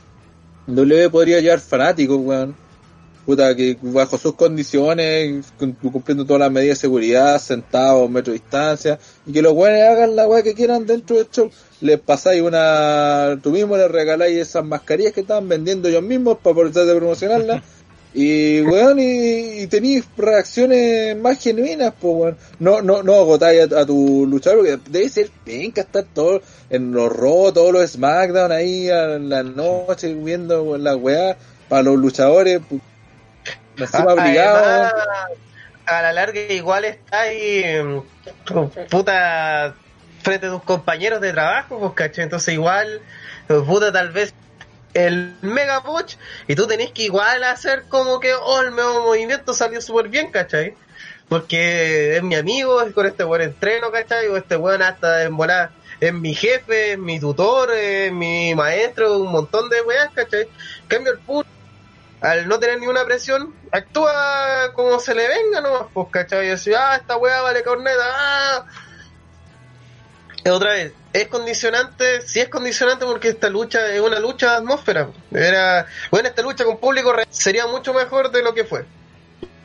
W 0.67 1.11
podría 1.11 1.41
llevar 1.41 1.61
fanáticos, 1.61 2.19
weón. 2.19 2.57
Puta, 3.27 3.57
que 3.57 3.77
bajo 3.81 4.19
sus 4.19 4.35
condiciones, 4.35 5.47
cum- 5.59 5.75
cumpliendo 5.91 6.27
todas 6.27 6.41
las 6.41 6.53
medidas 6.53 6.77
de 6.78 6.81
seguridad, 6.83 7.41
sentados, 7.41 8.11
metro 8.11 8.33
de 8.35 8.39
distancia, 8.39 8.99
y 9.27 9.33
que 9.33 9.41
los 9.41 9.55
weones 9.55 9.83
hagan 9.83 10.15
la 10.15 10.28
weá 10.28 10.43
que 10.43 10.53
quieran 10.55 10.85
dentro 10.86 11.17
del 11.17 11.28
show. 11.31 11.51
Les 11.81 11.99
pasáis 11.99 12.43
una, 12.43 13.39
tú 13.43 13.51
mismo 13.51 13.77
les 13.77 13.91
regaláis 13.91 14.36
esas 14.39 14.65
mascarillas 14.65 15.12
que 15.12 15.20
estaban 15.23 15.49
vendiendo 15.49 15.89
ellos 15.89 16.03
mismos 16.03 16.39
para 16.43 16.55
poder 16.55 16.73
tratar 16.73 16.94
de 16.94 17.01
promocionarlas. 17.01 17.62
Y 18.17 18.61
weón, 18.61 19.01
y, 19.01 19.62
y 19.62 19.67
tenéis 19.67 20.05
reacciones 20.17 21.17
más 21.17 21.43
genuinas, 21.43 21.94
pues 22.01 22.15
weón. 22.17 22.36
No, 22.61 22.81
no, 22.81 23.03
no 23.03 23.15
agotáis 23.15 23.73
a, 23.73 23.81
a 23.81 23.85
tu 23.86 24.25
luchador, 24.28 24.59
porque 24.59 24.78
debe 24.89 25.09
ser 25.09 25.31
penca 25.44 25.81
estar 25.81 26.05
todo 26.15 26.41
en 26.70 26.93
los 26.93 27.11
Raw, 27.12 27.51
todos 27.53 27.73
los 27.73 27.91
SmackDown 27.91 28.53
ahí 28.53 28.89
en 28.89 29.28
la 29.28 29.43
noche 29.43 30.15
viendo 30.15 30.62
weón, 30.62 30.85
la 30.85 30.94
weá 30.94 31.36
para 31.69 31.83
los 31.83 31.97
luchadores. 31.97 32.61
Encima 33.77 34.12
obligado. 34.12 34.93
a 35.86 36.03
la 36.03 36.12
larga 36.12 36.41
igual 36.41 36.85
está 36.85 37.23
ahí 37.23 37.65
mm, 37.83 38.89
puta 38.91 39.75
frente 40.23 40.47
a 40.47 40.51
tus 40.51 40.62
compañeros 40.62 41.20
de 41.20 41.33
trabajo, 41.33 41.78
pues 41.78 41.93
caché, 41.93 42.23
entonces 42.23 42.55
igual 42.55 43.03
puta 43.47 43.93
tal 43.93 44.11
vez 44.11 44.35
el 44.94 45.35
mega 45.43 45.83
push 45.83 46.17
y 46.49 46.55
tú 46.55 46.67
tenés 46.67 46.93
que 46.93 47.03
igual 47.03 47.44
hacer 47.44 47.85
como 47.89 48.20
que 48.20 48.33
oh 48.33 48.62
el 48.62 48.75
nuevo 48.75 49.03
movimiento 49.03 49.53
salió 49.53 49.81
súper 49.81 50.09
bien, 50.09 50.31
¿cachai? 50.31 50.75
Porque 51.28 52.17
es 52.17 52.23
mi 52.23 52.36
amigo, 52.36 52.81
es 52.83 52.93
con 52.93 53.07
este 53.07 53.25
buen 53.25 53.43
entreno, 53.43 53.91
¿cachai? 53.91 54.28
O 54.28 54.36
este 54.36 54.57
buen 54.57 54.83
hasta 54.83 55.25
en 55.25 55.36
volar 55.36 55.70
es 56.01 56.12
mi 56.12 56.35
jefe, 56.35 56.93
es 56.93 56.99
mi 56.99 57.19
tutor, 57.19 57.73
es 57.73 58.12
mi 58.12 58.55
maestro, 58.55 59.19
un 59.19 59.33
montón 59.33 59.69
de 59.69 59.83
weas, 59.83 60.11
¿cachai? 60.15 60.47
Cambio 60.86 61.12
el 61.12 61.19
push 61.19 61.47
al 62.25 62.49
no 62.49 62.59
tener 62.59 62.81
ninguna 62.81 63.05
presión, 63.05 63.55
actúa 63.70 64.73
como 64.73 64.99
se 64.99 65.15
le 65.15 65.28
venga 65.28 65.61
nomás, 65.61 65.89
pues, 65.93 66.09
¿cachai? 66.11 66.47
Y 66.47 66.49
decir, 66.51 66.75
ah, 66.75 66.97
esta 66.97 67.17
weá 67.17 67.43
vale 67.43 67.62
corneta, 67.62 68.03
ah. 68.03 68.67
Otra 70.51 70.73
vez, 70.73 70.93
es 71.12 71.28
condicionante, 71.28 72.23
sí 72.23 72.41
es 72.41 72.49
condicionante 72.49 73.05
porque 73.05 73.28
esta 73.28 73.49
lucha 73.49 73.93
es 73.93 74.01
una 74.01 74.19
lucha 74.20 74.53
de 74.53 74.57
atmósfera. 74.57 75.09
Era, 75.33 75.86
bueno, 76.11 76.28
esta 76.28 76.43
lucha 76.43 76.65
con 76.65 76.78
público 76.78 77.15
sería 77.31 77.67
mucho 77.67 77.93
mejor 77.93 78.31
de 78.31 78.43
lo 78.43 78.55
que 78.55 78.65
fue. 78.65 78.85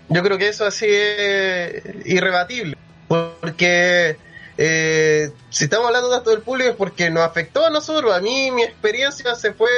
Yo 0.10 0.22
creo 0.24 0.38
que 0.38 0.50
eso 0.50 0.66
así 0.66 0.86
es 0.88 1.84
irrebatible. 2.06 2.78
Porque 3.08 4.18
eh, 4.58 5.32
si 5.50 5.64
estamos 5.66 5.88
hablando 5.88 6.10
tanto 6.10 6.30
del 6.32 6.42
público 6.42 6.72
es 6.72 6.76
porque 6.76 7.10
nos 7.10 7.24
afectó 7.24 7.66
a 7.66 7.70
nosotros. 7.70 8.14
A 8.14 8.20
mí 8.20 8.52
mi 8.52 8.64
experiencia 8.64 9.36
se 9.36 9.54
fue 9.54 9.70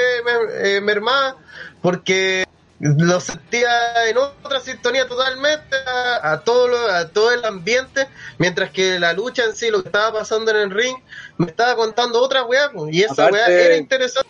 eh, 0.64 0.82
mermada 0.82 1.36
porque 1.82 2.46
lo 2.82 3.20
sentía 3.20 3.70
en 4.10 4.18
otra 4.18 4.60
sintonía 4.60 5.08
totalmente 5.08 5.76
a, 5.86 6.32
a 6.34 6.40
todo 6.44 6.68
lo- 6.68 6.88
a 6.92 7.08
todo 7.10 7.32
el 7.32 7.46
ambiente, 7.46 8.08
mientras 8.40 8.72
que 8.72 9.00
la 9.00 9.14
lucha 9.14 9.44
en 9.46 9.56
sí, 9.56 9.70
lo 9.70 9.82
que 9.84 9.90
estaba 9.90 10.12
pasando 10.20 10.50
en 10.52 10.58
el 10.58 10.72
ring, 10.72 10.96
me 11.38 11.46
estaba 11.46 11.76
contando 11.76 12.20
otra 12.20 12.44
weá, 12.44 12.72
y 12.92 13.04
esa 13.04 13.14
Aparte- 13.28 13.34
weá 13.38 13.48
era 13.66 13.78
interesante. 13.78 14.30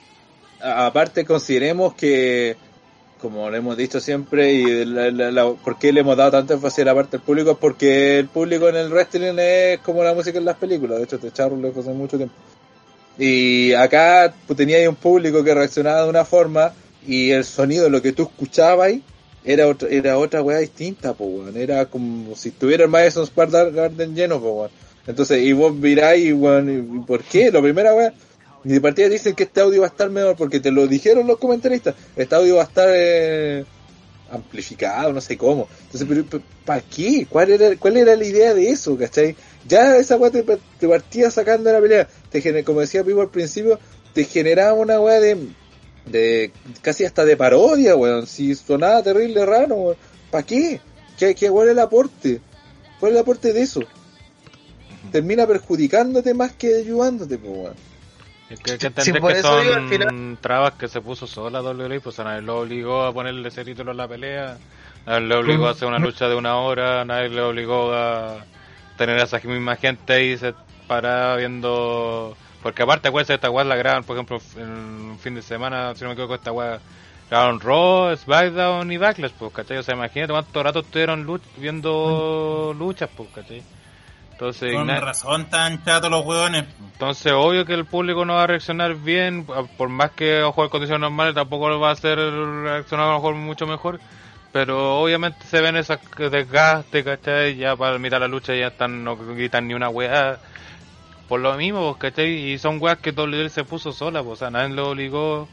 Aparte 0.61 1.25
consideremos 1.25 1.95
que, 1.95 2.57
como 3.21 3.49
lo 3.49 3.55
hemos 3.55 3.77
dicho 3.77 3.99
siempre, 4.01 4.51
y 4.51 4.83
la, 4.85 5.09
la- 5.11 5.31
la- 5.31 5.53
por 5.53 5.79
qué 5.79 5.93
le 5.93 6.01
hemos 6.01 6.17
dado 6.17 6.31
tanta 6.31 6.53
énfasis 6.55 6.79
a 6.79 6.85
la 6.85 6.95
parte 6.95 7.11
del 7.17 7.21
público, 7.21 7.51
es 7.51 7.57
porque 7.57 8.19
el 8.19 8.27
público 8.27 8.67
en 8.67 8.75
el 8.75 8.89
wrestling 8.91 9.37
es 9.39 9.79
como 9.79 10.03
la 10.03 10.13
música 10.13 10.37
en 10.37 10.45
las 10.45 10.57
películas, 10.57 10.97
de 10.97 11.05
hecho 11.05 11.19
te 11.19 11.27
echaron 11.29 11.61
lejos 11.61 11.85
hace 11.85 11.95
mucho 11.95 12.17
tiempo. 12.17 12.35
Y 13.17 13.73
acá 13.73 14.33
pues, 14.47 14.57
tenía 14.57 14.77
ahí 14.77 14.87
un 14.87 14.95
público 14.95 15.43
que 15.43 15.53
reaccionaba 15.53 16.03
de 16.03 16.09
una 16.09 16.25
forma 16.25 16.73
y 17.07 17.31
el 17.31 17.43
sonido, 17.45 17.89
lo 17.89 18.01
que 18.01 18.11
tú 18.11 18.23
escuchabas 18.23 18.93
era 19.43 19.67
otra, 19.67 19.89
era 19.89 20.17
otra 20.17 20.41
weá 20.41 20.59
distinta, 20.59 21.13
po, 21.13 21.25
weón. 21.25 21.57
Era 21.57 21.85
como 21.85 22.35
si 22.35 22.49
estuviera 22.49 22.83
el 22.83 22.89
Madison 22.89 23.25
Square 23.25 23.71
Garden 23.71 24.15
lleno, 24.15 24.39
po, 24.39 24.51
weón. 24.51 24.71
Entonces, 25.07 25.41
y 25.41 25.53
vos 25.53 25.73
miráis, 25.73 26.31
weón, 26.33 26.69
y- 26.69 26.97
y 26.97 26.99
¿por 27.01 27.23
qué? 27.23 27.51
Lo 27.51 27.61
primera 27.61 27.93
weá, 27.95 28.13
y 28.63 28.69
de 28.69 28.81
partida 28.81 29.09
dicen 29.09 29.33
que 29.33 29.43
este 29.43 29.61
audio 29.61 29.81
va 29.81 29.87
a 29.87 29.89
estar 29.89 30.09
mejor 30.09 30.35
porque 30.35 30.59
te 30.59 30.69
lo 30.71 30.87
dijeron 30.87 31.25
los 31.25 31.39
comentaristas. 31.39 31.95
Este 32.15 32.35
audio 32.35 32.57
va 32.57 32.61
a 32.61 32.65
estar 32.65 32.87
eh, 32.93 33.65
amplificado, 34.31 35.11
no 35.11 35.21
sé 35.21 35.37
cómo. 35.37 35.67
Entonces, 35.85 36.07
pero, 36.07 36.43
¿para 36.65 36.81
qué? 36.81 37.25
¿Cuál 37.27 37.51
era, 37.51 37.75
¿Cuál 37.77 37.97
era 37.97 38.15
la 38.15 38.23
idea 38.25 38.53
de 38.53 38.69
eso, 38.69 38.97
cachai? 38.97 39.35
Ya 39.67 39.97
esa 39.97 40.17
weá 40.17 40.31
te, 40.31 40.43
te 40.79 40.87
partía 40.87 41.31
sacando 41.31 41.69
de 41.69 41.75
la 41.75 41.81
pelea. 41.81 42.07
Te 42.29 42.63
como 42.63 42.81
decía 42.81 43.03
Pipo 43.03 43.21
al 43.21 43.29
principio, 43.29 43.79
te 44.13 44.23
generaba 44.25 44.73
una 44.73 44.99
weá 44.99 45.19
de, 45.19 45.37
de 46.05 46.51
casi 46.81 47.05
hasta 47.05 47.25
de 47.25 47.37
parodia, 47.37 47.95
weón. 47.95 48.27
Si 48.27 48.55
sonaba 48.55 49.03
terrible 49.03 49.45
raro, 49.45 49.75
weón. 49.75 49.97
¿Para 50.29 50.45
qué? 50.45 50.79
¿Qué, 51.17 51.35
qué 51.35 51.49
cuál 51.49 51.67
es 51.67 51.71
el 51.73 51.79
aporte? 51.79 52.41
¿Cuál 52.99 53.11
es 53.11 53.15
el 53.17 53.21
aporte 53.21 53.53
de 53.53 53.61
eso? 53.61 53.81
Termina 55.11 55.45
perjudicándote 55.47 56.33
más 56.33 56.53
que 56.53 56.75
ayudándote, 56.75 57.37
pues, 57.37 57.51
weón. 57.51 57.91
Es 58.49 58.59
que 58.59 58.71
hay 58.73 58.77
que 58.77 58.87
entender 58.87 59.21
por 59.21 59.31
que 59.31 59.39
eso 59.39 59.47
son 59.47 59.61
digo, 59.63 59.75
al 59.75 59.89
final- 59.89 60.37
trabas 60.41 60.73
que 60.73 60.87
se 60.89 60.99
puso 60.99 61.25
sola 61.25 61.61
WWE, 61.61 62.01
pues 62.01 62.19
a 62.19 62.25
nadie 62.25 62.41
lo 62.41 62.59
obligó 62.59 63.03
a 63.03 63.13
ponerle 63.13 63.47
ese 63.47 63.63
título 63.63 63.91
en 63.91 63.97
la 63.97 64.09
pelea, 64.09 64.57
nadie 65.05 65.21
le 65.27 65.35
obligó 65.35 65.67
a 65.67 65.71
hacer 65.71 65.87
una 65.87 65.99
lucha 65.99 66.27
de 66.27 66.35
una 66.35 66.57
hora, 66.57 67.05
nadie 67.05 67.29
le 67.29 67.41
obligó 67.41 67.93
a 67.93 68.45
tener 68.97 69.19
a 69.19 69.23
esa 69.23 69.39
misma 69.39 69.77
gente 69.77 70.13
ahí 70.13 70.37
se 70.37 70.53
para 70.87 71.37
viendo... 71.37 72.35
Porque 72.63 72.83
aparte, 72.83 73.07
acuérdense, 73.07 73.33
esta 73.33 73.49
weá 73.49 73.63
la 73.65 73.75
graban, 73.75 74.03
por 74.03 74.15
ejemplo, 74.15 74.39
en 74.57 74.69
un 74.69 75.19
fin 75.19 75.33
de 75.35 75.41
semana, 75.41 75.93
si 75.95 76.01
no 76.03 76.09
me 76.09 76.13
equivoco, 76.13 76.35
esta 76.35 76.51
weá 76.51 76.79
grabaron 77.29 77.59
Raw, 77.59 78.15
SmackDown 78.15 78.91
y 78.91 78.97
Backlash, 78.97 79.31
pues, 79.39 79.51
¿cachai? 79.53 79.77
O 79.77 79.83
sea, 79.83 79.95
imagínate 79.95 80.31
cuánto 80.33 80.61
rato 80.61 80.79
estuvieron 80.81 81.25
luch- 81.25 81.41
viendo 81.57 82.75
luchas, 82.77 83.09
pues, 83.15 83.29
¿cachai? 83.33 83.63
Entonces, 84.33 84.73
Con 84.73 84.87
razón 84.89 85.49
tan 85.49 85.83
chatos 85.83 86.09
los 86.09 86.25
hueones. 86.25 86.65
entonces, 86.93 87.31
obvio 87.31 87.63
que 87.65 87.73
el 87.73 87.85
público 87.85 88.25
no 88.25 88.33
va 88.35 88.43
a 88.43 88.47
reaccionar 88.47 88.95
bien, 88.95 89.45
por 89.77 89.89
más 89.89 90.11
que 90.11 90.41
ojo 90.43 90.63
en 90.63 90.69
condiciones 90.69 91.01
normales 91.01 91.35
tampoco 91.35 91.69
lo 91.69 91.79
va 91.79 91.89
a 91.89 91.93
hacer 91.93 92.17
reaccionar 92.17 93.05
a 93.05 93.09
lo 93.09 93.15
mejor 93.17 93.35
mucho 93.35 93.67
mejor, 93.67 93.99
pero 94.51 94.99
obviamente 94.99 95.45
se 95.45 95.61
ven 95.61 95.75
esas 95.77 95.99
desgastes, 96.17 97.03
¿cachai? 97.05 97.55
Ya 97.55 97.75
para 97.75 97.97
mitad 97.99 98.17
de 98.17 98.21
la 98.21 98.27
lucha 98.27 98.55
ya 98.55 98.67
están, 98.67 99.03
no 99.03 99.15
gritan 99.15 99.67
ni 99.67 99.75
una 99.75 99.89
weá, 99.89 100.39
por 101.31 101.39
lo 101.39 101.55
mismo, 101.55 101.97
¿cachai? 101.97 102.51
Y 102.51 102.57
son 102.57 102.81
weas 102.81 102.97
que 102.97 103.11
WWE 103.11 103.47
se 103.47 103.63
puso 103.63 103.93
sola, 103.93 104.21
pues, 104.21 104.33
o 104.33 104.35
sea, 104.35 104.51
nadie 104.51 104.75
lo 104.75 104.89
obligó, 104.89 105.47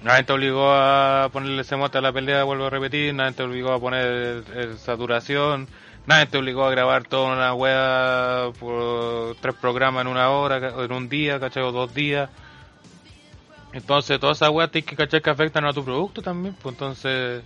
nadie 0.00 0.22
te 0.22 0.32
obligó 0.32 0.70
a 0.70 1.28
ponerle 1.32 1.62
ese 1.62 1.74
mote 1.74 1.98
a 1.98 2.00
la 2.00 2.12
pelea, 2.12 2.44
vuelvo 2.44 2.66
a 2.66 2.70
repetir, 2.70 3.12
nadie 3.12 3.32
te 3.32 3.42
obligó 3.42 3.72
a 3.72 3.80
poner 3.80 4.44
saturación, 4.78 5.66
Nadie 6.06 6.26
te 6.26 6.38
obligó 6.38 6.64
a 6.64 6.70
grabar 6.70 7.02
toda 7.02 7.34
una 7.34 7.52
wea 7.52 8.52
por 8.60 9.34
tres 9.40 9.56
programas 9.56 10.02
en 10.02 10.06
una 10.06 10.30
hora, 10.30 10.84
en 10.84 10.92
un 10.92 11.08
día, 11.08 11.40
¿cachai? 11.40 11.64
O 11.64 11.72
dos 11.72 11.92
días. 11.92 12.30
Entonces, 13.72 14.20
todas 14.20 14.38
esas 14.38 14.50
weas 14.50 14.70
tienes 14.70 14.88
que 14.88 14.94
cachar 14.94 15.20
que 15.20 15.30
afectan 15.30 15.64
a 15.64 15.72
tu 15.72 15.84
producto 15.84 16.22
también. 16.22 16.54
Pues 16.62 16.74
entonces, 16.74 17.42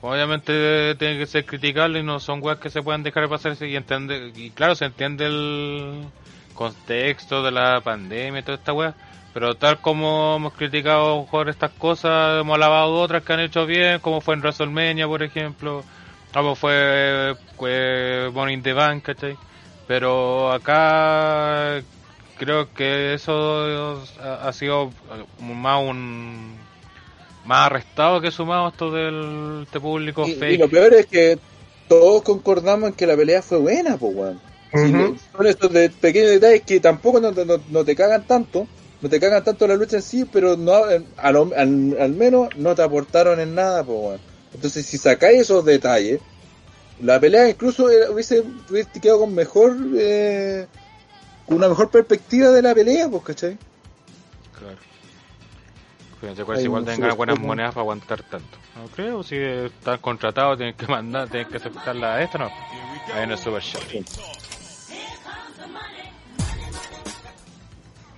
obviamente 0.00 0.94
tienen 0.94 1.18
que 1.18 1.26
ser 1.26 1.44
criticables 1.44 2.02
y 2.02 2.06
no 2.06 2.18
son 2.20 2.42
weas 2.42 2.58
que 2.58 2.70
se 2.70 2.82
pueden 2.82 3.02
dejar 3.02 3.24
de 3.24 3.28
pasarse 3.28 3.68
y 3.68 3.76
entender. 3.76 4.32
Y 4.34 4.50
claro, 4.50 4.74
se 4.74 4.86
entiende 4.86 5.26
el 5.26 6.06
contexto 6.52 7.42
de 7.42 7.50
la 7.50 7.80
pandemia 7.80 8.40
y 8.40 8.42
toda 8.42 8.58
esta 8.58 8.72
wea. 8.72 8.94
Pero 9.34 9.54
tal 9.56 9.80
como 9.80 10.36
hemos 10.36 10.52
criticado 10.52 11.26
por 11.30 11.48
estas 11.48 11.70
cosas, 11.70 12.40
hemos 12.40 12.54
alabado 12.54 12.92
otras 13.00 13.22
que 13.22 13.32
han 13.32 13.40
hecho 13.40 13.64
bien, 13.66 13.98
como 14.00 14.20
fue 14.20 14.34
en 14.34 14.40
WrestleMania, 14.40 15.06
por 15.06 15.22
ejemplo, 15.22 15.82
como 16.34 16.54
fue, 16.54 17.34
fue 17.56 18.30
Money 18.32 18.54
in 18.54 18.62
the 18.62 18.72
Bank, 18.74 19.04
¿cachai? 19.04 19.36
Pero 19.86 20.52
acá 20.52 21.82
creo 22.38 22.72
que 22.74 23.14
eso 23.14 24.02
ha, 24.22 24.48
ha 24.48 24.52
sido 24.52 24.90
más 25.40 25.82
un 25.82 26.56
más 27.44 27.66
arrestado 27.66 28.20
que 28.20 28.30
sumado 28.30 28.68
esto 28.68 28.90
del 28.90 29.62
este 29.64 29.80
público 29.80 30.26
Y, 30.26 30.34
fake. 30.34 30.54
y 30.54 30.58
lo 30.58 30.68
peor 30.68 30.94
es 30.94 31.06
que 31.06 31.38
todos 31.88 32.22
concordamos 32.22 32.90
en 32.90 32.94
que 32.94 33.06
la 33.06 33.16
pelea 33.16 33.42
fue 33.42 33.58
buena, 33.58 33.96
pues, 33.96 34.14
weón. 34.14 34.40
Son 35.36 35.46
estos 35.46 35.72
de 35.72 35.90
pequeños 35.90 36.30
detalles 36.30 36.62
que 36.62 36.80
tampoco 36.80 37.20
no, 37.20 37.32
te- 37.32 37.44
no, 37.44 37.58
no 37.68 37.84
te 37.84 37.94
cagan 37.94 38.26
tanto, 38.26 38.66
no 39.00 39.08
te 39.08 39.20
cagan 39.20 39.44
tanto 39.44 39.66
la 39.66 39.74
lucha 39.76 39.96
en 39.96 40.02
sí, 40.02 40.24
pero 40.24 40.56
no 40.56 40.90
eh, 40.90 41.02
a 41.18 41.30
lo- 41.32 41.50
al, 41.56 41.96
al 42.00 42.12
menos 42.12 42.48
no 42.56 42.74
te 42.74 42.82
aportaron 42.82 43.38
en 43.40 43.54
nada, 43.54 43.84
pues. 43.84 44.20
Entonces, 44.54 44.84
si 44.86 44.98
sacáis 44.98 45.40
esos 45.42 45.64
detalles, 45.64 46.20
La 47.00 47.18
pelea 47.18 47.48
incluso 47.48 47.90
era- 47.90 48.10
hubiese, 48.10 48.44
hubiese 48.70 49.00
quedado 49.00 49.20
con 49.20 49.34
mejor, 49.34 49.74
eh, 49.96 50.66
con 51.46 51.56
una 51.56 51.68
mejor 51.68 51.90
perspectiva 51.90 52.50
de 52.50 52.62
la 52.62 52.74
pelea, 52.74 53.08
pues, 53.08 53.22
¿cachai? 53.24 53.58
Claro. 54.56 54.76
Fíjense, 56.20 56.44
pues 56.44 56.58
Hay 56.60 56.64
igual 56.66 56.84
tengan 56.84 57.16
buenas 57.16 57.38
monedas 57.40 57.72
para 57.74 57.80
aguantar 57.82 58.22
tanto. 58.22 58.58
No 58.76 58.86
creo, 58.94 59.22
si 59.24 59.34
están 59.36 59.98
contratados, 59.98 60.56
tienen 60.58 60.76
que 60.76 60.86
mandar, 60.86 61.28
tienen 61.28 61.48
que 61.48 61.56
aceptar 61.56 61.96
la 61.96 62.22
esta, 62.22 62.38
no. 62.38 62.50
Ahí 63.14 63.26
no 63.26 63.34
es 63.34 63.40
Super 63.40 63.60
Show. 63.62 63.80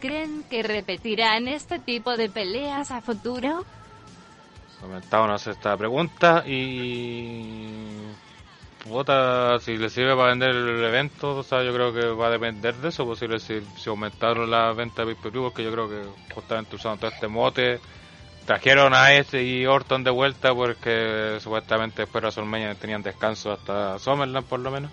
¿Creen 0.04 0.44
que 0.50 0.62
repetirán 0.62 1.48
este 1.48 1.78
tipo 1.78 2.14
de 2.14 2.28
peleas 2.28 2.90
a 2.90 3.00
futuro? 3.00 3.64
Comentábamos 4.78 5.46
esta 5.46 5.74
pregunta 5.78 6.44
y. 6.46 8.02
Puta, 8.86 9.58
si 9.60 9.78
le 9.78 9.88
sirve 9.88 10.14
para 10.14 10.28
vender 10.28 10.50
el 10.50 10.84
evento, 10.84 11.38
o 11.38 11.42
sea, 11.42 11.62
yo 11.62 11.72
creo 11.72 11.94
que 11.94 12.04
va 12.08 12.26
a 12.26 12.30
depender 12.30 12.74
de 12.74 12.90
eso, 12.90 13.06
posible 13.06 13.40
si, 13.40 13.62
si 13.78 13.88
aumentaron 13.88 14.50
la 14.50 14.74
venta 14.74 15.06
de 15.06 15.14
pay 15.14 15.30
porque 15.32 15.64
yo 15.64 15.72
creo 15.72 15.88
que 15.88 16.02
justamente 16.34 16.76
usaron 16.76 16.98
todo 16.98 17.10
este 17.10 17.26
mote, 17.26 17.80
trajeron 18.44 18.92
a 18.92 19.14
ese 19.14 19.42
y 19.42 19.64
Orton 19.64 20.04
de 20.04 20.10
vuelta 20.10 20.54
porque 20.54 21.38
supuestamente 21.40 22.02
después 22.02 22.20
de 22.20 22.26
WrestleMania 22.26 22.74
tenían 22.74 23.02
descanso 23.02 23.52
hasta 23.52 23.98
Summerland 23.98 24.46
por 24.46 24.60
lo 24.60 24.70
menos. 24.70 24.90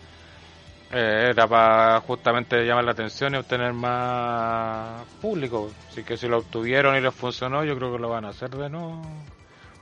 Eh, 0.93 1.29
era 1.29 1.47
para 1.47 2.01
justamente 2.01 2.65
llamar 2.65 2.83
la 2.83 2.91
atención 2.91 3.33
y 3.33 3.37
obtener 3.37 3.71
más 3.71 5.03
público. 5.21 5.71
Así 5.89 6.03
que 6.03 6.17
si 6.17 6.27
lo 6.27 6.39
obtuvieron 6.39 6.95
y 6.97 7.01
les 7.01 7.15
funcionó, 7.15 7.63
yo 7.63 7.77
creo 7.77 7.93
que 7.93 7.99
lo 7.99 8.09
van 8.09 8.25
a 8.25 8.29
hacer 8.29 8.49
de 8.49 8.69
nuevo. 8.69 9.01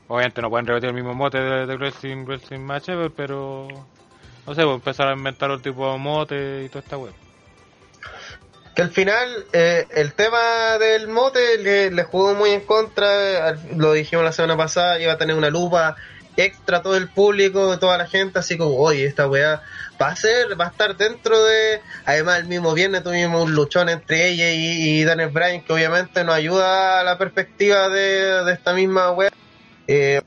Obviamente 0.08 0.42
no 0.42 0.50
pueden 0.50 0.68
repetir 0.68 0.90
el 0.90 0.96
mismo 0.96 1.16
mote 1.16 1.40
de, 1.40 1.66
de 1.66 1.76
Wrestling, 1.78 2.26
Wrestling 2.26 2.60
Match 2.60 2.90
Ever, 2.90 3.12
pero 3.12 3.68
no 4.46 4.56
sé, 4.56 4.64
pues 4.64 4.76
empezar 4.76 5.08
a 5.08 5.14
inventar 5.14 5.50
otro 5.50 5.72
tipo 5.72 5.92
de 5.92 5.98
mote 5.98 6.64
y 6.66 6.70
toda 6.70 6.80
esta 6.82 6.98
web. 6.98 7.14
Que 8.76 8.84
al 8.84 8.92
final 8.92 9.46
eh, 9.52 9.88
el 9.92 10.14
tema 10.14 10.78
del 10.80 11.08
mote 11.08 11.58
le, 11.58 11.92
le 11.92 12.04
jugó 12.04 12.34
muy 12.36 12.52
en 12.52 12.62
contra, 12.62 13.56
lo 13.76 13.94
dijimos 13.94 14.24
la 14.26 14.32
semana 14.32 14.58
pasada, 14.58 15.00
iba 15.00 15.14
a 15.14 15.18
tener 15.18 15.36
una 15.36 15.50
lupa 15.50 15.96
extra 16.42 16.82
todo 16.82 16.96
el 16.96 17.10
público, 17.10 17.78
toda 17.80 17.98
la 17.98 18.08
gente, 18.08 18.40
así 18.40 18.58
como, 18.58 18.76
oye, 18.78 19.06
esta 19.06 19.28
weá 19.28 19.62
va 20.02 20.10
a 20.10 20.16
ser, 20.16 20.60
va 20.60 20.66
a 20.66 20.70
estar 20.70 20.96
dentro 20.96 21.44
de... 21.44 21.82
Además 22.06 22.40
el 22.40 22.48
mismo 22.48 22.74
viernes 22.74 23.04
tuvimos 23.04 23.44
un 23.44 23.54
luchón 23.54 23.90
entre 23.90 24.30
ella 24.30 24.52
y, 24.52 25.00
y 25.00 25.04
Daniel 25.04 25.30
Bryan 25.30 25.62
que 25.62 25.74
obviamente 25.74 26.24
nos 26.24 26.36
ayuda 26.36 27.02
a 27.02 27.04
la 27.04 27.18
perspectiva 27.18 27.90
de, 27.90 28.52
esta 28.52 28.74
misma 28.74 29.12
weá. 29.12 29.30
Eh, 29.88 30.22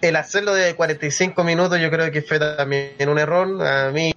el 0.00 0.16
hacerlo 0.16 0.54
de 0.54 0.74
45 0.74 1.42
minutos 1.44 1.80
yo 1.80 1.90
creo 1.90 2.10
que 2.10 2.22
fue 2.22 2.38
también 2.38 3.08
un 3.08 3.18
error, 3.18 3.66
a 3.66 3.90
mí 3.90 4.14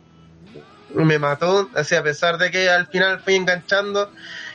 me 0.94 1.20
mató, 1.20 1.70
así 1.76 1.96
a 1.96 2.04
pesar 2.04 2.38
de 2.38 2.52
que 2.52 2.70
al 2.70 2.88
final 2.88 3.20
fui 3.22 3.36
enganchando, 3.36 4.12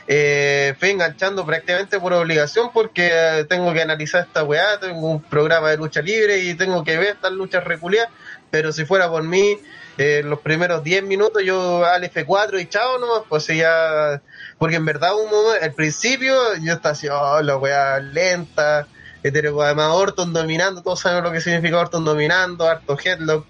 eh, 0.09 0.73
fui 0.79 0.91
enganchando 0.91 1.45
prácticamente 1.45 1.99
por 1.99 2.13
obligación 2.13 2.71
porque 2.73 3.09
eh, 3.11 3.43
tengo 3.43 3.73
que 3.73 3.81
analizar 3.81 4.21
esta 4.21 4.43
weá, 4.43 4.79
tengo 4.79 5.11
un 5.11 5.21
programa 5.21 5.69
de 5.69 5.77
lucha 5.77 6.01
libre 6.01 6.39
y 6.39 6.53
tengo 6.53 6.83
que 6.85 6.97
ver 6.97 7.15
estas 7.15 7.33
luchas 7.33 7.65
reculiadas, 7.65 8.09
pero 8.49 8.71
si 8.71 8.85
fuera 8.85 9.09
por 9.09 9.23
mí, 9.23 9.59
eh, 9.97 10.21
los 10.23 10.39
primeros 10.39 10.81
10 10.83 11.03
minutos 11.03 11.43
yo 11.43 11.85
al 11.85 12.03
F4 12.03 12.61
y 12.61 12.67
chao 12.67 12.99
nomás, 12.99 13.23
pues 13.27 13.47
ya, 13.47 14.21
porque 14.57 14.77
en 14.77 14.85
verdad 14.85 15.13
un 15.15 15.29
momento, 15.29 15.61
al 15.61 15.73
principio 15.73 16.33
yo 16.61 16.73
estaba 16.73 16.93
así, 16.93 17.09
oh, 17.09 17.41
la 17.41 17.57
weá 17.57 17.99
lenta, 17.99 18.87
hetero, 19.23 19.61
además 19.61 19.91
Orton 19.91 20.31
dominando, 20.31 20.83
todos 20.83 21.01
saben 21.01 21.23
lo 21.23 21.31
que 21.31 21.41
significa 21.41 21.79
Orton 21.79 22.05
dominando, 22.05 22.65
harto 22.65 22.97
headlock, 23.03 23.45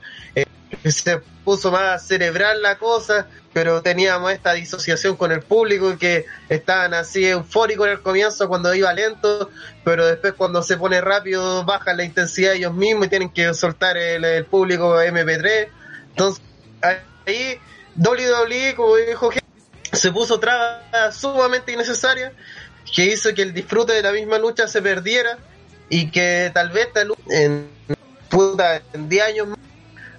se 0.85 1.19
puso 1.43 1.71
más 1.71 2.05
cerebral 2.05 2.61
la 2.61 2.77
cosa, 2.77 3.27
pero 3.53 3.81
teníamos 3.81 4.31
esta 4.31 4.53
disociación 4.53 5.15
con 5.15 5.31
el 5.31 5.41
público 5.41 5.97
que 5.97 6.25
estaban 6.49 6.93
así 6.93 7.25
eufóricos 7.25 7.87
en 7.87 7.93
el 7.93 8.01
comienzo 8.01 8.47
cuando 8.47 8.73
iba 8.73 8.93
lento, 8.93 9.49
pero 9.83 10.05
después 10.05 10.33
cuando 10.33 10.61
se 10.61 10.77
pone 10.77 11.01
rápido 11.01 11.63
bajan 11.63 11.97
la 11.97 12.03
intensidad 12.03 12.53
ellos 12.53 12.73
mismos 12.73 13.07
y 13.07 13.09
tienen 13.09 13.29
que 13.29 13.53
soltar 13.53 13.97
el, 13.97 14.45
público 14.45 15.01
MP3. 15.01 15.69
Entonces, 16.09 16.43
ahí 16.81 17.59
WWE, 17.95 18.75
como 18.75 18.95
dijo 18.97 19.31
se 19.91 20.11
puso 20.11 20.39
trabas 20.39 21.15
sumamente 21.15 21.71
innecesarias 21.71 22.33
que 22.93 23.05
hizo 23.05 23.33
que 23.33 23.41
el 23.41 23.53
disfrute 23.53 23.93
de 23.93 24.01
la 24.01 24.11
misma 24.11 24.37
lucha 24.37 24.67
se 24.67 24.81
perdiera 24.81 25.37
y 25.89 26.11
que 26.11 26.51
tal 26.53 26.69
vez 26.69 26.89
lucha 27.05 27.21
en, 27.29 27.69
en 28.93 29.09
10 29.09 29.23
años 29.23 29.47
más 29.47 29.57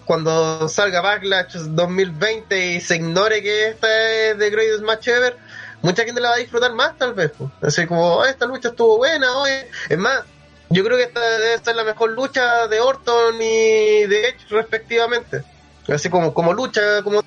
cuando 0.08 0.66
salga 0.70 1.02
Backlash 1.02 1.52
2020 1.52 2.72
y 2.72 2.80
se 2.80 2.96
ignore 2.96 3.42
que 3.42 3.68
esta 3.68 4.10
es 4.10 4.38
The 4.38 4.48
Greatest 4.48 4.82
Match 4.82 5.06
Ever, 5.08 5.36
mucha 5.82 6.02
gente 6.02 6.18
la 6.22 6.30
va 6.30 6.36
a 6.36 6.38
disfrutar 6.38 6.72
más 6.72 6.96
tal 6.96 7.12
vez. 7.12 7.30
po. 7.32 7.52
Así 7.60 7.86
como, 7.86 8.16
"Oh, 8.16 8.24
esta 8.24 8.46
lucha 8.46 8.70
estuvo 8.70 8.96
buena, 8.96 9.36
oye. 9.36 9.68
Es 9.86 9.98
más, 9.98 10.22
yo 10.70 10.82
creo 10.82 10.96
que 10.96 11.02
esta 11.02 11.20
debe 11.20 11.58
ser 11.62 11.76
la 11.76 11.84
mejor 11.84 12.12
lucha 12.12 12.66
de 12.68 12.80
Orton 12.80 13.34
y 13.36 14.06
de 14.06 14.28
Edge 14.30 14.46
respectivamente. 14.48 15.42
Así 15.86 16.08
como, 16.08 16.32
como 16.32 16.54
lucha, 16.54 17.02
como... 17.02 17.22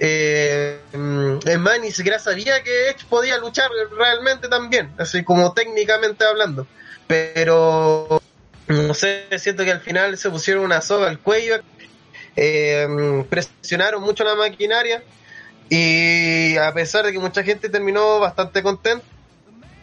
Eh, 0.00 0.80
mm, 0.92 1.38
es 1.46 1.58
más, 1.60 1.78
ni 1.78 1.92
siquiera 1.92 2.18
sabía 2.18 2.64
que 2.64 2.90
Edge 2.90 3.06
podía 3.08 3.38
luchar 3.38 3.70
realmente 3.96 4.48
también, 4.48 4.92
así 4.98 5.22
como 5.22 5.52
técnicamente 5.52 6.24
hablando. 6.24 6.66
Pero 7.06 8.20
no 8.66 8.94
sé, 8.94 9.26
siento 9.38 9.64
que 9.64 9.70
al 9.72 9.80
final 9.80 10.18
se 10.18 10.30
pusieron 10.30 10.64
una 10.64 10.80
soga 10.80 11.08
al 11.08 11.20
cuello, 11.20 11.60
eh, 12.40 13.24
presionaron 13.28 14.02
mucho 14.02 14.22
la 14.22 14.36
maquinaria 14.36 15.02
y 15.68 16.56
a 16.56 16.72
pesar 16.72 17.04
de 17.04 17.12
que 17.12 17.18
mucha 17.18 17.42
gente 17.42 17.68
terminó 17.68 18.20
bastante 18.20 18.62
contenta, 18.62 19.04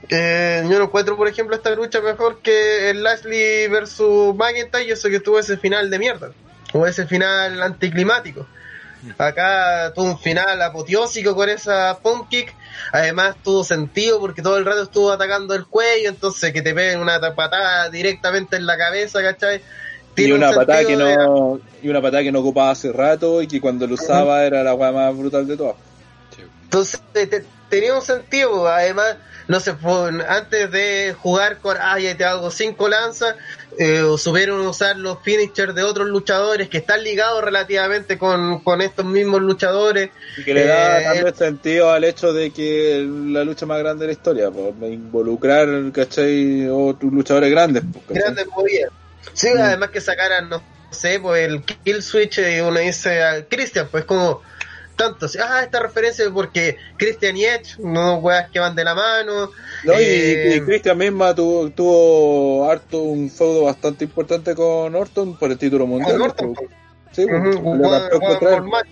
eh, 0.09 0.64
yo 0.69 0.77
no 0.80 0.85
encuentro, 0.85 1.17
por 1.17 1.27
ejemplo, 1.27 1.56
esta 1.56 1.72
lucha 1.72 2.00
mejor 2.00 2.40
que 2.42 2.90
el 2.90 3.03
Lashley 3.03 3.67
versus 3.67 4.35
McIntyre 4.35 4.92
eso 4.92 5.09
que 5.09 5.19
tuvo 5.19 5.40
ese 5.40 5.58
final 5.58 5.90
de 5.90 6.00
mierda, 6.00 6.32
o 6.74 6.85
ese 6.85 7.06
final 7.06 7.61
anticlimático. 7.61 8.48
Acá 9.17 9.92
tuvo 9.93 10.06
un 10.06 10.19
final 10.19 10.61
apoteósico 10.61 11.35
con 11.35 11.50
esa 11.50 12.00
pump 12.01 12.27
kick. 12.30 12.56
Además 12.92 13.35
tuvo 13.43 13.64
sentido 13.64 14.19
porque 14.19 14.42
todo 14.42 14.58
el 14.58 14.66
rato 14.66 14.84
estuvo 14.84 15.11
atacando 15.11 15.53
el 15.53 15.66
cuello, 15.66 16.09
entonces 16.09 16.51
que 16.51 16.61
te 16.61 16.74
peguen 16.74 17.00
una 17.00 17.19
patada 17.35 17.90
directamente 17.90 18.56
en 18.56 18.66
la 18.66 18.77
cabeza, 18.77 19.22
¿cachai? 19.22 19.61
Y 20.18 20.32
una 20.32 20.52
patada 20.52 20.85
que 20.85 20.95
de- 20.95 21.16
no, 21.18 21.60
y 21.82 21.90
una 21.90 22.02
patada 22.02 22.24
que 22.24 22.32
no 22.32 22.40
ocupaba 22.40 22.72
hace 22.72 22.92
rato 22.92 23.42
y 23.42 23.48
que 23.48 23.60
cuando 23.60 23.85
lo 23.88 23.95
usaba 23.95 24.44
era 24.45 24.64
la 24.64 24.74
weá 24.74 24.92
más 24.92 25.18
brutal 25.18 25.45
de 25.48 25.58
todas. 25.58 25.76
Entonces 26.64 27.02
te- 27.14 27.27
te- 27.27 27.45
tenía 27.69 27.95
un 27.95 28.02
sentido, 28.02 28.68
además, 28.68 29.18
no 29.48 29.60
sé, 29.60 29.74
fue- 29.74 30.11
antes 30.27 30.72
de 30.72 31.16
jugar 31.22 31.58
con, 31.60 31.77
ay, 31.80 32.14
te 32.16 32.24
hago 32.26 32.50
cinco 32.52 32.88
lanzas, 32.90 33.35
eh, 33.77 34.03
supieron 34.18 34.66
usar 34.66 34.95
los 34.98 35.18
finishers 35.22 35.76
de 35.76 35.84
otros 35.84 36.08
luchadores 36.08 36.69
que 36.69 36.77
están 36.77 37.03
ligados 37.03 37.44
relativamente 37.44 38.18
con, 38.18 38.60
con 38.64 38.82
estos 38.82 39.06
mismos 39.06 39.42
luchadores. 39.42 40.11
Y 40.38 40.44
que 40.44 40.53
le 40.53 40.66
da 40.66 41.02
Eh, 41.02 41.03
también 41.03 41.35
sentido 41.35 41.92
al 41.92 42.03
hecho 42.06 42.32
de 42.34 42.52
que 42.52 43.06
la 43.27 43.44
lucha 43.44 43.66
más 43.66 43.80
grande 43.80 44.03
de 44.03 44.08
la 44.08 44.14
historia, 44.14 44.50
por 44.50 44.74
involucrar, 44.90 45.68
¿cachai? 45.92 46.68
Otros 46.69 47.11
luchadores 47.11 47.52
grandes. 47.52 47.84
grandes 48.10 48.48
movidas. 48.48 48.92
Sí, 49.33 49.49
Mm. 49.53 49.59
además 49.61 49.89
que 49.89 50.01
sacaran, 50.01 50.49
no 50.49 50.61
sé, 50.91 51.19
pues 51.19 51.47
el 51.47 51.61
kill 51.63 52.01
switch 52.01 52.39
y 52.39 52.59
uno 52.61 52.79
dice 52.79 53.23
a 53.23 53.45
Christian, 53.45 53.87
pues 53.91 54.05
como 54.05 54.41
tanto, 54.95 55.25
así, 55.25 55.37
ah, 55.41 55.61
esta 55.61 55.81
referencia 55.81 56.23
porque 56.33 56.77
Christian 56.97 57.35
y 57.35 57.43
Edge, 57.43 57.75
no 57.79 58.15
weas 58.19 58.49
que 58.49 58.59
van 58.59 58.75
de 58.75 58.83
la 58.85 58.95
mano. 58.95 59.51
No, 59.83 59.93
y- 59.93 60.03
eh, 60.03 60.55
y, 60.55 60.61
Christian 60.61 60.97
misma 60.97 61.35
tuvo, 61.35 61.69
tuvo 61.69 62.69
harto 62.71 62.99
un 62.99 63.29
feudo 63.29 63.63
bastante 63.63 64.05
importante 64.05 64.55
con 64.55 64.95
Orton 64.95 65.35
por 65.37 65.51
el 65.51 65.57
título 65.57 65.85
mundial. 65.85 66.21
Orton, 66.21 66.53
pues. 66.53 66.69
pues. 66.69 66.79
Sí, 67.11 67.25
pues, 67.29 67.55
contra 67.57 68.49
él. 68.49 68.55
por 68.57 68.63
match. 68.69 68.87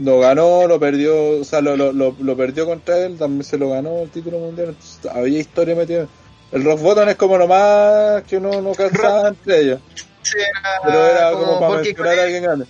Lo 0.00 0.18
ganó, 0.18 0.66
lo 0.66 0.80
perdió, 0.80 1.40
o 1.40 1.44
sea, 1.44 1.60
lo, 1.60 1.76
lo, 1.76 1.92
lo, 1.92 2.16
lo 2.18 2.36
perdió 2.36 2.66
contra 2.66 2.98
él, 2.98 3.16
también 3.16 3.44
se 3.44 3.56
lo 3.58 3.70
ganó 3.70 4.02
el 4.02 4.10
título 4.10 4.38
mundial. 4.38 4.68
Entonces, 4.70 4.98
había 5.14 5.38
historia 5.38 5.74
metida. 5.76 6.08
El 6.54 6.64
Rock 6.64 6.80
Bottom 6.80 7.08
es 7.08 7.16
como 7.16 7.36
lo 7.36 7.46
más 7.48 8.22
que 8.22 8.36
uno 8.38 8.62
no 8.62 8.72
calzaba 8.72 9.28
entre 9.28 9.60
ellos. 9.60 9.80
Sí, 10.22 10.38
era 10.38 10.80
Pero 10.84 11.06
era 11.06 11.30
como, 11.32 11.44
como 11.46 11.60
para 11.60 11.82
mencionar 11.82 12.18
a 12.18 12.22
alguien 12.22 12.42
grande. 12.44 12.64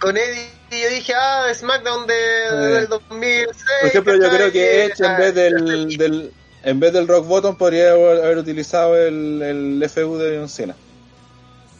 con 0.00 0.16
Eddie 0.16 0.48
yo 0.70 0.88
dije, 0.88 1.12
ah, 1.14 1.46
SmackDown 1.54 2.06
de, 2.06 2.14
del 2.14 2.88
2006. 2.88 3.46
Por 3.80 3.88
ejemplo, 3.88 4.14
yo 4.16 4.30
creo 4.30 4.50
que 4.50 4.84
Edge 4.86 4.94
en 5.00 5.04
Ah, 5.04 5.18
vez 5.18 5.34
del, 5.34 5.96
del 5.98 6.32
en 6.64 6.80
vez 6.80 6.92
del 6.94 7.06
Rock 7.06 7.26
Bottom 7.26 7.56
podría 7.56 7.90
haber, 7.92 8.38
utilizado 8.38 8.96
el, 8.96 9.42
el 9.42 9.88
FU 9.90 10.16
de 10.16 10.38
John 10.38 10.48
Cena. 10.48 10.74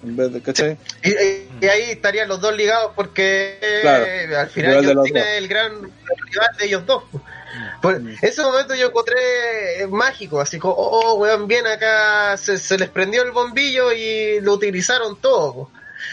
En 0.05 0.17
vez 0.17 0.33
de, 0.33 0.43
¿cachai? 0.43 0.77
Y, 1.03 1.11
y- 1.11 1.69
ahí 1.69 1.83
estarían 1.93 2.29
los 2.29 2.41
dos 2.41 2.55
ligados 2.55 2.93
porque 2.95 3.59
eh, 3.63 4.35
al 4.37 4.49
final 4.51 4.85
John 4.85 5.07
Cena 5.07 5.21
es 5.21 5.39
el 5.39 5.49
gran 5.49 5.73
rival 5.81 6.57
de 6.59 6.67
ellos 6.67 6.85
dos. 6.85 7.05
Por 7.81 8.01
Mm. 8.01 8.15
ese 8.23 8.43
momento 8.43 8.75
yo 8.75 8.87
encontré 8.89 9.87
mágico, 9.91 10.41
así 10.41 10.59
como, 10.59 10.75
oh, 10.75 11.13
oh, 11.13 11.15
weón, 11.15 11.47
bien 11.49 11.67
acá, 11.67 12.37
se, 12.37 12.57
se 12.59 12.79
les 12.79 12.89
prendió 12.89 13.23
el 13.23 13.33
bombillo 13.33 13.93
y 13.93 14.41
lo 14.41 14.55
utilizaron 14.55 15.21
todo. 15.21 15.71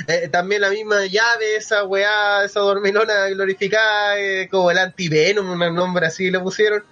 eh, 0.07 0.29
también 0.29 0.61
la 0.61 0.69
misma 0.69 1.05
llave, 1.07 1.55
esa 1.57 1.83
weá, 1.83 2.43
esa 2.45 2.59
dormilona 2.59 3.27
glorificada, 3.29 4.19
eh, 4.19 4.47
como 4.49 4.69
el 4.71 4.77
anti-Venom, 4.77 5.49
un 5.49 5.75
nombre 5.75 6.05
así 6.07 6.29
le 6.29 6.39
pusieron. 6.39 6.83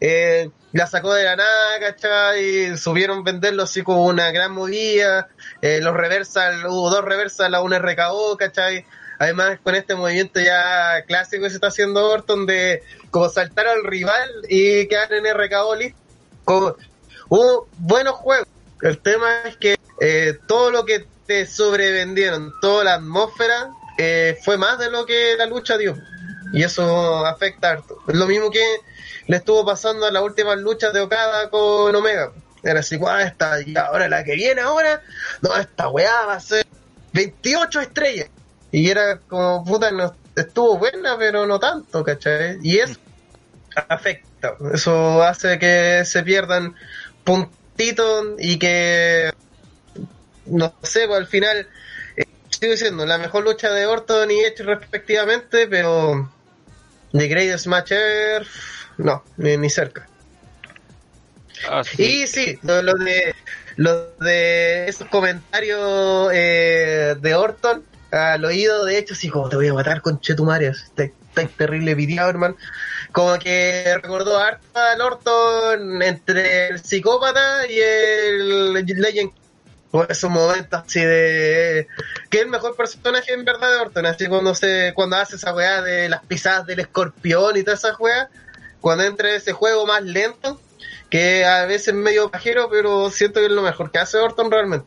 Eh, 0.00 0.50
la 0.72 0.86
sacó 0.86 1.12
de 1.14 1.24
la 1.24 1.36
nada, 1.36 1.80
¿cachai? 1.80 2.44
Y 2.72 2.76
subieron 2.76 3.24
venderlo 3.24 3.64
así 3.64 3.82
como 3.82 4.04
una 4.06 4.30
gran 4.32 4.52
movida. 4.52 5.28
Eh, 5.62 5.80
los 5.82 5.94
reversal, 5.94 6.66
hubo 6.66 6.90
dos 6.90 7.04
reversas, 7.04 7.50
la 7.50 7.60
una 7.60 7.78
RKO, 7.78 8.36
¿cachai? 8.36 8.84
Además, 9.24 9.58
con 9.62 9.74
este 9.74 9.94
movimiento 9.94 10.38
ya 10.38 11.02
clásico 11.06 11.44
que 11.44 11.48
se 11.50 11.56
está 11.56 11.68
haciendo 11.68 12.10
Orton 12.10 12.44
de 12.44 12.82
como 13.10 13.30
saltar 13.30 13.66
al 13.66 13.82
rival 13.84 14.28
y 14.50 14.86
quedar 14.86 15.12
en 15.14 15.24
RKO 15.26 15.74
listo. 15.76 15.98
Como- 16.44 16.76
hubo 17.30 17.66
buenos 17.78 18.14
juegos. 18.16 18.46
El 18.82 18.98
tema 18.98 19.42
es 19.46 19.56
que 19.56 19.78
eh, 20.00 20.38
todo 20.46 20.70
lo 20.70 20.84
que 20.84 21.06
te 21.26 21.46
sobrevendieron, 21.46 22.52
toda 22.60 22.84
la 22.84 22.94
atmósfera, 22.94 23.70
eh, 23.96 24.36
fue 24.44 24.58
más 24.58 24.78
de 24.78 24.90
lo 24.90 25.06
que 25.06 25.36
la 25.38 25.46
lucha 25.46 25.78
dio. 25.78 25.96
Y 26.52 26.62
eso 26.62 27.24
afecta 27.24 27.70
harto. 27.70 27.96
Es 28.06 28.14
lo 28.14 28.26
mismo 28.26 28.50
que 28.50 28.62
le 29.26 29.38
estuvo 29.38 29.64
pasando 29.64 30.04
a 30.04 30.10
las 30.10 30.22
últimas 30.22 30.58
luchas 30.58 30.92
de 30.92 31.00
Okada 31.00 31.48
con 31.48 31.96
Omega. 31.96 32.30
Era 32.62 32.80
así, 32.80 32.96
guau, 32.96 33.20
esta, 33.20 33.60
y 33.62 33.74
ahora 33.76 34.06
la 34.08 34.22
que 34.22 34.34
viene 34.34 34.60
ahora, 34.60 35.00
no, 35.40 35.56
esta 35.56 35.88
weá 35.88 36.26
va 36.26 36.34
a 36.34 36.40
ser 36.40 36.66
28 37.14 37.80
estrellas. 37.80 38.28
Y 38.74 38.90
era 38.90 39.20
como, 39.28 39.64
puta, 39.64 39.92
no, 39.92 40.16
estuvo 40.34 40.76
buena, 40.76 41.16
pero 41.16 41.46
no 41.46 41.60
tanto, 41.60 42.02
¿cachai? 42.02 42.58
Y 42.60 42.78
eso 42.78 42.98
afecta. 43.88 44.56
Eso 44.72 45.22
hace 45.22 45.60
que 45.60 46.04
se 46.04 46.24
pierdan 46.24 46.74
puntitos 47.22 48.34
y 48.36 48.58
que, 48.58 49.32
no 50.46 50.74
sé, 50.82 51.06
pues 51.06 51.20
al 51.20 51.28
final, 51.28 51.68
eh, 52.16 52.24
sigo 52.50 52.72
diciendo, 52.72 53.06
la 53.06 53.16
mejor 53.16 53.44
lucha 53.44 53.70
de 53.70 53.86
Orton 53.86 54.28
y 54.32 54.40
Edge 54.40 54.64
respectivamente, 54.64 55.68
pero 55.68 56.32
The 57.12 57.28
Greatest 57.28 57.68
Match 57.68 57.92
Ever, 57.92 58.44
no, 58.98 59.22
ni, 59.36 59.56
ni 59.56 59.70
cerca. 59.70 60.08
Ah, 61.70 61.84
sí. 61.84 62.02
Y 62.02 62.26
sí, 62.26 62.58
lo, 62.62 62.82
lo 62.82 62.94
de 62.94 63.36
lo 63.76 64.16
de 64.16 64.88
esos 64.88 65.06
comentarios 65.08 66.30
eh, 66.32 67.14
de 67.20 67.34
Orton 67.36 67.93
al 68.14 68.44
oído, 68.44 68.84
de 68.84 68.98
hecho, 68.98 69.14
sí, 69.14 69.28
como 69.28 69.48
te 69.48 69.56
voy 69.56 69.68
a 69.68 69.74
matar 69.74 70.00
con 70.00 70.20
Chetumarias, 70.20 70.84
está, 70.84 71.04
está 71.04 71.46
terrible 71.46 71.96
piteado, 71.96 72.30
hermano. 72.30 72.56
Como 73.12 73.38
que 73.38 73.96
recordó 74.02 74.38
harto 74.38 74.66
al 74.74 75.00
Orton 75.00 76.02
entre 76.02 76.68
el 76.68 76.82
psicópata 76.82 77.66
y 77.68 77.78
el 77.78 78.72
Legend. 78.72 79.32
O 79.92 80.02
esos 80.02 80.28
momentos 80.28 80.82
así 80.84 80.98
de 80.98 81.86
que 82.28 82.38
es 82.38 82.42
el 82.42 82.50
mejor 82.50 82.74
personaje 82.74 83.32
en 83.32 83.44
verdad 83.44 83.70
de 83.70 83.76
Orton, 83.76 84.06
así 84.06 84.26
cuando 84.26 84.52
se, 84.52 84.92
cuando 84.92 85.14
hace 85.14 85.36
esa 85.36 85.54
weá 85.54 85.82
de 85.82 86.08
las 86.08 86.24
pisadas 86.26 86.66
del 86.66 86.80
escorpión 86.80 87.56
y 87.56 87.62
todas 87.62 87.84
esas 87.84 88.00
weas, 88.00 88.28
cuando 88.80 89.04
entra 89.04 89.32
ese 89.32 89.52
juego 89.52 89.86
más 89.86 90.02
lento, 90.02 90.60
que 91.10 91.44
a 91.44 91.64
veces 91.66 91.88
es 91.88 91.94
medio 91.94 92.28
pajero, 92.28 92.68
pero 92.68 93.08
siento 93.10 93.38
que 93.38 93.46
es 93.46 93.52
lo 93.52 93.62
mejor 93.62 93.92
que 93.92 94.00
hace 94.00 94.18
Orton 94.18 94.50
realmente. 94.50 94.86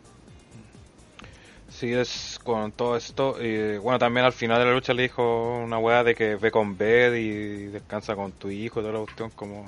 Sí, 1.77 1.93
es 1.93 2.39
con 2.43 2.71
todo 2.71 2.97
esto. 2.97 3.37
Y 3.39 3.77
bueno, 3.77 3.99
también 3.99 4.25
al 4.25 4.33
final 4.33 4.57
de 4.57 4.65
la 4.65 4.71
lucha 4.71 4.93
le 4.95 5.03
dijo 5.03 5.59
una 5.59 5.77
weá 5.77 6.03
de 6.03 6.15
que 6.15 6.35
ve 6.35 6.49
con 6.49 6.75
Bed 6.75 7.13
y 7.13 7.67
descansa 7.67 8.15
con 8.15 8.31
tu 8.31 8.49
hijo 8.49 8.79
y 8.79 8.83
toda 8.83 8.93
la 8.93 9.03
cuestión. 9.03 9.29
Como, 9.29 9.63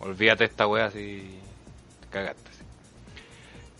olvídate 0.00 0.44
esta 0.44 0.66
weá 0.66 0.90
si 0.90 1.38
te 2.00 2.06
cagaste. 2.08 2.50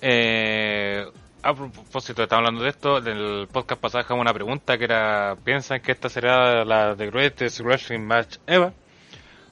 Eh, 0.02 1.06
a 1.42 1.54
propósito, 1.54 2.22
estamos 2.22 2.40
hablando 2.40 2.64
de 2.64 2.68
esto. 2.68 2.98
En 2.98 3.06
el 3.06 3.48
podcast 3.50 3.80
pasado 3.80 4.02
dejamos 4.04 4.20
una 4.20 4.34
pregunta 4.34 4.76
que 4.76 4.84
era: 4.84 5.36
¿Piensan 5.42 5.80
que 5.80 5.92
esta 5.92 6.10
será 6.10 6.66
la 6.66 6.94
The 6.96 7.10
Greatest 7.10 7.60
Wrestling 7.60 8.00
Match 8.00 8.36
Ever? 8.46 8.74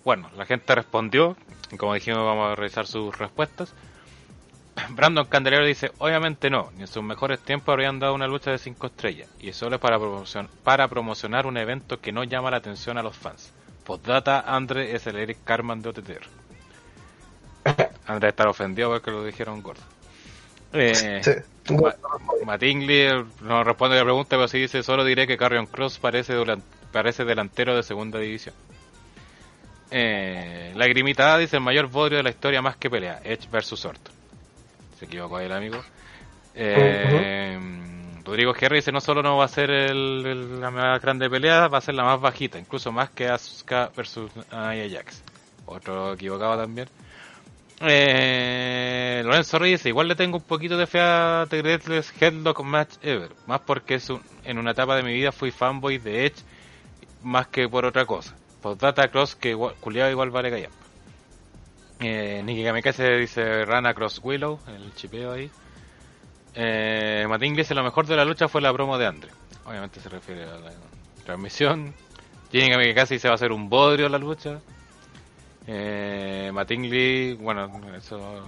Bueno, 0.04 0.30
la 0.36 0.44
gente 0.44 0.74
respondió. 0.74 1.34
Y 1.72 1.78
como 1.78 1.94
dijimos, 1.94 2.26
vamos 2.26 2.52
a 2.52 2.56
revisar 2.56 2.86
sus 2.86 3.16
respuestas. 3.16 3.72
Brandon 4.90 5.24
Candelero 5.26 5.64
dice, 5.64 5.92
obviamente 5.98 6.50
no, 6.50 6.70
ni 6.74 6.82
en 6.82 6.86
sus 6.88 7.02
mejores 7.02 7.40
tiempos 7.40 7.72
habrían 7.72 7.98
dado 8.00 8.14
una 8.14 8.26
lucha 8.26 8.50
de 8.50 8.58
5 8.58 8.86
estrellas, 8.88 9.28
y 9.40 9.52
solo 9.52 9.76
es 9.76 9.80
para, 9.80 9.98
promocion- 9.98 10.48
para 10.62 10.88
promocionar 10.88 11.46
un 11.46 11.56
evento 11.56 12.00
que 12.00 12.12
no 12.12 12.24
llama 12.24 12.50
la 12.50 12.56
atención 12.58 12.98
a 12.98 13.02
los 13.02 13.16
fans. 13.16 13.52
Postdata, 13.84 14.40
Andre 14.46 14.94
es 14.96 15.06
el 15.06 15.16
Eric 15.16 15.38
Carman 15.44 15.82
de 15.82 15.90
OTTR. 15.90 16.26
André 18.06 18.30
está 18.30 18.48
ofendido 18.48 18.90
porque 18.90 19.10
lo 19.10 19.24
dijeron 19.24 19.62
gordo. 19.62 19.82
Eh, 20.72 21.20
Sí. 21.22 21.74
Ma- 21.74 21.94
Mattingly 22.44 23.06
no 23.42 23.64
responde 23.64 23.96
a 23.96 24.00
la 24.00 24.04
pregunta, 24.04 24.30
pero 24.36 24.48
sí 24.48 24.58
dice, 24.58 24.82
solo 24.82 25.04
diré 25.04 25.26
que 25.26 25.38
Carrion 25.38 25.66
Cross 25.66 25.98
parece 25.98 27.24
delantero 27.24 27.74
de 27.76 27.82
segunda 27.82 28.18
división. 28.18 28.54
Eh, 29.90 30.72
la 30.74 30.86
grimitada 30.86 31.38
dice 31.38 31.56
el 31.56 31.62
mayor 31.62 31.86
bodrio 31.86 32.18
de 32.18 32.24
la 32.24 32.30
historia 32.30 32.60
más 32.60 32.76
que 32.76 32.90
pelea, 32.90 33.20
Edge 33.24 33.48
versus 33.50 33.84
Orton. 33.84 34.12
Se 35.04 35.08
equivocó 35.08 35.36
ahí 35.36 35.44
el 35.46 35.52
amigo. 35.52 35.76
Eh, 36.54 37.58
Rodrigo 38.24 38.54
Gerri 38.54 38.76
dice 38.76 38.90
no 38.90 39.02
solo 39.02 39.22
no 39.22 39.36
va 39.36 39.44
a 39.44 39.48
ser 39.48 39.68
el- 39.70 40.24
el- 40.24 40.60
la 40.62 40.70
más 40.70 41.02
grande 41.02 41.28
pelea, 41.28 41.68
va 41.68 41.76
a 41.76 41.80
ser 41.82 41.94
la 41.94 42.04
más 42.04 42.18
bajita, 42.18 42.58
incluso 42.58 42.90
más 42.90 43.10
que 43.10 43.28
Asuka 43.28 43.90
versus 43.94 44.30
Nia 44.50 44.88
Jax. 44.90 45.22
Otro 45.66 46.14
equivocado 46.14 46.56
también. 46.56 46.88
Eh, 47.80 49.20
Lorenzo 49.26 49.58
Reyes, 49.58 49.84
igual 49.84 50.08
le 50.08 50.14
tengo 50.14 50.38
un 50.38 50.44
poquito 50.44 50.78
de 50.78 50.86
fe 50.86 51.00
a 51.02 51.46
The 51.50 51.58
Greatest 51.58 52.22
Headlock 52.22 52.62
Match 52.62 52.94
Ever. 53.02 53.30
Más 53.46 53.60
porque 53.60 53.96
es 53.96 54.08
un- 54.08 54.22
en 54.44 54.58
una 54.58 54.70
etapa 54.70 54.96
de 54.96 55.02
mi 55.02 55.12
vida 55.12 55.32
fui 55.32 55.50
fanboy 55.50 55.98
de 55.98 56.24
Edge 56.26 56.42
más 57.22 57.48
que 57.48 57.68
por 57.68 57.84
otra 57.84 58.06
cosa. 58.06 58.34
Postdata 58.62 59.08
Cross, 59.08 59.36
que 59.36 59.50
igual, 59.50 59.74
culiado 59.80 60.10
igual 60.10 60.30
vale 60.30 60.50
callar. 60.50 60.70
Eh, 62.00 62.42
Nicky 62.44 62.64
Kamikaze 62.64 63.16
dice 63.16 63.64
Rana 63.64 63.94
Cross 63.94 64.20
Willow, 64.22 64.58
el 64.68 64.94
chipeo 64.94 65.32
ahí. 65.32 65.50
Eh, 66.54 67.26
Matt 67.28 67.42
Inglis, 67.42 67.70
lo 67.70 67.82
mejor 67.82 68.06
de 68.06 68.16
la 68.16 68.24
lucha 68.24 68.48
fue 68.48 68.60
la 68.60 68.72
promo 68.72 68.98
de 68.98 69.06
Andre. 69.06 69.30
Obviamente 69.66 70.00
se 70.00 70.08
refiere 70.08 70.44
a 70.44 70.58
la 70.58 70.72
transmisión. 71.24 71.94
Jenny 72.52 72.70
Kamikaze 72.70 73.14
dice 73.14 73.28
va 73.28 73.34
a 73.34 73.38
ser 73.38 73.52
un 73.52 73.68
bodrio 73.68 74.08
la 74.08 74.18
lucha. 74.18 74.60
Eh, 75.66 76.50
bueno, 77.40 77.70
eso 77.96 78.44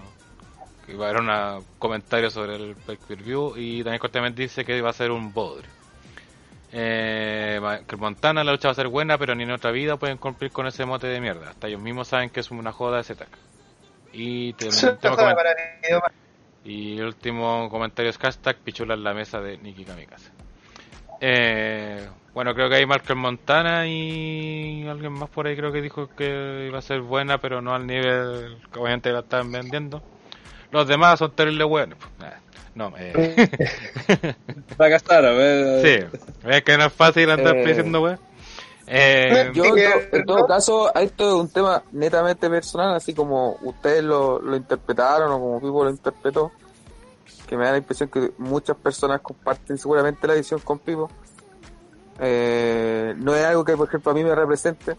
iba 0.89 1.07
a 1.07 1.11
haber 1.11 1.23
un 1.23 1.65
comentario 1.79 2.31
sobre 2.31 2.57
el 2.57 2.77
pay-per-view 2.77 3.55
y 3.57 3.83
también 3.83 3.99
cortamente 3.99 4.43
dice 4.43 4.65
que 4.65 4.81
va 4.81 4.91
a 4.91 4.93
ser 4.93 5.11
un 5.11 5.33
bodrio. 5.33 5.71
Eh, 6.79 7.59
que 7.89 7.97
Montana 7.97 8.45
la 8.45 8.53
lucha 8.53 8.69
va 8.69 8.73
a 8.73 8.75
ser 8.75 8.89
buena, 8.89 9.17
pero 9.17 9.35
ni 9.35 9.45
en 9.45 9.51
otra 9.51 9.71
vida 9.71 9.97
pueden 9.97 10.19
cumplir 10.19 10.51
con 10.53 10.67
ese 10.67 10.85
mote 10.85 11.07
de 11.07 11.21
mierda. 11.23 11.49
Hasta 11.51 11.69
ellos 11.69 11.81
mismos 11.81 12.09
saben 12.09 12.29
que 12.29 12.41
es 12.41 12.51
una 12.51 12.71
joda 12.71 13.01
ese 13.01 13.15
tag. 13.15 13.29
Y 14.13 14.53
te- 14.55 14.71
y 16.65 16.99
el 16.99 17.07
último 17.07 17.69
comentario 17.71 18.11
es 18.11 18.19
hashtag 18.19 18.57
pichula 18.59 18.93
en 18.95 19.05
la 19.05 19.15
mesa 19.15 19.41
de 19.41 19.57
Nikki 19.57 19.85
Kamikaze. 19.85 20.31
Eh, 21.21 22.07
bueno, 22.35 22.55
creo 22.55 22.69
que 22.69 22.75
hay 22.77 22.85
Markel 22.87 23.17
Montana 23.17 23.87
y 23.87 24.87
alguien 24.87 25.13
más 25.13 25.31
por 25.31 25.47
ahí 25.47 25.57
creo 25.57 25.73
que 25.73 25.81
dijo 25.81 26.09
que 26.15 26.67
iba 26.69 26.79
a 26.79 26.83
ser 26.83 27.01
buena, 27.01 27.39
pero 27.39 27.63
no 27.63 27.75
al 27.75 27.87
nivel 27.87 28.59
que 28.71 28.79
obviamente 28.79 29.11
la 29.13 29.21
están 29.21 29.51
vendiendo. 29.51 30.03
Los 30.73 30.87
demás 30.87 31.19
son 31.19 31.31
terribles 31.33 31.67
buenos. 31.67 31.99
pues, 31.99 32.11
nada. 32.19 32.41
No, 32.77 32.93
eh, 32.99 33.15
Fracasar, 34.77 35.25
a 35.25 35.31
ver. 35.33 35.81
sí, 36.11 36.19
es 36.45 36.63
que 36.63 36.77
no 36.77 36.85
es 36.85 36.93
fácil 36.93 37.31
andar 37.31 37.57
Eh, 37.57 37.65
diciendo 37.67 38.03
weón. 38.03 38.19
Eh, 38.87 39.51
Yo, 39.55 39.65
en, 39.65 39.75
to- 39.93 40.17
en 40.17 40.25
todo 40.27 40.47
caso, 40.47 40.95
esto 40.95 41.27
es 41.29 41.35
un 41.35 41.49
tema 41.49 41.83
netamente 41.93 42.49
personal, 42.51 42.95
así 42.95 43.15
como 43.15 43.57
ustedes 43.63 44.05
lo, 44.05 44.41
lo 44.41 44.55
interpretaron 44.57 45.33
o 45.33 45.41
como 45.41 45.61
Pipo 45.61 45.85
lo 45.85 45.91
interpretó, 45.91 46.53
que 47.49 47.57
me 47.57 47.65
da 47.65 47.73
la 47.73 47.79
impresión 47.79 48.11
que 48.11 48.31
muchas 48.39 48.77
personas 48.77 49.23
comparten 49.23 49.79
seguramente 49.79 50.27
la 50.29 50.35
visión 50.35 50.61
con 50.61 50.79
Pipo. 50.79 51.11
Eh, 52.21 53.15
no 53.17 53.35
es 53.35 53.45
algo 53.45 53.65
que, 53.65 53.77
por 53.77 53.89
ejemplo, 53.89 54.13
a 54.13 54.15
mí 54.15 54.23
me 54.23 54.35
represente, 54.35 54.97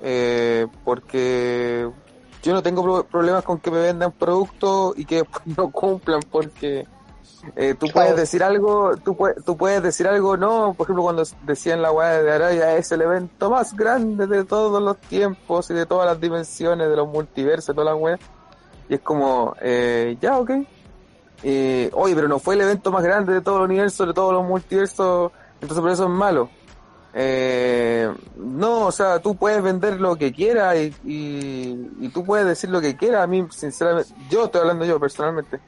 eh, 0.00 0.66
porque 0.84 1.88
yo 2.42 2.54
no 2.54 2.62
tengo 2.62 2.82
pro- 2.82 3.04
problemas 3.04 3.44
con 3.44 3.58
que 3.58 3.70
me 3.70 3.80
vendan 3.80 4.12
productos 4.12 4.94
y 4.96 5.04
que 5.04 5.16
después 5.16 5.42
no 5.58 5.70
cumplan, 5.70 6.20
porque 6.30 6.86
eh, 7.56 7.74
tú 7.78 7.86
puedes 7.92 8.16
decir 8.16 8.42
algo, 8.42 8.96
tú, 8.96 9.16
puedes, 9.16 9.44
tú 9.44 9.56
puedes 9.56 9.82
decir 9.82 10.06
algo, 10.06 10.36
no, 10.36 10.74
por 10.74 10.86
ejemplo, 10.86 11.04
cuando 11.04 11.24
decían 11.44 11.80
la 11.80 11.90
weá 11.90 12.22
de 12.22 12.32
Araya 12.32 12.76
es 12.76 12.92
el 12.92 13.02
evento 13.02 13.50
más 13.50 13.74
grande 13.74 14.26
de 14.26 14.44
todos 14.44 14.82
los 14.82 14.98
tiempos 14.98 15.70
y 15.70 15.74
de 15.74 15.86
todas 15.86 16.06
las 16.06 16.20
dimensiones 16.20 16.88
de 16.88 16.96
los 16.96 17.08
multiversos, 17.08 17.74
todas 17.74 17.92
las 17.92 18.00
weas, 18.00 18.20
y 18.88 18.94
es 18.94 19.00
como, 19.00 19.54
eh, 19.60 20.16
ya, 20.20 20.38
ok. 20.38 20.50
Eh, 21.42 21.90
oye, 21.94 22.14
pero 22.14 22.28
no 22.28 22.38
fue 22.38 22.54
el 22.54 22.60
evento 22.60 22.90
más 22.92 23.02
grande 23.02 23.32
de 23.32 23.40
todo 23.40 23.58
el 23.58 23.62
universo, 23.62 24.04
de 24.04 24.12
todos 24.12 24.32
los 24.34 24.44
multiversos, 24.44 25.32
entonces 25.60 25.80
por 25.80 25.90
eso 25.90 26.04
es 26.04 26.10
malo. 26.10 26.50
Eh, 27.12 28.12
no, 28.36 28.86
o 28.86 28.92
sea, 28.92 29.18
tú 29.18 29.34
puedes 29.34 29.62
vender 29.62 30.00
lo 30.00 30.16
que 30.16 30.32
quieras 30.32 30.76
y, 30.76 30.94
y, 31.04 31.90
y 32.00 32.08
tú 32.10 32.24
puedes 32.24 32.46
decir 32.46 32.70
lo 32.70 32.80
que 32.80 32.96
quieras. 32.96 33.24
A 33.24 33.26
mí, 33.26 33.46
sinceramente, 33.50 34.12
yo 34.28 34.44
estoy 34.44 34.60
hablando 34.60 34.84
yo 34.84 35.00
personalmente. 35.00 35.60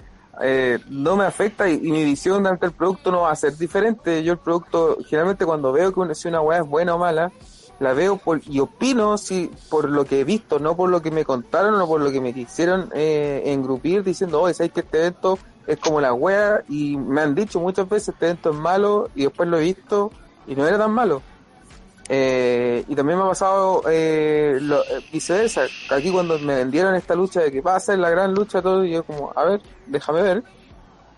Eh, 0.42 0.78
no 0.88 1.16
me 1.16 1.24
afecta 1.24 1.68
y, 1.68 1.78
mi 1.78 2.04
visión 2.04 2.46
ante 2.46 2.66
el 2.66 2.72
producto 2.72 3.10
no 3.10 3.22
va 3.22 3.30
a 3.30 3.36
ser 3.36 3.56
diferente. 3.56 4.22
Yo 4.22 4.32
el 4.32 4.38
producto, 4.38 4.98
generalmente 5.06 5.46
cuando 5.46 5.72
veo 5.72 5.92
que 5.92 6.00
una, 6.00 6.14
si 6.14 6.28
una 6.28 6.40
weá 6.40 6.58
es 6.58 6.66
buena 6.66 6.94
o 6.94 6.98
mala, 6.98 7.32
la 7.78 7.92
veo 7.94 8.16
por, 8.16 8.40
y 8.46 8.60
opino 8.60 9.18
si 9.18 9.50
por 9.70 9.88
lo 9.88 10.04
que 10.04 10.20
he 10.20 10.24
visto, 10.24 10.58
no 10.58 10.76
por 10.76 10.90
lo 10.90 11.02
que 11.02 11.10
me 11.10 11.24
contaron 11.24 11.80
o 11.80 11.86
por 11.86 12.00
lo 12.00 12.10
que 12.10 12.20
me 12.20 12.32
quisieron 12.32 12.90
eh, 12.94 13.42
engrupir 13.46 14.04
diciendo, 14.04 14.40
oye, 14.40 14.54
¿sabes 14.54 14.72
que 14.72 14.80
este 14.80 14.98
evento 14.98 15.38
es 15.66 15.78
como 15.78 16.00
la 16.00 16.12
wea? 16.12 16.62
Y 16.68 16.96
me 16.96 17.20
han 17.20 17.34
dicho 17.34 17.60
muchas 17.60 17.88
veces, 17.88 18.10
este 18.10 18.26
evento 18.26 18.50
es 18.50 18.56
malo 18.56 19.10
y 19.14 19.24
después 19.24 19.48
lo 19.48 19.58
he 19.58 19.62
visto 19.62 20.12
y 20.46 20.54
no 20.54 20.66
era 20.66 20.78
tan 20.78 20.92
malo. 20.92 21.22
Eh, 22.08 22.84
y 22.88 22.94
también 22.94 23.18
me 23.18 23.24
ha 23.24 23.28
pasado 23.28 23.82
eh, 23.90 24.58
lo, 24.60 24.82
eh, 24.82 25.04
viceversa. 25.12 25.62
Aquí 25.90 26.10
cuando 26.10 26.38
me 26.38 26.56
vendieron 26.56 26.94
esta 26.94 27.14
lucha 27.14 27.40
de 27.40 27.52
que 27.52 27.60
va 27.60 27.76
a 27.76 27.80
ser 27.80 27.98
la 27.98 28.10
gran 28.10 28.34
lucha, 28.34 28.60
todo, 28.60 28.84
y 28.84 28.92
yo 28.92 29.04
como, 29.04 29.32
a 29.34 29.44
ver, 29.44 29.60
déjame 29.86 30.22
ver. 30.22 30.42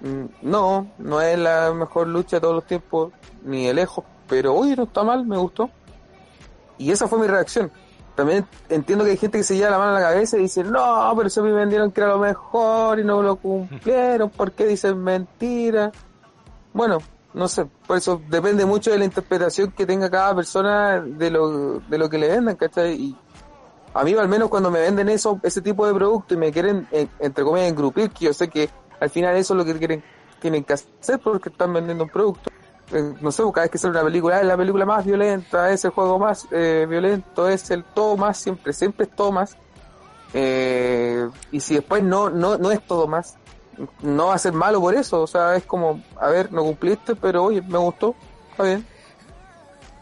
Mm, 0.01 0.25
No, 0.43 0.87
no 0.99 1.21
es 1.21 1.39
la 1.39 1.73
mejor 1.73 2.07
lucha 2.09 2.37
de 2.37 2.41
todos 2.43 2.55
los 2.55 2.67
tiempos, 2.67 3.13
ni 3.45 3.67
de 3.67 3.75
lejos, 3.75 4.05
pero 4.29 4.55
oye, 4.55 4.77
no 4.77 4.85
está 4.85 5.03
mal, 5.03 5.25
me 5.27 5.37
gustó. 5.39 5.71
Y 6.79 6.91
esa 6.91 7.09
fue 7.09 7.19
mi 7.19 7.27
reacción. 7.27 7.71
También 8.15 8.47
entiendo 8.69 9.05
que 9.05 9.13
hay 9.13 9.17
gente 9.17 9.39
que 9.39 9.45
se 9.45 9.57
lleva 9.57 9.71
la 9.71 9.79
mano 9.79 9.97
a 9.97 10.01
la 10.01 10.09
cabeza 10.09 10.37
y 10.37 10.43
dice, 10.43 10.63
no, 10.63 11.13
pero 11.17 11.27
eso 11.27 11.43
me 11.43 11.51
vendieron 11.51 11.91
que 11.91 12.01
era 12.01 12.11
lo 12.11 12.19
mejor 12.19 13.01
y 13.01 13.05
no 13.05 13.23
lo 13.23 13.37
cumplieron, 13.37 14.31
¿por 14.31 14.53
qué 14.53 14.67
dicen 14.67 15.03
mentira? 15.03 15.91
Bueno, 16.73 16.99
no 17.35 17.49
sé, 17.49 17.67
por 17.87 17.97
eso 17.99 18.21
depende 18.29 18.65
mucho 18.65 18.91
de 18.91 18.99
la 18.99 19.05
interpretación 19.05 19.73
que 19.73 19.85
tenga 19.87 20.09
cada 20.11 20.35
persona 20.35 21.01
de 21.01 21.31
lo, 21.31 21.81
de 21.81 21.99
lo 21.99 22.09
que 22.09 22.19
le 22.19 22.29
vendan, 22.29 22.57
¿cachai? 22.57 22.95
Y 22.95 23.17
a 23.93 24.03
mí 24.05 24.13
al 24.15 24.29
menos 24.29 24.49
cuando 24.49 24.71
me 24.71 24.81
venden 24.81 25.09
eso, 25.09 25.39
ese 25.43 25.61
tipo 25.61 25.87
de 25.87 25.95
producto 25.95 26.35
y 26.35 26.37
me 26.37 26.51
quieren, 26.53 26.87
en- 26.91 27.11
entre 27.19 27.45
comillas, 27.45 27.69
engrupir, 27.71 28.11
que 28.11 28.27
yo 28.27 28.33
sé 28.33 28.49
que 28.49 28.71
al 29.01 29.11
final 29.11 29.37
eso 29.37 29.55
es 29.55 29.59
lo 29.59 29.65
que 29.65 29.75
quieren, 29.79 30.03
tienen 30.41 30.65
que 30.65 30.73
hacer 30.75 31.19
porque 31.23 31.49
están 31.51 31.73
vendiendo 31.73 32.05
un 32.05 32.11
producto. 32.11 32.51
Eh, 32.93 33.15
no 33.21 33.33
sé, 33.33 33.43
cada 33.53 33.63
vez 33.63 33.71
que 33.71 33.79
sale 33.79 33.93
una 33.93 34.05
película, 34.05 34.37
"Ah, 34.37 34.41
es 34.41 34.47
la 34.47 34.57
película 34.57 34.85
más 34.87 35.05
violenta, 35.05 35.71
es 35.71 35.85
el 35.85 35.91
juego 35.91 36.19
más 36.19 36.47
eh, 36.51 36.87
violento, 36.89 37.49
es 37.49 37.71
el 37.71 37.83
todo 37.85 38.17
más, 38.17 38.39
siempre, 38.39 38.73
siempre 38.73 39.07
es 39.07 39.15
todo 39.17 39.33
más. 39.33 39.57
Eh, 40.33 41.29
y 41.53 41.61
si 41.61 41.75
después 41.75 42.03
no, 42.03 42.29
no, 42.31 42.59
no 42.59 42.71
es 42.71 42.85
todo 42.87 43.07
más, 43.07 43.37
no 44.03 44.27
va 44.29 44.35
a 44.35 44.39
ser 44.39 44.53
malo 44.53 44.81
por 44.81 44.95
eso, 44.95 45.23
o 45.23 45.27
sea, 45.27 45.57
es 45.57 45.65
como, 45.65 46.03
a 46.21 46.29
ver, 46.29 46.53
no 46.53 46.63
cumpliste, 46.63 47.15
pero 47.17 47.45
oye, 47.45 47.63
me 47.63 47.79
gustó, 47.79 48.15
está 48.51 48.65
bien. 48.65 48.87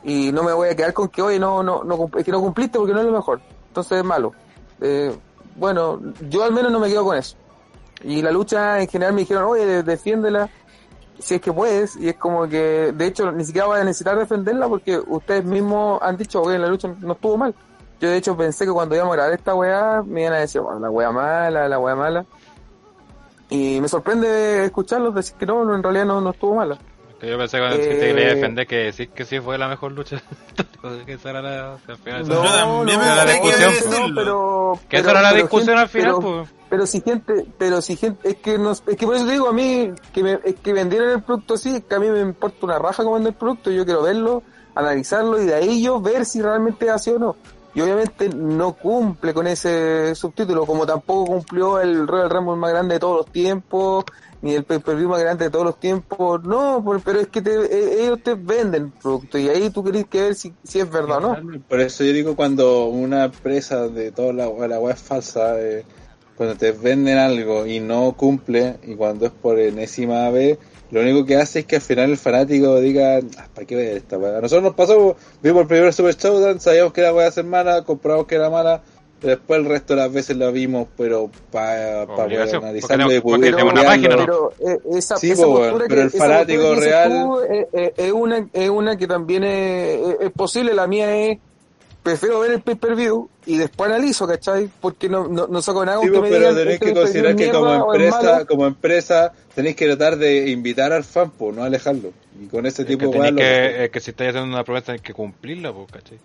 Y 0.05 0.33
no 0.33 0.43
me 0.43 0.53
voy 0.53 0.69
a 0.69 0.75
quedar 0.77 0.93
con 0.93 1.09
que, 1.09 1.23
oye, 1.23 1.39
no, 1.39 1.63
no, 1.63 1.85
no, 1.85 2.11
es 2.17 2.25
que 2.25 2.33
no 2.33 2.41
cumpliste 2.41 2.79
porque 2.79 2.93
no 2.93 3.01
es 3.01 3.07
lo 3.07 3.13
mejor, 3.13 3.41
entonces 3.69 3.99
es 3.99 4.05
malo. 4.05 4.33
Eh, 4.81 5.15
bueno, 5.57 6.01
yo 6.29 6.43
al 6.45 6.53
menos 6.53 6.73
no 6.73 6.81
me 6.81 6.89
quedo 6.89 7.05
con 7.05 7.17
eso. 7.17 7.37
Y 8.03 8.21
la 8.21 8.33
lucha 8.33 8.81
en 8.81 8.89
general 8.89 9.15
me 9.15 9.21
dijeron, 9.21 9.45
oye, 9.45 9.65
de- 9.65 9.83
defiéndela 9.85 10.49
si 11.21 11.35
es 11.37 11.41
que 11.41 11.53
puedes, 11.53 11.95
y 11.97 12.09
es 12.09 12.17
como 12.17 12.49
que, 12.49 12.93
de 12.93 13.07
hecho, 13.07 13.31
ni 13.31 13.45
siquiera 13.45 13.69
voy 13.69 13.79
a 13.79 13.85
necesitar 13.85 14.19
defenderla 14.19 14.67
porque 14.69 14.99
ustedes 14.99 15.45
mismos 15.45 16.01
han 16.03 16.17
dicho, 16.17 16.43
oye, 16.43 16.59
la 16.59 16.67
lucha 16.67 16.89
no 17.01 17.13
estuvo 17.13 17.37
mal. 17.37 17.55
Yo 18.01 18.09
de 18.11 18.17
hecho 18.17 18.37
pensé 18.37 18.65
que 18.65 18.73
cuando 18.73 18.97
íbamos 18.97 19.13
a 19.13 19.17
grabar 19.17 19.33
esta 19.35 19.55
weá, 19.55 20.03
me 20.05 20.23
iban 20.23 20.33
a 20.33 20.39
decir, 20.39 20.61
bueno, 20.61 20.81
la 20.81 20.91
weá 20.91 21.13
mala, 21.13 21.69
la 21.69 21.79
weá 21.79 21.95
mala. 21.95 22.27
Y 23.53 23.81
me 23.81 23.89
sorprende 23.89 24.65
escucharlos 24.65 25.15
decir 25.15 25.37
que 25.37 25.47
no, 25.47 25.65
no, 25.65 25.75
en 25.75 25.83
realidad 25.83 26.07
no, 26.07 26.21
no 26.21 26.31
estuvo 26.31 26.55
mala. 26.55 26.79
Que 27.21 27.29
yo 27.29 27.39
pensé 27.39 27.59
Eh, 27.59 27.99
que 28.01 28.13
le 28.15 28.23
iba 28.23 28.33
a 28.33 28.35
defender 28.35 28.67
que 28.67 28.77
decir 28.77 29.11
que 29.11 29.25
sí 29.25 29.39
fue 29.41 29.57
la 29.59 29.69
mejor 29.69 29.93
lucha. 29.93 30.21
que 31.07 31.13
esa 31.13 31.31
era 31.31 31.43
la, 31.43 31.75
al 31.75 31.97
final 31.99 32.27
No, 32.29 32.43
la 32.43 33.25
discusión. 33.27 33.73
pues. 33.79 34.13
pero, 34.17 34.73
Que 34.89 34.97
esa 34.97 35.07
pero- 35.07 35.11
era 35.11 35.23
la 35.23 35.29
pero 35.31 35.43
discusión 35.43 35.69
gente- 35.77 35.83
al 35.83 35.89
final, 35.89 36.15
pero- 36.19 36.21
pues. 36.21 36.49
Pero 36.71 36.87
si 36.87 37.01
gente, 37.03 37.47
pero 37.59 37.83
si 37.83 37.97
gente, 37.97 38.29
es 38.31 38.37
que 38.37 38.57
nos, 38.59 38.83
es 38.87 38.97
que 38.97 39.05
por 39.07 39.15
eso 39.15 39.27
te 39.27 39.33
digo 39.33 39.49
a 39.49 39.53
mí, 39.53 39.93
que 40.15 40.23
me, 40.23 40.39
es 40.43 40.55
que 40.61 40.73
vendieron 40.73 41.11
el 41.11 41.23
producto 41.23 41.55
así, 41.55 41.77
es 41.77 41.85
que 41.85 41.95
a 41.95 41.99
mí 42.01 42.09
me 42.09 42.21
importa 42.21 42.57
una 42.65 42.79
raja 42.79 43.03
como 43.03 43.15
vender 43.17 43.35
el 43.35 43.39
producto, 43.39 43.71
yo 43.71 43.85
quiero 43.85 44.03
verlo, 44.03 44.43
analizarlo 44.75 45.41
y 45.41 45.45
de 45.45 45.55
ahí 45.55 45.83
yo 45.83 46.01
ver 46.01 46.25
si 46.25 46.41
realmente 46.41 46.87
es 46.87 46.93
así 46.93 47.11
o 47.11 47.19
no. 47.19 47.37
Y 47.75 47.81
obviamente 47.81 48.29
no 48.29 48.75
cumple 48.75 49.33
con 49.33 49.47
ese 49.47 50.15
subtítulo, 50.15 50.67
como 50.67 50.87
tampoco 50.87 51.33
cumplió 51.33 51.81
el 51.81 52.07
Royal 52.07 52.29
Rumble 52.29 52.57
más 52.57 52.71
grande 52.71 52.95
de 52.95 53.01
todos 53.01 53.17
los 53.19 53.33
tiempos, 53.33 54.05
ni 54.43 54.55
el 54.55 54.65
pay-per-view 54.65 55.09
más 55.09 55.21
grande 55.21 55.47
de 55.47 55.51
todos 55.51 55.65
los 55.65 55.81
tiempos, 55.81 56.43
no, 56.45 56.85
pero 57.05 57.21
es 57.21 57.29
que 57.29 57.41
te, 57.41 57.51
eh, 57.51 58.05
ellos 58.05 58.23
te 58.23 58.35
venden 58.35 58.85
el 58.85 58.91
producto 58.91 59.39
y 59.39 59.49
ahí 59.49 59.71
tú 59.71 59.85
querés 59.85 60.07
que 60.07 60.21
ver 60.21 60.35
si, 60.35 60.53
si 60.65 60.81
es 60.81 60.91
verdad 60.91 61.25
o 61.25 61.35
no. 61.35 61.61
Por 61.69 61.81
eso 61.81 62.05
yo 62.05 62.13
digo 62.13 62.37
cuando 62.37 62.87
una 62.87 63.25
empresa 63.25 63.89
de 63.89 64.11
toda 64.11 64.33
la, 64.33 64.47
la 64.69 64.81
web 64.81 64.95
es 64.95 65.01
falsa, 65.01 65.61
eh, 65.61 65.85
cuando 66.37 66.57
te 66.57 66.73
venden 66.73 67.19
algo 67.19 67.67
y 67.67 67.79
no 67.79 68.13
cumple, 68.17 68.77
y 68.83 68.97
cuando 68.97 69.27
es 69.27 69.33
por 69.33 69.59
enésima 69.59 70.29
vez, 70.31 70.59
lo 70.93 71.01
único 71.01 71.25
que 71.27 71.37
hace 71.37 71.61
es 71.61 71.67
que 71.67 71.77
al 71.77 71.83
final 71.83 72.11
el 72.11 72.17
fanático 72.19 72.79
diga, 72.81 73.19
ah, 73.39 73.49
¿para 73.55 73.67
qué 73.67 73.75
ver 73.75 73.97
esta 73.97 74.17
weá? 74.19 74.39
A 74.39 74.41
nosotros 74.41 74.63
nos 74.63 74.75
pasó, 74.75 75.17
vimos 75.43 75.63
el 75.63 75.67
primer 75.69 75.93
Super 75.93 76.15
Showdown, 76.15 76.61
sabíamos 76.61 76.93
que 76.93 77.03
la 77.03 77.13
weá 77.13 77.31
ser 77.31 77.45
mala, 77.45 77.83
compramos 77.83 78.27
que 78.27 78.35
era 78.37 78.49
mala, 78.51 78.83
pero 79.21 79.37
después 79.37 79.61
el 79.61 79.67
resto 79.67 79.95
de 79.95 80.01
las 80.03 80.13
veces 80.13 80.37
la 80.37 80.51
vimos, 80.51 80.89
pero 80.97 81.31
para 81.51 82.07
poder 82.07 82.27
Obligación, 82.27 82.63
analizarlo 82.65 83.11
y 83.11 83.17
no- 83.17 83.23
porque 83.23 83.39
poder 83.39 83.51
tenemos 83.55 83.73
una 83.73 83.85
página, 83.85 84.17
¿no? 84.17 84.25
Pero 84.27 84.53
eh, 84.61 84.79
esa, 84.99 85.17
Sí, 85.17 85.31
esa 85.31 85.43
po, 85.45 85.49
postura 85.51 85.69
weón, 85.71 85.81
que- 85.83 85.89
pero 85.89 86.03
el 86.03 86.11
fanático 86.11 86.75
real- 86.75 87.13
tú, 87.13 87.41
eh, 87.41 87.69
eh, 87.73 87.95
es, 87.97 88.13
una, 88.13 88.49
es 88.53 88.69
una 88.71 88.97
que 88.97 89.07
también 89.07 89.45
es, 89.45 90.01
es- 90.01 90.17
es 90.23 90.31
posible, 90.33 90.75
la 90.75 90.87
mía 90.87 91.17
es 91.17 91.39
prefiero 92.03 92.41
ver 92.41 92.53
el 92.53 92.61
pay-per-view 92.63 93.29
y 93.47 93.57
después 93.57 93.91
analizo, 93.91 94.27
¿cachai? 94.27 94.69
Porque 94.81 95.09
no, 95.09 95.29
no, 95.29 95.47
no 95.47 95.63
saco 95.63 95.85
nada 95.85 96.01
Sí, 96.01 96.07
que 96.07 96.11
pues, 96.19 96.23
me 96.23 96.29
pero 96.29 96.41
digan, 96.41 96.57
tenéis 96.57 96.75
este 96.75 96.87
que 96.87 96.95
considerar 96.95 97.37
que 97.37 97.51
como 97.51 97.95
empresa, 97.95 98.45
como 98.47 98.67
empresa, 98.67 99.33
tenéis 99.55 99.77
que 99.77 99.87
tratar 99.87 100.17
de 100.19 100.51
invitar 100.51 100.93
al 100.93 101.05
fan, 101.05 101.31
pues, 101.31 101.55
no 101.57 101.63
alejarlo. 101.65 102.13
Y 102.41 102.47
con 102.47 102.67
ese 102.67 102.83
Es 102.83 102.89
que, 102.89 102.97
tipo 102.97 103.07
de 103.11 103.19
tenéis 103.19 103.35
que, 103.37 103.85
es 103.85 103.91
que 103.91 104.01
si 104.01 104.11
estáis 104.11 104.31
haciendo 104.31 104.55
una 104.55 104.65
promesa 104.65 104.93
hay 104.93 105.01
que 105.01 105.13
cumplirla, 105.15 105.73
pues, 105.73 105.91
¿cachai? 105.91 106.19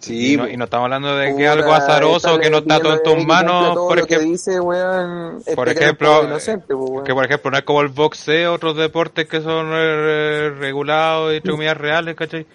Sí, 0.00 0.34
y, 0.34 0.36
no, 0.36 0.48
y 0.48 0.56
no 0.56 0.64
estamos 0.64 0.84
hablando 0.84 1.16
de 1.16 1.34
que 1.34 1.48
algo 1.48 1.72
azaroso 1.72 2.38
que 2.38 2.50
no 2.50 2.58
está 2.58 2.78
todo 2.78 2.94
en 2.94 3.02
tus 3.02 3.14
que 3.16 3.26
manos, 3.26 3.74
por 3.74 3.98
lo 3.98 4.06
que 4.06 4.14
ejemplo. 4.14 4.32
dice, 4.32 4.60
weón, 4.60 5.42
es 5.44 5.56
Por 5.56 5.68
ejemplo, 5.68 6.08
poco 6.14 6.24
inocente, 6.26 6.74
pues, 6.76 6.90
weón. 6.90 7.04
que 7.04 7.14
por 7.14 7.24
ejemplo 7.24 7.50
no 7.50 7.56
es 7.58 7.64
como 7.64 7.80
el 7.80 7.88
boxeo, 7.88 8.52
otros 8.54 8.76
deportes 8.76 9.28
que 9.28 9.40
son 9.40 9.70
eh, 9.72 10.50
regulados 10.56 11.32
y 11.32 11.36
entre 11.38 11.50
comillas 11.50 11.76
reales, 11.76 12.14
¿cachai? 12.14 12.46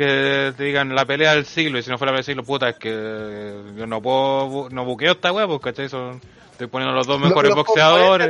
Que 0.00 0.54
te 0.56 0.64
digan 0.64 0.94
la 0.94 1.04
pelea 1.04 1.34
del 1.34 1.44
siglo, 1.44 1.78
y 1.78 1.82
si 1.82 1.90
no 1.90 1.98
fuera 1.98 2.10
la 2.12 2.16
pelea 2.16 2.24
del 2.24 2.24
siglo, 2.24 2.42
puta, 2.42 2.70
es 2.70 2.76
que 2.76 3.54
yo 3.76 3.86
no 3.86 4.00
puedo, 4.00 4.48
bu- 4.48 4.70
no 4.70 4.86
buqueo 4.86 5.12
esta 5.12 5.30
wea, 5.30 5.46
¿cachai? 5.60 5.90
Son, 5.90 6.18
estoy 6.52 6.68
poniendo 6.68 6.94
los 6.96 7.06
dos 7.06 7.20
mejores 7.20 7.50
Los- 7.50 7.58
los 7.58 7.66
boxeadores. 7.66 8.28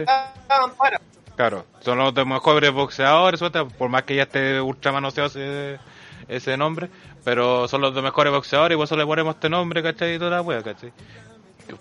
Claro, 1.36 1.66
son 1.81 1.99
los 1.99 2.12
dos 2.12 2.26
mejores 2.26 2.73
boxeadores, 2.73 3.39
suelta, 3.39 3.65
por 3.66 3.89
más 3.89 4.02
que 4.02 4.16
ya 4.16 4.24
esté 4.24 4.60
ultra 4.60 4.90
manoseado 4.90 5.28
ese, 5.28 5.78
ese 6.26 6.57
nombre, 6.57 6.89
pero 7.24 7.68
son 7.68 7.82
los 7.82 7.94
dos 7.94 8.02
mejores 8.02 8.32
boxeadores 8.32 8.74
y 8.74 8.76
por 8.76 8.86
eso 8.86 8.97
le 8.97 9.07
ponemos 9.07 9.36
este 9.36 9.49
nombre, 9.49 9.81
¿cachai? 9.81 10.16
Y 10.16 10.18
toda 10.18 10.32
la 10.32 10.42
wea, 10.42 10.65
¿cachai? 10.65 10.92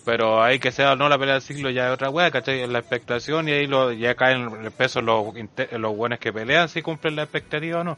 Pero 0.06 0.44
ahí 0.44 0.60
que 0.60 0.72
sea 0.72 0.96
no 0.96 1.10
la 1.10 1.18
pelea 1.18 1.34
del 1.34 1.42
siglo 1.42 1.72
ya 1.72 1.88
es 1.88 1.94
otra 1.96 2.12
wea, 2.12 2.30
¿cachai? 2.30 2.68
La 2.68 2.78
expectación 2.78 3.50
y 3.50 3.54
ahí 3.54 3.66
lo, 3.66 3.92
ya 3.92 4.14
caen 4.14 4.52
el 4.64 4.70
peso 4.70 5.02
los, 5.02 5.34
los 5.72 5.98
buenos 5.98 6.20
que 6.20 6.32
pelean 6.32 6.70
si 6.70 6.84
cumplen 6.84 7.16
la 7.16 7.24
expectativa 7.24 7.80
o 7.80 7.84
no. 7.84 7.98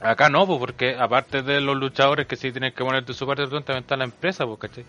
Acá 0.00 0.28
no, 0.28 0.46
pues 0.46 0.58
porque 0.58 0.96
aparte 0.98 1.42
de 1.42 1.60
los 1.60 1.76
luchadores 1.76 2.26
que 2.26 2.36
sí 2.36 2.52
tienen 2.52 2.72
que 2.72 2.84
poner 2.84 3.04
de 3.04 3.14
su 3.14 3.26
parte, 3.26 3.44
también 3.44 3.78
está 3.78 3.96
la 3.96 4.04
empresa, 4.04 4.44
pues, 4.46 4.58
¿cachai? 4.58 4.84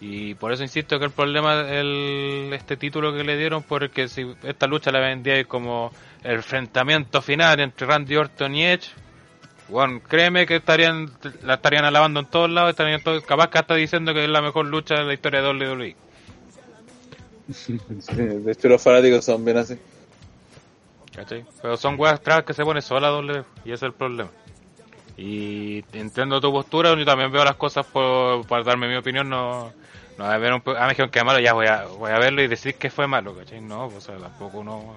Y 0.00 0.34
por 0.34 0.52
eso 0.52 0.62
insisto 0.62 0.98
que 0.98 1.06
el 1.06 1.10
problema 1.10 1.60
el 1.68 2.50
este 2.52 2.76
título 2.76 3.12
que 3.12 3.24
le 3.24 3.36
dieron, 3.36 3.62
porque 3.62 4.08
si 4.08 4.32
esta 4.44 4.66
lucha 4.66 4.92
la 4.92 5.00
vendía 5.00 5.42
como 5.44 5.92
el 6.22 6.36
enfrentamiento 6.36 7.20
final 7.20 7.58
entre 7.60 7.86
Randy 7.86 8.16
Orton 8.16 8.54
y 8.54 8.64
Edge, 8.64 8.90
bueno, 9.68 10.00
créeme 10.06 10.46
que 10.46 10.56
estarían 10.56 11.10
la 11.42 11.54
estarían 11.54 11.84
alabando 11.84 12.20
en 12.20 12.26
todos 12.26 12.48
lados, 12.48 12.70
estarían 12.70 13.02
todos, 13.02 13.24
capaz 13.24 13.48
que 13.48 13.58
hasta 13.58 13.74
diciendo 13.74 14.14
que 14.14 14.24
es 14.24 14.30
la 14.30 14.40
mejor 14.40 14.66
lucha 14.66 14.94
de 14.94 15.04
la 15.04 15.14
historia 15.14 15.42
de 15.42 15.48
WWE. 15.48 15.96
Sí, 17.48 17.78
de 18.14 18.52
hecho, 18.52 18.68
los 18.68 18.82
fanáticos 18.82 19.24
son 19.24 19.42
bien 19.42 19.56
así. 19.56 19.78
¿cachai? 21.18 21.44
Pero 21.60 21.76
son 21.76 21.98
weas 21.98 22.14
atrás 22.14 22.44
que 22.44 22.54
se 22.54 22.64
pone 22.64 22.80
sola 22.80 23.08
doble 23.08 23.44
y 23.64 23.72
ese 23.72 23.74
es 23.74 23.82
el 23.82 23.92
problema. 23.92 24.30
Y 25.20 25.84
entiendo 25.92 26.40
tu 26.40 26.52
postura, 26.52 26.94
yo 26.96 27.04
también 27.04 27.32
veo 27.32 27.44
las 27.44 27.56
cosas 27.56 27.84
por, 27.84 28.46
para 28.46 28.62
darme 28.62 28.86
mi 28.88 28.94
opinión, 28.96 29.28
no, 29.28 29.72
no 30.16 30.24
a 30.24 30.38
ver 30.38 30.52
un 30.52 30.62
ah, 30.76 30.82
me 30.84 30.90
dijeron 30.90 31.10
que 31.10 31.18
es 31.18 31.24
malo, 31.24 31.40
ya 31.40 31.52
voy 31.54 31.66
a, 31.66 31.86
voy 31.86 32.10
a 32.12 32.18
verlo 32.20 32.40
y 32.40 32.46
decir 32.46 32.76
que 32.76 32.88
fue 32.88 33.08
malo, 33.08 33.34
¿cachai? 33.34 33.60
No, 33.60 33.88
pues 33.90 34.08
o 34.08 34.12
sea, 34.12 34.16
tampoco 34.16 34.58
uno, 34.60 34.94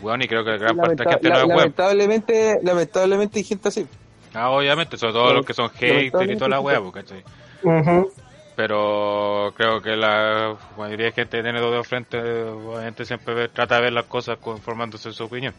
weón, 0.00 0.22
y 0.22 0.28
creo 0.28 0.44
que 0.44 0.56
gran 0.56 0.76
parte 0.76 1.04
de 1.04 1.04
la 1.04 1.10
Lamenta- 1.10 1.10
gente 1.12 1.28
no 1.28 1.34
la- 1.34 1.40
es 1.40 1.46
web. 1.46 1.56
lamentablemente, 1.58 2.58
lamentablemente 2.62 3.38
hay 3.38 3.44
gente 3.44 3.68
así. 3.68 3.86
Ah, 4.32 4.48
obviamente, 4.50 4.96
sobre 4.96 5.12
todo 5.12 5.34
los 5.34 5.44
que 5.46 5.52
son 5.54 5.68
haters 5.68 6.30
y 6.30 6.36
toda 6.36 6.48
la 6.48 6.60
wea, 6.60 6.80
pues, 6.80 6.92
¿cachai? 6.94 7.22
Ujú. 7.62 8.10
Pero 8.56 9.52
creo 9.56 9.82
que 9.82 9.96
la 9.96 10.56
mayoría 10.78 11.06
de 11.06 11.12
gente 11.12 11.36
que 11.36 11.42
tiene 11.42 11.60
dos 11.60 11.72
de 11.74 11.84
frente, 11.84 12.18
obviamente 12.18 13.04
siempre 13.04 13.34
ve- 13.34 13.48
trata 13.48 13.76
de 13.76 13.82
ver 13.82 13.92
las 13.92 14.04
cosas 14.06 14.38
conformándose 14.38 15.12
su 15.12 15.24
opinión. 15.24 15.52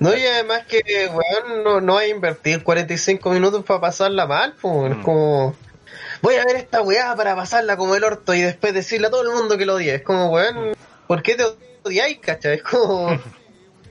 No, 0.00 0.16
y 0.16 0.26
además 0.26 0.62
que, 0.66 0.82
weón, 1.08 1.64
no, 1.64 1.80
no 1.80 1.98
hay 1.98 2.10
invertir 2.10 2.62
45 2.62 3.30
minutos 3.30 3.64
para 3.64 3.80
pasarla 3.80 4.26
mal, 4.26 4.54
pues. 4.60 4.90
Mm. 4.90 4.98
Es 4.98 5.04
como, 5.04 5.56
voy 6.22 6.34
a 6.36 6.44
ver 6.44 6.56
esta 6.56 6.82
weá 6.82 7.14
para 7.16 7.34
pasarla 7.36 7.76
como 7.76 7.94
el 7.94 8.04
orto 8.04 8.34
y 8.34 8.40
después 8.42 8.74
decirle 8.74 9.08
a 9.08 9.10
todo 9.10 9.22
el 9.22 9.30
mundo 9.36 9.58
que 9.58 9.66
lo 9.66 9.74
odie. 9.74 9.94
Es 9.94 10.02
como, 10.02 10.30
weón, 10.30 10.74
¿por 11.06 11.22
qué 11.22 11.34
te 11.34 11.44
odiáis, 11.84 12.18
cachai? 12.20 12.56
Es 12.56 12.62
como... 12.62 13.18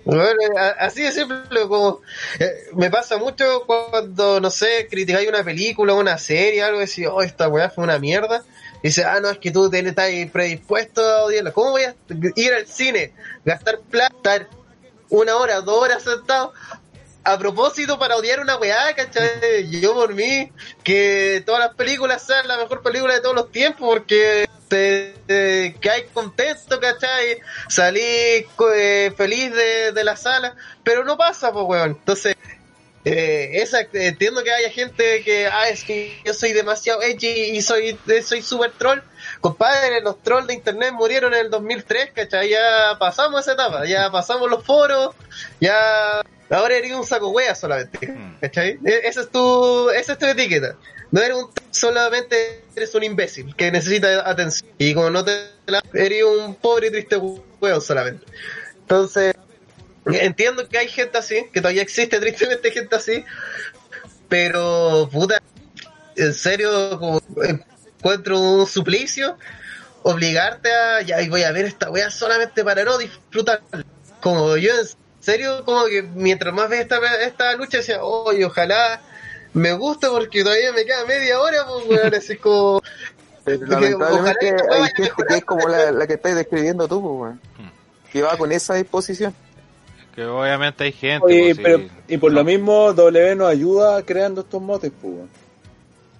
Bueno, 0.06 0.32
a- 0.58 0.86
así 0.86 1.04
de 1.04 1.12
simple, 1.12 1.68
como 1.68 2.02
eh, 2.40 2.50
me 2.74 2.90
pasa 2.90 3.18
mucho 3.18 3.64
cuando, 3.68 4.40
no 4.40 4.50
sé, 4.50 4.88
criticáis 4.90 5.30
una 5.30 5.44
película, 5.44 5.94
una 5.94 6.18
serie, 6.18 6.64
algo, 6.64 6.78
y 6.82 6.86
decís, 6.86 7.06
oh, 7.12 7.22
esta 7.22 7.48
weá 7.48 7.70
fue 7.70 7.84
una 7.84 8.00
mierda. 8.00 8.42
Y 8.82 8.88
dice, 8.88 9.04
ah, 9.04 9.20
no, 9.20 9.30
es 9.30 9.38
que 9.38 9.52
tú 9.52 9.70
estás 9.72 10.10
predispuesto 10.32 11.06
a 11.06 11.26
odiarla. 11.26 11.52
¿Cómo 11.52 11.72
voy 11.72 11.84
a 11.84 11.96
ir 12.36 12.54
al 12.54 12.66
cine, 12.66 13.14
gastar 13.46 13.82
plata, 13.82 14.16
estar 14.16 14.48
una 15.10 15.36
hora, 15.36 15.62
dos 15.62 15.84
horas 15.84 16.04
sentado 16.04 16.54
a 17.24 17.38
propósito 17.38 18.00
para 18.00 18.16
odiar 18.16 18.40
una 18.40 18.58
weá, 18.58 18.94
¿cachai? 18.96 19.70
Yo 19.70 19.94
por 19.94 20.14
mí, 20.14 20.52
que 20.84 21.44
todas 21.46 21.60
las 21.60 21.76
películas 21.76 22.26
sean 22.26 22.48
la 22.48 22.58
mejor 22.58 22.82
película 22.82 23.14
de 23.14 23.22
todos 23.22 23.36
los 23.36 23.52
tiempos, 23.52 23.88
porque 23.88 24.48
te, 24.68 25.14
te 25.28 25.90
hay 25.90 26.04
contento, 26.14 26.80
¿cachai? 26.80 27.40
Salí 27.68 28.02
eh, 28.02 29.14
feliz 29.16 29.54
de, 29.54 29.92
de 29.92 30.04
la 30.04 30.16
sala, 30.16 30.56
pero 30.84 31.04
no 31.04 31.18
pasa, 31.18 31.52
pues 31.52 31.66
weón. 31.68 31.92
Entonces, 31.92 32.36
eh, 33.06 33.62
esa, 33.62 33.82
entiendo 33.94 34.44
que 34.44 34.52
haya 34.52 34.70
gente 34.70 35.24
que, 35.24 35.48
ah, 35.48 35.70
es 35.70 35.84
que 35.84 36.20
yo 36.26 36.34
soy 36.34 36.54
demasiado 36.54 37.02
edgy 37.02 37.58
y 37.58 37.62
soy 37.62 37.98
eh, 38.08 38.22
soy 38.22 38.44
troll. 38.78 39.02
Compadre, 39.42 40.02
los 40.02 40.22
trolls 40.22 40.48
de 40.48 40.54
internet 40.54 40.92
murieron 40.94 41.34
en 41.34 41.46
el 41.46 41.50
2003, 41.50 42.12
¿cachai? 42.14 42.50
Ya 42.50 42.98
pasamos 43.00 43.42
esa 43.42 43.54
etapa, 43.54 43.86
ya 43.86 44.12
pasamos 44.12 44.50
los 44.50 44.64
foros, 44.66 45.16
ya... 45.60 46.22
Ahora 46.52 46.76
eres 46.76 46.94
un 46.94 47.06
saco 47.06 47.30
wea 47.30 47.54
solamente, 47.54 48.00
¿cachai? 48.42 48.80
E- 48.84 49.02
Esa 49.04 49.22
es 49.22 49.30
tu, 49.30 49.90
esa 49.92 50.14
es 50.14 50.18
tu 50.18 50.26
etiqueta. 50.26 50.76
No 51.12 51.22
eres 51.22 51.38
un, 51.38 51.50
solamente 51.70 52.66
eres 52.76 52.94
un 52.96 53.04
imbécil 53.04 53.56
que 53.56 53.72
necesita 53.72 54.28
atención. 54.28 54.72
Y 54.80 54.94
como 54.96 55.12
no 55.12 55.24
te 55.24 55.32
la, 55.68 55.82
eres 55.94 56.24
un 56.24 56.56
pobre 56.56 56.88
y 56.88 56.92
triste 56.92 57.18
weón 57.18 57.82
solamente. 57.82 58.26
Entonces, 58.82 59.36
entiendo 60.08 60.68
que 60.68 60.80
hay 60.80 60.88
gente 60.88 61.20
así, 61.20 61.46
que 61.54 61.62
todavía 61.62 61.84
existe 61.84 62.20
tristemente 62.20 62.72
gente 62.72 62.96
así, 62.96 63.24
pero 64.28 65.08
puta, 65.12 65.42
en 66.16 66.34
serio, 66.34 66.98
como 67.00 67.22
encuentro 68.00 68.40
un 68.40 68.66
suplicio, 68.66 69.38
obligarte 70.04 70.72
a, 70.74 71.02
ya 71.02 71.22
y 71.22 71.30
voy 71.30 71.44
a 71.44 71.52
ver 71.52 71.66
esta 71.66 71.90
wea 71.92 72.10
solamente 72.10 72.64
para 72.64 72.84
no 72.84 72.98
disfrutar. 72.98 73.62
Como 74.22 74.58
yo 74.58 74.72
en 74.80 74.88
serio, 75.20 75.64
como 75.66 75.86
que 75.86 76.02
mientras 76.02 76.54
más 76.54 76.70
ves 76.70 76.82
esta, 76.82 76.98
esta 77.22 77.54
lucha, 77.56 77.78
decía, 77.78 78.04
oye, 78.04 78.46
ojalá 78.46 79.02
me 79.54 79.74
gusta 79.74 80.10
porque 80.10 80.44
todavía 80.44 80.72
me 80.74 80.86
queda 80.86 81.06
media 81.06 81.40
hora, 81.40 81.66
pues 81.68 81.86
weón, 81.88 82.16
así 82.16 82.38
como... 82.38 82.82
Lamentablemente 83.46 84.12
ojalá 84.14 84.36
que 84.40 84.48
hay 84.48 84.84
gente 84.96 85.24
que 85.28 85.36
es 85.38 85.44
como 85.46 85.68
la, 85.68 85.92
la 85.92 86.06
que 86.08 86.14
estás 86.14 86.36
describiendo 86.36 86.88
tú, 86.88 87.02
pues, 87.02 87.14
weón. 87.14 87.42
Que 88.12 88.22
va 88.22 88.38
con 88.38 88.52
esa 88.52 88.76
disposición. 88.76 89.34
Que 90.16 90.26
obviamente 90.26 90.84
hay 90.84 90.92
gente. 90.92 91.26
Oye, 91.26 91.56
pues, 91.56 91.58
sí. 91.58 91.62
pero, 91.64 91.80
y 92.08 92.18
por 92.18 92.32
No. 92.32 92.40
lo 92.40 92.44
mismo 92.44 92.94
W 92.94 93.36
nos 93.36 93.50
ayuda 93.50 94.04
creando 94.04 94.42
estos 94.42 94.62
motes, 94.62 94.92
pues. 95.02 95.14
weón. 95.14 95.30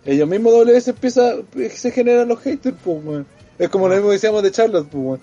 Ellos 0.06 0.28
mismos 0.28 0.54
W 0.54 0.82
se 0.82 0.92
empieza, 0.92 1.34
se 1.76 1.92
generan 1.92 2.28
los 2.28 2.40
haters, 2.40 2.76
pues. 2.84 2.98
weón. 3.04 3.26
Es 3.58 3.70
como 3.70 3.88
lo 3.88 3.96
mismo 3.96 4.10
que 4.10 4.14
decíamos 4.14 4.44
de 4.44 4.52
Charlotte, 4.52 4.88
pues. 4.90 5.04
weón. 5.04 5.20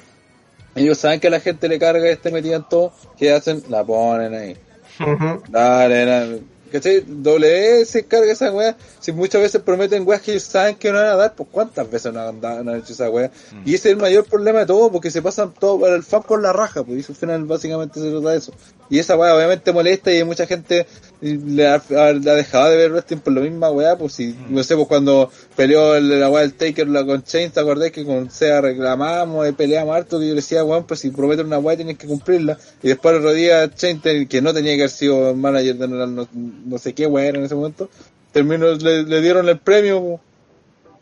Ellos 0.75 0.99
saben 0.99 1.21
que 1.21 1.29
a 1.29 1.31
la 1.31 1.41
gente 1.41 1.69
le 1.69 1.79
carga 1.79 2.07
este 2.09 2.31
metida 2.31 2.57
en 2.57 2.69
todo, 2.69 2.93
¿qué 3.19 3.33
hacen? 3.33 3.63
La 3.71 3.83
ponen 3.83 4.35
ahí. 4.35 4.57
Ujú. 5.01 5.43
Dale, 5.49 6.05
dale. 6.05 6.43
¿Cachai? 6.71 7.05
W 7.07 7.85
se 7.87 8.05
carga 8.05 8.33
esa 8.33 8.53
weá. 8.53 8.77
Si 9.01 9.13
muchas 9.13 9.41
veces 9.41 9.63
prometen 9.63 10.07
weas 10.07 10.21
que 10.21 10.33
ellos 10.33 10.43
saben 10.43 10.75
que 10.75 10.91
no 10.91 10.99
van 10.99 11.07
a 11.07 11.17
dar, 11.17 11.35
pues 11.35 11.49
cuántas 11.51 11.89
veces 11.91 12.13
no 12.13 12.21
han, 12.21 12.41
dado- 12.41 12.63
no 12.65 12.73
han 12.73 12.79
hecho 12.79 12.93
esa 12.93 13.09
weá. 13.09 13.31
Y 13.65 13.75
ese 13.75 13.89
es 13.89 13.95
el 13.95 14.01
mayor 14.03 14.25
problema 14.27 14.59
de 14.59 14.67
todo, 14.67 14.91
porque 14.93 15.11
se 15.11 15.23
pasan 15.23 15.55
todo 15.55 15.81
para 15.81 15.95
el 15.95 16.03
fan 16.03 16.25
por 16.25 16.43
la 16.43 16.53
raja, 16.53 16.83
pues 16.83 17.09
y 17.09 17.13
al 17.13 17.17
final 17.17 17.45
básicamente 17.45 18.01
se 18.01 18.11
trata 18.11 18.31
de 18.31 18.37
eso. 18.39 18.53
Y 18.91 18.99
esa 18.99 19.17
weá 19.17 19.35
obviamente 19.35 19.73
molesta 19.73 20.13
y 20.13 20.17
hay 20.17 20.25
mucha 20.25 20.47
gente 20.47 20.87
le 21.21 21.67
ha, 21.67 21.75
ha- 21.75 22.13
le 22.13 22.31
ha 22.31 22.35
dejado 22.35 22.71
de 22.71 22.77
ver 22.77 22.93
wrestling 22.93 23.19
por 23.19 23.33
la 23.33 23.41
misma 23.41 23.71
weá, 23.71 23.97
pues 23.97 24.13
si, 24.15 24.37
no 24.49 24.63
sé, 24.63 24.77
pues 24.77 24.87
cuando 24.87 25.31
peleó 25.57 25.95
el, 25.97 26.21
la 26.21 26.29
weá 26.31 26.43
del 26.43 26.55
Taker 26.55 26.87
la 26.89 27.05
con 27.07 27.23
Chain, 27.23 27.51
¿te 27.51 27.61
acordás 27.61 27.91
que 27.91 28.05
con 28.05 28.31
SEA 28.31 28.61
reclamamos, 28.61 29.51
peleamos 29.53 29.97
harto, 29.97 30.19
que 30.19 30.25
yo 30.27 30.31
le 30.35 30.37
decía, 30.43 30.63
weón, 30.65 30.85
pues 30.85 31.01
si 31.01 31.11
prometen 31.11 31.47
una 31.47 31.59
weá 31.59 31.77
tienes 31.77 31.97
que 31.99 32.07
cumplirla. 32.07 32.59
Y 32.83 32.89
después 32.89 33.13
el 33.15 33.21
otro 33.21 33.33
día 33.33 33.71
Chain, 33.75 34.01
ten- 34.01 34.29
que 34.29 34.43
no 34.43 34.53
tenía 34.53 34.73
que 34.77 34.83
haber 34.83 34.91
sido 34.91 35.35
manager 35.35 35.77
de 35.77 35.89
no, 35.89 36.07
no- 36.07 36.29
no 36.33 36.79
sé 36.79 36.93
qué 36.93 37.07
weá 37.07 37.27
era 37.27 37.39
en 37.39 37.45
ese 37.47 37.55
momento, 37.55 37.89
terminó, 38.33 38.73
le, 38.75 39.05
le 39.05 39.21
dieron 39.23 39.49
el 39.49 39.59
premio, 39.59 40.21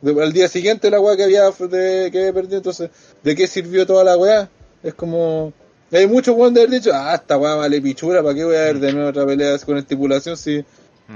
al 0.04 0.32
día 0.32 0.48
siguiente 0.48 0.90
la 0.90 1.00
weá 1.00 1.16
que 1.16 1.24
había, 1.24 1.50
de, 1.50 2.10
que 2.12 2.18
había 2.20 2.32
perdido, 2.32 2.58
entonces, 2.58 2.90
¿de 3.22 3.34
qué 3.34 3.46
sirvió 3.46 3.86
toda 3.86 4.04
la 4.04 4.16
weá? 4.16 4.48
Es 4.82 4.94
como... 4.94 5.52
Hay 5.94 6.08
muchos 6.08 6.34
weones 6.34 6.54
de 6.54 6.60
haber 6.62 6.70
dicho, 6.70 6.90
ah, 6.92 7.14
esta 7.14 7.38
weá 7.38 7.54
vale 7.54 7.80
pichura, 7.80 8.20
¿para 8.20 8.34
qué 8.34 8.44
voy 8.44 8.56
a 8.56 8.62
ver 8.62 8.80
de 8.80 8.92
nuevo 8.92 9.10
otra 9.10 9.24
pelea 9.24 9.56
con 9.58 9.78
estipulación 9.78 10.36
si, 10.36 10.64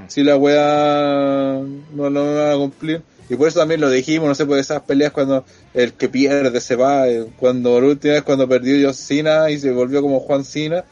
si 0.07 0.23
la 0.23 0.37
weá 0.37 1.61
no 1.93 2.11
lo 2.11 2.35
van 2.37 2.53
a 2.53 2.55
cumplir? 2.55 3.03
Y 3.29 3.35
por 3.35 3.49
eso 3.49 3.59
también 3.59 3.81
lo 3.81 3.91
dijimos, 3.91 4.29
no 4.29 4.35
sé, 4.37 4.47
por 4.47 4.57
esas 4.57 4.83
peleas 4.83 5.11
cuando 5.11 5.45
el 5.75 5.95
que 5.95 6.09
pierde 6.09 6.61
se 6.61 6.77
va, 6.77 7.09
eh, 7.09 7.27
cuando 7.41 7.81
la 7.81 7.89
última 7.89 8.15
vez 8.15 8.23
cuando 8.23 8.49
perdió 8.49 8.87
John 8.87 8.95
Cena 8.95 9.51
y 9.51 9.59
se 9.59 9.73
volvió 9.73 10.01
como 10.01 10.21
Juan 10.21 10.45
Cena, 10.45 10.85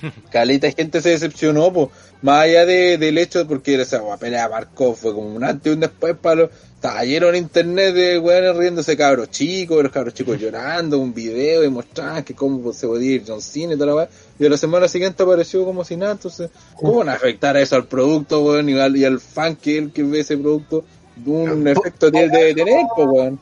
caleta 0.30 0.68
de 0.68 0.72
gente 0.72 1.02
se 1.02 1.10
decepcionó, 1.10 1.70
pues, 1.70 1.88
más 2.22 2.44
allá 2.44 2.64
de, 2.64 2.96
del 2.96 3.18
hecho 3.18 3.46
porque 3.46 3.80
esa 3.80 4.00
pelea 4.16 4.48
marcó, 4.48 4.94
fue 4.94 5.12
como 5.12 5.28
un 5.34 5.44
antes 5.44 5.70
y 5.70 5.74
un 5.74 5.80
después 5.80 6.16
para 6.16 6.36
los, 6.36 6.50
estaba 6.86 7.04
lleno 7.04 7.28
en 7.30 7.36
internet 7.36 7.94
de 7.94 8.18
weones 8.20 8.56
riéndose 8.56 8.96
cabros 8.96 9.28
chicos, 9.30 9.82
los 9.82 9.90
cabros 9.90 10.14
chicos 10.14 10.38
llorando, 10.38 11.00
un 11.00 11.12
video 11.12 11.64
y 11.64 11.68
mostraban 11.68 12.22
que 12.22 12.32
cómo 12.32 12.72
se 12.72 12.86
podía 12.86 13.16
ir 13.16 13.24
John 13.26 13.42
Cena 13.42 13.72
y 13.72 13.76
toda 13.76 13.86
la 13.86 13.94
weá, 13.96 14.08
y 14.38 14.46
a 14.46 14.50
la 14.50 14.56
semana 14.56 14.86
siguiente 14.86 15.24
apareció 15.24 15.64
como 15.64 15.84
si 15.84 15.96
nada, 15.96 16.12
entonces, 16.12 16.48
¿cómo 16.76 16.98
van 16.98 17.08
a 17.08 17.14
afectar 17.14 17.56
a 17.56 17.60
eso 17.60 17.74
al 17.74 17.86
producto, 17.86 18.40
weón, 18.40 18.68
y 18.68 18.78
al, 18.78 18.96
y 18.96 19.04
al 19.04 19.18
fan 19.18 19.56
que 19.56 19.78
el 19.78 19.92
que 19.92 20.04
ve 20.04 20.20
ese 20.20 20.36
producto? 20.36 20.84
Un 21.24 21.66
efecto 21.66 22.12
tiene 22.12 22.28
debe 22.28 22.54
tener, 22.54 22.86
pues, 22.94 23.08
weón. 23.10 23.40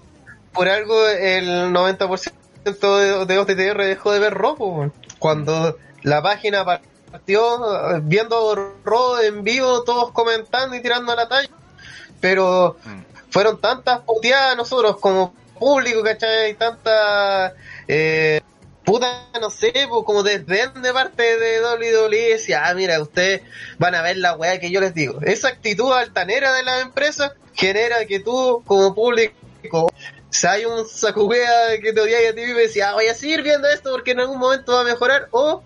por 0.55 0.67
algo 0.67 1.07
el 1.07 1.71
90% 1.71 2.33
de, 2.65 3.27
de 3.27 3.39
OTTR 3.39 3.85
dejó 3.85 4.13
de 4.13 4.21
ver 4.21 4.39
po, 4.39 4.69
weón. 4.69 4.93
cuando 5.19 5.77
la 6.03 6.23
página 6.23 6.65
partió 6.65 8.01
viendo 8.05 8.73
Raw 8.87 9.19
en 9.23 9.45
vivo, 9.45 9.83
todos 9.83 10.13
comentando 10.13 10.75
y 10.77 10.81
tirando 10.81 11.15
la 11.15 11.29
talla, 11.29 11.51
pero 12.23 12.77
fueron 13.35 13.61
tantas 13.61 14.03
puteadas 14.03 14.57
nosotros 14.57 14.99
como 15.01 15.35
público, 15.59 16.05
¿cachai? 16.05 16.55
Tanta 16.55 17.53
eh, 17.89 18.41
puta, 18.85 19.29
no 19.41 19.51
sé, 19.51 19.73
pues, 19.89 20.05
como 20.07 20.23
desdén 20.23 20.81
de 20.81 20.93
parte 20.93 21.37
de 21.37 21.61
WWE, 21.61 22.29
decía, 22.35 22.63
ah, 22.65 22.75
mira, 22.75 23.03
ustedes 23.03 23.43
van 23.77 23.97
a 23.97 24.03
ver 24.03 24.19
la 24.19 24.37
weá 24.37 24.61
que 24.61 24.71
yo 24.71 24.81
les 24.81 24.95
digo. 24.95 25.21
Esa 25.23 25.49
actitud 25.49 25.93
altanera 25.93 26.53
de 26.53 26.63
la 26.63 26.79
empresa 26.79 27.35
genera 27.55 28.07
que 28.07 28.21
tú, 28.21 28.63
como 28.69 28.95
público, 28.95 29.93
si 30.31 30.47
hay 30.47 30.65
un 30.65 30.87
saco 30.87 31.25
wea 31.25 31.77
que 31.83 31.93
te 31.93 32.01
odia 32.01 32.31
a 32.31 32.35
ti 32.35 32.41
y 32.41 32.55
me 32.55 32.61
decía, 32.61 32.91
ah, 32.91 32.95
voy 32.95 33.09
a 33.09 33.15
seguir 33.15 33.43
viendo 33.43 33.67
esto 33.67 33.91
porque 33.91 34.13
en 34.13 34.21
algún 34.21 34.39
momento 34.39 34.75
va 34.75 34.83
a 34.83 34.85
mejorar, 34.85 35.27
o 35.33 35.65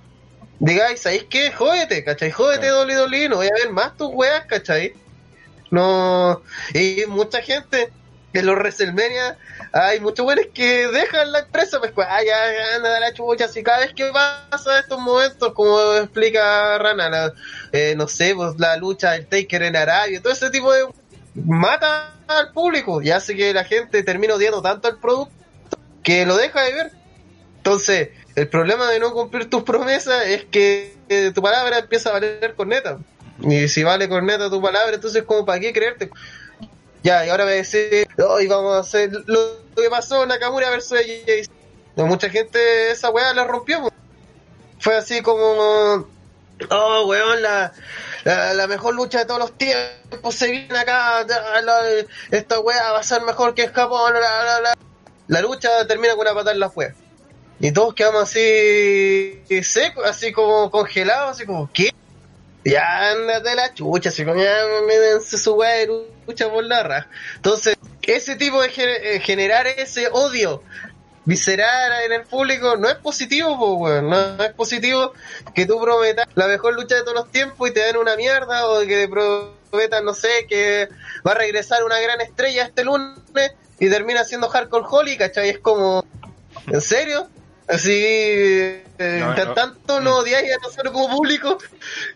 digáis, 0.58 1.02
¿sabéis 1.02 1.24
qué? 1.28 1.52
Jódete, 1.52 2.02
¿cachai? 2.02 2.30
Jódete 2.30 2.72
WWE, 2.72 3.28
no 3.28 3.36
voy 3.36 3.48
a 3.48 3.62
ver 3.62 3.68
más 3.68 3.94
tus 3.98 4.08
weas, 4.10 4.46
¿cachai? 4.46 4.94
No, 5.70 6.42
y 6.74 7.04
mucha 7.08 7.42
gente 7.42 7.92
en 8.32 8.46
los 8.46 8.56
WrestleMania 8.56 9.36
hay 9.72 10.00
muchos 10.00 10.24
buenos 10.24 10.46
que 10.54 10.86
dejan 10.88 11.32
la 11.32 11.40
empresa, 11.40 11.78
pues 11.80 11.92
ya 11.96 12.76
anda 12.76 12.94
de 12.94 13.00
la 13.00 13.12
chucha, 13.12 13.46
así 13.46 13.62
cada 13.62 13.80
vez 13.80 13.92
que 13.94 14.10
pasa 14.12 14.78
estos 14.78 14.98
momentos, 14.98 15.52
como 15.52 15.94
explica 15.94 16.78
Rana, 16.78 17.08
la- 17.10 17.32
eh, 17.72 17.94
no 17.96 18.06
sé, 18.08 18.34
pues 18.34 18.54
la 18.58 18.76
lucha 18.76 19.12
del 19.12 19.26
Taker 19.26 19.62
en 19.62 19.76
Arabia, 19.76 20.22
todo 20.22 20.32
ese 20.32 20.50
tipo 20.50 20.72
de 20.72 20.86
mata 21.34 22.14
al 22.26 22.52
público 22.52 23.00
y 23.02 23.10
hace 23.10 23.34
que 23.36 23.52
la 23.52 23.64
gente 23.64 24.02
termine 24.02 24.32
odiando 24.34 24.60
tanto 24.62 24.88
el 24.88 24.98
producto 24.98 25.32
que 26.02 26.26
lo 26.26 26.36
deja 26.36 26.62
de 26.62 26.72
ver. 26.74 26.92
Entonces, 27.58 28.10
el 28.34 28.48
problema 28.48 28.90
de 28.90 29.00
no 29.00 29.12
cumplir 29.12 29.50
tus 29.50 29.62
promesas 29.62 30.26
es 30.26 30.44
que 30.44 30.94
eh, 31.08 31.32
tu 31.34 31.42
palabra 31.42 31.78
empieza 31.78 32.10
a 32.10 32.12
valer 32.14 32.54
corneta. 32.54 32.98
Y 33.40 33.68
si 33.68 33.82
vale 33.82 34.08
corneta 34.08 34.50
tu 34.50 34.60
palabra, 34.60 34.94
entonces 34.94 35.22
como 35.24 35.44
para 35.44 35.60
qué 35.60 35.72
creerte. 35.72 36.10
Ya, 37.02 37.24
y 37.24 37.30
ahora 37.30 37.44
me 37.44 37.52
decir, 37.52 38.08
hoy 38.18 38.46
vamos 38.46 38.76
a 38.76 38.80
hacer 38.80 39.10
lo, 39.26 39.60
que 39.76 39.88
pasó 39.88 40.24
en 40.24 40.30
Nakamura 40.30 40.70
versus. 40.70 40.98
No, 41.96 42.06
Mucha 42.06 42.28
gente 42.28 42.90
esa 42.90 43.10
weá 43.10 43.32
la 43.34 43.44
rompió. 43.44 43.90
Fue 44.80 44.96
así 44.96 45.22
como, 45.22 46.08
oh 46.70 47.06
weón, 47.06 47.42
la, 47.42 47.72
la, 48.24 48.54
la 48.54 48.66
mejor 48.66 48.94
lucha 48.94 49.20
de 49.20 49.24
todos 49.24 49.40
los 49.40 49.52
tiempos 49.56 50.34
se 50.34 50.50
viene 50.50 50.78
acá, 50.78 51.26
esta 52.30 52.60
weá 52.60 52.92
va 52.92 53.00
a 53.00 53.02
ser 53.02 53.22
mejor 53.22 53.54
que 53.54 53.64
en 53.64 53.72
la, 55.28 55.40
lucha 55.40 55.86
termina 55.86 56.14
con 56.14 56.22
una 56.22 56.34
patada 56.34 56.52
en 56.52 56.60
la 56.60 56.68
weá. 56.68 56.94
Y 57.60 57.72
todos 57.72 57.94
quedamos 57.94 58.22
así 58.22 59.42
secos, 59.62 60.04
así 60.06 60.32
como 60.32 60.70
congelados, 60.70 61.32
así 61.32 61.44
como, 61.44 61.68
¿qué? 61.72 61.92
Ya 62.68 63.12
andate 63.12 63.54
la 63.54 63.72
chucha, 63.72 64.10
así 64.10 64.24
como 64.24 64.42
ya 64.42 64.64
me 64.86 64.98
dense 64.98 65.38
su 65.38 65.54
weá 65.54 65.70
de 65.76 65.86
lucha 66.26 66.50
por 66.50 66.64
la 66.64 66.82
raja. 66.82 67.08
Entonces, 67.36 67.76
ese 68.02 68.36
tipo 68.36 68.60
de 68.60 68.70
gener- 68.70 69.00
eh, 69.02 69.20
generar 69.20 69.66
ese 69.66 70.08
odio 70.12 70.62
visceral 71.24 72.04
en 72.04 72.12
el 72.12 72.22
público, 72.24 72.76
no 72.76 72.88
es 72.88 72.96
positivo, 72.96 73.58
po. 73.58 73.88
No, 74.02 74.44
es 74.44 74.52
positivo 74.52 75.12
que 75.54 75.64
tú 75.66 75.80
prometas 75.80 76.26
la 76.34 76.46
mejor 76.46 76.74
lucha 76.74 76.96
de 76.96 77.02
todos 77.02 77.14
los 77.14 77.30
tiempos 77.30 77.70
y 77.70 77.72
te 77.72 77.80
den 77.80 77.96
una 77.96 78.16
mierda, 78.16 78.68
o 78.68 78.80
que 78.80 79.08
prometas, 79.08 80.02
no 80.02 80.12
sé, 80.12 80.46
que 80.46 80.88
va 81.26 81.32
a 81.32 81.34
regresar 81.36 81.84
una 81.84 81.98
gran 82.00 82.20
estrella 82.20 82.64
este 82.64 82.84
lunes 82.84 83.18
y 83.78 83.88
termina 83.88 84.24
siendo 84.24 84.48
Hardcore 84.48 84.86
Holly, 84.90 85.16
¿cachai? 85.16 85.50
Es 85.50 85.58
como, 85.58 86.04
¿en 86.66 86.80
serio? 86.80 87.28
Así, 87.68 87.92
eh, 87.92 88.82
No, 89.20 89.34
no. 89.34 89.52
tanto 89.52 90.00
no 90.00 90.16
odiáis 90.18 90.50
a 90.52 90.56
nosotros 90.62 90.90
como 90.92 91.14
público 91.16 91.58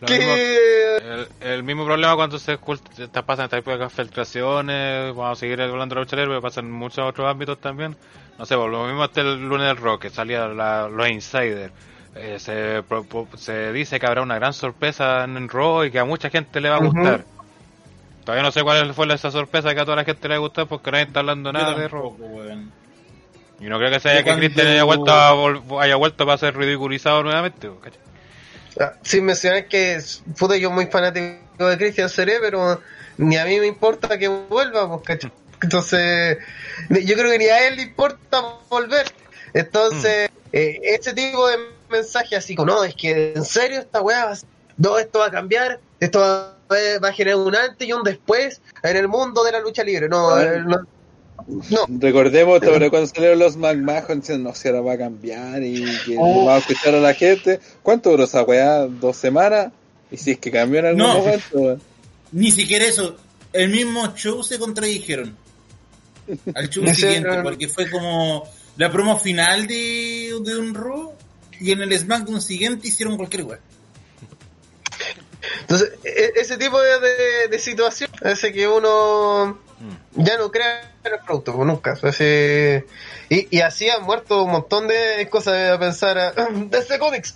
que... 0.07 0.97
El, 0.97 1.29
el 1.41 1.63
mismo 1.63 1.85
problema 1.85 2.17
cuando 2.17 2.39
se 2.39 2.57
te 2.57 3.23
pasan 3.23 3.45
este 3.45 3.59
tipo 3.59 3.77
de 3.77 3.91
filtraciones, 3.91 5.15
vamos 5.15 5.37
a 5.37 5.41
seguir 5.41 5.61
hablando 5.61 5.95
de 5.95 5.97
la 5.97 6.01
lucha 6.05 6.17
libre, 6.17 6.31
pero 6.31 6.41
pasa 6.43 6.61
en 6.61 6.71
muchos 6.71 7.07
otros 7.07 7.29
ámbitos 7.31 7.59
también. 7.61 7.95
No 8.39 8.47
sé, 8.47 8.57
por 8.57 8.71
lo 8.71 8.87
mismo 8.87 9.03
hasta 9.03 9.21
el 9.21 9.47
lunes 9.47 9.67
del 9.67 9.77
rock, 9.77 10.03
que 10.03 10.11
salía 10.11 10.49
la- 10.49 10.89
los 10.89 11.09
insiders. 11.09 11.73
Eh, 12.15 12.39
se, 12.39 12.83
pro- 12.89 13.05
pro- 13.05 13.29
se 13.37 13.73
dice 13.73 14.01
que 14.01 14.07
habrá 14.07 14.23
una 14.23 14.37
gran 14.37 14.53
sorpresa 14.55 15.25
en 15.25 15.49
Raw 15.49 15.85
y 15.85 15.91
que 15.91 15.99
a 15.99 16.05
mucha 16.05 16.31
gente 16.31 16.61
le 16.61 16.71
va 16.71 16.77
a 16.77 16.81
gustar. 16.81 17.25
Todavía 18.25 18.43
no 18.43 18.53
sé 18.53 18.63
cuál 18.63 18.95
fue 18.95 19.13
esa 19.13 19.31
sorpresa 19.31 19.75
que 19.75 19.81
a 19.81 19.85
toda 19.85 19.97
la 19.97 20.05
gente 20.05 20.29
le 20.29 20.35
va 20.35 20.37
a 20.37 20.41
gustar 20.41 20.67
porque 20.67 20.91
nadie 20.93 21.05
está 21.05 21.21
hablando 21.21 21.53
nada 21.53 21.75
de 21.75 21.89
Raw. 21.89 22.17
Y 23.63 23.69
no 23.69 23.79
creo 23.79 23.93
que 23.93 24.01
sea 24.01 24.25
que 24.25 24.35
Christian 24.35 24.67
haya 24.67 24.83
vuelto, 24.83 25.13
a 25.13 25.83
haya 25.83 25.95
vuelto 25.95 26.27
para 26.27 26.37
ser 26.37 26.57
ridiculizado 26.57 27.23
nuevamente. 27.23 27.71
¿cachai? 27.81 28.01
Ah, 28.81 28.95
Sin 29.03 29.25
mencionar 29.25 29.69
que, 29.69 30.01
puta, 30.37 30.57
yo 30.57 30.71
muy 30.73 30.87
fanático 30.87 31.69
de 31.69 31.79
Christian 31.79 32.09
Seré, 32.09 32.39
pero 32.41 32.81
ni 33.19 33.37
a 33.37 33.45
mí 33.45 33.61
me 33.61 33.69
importa 33.69 34.19
que 34.19 34.27
vuelva, 34.27 34.89
pues, 34.89 35.03
¿cachai? 35.07 35.33
Entonces, 35.63 36.39
yo 36.91 37.15
creo 37.15 37.31
que 37.31 37.39
ni 37.39 37.45
a 37.45 37.69
él 37.69 37.77
le 37.77 37.83
importa 37.83 38.43
volver. 38.69 39.07
Entonces, 39.55 40.31
eh, 40.53 40.81
ese 40.83 41.13
tipo 41.13 41.47
de 41.49 41.59
mensaje 41.89 42.35
así 42.35 42.57
como, 42.57 42.73
no, 42.73 42.83
es 42.83 42.97
que 42.97 43.35
en 43.35 43.45
serio 43.45 43.79
esta 43.79 44.01
weá, 44.01 44.33
no, 44.77 44.99
esto 44.99 45.21
va 45.21 45.27
a 45.27 45.31
cambiar, 45.31 45.79
esto 46.01 46.19
va, 46.19 46.57
va 46.99 47.09
a 47.09 47.13
generar 47.13 47.39
un 47.39 47.55
antes 47.55 47.87
y 47.87 47.93
un 47.93 48.03
después 48.03 48.61
en 48.83 48.97
el 48.97 49.07
mundo 49.07 49.45
de 49.45 49.53
la 49.53 49.61
lucha 49.61 49.85
libre. 49.85 50.09
No, 50.09 50.37
eh, 50.41 50.63
no, 50.65 50.85
no. 51.49 51.87
Recordemos 52.01 52.61
sobre 52.65 52.91
cuando 52.91 53.07
salieron 53.09 53.39
los 53.39 53.57
McMahon 53.57 54.21
diciendo 54.21 54.49
no 54.51 54.55
si 54.55 54.69
ahora 54.69 54.81
va 54.81 54.93
a 54.95 54.99
cambiar 54.99 55.63
y 55.63 55.85
que 56.07 56.17
Oh. 56.19 56.45
vamos 56.47 56.53
a 56.55 56.59
escuchar 56.59 56.95
a 56.95 57.01
la 57.01 57.15
gente. 57.15 57.61
¿Cuánto 57.83 58.11
duró 58.11 58.25
esa 58.25 58.43
weá? 58.43 58.87
¿Dos 58.87 59.17
semanas? 59.17 59.73
Y 60.11 60.17
si 60.17 60.33
es 60.33 60.39
que 60.39 60.51
cambió 60.51 60.81
en 60.81 60.87
algún 60.87 60.99
No. 61.03 61.19
momento. 61.19 61.79
Ni 62.33 62.51
siquiera 62.51 62.85
eso. 62.85 63.17
El 63.53 63.71
mismo 63.71 64.15
show 64.15 64.43
se 64.43 64.59
contradijeron. 64.59 65.37
Al 66.55 66.69
show 66.71 66.85
siguiente, 66.95 67.29
porque 67.43 67.69
fue 67.69 67.91
como 67.91 68.49
la 68.77 68.91
promo 68.91 69.19
final 69.19 69.67
de, 69.67 70.35
de 70.45 70.57
un 70.59 70.75
Raw 70.75 71.13
y 71.61 71.73
en 71.73 71.83
el 71.83 71.99
SmackDown 71.99 72.41
siguiente 72.41 72.89
hicieron 72.89 73.17
cualquier 73.17 73.45
weá. 73.45 73.59
Entonces, 75.63 75.93
e- 76.05 76.33
ese 76.37 76.57
tipo 76.57 76.81
de, 76.81 77.01
de, 77.01 77.49
de 77.51 77.59
situación 77.59 78.11
hace 78.23 78.53
que 78.53 78.67
uno. 78.69 79.59
Ya 80.13 80.37
no 80.39 80.51
crea 80.51 80.93
en 81.05 81.13
el 81.15 81.19
producto, 81.21 81.55
pues, 81.55 81.67
nunca. 81.67 81.99
Así- 82.03 82.85
y, 83.29 83.49
y 83.57 83.61
así 83.61 83.89
han 83.89 84.03
muerto 84.03 84.43
un 84.45 84.51
montón 84.53 84.89
de 84.89 85.27
cosas 85.31 85.71
a 85.73 85.79
pensar 85.79 86.19
a, 86.19 86.33
desde 86.67 86.99
cómics 86.99 87.35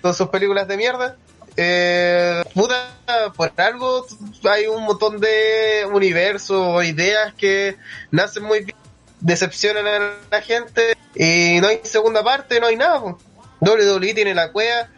con 0.00 0.14
sus 0.14 0.28
películas 0.28 0.66
de 0.68 0.76
mierda. 0.76 1.16
Eh, 1.56 2.42
puta, 2.54 2.88
por 3.36 3.52
algo 3.56 4.06
hay 4.48 4.66
un 4.66 4.82
montón 4.84 5.20
de 5.20 5.86
universos 5.92 6.56
o 6.58 6.82
ideas 6.82 7.34
que 7.34 7.76
nacen 8.10 8.44
muy 8.44 8.60
bien, 8.64 8.76
decepcionan 9.20 9.86
a 9.86 10.12
la 10.30 10.42
gente 10.42 10.96
y 11.14 11.60
no 11.60 11.68
hay 11.68 11.80
segunda 11.82 12.22
parte, 12.22 12.60
no 12.60 12.66
hay 12.68 12.76
nada. 12.76 13.00
pues. 13.00 13.16
WWE 13.60 14.14
tiene 14.14 14.34
la 14.34 14.52
cueva 14.52 14.88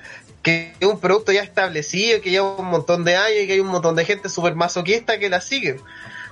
que 0.42 0.74
es 0.78 0.86
un 0.88 0.98
producto 1.00 1.30
ya 1.32 1.42
establecido, 1.42 2.20
que 2.20 2.30
lleva 2.30 2.56
un 2.56 2.66
montón 2.66 3.04
de 3.04 3.16
años 3.16 3.38
y 3.42 3.46
que 3.46 3.52
hay 3.54 3.60
un 3.60 3.68
montón 3.68 3.94
de 3.94 4.04
gente 4.04 4.28
súper 4.28 4.54
masoquista 4.54 5.18
que 5.18 5.28
la 5.30 5.40
sigue. 5.40 5.78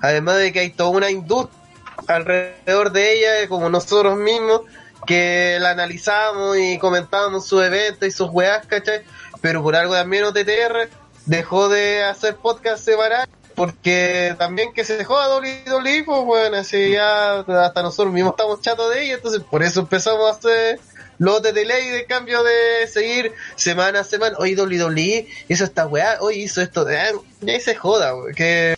Además 0.01 0.39
de 0.39 0.53
que 0.53 0.61
hay 0.61 0.70
toda 0.70 0.91
una 0.91 1.11
industria 1.11 1.59
alrededor 2.07 2.93
de 2.93 3.19
ella, 3.19 3.49
como 3.49 3.69
nosotros 3.69 4.17
mismos, 4.19 4.62
que 5.07 5.59
la 5.61 5.70
analizamos 5.70 6.59
y 6.59 6.79
comentábamos 6.79 7.47
sus 7.47 7.62
eventos 7.62 8.09
y 8.09 8.11
sus 8.11 8.31
weas, 8.31 8.67
¿cachai? 8.67 9.03
Pero 9.41 9.62
por 9.62 9.77
algo 9.77 9.95
también 9.95 10.25
OTTR 10.25 10.89
dejó 11.27 11.69
de 11.69 12.05
hacer 12.05 12.37
podcast 12.37 12.85
semanal 12.85 13.29
porque 13.55 14.35
también 14.39 14.73
que 14.73 14.85
se 14.85 14.97
dejó 14.97 15.19
a 15.19 15.37
WWE, 15.37 16.05
pues 16.05 16.25
bueno, 16.25 16.57
así 16.57 16.93
ya 16.93 17.41
hasta 17.41 17.83
nosotros 17.83 18.12
mismos 18.12 18.33
estamos 18.33 18.62
chatos 18.62 18.95
de 18.95 19.05
ella, 19.05 19.15
entonces 19.17 19.43
por 19.43 19.62
eso 19.62 19.81
empezamos 19.81 20.27
a 20.27 20.39
hacer 20.39 20.81
los 21.19 21.43
de 21.43 21.53
delay 21.53 21.91
de 21.91 22.07
cambio 22.07 22.43
de 22.43 22.87
seguir 22.89 23.35
semana 23.57 24.01
a 24.01 24.05
semana, 24.05 24.37
oye 24.39 24.57
WWE 24.57 25.29
hizo 25.49 25.65
esta 25.65 25.87
weá, 25.87 26.17
oye 26.20 26.39
hizo 26.39 26.62
esto, 26.62 26.89
eh, 26.89 27.12
ya 27.43 27.53
ahí 27.53 27.61
se 27.61 27.75
joda, 27.75 28.15
que 28.35 28.77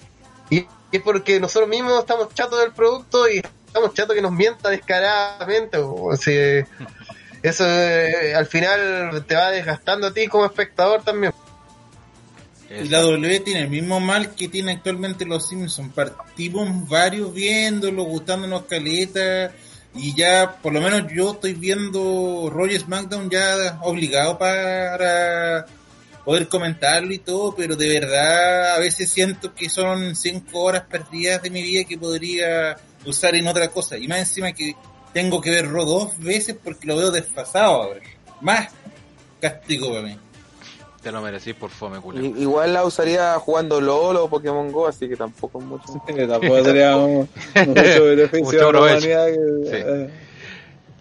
es 0.98 1.02
porque 1.02 1.40
nosotros 1.40 1.68
mismos 1.68 1.98
estamos 1.98 2.34
chatos 2.34 2.60
del 2.60 2.72
producto 2.72 3.28
y 3.28 3.42
estamos 3.66 3.94
chatos 3.94 4.14
que 4.14 4.22
nos 4.22 4.32
mienta 4.32 4.70
descaradamente, 4.70 5.78
wey, 5.78 6.14
así, 6.14 6.32
eso 7.42 7.64
eh, 7.66 8.34
al 8.34 8.46
final 8.46 9.24
te 9.26 9.34
va 9.34 9.50
desgastando 9.50 10.06
a 10.06 10.14
ti 10.14 10.28
como 10.28 10.46
espectador 10.46 11.02
también. 11.02 11.32
Y 12.70 12.88
la 12.88 13.00
W 13.00 13.40
tiene 13.40 13.62
el 13.62 13.68
mismo 13.68 14.00
mal 14.00 14.34
que 14.34 14.48
tiene 14.48 14.72
actualmente 14.72 15.26
los 15.26 15.48
Simpsons. 15.48 15.92
Partimos 15.92 16.88
varios 16.88 17.34
viéndolo, 17.34 18.04
gustándonos 18.04 18.62
caleta. 18.62 19.52
Y 19.94 20.14
ya, 20.14 20.56
por 20.62 20.72
lo 20.72 20.80
menos 20.80 21.12
yo 21.14 21.32
estoy 21.32 21.52
viendo 21.52 22.48
Roger 22.50 22.80
SmackDown 22.80 23.28
ya 23.28 23.78
obligado 23.82 24.38
para 24.38 25.66
poder 26.24 26.48
comentarlo 26.48 27.12
y 27.12 27.18
todo, 27.18 27.54
pero 27.54 27.74
de 27.76 27.88
verdad 28.00 28.74
a 28.76 28.78
veces 28.78 29.10
siento 29.10 29.54
que 29.54 29.68
son 29.68 30.14
cinco 30.16 30.60
horas 30.62 30.84
perdidas 30.88 31.42
de 31.42 31.50
mi 31.50 31.62
vida 31.62 31.84
que 31.84 31.98
podría 31.98 32.76
usar 33.04 33.34
en 33.34 33.46
otra 33.48 33.68
cosa. 33.68 33.96
Y 33.98 34.06
más 34.08 34.18
encima 34.20 34.52
que 34.52 34.74
tengo 35.12 35.40
que 35.40 35.50
ver 35.50 35.70
Raw 35.70 35.84
dos 35.84 36.18
veces 36.18 36.56
porque 36.62 36.86
lo 36.86 36.96
veo 36.96 37.10
desfasado 37.10 37.82
ahora. 37.82 38.00
Más 38.40 38.68
castigo 39.40 39.90
para 39.90 40.02
mí. 40.02 40.16
Te 41.02 41.10
lo 41.10 41.20
merecí 41.20 41.52
por 41.52 41.68
fome, 41.70 41.98
culo. 42.00 42.20
I- 42.24 42.42
Igual 42.42 42.72
la 42.74 42.84
usaría 42.84 43.34
jugando 43.40 43.80
LOL 43.80 44.16
o 44.18 44.28
Pokémon 44.30 44.70
Go, 44.70 44.86
así 44.86 45.08
que 45.08 45.16
tampoco 45.16 45.58
es 45.58 45.64
mucho. 45.64 45.84
Tampoco 46.28 46.62
sería 46.64 46.96
mucho 47.66 48.04
beneficio 48.04 48.44
Mucho 48.44 48.60
a 48.60 48.62
la 48.62 48.68
provecho. 48.68 49.06
humanidad. 49.08 49.26
que- 49.26 49.70
Sí. 49.70 49.76
eh, 49.84 50.10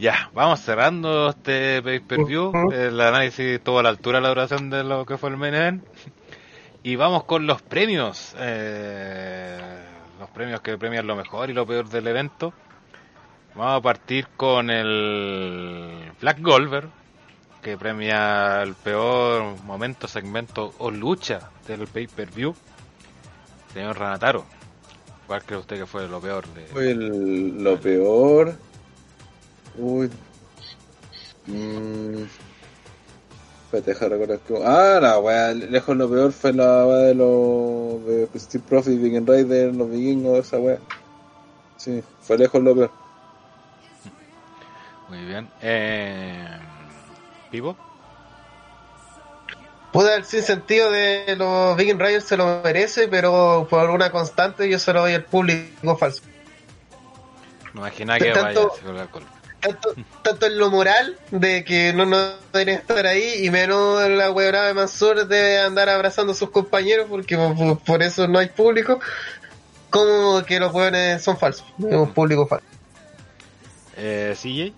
Ya, 0.01 0.31
vamos 0.33 0.59
cerrando 0.61 1.29
este 1.29 1.79
pay-per-view. 1.83 2.51
El 2.73 2.99
análisis 2.99 3.61
tuvo 3.63 3.77
a 3.79 3.83
la 3.83 3.89
altura 3.89 4.17
de 4.17 4.23
la 4.23 4.29
duración 4.29 4.71
de 4.71 4.83
lo 4.83 5.05
que 5.05 5.15
fue 5.19 5.29
el 5.29 5.37
main 5.37 5.53
event. 5.53 5.83
Y 6.83 6.95
vamos 6.95 7.25
con 7.25 7.45
los 7.45 7.61
premios. 7.61 8.33
eh, 8.39 9.59
los 10.19 10.27
premios 10.31 10.61
que 10.61 10.75
premian 10.79 11.05
lo 11.05 11.15
mejor 11.15 11.51
y 11.51 11.53
lo 11.53 11.67
peor 11.67 11.87
del 11.87 12.07
evento. 12.07 12.51
Vamos 13.53 13.77
a 13.77 13.81
partir 13.81 14.25
con 14.35 14.71
el 14.71 16.11
Black 16.19 16.41
Golver, 16.41 16.87
que 17.61 17.77
premia 17.77 18.63
el 18.63 18.73
peor 18.73 19.61
momento, 19.63 20.07
segmento 20.07 20.73
o 20.79 20.89
lucha 20.89 21.51
del 21.67 21.85
pay-per-view. 21.85 22.55
Señor 23.75 23.99
Ranataro, 23.99 24.43
¿cuál 25.27 25.43
cree 25.43 25.59
usted 25.59 25.77
que 25.77 25.85
fue 25.85 26.07
lo 26.07 26.19
peor 26.19 26.47
de... 26.47 26.65
Fue 26.65 26.89
el- 26.89 27.63
lo 27.63 27.79
peor. 27.79 28.55
Uy. 29.77 30.09
Mm. 31.47 32.23
Espérate, 33.73 34.07
recordar 34.09 34.39
que- 34.39 34.61
Ah, 34.65 34.99
la 35.01 35.19
wea, 35.19 35.53
lejos 35.53 35.95
lo 35.95 36.09
peor 36.09 36.31
fue 36.33 36.51
la 36.53 36.85
wea 36.85 36.97
de 36.97 37.15
los 37.15 38.05
de 38.05 38.27
Steve 38.39 38.63
Profit, 38.67 38.99
Viking 39.01 39.25
Rider, 39.25 39.73
los 39.73 39.89
vikingos, 39.89 40.39
esa 40.39 40.57
wea. 40.59 40.77
Sí, 41.77 42.03
fue 42.21 42.37
lejos 42.37 42.61
lo 42.61 42.75
peor. 42.75 42.91
Muy 45.09 45.25
bien. 45.25 45.49
Eh, 45.61 46.47
¿Vivo? 47.51 47.75
Puta, 49.91 50.15
el 50.15 50.23
sin 50.25 50.41
sentido 50.41 50.89
de 50.91 51.35
los 51.37 51.75
Viking 51.75 51.99
Riders 51.99 52.25
se 52.25 52.37
lo 52.37 52.61
merece, 52.63 53.07
pero 53.09 53.67
por 53.69 53.89
una 53.89 54.09
constante 54.11 54.69
yo 54.69 54.79
se 54.79 54.93
lo 54.93 55.01
doy 55.01 55.13
al 55.13 55.25
público 55.25 55.97
falso. 55.97 56.21
No 57.73 57.81
imaginaba 57.81 58.19
que 58.19 58.31
Tanto- 58.31 58.73
vaya 58.85 59.07
con. 59.07 59.23
Tanto, 59.61 59.93
tanto 60.23 60.47
en 60.47 60.57
lo 60.57 60.71
moral, 60.71 61.17
de 61.29 61.63
que 61.63 61.93
no, 61.93 62.05
no 62.05 62.17
deberían 62.51 62.79
estar 62.79 63.05
ahí, 63.05 63.45
y 63.45 63.51
menos 63.51 64.03
en 64.03 64.17
la 64.17 64.31
huevada 64.31 64.67
de 64.67 64.73
Mansur 64.73 65.27
de 65.27 65.59
andar 65.59 65.87
abrazando 65.87 66.33
a 66.33 66.35
sus 66.35 66.49
compañeros, 66.49 67.05
porque 67.09 67.37
por, 67.85 68.01
eso 68.01 68.27
no 68.27 68.39
hay 68.39 68.49
público, 68.49 68.99
como 69.91 70.43
que 70.43 70.59
los 70.59 70.73
hueones 70.73 71.23
son 71.23 71.37
falsos, 71.37 71.65
es 71.77 71.95
un 71.95 72.11
público 72.11 72.47
falso. 72.47 72.65
Eh, 73.97 74.35
CJ, 74.35 74.73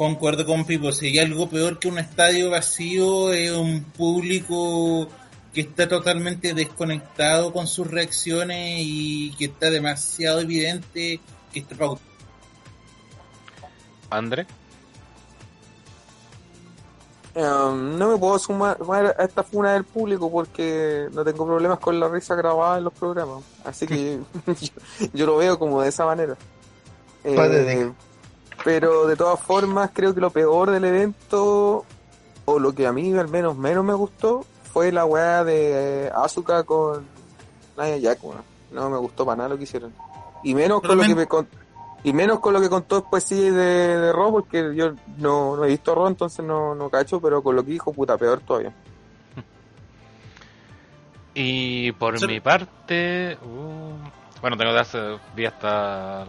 Concuerdo 0.00 0.46
con 0.46 0.64
Pipo, 0.64 0.92
si 0.92 1.08
hay 1.08 1.18
algo 1.18 1.50
peor 1.50 1.78
que 1.78 1.86
un 1.86 1.98
estadio 1.98 2.48
vacío 2.48 3.34
es 3.34 3.50
un 3.50 3.84
público 3.84 5.06
que 5.52 5.60
está 5.60 5.88
totalmente 5.88 6.54
desconectado 6.54 7.52
con 7.52 7.66
sus 7.66 7.86
reacciones 7.86 8.78
y 8.80 9.34
que 9.36 9.44
está 9.44 9.70
demasiado 9.70 10.40
evidente 10.40 11.20
que 11.52 11.58
está 11.60 11.74
pautado. 11.76 12.09
André. 14.10 14.46
Um, 17.32 17.96
no 17.96 18.08
me 18.08 18.18
puedo 18.18 18.38
sumar, 18.40 18.76
a 19.16 19.22
esta 19.24 19.44
funa 19.44 19.74
del 19.74 19.84
público 19.84 20.30
porque 20.30 21.08
no 21.12 21.24
tengo 21.24 21.46
problemas 21.46 21.78
con 21.78 22.00
la 22.00 22.08
risa 22.08 22.34
grabada 22.34 22.78
en 22.78 22.84
los 22.84 22.92
programas. 22.92 23.44
Así 23.64 23.86
que 23.86 24.18
yo, 24.46 25.08
yo 25.12 25.26
lo 25.26 25.36
veo 25.36 25.58
como 25.58 25.80
de 25.80 25.88
esa 25.88 26.04
manera. 26.04 26.36
Eh, 27.22 27.92
pero 28.64 29.06
de 29.06 29.16
todas 29.16 29.40
formas, 29.40 29.90
creo 29.94 30.14
que 30.14 30.20
lo 30.20 30.30
peor 30.30 30.70
del 30.70 30.84
evento, 30.84 31.84
o 32.46 32.58
lo 32.58 32.74
que 32.74 32.86
a 32.86 32.92
mí 32.92 33.16
al 33.16 33.28
menos 33.28 33.56
menos 33.56 33.84
me 33.84 33.94
gustó, 33.94 34.44
fue 34.72 34.90
la 34.90 35.04
weá 35.04 35.44
de 35.44 36.06
eh, 36.06 36.12
Asuka 36.14 36.64
con 36.64 37.06
Naya 37.76 37.96
Jack, 37.98 38.24
weón. 38.24 38.42
No 38.72 38.90
me 38.90 38.98
gustó 38.98 39.24
para 39.24 39.36
nada 39.36 39.48
lo 39.50 39.56
que 39.56 39.64
hicieron. 39.64 39.92
Y 40.42 40.54
menos 40.54 40.80
con 40.80 40.96
lo 40.96 41.04
que 41.04 41.14
me 41.14 41.26
con- 41.26 41.48
y 42.02 42.12
menos 42.12 42.40
con 42.40 42.52
lo 42.54 42.60
que 42.60 42.68
contó 42.70 43.00
después 43.00 43.24
sí 43.24 43.50
de, 43.50 43.98
de 43.98 44.12
Raw, 44.12 44.30
porque 44.32 44.74
yo 44.74 44.92
no, 45.18 45.56
no 45.56 45.64
he 45.64 45.68
visto 45.68 45.94
Raw, 45.94 46.06
entonces 46.06 46.44
no, 46.44 46.74
no 46.74 46.88
cacho, 46.90 47.20
pero 47.20 47.42
con 47.42 47.54
lo 47.56 47.64
que 47.64 47.72
dijo, 47.72 47.92
puta, 47.92 48.16
peor 48.16 48.40
todavía. 48.40 48.72
Y 51.34 51.92
por 51.92 52.18
Sí. 52.18 52.26
mi 52.26 52.40
parte, 52.40 53.38
uh, 53.42 53.92
bueno, 54.40 54.56
tengo 54.56 54.72
que 54.72 54.78
hacer, 54.80 55.16
vi 55.34 55.46
hasta, 55.46 56.22
el- 56.22 56.28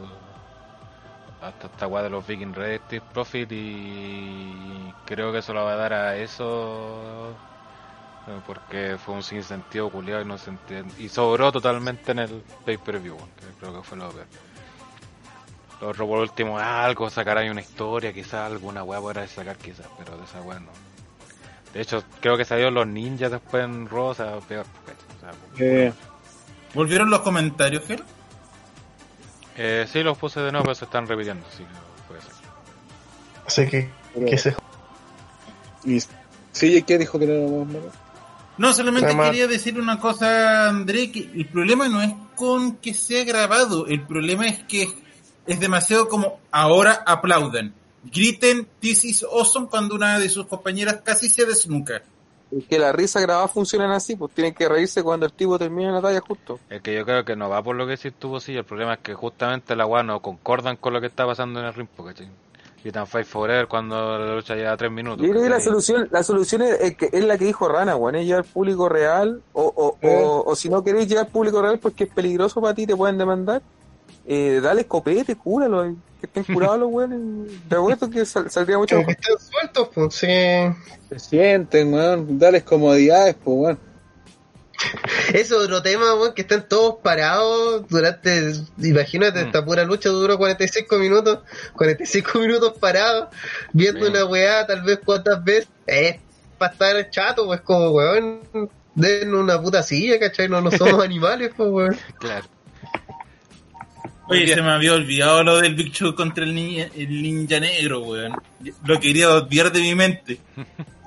hasta 1.42 1.68
esta 1.68 1.88
weá 1.88 2.04
de 2.04 2.10
los 2.12 2.26
Viking 2.28 2.54
Red 2.54 2.74
Street 2.84 3.02
Profit 3.12 3.52
y 3.52 4.94
creo 5.06 5.32
que 5.34 5.42
se 5.42 5.54
lo 5.54 5.66
va 5.66 5.74
a 5.74 5.78
dar 5.78 5.94
a 5.94 6.18
eso 6.18 7.32
eh, 8.28 8.40
porque 8.46 8.98
fue 9.04 9.16
un 9.16 9.24
sinsentido 9.24 9.90
culiado 9.90 10.22
y 10.22 10.26
no 10.26 10.38
se 10.38 10.52
entiende. 10.52 10.94
Y 11.00 11.10
sobró 11.10 11.52
totalmente 11.52 12.12
en 12.12 12.20
el 12.20 12.44
pay-per-view, 12.66 13.18
que 13.18 13.46
creo 13.60 13.74
que 13.74 13.82
fue 13.88 13.98
lo 13.98 14.10
peor. 14.12 14.28
Lo 15.82 15.90
otro 15.90 16.08
por 16.08 16.20
último, 16.20 16.60
algo, 16.60 17.10
sacar 17.10 17.38
ahí 17.40 17.50
una 17.50 17.62
historia, 17.62 18.14
quizás 18.14 18.52
alguna 18.52 18.84
weá 18.84 19.00
podrá 19.02 19.28
sacar 19.28 19.58
quizás, 19.58 19.88
pero 19.98 20.16
de 20.18 20.24
esa 20.26 20.42
weá 20.42 20.60
no. 20.60 20.70
De 21.74 21.82
hecho, 21.82 22.04
creo 22.20 22.38
que 22.38 22.46
salieron 22.46 22.74
los 22.76 22.86
ninjas 22.88 23.32
después 23.32 23.64
en 23.66 23.88
sea, 23.90 24.40
peor. 24.42 24.66
O 25.18 25.20
sea, 25.20 25.32
Eh, 25.58 25.92
¿Volvieron 26.74 27.10
los 27.10 27.22
comentarios, 27.22 27.84
Fer? 27.84 28.04
Eh, 29.58 29.88
sí, 29.92 30.04
los 30.04 30.18
puse 30.18 30.40
de 30.40 30.52
nuevo, 30.52 30.66
pero 30.66 30.76
se 30.76 30.86
están 30.86 31.08
repitiendo, 31.08 31.46
sí, 31.56 31.64
puede 32.08 32.22
ser. 32.22 32.32
Así 33.46 33.68
que, 33.68 33.90
que 34.30 34.38
se 34.38 34.56
y 35.84 36.00
sí, 36.52 36.84
¿qué 36.84 36.98
dijo 36.98 37.18
que 37.18 37.26
no 37.26 37.34
era 37.34 37.48
más 37.66 37.68
malo? 37.74 37.92
No, 38.58 38.72
solamente 38.74 39.08
Además- 39.08 39.30
quería 39.32 39.48
decir 39.48 39.80
una 39.80 40.00
cosa, 40.00 40.70
André, 40.70 41.12
que 41.12 41.32
el 41.34 41.48
problema 41.48 41.88
no 41.90 42.02
es 42.02 42.14
con 42.36 42.78
que 42.78 42.94
sea 42.94 43.24
grabado, 43.24 43.88
el 43.88 44.02
problema 44.06 44.48
es 44.48 44.64
que 44.64 44.88
es 45.46 45.60
demasiado 45.60 46.08
como 46.08 46.40
ahora 46.52 47.04
aplaudan. 47.06 47.74
Griten 48.04 48.68
This 48.80 49.06
is 49.06 49.24
awesome 49.24 49.68
cuando 49.68 49.96
una 49.96 50.20
de 50.20 50.30
sus 50.30 50.48
compañeras 50.48 51.02
casi 51.04 51.30
se 51.30 51.46
desnuca. 51.46 52.02
Es 52.52 52.66
que 52.66 52.80
la 52.80 52.92
risa 52.92 53.22
grabada 53.22 53.48
funcionan 53.48 53.92
así, 53.92 54.16
pues 54.16 54.34
tienen 54.34 54.54
que 54.54 54.68
reírse 54.68 55.04
cuando 55.04 55.26
el 55.26 55.32
tipo 55.32 55.58
termina 55.58 55.92
la 55.92 56.02
talla 56.02 56.20
justo. 56.20 56.60
Es 56.70 56.82
que 56.82 56.94
yo 56.94 57.06
creo 57.06 57.24
que 57.24 57.36
no 57.36 57.48
va 57.48 57.64
por 57.64 57.76
lo 57.76 57.86
que 57.86 57.92
decís 57.92 58.14
tú, 58.18 58.40
sí, 58.40 58.56
el 58.56 58.66
problema 58.66 58.96
es 58.96 59.00
que 59.00 59.14
justamente 59.14 59.76
la 59.76 59.86
weá 59.86 60.04
no 60.04 60.22
concordan 60.22 60.76
con 60.76 60.92
lo 60.94 61.00
que 61.00 61.08
está 61.08 61.26
pasando 61.26 61.62
en 61.62 61.68
el 61.68 61.74
ring, 61.74 61.88
¿cachai? 61.96 62.30
Y 62.84 62.92
tan 62.92 63.06
Fight 63.06 63.28
Forever 63.28 63.68
cuando 63.68 64.18
la 64.18 64.36
lucha 64.36 64.56
lleva 64.56 64.76
tres 64.76 64.92
minutos. 64.92 65.26
Yo 65.26 65.32
creo 65.32 65.44
que 65.44 65.50
la 65.50 65.62
solución, 65.62 66.10
la 66.12 66.24
solución 66.24 66.64
es, 66.64 66.82
es 66.82 66.98
que 66.98 67.10
es 67.14 67.24
la 67.24 67.38
que 67.38 67.46
dijo 67.46 67.70
Rana, 67.70 67.96
weón, 67.96 68.16
es 68.16 68.26
llevar 68.26 68.44
público 68.44 68.90
real, 68.90 69.42
o, 69.54 69.62
o, 69.64 70.08
o, 70.08 70.44
o 70.46 70.56
si 70.56 70.68
no 70.68 70.84
queréis 70.84 71.08
llevar 71.08 71.30
público 71.30 71.62
real 71.62 71.78
porque 71.80 72.06
es 72.06 72.10
peligroso 72.10 72.60
para 72.60 72.74
ti, 72.74 72.88
te 72.88 72.96
pueden 72.96 73.20
demandar, 73.20 73.62
eh, 74.26 74.60
dale 74.62 74.82
escopete, 74.82 75.36
cúralo, 75.36 75.86
eh, 75.86 75.96
que 76.20 76.28
estén 76.28 76.44
curados 76.44 76.80
los 76.80 76.90
weones, 76.92 77.52
te 77.68 77.76
apuesto 77.78 78.10
que 78.10 78.26
sal- 78.26 78.50
saldría 78.52 78.78
mucho 78.78 78.96
como 78.98 79.08
que 79.08 79.16
mejor. 79.18 79.38
estén 79.40 79.52
sueltos, 79.52 79.90
pues 79.94 80.16
sí. 80.16 80.28
Se 81.10 81.20
sienten, 81.20 81.94
weón. 81.94 82.40
Dales 82.40 82.64
comodidades, 82.64 83.36
pues, 83.44 83.58
weón. 83.58 83.80
Ese 85.34 85.54
otro 85.54 85.82
tema, 85.82 86.16
weón, 86.16 86.34
que 86.34 86.42
están 86.42 86.68
todos 86.68 86.96
parados 87.04 87.88
durante, 87.88 88.54
imagínate, 88.80 89.44
Mm. 89.44 89.46
esta 89.48 89.64
pura 89.66 89.84
lucha 89.84 90.10
duró 90.10 90.38
45 90.38 90.98
minutos, 90.98 91.40
45 91.76 92.40
minutos 92.40 92.74
parados, 92.80 93.28
viendo 93.74 94.06
Sí. 94.06 94.12
una 94.12 94.26
weá 94.26 94.66
tal 94.66 94.82
vez 94.84 95.00
cuántas 95.06 95.44
veces, 95.44 95.70
es 95.86 96.16
para 96.58 96.74
estar 96.74 97.10
chato, 97.10 97.46
pues 97.46 97.62
como 97.62 97.90
weón, 97.92 98.42
den 98.96 99.34
una 99.34 99.62
puta 99.62 99.82
silla, 99.84 100.20
¿cachai? 100.20 100.48
No, 100.50 100.62
no 100.62 100.70
somos 100.72 101.04
animales, 101.04 101.52
pues 101.56 101.70
weón. 101.70 101.98
Claro. 102.20 102.46
Oye, 104.32 104.48
se 104.54 104.62
me 104.62 104.72
había 104.72 104.94
olvidado 104.94 105.44
lo 105.44 105.60
del 105.60 105.76
Big 105.76 105.92
Show 105.92 106.16
contra 106.16 106.44
el 106.44 106.56
ninja, 106.56 106.88
el 106.96 107.22
ninja 107.22 107.60
negro, 107.60 108.00
weón. 108.02 108.34
Lo 108.86 109.00
quería 109.00 109.30
odiar 109.30 109.72
de 109.72 109.82
mi 109.82 109.96
mente. 109.96 110.40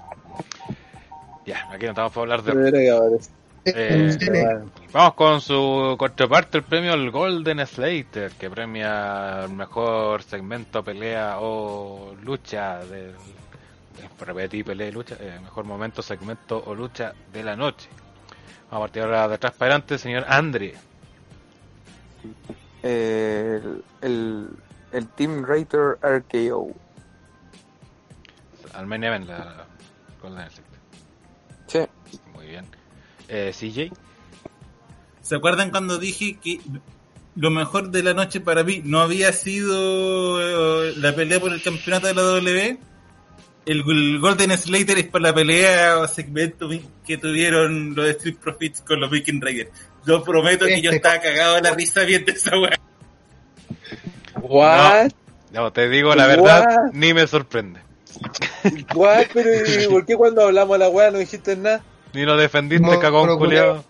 Ya, 1.46 1.68
aquí 1.70 1.84
no 1.84 1.90
estamos 1.90 2.10
para 2.12 2.22
hablar 2.22 2.42
de... 2.42 2.52
Eh. 3.66 4.16
Bueno, 4.26 4.70
Vamos 4.92 5.14
con 5.14 5.40
su 5.42 5.94
contraparte, 5.98 6.58
el 6.58 6.64
premio 6.64 6.94
el 6.94 7.10
Golden 7.10 7.66
Slater, 7.66 8.32
que 8.32 8.48
premia 8.48 9.44
el 9.44 9.50
mejor 9.50 10.22
segmento, 10.22 10.82
pelea 10.82 11.36
o 11.40 12.14
lucha 12.22 12.78
del... 12.86 13.10
eh, 13.10 14.08
Repetí, 14.20 14.62
pelea 14.62 14.88
y 14.88 14.92
lucha, 14.92 15.16
eh, 15.20 15.38
mejor 15.42 15.64
momento, 15.64 16.00
segmento 16.00 16.62
o 16.66 16.74
lucha 16.74 17.12
de 17.32 17.42
la 17.42 17.56
noche. 17.56 17.88
Vamos 18.70 18.76
a 18.76 18.80
partir 18.80 19.02
ahora 19.02 19.28
de 19.28 19.34
atrás 19.34 19.52
para 19.52 19.72
adelante, 19.74 19.98
señor 19.98 20.24
Andre. 20.28 20.74
Eh, 22.86 23.62
el, 23.62 23.84
el, 24.02 24.48
el 24.92 25.08
Team 25.08 25.42
Rater 25.42 25.98
RKO. 26.02 26.74
Al 28.74 28.86
main 28.86 29.04
event, 29.04 29.26
la 29.26 29.66
Golden 30.20 30.50
Slater. 30.50 30.80
Sí, 31.66 31.78
Muy 32.34 32.46
bien. 32.46 32.66
Eh, 33.28 33.52
CJ. 33.52 33.90
¿Se 35.22 35.36
acuerdan 35.36 35.70
cuando 35.70 35.96
dije 35.96 36.36
que 36.42 36.60
lo 37.36 37.50
mejor 37.50 37.90
de 37.90 38.02
la 38.02 38.12
noche 38.12 38.40
para 38.40 38.64
mí 38.64 38.82
no 38.84 39.00
había 39.00 39.32
sido 39.32 40.40
eh, 40.90 40.92
la 40.98 41.14
pelea 41.14 41.40
por 41.40 41.52
el 41.52 41.62
campeonato 41.62 42.08
de 42.08 42.14
la 42.14 42.22
W? 42.22 42.78
El, 43.64 43.78
el 43.78 44.18
Golden 44.20 44.50
Slater 44.58 44.98
es 44.98 45.06
por 45.06 45.22
la 45.22 45.34
pelea 45.34 46.00
o 46.00 46.06
segmento 46.06 46.68
que 47.06 47.16
tuvieron 47.16 47.94
los 47.94 48.08
Street 48.08 48.36
Profits 48.36 48.82
con 48.82 49.00
los 49.00 49.10
Viking 49.10 49.40
Raiders. 49.40 49.70
Yo 50.06 50.22
prometo 50.22 50.66
que 50.66 50.80
yo 50.80 50.90
Este 50.90 50.96
estaba 50.96 51.20
cagado 51.20 51.54
de 51.56 51.62
la 51.62 51.70
risa 51.74 52.02
viendo 52.04 52.32
esa 52.32 52.50
weá. 52.58 52.78
What? 54.40 55.10
No, 55.52 55.72
te 55.72 55.88
digo 55.88 56.14
la 56.14 56.26
verdad, 56.26 56.66
What? 56.66 56.92
ni 56.92 57.14
me 57.14 57.26
sorprende. 57.26 57.80
What? 58.94 59.26
Pero 59.32 59.50
¿y 59.82 59.86
por 59.90 60.04
qué 60.04 60.16
cuando 60.16 60.42
hablamos 60.42 60.74
de 60.74 60.84
la 60.84 60.88
weá 60.90 61.10
no 61.10 61.18
dijiste 61.18 61.56
nada? 61.56 61.82
Ni 62.12 62.24
lo 62.24 62.36
defendiste, 62.36 62.86
No, 62.86 62.98
cagón 63.00 63.36
culiado. 63.38 63.84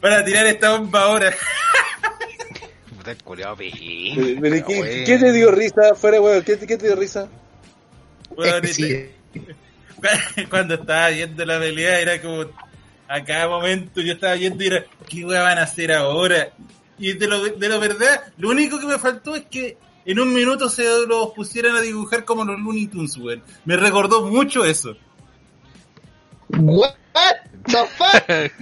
Para 0.00 0.24
tirar 0.24 0.46
esta 0.46 0.76
bomba 0.76 1.02
ahora. 1.02 1.32
Puta 2.96 3.10
el 3.10 3.22
culiao 3.22 3.56
Pero, 3.56 4.66
¿qué, 4.66 5.04
¿qué 5.06 5.18
te 5.18 5.32
dio 5.32 5.50
risa? 5.50 5.94
Fuera, 5.94 6.20
weón, 6.20 6.42
¿qué, 6.42 6.58
¿qué 6.58 6.76
te 6.76 6.86
dio 6.86 6.96
risa? 6.96 7.28
Este- 8.38 8.68
sí. 8.74 9.10
cuando 10.50 10.74
estaba 10.74 11.08
viendo 11.08 11.44
la 11.44 11.58
pelea 11.58 12.00
era 12.00 12.20
como 12.20 12.44
a 13.08 13.22
cada 13.24 13.48
momento 13.48 14.00
yo 14.00 14.12
estaba 14.14 14.34
viendo 14.34 14.62
y 14.64 14.68
era 14.68 14.84
qué 15.08 15.24
weá 15.24 15.42
van 15.42 15.58
a 15.58 15.62
hacer 15.62 15.92
ahora 15.92 16.48
y 16.98 17.12
de 17.12 17.26
lo, 17.28 17.42
de 17.44 17.68
lo 17.68 17.78
verdad 17.80 18.22
lo 18.38 18.48
único 18.50 18.78
que 18.80 18.86
me 18.86 18.98
faltó 18.98 19.34
es 19.36 19.44
que 19.46 19.76
en 20.04 20.20
un 20.20 20.32
minuto 20.32 20.68
se 20.68 20.84
los 21.06 21.30
pusieran 21.32 21.74
a 21.76 21.80
dibujar 21.80 22.24
como 22.24 22.44
los 22.44 22.58
Looney 22.60 22.86
Tunes 22.86 23.16
weón. 23.16 23.42
me 23.64 23.76
recordó 23.76 24.22
mucho 24.22 24.64
eso 24.64 24.96
What 26.48 26.94
the 27.66 27.84
fuck? 27.98 28.52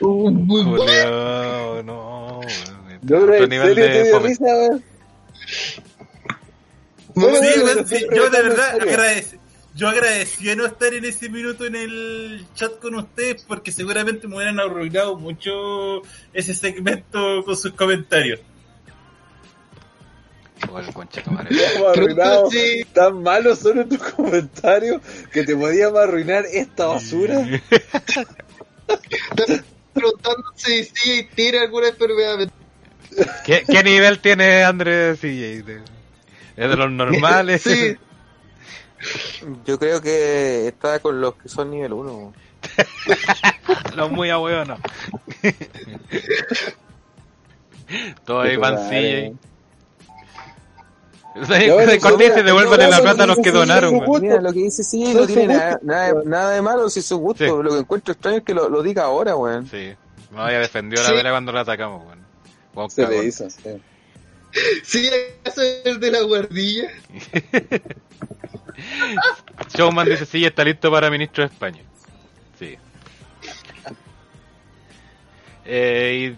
No, 0.00 2.40
weón. 2.40 3.00
Yo 3.02 3.16
Otro 3.16 3.26
creo, 3.26 3.44
¿en 3.44 3.50
nivel 3.50 3.68
serio 3.74 3.84
te 3.84 3.90
de 3.92 4.02
dio 4.04 4.14
fome. 4.16 4.28
risa, 4.28 4.44
weón? 4.44 4.84
No, 7.14 7.28
Bueno, 7.28 7.38
Sí, 7.38 7.46
bueno, 7.46 7.64
weón, 7.64 7.76
pero 7.76 7.88
sí, 7.88 7.94
estoy 7.96 8.16
yo 8.16 8.24
de 8.24 8.30
preguntando 8.30 8.78
verdad 8.78 8.80
agradec- 8.80 9.38
yo 9.74 9.88
agradecí 9.88 10.54
no 10.54 10.66
estar 10.66 10.94
en 10.94 11.04
ese 11.04 11.28
minuto 11.28 11.66
en 11.66 11.74
el 11.74 12.46
chat 12.54 12.78
con 12.78 12.94
ustedes 12.94 13.42
porque 13.42 13.72
seguramente 13.72 14.28
me 14.28 14.36
hubieran 14.36 14.60
arruinado 14.60 15.16
mucho 15.16 16.02
ese 16.32 16.54
segmento 16.54 17.44
con 17.44 17.56
sus 17.56 17.72
comentarios. 17.72 18.40
Sí. 22.50 22.86
Tan 22.94 23.22
malos 23.22 23.58
son 23.58 23.86
tus 23.88 23.98
comentarios 23.98 25.02
que 25.30 25.44
te 25.44 25.54
podíamos 25.54 26.00
arruinar 26.00 26.46
esta 26.50 26.86
basura. 26.86 27.46
Estás 28.86 29.62
preguntándose 29.92 30.90
si 30.94 31.24
tiene 31.34 31.58
alguna 31.58 31.88
enfermedad 31.88 32.48
¿Qué, 33.44 33.64
¿Qué 33.66 33.82
nivel 33.82 34.20
tiene 34.20 34.64
Andrés 34.64 35.20
CJ? 35.20 35.82
¿Es 36.56 36.70
de 36.70 36.76
los 36.76 36.90
normales? 36.90 37.62
Sí. 37.62 37.96
Yo 39.64 39.78
creo 39.78 40.00
que 40.00 40.68
está 40.68 40.98
con 41.00 41.20
los 41.20 41.34
que 41.34 41.48
son 41.48 41.70
nivel 41.70 41.92
1. 41.92 42.32
los 43.96 44.10
muy 44.10 44.30
ahueonos. 44.30 44.78
Todo 48.24 48.40
ahí 48.40 48.56
van 48.56 48.76
CJ. 48.88 49.34
Cortés 52.00 52.34
se 52.34 52.42
devuelvan 52.42 52.90
la 52.90 53.00
plata 53.00 53.24
a 53.24 53.26
los 53.26 53.38
que 53.38 53.50
donaron. 53.50 54.00
Mira, 54.20 54.40
lo 54.40 54.52
que 54.52 54.60
dice 54.60 54.82
sí, 54.84 55.12
no 55.12 55.26
tiene 55.26 55.48
nada, 55.48 55.78
nada, 55.82 56.14
nada, 56.24 56.50
de 56.52 56.62
malo 56.62 56.88
si 56.88 57.00
es 57.00 57.06
su 57.06 57.18
gusto. 57.18 57.44
Sí. 57.44 57.50
Lo 57.62 57.70
que 57.70 57.78
encuentro 57.78 58.12
extraño 58.12 58.38
es 58.38 58.44
que 58.44 58.54
lo, 58.54 58.68
lo 58.68 58.82
diga 58.82 59.04
ahora, 59.04 59.36
weón. 59.36 59.66
Sí, 59.66 59.92
no 60.30 60.42
había 60.42 60.60
defendido 60.60 61.02
la 61.02 61.08
Sí. 61.08 61.14
pelea 61.14 61.32
cuando 61.32 61.52
la 61.52 61.60
atacamos, 61.60 62.06
weón. 62.06 62.24
Weón, 62.74 62.90
Se 62.90 63.06
le 63.06 63.24
hizo, 63.24 63.48
sí. 63.50 63.62
Sí, 64.84 65.10
acaso 65.42 65.62
el 65.84 65.98
de 65.98 66.10
la 66.12 66.20
guardilla. 66.22 66.88
Showman 69.76 70.08
dice 70.08 70.26
sí, 70.26 70.44
está 70.44 70.64
listo 70.64 70.90
para 70.90 71.10
ministro 71.10 71.44
de 71.44 71.52
España. 71.52 71.82
Sí. 72.58 72.76
Eh, 75.64 76.32
y, 76.32 76.36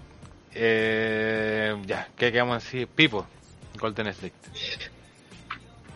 eh, 0.54 1.76
ya, 1.86 2.08
¿qué 2.16 2.32
quedamos 2.32 2.64
así? 2.64 2.86
Pipo, 2.86 3.26
Golden 3.78 4.08
State. 4.08 4.34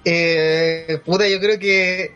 Eh, 0.04 1.00
puta, 1.04 1.28
yo 1.28 1.38
creo 1.40 1.58
que 1.58 2.14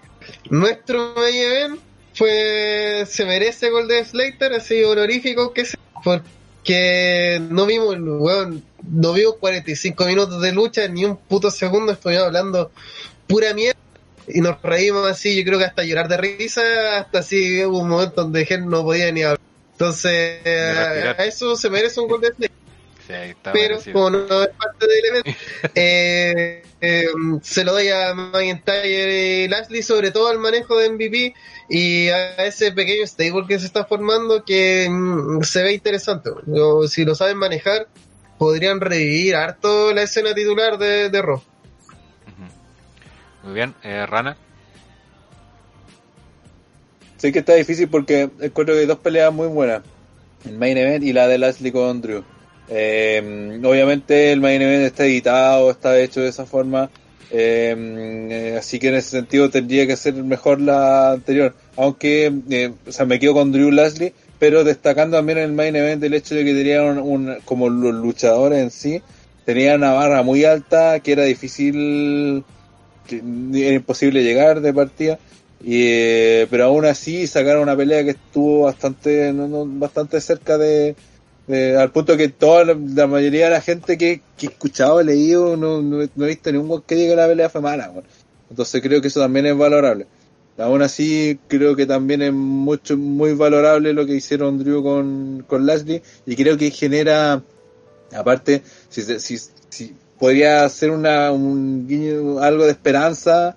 nuestro 0.50 1.14
main 1.14 1.34
event 1.34 1.80
fue, 2.14 3.04
se 3.06 3.24
merece 3.24 3.70
Golden 3.70 4.04
Slater, 4.04 4.54
así 4.54 4.82
honorífico 4.82 5.52
que 5.52 5.64
sea, 5.66 5.80
porque 6.02 7.40
no 7.50 7.66
vimos, 7.66 7.98
no 7.98 9.12
vimos 9.12 9.36
45 9.38 10.06
minutos 10.06 10.40
de 10.40 10.52
lucha, 10.52 10.88
ni 10.88 11.04
un 11.04 11.16
puto 11.16 11.50
segundo, 11.50 11.92
estuvimos 11.92 12.26
hablando 12.26 12.70
pura 13.26 13.52
mierda. 13.52 13.78
Y 14.28 14.40
nos 14.40 14.60
reímos 14.62 15.08
así, 15.08 15.36
yo 15.36 15.44
creo 15.44 15.58
que 15.58 15.64
hasta 15.66 15.84
llorar 15.84 16.08
de 16.08 16.16
risa, 16.16 16.98
hasta 16.98 17.18
así 17.20 17.64
hubo 17.64 17.80
un 17.80 17.88
momento 17.88 18.22
donde 18.22 18.46
Gen 18.46 18.68
no 18.68 18.82
podía 18.82 19.12
ni 19.12 19.22
hablar. 19.22 19.40
Entonces, 19.72 20.40
a 20.46 21.24
eso 21.24 21.56
se 21.56 21.68
merece 21.68 22.00
un 22.00 22.08
Sí, 23.06 23.12
ahí 23.12 23.30
está 23.30 23.52
pero 23.52 23.74
merecido. 23.74 23.92
como 23.92 24.10
no 24.10 24.42
es 24.42 24.48
parte 24.48 24.86
del 24.86 25.04
evento, 25.04 25.30
eh, 25.74 26.62
eh, 26.80 27.06
se 27.42 27.64
lo 27.64 27.72
doy 27.72 27.88
a 27.88 28.14
McIntyre 28.14 29.44
y 29.44 29.48
Lashley, 29.48 29.82
sobre 29.82 30.10
todo 30.10 30.28
al 30.28 30.38
manejo 30.38 30.78
de 30.78 30.88
MVP 30.88 31.34
y 31.68 32.08
a 32.08 32.36
ese 32.46 32.72
pequeño 32.72 33.06
stable 33.06 33.44
que 33.46 33.58
se 33.58 33.66
está 33.66 33.84
formando 33.84 34.42
que 34.44 34.88
mm, 34.88 35.42
se 35.42 35.62
ve 35.62 35.74
interesante. 35.74 36.30
Si 36.88 37.04
lo 37.04 37.14
saben 37.14 37.36
manejar, 37.36 37.88
podrían 38.38 38.80
revivir 38.80 39.36
harto 39.36 39.92
la 39.92 40.02
escena 40.02 40.34
titular 40.34 40.78
de, 40.78 41.10
de. 41.10 41.22
Muy 43.44 43.54
bien, 43.54 43.74
eh, 43.82 44.06
Rana. 44.06 44.36
Sí 47.18 47.32
que 47.32 47.40
está 47.40 47.54
difícil 47.54 47.88
porque 47.88 48.30
encuentro 48.40 48.74
que 48.74 48.80
hay 48.80 48.86
dos 48.86 48.98
peleas 48.98 49.32
muy 49.32 49.48
buenas. 49.48 49.82
El 50.44 50.58
main 50.58 50.76
event 50.76 51.04
y 51.04 51.12
la 51.12 51.26
de 51.28 51.38
Lashley 51.38 51.72
con 51.72 52.00
Drew. 52.02 52.22
Eh, 52.68 53.60
obviamente 53.62 54.32
el 54.32 54.40
main 54.40 54.60
event 54.60 54.84
está 54.84 55.04
editado, 55.04 55.70
está 55.70 55.98
hecho 55.98 56.20
de 56.20 56.28
esa 56.28 56.46
forma. 56.46 56.90
eh, 57.30 57.74
eh, 58.30 58.56
así 58.58 58.78
que 58.78 58.88
en 58.88 58.94
ese 58.94 59.10
sentido 59.10 59.50
tendría 59.50 59.86
que 59.86 59.96
ser 59.96 60.14
mejor 60.14 60.60
la 60.60 61.12
anterior. 61.12 61.54
Aunque, 61.76 62.32
eh, 62.50 62.72
me 63.06 63.18
quedo 63.18 63.34
con 63.34 63.52
Drew 63.52 63.70
Lashley, 63.70 64.12
pero 64.38 64.62
destacando 64.64 65.16
también 65.16 65.38
en 65.38 65.44
el 65.44 65.52
main 65.52 65.74
event 65.76 66.02
el 66.02 66.14
hecho 66.14 66.34
de 66.34 66.44
que 66.44 66.54
tenían 66.54 66.98
un, 66.98 67.36
como 67.44 67.68
los 67.68 67.94
luchadores 67.94 68.58
en 68.62 68.70
sí, 68.70 69.02
tenían 69.44 69.78
una 69.78 69.92
barra 69.92 70.22
muy 70.22 70.44
alta 70.44 71.00
que 71.00 71.12
era 71.12 71.24
difícil, 71.24 72.44
era 73.10 73.74
imposible 73.74 74.22
llegar 74.22 74.60
de 74.60 74.72
partida. 74.72 75.18
Y, 75.62 75.86
eh, 75.88 76.46
pero 76.50 76.64
aún 76.64 76.84
así 76.84 77.26
sacaron 77.26 77.62
una 77.62 77.76
pelea 77.76 78.04
que 78.04 78.10
estuvo 78.10 78.64
bastante 78.64 79.32
no, 79.32 79.48
no, 79.48 79.64
bastante 79.66 80.20
cerca 80.20 80.58
de, 80.58 80.94
al 81.78 81.90
punto 81.90 82.18
que 82.18 82.28
toda 82.28 82.64
la, 82.64 83.06
mayoría 83.06 83.46
de 83.46 83.52
la 83.52 83.60
gente 83.62 83.96
que, 83.96 84.20
que 84.36 84.46
he 84.46 84.50
escuchado 84.50 85.02
leído 85.02 85.56
no, 85.56 85.80
no, 85.80 86.06
no 86.14 86.24
he 86.24 86.28
visto 86.28 86.52
ningún 86.52 86.82
que 86.82 86.96
diga 86.96 87.12
que 87.12 87.16
la 87.16 87.28
pelea 87.28 87.48
fue 87.48 87.62
mala 87.62 87.90
entonces 88.50 88.82
creo 88.82 89.00
que 89.00 89.08
eso 89.08 89.20
también 89.20 89.46
es 89.46 89.56
valorable 89.56 90.06
aún 90.58 90.82
así 90.82 91.38
creo 91.48 91.74
que 91.74 91.86
también 91.86 92.20
es 92.20 92.32
mucho 92.32 92.98
muy 92.98 93.32
valorable 93.32 93.94
lo 93.94 94.04
que 94.04 94.16
hicieron 94.16 94.58
Drew 94.58 94.82
con, 94.82 95.44
con 95.46 95.64
Lashley 95.64 96.02
y 96.26 96.36
creo 96.36 96.58
que 96.58 96.70
genera 96.70 97.42
aparte 98.14 98.62
si, 98.90 99.02
si, 99.18 99.38
si 99.70 99.94
podría 100.18 100.68
ser 100.68 100.90
una 100.90 101.32
un 101.32 101.86
guiño, 101.88 102.38
algo 102.40 102.64
de 102.64 102.70
esperanza 102.70 103.56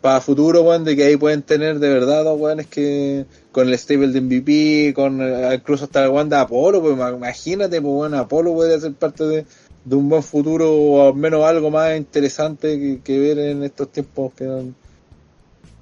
para 0.00 0.20
futuro, 0.20 0.62
weón, 0.62 0.84
de 0.84 0.94
que 0.96 1.04
ahí 1.04 1.16
pueden 1.16 1.42
tener 1.42 1.78
de 1.80 1.88
verdad 1.88 2.24
dos 2.24 2.38
weones 2.40 2.66
que 2.68 3.26
con 3.50 3.68
el 3.68 3.76
stable 3.78 4.08
de 4.08 4.20
MVP, 4.20 4.94
con 4.94 5.20
eh, 5.20 5.54
incluso 5.54 5.84
hasta 5.84 6.08
weón 6.08 6.28
de 6.28 6.36
Apolo, 6.36 6.80
pues 6.80 6.96
ma- 6.96 7.10
imagínate, 7.10 7.80
pues 7.80 7.94
bueno, 7.94 8.18
Apolo 8.18 8.54
puede 8.54 8.80
ser 8.80 8.92
parte 8.94 9.24
de, 9.24 9.44
un 9.90 10.08
buen 10.08 10.22
futuro 10.22 10.72
o 10.72 11.08
al 11.08 11.14
menos 11.14 11.44
algo 11.44 11.70
más 11.70 11.96
interesante 11.96 12.78
que, 12.78 13.00
que 13.02 13.18
ver 13.18 13.38
en 13.38 13.64
estos 13.64 13.90
tiempos 13.90 14.32
que 14.34 14.44
dan- 14.44 14.74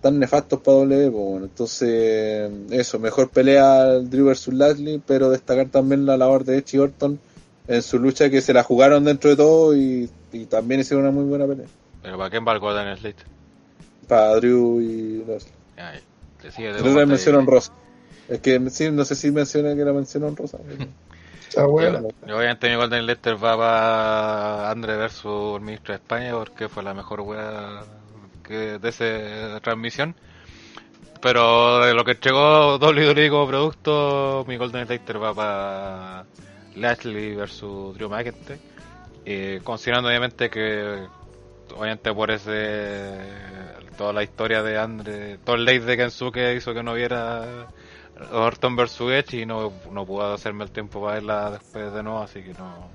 tan 0.00 0.18
nefastos 0.18 0.60
para 0.60 0.78
W, 0.78 1.10
pues 1.10 1.24
bueno, 1.24 1.46
entonces 1.46 2.50
eso, 2.70 2.98
mejor 2.98 3.28
pelea 3.30 3.98
Drew 3.98 4.26
versus 4.26 4.54
Lashley, 4.54 5.02
pero 5.06 5.30
destacar 5.30 5.68
también 5.68 6.06
la 6.06 6.16
labor 6.16 6.44
de 6.44 6.58
Edge 6.58 6.76
y 6.76 6.78
Orton 6.78 7.18
en 7.68 7.82
su 7.82 7.98
lucha 7.98 8.30
que 8.30 8.40
se 8.40 8.52
la 8.52 8.62
jugaron 8.62 9.04
dentro 9.04 9.30
de 9.30 9.36
todo 9.36 9.76
y, 9.76 10.08
y 10.32 10.44
también 10.46 10.80
hicieron 10.80 11.04
una 11.04 11.12
muy 11.12 11.24
buena 11.24 11.46
pelea 11.46 11.66
Pero 12.02 12.16
¿para 12.18 12.30
quién 12.30 12.46
va 12.46 12.52
el 12.52 12.58
Golden 12.60 12.88
State? 12.88 13.16
para 14.08 14.36
Drew 14.36 14.80
y 14.80 15.18
de 15.24 15.40
Creo 16.40 17.42
y- 17.42 17.44
Rosa. 17.44 17.72
Es 18.28 18.40
que 18.40 18.70
sí, 18.70 18.90
no 18.90 19.04
sé 19.04 19.14
si 19.14 19.30
menciona 19.30 19.74
que 19.74 19.84
la 19.84 19.92
mencionó 19.92 20.32
Rosa. 20.34 20.58
Bueno. 21.68 22.08
Y 22.26 22.30
obviamente 22.32 22.68
mi 22.68 22.76
Golden 22.76 23.06
Letter 23.06 23.34
va 23.42 23.56
para 23.56 24.70
Andre 24.70 24.96
versus 24.96 25.56
el 25.56 25.62
ministro 25.62 25.92
de 25.94 25.98
España 25.98 26.32
porque 26.32 26.68
fue 26.68 26.82
la 26.82 26.92
mejor 26.92 27.20
wea 27.22 27.82
que, 28.44 28.78
de 28.78 28.88
esa 28.88 29.60
transmisión. 29.60 30.14
Pero 31.22 31.80
de 31.80 31.94
lo 31.94 32.04
que 32.04 32.12
entregó 32.12 32.76
WWE 32.78 33.30
como 33.30 33.48
producto, 33.48 34.44
mi 34.46 34.56
Golden 34.56 34.86
Letter 34.86 35.22
va 35.22 35.34
para 35.34 36.24
Lashley 36.76 37.34
versus 37.34 37.96
Drew 37.96 38.08
McIntyre. 38.08 38.58
Eh, 39.24 39.60
considerando 39.64 40.08
obviamente 40.08 40.48
que 40.50 41.06
obviamente 41.74 42.12
por 42.14 42.30
ese 42.30 43.18
toda 43.96 44.12
la 44.12 44.22
historia 44.22 44.62
de 44.62 44.78
Andre, 44.78 45.38
todo 45.38 45.56
el 45.56 45.64
late 45.64 45.80
de 45.80 45.96
Kensuke 45.96 46.54
hizo 46.54 46.74
que 46.74 46.82
no 46.82 46.94
viera 46.94 47.66
Orton 48.30 48.76
vs 48.76 49.00
Edge 49.00 49.42
y 49.42 49.46
no, 49.46 49.72
no 49.90 50.06
puedo 50.06 50.32
hacerme 50.32 50.64
el 50.64 50.70
tiempo 50.70 51.00
para 51.00 51.14
verla 51.14 51.50
después 51.50 51.92
de 51.92 52.02
nuevo, 52.02 52.20
así 52.20 52.42
que 52.42 52.52
no, 52.54 52.88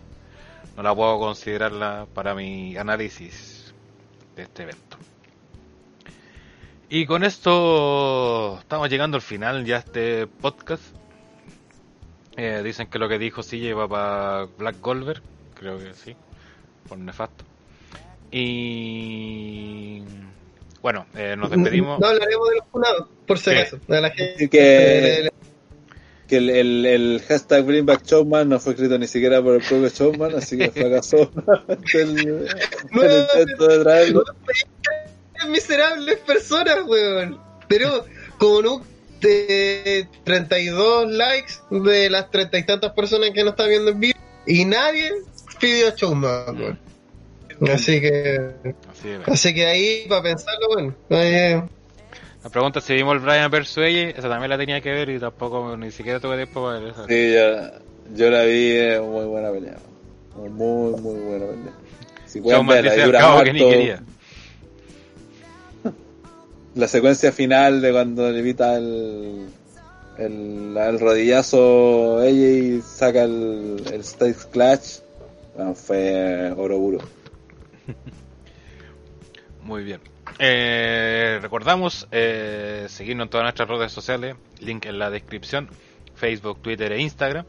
no 0.76 0.84
la 0.84 0.96
puedo 0.96 1.20
considerarla 1.20 2.08
para 2.14 2.34
mi 2.34 2.78
análisis 2.78 3.74
de 4.36 4.44
este 4.44 4.64
evento. 4.64 4.98
Y 6.90 7.06
con 7.06 7.24
esto 7.24 8.60
estamos 8.60 8.90
llegando 8.90 9.16
al 9.16 9.22
final 9.22 9.66
ya 9.66 9.78
este 9.78 10.28
podcast. 10.28 11.01
Eh, 12.38 12.62
dicen 12.64 12.88
que 12.88 13.00
lo 13.00 13.10
que 13.10 13.20
dijo 13.20 13.44
sí 13.44 13.60
lleva 13.60 13.88
para 13.88 14.46
Black 14.58 14.80
Goldberg, 14.80 15.22
creo 15.54 15.78
que 15.78 15.94
sí, 15.94 16.16
por 16.88 16.98
nefasto. 16.98 17.44
Y 18.32 20.02
bueno, 20.82 21.06
eh, 21.16 21.36
nos 21.38 21.52
despedimos. 21.52 22.00
No 22.00 22.08
hablaremos 22.08 22.50
de 22.50 22.56
los 22.56 22.66
funados, 22.72 23.08
por 23.28 23.38
si 23.38 23.50
acaso. 23.52 23.80
De 23.88 24.02
la 24.02 24.10
gente. 24.12 24.50
Que, 24.50 25.30
que 26.28 26.38
el, 26.38 26.50
el, 26.50 26.86
el 26.86 27.22
hashtag 27.28 27.66
Bring 27.66 27.86
Back 27.86 28.06
Showman 28.06 28.48
no 28.48 28.60
fue 28.60 28.74
escrito 28.74 28.98
ni 28.98 29.08
siquiera 29.08 29.42
por 29.44 29.56
el 29.56 29.62
propio 29.62 29.90
Showman, 29.90 30.36
así 30.36 30.58
que 30.58 30.72
fracasó 30.72 31.30
el, 31.94 32.18
el 32.20 33.28
intento 33.30 33.68
de 33.68 33.80
traerlo. 33.84 34.24
miserables 35.50 36.18
personas, 36.20 36.84
weón. 36.88 37.38
Pero 37.68 38.06
como 38.38 38.62
no 38.62 38.91
de 39.22 40.08
32 40.24 41.12
likes 41.12 41.54
de 41.70 42.10
las 42.10 42.30
treinta 42.32 42.58
y 42.58 42.66
tantas 42.66 42.92
personas 42.94 43.32
que 43.32 43.44
nos 43.44 43.52
están 43.52 43.70
viendo 43.70 43.92
en 43.92 44.00
vivo 44.00 44.20
y 44.46 44.66
nadie 44.66 45.12
pidió 45.60 45.96
showman, 45.96 46.58
weón. 46.60 46.80
Así 47.70 48.02
que 48.02 48.52
Así 49.28 49.54
que 49.54 49.66
ahí 49.66 50.06
para 50.10 50.24
pensarlo, 50.24 50.68
bueno, 50.74 50.96
eh, 51.10 51.62
La 52.44 52.50
pregunta 52.50 52.80
es 52.80 52.86
si 52.86 52.94
vimos 52.94 53.14
el 53.16 53.20
Brian 53.20 53.52
ella, 53.54 54.10
esa 54.10 54.30
también 54.30 54.50
la 54.50 54.58
tenía 54.58 54.82
que 54.82 54.90
ver 54.90 55.10
y 55.10 55.20
tampoco 55.20 55.78
ni 55.78 55.92
siquiera 55.92 56.20
tuve 56.20 56.38
tiempo 56.38 56.64
para 56.64 56.80
ver 56.80 56.90
esa. 56.90 57.08
Sí, 57.08 57.34
yo, 57.34 58.16
yo 58.16 58.32
la 58.32 58.44
vi, 58.44 58.72
eh, 58.72 59.00
muy 59.00 59.26
buena 59.26 59.52
pelea. 59.52 59.78
Muy, 60.36 60.50
muy 61.00 61.20
buena 61.20 61.46
pelea. 61.46 61.74
Si 62.26 62.42
pueden 62.42 62.70
al 62.70 63.06
dura 63.06 63.20
cabo 63.20 63.44
que 63.44 63.54
ni 63.54 63.60
harto. 63.60 63.70
quería. 63.70 64.04
La 66.76 66.88
secuencia 66.88 67.32
final 67.32 67.82
de 67.82 67.92
cuando 67.92 68.32
le 68.32 68.40
evita 68.40 68.78
el, 68.78 69.48
el, 70.18 71.00
rodillazo 71.00 72.24
ella 72.24 72.48
y 72.48 72.82
saca 72.82 73.24
el, 73.24 73.84
el 73.92 74.00
Stage 74.02 74.50
Clutch, 74.52 75.02
bueno, 75.56 75.76
fue 75.76 76.52
oro 76.56 76.78
puro. 76.78 77.00
Muy 79.64 79.84
bien. 79.84 80.00
Eh, 80.40 81.40
recordamos 81.42 82.08
eh, 82.12 82.86
seguirnos 82.88 83.26
en 83.26 83.30
todas 83.30 83.44
nuestras 83.44 83.68
redes 83.68 83.92
sociales, 83.92 84.36
link 84.60 84.86
en 84.86 84.98
la 84.98 85.10
descripción, 85.10 85.70
Facebook, 86.16 86.62
Twitter 86.62 86.92
e 86.94 87.02
Instagram. 87.02 87.46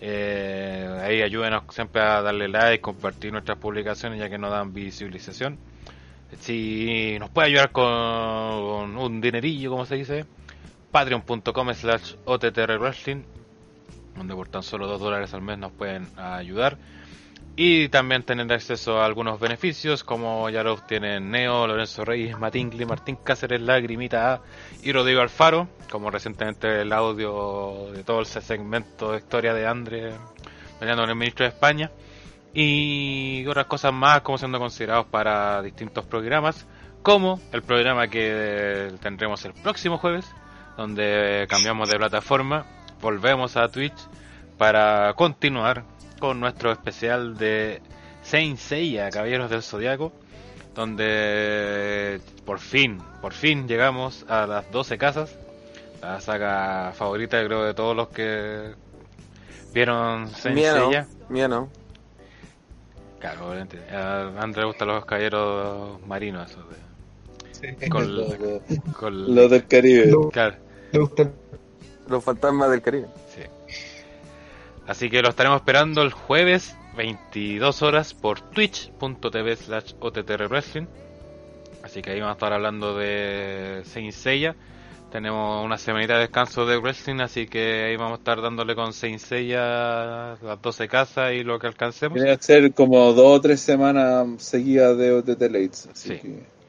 Eh, 0.00 0.98
ahí 1.02 1.22
ayúdenos 1.22 1.62
siempre 1.70 2.02
a 2.02 2.22
darle 2.22 2.48
like, 2.48 2.80
compartir 2.80 3.32
nuestras 3.32 3.58
publicaciones 3.58 4.18
ya 4.18 4.28
que 4.28 4.38
nos 4.38 4.50
dan 4.50 4.72
visibilización. 4.72 5.58
Si 6.40 7.16
nos 7.18 7.30
puede 7.30 7.48
ayudar 7.48 7.72
con 7.72 8.96
un 8.96 9.20
dinerillo, 9.20 9.70
como 9.70 9.86
se 9.86 9.96
dice, 9.96 10.24
patreon.com 10.90 11.74
slash 11.74 12.14
Wrestling, 12.26 13.22
donde 14.16 14.34
por 14.34 14.48
tan 14.48 14.62
solo 14.62 14.86
2 14.86 15.00
dólares 15.00 15.34
al 15.34 15.42
mes 15.42 15.58
nos 15.58 15.72
pueden 15.72 16.06
ayudar. 16.16 16.78
Y 17.54 17.90
también 17.90 18.22
tener 18.22 18.50
acceso 18.50 19.00
a 19.00 19.04
algunos 19.04 19.38
beneficios, 19.38 20.04
como 20.04 20.48
ya 20.48 20.62
los 20.62 20.86
tienen 20.86 21.30
Neo, 21.30 21.66
Lorenzo 21.66 22.02
Reyes, 22.04 22.38
Matingli, 22.38 22.86
Martín 22.86 23.16
Cáceres, 23.22 23.60
Lagrimita 23.60 24.32
A 24.32 24.40
y 24.82 24.90
Rodrigo 24.90 25.20
Alfaro, 25.20 25.68
como 25.90 26.10
recientemente 26.10 26.80
el 26.80 26.92
audio 26.94 27.92
de 27.92 28.04
todo 28.04 28.22
ese 28.22 28.40
segmento 28.40 29.12
de 29.12 29.18
historia 29.18 29.52
de 29.52 29.66
Andre 29.66 30.12
peleando 30.82 31.04
con 31.04 31.10
el 31.10 31.16
ministro 31.16 31.44
de 31.44 31.50
España. 31.50 31.90
Y 32.54 33.46
otras 33.46 33.66
cosas 33.66 33.92
más 33.92 34.20
como 34.20 34.36
siendo 34.36 34.58
considerados 34.58 35.06
para 35.06 35.62
distintos 35.62 36.04
programas, 36.04 36.66
como 37.02 37.40
el 37.52 37.62
programa 37.62 38.08
que 38.08 38.92
tendremos 39.00 39.44
el 39.44 39.54
próximo 39.54 39.98
jueves, 39.98 40.26
donde 40.76 41.46
cambiamos 41.48 41.90
de 41.90 41.98
plataforma, 41.98 42.66
volvemos 43.00 43.56
a 43.56 43.68
Twitch 43.68 43.96
para 44.58 45.12
continuar 45.14 45.84
con 46.20 46.38
nuestro 46.40 46.70
especial 46.70 47.36
de 47.36 47.82
Saint 48.22 48.58
Seiya, 48.58 49.10
Caballeros 49.10 49.50
del 49.50 49.62
Zodiaco, 49.62 50.12
donde 50.74 52.20
por 52.46 52.60
fin, 52.60 52.98
por 53.20 53.32
fin 53.32 53.66
llegamos 53.66 54.24
a 54.28 54.46
las 54.46 54.70
12 54.70 54.98
casas, 54.98 55.36
la 56.00 56.20
saga 56.20 56.92
favorita 56.94 57.42
creo 57.44 57.64
de 57.64 57.74
todos 57.74 57.96
los 57.96 58.08
que 58.08 58.74
vieron 59.72 60.28
Saint 60.28 60.56
Mía 60.56 60.74
no, 60.74 60.84
Seiya. 60.84 61.06
mía 61.28 61.48
no. 61.48 61.81
Claro, 63.22 63.48
obviamente. 63.48 63.78
A 63.90 64.32
André 64.42 64.60
le 64.62 64.66
gustan 64.66 64.88
los 64.88 65.04
caballeros 65.06 66.04
marinos, 66.06 66.50
esos 66.50 66.64
de- 66.68 67.88
con, 67.88 68.14
Los 68.16 68.34
con- 68.98 69.34
del 69.48 69.66
Caribe. 69.66 70.12
Claro. 70.32 70.56
Los 72.08 72.22
fantasmas 72.24 72.70
del 72.70 72.82
Caribe. 72.82 73.06
sí. 73.34 73.42
Así 74.88 75.08
que 75.08 75.22
lo 75.22 75.28
estaremos 75.28 75.60
esperando 75.60 76.02
el 76.02 76.12
jueves 76.12 76.76
22 76.96 77.82
horas 77.82 78.12
por 78.12 78.40
twitch.tv 78.40 79.54
slash 79.56 79.92
OTTR 80.00 80.48
Wrestling. 80.48 80.86
Así 81.84 82.02
que 82.02 82.10
ahí 82.10 82.18
vamos 82.20 82.32
a 82.32 82.34
estar 82.34 82.52
hablando 82.52 82.96
de 82.98 83.82
Saint 83.84 84.12
Seiya. 84.12 84.56
Tenemos 85.12 85.62
una 85.62 85.76
semanita 85.76 86.14
de 86.14 86.20
descanso 86.20 86.64
de 86.64 86.78
wrestling, 86.78 87.20
así 87.20 87.46
que 87.46 87.84
ahí 87.84 87.96
vamos 87.96 88.12
a 88.14 88.18
estar 88.20 88.40
dándole 88.40 88.74
con 88.74 88.94
Saint 88.94 89.18
Seiya 89.20 90.36
las 90.42 90.62
12 90.62 90.88
casas 90.88 91.34
y 91.34 91.44
lo 91.44 91.58
que 91.58 91.66
alcancemos. 91.66 92.14
Viene 92.14 92.30
a 92.30 92.38
ser 92.40 92.72
como 92.72 93.12
dos 93.12 93.38
o 93.38 93.40
tres 93.42 93.60
semanas 93.60 94.26
seguidas 94.42 94.96
de 94.96 95.12
OTT 95.12 95.42
Lates. 95.42 95.88
Así 95.92 96.08
Sí. 96.08 96.18
que 96.18 96.62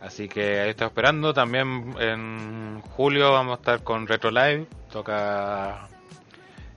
Así 0.00 0.28
que 0.28 0.58
ahí 0.60 0.70
estoy 0.70 0.86
esperando. 0.88 1.32
También 1.32 1.94
en 2.00 2.80
julio 2.96 3.30
vamos 3.30 3.52
a 3.52 3.60
estar 3.60 3.84
con 3.84 4.06
Retro 4.08 4.30
Live. 4.32 4.66
Toca. 4.90 5.86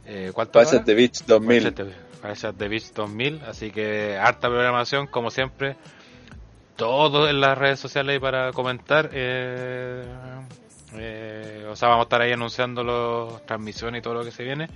Eh, 0.05 0.31
¿Cuánto? 0.33 0.59
Pasa 0.59 0.83
The 0.83 0.93
Beach 0.93 1.23
2000. 1.25 1.73
Parece 2.21 2.53
The 2.53 2.67
Beach 2.67 2.91
2000. 2.93 3.41
Así 3.47 3.71
que 3.71 4.17
harta 4.17 4.47
programación, 4.49 5.07
como 5.07 5.31
siempre. 5.31 5.75
Todo 6.75 7.27
en 7.27 7.39
las 7.41 7.57
redes 7.57 7.79
sociales 7.79 8.13
ahí 8.13 8.19
para 8.19 8.51
comentar. 8.51 9.09
Eh, 9.11 10.03
eh, 10.99 11.65
o 11.69 11.75
sea, 11.75 11.89
vamos 11.89 12.03
a 12.03 12.05
estar 12.05 12.21
ahí 12.21 12.31
anunciando 12.31 12.83
las 12.83 13.45
transmisiones 13.45 13.99
y 13.99 14.01
todo 14.01 14.15
lo 14.15 14.23
que 14.23 14.31
se 14.31 14.43
viene. 14.43 14.67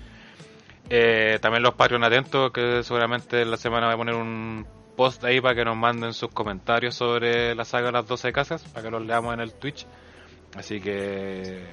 Eh, 0.90 1.38
también 1.42 1.64
los 1.64 1.76
Patreon 1.76 2.04
atentos, 2.04 2.52
que 2.52 2.84
seguramente 2.84 3.42
en 3.42 3.52
la 3.52 3.58
semana 3.58 3.88
voy 3.88 3.94
a 3.94 3.98
poner 3.98 4.16
un 4.16 4.66
post 4.96 5.24
ahí 5.24 5.40
para 5.40 5.56
que 5.56 5.64
nos 5.64 5.78
manden 5.78 6.14
sus 6.14 6.30
comentarios 6.30 6.96
sobre 6.96 7.54
la 7.56 7.64
saga 7.64 7.88
de 7.88 7.92
las 7.94 8.08
12 8.08 8.34
casas, 8.34 8.64
para 8.64 8.84
que 8.84 8.92
los 8.92 9.06
leamos 9.06 9.34
en 9.34 9.40
el 9.40 9.54
Twitch. 9.54 9.86
Así 10.56 10.82
que 10.82 11.64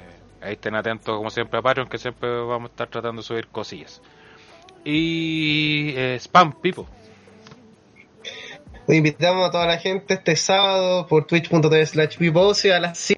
ahí 0.41 0.53
estén 0.53 0.75
atentos, 0.75 1.17
como 1.17 1.31
siempre, 1.31 1.59
a 1.59 1.63
Patreon, 1.63 1.89
que 1.89 1.99
siempre 1.99 2.29
vamos 2.29 2.71
a 2.71 2.73
estar 2.73 2.89
tratando 2.89 3.23
de 3.23 3.27
subir 3.27 3.49
cosillas. 3.49 4.03
Y 4.85 5.95
eh, 5.97 6.17
Spam 6.21 6.61
People. 6.61 6.85
Invitamos 8.89 9.49
a 9.49 9.51
toda 9.51 9.67
la 9.67 9.79
gente 9.79 10.15
este 10.15 10.37
sábado 10.37 11.09
por 11.09 11.27
twitch.tv 11.27 11.87
slash 11.87 12.19
a 12.73 12.79
las 12.79 12.99
5. 12.99 13.16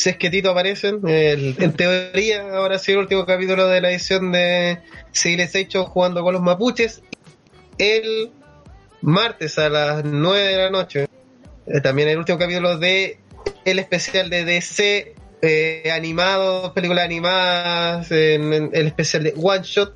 Si 0.00 0.08
es 0.08 0.16
aparecen, 0.46 1.06
el- 1.06 1.54
en 1.58 1.72
teoría 1.74 2.56
ahora 2.56 2.78
sí 2.78 2.92
el 2.92 2.98
último 2.98 3.26
capítulo 3.26 3.68
de 3.68 3.82
la 3.82 3.90
edición 3.90 4.32
de 4.32 4.78
Civilization 5.12 5.84
jugando 5.84 6.22
con 6.22 6.32
los 6.32 6.40
mapuches. 6.40 7.02
El 7.76 8.30
martes 9.02 9.58
a 9.58 9.68
las 9.68 10.02
9 10.02 10.42
de 10.42 10.56
la 10.56 10.70
noche. 10.70 11.06
eh, 11.66 11.80
también 11.82 12.08
el 12.08 12.16
último 12.16 12.38
capítulo 12.38 12.78
de 12.78 13.18
el 13.66 13.78
especial 13.78 14.30
de 14.30 14.46
DC 14.46 15.14
eh, 15.42 15.90
animado, 15.92 16.72
películas 16.72 17.04
animadas, 17.04 18.10
en 18.10 18.70
el 18.72 18.86
especial 18.86 19.22
de 19.24 19.34
One 19.36 19.64
Shot. 19.64 19.94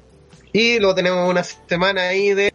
Y 0.52 0.78
luego 0.80 0.94
tenemos 0.94 1.28
una 1.30 1.42
semana 1.42 2.02
ahí 2.08 2.34
de 2.34 2.52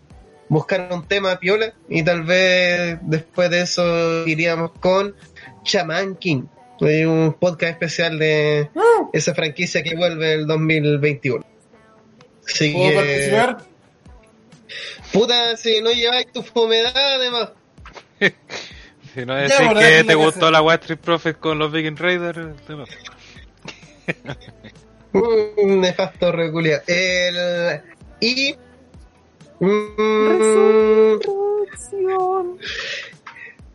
buscar 0.50 0.88
un 0.92 1.03
tema 1.08 1.40
piola 1.40 1.74
y 1.90 2.03
tal 2.03 2.22
vez 2.24 3.00
después 3.02 3.50
de 3.50 3.61
eso 3.61 4.28
iríamos 4.28 4.69
con 4.80 5.16
Shaman 5.66 6.16
King, 6.16 6.44
eh, 6.82 7.06
un 7.06 7.33
podcast 7.33 7.74
especial 7.74 8.19
de 8.19 8.69
esa 9.14 9.33
franquicia 9.33 9.83
que 9.83 9.95
vuelve 9.95 10.33
el 10.33 10.48
2021. 10.48 11.45
Así 12.48 12.72
¿Puedo 12.72 12.90
que, 12.90 12.95
participar? 12.95 13.58
puta, 15.14 15.58
si 15.58 15.82
no 15.82 15.91
lleváis 15.91 16.32
tu 16.32 16.43
fomedad 16.43 16.95
además. 16.95 17.51
Si 19.11 19.25
no 19.25 19.33
decís 19.33 19.56
que 19.58 20.03
te 20.03 20.14
gustó 20.14 20.41
hacer. 20.41 20.51
la 20.51 20.61
Wall 20.61 20.75
Street 20.75 20.99
Profit 20.99 21.40
con 21.40 21.58
los 21.58 21.72
Viking 21.72 21.98
Raiders. 21.98 22.56
Un 25.14 25.82
nefasto 25.82 26.32
reculia. 26.32 26.83
El 26.85 27.82
y 28.19 28.56
mm, 29.59 31.19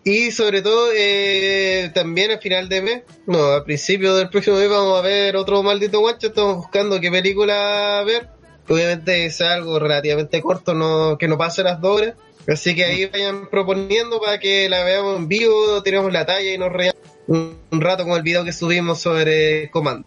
y 0.04 0.30
sobre 0.30 0.60
todo 0.60 0.90
eh, 0.94 1.90
también 1.94 2.30
a 2.30 2.38
final 2.38 2.68
de 2.68 2.82
mes, 2.82 3.02
no, 3.26 3.42
a 3.52 3.64
principio 3.64 4.14
del 4.14 4.28
próximo 4.28 4.56
mes 4.56 4.68
vamos 4.68 4.98
a 4.98 5.02
ver 5.02 5.34
otro 5.36 5.62
maldito 5.62 6.00
guacho, 6.00 6.26
estamos 6.28 6.56
buscando 6.56 7.00
qué 7.00 7.10
película 7.10 8.02
ver. 8.04 8.28
Obviamente 8.68 9.26
es 9.26 9.40
algo 9.40 9.78
relativamente 9.78 10.40
corto, 10.40 10.74
no 10.74 11.18
que 11.18 11.28
no 11.28 11.36
pase 11.36 11.62
las 11.62 11.80
dos 11.80 12.00
horas. 12.00 12.14
Así 12.46 12.74
que 12.74 12.84
ahí 12.84 13.06
vayan 13.06 13.48
proponiendo 13.48 14.20
para 14.20 14.38
que 14.38 14.68
la 14.68 14.84
veamos 14.84 15.16
en 15.16 15.28
vivo, 15.28 15.82
tiremos 15.82 16.12
la 16.12 16.26
talla 16.26 16.52
y 16.52 16.58
nos 16.58 16.72
reamos 16.72 17.00
un, 17.26 17.56
un 17.70 17.80
rato 17.80 18.04
con 18.04 18.14
el 18.14 18.22
video 18.22 18.44
que 18.44 18.52
subimos 18.52 19.00
sobre 19.00 19.70
Comando. 19.70 20.06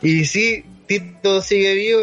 Y 0.00 0.24
sí, 0.24 0.64
Tito 0.86 1.42
sigue 1.42 1.74
vivo, 1.74 2.00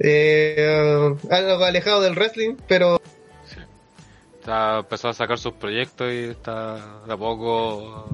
eh, 0.00 1.14
algo 1.30 1.64
alejado 1.64 2.00
del 2.00 2.14
wrestling, 2.14 2.56
pero 2.66 3.00
Está, 4.44 4.80
empezó 4.80 5.08
a 5.08 5.14
sacar 5.14 5.38
sus 5.38 5.54
proyectos 5.54 6.12
y 6.12 6.24
está 6.24 6.74
de 7.06 7.14
a 7.14 7.16
poco. 7.16 8.10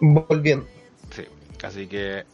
volviendo. 0.00 0.66
Sí, 1.12 1.22
así 1.62 1.86
que 1.86 2.24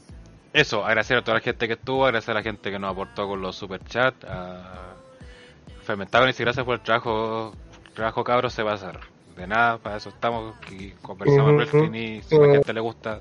eso, 0.54 0.82
agradecer 0.82 1.18
a 1.18 1.22
toda 1.22 1.34
la 1.36 1.40
gente 1.42 1.66
que 1.66 1.74
estuvo, 1.74 2.06
agradecer 2.06 2.30
a 2.30 2.38
la 2.38 2.42
gente 2.42 2.70
que 2.70 2.78
nos 2.78 2.90
aportó 2.92 3.28
con 3.28 3.42
los 3.42 3.54
superchats. 3.54 4.24
A 4.24 4.94
Fermentagonis 5.82 6.40
y 6.40 6.42
gracias 6.42 6.64
por 6.64 6.76
el 6.76 6.80
trabajo. 6.80 7.52
El 7.88 7.92
trabajo 7.92 8.24
cabros 8.24 8.54
se 8.54 8.62
va 8.62 8.70
a 8.70 8.74
hacer. 8.76 8.98
De 9.36 9.46
nada, 9.46 9.76
para 9.76 9.98
eso 9.98 10.08
estamos. 10.08 10.54
Y 10.70 10.92
conversamos 11.02 11.50
en 11.50 11.56
Ujú. 11.56 11.56
wrestling 11.58 11.94
y 11.94 12.22
si 12.22 12.34
a 12.34 12.38
la 12.38 12.50
gente 12.50 12.72
le 12.72 12.80
gusta, 12.80 13.20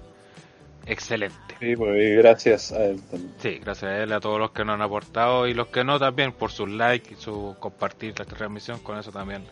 excelente. 0.85 1.55
Sí, 1.59 1.75
pues, 1.75 2.17
gracias 2.17 2.71
a 2.71 2.85
él 2.85 3.01
también. 3.03 3.33
Sí, 3.39 3.59
gracias 3.63 3.91
a 3.91 4.03
él, 4.03 4.13
a 4.13 4.19
todos 4.19 4.39
los 4.39 4.51
que 4.51 4.65
nos 4.65 4.75
han 4.75 4.81
aportado 4.81 5.47
y 5.47 5.53
los 5.53 5.67
que 5.67 5.83
no 5.83 5.99
también 5.99 6.33
por 6.33 6.51
sus 6.51 6.69
likes 6.69 7.13
y 7.13 7.15
su 7.15 7.55
compartir 7.59 8.17
la 8.17 8.25
transmisión, 8.25 8.79
con 8.79 8.97
eso 8.97 9.11
también 9.11 9.45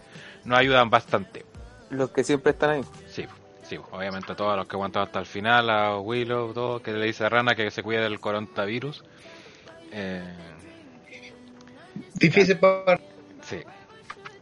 nos 0.45 0.59
ayudan 0.59 0.89
bastante. 0.89 1.45
Los 1.89 2.11
que 2.11 2.23
siempre 2.23 2.51
están 2.51 2.69
ahí. 2.69 2.81
Sí, 3.07 3.25
sí, 3.63 3.77
obviamente 3.91 4.31
a 4.31 4.35
todos 4.35 4.55
los 4.55 4.67
que 4.67 4.75
aguantan 4.75 5.03
hasta 5.03 5.19
el 5.19 5.25
final, 5.25 5.69
a 5.69 5.99
Willow, 5.99 6.53
todo, 6.53 6.81
que 6.81 6.91
le 6.93 7.05
dice 7.05 7.25
a 7.25 7.29
Rana 7.29 7.55
que 7.55 7.69
se 7.71 7.83
cuide 7.83 8.01
del 8.01 8.19
coronavirus. 8.19 9.03
Eh, 9.91 10.23
Difícil 12.13 12.57
para 12.57 12.99
sí, 13.41 13.57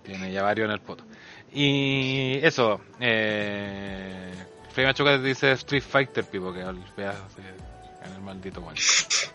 tiene 0.04 0.32
ya 0.32 0.44
varios 0.44 0.66
en 0.66 0.72
el 0.72 0.80
poto. 0.80 1.04
Y 1.52 2.40
eso, 2.44 2.82
eh, 3.00 4.32
Freddy 4.72 4.88
Machuca 4.88 5.18
dice 5.18 5.52
Street 5.54 5.84
Fighter, 5.84 6.24
Pipo, 6.24 6.54
que 6.54 6.60
vea 6.60 7.16
en 8.06 8.14
el 8.16 8.22
maldito 8.22 8.62
guancho. 8.62 8.84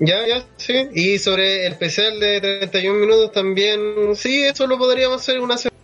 Ya, 0.00 0.26
ya, 0.26 0.42
sí. 0.56 0.88
Y 0.94 1.18
sobre 1.18 1.66
el 1.66 1.72
especial 1.72 2.18
de 2.18 2.40
31 2.40 2.98
minutos 2.98 3.32
también, 3.32 4.16
sí, 4.16 4.44
eso 4.44 4.66
lo 4.66 4.78
podríamos 4.78 5.20
hacer 5.20 5.40
una 5.40 5.58
semana. 5.58 5.76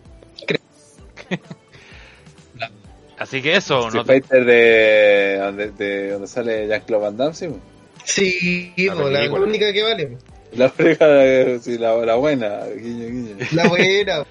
Así 3.19 3.43
que 3.43 3.57
eso, 3.57 3.89
Street 3.89 3.95
no 3.95 4.05
Fighter 4.07 4.45
de, 4.47 5.37
donde, 5.39 5.71
de 5.73 6.11
donde 6.13 6.29
sale 6.29 6.67
Jean-Claude 6.67 7.05
Van 7.05 7.17
Damme, 7.19 7.35
sí. 7.35 7.49
Sí, 8.05 8.73
La 8.79 8.95
po, 8.95 9.11
la, 9.11 9.19
película. 9.19 9.45
única 9.45 9.71
que 9.71 9.83
vale. 9.83 10.17
La 10.53 10.73
sí, 11.61 11.77
la, 11.77 11.95
la 12.07 12.15
buena, 12.15 12.65
guiño, 12.69 13.07
guiño. 13.07 13.37
La 13.53 13.69
buena. 13.69 14.25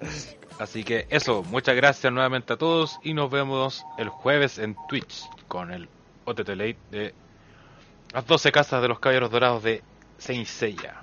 Así 0.58 0.84
que 0.84 1.06
eso, 1.10 1.42
muchas 1.44 1.76
gracias 1.76 2.10
nuevamente 2.12 2.54
a 2.54 2.56
todos 2.56 2.98
y 3.02 3.12
nos 3.12 3.30
vemos 3.30 3.84
el 3.98 4.08
jueves 4.08 4.58
en 4.58 4.74
Twitch 4.88 5.28
con 5.48 5.70
el 5.70 5.88
OTT 6.24 6.48
Late 6.48 6.78
de 6.90 7.14
las 8.12 8.26
12 8.26 8.52
casas 8.52 8.80
de 8.80 8.88
los 8.88 8.98
caballeros 8.98 9.30
dorados 9.30 9.62
de 9.62 9.82
Saint 10.18 10.46
Seiya. 10.46 11.02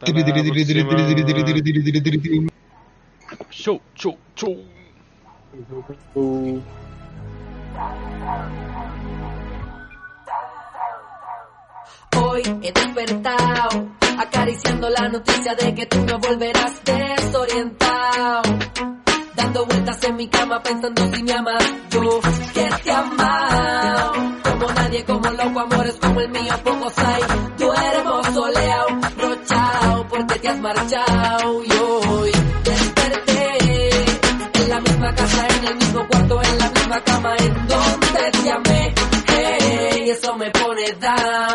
La 0.00 0.16
próxima. 1.76 2.50
Chau, 3.50 3.80
Hoy 12.22 12.42
he 12.62 12.72
despertado, 12.72 13.88
acariciando 14.18 14.88
la 14.90 15.08
noticia 15.08 15.54
de 15.54 15.74
que 15.74 15.86
tú 15.86 15.98
no 16.04 16.18
volverás 16.18 16.72
desorientado. 16.84 18.42
Dando 19.34 19.66
vueltas 19.66 20.04
en 20.04 20.16
mi 20.16 20.28
cama 20.28 20.62
pensando 20.62 21.02
si 21.14 21.22
me 21.22 21.32
amas, 21.32 21.64
yo 21.90 22.20
que 22.54 22.68
te 22.84 22.92
amado. 22.92 24.12
Como 24.44 24.72
nadie, 24.72 25.04
como 25.04 25.30
loco, 25.30 25.60
amores 25.60 25.96
como 26.00 26.20
el 26.20 26.28
mío, 26.30 26.54
pocos 26.64 26.98
hay. 26.98 27.22
Duermo 27.58 28.24
soleado, 28.34 28.86
rochao, 29.16 30.06
porque 30.08 30.34
te 30.40 30.48
has 30.48 30.60
marchado. 30.60 31.64
Y 31.64 31.72
hoy 31.72 32.32
desperté 32.64 33.90
en 34.60 34.68
la 34.68 34.80
misma 34.80 35.14
casa, 35.14 35.46
en 35.48 35.66
el 35.68 35.74
mismo 35.76 36.06
cuarto, 36.08 36.42
en 36.42 36.58
la 36.58 36.70
misma 36.70 37.00
cama, 37.00 37.36
en 37.38 37.54
donde 37.66 38.30
te 38.42 38.50
amé. 38.52 38.94
Hey, 39.26 40.10
eso 40.10 40.36
me 40.36 40.50
pone 40.50 40.92
down, 41.00 41.49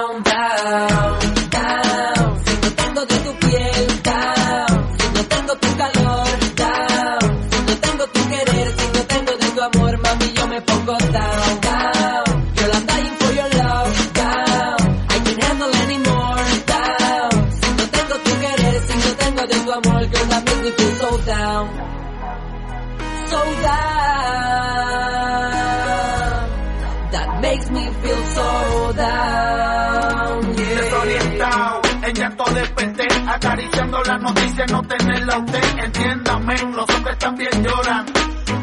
acariciando 33.46 34.02
las 34.04 34.22
noticias, 34.22 34.72
no 34.72 34.82
tenerla 34.82 35.38
usted, 35.38 35.80
entiéndame, 35.84 36.56
los 36.74 36.90
hombres 36.90 37.18
también 37.20 37.64
lloran, 37.64 38.06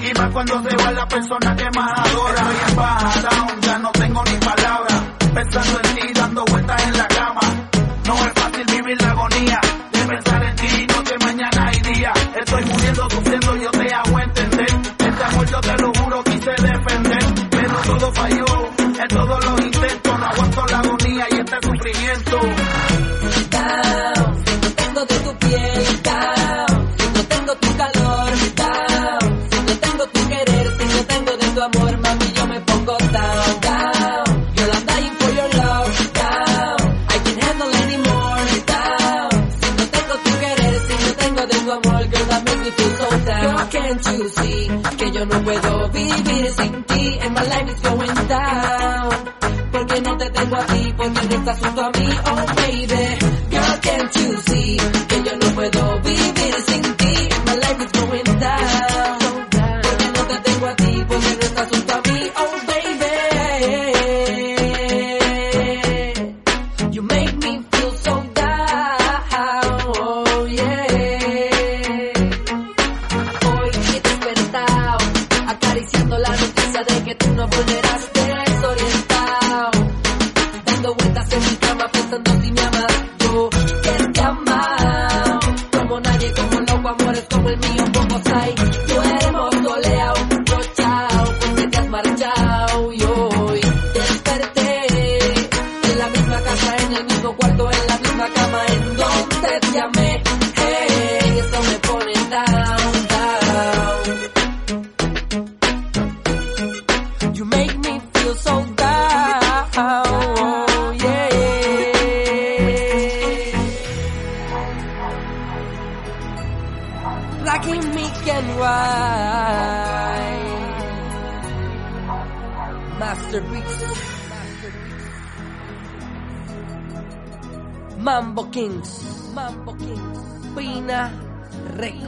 y 0.01 0.19
más 0.19 0.31
cuando 0.33 0.62
se 0.62 0.77
va 0.77 0.91
la 0.91 1.07
persona 1.07 1.57
que 1.57 1.70
más 1.77 1.93
adora, 1.99 2.41
estoy 2.41 2.70
en 2.70 2.77
baja 2.77 3.20
down, 3.20 3.61
ya 3.61 3.78
no 3.78 3.93
tengo 3.93 4.25
ni 4.25 4.36
palabras, 4.39 5.02
pensando 5.35 5.81
en 5.85 5.94
ti, 5.94 6.12
dando 6.15 6.44
vueltas 6.47 6.83
en 6.83 6.99
la 6.99 7.07
cama, 7.07 7.41
no 8.07 8.15
es 8.15 8.33
fácil 8.35 8.65
vivir 8.67 9.02
la 9.02 9.11
agonía, 9.11 9.61
de 9.93 10.07
pensar 10.07 10.43
en 10.43 10.57
ti, 10.57 10.86
noche, 10.89 11.15
mañana 11.20 11.70
y 11.73 11.81
día, 11.93 12.12
estoy 12.41 12.65
muriendo, 12.65 13.11
sufriendo, 13.11 13.57
yo 13.57 13.70
te 13.70 13.94
hago 13.94 14.19
entender, 14.19 14.77
este 14.99 15.25
amor 15.25 15.47
yo 15.47 15.61
te 15.61 15.77
lo 15.78 15.93
juro, 15.94 16.25
quise 16.25 16.51
defender, 16.51 17.25
pero 17.51 17.75
todo 17.86 18.12
falló, 18.12 18.70
en 18.78 19.09
todos 19.09 19.44
los 19.44 19.61
intentos, 19.61 20.19
no 20.19 20.27
aguanto 20.27 20.67
la 20.67 20.78
agonía 20.78 21.27
y 21.31 21.35
este 21.39 21.57
sufrimiento. 21.62 22.62
Can't 43.73 44.07
you 44.07 44.28
see 44.28 44.68
que 44.99 45.10
yo 45.12 45.25
no 45.25 45.42
puedo 45.42 45.89
vivir 45.89 46.52
sin 46.52 46.84
ti? 46.84 47.18
And 47.23 47.34
my 47.34 47.42
life 47.42 47.70
is 47.70 47.81
going 47.81 48.28
down. 48.28 49.10
Porque 49.73 50.01
no 50.02 50.17
te 50.18 50.31
tengo 50.31 50.57
a 50.57 50.67
ti, 50.67 50.94
porque 50.94 51.23
no 51.28 51.36
estás 51.36 51.59
junto 51.59 51.81
a 51.83 51.91
mí, 51.91 52.09
oh 52.26 52.62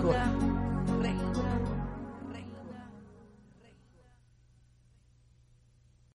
Lord. 0.05 0.53